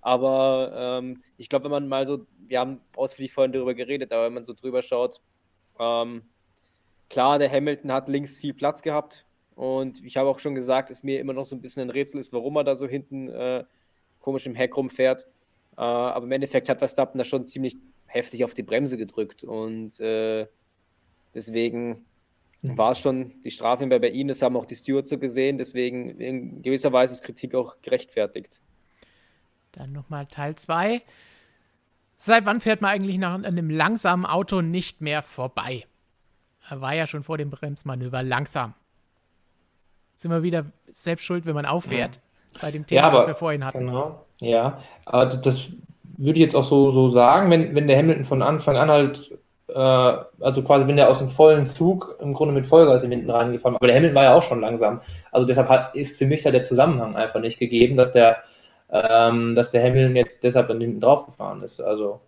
Aber 0.00 1.00
ähm, 1.02 1.20
ich 1.36 1.48
glaube, 1.48 1.64
wenn 1.64 1.72
man 1.72 1.88
mal 1.88 2.06
so, 2.06 2.26
wir 2.38 2.60
haben 2.60 2.80
ausführlich 2.96 3.32
vorhin 3.32 3.52
darüber 3.52 3.74
geredet, 3.74 4.12
aber 4.12 4.24
wenn 4.24 4.34
man 4.34 4.44
so 4.44 4.54
drüber 4.54 4.80
schaut, 4.82 5.20
ähm, 5.78 6.22
Klar, 7.08 7.38
der 7.38 7.50
Hamilton 7.50 7.92
hat 7.92 8.08
links 8.08 8.36
viel 8.36 8.54
Platz 8.54 8.82
gehabt 8.82 9.26
und 9.54 10.04
ich 10.04 10.16
habe 10.16 10.28
auch 10.28 10.38
schon 10.38 10.54
gesagt, 10.54 10.90
dass 10.90 11.02
mir 11.02 11.20
immer 11.20 11.32
noch 11.32 11.44
so 11.44 11.54
ein 11.56 11.60
bisschen 11.60 11.82
ein 11.82 11.90
Rätsel 11.90 12.18
ist, 12.18 12.32
warum 12.32 12.56
er 12.56 12.64
da 12.64 12.76
so 12.76 12.86
hinten 12.86 13.28
äh, 13.28 13.64
komisch 14.20 14.46
im 14.46 14.54
Heck 14.54 14.76
rumfährt. 14.76 15.26
Äh, 15.76 15.80
aber 15.80 16.24
im 16.24 16.32
Endeffekt 16.32 16.68
hat 16.68 16.78
Verstappen 16.78 17.18
da 17.18 17.24
schon 17.24 17.44
ziemlich 17.44 17.76
heftig 18.06 18.44
auf 18.44 18.54
die 18.54 18.62
Bremse 18.62 18.96
gedrückt 18.96 19.44
und 19.44 19.98
äh, 20.00 20.46
deswegen 21.34 22.04
mhm. 22.62 22.78
war 22.78 22.92
es 22.92 22.98
schon 22.98 23.40
die 23.42 23.50
Strafe 23.50 23.86
bei 23.86 24.08
ihnen, 24.08 24.28
das 24.28 24.42
haben 24.42 24.56
auch 24.56 24.66
die 24.66 24.76
Stewards 24.76 25.10
so 25.10 25.18
gesehen, 25.18 25.58
deswegen 25.58 26.20
in 26.20 26.62
gewisser 26.62 26.92
Weise 26.92 27.12
ist 27.12 27.22
Kritik 27.22 27.54
auch 27.54 27.76
gerechtfertigt. 27.82 28.60
Dann 29.72 29.92
nochmal 29.92 30.26
Teil 30.26 30.54
2. 30.54 31.02
Seit 32.16 32.46
wann 32.46 32.60
fährt 32.60 32.80
man 32.80 32.90
eigentlich 32.90 33.18
nach 33.18 33.42
einem 33.42 33.68
langsamen 33.68 34.24
Auto 34.24 34.62
nicht 34.62 35.02
mehr 35.02 35.22
vorbei? 35.22 35.84
Er 36.68 36.80
war 36.80 36.94
ja 36.94 37.06
schon 37.06 37.22
vor 37.22 37.38
dem 37.38 37.50
Bremsmanöver 37.50 38.22
langsam. 38.22 38.74
Sind 40.16 40.30
wir 40.30 40.42
wieder 40.42 40.66
selbst 40.90 41.24
schuld, 41.24 41.46
wenn 41.46 41.54
man 41.54 41.66
auffährt. 41.66 42.16
Ja. 42.16 42.60
Bei 42.62 42.70
dem 42.70 42.86
Thema, 42.86 43.02
ja, 43.02 43.06
aber, 43.06 43.18
was 43.18 43.26
wir 43.26 43.34
vorhin 43.34 43.64
hatten. 43.64 43.80
Genau, 43.80 44.24
ja. 44.40 44.78
Aber 45.04 45.26
das 45.26 45.72
würde 46.16 46.38
ich 46.38 46.44
jetzt 46.44 46.56
auch 46.56 46.64
so, 46.64 46.90
so 46.90 47.08
sagen, 47.08 47.50
wenn, 47.50 47.74
wenn 47.74 47.86
der 47.86 47.98
Hamilton 47.98 48.24
von 48.24 48.42
Anfang 48.42 48.76
an 48.76 48.90
halt, 48.90 49.38
äh, 49.68 49.74
also 49.78 50.62
quasi, 50.62 50.88
wenn 50.88 50.96
der 50.96 51.10
aus 51.10 51.18
dem 51.18 51.28
vollen 51.28 51.66
Zug 51.66 52.16
im 52.20 52.32
Grunde 52.32 52.54
mit 52.54 52.66
Vollgas 52.66 53.02
hinten 53.02 53.30
reingefahren 53.30 53.76
aber 53.76 53.86
der 53.86 53.96
Hamilton 53.96 54.14
war 54.14 54.24
ja 54.24 54.34
auch 54.34 54.42
schon 54.42 54.60
langsam. 54.60 55.00
Also 55.32 55.46
deshalb 55.46 55.68
hat, 55.68 55.94
ist 55.94 56.18
für 56.18 56.26
mich 56.26 56.42
da 56.42 56.50
der 56.50 56.62
Zusammenhang 56.62 57.14
einfach 57.14 57.40
nicht 57.40 57.58
gegeben, 57.58 57.96
dass 57.96 58.12
der, 58.12 58.38
ähm, 58.90 59.54
dass 59.54 59.70
der 59.70 59.82
Hamilton 59.82 60.16
jetzt 60.16 60.42
deshalb 60.42 60.68
dann 60.68 60.80
hinten 60.80 61.00
drauf 61.00 61.26
gefahren 61.26 61.62
ist. 61.62 61.80
Also 61.80 62.20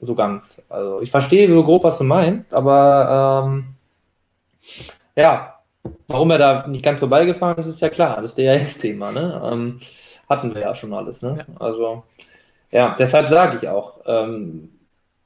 so 0.00 0.14
ganz. 0.14 0.62
Also 0.68 1.00
ich 1.00 1.10
verstehe 1.10 1.52
so 1.52 1.62
grob, 1.62 1.84
was 1.84 1.98
du 1.98 2.04
meinst, 2.04 2.52
aber 2.52 3.44
ähm, 3.44 3.74
ja, 5.16 5.60
warum 6.08 6.30
er 6.30 6.38
da 6.38 6.66
nicht 6.66 6.84
ganz 6.84 6.98
vorbeigefahren 6.98 7.58
ist, 7.58 7.66
ist 7.66 7.80
ja 7.80 7.88
klar. 7.88 8.20
Das 8.22 8.34
DRS-Thema, 8.34 9.12
ne? 9.12 9.40
Ähm, 9.44 9.80
hatten 10.28 10.54
wir 10.54 10.62
ja 10.62 10.74
schon 10.74 10.92
alles, 10.94 11.22
ne? 11.22 11.38
Ja. 11.38 11.60
Also 11.60 12.04
ja, 12.70 12.96
deshalb 12.98 13.28
sage 13.28 13.58
ich 13.58 13.68
auch, 13.68 14.00
ähm, 14.06 14.70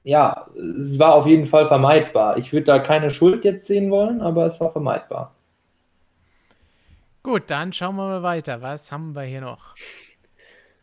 ja, 0.03 0.47
es 0.55 0.99
war 0.99 1.15
auf 1.15 1.27
jeden 1.27 1.47
Fall 1.47 1.67
vermeidbar. 1.67 2.37
Ich 2.37 2.53
würde 2.53 2.67
da 2.67 2.79
keine 2.79 3.11
Schuld 3.11 3.45
jetzt 3.45 3.67
sehen 3.67 3.91
wollen, 3.91 4.21
aber 4.21 4.47
es 4.47 4.61
war 4.61 4.71
vermeidbar. 4.71 5.35
Gut, 7.23 7.45
dann 7.47 7.73
schauen 7.73 7.97
wir 7.97 8.07
mal 8.07 8.23
weiter. 8.23 8.61
Was 8.61 8.93
haben 8.93 9.15
wir 9.15 9.23
hier 9.23 9.41
noch? 9.41 9.75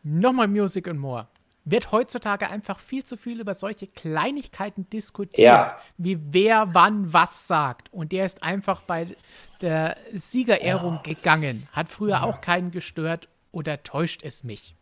Nochmal 0.04 0.48
Music 0.48 0.88
and 0.88 1.00
More 1.00 1.28
wird 1.64 1.92
heutzutage 1.92 2.50
einfach 2.50 2.80
viel 2.80 3.04
zu 3.04 3.18
viel 3.18 3.40
über 3.40 3.54
solche 3.54 3.88
Kleinigkeiten 3.88 4.90
diskutiert, 4.90 5.46
ja. 5.46 5.76
wie 5.98 6.18
wer 6.32 6.70
wann 6.74 7.14
was 7.14 7.48
sagt. 7.48 7.94
Und 7.94 8.12
der 8.12 8.26
ist 8.26 8.44
einfach 8.44 8.82
bei 8.82 9.06
der 9.62 9.96
Siegerehrung 10.14 11.00
ja. 11.06 11.14
gegangen. 11.14 11.68
Hat 11.72 11.90
früher 11.90 12.10
ja. 12.12 12.24
auch 12.24 12.42
keinen 12.42 12.72
gestört 12.72 13.30
oder 13.52 13.84
täuscht 13.84 14.24
es 14.24 14.44
mich? 14.44 14.76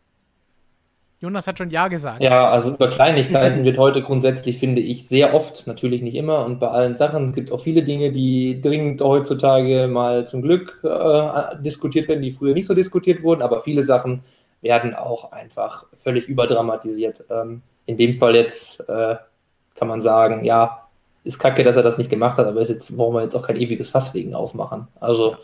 Jonas 1.22 1.46
hat 1.46 1.58
schon 1.58 1.68
Ja 1.68 1.88
gesagt. 1.88 2.22
Ja, 2.22 2.48
also 2.50 2.70
über 2.70 2.88
Kleinigkeiten 2.88 3.62
wird 3.64 3.76
heute 3.76 4.00
grundsätzlich, 4.00 4.56
finde 4.56 4.80
ich, 4.80 5.06
sehr 5.06 5.34
oft, 5.34 5.66
natürlich 5.66 6.00
nicht 6.00 6.14
immer 6.14 6.46
und 6.46 6.60
bei 6.60 6.68
allen 6.68 6.96
Sachen. 6.96 7.28
Es 7.28 7.34
gibt 7.34 7.52
auch 7.52 7.60
viele 7.60 7.82
Dinge, 7.82 8.10
die 8.10 8.58
dringend 8.62 9.02
heutzutage 9.02 9.86
mal 9.86 10.26
zum 10.26 10.40
Glück 10.40 10.80
äh, 10.82 11.62
diskutiert 11.62 12.08
werden, 12.08 12.22
die 12.22 12.32
früher 12.32 12.54
nicht 12.54 12.66
so 12.66 12.74
diskutiert 12.74 13.22
wurden, 13.22 13.42
aber 13.42 13.60
viele 13.60 13.82
Sachen 13.82 14.22
werden 14.62 14.94
auch 14.94 15.32
einfach 15.32 15.86
völlig 15.96 16.28
überdramatisiert. 16.28 17.24
Ähm, 17.30 17.62
in 17.86 17.96
dem 17.96 18.14
Fall 18.14 18.36
jetzt 18.36 18.80
äh, 18.88 19.16
kann 19.74 19.88
man 19.88 20.02
sagen, 20.02 20.44
ja, 20.44 20.86
ist 21.24 21.38
kacke, 21.38 21.64
dass 21.64 21.76
er 21.76 21.82
das 21.82 21.98
nicht 21.98 22.10
gemacht 22.10 22.38
hat, 22.38 22.46
aber 22.46 22.60
ist 22.60 22.68
jetzt, 22.68 22.96
wollen 22.96 23.14
wir 23.14 23.22
jetzt 23.22 23.34
auch 23.34 23.46
kein 23.46 23.56
ewiges 23.56 23.90
Fass 23.90 24.14
wegen 24.14 24.34
aufmachen. 24.34 24.88
Also, 25.00 25.36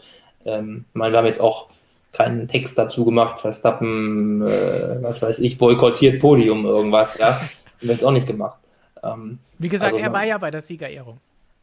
ähm, 0.45 0.85
ich 0.89 0.95
meine, 0.95 1.13
wir 1.13 1.19
haben 1.19 1.27
jetzt 1.27 1.41
auch 1.41 1.69
keinen 2.13 2.49
Text 2.49 2.79
dazu 2.79 3.05
gemacht, 3.05 3.41
Verstappen, 3.41 4.43
äh, 4.47 5.03
was 5.03 5.21
weiß 5.21 5.39
ich, 5.41 5.59
boykottiert 5.59 6.21
Podium, 6.21 6.65
irgendwas, 6.65 7.19
ja. 7.19 7.41
Haben 7.77 7.89
wir 7.89 7.93
jetzt 7.93 8.05
auch 8.05 8.13
nicht 8.13 8.27
gemacht. 8.27 8.59
Ähm, 9.03 9.39
Wie 9.59 9.69
gesagt, 9.69 9.93
also, 9.93 10.05
er 10.05 10.13
war 10.13 10.25
ja 10.25 10.39
bei 10.39 10.51
der 10.51 10.63
Siegerehrung. 10.63 11.19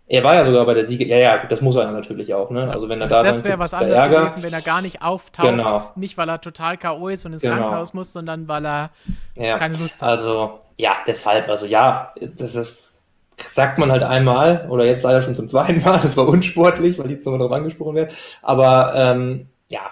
Er 0.05 0.23
war 0.23 0.35
ja 0.35 0.43
sogar 0.43 0.65
bei 0.65 0.73
der 0.73 0.85
Siege. 0.85 1.05
Ja, 1.05 1.17
ja, 1.17 1.45
das 1.45 1.61
muss 1.61 1.75
er 1.75 1.89
natürlich 1.89 2.34
auch. 2.34 2.49
Ne? 2.49 2.69
Also 2.69 2.89
wenn 2.89 2.99
er 2.99 3.07
da 3.07 3.21
das 3.21 3.43
wäre 3.43 3.57
was 3.57 3.73
anderes 3.73 3.95
Ärger. 3.95 4.19
gewesen, 4.19 4.43
wenn 4.43 4.53
er 4.53 4.61
gar 4.61 4.81
nicht 4.81 5.01
auftaucht. 5.01 5.47
Genau. 5.47 5.91
Nicht, 5.95 6.17
weil 6.17 6.27
er 6.27 6.41
total 6.41 6.77
K.O. 6.77 7.07
ist 7.07 7.25
und 7.25 7.34
ins 7.34 7.41
genau. 7.41 7.55
Krankenhaus 7.55 7.93
muss, 7.93 8.11
sondern 8.11 8.47
weil 8.47 8.65
er 8.65 8.89
ja. 9.35 9.57
keine 9.57 9.77
Lust 9.77 10.01
hat. 10.01 10.09
Also, 10.09 10.59
ja, 10.77 10.97
deshalb, 11.07 11.47
also 11.47 11.65
ja, 11.65 12.13
das 12.19 12.55
ist, 12.55 13.01
sagt 13.38 13.77
man 13.77 13.91
halt 13.91 14.03
einmal 14.03 14.67
oder 14.69 14.85
jetzt 14.85 15.03
leider 15.03 15.21
schon 15.21 15.35
zum 15.35 15.47
zweiten 15.47 15.81
Mal. 15.81 15.99
Das 16.03 16.17
war 16.17 16.27
unsportlich, 16.27 16.99
weil 16.99 17.09
jetzt 17.09 17.25
nochmal 17.25 17.39
drauf 17.39 17.51
angesprochen 17.53 17.95
wird. 17.95 18.13
Aber 18.41 18.93
ähm, 18.95 19.47
ja, 19.69 19.89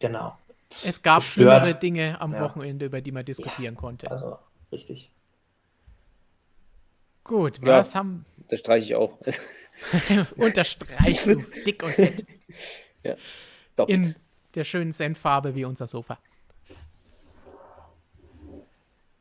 genau. 0.00 0.36
Es 0.84 1.02
gab 1.02 1.22
schlimmere 1.22 1.74
Dinge 1.74 2.20
am 2.20 2.34
ja. 2.34 2.40
Wochenende, 2.40 2.86
über 2.86 3.00
die 3.00 3.12
man 3.12 3.24
diskutieren 3.24 3.74
ja, 3.74 3.80
konnte. 3.80 4.10
Also, 4.10 4.38
richtig. 4.70 5.10
Gut, 7.26 7.58
ja, 7.58 7.78
was 7.78 7.96
haben. 7.96 8.24
Das 8.48 8.60
streiche 8.60 8.86
ich 8.86 8.94
auch. 8.94 9.18
Unterstreichst 10.36 11.26
du 11.26 11.42
dick 11.64 11.82
und 11.82 11.92
fett. 11.92 12.24
Ja, 13.02 13.14
In 13.84 14.16
der 14.56 14.64
schönen 14.64 14.90
Senffarbe 14.90 15.54
wie 15.54 15.64
unser 15.64 15.86
Sofa. 15.86 16.18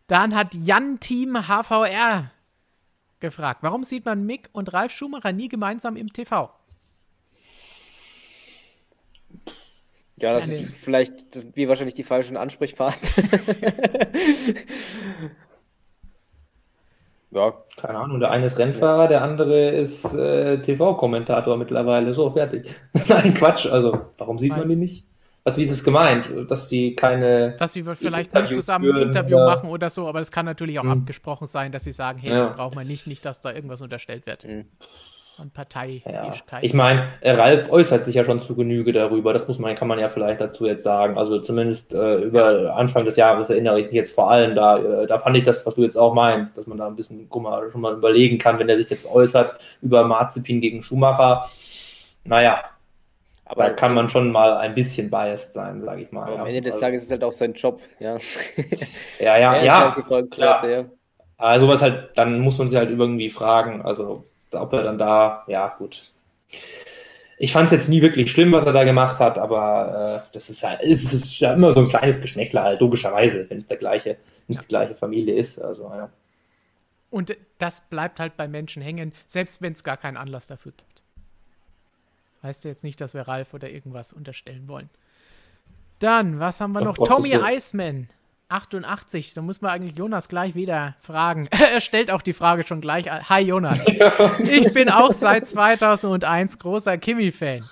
Dann 0.08 0.34
hat 0.34 0.56
Jan 0.56 1.00
Team 1.00 1.38
HVR 1.48 2.32
gefragt, 3.20 3.62
warum 3.62 3.84
sieht 3.84 4.06
man 4.06 4.26
Mick 4.26 4.50
und 4.54 4.74
Ralf 4.74 4.92
Schumacher 4.92 5.34
nie 5.34 5.50
gemeinsam 5.50 5.98
im 5.98 6.12
TV? 6.12 6.50
Ja, 10.20 10.34
das 10.34 10.48
ist 10.48 10.74
vielleicht, 10.74 11.36
das 11.36 11.44
sind 11.44 11.56
wir 11.56 11.68
wahrscheinlich 11.68 11.94
die 11.94 12.04
falschen 12.04 12.38
Ansprechpartner. 12.38 13.08
Ja, 17.36 17.54
keine 17.76 18.00
Ahnung. 18.00 18.22
Der 18.22 18.32
eine 18.32 18.46
ist 18.46 18.58
Rennfahrer, 18.58 19.10
der 19.10 19.22
andere 19.22 19.70
ist 19.70 20.06
äh, 20.14 20.62
TV-Kommentator 20.62 21.58
mittlerweile. 21.58 22.14
So, 22.14 22.32
fertig. 22.32 22.74
Nein, 23.10 23.34
Quatsch. 23.34 23.66
Also, 23.68 23.92
warum 24.18 24.40
sieht 24.40 24.52
Nein. 24.52 24.60
man 24.60 24.70
die 24.70 24.78
nicht? 24.78 25.06
Was, 25.44 25.58
wie 25.58 25.64
ist 25.64 25.72
es 25.72 25.84
gemeint? 25.84 26.30
Dass 26.50 26.70
sie 26.70 26.96
keine. 26.96 27.54
Dass 27.60 27.74
sie 27.74 27.84
vielleicht 27.84 28.34
nicht 28.34 28.54
zusammen 28.54 28.90
ein 28.96 29.02
Interview 29.02 29.36
oder? 29.36 29.46
machen 29.48 29.70
oder 29.70 29.90
so, 29.90 30.08
aber 30.08 30.20
das 30.20 30.32
kann 30.32 30.46
natürlich 30.46 30.80
auch 30.80 30.84
mhm. 30.84 30.92
abgesprochen 30.92 31.46
sein, 31.46 31.74
dass 31.74 31.84
sie 31.84 31.92
sagen, 31.92 32.20
hey, 32.20 32.32
ja. 32.32 32.38
das 32.38 32.56
braucht 32.56 32.74
man 32.74 32.88
nicht, 32.88 33.06
nicht, 33.06 33.26
dass 33.26 33.42
da 33.42 33.52
irgendwas 33.52 33.82
unterstellt 33.82 34.26
wird. 34.26 34.46
Mhm. 34.46 34.66
An 35.38 35.52
Parteiischkeit. 35.52 36.14
Ja. 36.14 36.60
Ich 36.62 36.74
meine, 36.74 37.10
Ralf 37.22 37.70
äußert 37.70 38.06
sich 38.06 38.16
ja 38.16 38.24
schon 38.24 38.40
zu 38.40 38.56
Genüge 38.56 38.94
darüber. 38.94 39.34
Das 39.34 39.48
muss 39.48 39.60
man, 39.60 39.76
kann 39.76 39.90
man 39.90 40.00
ja 40.00 40.08
vielleicht 40.08 40.40
dazu 40.40 40.66
jetzt 40.66 40.84
sagen. 40.84 41.18
Also 41.18 41.40
zumindest 41.40 41.94
äh, 41.94 42.20
über 42.20 42.74
Anfang 42.76 43.04
des 43.04 43.18
Jahres 43.18 43.50
erinnere 43.50 43.82
ich 43.82 43.88
mich 43.88 43.96
jetzt 43.96 44.16
vor 44.16 44.32
allem 44.32 44.56
da. 44.56 44.78
Äh, 44.78 45.08
da 45.08 45.20
fand 45.20 45.36
ich 45.36 45.44
das, 45.44 45.66
was 45.66 45.76
du 45.76 45.84
jetzt 45.84 45.98
auch 45.98 46.14
meinst, 46.14 46.58
dass 46.58 46.68
man 46.68 46.78
da 46.78 46.88
ein 46.88 46.96
bisschen, 46.96 47.28
guck 47.30 47.44
mal, 47.44 47.70
schon 47.70 47.82
mal 47.82 47.94
überlegen 47.94 48.38
kann, 48.38 48.60
wenn 48.60 48.70
er 48.70 48.78
sich 48.78 48.90
jetzt 48.90 49.06
äußert 49.14 49.58
über 49.82 50.06
Marzipin 50.06 50.62
gegen 50.62 50.82
Schumacher. 50.82 51.50
Naja, 52.24 52.64
aber 53.46 53.66
da 53.66 53.70
kann 53.72 53.94
man 53.94 54.10
schon 54.10 54.32
mal 54.32 54.58
ein 54.58 54.74
bisschen 54.74 55.10
biased 55.10 55.54
sein, 55.54 55.82
sage 55.82 56.02
ich 56.02 56.12
mal. 56.12 56.34
Am 56.38 56.48
Ende 56.48 56.62
des 56.62 56.76
also 56.76 56.86
Tages 56.86 57.02
ist 57.02 57.08
es 57.08 57.12
halt 57.12 57.24
auch 57.24 57.32
sein 57.32 57.54
Job, 57.54 57.80
ja. 58.00 58.18
Ja, 59.20 59.38
ja, 59.38 59.56
ja. 59.64 59.96
Halt 60.10 60.32
klar. 60.32 60.68
ja. 60.68 60.86
Also 61.38 61.68
was 61.68 61.82
halt, 61.82 62.12
dann 62.16 62.40
muss 62.40 62.58
man 62.58 62.70
sich 62.70 62.78
halt 62.78 62.90
irgendwie 62.90 63.30
fragen, 63.30 63.82
also 63.82 64.24
ob 64.56 64.74
er 64.74 64.84
dann 64.84 64.98
da, 64.98 65.44
ja 65.48 65.76
gut. 65.78 66.12
Ich 67.38 67.52
fand 67.52 67.68
es 67.68 67.72
jetzt 67.74 67.90
nie 67.90 68.02
wirklich 68.02 68.32
schlimm, 68.32 68.52
was 68.52 68.66
er 68.66 68.72
da 68.72 68.84
gemacht 68.84 69.20
hat, 69.20 69.38
aber 69.38 70.24
äh, 70.26 70.34
das 70.34 70.50
ist 70.50 70.62
ja, 70.62 70.74
ist, 70.74 71.12
ist 71.12 71.40
ja 71.40 71.54
immer 71.54 71.74
so 71.74 71.82
ein 71.82 71.90
kleines 71.90 72.22
Geschmäckler, 72.22 72.64
halt, 72.64 72.82
logischerweise, 72.82 73.50
wenn 73.50 73.60
es 73.60 73.68
der 73.68 73.78
gleiche, 73.78 74.18
nicht 74.48 74.64
die 74.64 74.68
gleiche 74.68 74.96
Familie 74.96 75.36
ist. 75.36 75.60
Also, 75.60 75.84
ja. 75.84 76.10
Und 77.12 77.38
das 77.58 77.82
bleibt 77.82 78.20
halt 78.20 78.38
bei 78.38 78.48
Menschen 78.48 78.82
hängen, 78.82 79.14
selbst 79.28 79.62
wenn 79.62 79.74
es 79.74 79.84
gar 79.84 79.98
keinen 79.98 80.18
Anlass 80.18 80.48
dafür 80.48 80.74
gibt. 80.76 81.02
Heißt 82.44 82.64
ja 82.64 82.72
jetzt 82.72 82.84
nicht, 82.84 83.02
dass 83.02 83.14
wir 83.14 83.22
Ralf 83.22 83.54
oder 83.54 83.70
irgendwas 83.70 84.14
unterstellen 84.14 84.68
wollen. 84.68 84.90
Dann, 86.00 86.40
was 86.40 86.62
haben 86.62 86.74
wir 86.74 86.82
noch? 86.82 86.98
Ach, 87.02 87.08
Tommy 87.08 87.34
Iceman. 87.34 88.10
88, 88.50 89.34
da 89.34 89.42
muss 89.42 89.62
man 89.62 89.72
eigentlich 89.72 89.98
Jonas 89.98 90.30
gleich 90.30 90.56
wieder 90.56 90.96
fragen. 91.00 91.48
er 91.74 91.82
stellt 91.82 92.12
auch 92.12 92.22
die 92.22 92.34
Frage 92.34 92.66
schon 92.66 92.82
gleich 92.82 93.12
an. 93.12 93.28
Hi 93.30 93.42
Jonas. 93.42 93.86
Ich 94.40 94.72
bin 94.74 94.90
auch 94.90 95.12
seit 95.12 95.48
2001 95.48 96.60
großer 96.60 96.98
Kimi-Fan. 96.98 97.64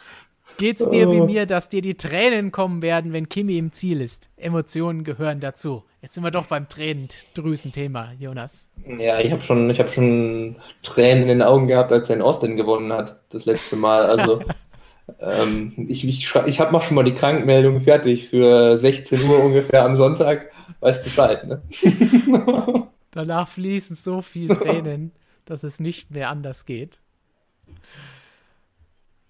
Geht's 0.57 0.87
dir 0.89 1.09
wie 1.11 1.21
oh. 1.21 1.25
mir, 1.25 1.45
dass 1.45 1.69
dir 1.69 1.81
die 1.81 1.95
Tränen 1.95 2.51
kommen 2.51 2.81
werden, 2.81 3.13
wenn 3.13 3.27
Kimi 3.27 3.57
im 3.57 3.71
Ziel 3.71 4.01
ist? 4.01 4.29
Emotionen 4.37 5.03
gehören 5.03 5.39
dazu. 5.39 5.83
Jetzt 6.01 6.13
sind 6.13 6.23
wir 6.23 6.31
doch 6.31 6.45
beim 6.45 6.67
Tränendrüsen-Thema, 6.67 8.11
Jonas. 8.19 8.67
Ja, 8.99 9.19
ich 9.19 9.31
habe 9.31 9.41
schon, 9.41 9.71
hab 9.71 9.89
schon 9.89 10.57
Tränen 10.83 11.23
in 11.23 11.27
den 11.29 11.41
Augen 11.41 11.67
gehabt, 11.67 11.91
als 11.91 12.09
er 12.09 12.17
in 12.17 12.21
Austin 12.21 12.55
gewonnen 12.55 12.93
hat, 12.93 13.19
das 13.29 13.45
letzte 13.45 13.75
Mal. 13.77 14.05
Also 14.05 14.41
ähm, 15.19 15.73
ich, 15.87 16.07
ich, 16.07 16.35
ich 16.45 16.59
habe 16.59 16.81
schon 16.81 16.95
mal 16.95 17.03
die 17.03 17.13
Krankmeldung 17.13 17.79
fertig 17.79 18.29
für 18.29 18.77
16 18.77 19.23
Uhr 19.23 19.43
ungefähr 19.43 19.83
am 19.83 19.95
Sonntag. 19.95 20.51
Weiß 20.83 21.01
Bescheid, 21.01 21.47
ne? 21.47 21.61
Danach 23.11 23.47
fließen 23.47 23.95
so 23.95 24.21
viele 24.21 24.53
Tränen, 24.53 25.13
dass 25.45 25.63
es 25.63 25.79
nicht 25.79 26.11
mehr 26.11 26.29
anders 26.29 26.65
geht. 26.65 26.99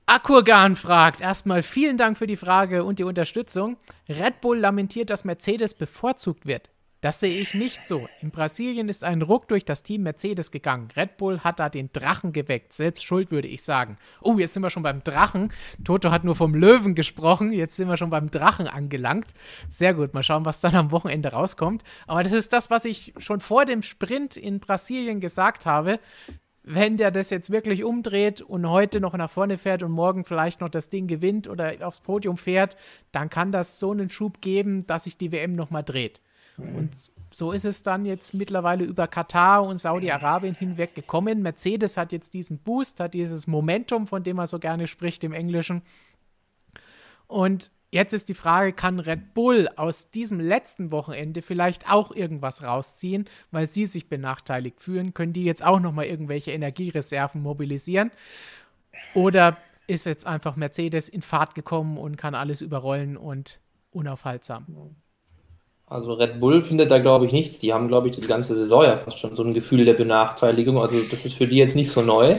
Akurgan 0.07 0.75
fragt, 0.75 1.21
erstmal 1.21 1.61
vielen 1.61 1.97
Dank 1.97 2.17
für 2.17 2.25
die 2.25 2.37
Frage 2.37 2.83
und 2.83 2.97
die 2.97 3.03
Unterstützung. 3.03 3.77
Red 4.09 4.41
Bull 4.41 4.57
lamentiert, 4.57 5.11
dass 5.11 5.25
Mercedes 5.25 5.75
bevorzugt 5.75 6.47
wird. 6.47 6.71
Das 7.03 7.19
sehe 7.19 7.37
ich 7.37 7.53
nicht 7.53 7.85
so. 7.85 8.07
In 8.21 8.31
Brasilien 8.31 8.87
ist 8.87 9.03
ein 9.03 9.21
Ruck 9.21 9.49
durch 9.49 9.65
das 9.65 9.83
Team 9.83 10.03
Mercedes 10.03 10.51
gegangen. 10.51 10.87
Red 10.95 11.17
Bull 11.17 11.41
hat 11.41 11.59
da 11.59 11.67
den 11.67 11.89
Drachen 11.91 12.31
geweckt. 12.31 12.71
Selbst 12.71 13.03
schuld, 13.03 13.29
würde 13.29 13.49
ich 13.49 13.61
sagen. 13.61 13.97
Oh, 14.21 14.39
jetzt 14.39 14.53
sind 14.53 14.63
wir 14.63 14.69
schon 14.69 14.83
beim 14.83 15.03
Drachen. 15.03 15.51
Toto 15.83 16.11
hat 16.11 16.23
nur 16.23 16.37
vom 16.37 16.55
Löwen 16.55 16.95
gesprochen. 16.95 17.51
Jetzt 17.51 17.75
sind 17.75 17.89
wir 17.89 17.97
schon 17.97 18.09
beim 18.09 18.31
Drachen 18.31 18.67
angelangt. 18.67 19.33
Sehr 19.67 19.93
gut. 19.93 20.13
Mal 20.13 20.23
schauen, 20.23 20.45
was 20.45 20.61
dann 20.61 20.75
am 20.75 20.91
Wochenende 20.91 21.33
rauskommt. 21.33 21.83
Aber 22.07 22.23
das 22.23 22.31
ist 22.31 22.53
das, 22.53 22.69
was 22.69 22.85
ich 22.85 23.13
schon 23.17 23.41
vor 23.41 23.65
dem 23.65 23.81
Sprint 23.81 24.37
in 24.37 24.61
Brasilien 24.61 25.19
gesagt 25.19 25.65
habe. 25.65 25.99
Wenn 26.63 26.95
der 26.95 27.11
das 27.11 27.31
jetzt 27.31 27.49
wirklich 27.49 27.83
umdreht 27.83 28.39
und 28.39 28.69
heute 28.69 29.01
noch 29.01 29.17
nach 29.17 29.29
vorne 29.29 29.57
fährt 29.57 29.83
und 29.83 29.91
morgen 29.91 30.23
vielleicht 30.23 30.61
noch 30.61 30.69
das 30.69 30.87
Ding 30.87 31.07
gewinnt 31.07 31.49
oder 31.49 31.73
aufs 31.81 31.99
Podium 31.99 32.37
fährt, 32.37 32.77
dann 33.11 33.29
kann 33.29 33.51
das 33.51 33.81
so 33.81 33.91
einen 33.91 34.09
Schub 34.09 34.39
geben, 34.39 34.87
dass 34.87 35.03
sich 35.03 35.17
die 35.17 35.33
WM 35.33 35.51
nochmal 35.51 35.83
dreht. 35.83 36.21
Und 36.57 36.91
so 37.31 37.51
ist 37.51 37.65
es 37.65 37.81
dann 37.81 38.05
jetzt 38.05 38.33
mittlerweile 38.33 38.83
über 38.83 39.07
Katar 39.07 39.63
und 39.63 39.77
Saudi-Arabien 39.77 40.55
hinweg 40.55 40.93
gekommen. 40.93 41.41
Mercedes 41.41 41.97
hat 41.97 42.11
jetzt 42.11 42.33
diesen 42.33 42.59
Boost, 42.59 42.99
hat 42.99 43.13
dieses 43.13 43.47
Momentum, 43.47 44.05
von 44.05 44.23
dem 44.23 44.37
man 44.37 44.47
so 44.47 44.59
gerne 44.59 44.87
spricht 44.87 45.23
im 45.23 45.33
Englischen. 45.33 45.81
Und 47.27 47.71
jetzt 47.91 48.13
ist 48.13 48.29
die 48.29 48.35
Frage, 48.35 48.73
kann 48.73 48.99
Red 48.99 49.33
Bull 49.33 49.67
aus 49.75 50.11
diesem 50.11 50.39
letzten 50.39 50.91
Wochenende 50.91 51.41
vielleicht 51.41 51.91
auch 51.91 52.11
irgendwas 52.11 52.63
rausziehen, 52.63 53.25
weil 53.49 53.65
sie 53.65 53.87
sich 53.87 54.09
benachteiligt 54.09 54.79
fühlen? 54.79 55.15
Können 55.15 55.33
die 55.33 55.43
jetzt 55.43 55.65
auch 55.65 55.79
nochmal 55.79 56.05
irgendwelche 56.05 56.51
Energiereserven 56.51 57.41
mobilisieren? 57.41 58.11
Oder 59.15 59.57
ist 59.87 60.05
jetzt 60.05 60.27
einfach 60.27 60.55
Mercedes 60.55 61.09
in 61.09 61.21
Fahrt 61.21 61.55
gekommen 61.55 61.97
und 61.97 62.15
kann 62.15 62.35
alles 62.35 62.61
überrollen 62.61 63.17
und 63.17 63.59
unaufhaltsam? 63.91 64.67
Also 65.93 66.13
Red 66.13 66.39
Bull 66.39 66.63
findet 66.63 66.89
da, 66.89 66.97
glaube 66.97 67.27
ich, 67.27 67.31
nichts. 67.31 67.59
Die 67.59 67.71
haben, 67.71 67.87
glaube 67.87 68.09
ich, 68.09 68.15
die 68.15 68.21
ganze 68.21 68.55
Saison 68.55 68.83
ja 68.83 68.97
fast 68.97 69.19
schon 69.19 69.35
so 69.35 69.43
ein 69.43 69.53
Gefühl 69.53 69.85
der 69.85 69.93
Benachteiligung. 69.93 70.79
Also 70.79 70.99
das 71.03 71.23
ist 71.23 71.35
für 71.35 71.45
die 71.45 71.57
jetzt 71.57 71.75
nicht 71.75 71.91
so 71.91 72.01
neu. 72.01 72.37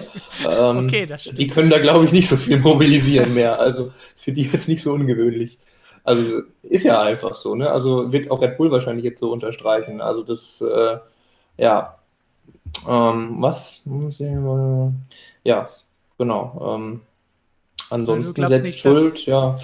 Ähm, 0.50 0.78
okay, 0.78 1.06
das 1.06 1.22
stimmt. 1.22 1.38
Die 1.38 1.46
können 1.46 1.70
da, 1.70 1.78
glaube 1.78 2.04
ich, 2.04 2.10
nicht 2.10 2.28
so 2.28 2.36
viel 2.36 2.58
mobilisieren 2.58 3.32
mehr. 3.32 3.60
Also 3.60 3.92
ist 4.14 4.24
für 4.24 4.32
die 4.32 4.42
jetzt 4.42 4.68
nicht 4.68 4.82
so 4.82 4.92
ungewöhnlich. 4.92 5.58
Also 6.02 6.42
ist 6.64 6.82
ja 6.82 7.00
einfach 7.00 7.34
so, 7.34 7.54
ne? 7.54 7.70
Also 7.70 8.12
wird 8.12 8.28
auch 8.30 8.42
Red 8.42 8.56
Bull 8.56 8.72
wahrscheinlich 8.72 9.04
jetzt 9.04 9.20
so 9.20 9.30
unterstreichen. 9.30 10.00
Also 10.00 10.24
das, 10.24 10.60
äh, 10.60 10.98
ja. 11.56 11.98
Ähm, 12.88 13.36
was? 13.38 13.80
Ja, 15.44 15.70
genau. 16.18 16.74
Ähm, 16.74 17.00
ansonsten 17.88 18.42
also 18.42 18.56
selbst 18.56 18.78
Schuld, 18.80 19.26
ja. 19.26 19.58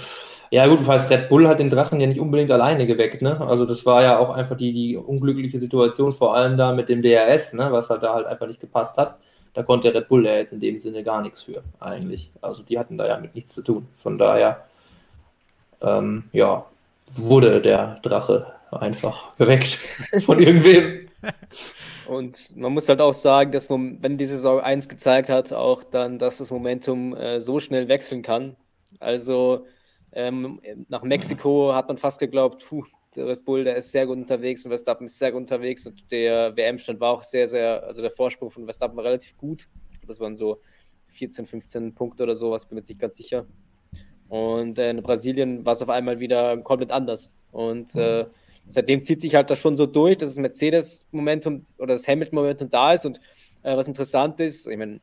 Ja, 0.52 0.66
gut, 0.66 0.81
falls 0.82 1.09
Red 1.09 1.28
Bull 1.28 1.47
hat 1.47 1.60
den 1.60 1.70
Drachen 1.70 2.01
ja 2.01 2.09
nicht 2.09 2.18
unbedingt 2.18 2.51
alleine 2.51 2.86
geweckt, 2.86 3.22
ne? 3.22 3.40
Also 3.40 3.64
das 3.66 3.86
war 3.86 4.02
ja 4.02 4.18
auch 4.18 4.31
einfach 4.31 4.56
die, 4.56 4.72
die 4.72 4.97
unglückliche 4.97 5.60
Situation, 5.60 6.12
vor 6.12 6.35
allem 6.35 6.56
da 6.56 6.72
mit 6.72 6.89
dem 6.89 7.02
DRS, 7.02 7.52
ne? 7.52 7.70
Was 7.70 7.89
halt 7.89 8.02
da 8.02 8.14
halt 8.14 8.27
einfach 8.27 8.48
nicht 8.48 8.60
gepasst 8.60 8.97
hat. 8.97 9.16
Da 9.55 9.62
konnte 9.62 9.94
Red 9.94 10.09
Bull 10.09 10.27
ja 10.27 10.35
jetzt 10.35 10.52
in 10.52 10.60
dem 10.60 10.81
Sinne 10.81 11.05
gar 11.05 11.22
nichts 11.22 11.43
für, 11.43 11.62
eigentlich. 11.78 12.32
Also 12.40 12.64
die 12.64 12.78
hatten 12.78 12.98
da 12.98 13.06
ja 13.06 13.18
mit 13.18 13.35
nichts 13.36 13.55
zu 13.55 13.62
tun. 13.62 13.86
Von 13.97 14.18
daher, 14.18 14.64
ähm, 15.82 16.24
ja, 16.32 16.64
wurde 17.16 17.60
der 17.60 18.01
Drache 18.02 18.52
einfach 18.72 19.36
geweckt 19.39 19.78
von 20.24 20.40
irgendwem. 20.40 21.09
Und 22.09 22.56
man 22.56 22.72
muss 22.72 22.89
halt 22.89 23.01
auch 23.01 23.14
sagen, 23.14 23.52
dass 23.52 23.68
man, 23.68 24.02
wenn 24.02 24.18
die 24.18 24.27
Saison 24.27 24.60
1 24.60 24.89
gezeigt 24.89 25.28
hat, 25.28 25.52
auch 25.52 25.85
dann, 25.85 26.18
dass 26.18 26.39
das 26.39 26.51
Momentum 26.51 27.14
äh, 27.14 27.40
so 27.40 27.60
schnell 27.60 27.86
wechseln 27.86 28.22
kann. 28.22 28.56
Also 28.98 29.66
ähm, 30.12 30.61
nach 30.89 31.03
Mexiko 31.03 31.73
hat 31.74 31.89
man 31.89 31.97
fast 31.97 32.19
geglaubt, 32.19 32.65
puh, 32.69 32.85
der 33.15 33.27
Red 33.27 33.45
Bull, 33.45 33.65
der 33.65 33.77
ist 33.77 33.91
sehr 33.91 34.07
gut 34.07 34.16
unterwegs 34.16 34.65
und 34.65 34.70
Verstappen 34.70 35.07
ist 35.07 35.19
sehr 35.19 35.32
gut 35.32 35.41
unterwegs 35.41 35.87
und 35.87 36.11
der 36.11 36.57
WM-Stand 36.57 37.01
war 37.01 37.12
auch 37.12 37.23
sehr, 37.23 37.49
sehr, 37.49 37.82
also 37.85 38.03
der 38.03 38.11
Vorsprung 38.11 38.51
von 38.51 38.65
Verstappen 38.65 38.97
war 38.97 39.05
relativ 39.05 39.37
gut. 39.37 39.69
Das 40.07 40.20
waren 40.20 40.37
so 40.37 40.61
14, 41.09 41.47
15 41.47 41.95
Punkte 41.95 42.23
oder 42.23 42.37
sowas, 42.37 42.66
bin 42.66 42.77
mir 42.77 42.82
nicht 42.82 42.99
ganz 42.99 43.16
sicher. 43.16 43.47
Und 44.28 44.78
äh, 44.78 44.91
in 44.91 45.03
Brasilien 45.03 45.66
war 45.66 45.73
es 45.73 45.82
auf 45.82 45.89
einmal 45.89 46.20
wieder 46.20 46.57
komplett 46.59 46.93
anders. 46.93 47.32
Und 47.51 47.95
äh, 47.97 48.27
seitdem 48.69 49.03
zieht 49.03 49.20
sich 49.20 49.35
halt 49.35 49.51
das 49.51 49.59
schon 49.59 49.74
so 49.74 49.87
durch, 49.87 50.19
dass 50.19 50.31
das 50.31 50.39
Mercedes-Momentum 50.39 51.66
oder 51.78 51.95
das 51.95 52.07
Hamilton-Momentum 52.07 52.70
da 52.70 52.95
ist. 52.95 53.07
Und 53.07 53.20
äh, 53.62 53.77
was 53.77 53.89
interessant 53.89 54.39
ist, 54.39 54.69
ich 54.69 54.77
meine, 54.77 55.01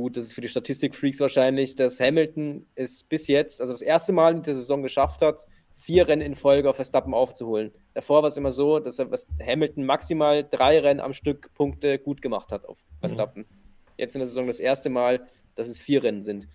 gut, 0.00 0.16
das 0.16 0.26
ist 0.26 0.32
für 0.32 0.40
die 0.40 0.48
Statistik-Freaks 0.48 1.20
wahrscheinlich, 1.20 1.76
dass 1.76 2.00
Hamilton 2.00 2.66
es 2.74 3.02
bis 3.02 3.26
jetzt, 3.26 3.60
also 3.60 3.72
das 3.72 3.82
erste 3.82 4.12
Mal 4.12 4.34
in 4.34 4.42
der 4.42 4.54
Saison 4.54 4.82
geschafft 4.82 5.20
hat, 5.20 5.46
vier 5.74 6.08
Rennen 6.08 6.22
in 6.22 6.34
Folge 6.34 6.68
auf 6.70 6.76
Verstappen 6.76 7.12
aufzuholen. 7.12 7.72
Davor 7.94 8.22
war 8.22 8.28
es 8.28 8.36
immer 8.36 8.52
so, 8.52 8.78
dass 8.78 8.98
Hamilton 8.98 9.84
maximal 9.84 10.42
drei 10.44 10.78
Rennen 10.78 11.00
am 11.00 11.12
Stück 11.12 11.52
Punkte 11.54 11.98
gut 11.98 12.22
gemacht 12.22 12.50
hat 12.50 12.64
auf 12.64 12.78
mhm. 12.78 13.00
Verstappen. 13.00 13.42
Mhm. 13.42 13.56
Jetzt 13.98 14.14
in 14.14 14.20
der 14.20 14.26
Saison 14.26 14.46
das 14.46 14.60
erste 14.60 14.88
Mal, 14.88 15.26
dass 15.54 15.68
es 15.68 15.78
vier 15.78 16.02
Rennen 16.02 16.22
sind. 16.22 16.48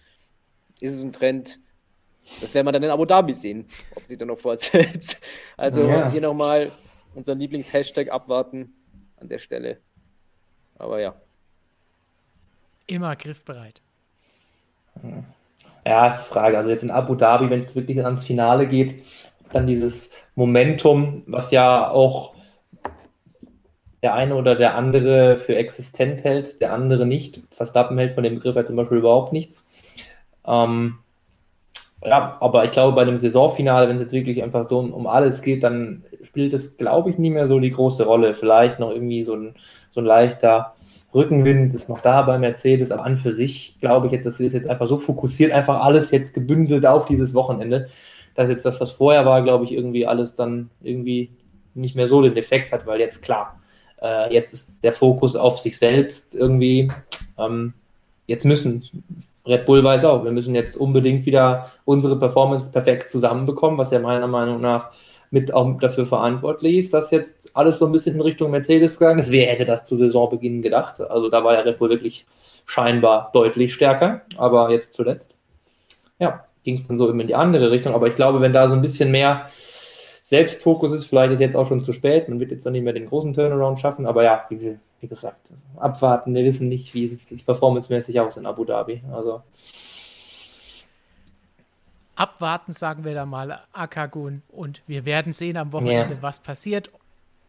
Ist 0.80 0.94
es 0.94 1.04
ein 1.04 1.14
Trend? 1.14 1.60
Das 2.42 2.54
werden 2.56 2.66
wir 2.66 2.72
dann 2.72 2.84
in 2.84 2.90
Abu 2.90 3.06
Dhabi 3.06 3.34
sehen, 3.34 3.68
ob 3.96 4.04
sie 4.06 4.18
dann 4.18 4.30
noch 4.30 4.40
fortsetzt. 4.40 5.18
Also 5.58 5.84
ja. 5.84 6.12
hier 6.12 6.22
nochmal 6.22 6.72
unseren 7.14 7.40
Lieblings-Hashtag 7.40 8.12
abwarten 8.12 8.74
an 9.18 9.30
der 9.30 9.38
Stelle. 9.38 9.80
Aber 10.78 11.00
ja. 11.00 11.22
Immer 12.88 13.16
griffbereit. 13.16 13.84
Ja, 15.86 16.08
ist 16.10 16.24
die 16.24 16.30
Frage. 16.30 16.58
Also 16.58 16.70
jetzt 16.70 16.84
in 16.84 16.92
Abu 16.92 17.16
Dhabi, 17.16 17.50
wenn 17.50 17.62
es 17.62 17.76
wirklich 17.76 18.04
ans 18.04 18.26
Finale 18.26 18.68
geht, 18.68 19.04
dann 19.52 19.68
dieses 19.68 20.12
Momentum, 20.36 21.24
was 21.28 21.52
ja 21.52 21.90
auch 21.90 22.36
der 24.04 24.14
eine 24.14 24.36
oder 24.36 24.56
der 24.56 24.76
andere 24.76 25.38
für 25.38 25.56
existent 25.58 26.24
hält, 26.24 26.62
der 26.62 26.74
andere 26.74 27.06
nicht. 27.06 27.42
Verstappen 27.52 27.98
hält 27.98 28.14
von 28.14 28.24
dem 28.24 28.36
Begriff 28.36 28.56
halt 28.56 28.68
zum 28.68 28.76
Beispiel 28.76 29.00
überhaupt 29.00 29.34
nichts. 29.34 29.68
Ähm, 30.46 31.00
Ja, 32.04 32.38
aber 32.40 32.66
ich 32.66 32.72
glaube, 32.72 32.94
bei 32.96 33.02
einem 33.02 33.18
Saisonfinale, 33.18 33.88
wenn 33.90 33.96
es 33.98 34.04
jetzt 34.04 34.12
wirklich 34.14 34.44
einfach 34.44 34.70
so 34.70 34.80
um 34.80 35.08
alles 35.08 35.42
geht, 35.42 35.64
dann 35.64 36.04
spielt 36.24 36.54
es, 36.54 36.78
glaube 36.78 37.10
ich, 37.10 37.18
nie 37.18 37.32
mehr 37.32 37.48
so 37.48 37.60
die 37.60 37.72
große 37.72 38.06
Rolle. 38.06 38.34
Vielleicht 38.36 38.80
noch 38.80 38.92
irgendwie 38.92 39.24
so 39.24 39.36
ein, 39.36 39.56
so 39.90 40.02
ein 40.02 40.06
leichter 40.06 40.75
Rückenwind 41.16 41.74
ist 41.74 41.90
noch 41.90 42.02
da 42.02 42.22
bei 42.24 42.38
Mercedes, 42.38 42.92
aber 42.92 43.06
an 43.06 43.18
für 43.18 43.32
sich 43.32 43.78
glaube 43.80 44.08
ich 44.08 44.12
jetzt, 44.12 44.26
das 44.26 44.40
ist 44.40 44.54
jetzt 44.54 44.70
einfach 44.70 44.88
so 44.88 44.98
fokussiert, 44.98 45.52
einfach 45.52 45.82
alles 45.82 46.12
jetzt 46.12 46.34
gebündelt 46.34 46.86
auf 46.86 47.06
dieses 47.06 47.34
Wochenende, 47.34 47.88
dass 48.36 48.50
jetzt 48.50 48.66
das, 48.66 48.82
was 48.82 48.92
vorher 48.92 49.26
war, 49.26 49.42
glaube 49.42 49.64
ich, 49.64 49.72
irgendwie 49.72 50.06
alles 50.06 50.36
dann 50.36 50.70
irgendwie 50.84 51.30
nicht 51.74 51.96
mehr 51.96 52.10
so 52.10 52.22
den 52.22 52.36
Effekt 52.36 52.74
hat, 52.74 52.86
weil 52.86 53.00
jetzt 53.00 53.22
klar, 53.24 53.60
äh, 54.02 54.34
jetzt 54.34 54.54
ist 54.54 54.84
der 54.84 54.94
Fokus 54.94 55.36
auf 55.36 55.58
sich 55.58 55.78
selbst 55.78 56.36
irgendwie. 56.36 56.92
Ähm, 57.38 57.74
jetzt 58.28 58.46
müssen 58.46 58.84
Red 59.48 59.66
Bull 59.66 59.84
weiß 59.84 60.04
auch, 60.06 60.24
wir 60.24 60.32
müssen 60.32 60.56
jetzt 60.56 60.76
unbedingt 60.76 61.26
wieder 61.26 61.72
unsere 61.86 62.18
Performance 62.18 62.72
perfekt 62.72 63.10
zusammenbekommen, 63.10 63.78
was 63.78 63.92
ja 63.92 64.00
meiner 64.00 64.28
Meinung 64.28 64.60
nach 64.60 64.92
mit 65.32 65.54
auch 65.54 65.78
dafür 65.80 66.06
verantwortlich 66.06 66.78
ist, 66.78 66.94
dass 66.94 67.12
jetzt 67.12 67.50
alles 67.54 67.80
so 67.80 67.86
ein 67.86 67.92
bisschen 67.92 68.16
in 68.16 68.22
Richtung 68.22 68.52
Mercedes 68.52 69.00
gegangen 69.00 69.20
ist. 69.20 69.32
Wer 69.32 69.48
hätte 69.48 69.66
das 69.66 69.86
zu 69.86 69.98
Saisonbeginn 69.98 70.62
gedacht? 70.62 71.00
Also 71.02 71.30
da 71.30 71.44
war 71.44 71.54
ja 71.54 71.62
Red 71.62 71.80
Bull 71.80 71.90
wirklich 71.90 72.26
scheinbar 72.66 73.30
deutlich 73.34 73.74
stärker, 73.74 74.22
aber 74.38 74.72
jetzt 74.72 74.94
zuletzt, 74.94 75.36
ja, 76.20 76.46
ging 76.64 76.76
es 76.76 76.88
dann 76.88 76.98
so 76.98 77.08
eben 77.08 77.20
in 77.20 77.28
die 77.28 77.36
andere 77.36 77.72
Richtung. 77.72 77.94
Aber 77.94 78.08
ich 78.08 78.16
glaube, 78.16 78.42
wenn 78.42 78.54
da 78.54 78.68
so 78.68 78.74
ein 78.74 78.82
bisschen 78.82 79.12
mehr 79.12 79.46
Selbstfokus 80.24 80.92
ist, 80.92 81.06
vielleicht 81.06 81.34
ist 81.34 81.40
jetzt 81.40 81.56
auch 81.56 81.68
schon 81.68 81.84
zu 81.84 81.94
spät, 81.94 82.28
man 82.28 82.40
wird 82.40 82.52
jetzt 82.52 82.66
dann 82.66 82.74
nicht 82.74 82.84
mehr 82.84 82.94
den 82.94 83.08
großen 83.08 83.34
Turnaround 83.34 83.80
schaffen, 83.80 84.08
aber 84.08 84.24
ja, 84.24 84.44
wie, 84.50 84.78
wie 85.00 85.08
gesagt, 85.08 85.52
abwarten, 85.78 86.34
wir 86.34 86.44
wissen 86.44 86.68
nicht, 86.68 86.96
wie 86.96 87.08
sieht 87.08 87.32
es 87.32 87.44
performancemäßig 87.44 88.20
aus 88.20 88.36
in 88.36 88.48
Abu 88.48 88.66
Dhabi. 88.66 89.04
Also 89.14 89.44
abwarten, 92.16 92.74
sagen 92.74 93.04
wir 93.04 93.14
da 93.14 93.26
mal, 93.26 93.64
Akagun. 93.74 94.42
Und 94.50 94.84
wir 94.88 95.06
werden 95.06 95.34
sehen 95.34 95.58
am 95.58 95.72
Wochenende, 95.72 96.16
ja. 96.16 96.22
was 96.22 96.40
passiert. 96.40 96.90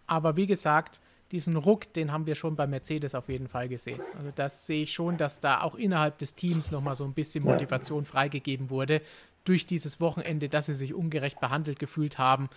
Aber 0.07 0.37
wie 0.37 0.47
gesagt, 0.47 1.01
diesen 1.33 1.57
Ruck, 1.57 1.93
den 1.93 2.13
haben 2.13 2.27
wir 2.27 2.35
schon 2.35 2.55
bei 2.57 2.67
Mercedes 2.67 3.15
auf 3.15 3.29
jeden 3.29 3.49
Fall 3.49 3.69
gesehen. 3.69 4.01
Also 4.17 4.31
das 4.35 4.67
sehe 4.67 4.85
ich 4.85 4.93
schon, 4.93 5.17
dass 5.17 5.41
da 5.41 5.61
auch 5.61 5.75
innerhalb 5.75 6.19
des 6.19 6.35
Teams 6.35 6.71
nochmal 6.71 6.95
so 6.95 7.05
ein 7.05 7.15
bisschen 7.15 7.45
Motivation 7.45 8.05
ja. 8.05 8.11
freigegeben 8.11 8.71
wurde 8.71 9.03
durch 9.45 9.67
dieses 9.67 10.01
Wochenende, 10.01 10.49
dass 10.49 10.67
sie 10.67 10.75
sich 10.75 10.95
ungerecht 10.95 11.41
behandelt 11.41 11.79
gefühlt 11.79 12.19
haben. 12.19 12.49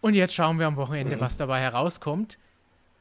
Und 0.00 0.14
jetzt 0.14 0.34
schauen 0.34 0.58
wir 0.58 0.66
am 0.66 0.76
Wochenende, 0.76 1.16
mhm. 1.16 1.20
was 1.20 1.36
dabei 1.36 1.60
herauskommt. 1.60 2.38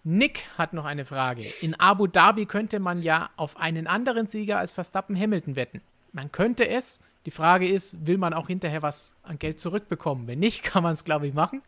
Nick 0.04 0.44
hat 0.58 0.74
noch 0.74 0.86
eine 0.86 1.04
Frage. 1.04 1.44
In 1.62 1.80
Abu 1.80 2.08
Dhabi 2.08 2.46
könnte 2.46 2.80
man 2.80 3.02
ja 3.02 3.30
auf 3.38 3.58
einen 3.58 3.88
anderen 3.88 4.28
Sieger 4.28 4.60
als 4.60 4.72
Verstappen 4.72 5.20
Hamilton 5.20 5.56
wetten. 5.56 5.82
Man 6.14 6.32
könnte 6.32 6.70
es, 6.70 7.00
die 7.26 7.32
Frage 7.32 7.68
ist, 7.68 8.06
will 8.06 8.18
man 8.18 8.34
auch 8.34 8.48
hinterher 8.48 8.82
was 8.82 9.16
an 9.24 9.40
Geld 9.40 9.60
zurückbekommen? 9.60 10.28
Wenn 10.28 10.40
nicht, 10.40 10.64
kann 10.64 10.84
man 10.84 10.94
es, 10.94 11.04
glaube 11.04 11.28
ich, 11.28 11.34
machen. 11.34 11.62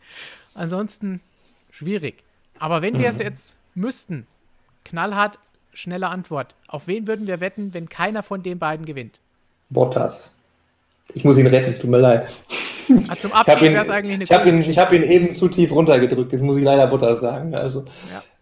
Ansonsten 0.53 1.21
schwierig. 1.71 2.23
Aber 2.59 2.81
wenn 2.81 2.97
wir 2.97 3.09
es 3.09 3.19
mhm. 3.19 3.25
jetzt 3.25 3.57
müssten, 3.75 4.27
knallhart, 4.83 5.39
schnelle 5.73 6.07
Antwort. 6.09 6.55
Auf 6.67 6.87
wen 6.87 7.07
würden 7.07 7.27
wir 7.27 7.39
wetten, 7.39 7.73
wenn 7.73 7.87
keiner 7.87 8.23
von 8.23 8.41
den 8.41 8.57
beiden 8.57 8.85
gewinnt? 8.85 9.19
Bottas. 9.69 10.31
Ich 11.13 11.23
muss 11.23 11.37
ihn 11.37 11.47
retten, 11.47 11.79
tut 11.79 11.89
mir 11.89 11.99
leid. 11.99 12.33
Ah, 13.07 13.15
zum 13.15 13.31
Abschied 13.33 13.61
wäre 13.61 13.83
es 13.83 13.89
eigentlich 13.89 14.15
eine 14.15 14.23
Ich 14.23 14.31
habe 14.31 14.49
ihn, 14.49 14.61
hab 14.61 14.91
ihn 14.91 15.03
eben 15.03 15.35
zu 15.35 15.47
tief 15.47 15.71
runtergedrückt, 15.71 16.33
das 16.33 16.41
muss 16.41 16.57
ich 16.57 16.63
leider 16.63 16.87
Bottas 16.87 17.19
sagen. 17.19 17.53
Also, 17.53 17.85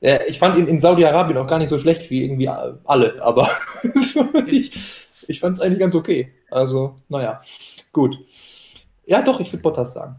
ja. 0.02 0.10
äh, 0.10 0.20
ich 0.28 0.40
fand 0.40 0.58
ihn 0.58 0.68
in 0.68 0.80
Saudi-Arabien 0.80 1.38
auch 1.38 1.48
gar 1.48 1.60
nicht 1.60 1.70
so 1.70 1.78
schlecht 1.78 2.10
wie 2.10 2.24
irgendwie 2.24 2.48
alle, 2.48 3.22
aber 3.22 3.50
ich, 4.48 5.05
ich 5.30 5.40
fand 5.40 5.58
es 5.58 5.62
eigentlich 5.62 5.80
ganz 5.80 5.96
okay. 5.96 6.34
Also, 6.50 6.96
naja, 7.10 7.42
gut. 7.92 8.18
Ja, 9.06 9.22
doch, 9.22 9.40
ich 9.40 9.52
würde 9.52 9.64
Bottas 9.64 9.94
sagen. 9.94 10.16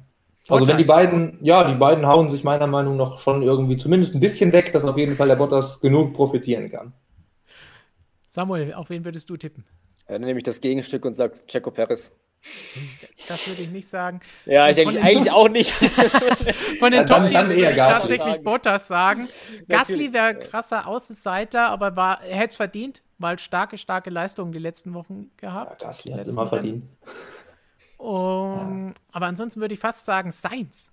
Bottas. 0.48 0.62
Also 0.62 0.66
wenn 0.66 0.78
die 0.78 0.84
beiden, 0.84 1.38
ja, 1.42 1.64
die 1.64 1.74
beiden 1.74 2.06
hauen 2.06 2.30
sich 2.30 2.44
meiner 2.44 2.66
Meinung 2.66 2.96
nach 2.96 3.18
schon 3.18 3.42
irgendwie 3.42 3.76
zumindest 3.76 4.14
ein 4.14 4.20
bisschen 4.20 4.52
weg, 4.52 4.72
dass 4.72 4.84
auf 4.84 4.96
jeden 4.96 5.16
Fall 5.16 5.28
der 5.28 5.36
Bottas 5.36 5.80
genug 5.80 6.14
profitieren 6.14 6.70
kann. 6.70 6.92
Samuel, 8.28 8.74
auf 8.74 8.90
wen 8.90 9.04
würdest 9.04 9.28
du 9.30 9.36
tippen? 9.36 9.64
Ja, 10.08 10.14
dann 10.14 10.22
nehme 10.22 10.38
ich 10.38 10.44
das 10.44 10.60
Gegenstück 10.60 11.04
und 11.04 11.14
sage 11.14 11.34
Checo 11.46 11.70
Perez. 11.70 12.12
Das 13.28 13.46
würde 13.48 13.62
ich 13.62 13.70
nicht 13.70 13.88
sagen. 13.88 14.20
Ja, 14.44 14.68
ich 14.68 14.76
denke 14.76 15.00
eigentlich 15.00 15.30
auch 15.30 15.48
nicht. 15.48 15.72
von 16.78 16.92
den 16.92 17.00
ja, 17.00 17.04
Top-Teams 17.04 17.50
würde 17.50 17.70
ich 17.70 17.76
tatsächlich 17.76 18.34
sagen. 18.34 18.44
Bottas 18.44 18.88
sagen. 18.88 19.28
Gasly 19.68 20.12
wäre 20.12 20.38
krasser 20.38 20.86
Außenseiter, 20.86 21.68
aber 21.68 21.96
war, 21.96 22.22
er 22.22 22.36
hätte 22.36 22.50
es 22.50 22.56
verdient, 22.56 23.02
weil 23.18 23.38
starke, 23.38 23.78
starke 23.78 24.10
Leistungen 24.10 24.52
die 24.52 24.58
letzten 24.58 24.94
Wochen 24.94 25.30
gehabt. 25.36 25.82
Ja, 25.82 25.88
Gasly 25.88 26.12
hat 26.12 26.20
es 26.20 26.28
immer 26.28 26.46
verdient. 26.46 26.84
Um, 27.98 28.88
ja. 28.88 28.94
Aber 29.12 29.26
ansonsten 29.26 29.60
würde 29.60 29.74
ich 29.74 29.80
fast 29.80 30.04
sagen 30.04 30.30
Sainz. 30.30 30.92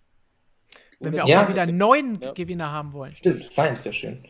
Wenn 1.00 1.14
wir 1.14 1.24
auch 1.24 1.28
ja, 1.28 1.44
mal 1.44 1.50
wieder 1.50 1.66
neun 1.66 2.20
ja. 2.22 2.32
Gewinner 2.32 2.72
haben 2.72 2.94
wollen. 2.94 3.16
Stimmt, 3.16 3.52
Sainz 3.52 3.84
wäre 3.86 3.94
schön. 3.94 4.24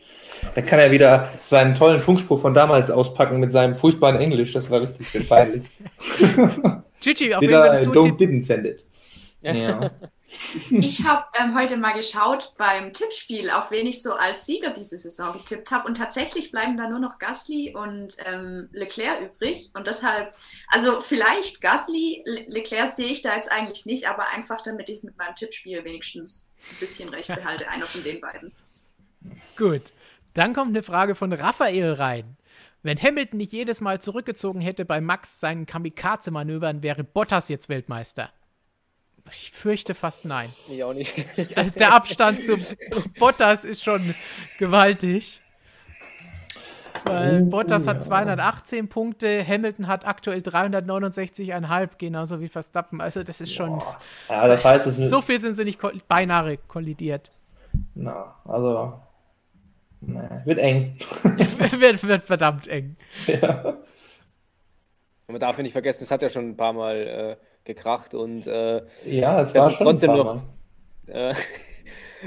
Da 0.54 0.62
kann 0.62 0.78
er 0.78 0.90
wieder 0.90 1.28
seinen 1.46 1.74
tollen 1.74 2.00
Funkspruch 2.00 2.40
von 2.40 2.54
damals 2.54 2.90
auspacken 2.90 3.40
mit 3.40 3.52
seinem 3.52 3.74
furchtbaren 3.74 4.16
Englisch. 4.16 4.52
Das 4.52 4.70
war 4.70 4.82
richtig 4.82 5.08
schön 5.08 5.26
peinlich. 5.28 5.64
Gigi, 7.00 7.34
auf 7.34 7.40
wen 7.40 7.50
würdest 7.50 7.86
du 7.86 7.90
Don't 7.90 8.16
didn't 8.16 8.42
send 8.42 8.66
it. 8.66 8.84
Ja. 9.42 9.90
Ich 10.70 11.04
habe 11.04 11.24
ähm, 11.38 11.56
heute 11.56 11.76
mal 11.76 11.92
geschaut 11.92 12.54
beim 12.56 12.92
Tippspiel, 12.92 13.50
auf 13.50 13.70
wen 13.70 13.86
ich 13.86 14.02
so 14.02 14.14
als 14.14 14.46
Sieger 14.46 14.70
diese 14.70 14.98
Saison 14.98 15.32
getippt 15.32 15.70
habe. 15.70 15.86
Und 15.86 15.96
tatsächlich 15.96 16.50
bleiben 16.50 16.76
da 16.76 16.88
nur 16.88 16.98
noch 16.98 17.18
Gasly 17.18 17.74
und 17.74 18.16
ähm, 18.24 18.68
Leclerc 18.72 19.20
übrig. 19.20 19.70
Und 19.74 19.86
deshalb, 19.86 20.34
also 20.68 21.00
vielleicht 21.00 21.60
Gasly, 21.60 22.22
Le 22.24 22.44
Leclerc 22.48 22.88
sehe 22.88 23.08
ich 23.08 23.22
da 23.22 23.34
jetzt 23.34 23.50
eigentlich 23.50 23.86
nicht, 23.86 24.08
aber 24.08 24.28
einfach 24.28 24.60
damit 24.60 24.88
ich 24.88 25.02
mit 25.02 25.16
meinem 25.16 25.34
Tippspiel 25.34 25.84
wenigstens 25.84 26.52
ein 26.70 26.76
bisschen 26.80 27.08
recht 27.08 27.28
behalte, 27.34 27.68
einer 27.68 27.86
von 27.86 28.02
den 28.02 28.20
beiden. 28.20 28.52
Gut. 29.56 29.82
Dann 30.34 30.52
kommt 30.52 30.70
eine 30.70 30.82
Frage 30.82 31.14
von 31.14 31.32
Raphael 31.32 31.92
rein. 31.92 32.36
Wenn 32.82 33.00
Hamilton 33.00 33.38
nicht 33.38 33.52
jedes 33.52 33.80
Mal 33.80 34.02
zurückgezogen 34.02 34.60
hätte 34.60 34.84
bei 34.84 35.00
Max 35.00 35.40
seinen 35.40 35.64
Kamikaze-Manövern, 35.64 36.82
wäre 36.82 37.02
Bottas 37.02 37.48
jetzt 37.48 37.68
Weltmeister. 37.68 38.30
Ich 39.30 39.50
fürchte 39.52 39.94
fast 39.94 40.24
nein. 40.24 40.48
Ich 40.68 40.84
auch 40.84 40.94
nicht. 40.94 41.14
Also 41.56 41.70
der 41.70 41.94
Abstand 41.94 42.42
zu 42.42 42.56
Bottas 43.18 43.64
ist 43.64 43.82
schon 43.82 44.14
gewaltig. 44.58 45.40
Weil 47.06 47.42
oh, 47.42 47.46
Bottas 47.46 47.86
hat 47.86 48.02
218 48.02 48.88
Punkte, 48.88 49.46
Hamilton 49.46 49.88
hat 49.88 50.06
aktuell 50.06 50.40
369,5, 50.40 51.90
genauso 51.98 52.40
wie 52.40 52.48
Verstappen. 52.48 53.00
Also 53.00 53.22
das 53.22 53.40
ist 53.40 53.52
schon. 53.52 53.82
Ja, 54.28 54.46
das 54.46 54.64
heißt, 54.64 54.86
es 54.86 54.96
so 54.96 55.20
viel 55.20 55.40
sind 55.40 55.54
sie 55.54 55.64
nicht 55.64 55.80
beinahe 56.08 56.56
kollidiert. 56.56 57.30
Na, 57.94 58.36
also 58.44 59.00
Nee, 60.06 60.28
wird 60.44 60.58
eng. 60.58 60.96
wird, 61.22 62.06
wird 62.06 62.22
verdammt 62.24 62.68
eng. 62.68 62.96
Ja. 63.26 63.78
Man 65.26 65.40
darf 65.40 65.56
nicht 65.58 65.72
vergessen, 65.72 66.04
es 66.04 66.10
hat 66.10 66.22
ja 66.22 66.28
schon 66.28 66.50
ein 66.50 66.56
paar 66.56 66.72
Mal 66.72 66.96
äh, 66.96 67.36
gekracht 67.64 68.14
und 68.14 68.46
äh, 68.46 68.82
ja, 69.06 69.42
es 69.42 69.54
war 69.54 69.72
schon 69.72 69.86
trotzdem 69.86 70.12
noch. 70.12 70.42
Äh, 71.06 71.34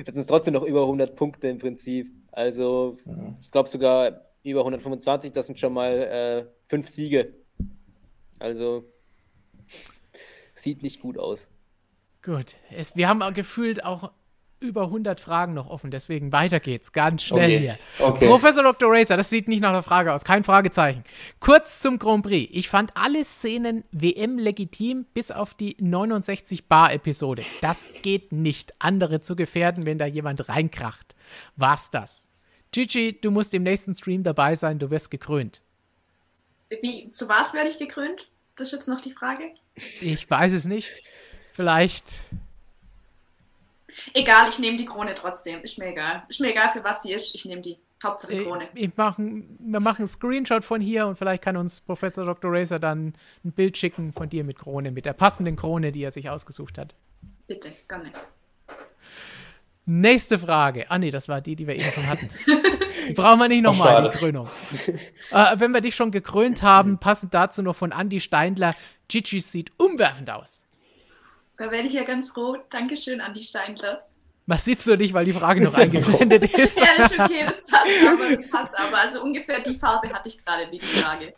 das 0.06 0.14
sind 0.14 0.30
trotzdem 0.30 0.54
noch 0.54 0.62
über 0.62 0.82
100 0.82 1.16
Punkte 1.16 1.48
im 1.48 1.58
Prinzip. 1.58 2.12
Also, 2.32 3.00
ja. 3.08 3.34
ich 3.42 3.50
glaube 3.50 3.68
sogar 3.68 4.22
über 4.44 4.60
125, 4.60 5.32
das 5.32 5.48
sind 5.48 5.60
schon 5.60 5.74
mal 5.74 5.94
äh, 5.94 6.46
fünf 6.68 6.88
Siege. 6.88 7.34
Also, 8.38 8.86
sieht 10.54 10.84
nicht 10.84 11.02
gut 11.02 11.18
aus. 11.18 11.50
Gut. 12.22 12.58
Es, 12.70 12.96
wir 12.96 13.10
haben 13.10 13.34
gefühlt 13.34 13.84
auch 13.84 14.12
über 14.60 14.84
100 14.84 15.20
Fragen 15.20 15.54
noch 15.54 15.70
offen, 15.70 15.92
deswegen 15.92 16.32
weiter 16.32 16.60
geht's, 16.60 16.92
ganz 16.92 17.24
schnell 17.24 17.52
okay. 17.52 17.60
hier. 17.60 17.78
Okay. 18.00 18.28
Professor 18.28 18.64
Dr. 18.64 18.92
Racer, 18.92 19.18
das 19.18 19.30
sieht 19.30 19.48
nicht 19.48 19.62
nach 19.62 19.70
einer 19.70 19.84
Frage 19.84 20.14
aus, 20.14 20.24
kein 20.24 20.44
Fragezeichen. 20.44 21.04
Kurz 21.40 21.80
zum 21.80 22.00
Grand 22.00 22.24
Prix. 22.24 22.50
Ich 22.54 22.70
fand 22.70 22.92
alle 22.96 23.24
Szenen 23.24 23.84
WM 23.92 24.38
legitim, 24.38 25.06
bis 25.14 25.32
auf 25.32 25.54
die 25.54 25.78
69 25.80 26.68
Bar-Episode. 26.68 27.44
Das 27.62 28.02
geht 28.02 28.32
nicht, 28.32 28.74
andere 28.80 29.22
zu 29.22 29.36
gefährden, 29.36 29.86
wenn 29.86 29.98
da 29.98 30.06
jemand 30.06 30.50
reinkracht. 30.50 31.16
War's 31.56 31.92
das? 31.92 32.30
Gigi, 32.72 33.20
du 33.20 33.32
musst 33.32 33.54
im 33.54 33.64
nächsten 33.64 33.96
Stream 33.96 34.24
dabei 34.24 34.56
sein, 34.56 34.80
du 34.80 34.90
wirst 34.90 35.12
gekrönt. 35.12 35.62
Wie, 36.82 37.12
zu 37.12 37.30
was 37.30 37.54
werde 37.54 37.70
ich 37.70 37.80
gekrönt? 37.80 38.28
Das 38.56 38.70
ist 38.70 38.74
jetzt 38.74 38.88
noch 38.88 39.02
die 39.02 39.14
Frage. 39.14 39.52
Ich 40.02 40.30
weiß 40.30 40.54
es 40.54 40.66
nicht. 40.66 41.04
Vielleicht 41.54 42.24
Egal, 44.14 44.50
ich 44.50 44.60
nehme 44.60 44.78
die 44.78 44.86
Krone 44.86 45.14
trotzdem. 45.16 45.62
Ist 45.62 45.78
mir 45.78 45.88
egal. 45.88 46.24
Ist 46.28 46.40
mir 46.40 46.50
egal, 46.50 46.72
für 46.72 46.84
was 46.84 47.04
sie 47.04 47.14
ist. 47.14 47.36
Ich 47.36 47.46
nehme 47.46 47.62
die. 47.62 47.78
Hauptsache 48.04 48.34
äh, 48.34 48.44
Krone. 48.44 48.68
Ich, 48.76 48.84
ich 48.84 48.92
mach, 48.96 49.18
wir 49.18 49.80
machen 49.80 50.02
einen 50.02 50.08
Screenshot 50.08 50.64
von 50.64 50.82
hier 50.82 51.08
und 51.08 51.18
vielleicht 51.18 51.44
kann 51.44 51.58
uns 51.58 51.82
Professor 51.82 52.26
Dr. 52.26 52.52
Racer 52.54 52.80
dann 52.80 53.14
ein 53.44 53.52
Bild 53.52 53.76
schicken 53.76 54.14
von 54.14 54.30
dir 54.30 54.44
mit 54.44 54.60
Krone, 54.60 54.92
mit 54.92 55.06
der 55.06 55.14
passenden 55.14 55.56
Krone, 55.56 55.92
die 55.92 56.04
er 56.04 56.12
sich 56.12 56.30
ausgesucht 56.30 56.78
hat. 56.78 56.94
Bitte, 57.48 57.72
gerne. 57.88 58.12
Nächste 59.90 60.38
Frage. 60.38 60.92
Ah, 60.92 60.98
nee, 60.98 61.12
das 61.12 61.30
war 61.30 61.40
die, 61.40 61.56
die 61.56 61.66
wir 61.66 61.76
eben 61.76 61.92
schon 61.92 62.08
hatten. 62.08 62.30
Brauchen 63.16 63.40
wir 63.40 63.48
nicht 63.48 63.64
nochmal 63.64 64.10
die 64.10 64.18
Krönung. 64.18 64.50
äh, 65.32 65.60
wenn 65.60 65.72
wir 65.72 65.80
dich 65.80 65.96
schon 65.96 66.12
gekrönt 66.12 66.62
haben, 66.62 66.98
passend 66.98 67.34
dazu 67.34 67.64
noch 67.64 67.76
von 67.76 67.94
Andy 67.94 68.20
Steindler. 68.20 68.72
Gigi 69.08 69.40
sieht 69.40 69.72
umwerfend 69.78 70.30
aus. 70.30 70.67
Da 71.58 71.72
werde 71.72 71.88
ich 71.88 71.94
ja 71.94 72.04
ganz 72.04 72.36
rot. 72.38 72.62
Dankeschön, 72.70 73.20
Andi 73.20 73.44
Steindler. 73.44 74.08
Was 74.46 74.64
sitzt 74.64 74.88
du 74.88 74.96
nicht, 74.96 75.14
weil 75.14 75.26
die 75.26 75.34
Frage 75.34 75.62
noch 75.62 75.74
eingeblendet 75.74 76.44
ist? 76.54 76.80
ja, 76.80 76.88
das 76.98 77.12
ist 77.12 77.20
okay, 77.20 77.44
das 77.46 77.66
passt 77.66 78.08
aber, 78.08 78.32
das 78.32 78.50
passt 78.50 78.80
aber. 78.80 78.98
Also 78.98 79.22
ungefähr 79.22 79.60
die 79.60 79.76
Farbe 79.76 80.10
hatte 80.14 80.30
ich 80.30 80.44
gerade 80.44 80.72
wie 80.72 80.78
die 80.78 80.86
Frage. 80.86 81.34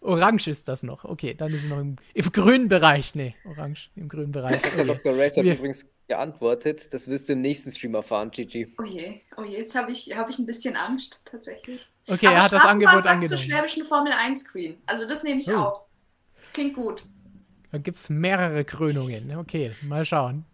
Orange 0.00 0.48
ist 0.48 0.68
das 0.68 0.84
noch. 0.84 1.04
Okay, 1.04 1.34
dann 1.34 1.52
ist 1.52 1.64
es 1.64 1.68
noch 1.68 1.80
im, 1.80 1.96
im 2.14 2.32
grünen 2.32 2.68
Bereich. 2.68 3.16
Nee, 3.16 3.34
orange 3.44 3.90
im 3.96 4.08
grünen 4.08 4.30
Bereich. 4.30 4.62
Professor 4.62 4.84
Dr. 4.84 5.18
Race 5.18 5.36
hat 5.36 5.44
übrigens 5.44 5.86
geantwortet. 6.06 6.94
Das 6.94 7.08
wirst 7.08 7.28
du 7.28 7.32
im 7.32 7.40
nächsten 7.40 7.72
Stream 7.72 7.94
erfahren, 7.94 8.30
Gigi. 8.30 8.72
Oh 8.78 8.84
je, 8.84 9.18
oh 9.36 9.42
je, 9.42 9.56
jetzt 9.56 9.74
habe 9.74 9.90
ich, 9.90 10.16
hab 10.16 10.30
ich 10.30 10.38
ein 10.38 10.46
bisschen 10.46 10.76
Angst, 10.76 11.22
tatsächlich. 11.24 11.88
Okay, 12.06 12.28
Aber 12.28 12.36
er 12.36 12.44
hat 12.44 12.52
das 12.52 12.62
Angebot 12.62 13.06
angenommen. 13.06 13.26
zur 13.26 13.38
schwäbischen 13.38 13.84
Formel 13.84 14.12
1 14.12 14.52
Queen. 14.52 14.76
Also 14.86 15.08
das 15.08 15.24
nehme 15.24 15.40
ich 15.40 15.48
oh. 15.48 15.56
auch. 15.56 15.84
Klingt 16.52 16.74
gut. 16.74 17.02
Dann 17.72 17.82
gibt 17.82 17.96
es 17.96 18.10
mehrere 18.10 18.64
Krönungen. 18.64 19.36
Okay, 19.36 19.72
mal 19.82 20.04
schauen. 20.04 20.44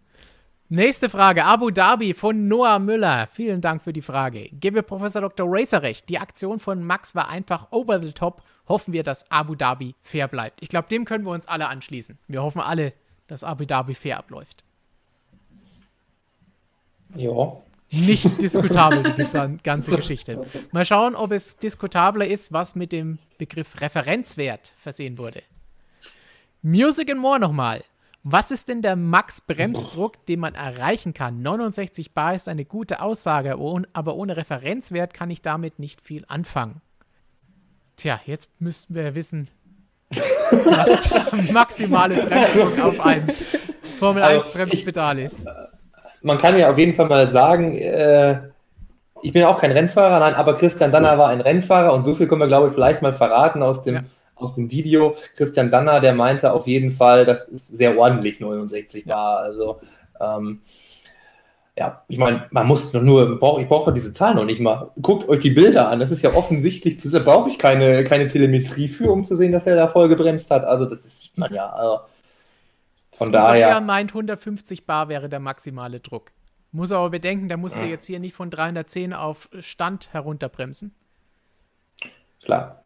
Nächste 0.69 1.07
Frage. 1.07 1.45
Abu 1.45 1.69
Dhabi 1.69 2.13
von 2.13 2.47
Noah 2.47 2.79
Müller. 2.79 3.27
Vielen 3.31 3.61
Dank 3.61 3.83
für 3.83 3.93
die 3.93 4.01
Frage. 4.01 4.49
Gebe 4.53 4.81
Professor 4.81 5.21
Dr. 5.21 5.45
Racer 5.47 5.83
recht. 5.83 6.09
Die 6.09 6.17
Aktion 6.17 6.57
von 6.57 6.83
Max 6.83 7.13
war 7.13 7.29
einfach 7.29 7.67
over 7.71 8.01
the 8.01 8.11
top. 8.11 8.41
Hoffen 8.67 8.93
wir, 8.93 9.03
dass 9.03 9.29
Abu 9.29 9.55
Dhabi 9.55 9.93
fair 10.01 10.27
bleibt. 10.27 10.63
Ich 10.63 10.69
glaube, 10.69 10.87
dem 10.87 11.05
können 11.05 11.25
wir 11.25 11.31
uns 11.31 11.47
alle 11.47 11.67
anschließen. 11.67 12.17
Wir 12.27 12.41
hoffen 12.41 12.61
alle, 12.61 12.93
dass 13.27 13.43
Abu 13.43 13.65
Dhabi 13.65 13.93
fair 13.93 14.17
abläuft. 14.17 14.63
Ja. 17.15 17.57
Nicht 17.91 18.25
diskutabel, 18.41 19.03
die 19.03 19.57
ganze 19.61 19.95
Geschichte. 19.95 20.43
Mal 20.71 20.85
schauen, 20.85 21.13
ob 21.13 21.31
es 21.31 21.57
diskutabler 21.57 22.25
ist, 22.25 22.51
was 22.51 22.73
mit 22.73 22.91
dem 22.91 23.19
Begriff 23.37 23.79
Referenzwert 23.79 24.73
versehen 24.77 25.19
wurde. 25.19 25.43
Music 26.65 27.11
and 27.11 27.19
More 27.19 27.41
nochmal. 27.41 27.81
Was 28.23 28.49
ist 28.49 28.69
denn 28.69 28.81
der 28.81 28.95
Max-Bremsdruck, 28.95 30.25
den 30.27 30.39
man 30.39 30.55
erreichen 30.55 31.13
kann? 31.13 31.41
69 31.41 32.13
Bar 32.13 32.35
ist 32.35 32.47
eine 32.47 32.63
gute 32.63 33.01
Aussage, 33.01 33.57
aber 33.91 34.15
ohne 34.15 34.37
Referenzwert 34.37 35.13
kann 35.13 35.29
ich 35.29 35.41
damit 35.41 35.77
nicht 35.77 35.99
viel 35.99 36.23
anfangen. 36.29 36.79
Tja, 37.97 38.17
jetzt 38.25 38.49
müssten 38.59 38.95
wir 38.95 39.13
wissen, 39.13 39.49
was 40.09 41.09
der 41.09 41.51
maximale 41.51 42.15
Bremsdruck 42.15 42.79
auf 42.79 43.05
einem 43.05 43.27
Formel 43.99 44.23
1 44.23 44.37
also, 44.37 44.51
Bremspedal 44.51 45.19
ist. 45.19 45.45
Man 46.21 46.37
kann 46.37 46.57
ja 46.57 46.71
auf 46.71 46.77
jeden 46.77 46.93
Fall 46.93 47.09
mal 47.09 47.29
sagen, 47.29 47.77
äh, 47.77 48.39
ich 49.21 49.33
bin 49.33 49.43
auch 49.43 49.59
kein 49.59 49.73
Rennfahrer, 49.73 50.21
nein, 50.21 50.35
aber 50.35 50.57
Christian 50.57 50.93
Danner 50.93 51.17
war 51.17 51.27
ein 51.27 51.41
Rennfahrer 51.41 51.91
und 51.91 52.05
so 52.05 52.15
viel 52.15 52.27
können 52.27 52.39
wir, 52.39 52.47
glaube 52.47 52.67
ich, 52.67 52.73
vielleicht 52.73 53.01
mal 53.01 53.13
verraten 53.13 53.61
aus 53.61 53.83
dem 53.83 53.95
ja 53.95 54.03
aus 54.43 54.55
dem 54.55 54.71
Video. 54.71 55.15
Christian 55.35 55.71
Danner, 55.71 55.99
der 55.99 56.13
meinte 56.13 56.53
auf 56.53 56.67
jeden 56.67 56.91
Fall, 56.91 57.25
das 57.25 57.47
ist 57.47 57.67
sehr 57.75 57.97
ordentlich 57.97 58.39
69 58.39 59.05
Bar. 59.05 59.39
Also 59.39 59.79
ähm, 60.19 60.61
ja, 61.75 62.03
ich 62.07 62.19
meine, 62.19 62.45
man 62.51 62.67
muss 62.67 62.93
nur, 62.93 63.33
ich 63.59 63.67
brauche 63.67 63.91
diese 63.93 64.13
Zahl 64.13 64.35
noch 64.35 64.45
nicht 64.45 64.59
mal. 64.59 64.91
Guckt 65.01 65.27
euch 65.27 65.39
die 65.39 65.49
Bilder 65.49 65.89
an. 65.89 65.99
Das 65.99 66.11
ist 66.11 66.21
ja 66.21 66.33
offensichtlich, 66.33 66.97
da 66.97 67.19
brauche 67.19 67.49
ich 67.49 67.57
keine, 67.57 68.03
keine 68.03 68.27
Telemetrie 68.27 68.87
für, 68.87 69.11
um 69.11 69.23
zu 69.23 69.35
sehen, 69.35 69.51
dass 69.51 69.65
er 69.65 69.75
da 69.75 69.87
voll 69.87 70.07
gebremst 70.07 70.51
hat. 70.51 70.65
Also, 70.65 70.85
das 70.85 71.01
sieht 71.19 71.35
man 71.37 71.51
ja. 71.51 71.69
Also, 71.71 72.01
von 73.11 73.27
Sophia 73.27 73.41
daher. 73.41 73.81
meint, 73.81 74.11
150 74.11 74.85
Bar 74.85 75.09
wäre 75.09 75.29
der 75.29 75.39
maximale 75.39 75.99
Druck. 75.99 76.31
Muss 76.71 76.91
aber 76.91 77.09
bedenken, 77.09 77.47
der 77.47 77.57
musste 77.57 77.81
ja. 77.81 77.87
jetzt 77.87 78.05
hier 78.05 78.19
nicht 78.19 78.35
von 78.35 78.51
310 78.51 79.13
auf 79.13 79.49
Stand 79.59 80.13
herunterbremsen. 80.13 80.93
Klar. 82.43 82.82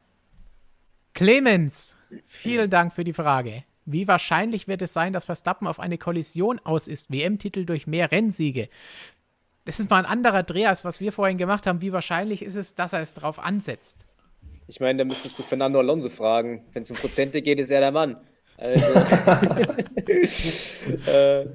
Clemens, 1.17 1.97
vielen 2.25 2.69
Dank 2.69 2.93
für 2.93 3.03
die 3.03 3.11
Frage. 3.11 3.63
Wie 3.85 4.07
wahrscheinlich 4.07 4.67
wird 4.67 4.83
es 4.83 4.93
sein, 4.93 5.13
dass 5.13 5.25
Verstappen 5.25 5.65
auf 5.65 5.79
eine 5.79 5.97
Kollision 5.97 6.61
aus 6.63 6.87
ist? 6.87 7.09
WM-Titel 7.09 7.65
durch 7.65 7.87
mehr 7.87 8.11
Rennsiege. 8.11 8.69
Das 9.65 9.79
ist 9.79 9.89
mal 9.89 9.97
ein 9.97 10.05
anderer 10.05 10.43
Dreh, 10.43 10.67
als 10.67 10.85
was 10.85 11.01
wir 11.01 11.11
vorhin 11.11 11.39
gemacht 11.39 11.65
haben. 11.65 11.81
Wie 11.81 11.91
wahrscheinlich 11.91 12.43
ist 12.43 12.53
es, 12.53 12.75
dass 12.75 12.93
er 12.93 13.01
es 13.01 13.15
drauf 13.15 13.39
ansetzt? 13.39 14.05
Ich 14.67 14.79
meine, 14.79 14.99
da 14.99 15.05
müsstest 15.05 15.39
du 15.39 15.43
Fernando 15.43 15.79
Alonso 15.79 16.09
fragen. 16.09 16.63
Wenn 16.73 16.83
es 16.83 16.91
um 16.91 16.97
Prozente 16.97 17.41
geht, 17.41 17.57
ist 17.57 17.71
er 17.71 17.79
der 17.79 17.91
Mann. 17.91 18.17
Also, 18.55 18.85
äh, 21.07 21.47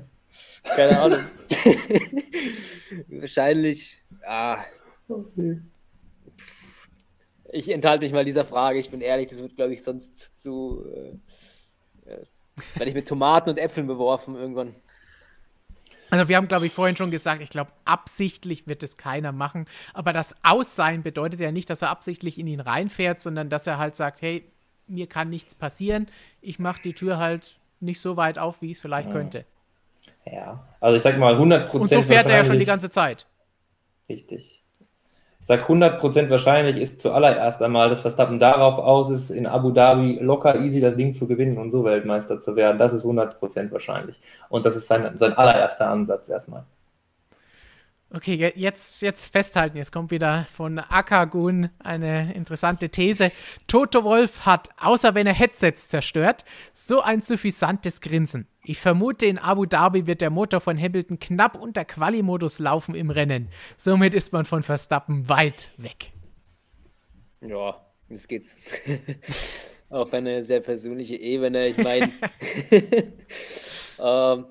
keine 0.75 0.99
Ahnung. 0.99 1.21
Wahrscheinlich, 3.11 4.03
ah, 4.27 4.59
ich 7.53 7.71
enthalte 7.71 8.05
mich 8.05 8.13
mal 8.13 8.25
dieser 8.25 8.45
Frage. 8.45 8.79
Ich 8.79 8.91
bin 8.91 9.01
ehrlich, 9.01 9.29
das 9.29 9.41
wird, 9.41 9.57
glaube 9.57 9.75
ich, 9.75 9.83
sonst 9.83 10.39
zu. 10.39 10.85
Äh, 12.07 12.11
äh, 12.11 12.25
werde 12.75 12.89
ich 12.89 12.95
mit 12.95 13.09
Tomaten 13.09 13.51
und 13.51 13.59
Äpfeln 13.59 13.87
beworfen 13.87 14.35
irgendwann. 14.35 14.75
Also 16.11 16.29
wir 16.29 16.37
haben, 16.37 16.49
glaube 16.49 16.67
ich, 16.67 16.73
vorhin 16.73 16.97
schon 16.97 17.11
gesagt, 17.11 17.41
ich 17.41 17.49
glaube, 17.49 17.71
absichtlich 17.87 18.67
wird 18.67 18.83
es 18.83 18.99
keiner 18.99 19.33
machen. 19.33 19.67
Aber 19.95 20.13
das 20.13 20.37
Aussein 20.43 21.03
bedeutet 21.03 21.41
ja 21.41 21.53
nicht, 21.53 21.71
dass 21.71 21.81
er 21.81 21.89
absichtlich 21.89 22.39
in 22.39 22.47
ihn 22.47 22.61
reinfährt, 22.61 23.21
sondern 23.21 23.49
dass 23.49 23.67
er 23.67 23.79
halt 23.79 23.97
sagt, 23.97 24.21
hey, 24.21 24.45
mir 24.87 25.07
kann 25.07 25.31
nichts 25.31 25.55
passieren. 25.55 26.07
Ich 26.43 26.59
mache 26.59 26.83
die 26.83 26.93
Tür 26.93 27.17
halt 27.17 27.57
nicht 27.81 28.01
so 28.01 28.19
weit 28.19 28.39
auf, 28.39 28.61
wie 28.61 28.67
ich 28.67 28.77
es 28.77 28.81
vielleicht 28.81 29.09
ja. 29.09 29.15
könnte. 29.15 29.47
Ja, 30.27 30.67
also 30.81 30.97
ich 30.97 31.03
sag 31.03 31.19
mal 31.19 31.33
100 31.33 31.71
Prozent. 31.71 31.83
Und 31.83 32.03
so 32.03 32.03
fährt 32.03 32.29
er 32.29 32.37
ja 32.37 32.45
schon 32.45 32.59
die 32.59 32.67
ganze 32.67 32.91
Zeit. 32.91 33.27
Richtig 34.09 34.62
sage 35.43 35.65
100% 35.65 36.31
wahrscheinlich 36.31 36.77
ist 36.77 37.01
zuallererst 37.01 37.61
einmal, 37.63 37.91
dass 37.91 38.01
Verstappen 38.01 38.39
darauf 38.39 38.79
aus 38.79 39.11
ist, 39.11 39.31
in 39.31 39.47
Abu 39.47 39.71
Dhabi 39.71 40.19
locker 40.21 40.61
easy 40.61 40.81
das 40.81 40.97
Ding 40.97 41.13
zu 41.13 41.27
gewinnen 41.27 41.59
und 41.59 41.71
so 41.71 41.85
Weltmeister 41.85 42.41
zu 42.41 42.57
werden. 42.57 42.79
Das 42.79 42.93
ist 42.93 43.05
100% 43.05 43.73
wahrscheinlich. 43.73 44.21
Und 44.49 44.65
das 44.65 44.77
ist 44.77 44.87
sein, 44.87 45.19
sein 45.19 45.33
allererster 45.33 45.89
Ansatz 45.89 46.29
erstmal. 46.29 46.65
Okay, 48.15 48.53
jetzt, 48.55 49.01
jetzt 49.01 49.33
festhalten. 49.33 49.79
Jetzt 49.79 49.91
kommt 49.91 50.11
wieder 50.11 50.47
von 50.53 50.79
Akagun 50.79 51.71
eine 51.79 52.35
interessante 52.35 52.91
These. 52.91 53.33
Toto 53.67 54.05
Wolf 54.05 54.45
hat, 54.45 54.69
außer 54.79 55.15
wenn 55.15 55.27
er 55.27 55.33
Headsets 55.33 55.89
zerstört, 55.89 56.45
so 56.75 57.01
ein 57.01 57.23
suffisantes 57.23 58.03
Grinsen. 58.03 58.47
Ich 58.65 58.79
vermute, 58.79 59.27
in 59.27 59.39
Abu 59.39 59.67
Dhabi 59.67 60.07
wird 60.07 60.21
der 60.21 60.31
Motor 60.31 60.61
von 60.61 60.79
Hamilton 60.81 61.19
knapp 61.19 61.61
unter 61.61 61.85
Quali-Modus 61.85 62.61
laufen 62.61 62.95
im 62.95 63.11
Rennen. 63.11 63.49
Somit 63.77 64.15
ist 64.15 64.33
man 64.33 64.45
von 64.45 64.63
Verstappen 64.63 65.29
weit 65.29 65.71
weg. 65.79 66.13
Ja, 67.41 67.85
jetzt 68.09 68.29
geht's 68.29 68.59
auf 69.91 70.15
eine 70.15 70.45
sehr 70.45 70.61
persönliche 70.61 71.17
Ebene. 71.17 71.67
Ich 71.67 71.77
meine, 71.79 72.09
ähm, 73.99 74.47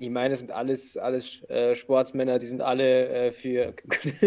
ich 0.00 0.10
meine, 0.10 0.34
es 0.34 0.40
sind 0.40 0.50
alles, 0.50 0.96
alles 0.96 1.42
äh, 1.48 1.76
Sportsmänner, 1.76 2.40
die 2.40 2.46
sind 2.46 2.60
alle 2.60 3.08
äh, 3.08 3.32
für. 3.32 3.74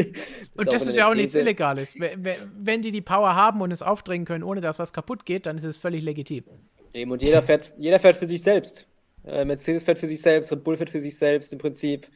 und 0.56 0.72
das 0.72 0.88
ist 0.88 0.95
ja 0.95 1.10
auch 1.10 1.16
nichts 1.16 1.35
Illegales. 1.35 1.98
Wenn 1.98 2.82
die 2.82 2.92
die 2.92 3.01
Power 3.01 3.35
haben 3.35 3.60
und 3.60 3.72
es 3.72 3.82
aufdrängen 3.82 4.26
können, 4.26 4.43
ohne 4.45 4.61
dass 4.61 4.80
was 4.80 4.93
kaputt 4.93 5.26
geht, 5.26 5.45
dann 5.45 5.58
ist 5.58 5.66
es 5.66 5.76
völlig 5.76 6.01
legitim. 6.01 6.45
Eben, 6.94 7.11
und 7.11 7.22
jeder 7.22 7.42
fährt, 7.42 7.74
jeder 7.78 8.00
fährt 8.00 8.16
für 8.16 8.28
sich 8.28 8.42
selbst. 8.42 8.88
Äh, 9.26 9.45
Mercedes 9.45 9.84
fährt 9.84 9.98
für 9.98 10.08
sich 10.08 10.22
selbst, 10.22 10.52
Red 10.52 10.64
Bull 10.64 10.78
fährt 10.78 10.90
für 10.90 11.00
sich 11.00 11.18
selbst 11.18 11.53
im 11.53 11.60
Prinzip. 11.60 12.08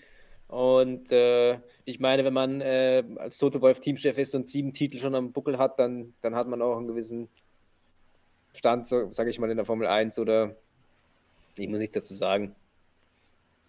Und 0.47 1.11
äh, 1.11 1.59
ich 1.85 1.99
meine, 1.99 2.23
wenn 2.23 2.33
man 2.33 2.61
äh, 2.61 3.03
als 3.17 3.37
Toto 3.37 3.61
Wolf 3.61 3.79
Teamchef 3.79 4.17
ist 4.17 4.35
und 4.35 4.47
sieben 4.47 4.73
Titel 4.73 4.99
schon 4.99 5.15
am 5.15 5.31
Buckel 5.31 5.57
hat, 5.57 5.79
dann, 5.79 6.13
dann 6.21 6.35
hat 6.35 6.47
man 6.47 6.61
auch 6.61 6.77
einen 6.77 6.87
gewissen 6.87 7.29
Stand, 8.53 8.87
so, 8.87 9.11
sage 9.11 9.29
ich 9.29 9.39
mal, 9.39 9.49
in 9.49 9.57
der 9.57 9.65
Formel 9.65 9.87
1 9.87 10.19
oder 10.19 10.55
ich 11.57 11.67
muss 11.67 11.79
nichts 11.79 11.95
dazu 11.95 12.13
sagen. 12.13 12.55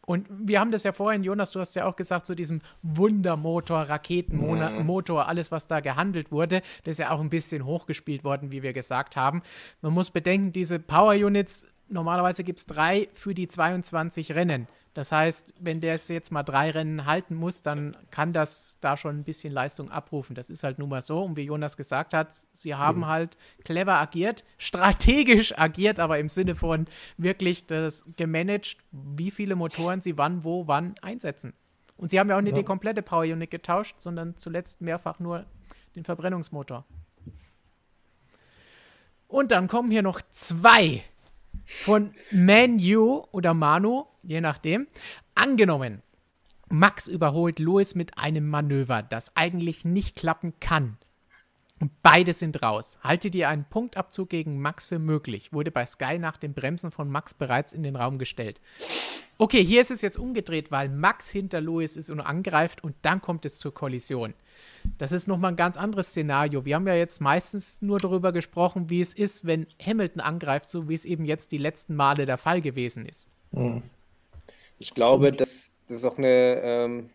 Und 0.07 0.29
wir 0.31 0.61
haben 0.61 0.71
das 0.71 0.85
ja 0.85 0.93
vorhin, 0.93 1.25
Jonas, 1.25 1.51
du 1.51 1.61
hast 1.61 1.75
ja 1.75 1.85
auch 1.85 1.97
gesagt, 1.97 2.27
zu 2.27 2.31
so 2.31 2.35
diesem 2.37 2.61
Wundermotor, 2.83 3.83
Raketenmotor, 3.83 5.23
mhm. 5.23 5.29
alles, 5.29 5.51
was 5.51 5.67
da 5.67 5.81
gehandelt 5.81 6.31
wurde, 6.31 6.63
das 6.85 6.93
ist 6.93 6.99
ja 7.01 7.11
auch 7.11 7.21
ein 7.21 7.29
bisschen 7.29 7.65
hochgespielt 7.65 8.23
worden, 8.23 8.53
wie 8.53 8.63
wir 8.63 8.73
gesagt 8.73 9.17
haben. 9.17 9.43
Man 9.83 9.93
muss 9.93 10.11
bedenken, 10.11 10.53
diese 10.53 10.79
Power 10.79 11.15
Units, 11.15 11.67
normalerweise 11.89 12.45
gibt 12.45 12.61
es 12.61 12.67
drei 12.67 13.09
für 13.13 13.35
die 13.35 13.49
22 13.49 14.35
Rennen. 14.35 14.69
Das 14.97 15.13
heißt, 15.13 15.53
wenn 15.61 15.83
der 15.83 15.97
es 15.97 16.09
jetzt 16.09 16.33
mal 16.33 16.43
drei 16.43 16.71
Rennen 16.71 17.05
halten 17.05 17.35
muss, 17.35 17.63
dann 17.63 17.95
kann 18.11 18.33
das 18.33 18.79
da 18.81 18.97
schon 18.97 19.19
ein 19.19 19.25
bisschen 19.25 19.53
Leistung 19.53 19.91
abrufen. 19.91 20.35
Das 20.35 20.49
ist 20.49 20.65
halt 20.65 20.79
nun 20.79 20.89
mal 20.89 21.03
so. 21.03 21.23
Und 21.23 21.37
wie 21.37 21.43
Jonas 21.43 21.77
gesagt 21.77 22.15
hat, 22.15 22.35
sie 22.35 22.75
haben 22.75 23.01
mhm. 23.01 23.07
halt 23.07 23.37
clever 23.63 23.97
agiert, 23.97 24.43
strategisch 24.57 25.59
agiert, 25.59 26.01
aber 26.01 26.19
im 26.19 26.31
Sinne 26.31 26.55
von 26.55 26.87
wirklich 27.19 27.67
das 27.67 28.09
gemanagt, 28.17 28.79
wie 28.91 29.31
viele 29.31 29.55
Motoren 29.55 30.01
sie 30.01 30.17
wann, 30.17 30.45
wo, 30.45 30.67
wann 30.67 30.95
einsetzen. 31.03 31.53
Und 31.99 32.11
sie 32.11 32.19
haben 32.19 32.31
ja 32.31 32.39
auch 32.39 32.43
nicht 32.43 32.57
ja. 32.57 32.63
die 32.63 32.67
komplette 32.67 33.03
Power 33.03 33.25
Unit 33.25 33.51
getauscht, 33.51 33.97
sondern 33.99 34.39
zuletzt 34.39 34.81
mehrfach 34.81 35.19
nur 35.19 35.45
den 35.95 36.05
Verbrennungsmotor. 36.05 36.87
Und 39.29 39.51
dann 39.51 39.69
kommen 39.69 39.91
hier 39.91 40.03
noch 40.03 40.23
zwei 40.33 41.05
von 41.67 42.15
Manu 42.31 43.25
oder 43.33 43.55
Manu, 43.55 44.05
je 44.23 44.41
nachdem. 44.41 44.87
Angenommen, 45.35 46.03
Max 46.69 47.09
überholt 47.09 47.59
Lewis 47.59 47.95
mit 47.95 48.19
einem 48.19 48.49
Manöver, 48.49 49.03
das 49.03 49.37
eigentlich 49.37 49.85
nicht 49.85 50.17
klappen 50.17 50.55
kann. 50.61 50.99
Und 51.79 51.93
beide 52.03 52.33
sind 52.33 52.63
raus. 52.63 52.99
Haltet 53.03 53.35
ihr 53.35 53.49
einen 53.51 53.67
Punktabzug 53.69 54.31
gegen 54.31 54.61
Max 54.61 54.87
für 54.87 54.99
möglich? 54.99 55.53
Wurde 55.53 55.71
bei 55.71 55.85
Sky 55.85 56.19
nach 56.19 56.39
dem 56.39 56.55
Bremsen 56.55 56.91
von 56.91 57.11
Max 57.11 57.35
bereits 57.35 57.75
in 57.75 57.83
den 57.83 57.97
Raum 57.97 58.19
gestellt. 58.19 58.63
Okay, 59.37 59.63
hier 59.63 59.83
ist 59.83 59.91
es 59.91 60.01
jetzt 60.01 60.19
umgedreht, 60.19 60.71
weil 60.71 60.89
Max 60.89 61.31
hinter 61.31 61.61
Lewis 61.61 61.99
ist 61.99 62.09
und 62.09 62.21
angreift 62.21 62.83
und 62.83 62.97
dann 63.03 63.21
kommt 63.21 63.45
es 63.45 63.59
zur 63.59 63.75
Kollision. 63.75 64.33
Das 64.99 65.13
ist 65.13 65.27
nochmal 65.27 65.53
ein 65.53 65.57
ganz 65.57 65.77
anderes 65.77 66.09
Szenario. 66.09 66.65
Wir 66.65 66.77
haben 66.77 66.87
ja 66.87 66.95
jetzt 66.95 67.21
meistens 67.21 67.83
nur 67.83 67.99
darüber 67.99 68.33
gesprochen, 68.33 68.91
wie 68.91 69.01
es 69.01 69.15
ist, 69.15 69.47
wenn 69.47 69.67
Hamilton 69.85 70.21
angreift, 70.21 70.71
so 70.71 70.89
wie 70.89 70.95
es 70.95 71.05
eben 71.05 71.25
jetzt 71.25 71.53
die 71.53 71.59
letzten 71.59 71.97
Male 71.97 72.27
der 72.27 72.39
Fall 72.39 72.61
gewesen 72.61 73.07
ist. 73.07 73.29
Mhm. 73.53 73.83
Ich 74.79 74.95
glaube, 74.95 75.33
das, 75.33 75.73
das 75.89 75.99
ist 75.99 76.05
auch 76.05 76.19
eine. 76.19 76.61
Ähm, 76.63 77.11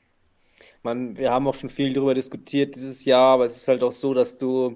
man, 0.84 1.18
wir 1.18 1.32
haben 1.32 1.48
auch 1.48 1.56
schon 1.56 1.70
viel 1.70 1.94
darüber 1.94 2.14
diskutiert 2.14 2.76
dieses 2.76 3.06
Jahr, 3.06 3.34
aber 3.34 3.46
es 3.46 3.56
ist 3.56 3.68
halt 3.68 3.84
auch 3.84 3.92
so, 3.92 4.14
dass 4.14 4.38
du. 4.38 4.76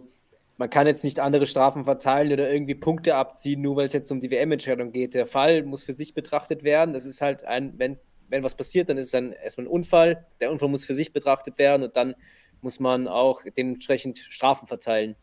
Man 0.58 0.70
kann 0.70 0.88
jetzt 0.88 1.04
nicht 1.04 1.20
andere 1.20 1.48
Strafen 1.48 1.84
verteilen 1.84 2.32
oder 2.32 2.50
irgendwie 2.50 2.76
Punkte 2.76 3.16
abziehen, 3.16 3.62
nur 3.62 3.76
weil 3.76 3.88
es 3.88 3.94
jetzt 3.94 4.10
um 4.10 4.22
die 4.22 4.32
WM-Entscheidung 4.32 4.94
geht. 4.94 5.14
Der 5.14 5.26
Fall 5.26 5.64
muss 5.64 5.84
für 5.84 5.92
sich 5.92 6.14
betrachtet 6.14 6.64
werden. 6.64 6.94
Das 6.94 7.06
ist 7.06 7.20
halt 7.20 7.44
ein, 7.44 7.74
wenn's, 7.76 8.06
wenn 8.30 8.42
was 8.42 8.56
passiert, 8.56 8.88
dann 8.88 8.98
ist 8.98 9.08
es 9.08 9.12
dann 9.12 9.34
erstmal 9.34 9.66
ein 9.66 9.70
Unfall. 9.70 10.26
Der 10.40 10.52
Unfall 10.52 10.70
muss 10.70 10.86
für 10.86 10.94
sich 10.94 11.12
betrachtet 11.12 11.58
werden 11.58 11.84
und 11.84 11.98
dann 11.98 12.16
muss 12.62 12.80
man 12.80 13.08
auch 13.08 13.42
dementsprechend 13.58 14.20
Strafen 14.20 14.68
verteilen. 14.68 15.16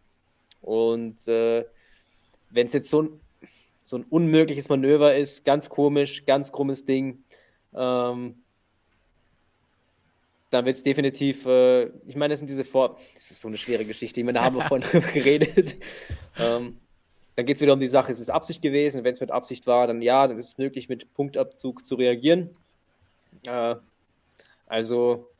Und 0.60 1.26
äh, 1.28 1.64
wenn 2.50 2.66
es 2.66 2.72
jetzt 2.72 2.90
so 2.90 3.02
ein, 3.02 3.20
so 3.84 3.96
ein 3.96 4.04
unmögliches 4.04 4.68
Manöver 4.68 5.16
ist, 5.16 5.44
ganz 5.44 5.68
komisch, 5.68 6.24
ganz 6.24 6.52
krummes 6.52 6.84
Ding, 6.84 7.24
ähm, 7.74 8.42
dann 10.50 10.66
wird 10.66 10.76
es 10.76 10.82
definitiv, 10.82 11.46
äh, 11.46 11.84
ich 12.06 12.14
meine, 12.14 12.32
das 12.32 12.40
sind 12.40 12.50
diese 12.50 12.64
Vor... 12.64 12.98
Das 13.14 13.30
ist 13.30 13.40
so 13.40 13.48
eine 13.48 13.56
schwere 13.56 13.84
Geschichte, 13.84 14.20
ich 14.20 14.26
meine, 14.26 14.38
da 14.38 14.44
haben 14.44 14.56
wir 14.56 14.62
vorhin 14.62 14.86
drüber 14.90 15.08
geredet. 15.08 15.76
Ähm, 16.38 16.78
dann 17.34 17.46
geht 17.46 17.56
es 17.56 17.62
wieder 17.62 17.72
um 17.72 17.80
die 17.80 17.88
Sache, 17.88 18.12
ist 18.12 18.20
es 18.20 18.28
Absicht 18.28 18.60
gewesen? 18.60 19.02
Wenn 19.04 19.14
es 19.14 19.20
mit 19.20 19.30
Absicht 19.30 19.66
war, 19.66 19.86
dann 19.86 20.02
ja, 20.02 20.28
dann 20.28 20.38
ist 20.38 20.46
es 20.46 20.58
möglich, 20.58 20.88
mit 20.90 21.12
Punktabzug 21.14 21.84
zu 21.84 21.94
reagieren. 21.94 22.50
Äh, 23.46 23.76
also, 24.66 25.31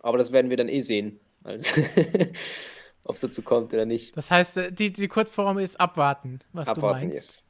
aber 0.00 0.18
das 0.18 0.32
werden 0.32 0.50
wir 0.50 0.56
dann 0.56 0.68
eh 0.68 0.80
sehen. 0.80 1.20
Also, 1.44 1.80
ob 3.04 3.14
es 3.14 3.20
dazu 3.20 3.42
kommt 3.42 3.72
oder 3.72 3.86
nicht. 3.86 4.16
Das 4.16 4.30
heißt, 4.30 4.56
äh, 4.58 4.72
die, 4.72 4.92
die 4.92 5.08
Kurzform 5.08 5.58
ist 5.58 5.78
abwarten, 5.78 6.40
was 6.52 6.68
Abwarten, 6.68 7.00
du 7.00 7.06
meinst. 7.06 7.14
yes. 7.14 7.42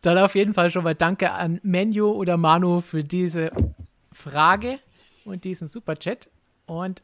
Dann 0.00 0.18
auf 0.18 0.34
jeden 0.34 0.54
Fall 0.54 0.70
schon 0.70 0.84
mal 0.84 0.94
danke 0.94 1.32
an 1.32 1.60
Menu 1.62 2.10
oder 2.10 2.36
Manu 2.36 2.80
für 2.80 3.04
diese 3.04 3.50
Frage 4.12 4.78
und 5.24 5.44
diesen 5.44 5.68
Superchat. 5.68 6.30
Und 6.66 7.02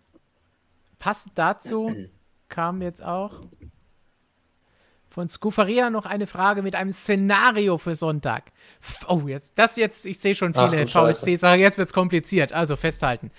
passend 0.98 1.32
dazu 1.36 1.94
kam 2.48 2.80
jetzt 2.82 3.04
auch 3.04 3.40
von 5.16 5.30
Scufaria 5.30 5.88
noch 5.88 6.04
eine 6.04 6.26
Frage 6.26 6.60
mit 6.60 6.74
einem 6.74 6.92
Szenario 6.92 7.78
für 7.78 7.94
Sonntag. 7.94 8.52
Oh, 9.08 9.22
jetzt, 9.26 9.58
das 9.58 9.76
jetzt, 9.76 10.04
ich 10.04 10.18
sehe 10.18 10.34
schon 10.34 10.52
viele. 10.52 10.86
VSC-Sachen, 10.86 11.58
jetzt 11.58 11.78
wird 11.78 11.88
es 11.88 11.94
kompliziert. 11.94 12.52
Also 12.52 12.76
festhalten. 12.76 13.30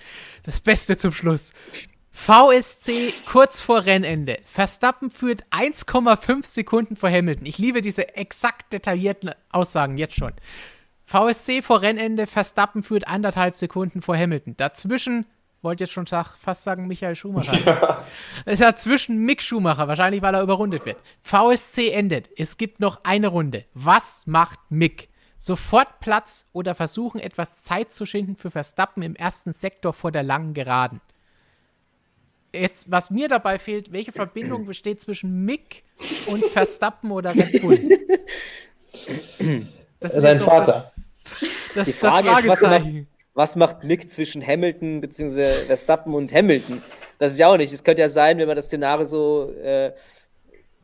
Das 0.42 0.60
Beste 0.60 0.96
zum 0.96 1.12
Schluss. 1.12 1.52
VSC 2.10 3.14
kurz 3.26 3.60
vor 3.60 3.86
Rennende. 3.86 4.38
Verstappen 4.44 5.08
führt 5.08 5.44
1,5 5.52 6.44
Sekunden 6.46 6.96
vor 6.96 7.10
Hamilton. 7.10 7.46
Ich 7.46 7.58
liebe 7.58 7.80
diese 7.80 8.16
exakt 8.16 8.72
detaillierten 8.72 9.30
Aussagen 9.52 9.98
jetzt 9.98 10.16
schon. 10.16 10.32
VSC 11.06 11.62
vor 11.62 11.80
Rennende, 11.80 12.26
Verstappen 12.26 12.82
führt 12.82 13.06
anderthalb 13.06 13.54
Sekunden 13.54 14.02
vor 14.02 14.16
Hamilton. 14.16 14.56
Dazwischen, 14.56 15.26
wollte 15.62 15.84
jetzt 15.84 15.92
schon 15.92 16.06
sag, 16.06 16.36
fast 16.36 16.64
sagen 16.64 16.86
Michael 16.86 17.16
Schumacher. 17.16 18.04
Es 18.44 18.54
ist 18.54 18.62
dazwischen 18.62 19.18
Mick 19.18 19.42
Schumacher, 19.42 19.88
wahrscheinlich 19.88 20.22
weil 20.22 20.34
er 20.34 20.42
überrundet 20.42 20.86
wird. 20.86 20.98
VSC 21.22 21.90
endet. 21.90 22.30
Es 22.36 22.56
gibt 22.56 22.80
noch 22.80 23.04
eine 23.04 23.28
Runde. 23.28 23.64
Was 23.74 24.26
macht 24.26 24.60
Mick? 24.70 25.08
Sofort 25.38 26.00
Platz 26.00 26.46
oder 26.52 26.74
versuchen, 26.74 27.20
etwas 27.20 27.62
Zeit 27.62 27.92
zu 27.92 28.06
schinden 28.06 28.36
für 28.36 28.50
Verstappen 28.50 29.02
im 29.02 29.14
ersten 29.14 29.52
Sektor 29.52 29.92
vor 29.92 30.10
der 30.10 30.24
langen 30.24 30.54
Geraden? 30.54 31.00
Jetzt, 32.52 32.90
was 32.90 33.10
mir 33.10 33.28
dabei 33.28 33.58
fehlt, 33.58 33.92
welche 33.92 34.10
Verbindung 34.10 34.64
besteht 34.66 35.00
zwischen 35.00 35.44
Mick 35.44 35.84
und 36.26 36.44
Verstappen 36.46 37.10
oder 37.10 37.34
Red 37.34 37.62
Bull? 37.62 37.78
Das 40.00 40.14
ist 40.14 40.22
Sein 40.22 40.38
Vater. 40.38 40.92
Das, 41.30 41.40
Die 41.40 41.74
das, 41.74 41.98
das 41.98 41.98
Frage 41.98 42.28
ist, 42.28 42.48
was 42.48 42.58
Fragezeichen. 42.60 43.08
Was 43.38 43.54
macht 43.54 43.84
Mick 43.84 44.10
zwischen 44.10 44.44
Hamilton 44.44 45.00
bzw. 45.00 45.66
Verstappen 45.66 46.12
und 46.12 46.32
Hamilton? 46.32 46.82
Das 47.18 47.34
ist 47.34 47.38
ja 47.38 47.46
auch 47.46 47.56
nicht. 47.56 47.72
Es 47.72 47.84
könnte 47.84 48.02
ja 48.02 48.08
sein, 48.08 48.36
wenn 48.38 48.48
man 48.48 48.56
das 48.56 48.64
Szenario 48.64 49.04
so, 49.04 49.52
äh, 49.52 49.92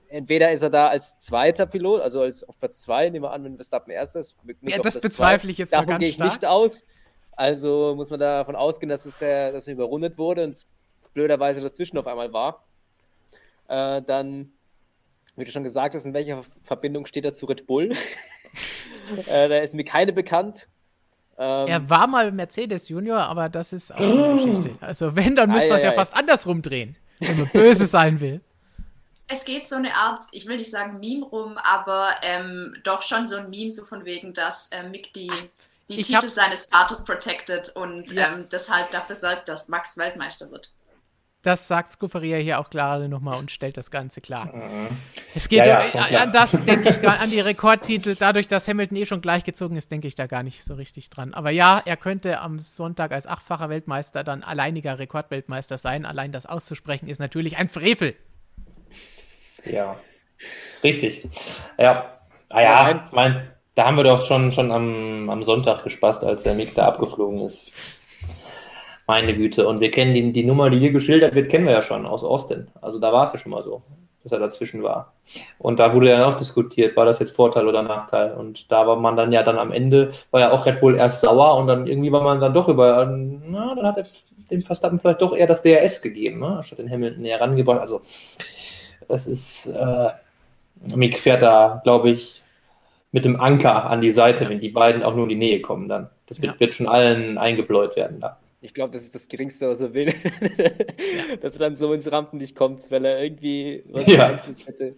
entweder 0.06 0.52
ist 0.52 0.62
er 0.62 0.70
da 0.70 0.86
als 0.86 1.18
zweiter 1.18 1.66
Pilot, 1.66 2.00
also 2.00 2.20
als 2.20 2.44
auf 2.44 2.56
Platz 2.60 2.78
zwei, 2.78 3.10
nehmen 3.10 3.24
wir 3.24 3.32
an, 3.32 3.42
wenn 3.42 3.56
Verstappen 3.56 3.90
erster 3.90 4.20
ist. 4.20 4.36
Ja, 4.60 4.78
das 4.78 5.00
bezweifle 5.00 5.48
zwei. 5.48 5.50
ich 5.50 5.58
jetzt 5.58 5.72
mal 5.72 5.78
Davon 5.78 5.88
ganz 5.94 6.00
gehe 6.00 6.08
ich 6.10 6.14
stark. 6.14 6.30
nicht 6.30 6.46
aus. 6.46 6.84
Also 7.32 7.94
muss 7.96 8.10
man 8.10 8.20
davon 8.20 8.54
ausgehen, 8.54 8.88
dass, 8.88 9.04
es 9.04 9.18
der, 9.18 9.50
dass 9.50 9.66
er 9.66 9.74
überrundet 9.74 10.16
wurde 10.16 10.44
und 10.44 10.64
blöderweise 11.12 11.60
dazwischen 11.60 11.98
auf 11.98 12.06
einmal 12.06 12.32
war. 12.32 12.64
Äh, 13.66 14.00
dann, 14.02 14.52
wie 15.34 15.44
du 15.44 15.50
schon 15.50 15.64
gesagt 15.64 15.96
hast, 15.96 16.04
in 16.04 16.14
welcher 16.14 16.42
Verbindung 16.62 17.06
steht 17.06 17.24
er 17.24 17.34
zu 17.34 17.46
Red 17.46 17.66
Bull? 17.66 17.90
äh, 19.26 19.48
da 19.48 19.58
ist 19.58 19.74
mir 19.74 19.84
keine 19.84 20.12
bekannt. 20.12 20.68
Ähm, 21.38 21.66
Er 21.68 21.90
war 21.90 22.06
mal 22.06 22.30
Mercedes 22.32 22.88
Junior, 22.88 23.20
aber 23.20 23.48
das 23.48 23.72
ist 23.72 23.92
auch 23.92 23.98
schon 23.98 24.22
eine 24.22 24.34
Geschichte. 24.44 24.70
Also 24.80 25.16
wenn, 25.16 25.34
dann 25.36 25.50
müsste 25.50 25.68
man 25.68 25.78
es 25.78 25.82
ja 25.84 25.92
fast 25.92 26.14
andersrum 26.16 26.62
drehen, 26.62 26.96
wenn 27.20 27.38
man 27.38 27.48
böse 27.48 27.86
sein 27.86 28.20
will. 28.20 28.40
Es 29.26 29.44
geht 29.44 29.66
so 29.66 29.76
eine 29.76 29.94
Art, 29.94 30.22
ich 30.32 30.46
will 30.46 30.58
nicht 30.58 30.70
sagen 30.70 31.00
Meme 31.00 31.24
rum, 31.24 31.56
aber 31.58 32.10
ähm, 32.22 32.76
doch 32.84 33.00
schon 33.02 33.26
so 33.26 33.36
ein 33.36 33.48
Meme, 33.50 33.70
so 33.70 33.84
von 33.84 34.04
wegen, 34.04 34.34
dass 34.34 34.68
äh, 34.68 34.82
Mick 34.88 35.12
die, 35.14 35.30
die 35.88 36.00
Ich 36.00 36.08
Titel 36.08 36.28
seines 36.28 36.64
Vaters 36.66 37.04
protected 37.04 37.70
und 37.74 38.12
Ja. 38.12 38.32
ähm, 38.34 38.46
deshalb 38.52 38.90
dafür 38.90 39.16
sorgt, 39.16 39.48
dass 39.48 39.68
Max 39.68 39.96
Weltmeister 39.96 40.50
wird. 40.50 40.70
Das 41.44 41.68
sagt 41.68 41.92
Scuferia 41.92 42.38
hier 42.38 42.58
auch 42.58 42.70
gerade 42.70 43.08
nochmal 43.08 43.38
und 43.38 43.50
stellt 43.50 43.76
das 43.76 43.90
Ganze 43.90 44.20
klar. 44.22 44.52
Es 45.34 45.48
geht 45.48 45.66
Ja, 45.66 45.66
ja, 45.66 45.80
um- 45.84 45.86
schon 45.90 46.00
an 46.00 46.06
klar. 46.08 46.26
das, 46.28 46.64
denke 46.64 46.88
ich, 46.88 47.02
gar 47.02 47.20
an 47.20 47.30
die 47.30 47.38
Rekordtitel. 47.40 48.16
Dadurch, 48.18 48.46
dass 48.48 48.66
Hamilton 48.66 48.96
eh 48.96 49.04
schon 49.06 49.20
gleichgezogen 49.20 49.76
ist, 49.76 49.90
denke 49.92 50.08
ich 50.08 50.14
da 50.14 50.26
gar 50.26 50.42
nicht 50.42 50.64
so 50.64 50.74
richtig 50.74 51.10
dran. 51.10 51.34
Aber 51.34 51.50
ja, 51.50 51.82
er 51.84 51.96
könnte 51.98 52.40
am 52.40 52.58
Sonntag 52.58 53.12
als 53.12 53.26
achtfacher 53.26 53.68
Weltmeister 53.68 54.24
dann 54.24 54.42
alleiniger 54.42 54.98
Rekordweltmeister 54.98 55.76
sein. 55.78 56.06
Allein 56.06 56.32
das 56.32 56.46
auszusprechen 56.46 57.08
ist 57.08 57.18
natürlich 57.20 57.58
ein 57.58 57.68
Frevel. 57.68 58.14
Ja, 59.66 59.96
richtig. 60.82 61.28
Ja, 61.78 62.18
ah 62.48 62.60
ja, 62.62 63.02
ich 63.06 63.12
meine, 63.12 63.52
da 63.74 63.84
haben 63.86 63.96
wir 63.96 64.04
doch 64.04 64.24
schon, 64.24 64.50
schon 64.52 64.70
am, 64.70 65.28
am 65.30 65.42
Sonntag 65.42 65.84
gespaßt, 65.84 66.24
als 66.24 66.42
der 66.44 66.54
Mick 66.54 66.74
da 66.74 66.86
abgeflogen 66.86 67.40
ist. 67.46 67.70
Meine 69.06 69.34
Güte. 69.36 69.66
Und 69.68 69.80
wir 69.80 69.90
kennen 69.90 70.14
die, 70.14 70.32
die 70.32 70.44
Nummer, 70.44 70.70
die 70.70 70.78
hier 70.78 70.92
geschildert 70.92 71.34
wird, 71.34 71.48
kennen 71.48 71.66
wir 71.66 71.72
ja 71.72 71.82
schon 71.82 72.06
aus 72.06 72.24
Austin. 72.24 72.68
Also 72.80 72.98
da 72.98 73.12
war 73.12 73.26
es 73.26 73.32
ja 73.32 73.38
schon 73.38 73.50
mal 73.50 73.62
so, 73.62 73.82
dass 74.22 74.32
er 74.32 74.38
dazwischen 74.38 74.82
war. 74.82 75.12
Und 75.58 75.78
da 75.78 75.92
wurde 75.94 76.08
ja 76.10 76.26
auch 76.26 76.34
diskutiert, 76.34 76.96
war 76.96 77.04
das 77.04 77.18
jetzt 77.18 77.36
Vorteil 77.36 77.68
oder 77.68 77.82
Nachteil. 77.82 78.32
Und 78.32 78.70
da 78.72 78.86
war 78.86 78.96
man 78.96 79.16
dann 79.16 79.32
ja 79.32 79.42
dann 79.42 79.58
am 79.58 79.72
Ende, 79.72 80.10
war 80.30 80.40
ja 80.40 80.52
auch 80.52 80.64
Red 80.64 80.80
Bull 80.80 80.96
erst 80.96 81.20
sauer 81.20 81.56
und 81.58 81.66
dann 81.66 81.86
irgendwie 81.86 82.12
war 82.12 82.22
man 82.22 82.40
dann 82.40 82.54
doch 82.54 82.68
über, 82.68 83.04
na, 83.06 83.74
dann 83.74 83.86
hat 83.86 83.98
er 83.98 84.06
dem 84.50 84.62
Verstappen 84.62 84.98
vielleicht 84.98 85.22
doch 85.22 85.34
eher 85.36 85.46
das 85.46 85.62
DRS 85.62 86.00
gegeben, 86.02 86.40
ne? 86.40 86.60
statt 86.62 86.78
den 86.78 86.90
Hamilton 86.90 87.22
näher 87.22 87.40
rangebracht. 87.40 87.80
Also 87.80 88.00
es 89.08 89.26
ist, 89.26 89.66
äh, 89.66 90.08
Mick 90.94 91.18
fährt 91.18 91.42
da, 91.42 91.80
glaube 91.84 92.10
ich, 92.10 92.42
mit 93.12 93.24
dem 93.24 93.38
Anker 93.40 93.88
an 93.88 94.00
die 94.00 94.10
Seite, 94.12 94.48
wenn 94.48 94.60
die 94.60 94.70
beiden 94.70 95.02
auch 95.02 95.14
nur 95.14 95.24
in 95.24 95.28
die 95.30 95.36
Nähe 95.36 95.60
kommen 95.60 95.88
dann. 95.88 96.10
Das 96.26 96.40
wird, 96.42 96.54
Ja. 96.54 96.60
wird 96.60 96.74
schon 96.74 96.88
allen 96.88 97.38
eingebläut 97.38 97.96
werden 97.96 98.18
da. 98.20 98.38
Ich 98.64 98.72
glaube, 98.72 98.92
das 98.92 99.02
ist 99.02 99.14
das 99.14 99.28
Geringste, 99.28 99.68
was 99.68 99.80
er 99.82 99.92
will. 99.92 100.06
Dass 101.42 101.52
er 101.52 101.58
dann 101.58 101.76
so 101.76 101.92
ins 101.92 102.10
Rampenlicht 102.10 102.56
kommt, 102.56 102.90
weil 102.90 103.04
er 103.04 103.22
irgendwie 103.22 103.84
was 103.90 104.06
Ja. 104.06 104.28
Einfluss 104.28 104.66
hätte. 104.66 104.96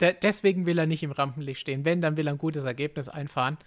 De 0.00 0.14
deswegen 0.22 0.64
will 0.64 0.78
er 0.78 0.86
nicht 0.86 1.02
im 1.02 1.10
Rampenlicht 1.10 1.60
stehen. 1.60 1.84
Wenn, 1.84 2.00
dann 2.00 2.16
will 2.16 2.28
er 2.28 2.34
ein 2.34 2.38
gutes 2.38 2.64
Ergebnis 2.64 3.08
einfahren. 3.08 3.58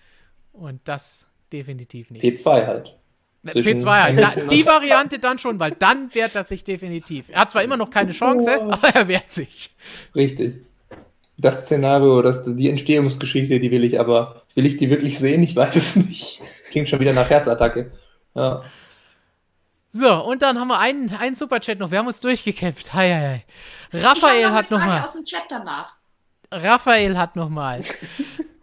Und 0.54 0.80
das 0.86 1.30
definitiv 1.52 2.10
nicht. 2.10 2.24
P2 2.24 2.66
halt. 2.66 2.96
zwischen- 3.52 3.80
P2, 3.80 3.86
halt. 3.86 4.18
Da, 4.18 4.46
die 4.50 4.66
Variante 4.66 5.20
dann 5.20 5.40
schon, 5.40 5.60
weil 5.60 5.72
dann 5.72 6.14
wehrt 6.16 6.38
er 6.38 6.46
sich 6.46 6.64
definitiv. 6.64 7.28
Er 7.28 7.42
hat 7.42 7.52
zwar 7.52 7.64
immer 7.64 7.76
noch 7.76 7.90
keine 7.90 8.14
Chance, 8.14 8.62
aber 8.62 8.88
er 8.96 9.10
wehrt 9.10 9.30
sich. 9.30 9.72
Richtig. 10.16 10.66
Das 11.38 11.66
Szenario, 11.66 12.22
das, 12.22 12.44
die 12.56 12.70
Entstehungsgeschichte, 12.70 13.60
die 13.60 13.72
will 13.72 13.84
ich 13.84 14.00
aber, 14.00 14.44
will 14.56 14.66
ich 14.66 14.78
die 14.78 14.90
wirklich 14.90 15.20
sehen? 15.20 15.44
Ich 15.44 15.54
weiß 15.54 15.76
es 15.76 15.98
nicht. 15.98 16.42
Klingt 16.72 16.88
schon 16.88 17.02
wieder 17.02 17.12
nach 17.12 17.30
Herzattacke. 17.30 17.92
Ja. 18.36 18.64
So, 19.98 20.26
und 20.26 20.42
dann 20.42 20.60
haben 20.60 20.68
wir 20.68 20.78
einen, 20.78 21.10
einen 21.16 21.36
Superchat 21.36 21.80
noch. 21.80 21.90
Wir 21.90 22.00
haben 22.00 22.08
uns 22.08 22.20
durchgekämpft. 22.20 22.94
Hei, 22.94 23.14
hei, 23.14 23.44
hei. 23.94 24.00
Raphael 24.06 24.52
hat 24.52 24.70
nochmal. 24.70 25.02
aus 25.02 25.14
dem 25.14 25.24
Chat 25.24 25.44
danach. 25.48 25.96
Raphael 26.52 27.18
hat 27.18 27.36
nochmal. 27.36 27.84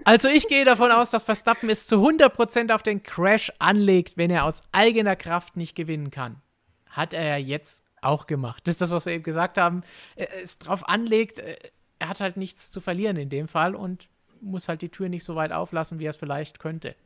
Also 0.05 0.29
ich 0.29 0.49
gehe 0.49 0.65
davon 0.65 0.91
aus, 0.91 1.11
dass 1.11 1.23
Verstappen 1.23 1.71
es 1.71 1.87
zu 1.87 2.05
100% 2.05 2.75
auf 2.75 2.83
den 2.83 3.05
Crash 3.05 3.53
anlegt, 3.61 4.17
wenn 4.17 4.33
er 4.33 4.47
aus 4.47 4.65
eigener 4.73 5.15
Kraft 5.15 5.57
nicht 5.57 5.77
gewinnen 5.77 6.11
kann. 6.11 6.43
Hat 6.91 7.15
er 7.15 7.23
ja 7.23 7.37
jetzt 7.37 7.85
auch 8.01 8.27
gemacht. 8.27 8.67
Das 8.67 8.75
ist 8.75 8.81
das, 8.81 8.91
was 8.91 9.07
wir 9.07 9.13
eben 9.13 9.23
gesagt 9.23 9.59
haben. 9.59 9.85
Er 10.17 10.41
ist 10.41 10.59
drauf 10.59 10.89
anlegt, 10.89 11.39
äh, 11.39 11.57
er 12.01 12.09
hat 12.09 12.19
halt 12.19 12.37
nichts 12.37 12.73
zu 12.73 12.81
verlieren 12.81 13.17
in 13.17 13.29
dem 13.29 13.47
Fall 13.47 13.77
und 13.77 14.09
muss 14.41 14.67
halt 14.67 14.83
die 14.83 14.89
Tür 14.89 15.09
nicht 15.09 15.23
so 15.23 15.37
weit 15.37 15.53
auflassen, 15.53 16.01
wie 16.01 16.07
er 16.07 16.11
es 16.11 16.17
vielleicht 16.17 16.59
könnte. 16.59 16.97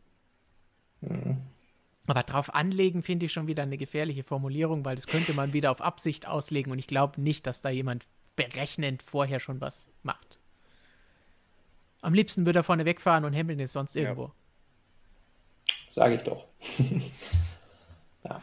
Mhm. 1.02 1.42
Aber 2.06 2.22
drauf 2.22 2.54
anlegen 2.54 3.02
finde 3.02 3.26
ich 3.26 3.32
schon 3.32 3.46
wieder 3.46 3.64
eine 3.64 3.78
gefährliche 3.78 4.22
Formulierung, 4.22 4.84
weil 4.84 4.96
das 4.96 5.06
könnte 5.06 5.34
man 5.34 5.52
wieder 5.52 5.70
auf 5.70 5.80
Absicht 5.80 6.28
auslegen 6.28 6.72
und 6.72 6.78
ich 6.78 6.86
glaube 6.86 7.20
nicht, 7.20 7.46
dass 7.46 7.62
da 7.62 7.68
jemand 7.68 8.06
berechnend 8.36 9.02
vorher 9.02 9.40
schon 9.40 9.60
was 9.60 9.88
macht. 10.02 10.38
Am 12.02 12.14
liebsten 12.14 12.46
würde 12.46 12.60
er 12.60 12.64
vorne 12.64 12.84
wegfahren 12.84 13.24
und 13.24 13.34
Hamilton 13.34 13.64
ist 13.64 13.72
sonst 13.72 13.96
irgendwo. 13.96 14.24
Ja. 14.24 14.32
Sage 15.88 16.14
ich 16.16 16.22
doch. 16.22 16.44
ja. 18.24 18.40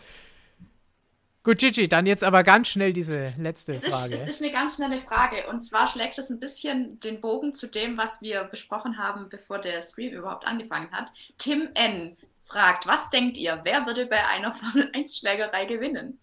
Gut, 1.44 1.58
Gigi, 1.58 1.90
dann 1.90 2.06
jetzt 2.06 2.24
aber 2.24 2.42
ganz 2.44 2.70
schnell 2.70 2.94
diese 2.94 3.34
letzte 3.38 3.74
es 3.74 3.86
Frage. 3.86 4.14
Ist, 4.14 4.22
es 4.22 4.30
ist 4.30 4.42
eine 4.42 4.52
ganz 4.52 4.78
schnelle 4.78 5.02
Frage. 5.02 5.48
Und 5.50 5.62
zwar 5.62 5.88
schlägt 5.88 6.18
es 6.18 6.30
ein 6.30 6.40
bisschen 6.40 7.02
den 7.02 7.20
Bogen 7.20 7.54
zu 7.54 7.68
dem, 7.68 7.98
was 7.98 8.22
wir 8.22 8.46
besprochen 8.46 8.98
haben, 8.98 9.28
bevor 9.28 9.60
der 9.60 9.82
Stream 9.82 10.14
überhaupt 10.14 10.48
angefangen 10.48 10.90
hat. 10.92 11.12
Tim 11.38 11.68
N. 11.74 12.16
fragt, 12.44 12.88
was 12.88 13.10
denkt 13.10 13.38
ihr, 13.38 13.60
wer 13.64 13.86
würde 13.86 14.06
bei 14.06 14.26
einer 14.28 14.52
Formel-1-Schlägerei 14.54 15.66
gewinnen? 15.66 16.20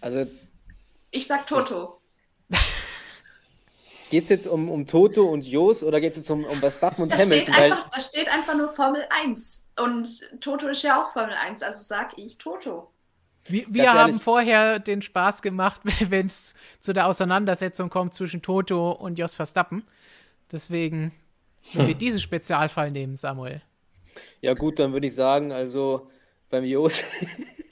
Also. 0.00 0.26
Ich 1.10 1.26
sag 1.26 1.46
Toto. 1.46 2.00
Geht 4.10 4.24
es 4.24 4.28
jetzt 4.28 4.46
um, 4.46 4.68
um 4.68 4.86
Toto 4.86 5.24
und 5.24 5.46
Jos 5.46 5.82
oder 5.82 5.98
geht 5.98 6.10
es 6.10 6.18
jetzt 6.18 6.30
um, 6.30 6.44
um 6.44 6.58
Verstappen 6.58 7.04
und 7.04 7.10
da 7.10 7.16
Hamilton? 7.16 7.54
Steht 7.54 7.62
einfach, 7.62 7.88
da 7.88 7.98
steht 7.98 8.28
einfach 8.28 8.54
nur 8.54 8.68
Formel 8.68 9.06
1. 9.08 9.68
Und 9.80 10.06
Toto 10.42 10.68
ist 10.68 10.82
ja 10.82 11.02
auch 11.02 11.12
Formel 11.14 11.32
1, 11.32 11.62
also 11.62 11.82
sag 11.82 12.18
ich 12.18 12.36
Toto. 12.36 12.92
Wir, 13.46 13.64
wir 13.70 13.90
haben 13.90 14.20
vorher 14.20 14.80
den 14.80 15.00
Spaß 15.00 15.40
gemacht, 15.40 15.80
wenn 16.10 16.26
es 16.26 16.52
zu 16.78 16.92
der 16.92 17.06
Auseinandersetzung 17.06 17.88
kommt 17.88 18.12
zwischen 18.12 18.42
Toto 18.42 18.92
und 18.92 19.18
Jos 19.18 19.34
Verstappen. 19.34 19.82
Deswegen, 20.50 21.12
wenn 21.72 21.82
hm. 21.82 21.88
wir 21.88 21.94
diesen 21.94 22.20
Spezialfall 22.20 22.90
nehmen, 22.90 23.16
Samuel. 23.16 23.62
Ja, 24.40 24.54
gut, 24.54 24.78
dann 24.78 24.92
würde 24.92 25.06
ich 25.06 25.14
sagen, 25.14 25.52
also 25.52 26.10
beim 26.50 26.64
Jos. 26.64 27.04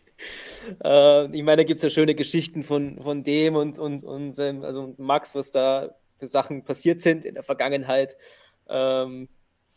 äh, 0.84 1.24
ich 1.26 1.42
meine, 1.42 1.58
da 1.58 1.64
gibt 1.64 1.76
es 1.76 1.82
ja 1.82 1.90
schöne 1.90 2.14
Geschichten 2.14 2.62
von, 2.62 3.02
von 3.02 3.24
dem 3.24 3.56
und, 3.56 3.78
und, 3.78 4.04
und 4.04 4.38
also 4.38 4.94
Max, 4.98 5.34
was 5.34 5.50
da 5.50 5.94
für 6.18 6.26
Sachen 6.26 6.64
passiert 6.64 7.00
sind 7.00 7.24
in 7.24 7.34
der 7.34 7.42
Vergangenheit. 7.42 8.16
Ähm, 8.68 9.28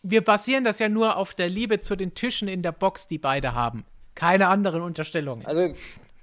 wir 0.03 0.21
basieren 0.21 0.63
das 0.63 0.79
ja 0.79 0.89
nur 0.89 1.15
auf 1.15 1.33
der 1.33 1.49
Liebe 1.49 1.79
zu 1.79 1.95
den 1.95 2.13
Tischen 2.13 2.47
in 2.47 2.61
der 2.61 2.73
Box, 2.73 3.07
die 3.07 3.17
beide 3.17 3.55
haben. 3.55 3.85
Keine 4.15 4.49
anderen 4.49 4.81
Unterstellungen. 4.81 5.45
Also, 5.45 5.73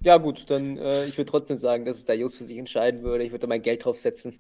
ja, 0.03 0.19
gut, 0.19 0.49
dann 0.51 0.77
äh, 0.77 1.07
ich 1.07 1.17
würde 1.19 1.31
trotzdem 1.31 1.57
sagen, 1.57 1.85
dass 1.85 1.97
es 1.97 2.05
der 2.05 2.17
Just 2.17 2.37
für 2.37 2.45
sich 2.45 2.59
entscheiden 2.59 3.03
würde. 3.03 3.25
Ich 3.25 3.33
würde 3.33 3.41
da 3.41 3.47
mein 3.49 3.63
Geld 3.63 3.85
drauf 3.85 3.99
setzen. 3.99 4.39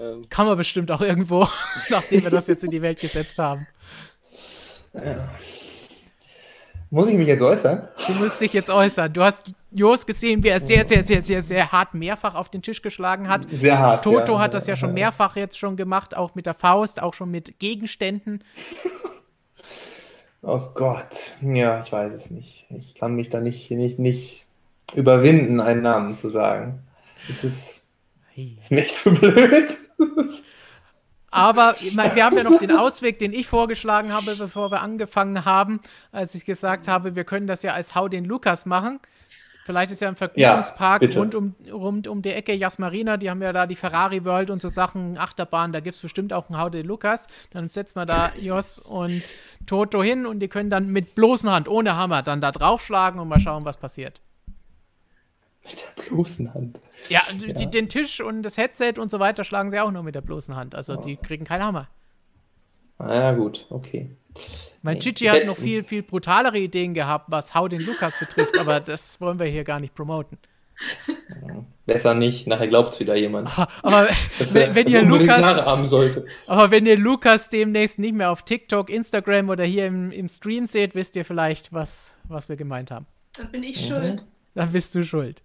Ähm. 0.00 0.28
Kann 0.30 0.46
man 0.46 0.56
bestimmt 0.56 0.90
auch 0.90 1.00
irgendwo, 1.00 1.46
nachdem 1.90 2.22
wir 2.22 2.30
das 2.30 2.46
jetzt 2.46 2.64
in 2.64 2.70
die 2.70 2.82
Welt 2.82 3.00
gesetzt 3.00 3.38
haben. 3.38 3.66
Ja. 5.04 5.28
Muss 6.90 7.08
ich 7.08 7.14
mich 7.16 7.26
jetzt 7.26 7.42
äußern? 7.42 7.88
Du 8.06 8.12
musst 8.14 8.40
dich 8.40 8.52
jetzt 8.52 8.70
äußern. 8.70 9.12
Du 9.12 9.22
hast 9.22 9.50
Jos 9.72 10.06
gesehen, 10.06 10.42
wie 10.44 10.48
er 10.48 10.60
sehr, 10.60 10.86
sehr, 10.86 11.02
sehr, 11.02 11.20
sehr, 11.20 11.42
sehr 11.42 11.72
hart 11.72 11.94
mehrfach 11.94 12.34
auf 12.34 12.48
den 12.48 12.62
Tisch 12.62 12.80
geschlagen 12.80 13.28
hat. 13.28 13.46
Sehr 13.50 13.78
hart. 13.78 14.04
Toto 14.04 14.34
ja. 14.34 14.38
hat 14.38 14.54
das 14.54 14.66
ja 14.66 14.76
schon 14.76 14.94
mehrfach 14.94 15.36
jetzt 15.36 15.58
schon 15.58 15.76
gemacht, 15.76 16.16
auch 16.16 16.34
mit 16.36 16.46
der 16.46 16.54
Faust, 16.54 17.02
auch 17.02 17.12
schon 17.14 17.30
mit 17.30 17.58
Gegenständen. 17.58 18.42
Oh 20.48 20.62
Gott, 20.74 21.08
ja, 21.42 21.80
ich 21.80 21.90
weiß 21.90 22.12
es 22.12 22.30
nicht. 22.30 22.66
Ich 22.70 22.94
kann 22.94 23.16
mich 23.16 23.30
da 23.30 23.40
nicht, 23.40 23.68
nicht, 23.72 23.98
nicht 23.98 24.46
überwinden, 24.94 25.60
einen 25.60 25.82
Namen 25.82 26.14
zu 26.14 26.28
sagen. 26.28 26.84
Es 27.28 27.42
ist, 27.42 27.84
ist 28.36 28.70
mir 28.70 28.82
echt 28.82 28.96
zu 28.96 29.12
blöd. 29.12 29.76
Aber 31.36 31.74
wir 31.78 32.24
haben 32.24 32.34
ja 32.34 32.44
noch 32.44 32.58
den 32.58 32.74
Ausweg, 32.74 33.18
den 33.18 33.34
ich 33.34 33.46
vorgeschlagen 33.46 34.10
habe, 34.10 34.36
bevor 34.36 34.70
wir 34.70 34.80
angefangen 34.80 35.44
haben, 35.44 35.80
als 36.10 36.34
ich 36.34 36.46
gesagt 36.46 36.88
habe, 36.88 37.14
wir 37.14 37.24
können 37.24 37.46
das 37.46 37.62
ja 37.62 37.74
als 37.74 37.94
Hau 37.94 38.08
den 38.08 38.24
Lukas 38.24 38.64
machen. 38.64 39.00
Vielleicht 39.66 39.90
ist 39.90 40.00
ja 40.00 40.08
ein 40.08 40.16
Vergnügungspark 40.16 41.02
ja, 41.02 41.18
rund, 41.18 41.34
um, 41.34 41.54
rund 41.70 42.08
um 42.08 42.22
die 42.22 42.30
Ecke 42.30 42.54
Jasmarina, 42.54 43.18
die 43.18 43.28
haben 43.28 43.42
ja 43.42 43.52
da 43.52 43.66
die 43.66 43.74
Ferrari 43.74 44.24
World 44.24 44.48
und 44.48 44.62
so 44.62 44.68
Sachen, 44.68 45.18
Achterbahn, 45.18 45.72
da 45.72 45.80
gibt 45.80 45.96
es 45.96 46.02
bestimmt 46.02 46.32
auch 46.32 46.48
einen 46.48 46.58
Haude 46.58 46.80
Lukas. 46.80 47.26
Dann 47.50 47.68
setzen 47.68 47.98
wir 47.98 48.06
da 48.06 48.32
Jos 48.40 48.78
und 48.78 49.34
Toto 49.66 50.02
hin 50.02 50.24
und 50.24 50.38
die 50.38 50.48
können 50.48 50.70
dann 50.70 50.86
mit 50.86 51.16
bloßen 51.16 51.50
Hand, 51.50 51.68
ohne 51.68 51.96
Hammer, 51.96 52.22
dann 52.22 52.40
da 52.40 52.50
draufschlagen 52.50 53.20
und 53.20 53.28
mal 53.28 53.40
schauen, 53.40 53.66
was 53.66 53.76
passiert. 53.76 54.22
Mit 55.68 55.84
der 55.96 56.02
bloßen 56.02 56.54
Hand. 56.54 56.80
Ja, 57.08 57.22
ja. 57.38 57.52
Die, 57.52 57.70
den 57.70 57.88
Tisch 57.88 58.20
und 58.20 58.42
das 58.42 58.56
Headset 58.56 58.94
und 58.98 59.10
so 59.10 59.18
weiter 59.18 59.44
schlagen 59.44 59.70
sie 59.70 59.80
auch 59.80 59.90
nur 59.90 60.02
mit 60.02 60.14
der 60.14 60.20
bloßen 60.20 60.56
Hand. 60.56 60.74
Also 60.74 60.94
oh. 60.94 61.00
die 61.00 61.16
kriegen 61.16 61.44
keinen 61.44 61.64
Hammer. 61.64 61.88
Ah 62.98 63.14
ja, 63.14 63.32
gut, 63.32 63.66
okay. 63.70 64.10
Mein 64.82 65.00
Chichi 65.00 65.26
hat 65.26 65.44
noch 65.46 65.56
viel, 65.56 65.82
viel 65.82 66.02
brutalere 66.02 66.58
Ideen 66.58 66.94
gehabt, 66.94 67.26
was 67.28 67.54
Hau 67.54 67.68
den 67.68 67.84
Lukas 67.84 68.18
betrifft, 68.18 68.58
aber 68.58 68.80
das 68.80 69.20
wollen 69.20 69.38
wir 69.38 69.46
hier 69.46 69.64
gar 69.64 69.80
nicht 69.80 69.94
promoten. 69.94 70.38
Besser 71.86 72.14
nicht, 72.14 72.46
nachher 72.46 72.68
glaubt 72.68 72.94
es 72.94 73.00
wieder 73.00 73.16
jemand. 73.16 73.50
Aber 73.82 74.08
wenn, 74.52 74.74
wenn 74.74 74.86
ihr 74.88 75.02
Lukas. 75.02 75.58
Aber 76.46 76.70
wenn 76.70 76.84
ihr 76.86 76.98
Lukas 76.98 77.48
demnächst 77.48 77.98
nicht 77.98 78.14
mehr 78.14 78.30
auf 78.30 78.42
TikTok, 78.42 78.90
Instagram 78.90 79.48
oder 79.48 79.64
hier 79.64 79.86
im, 79.86 80.10
im 80.10 80.28
Stream 80.28 80.66
seht, 80.66 80.94
wisst 80.94 81.16
ihr 81.16 81.24
vielleicht, 81.24 81.72
was, 81.72 82.16
was 82.24 82.48
wir 82.48 82.56
gemeint 82.56 82.90
haben. 82.90 83.06
Dann 83.36 83.50
bin 83.50 83.62
ich 83.62 83.82
mhm. 83.82 83.94
schuld. 83.94 84.24
Dann 84.54 84.72
bist 84.72 84.94
du 84.94 85.04
schuld. 85.04 85.42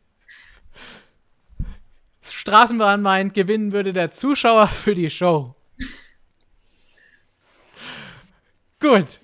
Straßenbahn 2.21 3.01
meint, 3.01 3.33
gewinnen 3.33 3.71
würde 3.71 3.93
der 3.93 4.11
Zuschauer 4.11 4.67
für 4.67 4.93
die 4.93 5.09
Show. 5.09 5.55
Gut. 8.79 9.19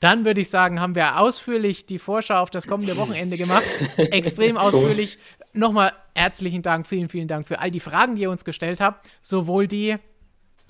Dann 0.00 0.24
würde 0.24 0.40
ich 0.40 0.48
sagen, 0.48 0.80
haben 0.80 0.94
wir 0.94 1.18
ausführlich 1.18 1.84
die 1.84 1.98
Vorschau 1.98 2.36
auf 2.36 2.48
das 2.48 2.66
kommende 2.66 2.96
Wochenende 2.96 3.36
gemacht. 3.36 3.64
Extrem 3.96 4.56
ausführlich. 4.56 5.18
Nochmal 5.52 5.92
herzlichen 6.14 6.62
Dank, 6.62 6.86
vielen, 6.86 7.10
vielen 7.10 7.28
Dank 7.28 7.46
für 7.46 7.58
all 7.58 7.70
die 7.70 7.80
Fragen, 7.80 8.16
die 8.16 8.22
ihr 8.22 8.30
uns 8.30 8.44
gestellt 8.44 8.80
habt. 8.80 9.06
Sowohl 9.20 9.66
die 9.66 9.96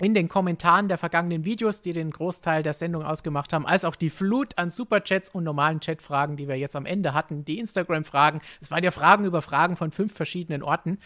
in 0.01 0.15
den 0.15 0.27
Kommentaren 0.27 0.87
der 0.87 0.97
vergangenen 0.97 1.45
Videos, 1.45 1.81
die 1.81 1.93
den 1.93 2.09
Großteil 2.09 2.63
der 2.63 2.73
Sendung 2.73 3.03
ausgemacht 3.03 3.53
haben, 3.53 3.67
als 3.67 3.85
auch 3.85 3.95
die 3.95 4.09
Flut 4.09 4.57
an 4.57 4.71
Superchats 4.71 5.29
und 5.29 5.43
normalen 5.43 5.79
Chatfragen, 5.79 6.37
die 6.37 6.47
wir 6.47 6.57
jetzt 6.57 6.75
am 6.75 6.87
Ende 6.87 7.13
hatten, 7.13 7.45
die 7.45 7.59
Instagram-Fragen. 7.59 8.41
Es 8.59 8.71
waren 8.71 8.83
ja 8.83 8.89
Fragen 8.89 9.25
über 9.25 9.43
Fragen 9.43 9.75
von 9.75 9.91
fünf 9.91 10.13
verschiedenen 10.13 10.63
Orten 10.63 10.97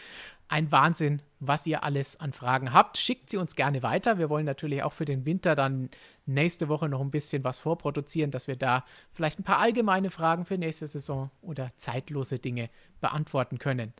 ein 0.47 0.71
Wahnsinn, 0.71 1.21
was 1.39 1.67
ihr 1.67 1.83
alles 1.83 2.19
an 2.19 2.31
Fragen 2.31 2.71
habt. 2.71 2.97
Schickt 2.97 3.29
sie 3.29 3.37
uns 3.37 3.55
gerne 3.55 3.83
weiter. 3.83 4.17
Wir 4.17 4.29
wollen 4.29 4.45
natürlich 4.45 4.83
auch 4.83 4.93
für 4.93 5.05
den 5.05 5.25
Winter 5.25 5.55
dann 5.55 5.89
nächste 6.25 6.69
Woche 6.69 6.87
noch 6.87 7.01
ein 7.01 7.11
bisschen 7.11 7.43
was 7.43 7.59
vorproduzieren, 7.59 8.31
dass 8.31 8.47
wir 8.47 8.55
da 8.55 8.85
vielleicht 9.11 9.39
ein 9.39 9.43
paar 9.43 9.59
allgemeine 9.59 10.09
Fragen 10.09 10.45
für 10.45 10.57
nächste 10.57 10.87
Saison 10.87 11.31
oder 11.41 11.71
zeitlose 11.75 12.39
Dinge 12.39 12.69
beantworten 13.01 13.59
können. 13.59 13.93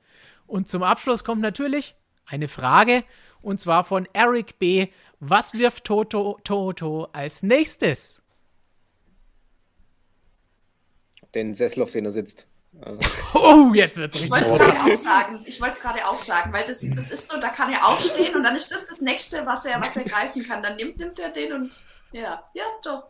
Und 0.47 0.69
zum 0.69 0.83
Abschluss 0.83 1.23
kommt 1.23 1.41
natürlich 1.41 1.95
eine 2.25 2.47
Frage 2.47 3.03
und 3.41 3.59
zwar 3.59 3.83
von 3.83 4.07
Eric 4.13 4.59
B. 4.59 4.87
Was 5.19 5.53
wirft 5.53 5.85
Toto 5.85 6.39
Toto 6.43 7.07
als 7.13 7.43
nächstes? 7.43 8.21
Den 11.33 11.53
Sessel, 11.53 11.83
auf 11.83 11.91
den 11.91 12.05
er 12.05 12.11
sitzt. 12.11 12.47
Oh, 13.33 13.71
jetzt 13.73 13.97
wird's 13.97 14.23
Ich 14.23 14.31
wollte 14.31 14.45
es 14.45 14.59
gerade 14.59 14.79
auch 14.81 14.95
sagen. 14.95 15.39
Ich 15.45 15.61
wollte 15.61 15.75
es 15.75 15.81
gerade 15.81 16.07
auch 16.07 16.17
sagen, 16.17 16.53
weil 16.53 16.65
das, 16.65 16.81
das 16.81 17.11
ist 17.11 17.29
so, 17.29 17.39
da 17.39 17.49
kann 17.49 17.71
er 17.71 17.87
aufstehen 17.87 18.35
und 18.35 18.43
dann 18.43 18.55
ist 18.55 18.71
das 18.71 18.87
das 18.87 19.01
Nächste, 19.01 19.45
was 19.45 19.65
er, 19.65 19.79
was 19.81 19.95
er 19.97 20.03
greifen 20.03 20.43
kann. 20.43 20.63
Dann 20.63 20.75
nimmt, 20.77 20.97
nimmt 20.97 21.19
er 21.19 21.29
den 21.29 21.53
und 21.53 21.85
ja, 22.11 22.43
ja, 22.53 22.63
doch. 22.83 23.07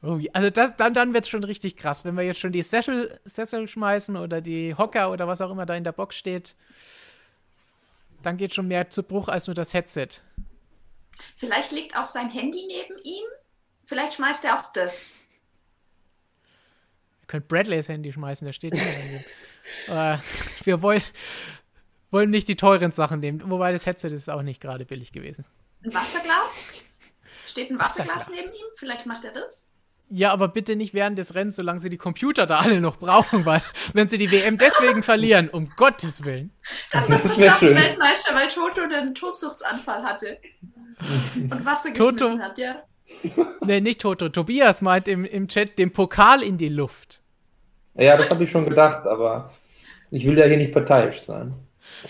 Also 0.00 0.50
das, 0.50 0.76
dann, 0.76 0.94
dann 0.94 1.12
wird 1.12 1.24
es 1.24 1.30
schon 1.30 1.42
richtig 1.42 1.76
krass, 1.76 2.04
wenn 2.04 2.14
wir 2.14 2.22
jetzt 2.22 2.38
schon 2.38 2.52
die 2.52 2.62
Sessel, 2.62 3.18
Sessel 3.24 3.66
schmeißen 3.66 4.16
oder 4.16 4.40
die 4.40 4.74
Hocker 4.76 5.10
oder 5.10 5.26
was 5.26 5.40
auch 5.40 5.50
immer 5.50 5.66
da 5.66 5.74
in 5.74 5.84
der 5.84 5.92
Box 5.92 6.16
steht. 6.16 6.54
Dann 8.22 8.36
geht 8.36 8.54
schon 8.54 8.68
mehr 8.68 8.90
zu 8.90 9.02
Bruch 9.02 9.28
als 9.28 9.48
nur 9.48 9.54
das 9.54 9.74
Headset. 9.74 10.08
Vielleicht 11.34 11.72
liegt 11.72 11.96
auch 11.96 12.04
sein 12.04 12.30
Handy 12.30 12.64
neben 12.66 12.96
ihm. 13.02 13.24
Vielleicht 13.86 14.14
schmeißt 14.14 14.44
er 14.44 14.58
auch 14.58 14.72
das 14.72 15.16
könnt 17.28 17.46
Bradleys 17.46 17.88
Handy 17.88 18.12
schmeißen, 18.12 18.46
da 18.46 18.52
steht 18.52 18.74
äh, 18.74 20.18
Wir 20.64 20.82
wollen, 20.82 21.02
wollen 22.10 22.30
nicht 22.30 22.48
die 22.48 22.56
teuren 22.56 22.90
Sachen 22.90 23.20
nehmen, 23.20 23.48
wobei 23.48 23.70
das 23.70 23.86
Headset 23.86 24.08
ist 24.08 24.28
auch 24.28 24.42
nicht 24.42 24.60
gerade 24.60 24.84
billig 24.84 25.12
gewesen. 25.12 25.44
Ein 25.84 25.94
Wasserglas? 25.94 26.70
Steht 27.46 27.70
ein 27.70 27.78
Wasserglas, 27.78 28.16
Wasserglas 28.28 28.44
neben 28.44 28.52
ihm? 28.52 28.66
Vielleicht 28.74 29.06
macht 29.06 29.24
er 29.24 29.32
das? 29.32 29.62
Ja, 30.10 30.32
aber 30.32 30.48
bitte 30.48 30.74
nicht 30.74 30.94
während 30.94 31.18
des 31.18 31.34
Rennens, 31.34 31.56
solange 31.56 31.80
sie 31.80 31.90
die 31.90 31.98
Computer 31.98 32.46
da 32.46 32.60
alle 32.60 32.80
noch 32.80 32.96
brauchen, 32.96 33.44
weil 33.44 33.60
wenn 33.92 34.08
sie 34.08 34.16
die 34.16 34.30
WM 34.30 34.56
deswegen 34.56 35.02
verlieren, 35.02 35.50
um 35.50 35.68
Gottes 35.76 36.24
Willen. 36.24 36.50
Dann 36.92 37.08
wird 37.08 37.20
Verstappen 37.20 37.76
Weltmeister, 37.76 38.34
weil 38.34 38.48
Toto 38.48 38.82
einen 38.82 39.14
Tobsuchtsanfall 39.14 40.02
hatte. 40.02 40.38
Und 41.34 41.64
Wasser 41.64 41.90
geschmissen 41.90 42.16
Toto, 42.16 42.38
hat, 42.38 42.58
ja. 42.58 42.82
nee, 43.64 43.80
nicht 43.80 44.00
Toto. 44.00 44.30
Tobias 44.30 44.82
meint 44.82 45.08
im, 45.08 45.24
im 45.24 45.46
Chat 45.46 45.78
den 45.78 45.92
Pokal 45.92 46.42
in 46.42 46.56
die 46.58 46.68
Luft. 46.68 47.22
Ja, 47.94 48.16
das 48.16 48.30
habe 48.30 48.44
ich 48.44 48.50
schon 48.50 48.64
gedacht, 48.64 49.06
aber 49.06 49.52
ich 50.10 50.24
will 50.24 50.38
ja 50.38 50.46
hier 50.46 50.56
nicht 50.56 50.72
parteiisch 50.72 51.22
sein. 51.22 51.54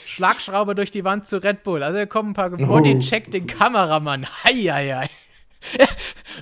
Schlagschrauber 0.07 0.75
durch 0.75 0.91
die 0.91 1.05
Wand 1.05 1.27
zu 1.27 1.43
Red 1.43 1.63
Bull. 1.63 1.83
Also, 1.83 1.99
hier 1.99 2.07
kommen 2.07 2.31
ein 2.31 2.35
paar 2.35 2.51
Body 2.51 2.99
check 2.99 3.31
den 3.31 3.47
Kameramann. 3.47 4.27
Heieiei. 4.45 5.09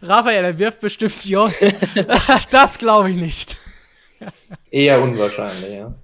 Raphael, 0.03 0.45
er 0.45 0.59
wirft 0.59 0.81
bestimmt 0.81 1.25
Jos. 1.25 1.55
das 2.51 2.79
glaube 2.79 3.11
ich 3.11 3.17
nicht. 3.17 3.57
Eher 4.71 5.01
unwahrscheinlich, 5.01 5.71
ja. 5.71 5.95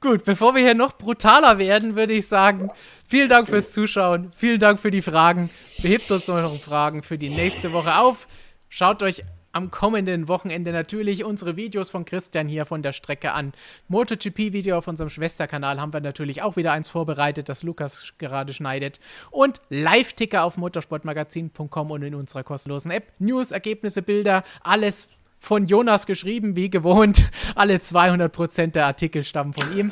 Gut, 0.00 0.24
bevor 0.24 0.54
wir 0.54 0.62
hier 0.62 0.74
noch 0.74 0.96
brutaler 0.96 1.58
werden, 1.58 1.96
würde 1.96 2.12
ich 2.12 2.28
sagen, 2.28 2.70
vielen 3.08 3.28
Dank 3.28 3.48
fürs 3.48 3.72
Zuschauen, 3.72 4.30
vielen 4.30 4.60
Dank 4.60 4.78
für 4.78 4.92
die 4.92 5.02
Fragen. 5.02 5.50
Behebt 5.82 6.08
uns 6.12 6.28
eure 6.28 6.56
Fragen 6.58 7.02
für 7.02 7.18
die 7.18 7.30
nächste 7.30 7.72
Woche 7.72 7.96
auf. 7.96 8.28
Schaut 8.68 9.02
euch 9.02 9.24
am 9.58 9.72
kommenden 9.72 10.28
Wochenende 10.28 10.70
natürlich 10.70 11.24
unsere 11.24 11.56
Videos 11.56 11.90
von 11.90 12.04
Christian 12.04 12.46
hier 12.46 12.64
von 12.64 12.80
der 12.80 12.92
Strecke 12.92 13.32
an. 13.32 13.52
MotoGP-Video 13.88 14.78
auf 14.78 14.86
unserem 14.86 15.10
Schwesterkanal 15.10 15.80
haben 15.80 15.92
wir 15.92 16.00
natürlich 16.00 16.42
auch 16.42 16.54
wieder 16.54 16.70
eins 16.70 16.88
vorbereitet, 16.88 17.48
das 17.48 17.64
Lukas 17.64 18.14
gerade 18.18 18.52
schneidet. 18.52 19.00
Und 19.32 19.60
Live-Ticker 19.68 20.44
auf 20.44 20.58
motorsportmagazin.com 20.58 21.90
und 21.90 22.02
in 22.02 22.14
unserer 22.14 22.44
kostenlosen 22.44 22.92
App. 22.92 23.12
News, 23.18 23.50
Ergebnisse, 23.50 24.00
Bilder, 24.00 24.44
alles 24.62 25.08
von 25.40 25.66
Jonas 25.66 26.06
geschrieben, 26.06 26.54
wie 26.54 26.70
gewohnt. 26.70 27.28
Alle 27.56 27.78
200% 27.78 28.68
der 28.68 28.86
Artikel 28.86 29.24
stammen 29.24 29.54
von 29.54 29.76
ihm. 29.76 29.90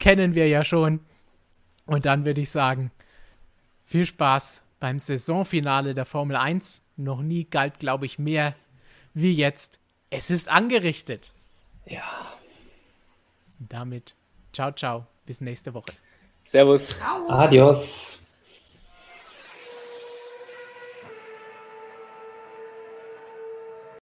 Kennen 0.00 0.34
wir 0.34 0.48
ja 0.48 0.64
schon. 0.64 0.98
Und 1.86 2.04
dann 2.04 2.24
würde 2.24 2.40
ich 2.40 2.50
sagen, 2.50 2.90
viel 3.84 4.06
Spaß 4.06 4.62
beim 4.80 4.98
Saisonfinale 4.98 5.94
der 5.94 6.04
Formel 6.04 6.34
1. 6.34 6.82
Noch 6.96 7.22
nie 7.22 7.44
galt, 7.44 7.78
glaube 7.78 8.06
ich, 8.06 8.18
mehr 8.18 8.54
wie 9.14 9.32
jetzt. 9.32 9.78
Es 10.10 10.30
ist 10.30 10.48
angerichtet. 10.48 11.32
Ja. 11.86 12.32
Damit, 13.58 14.14
ciao, 14.52 14.72
ciao. 14.72 15.06
Bis 15.26 15.40
nächste 15.40 15.72
Woche. 15.72 15.92
Servus. 16.44 16.88
Ciao. 16.90 17.28
Adios. 17.28 18.18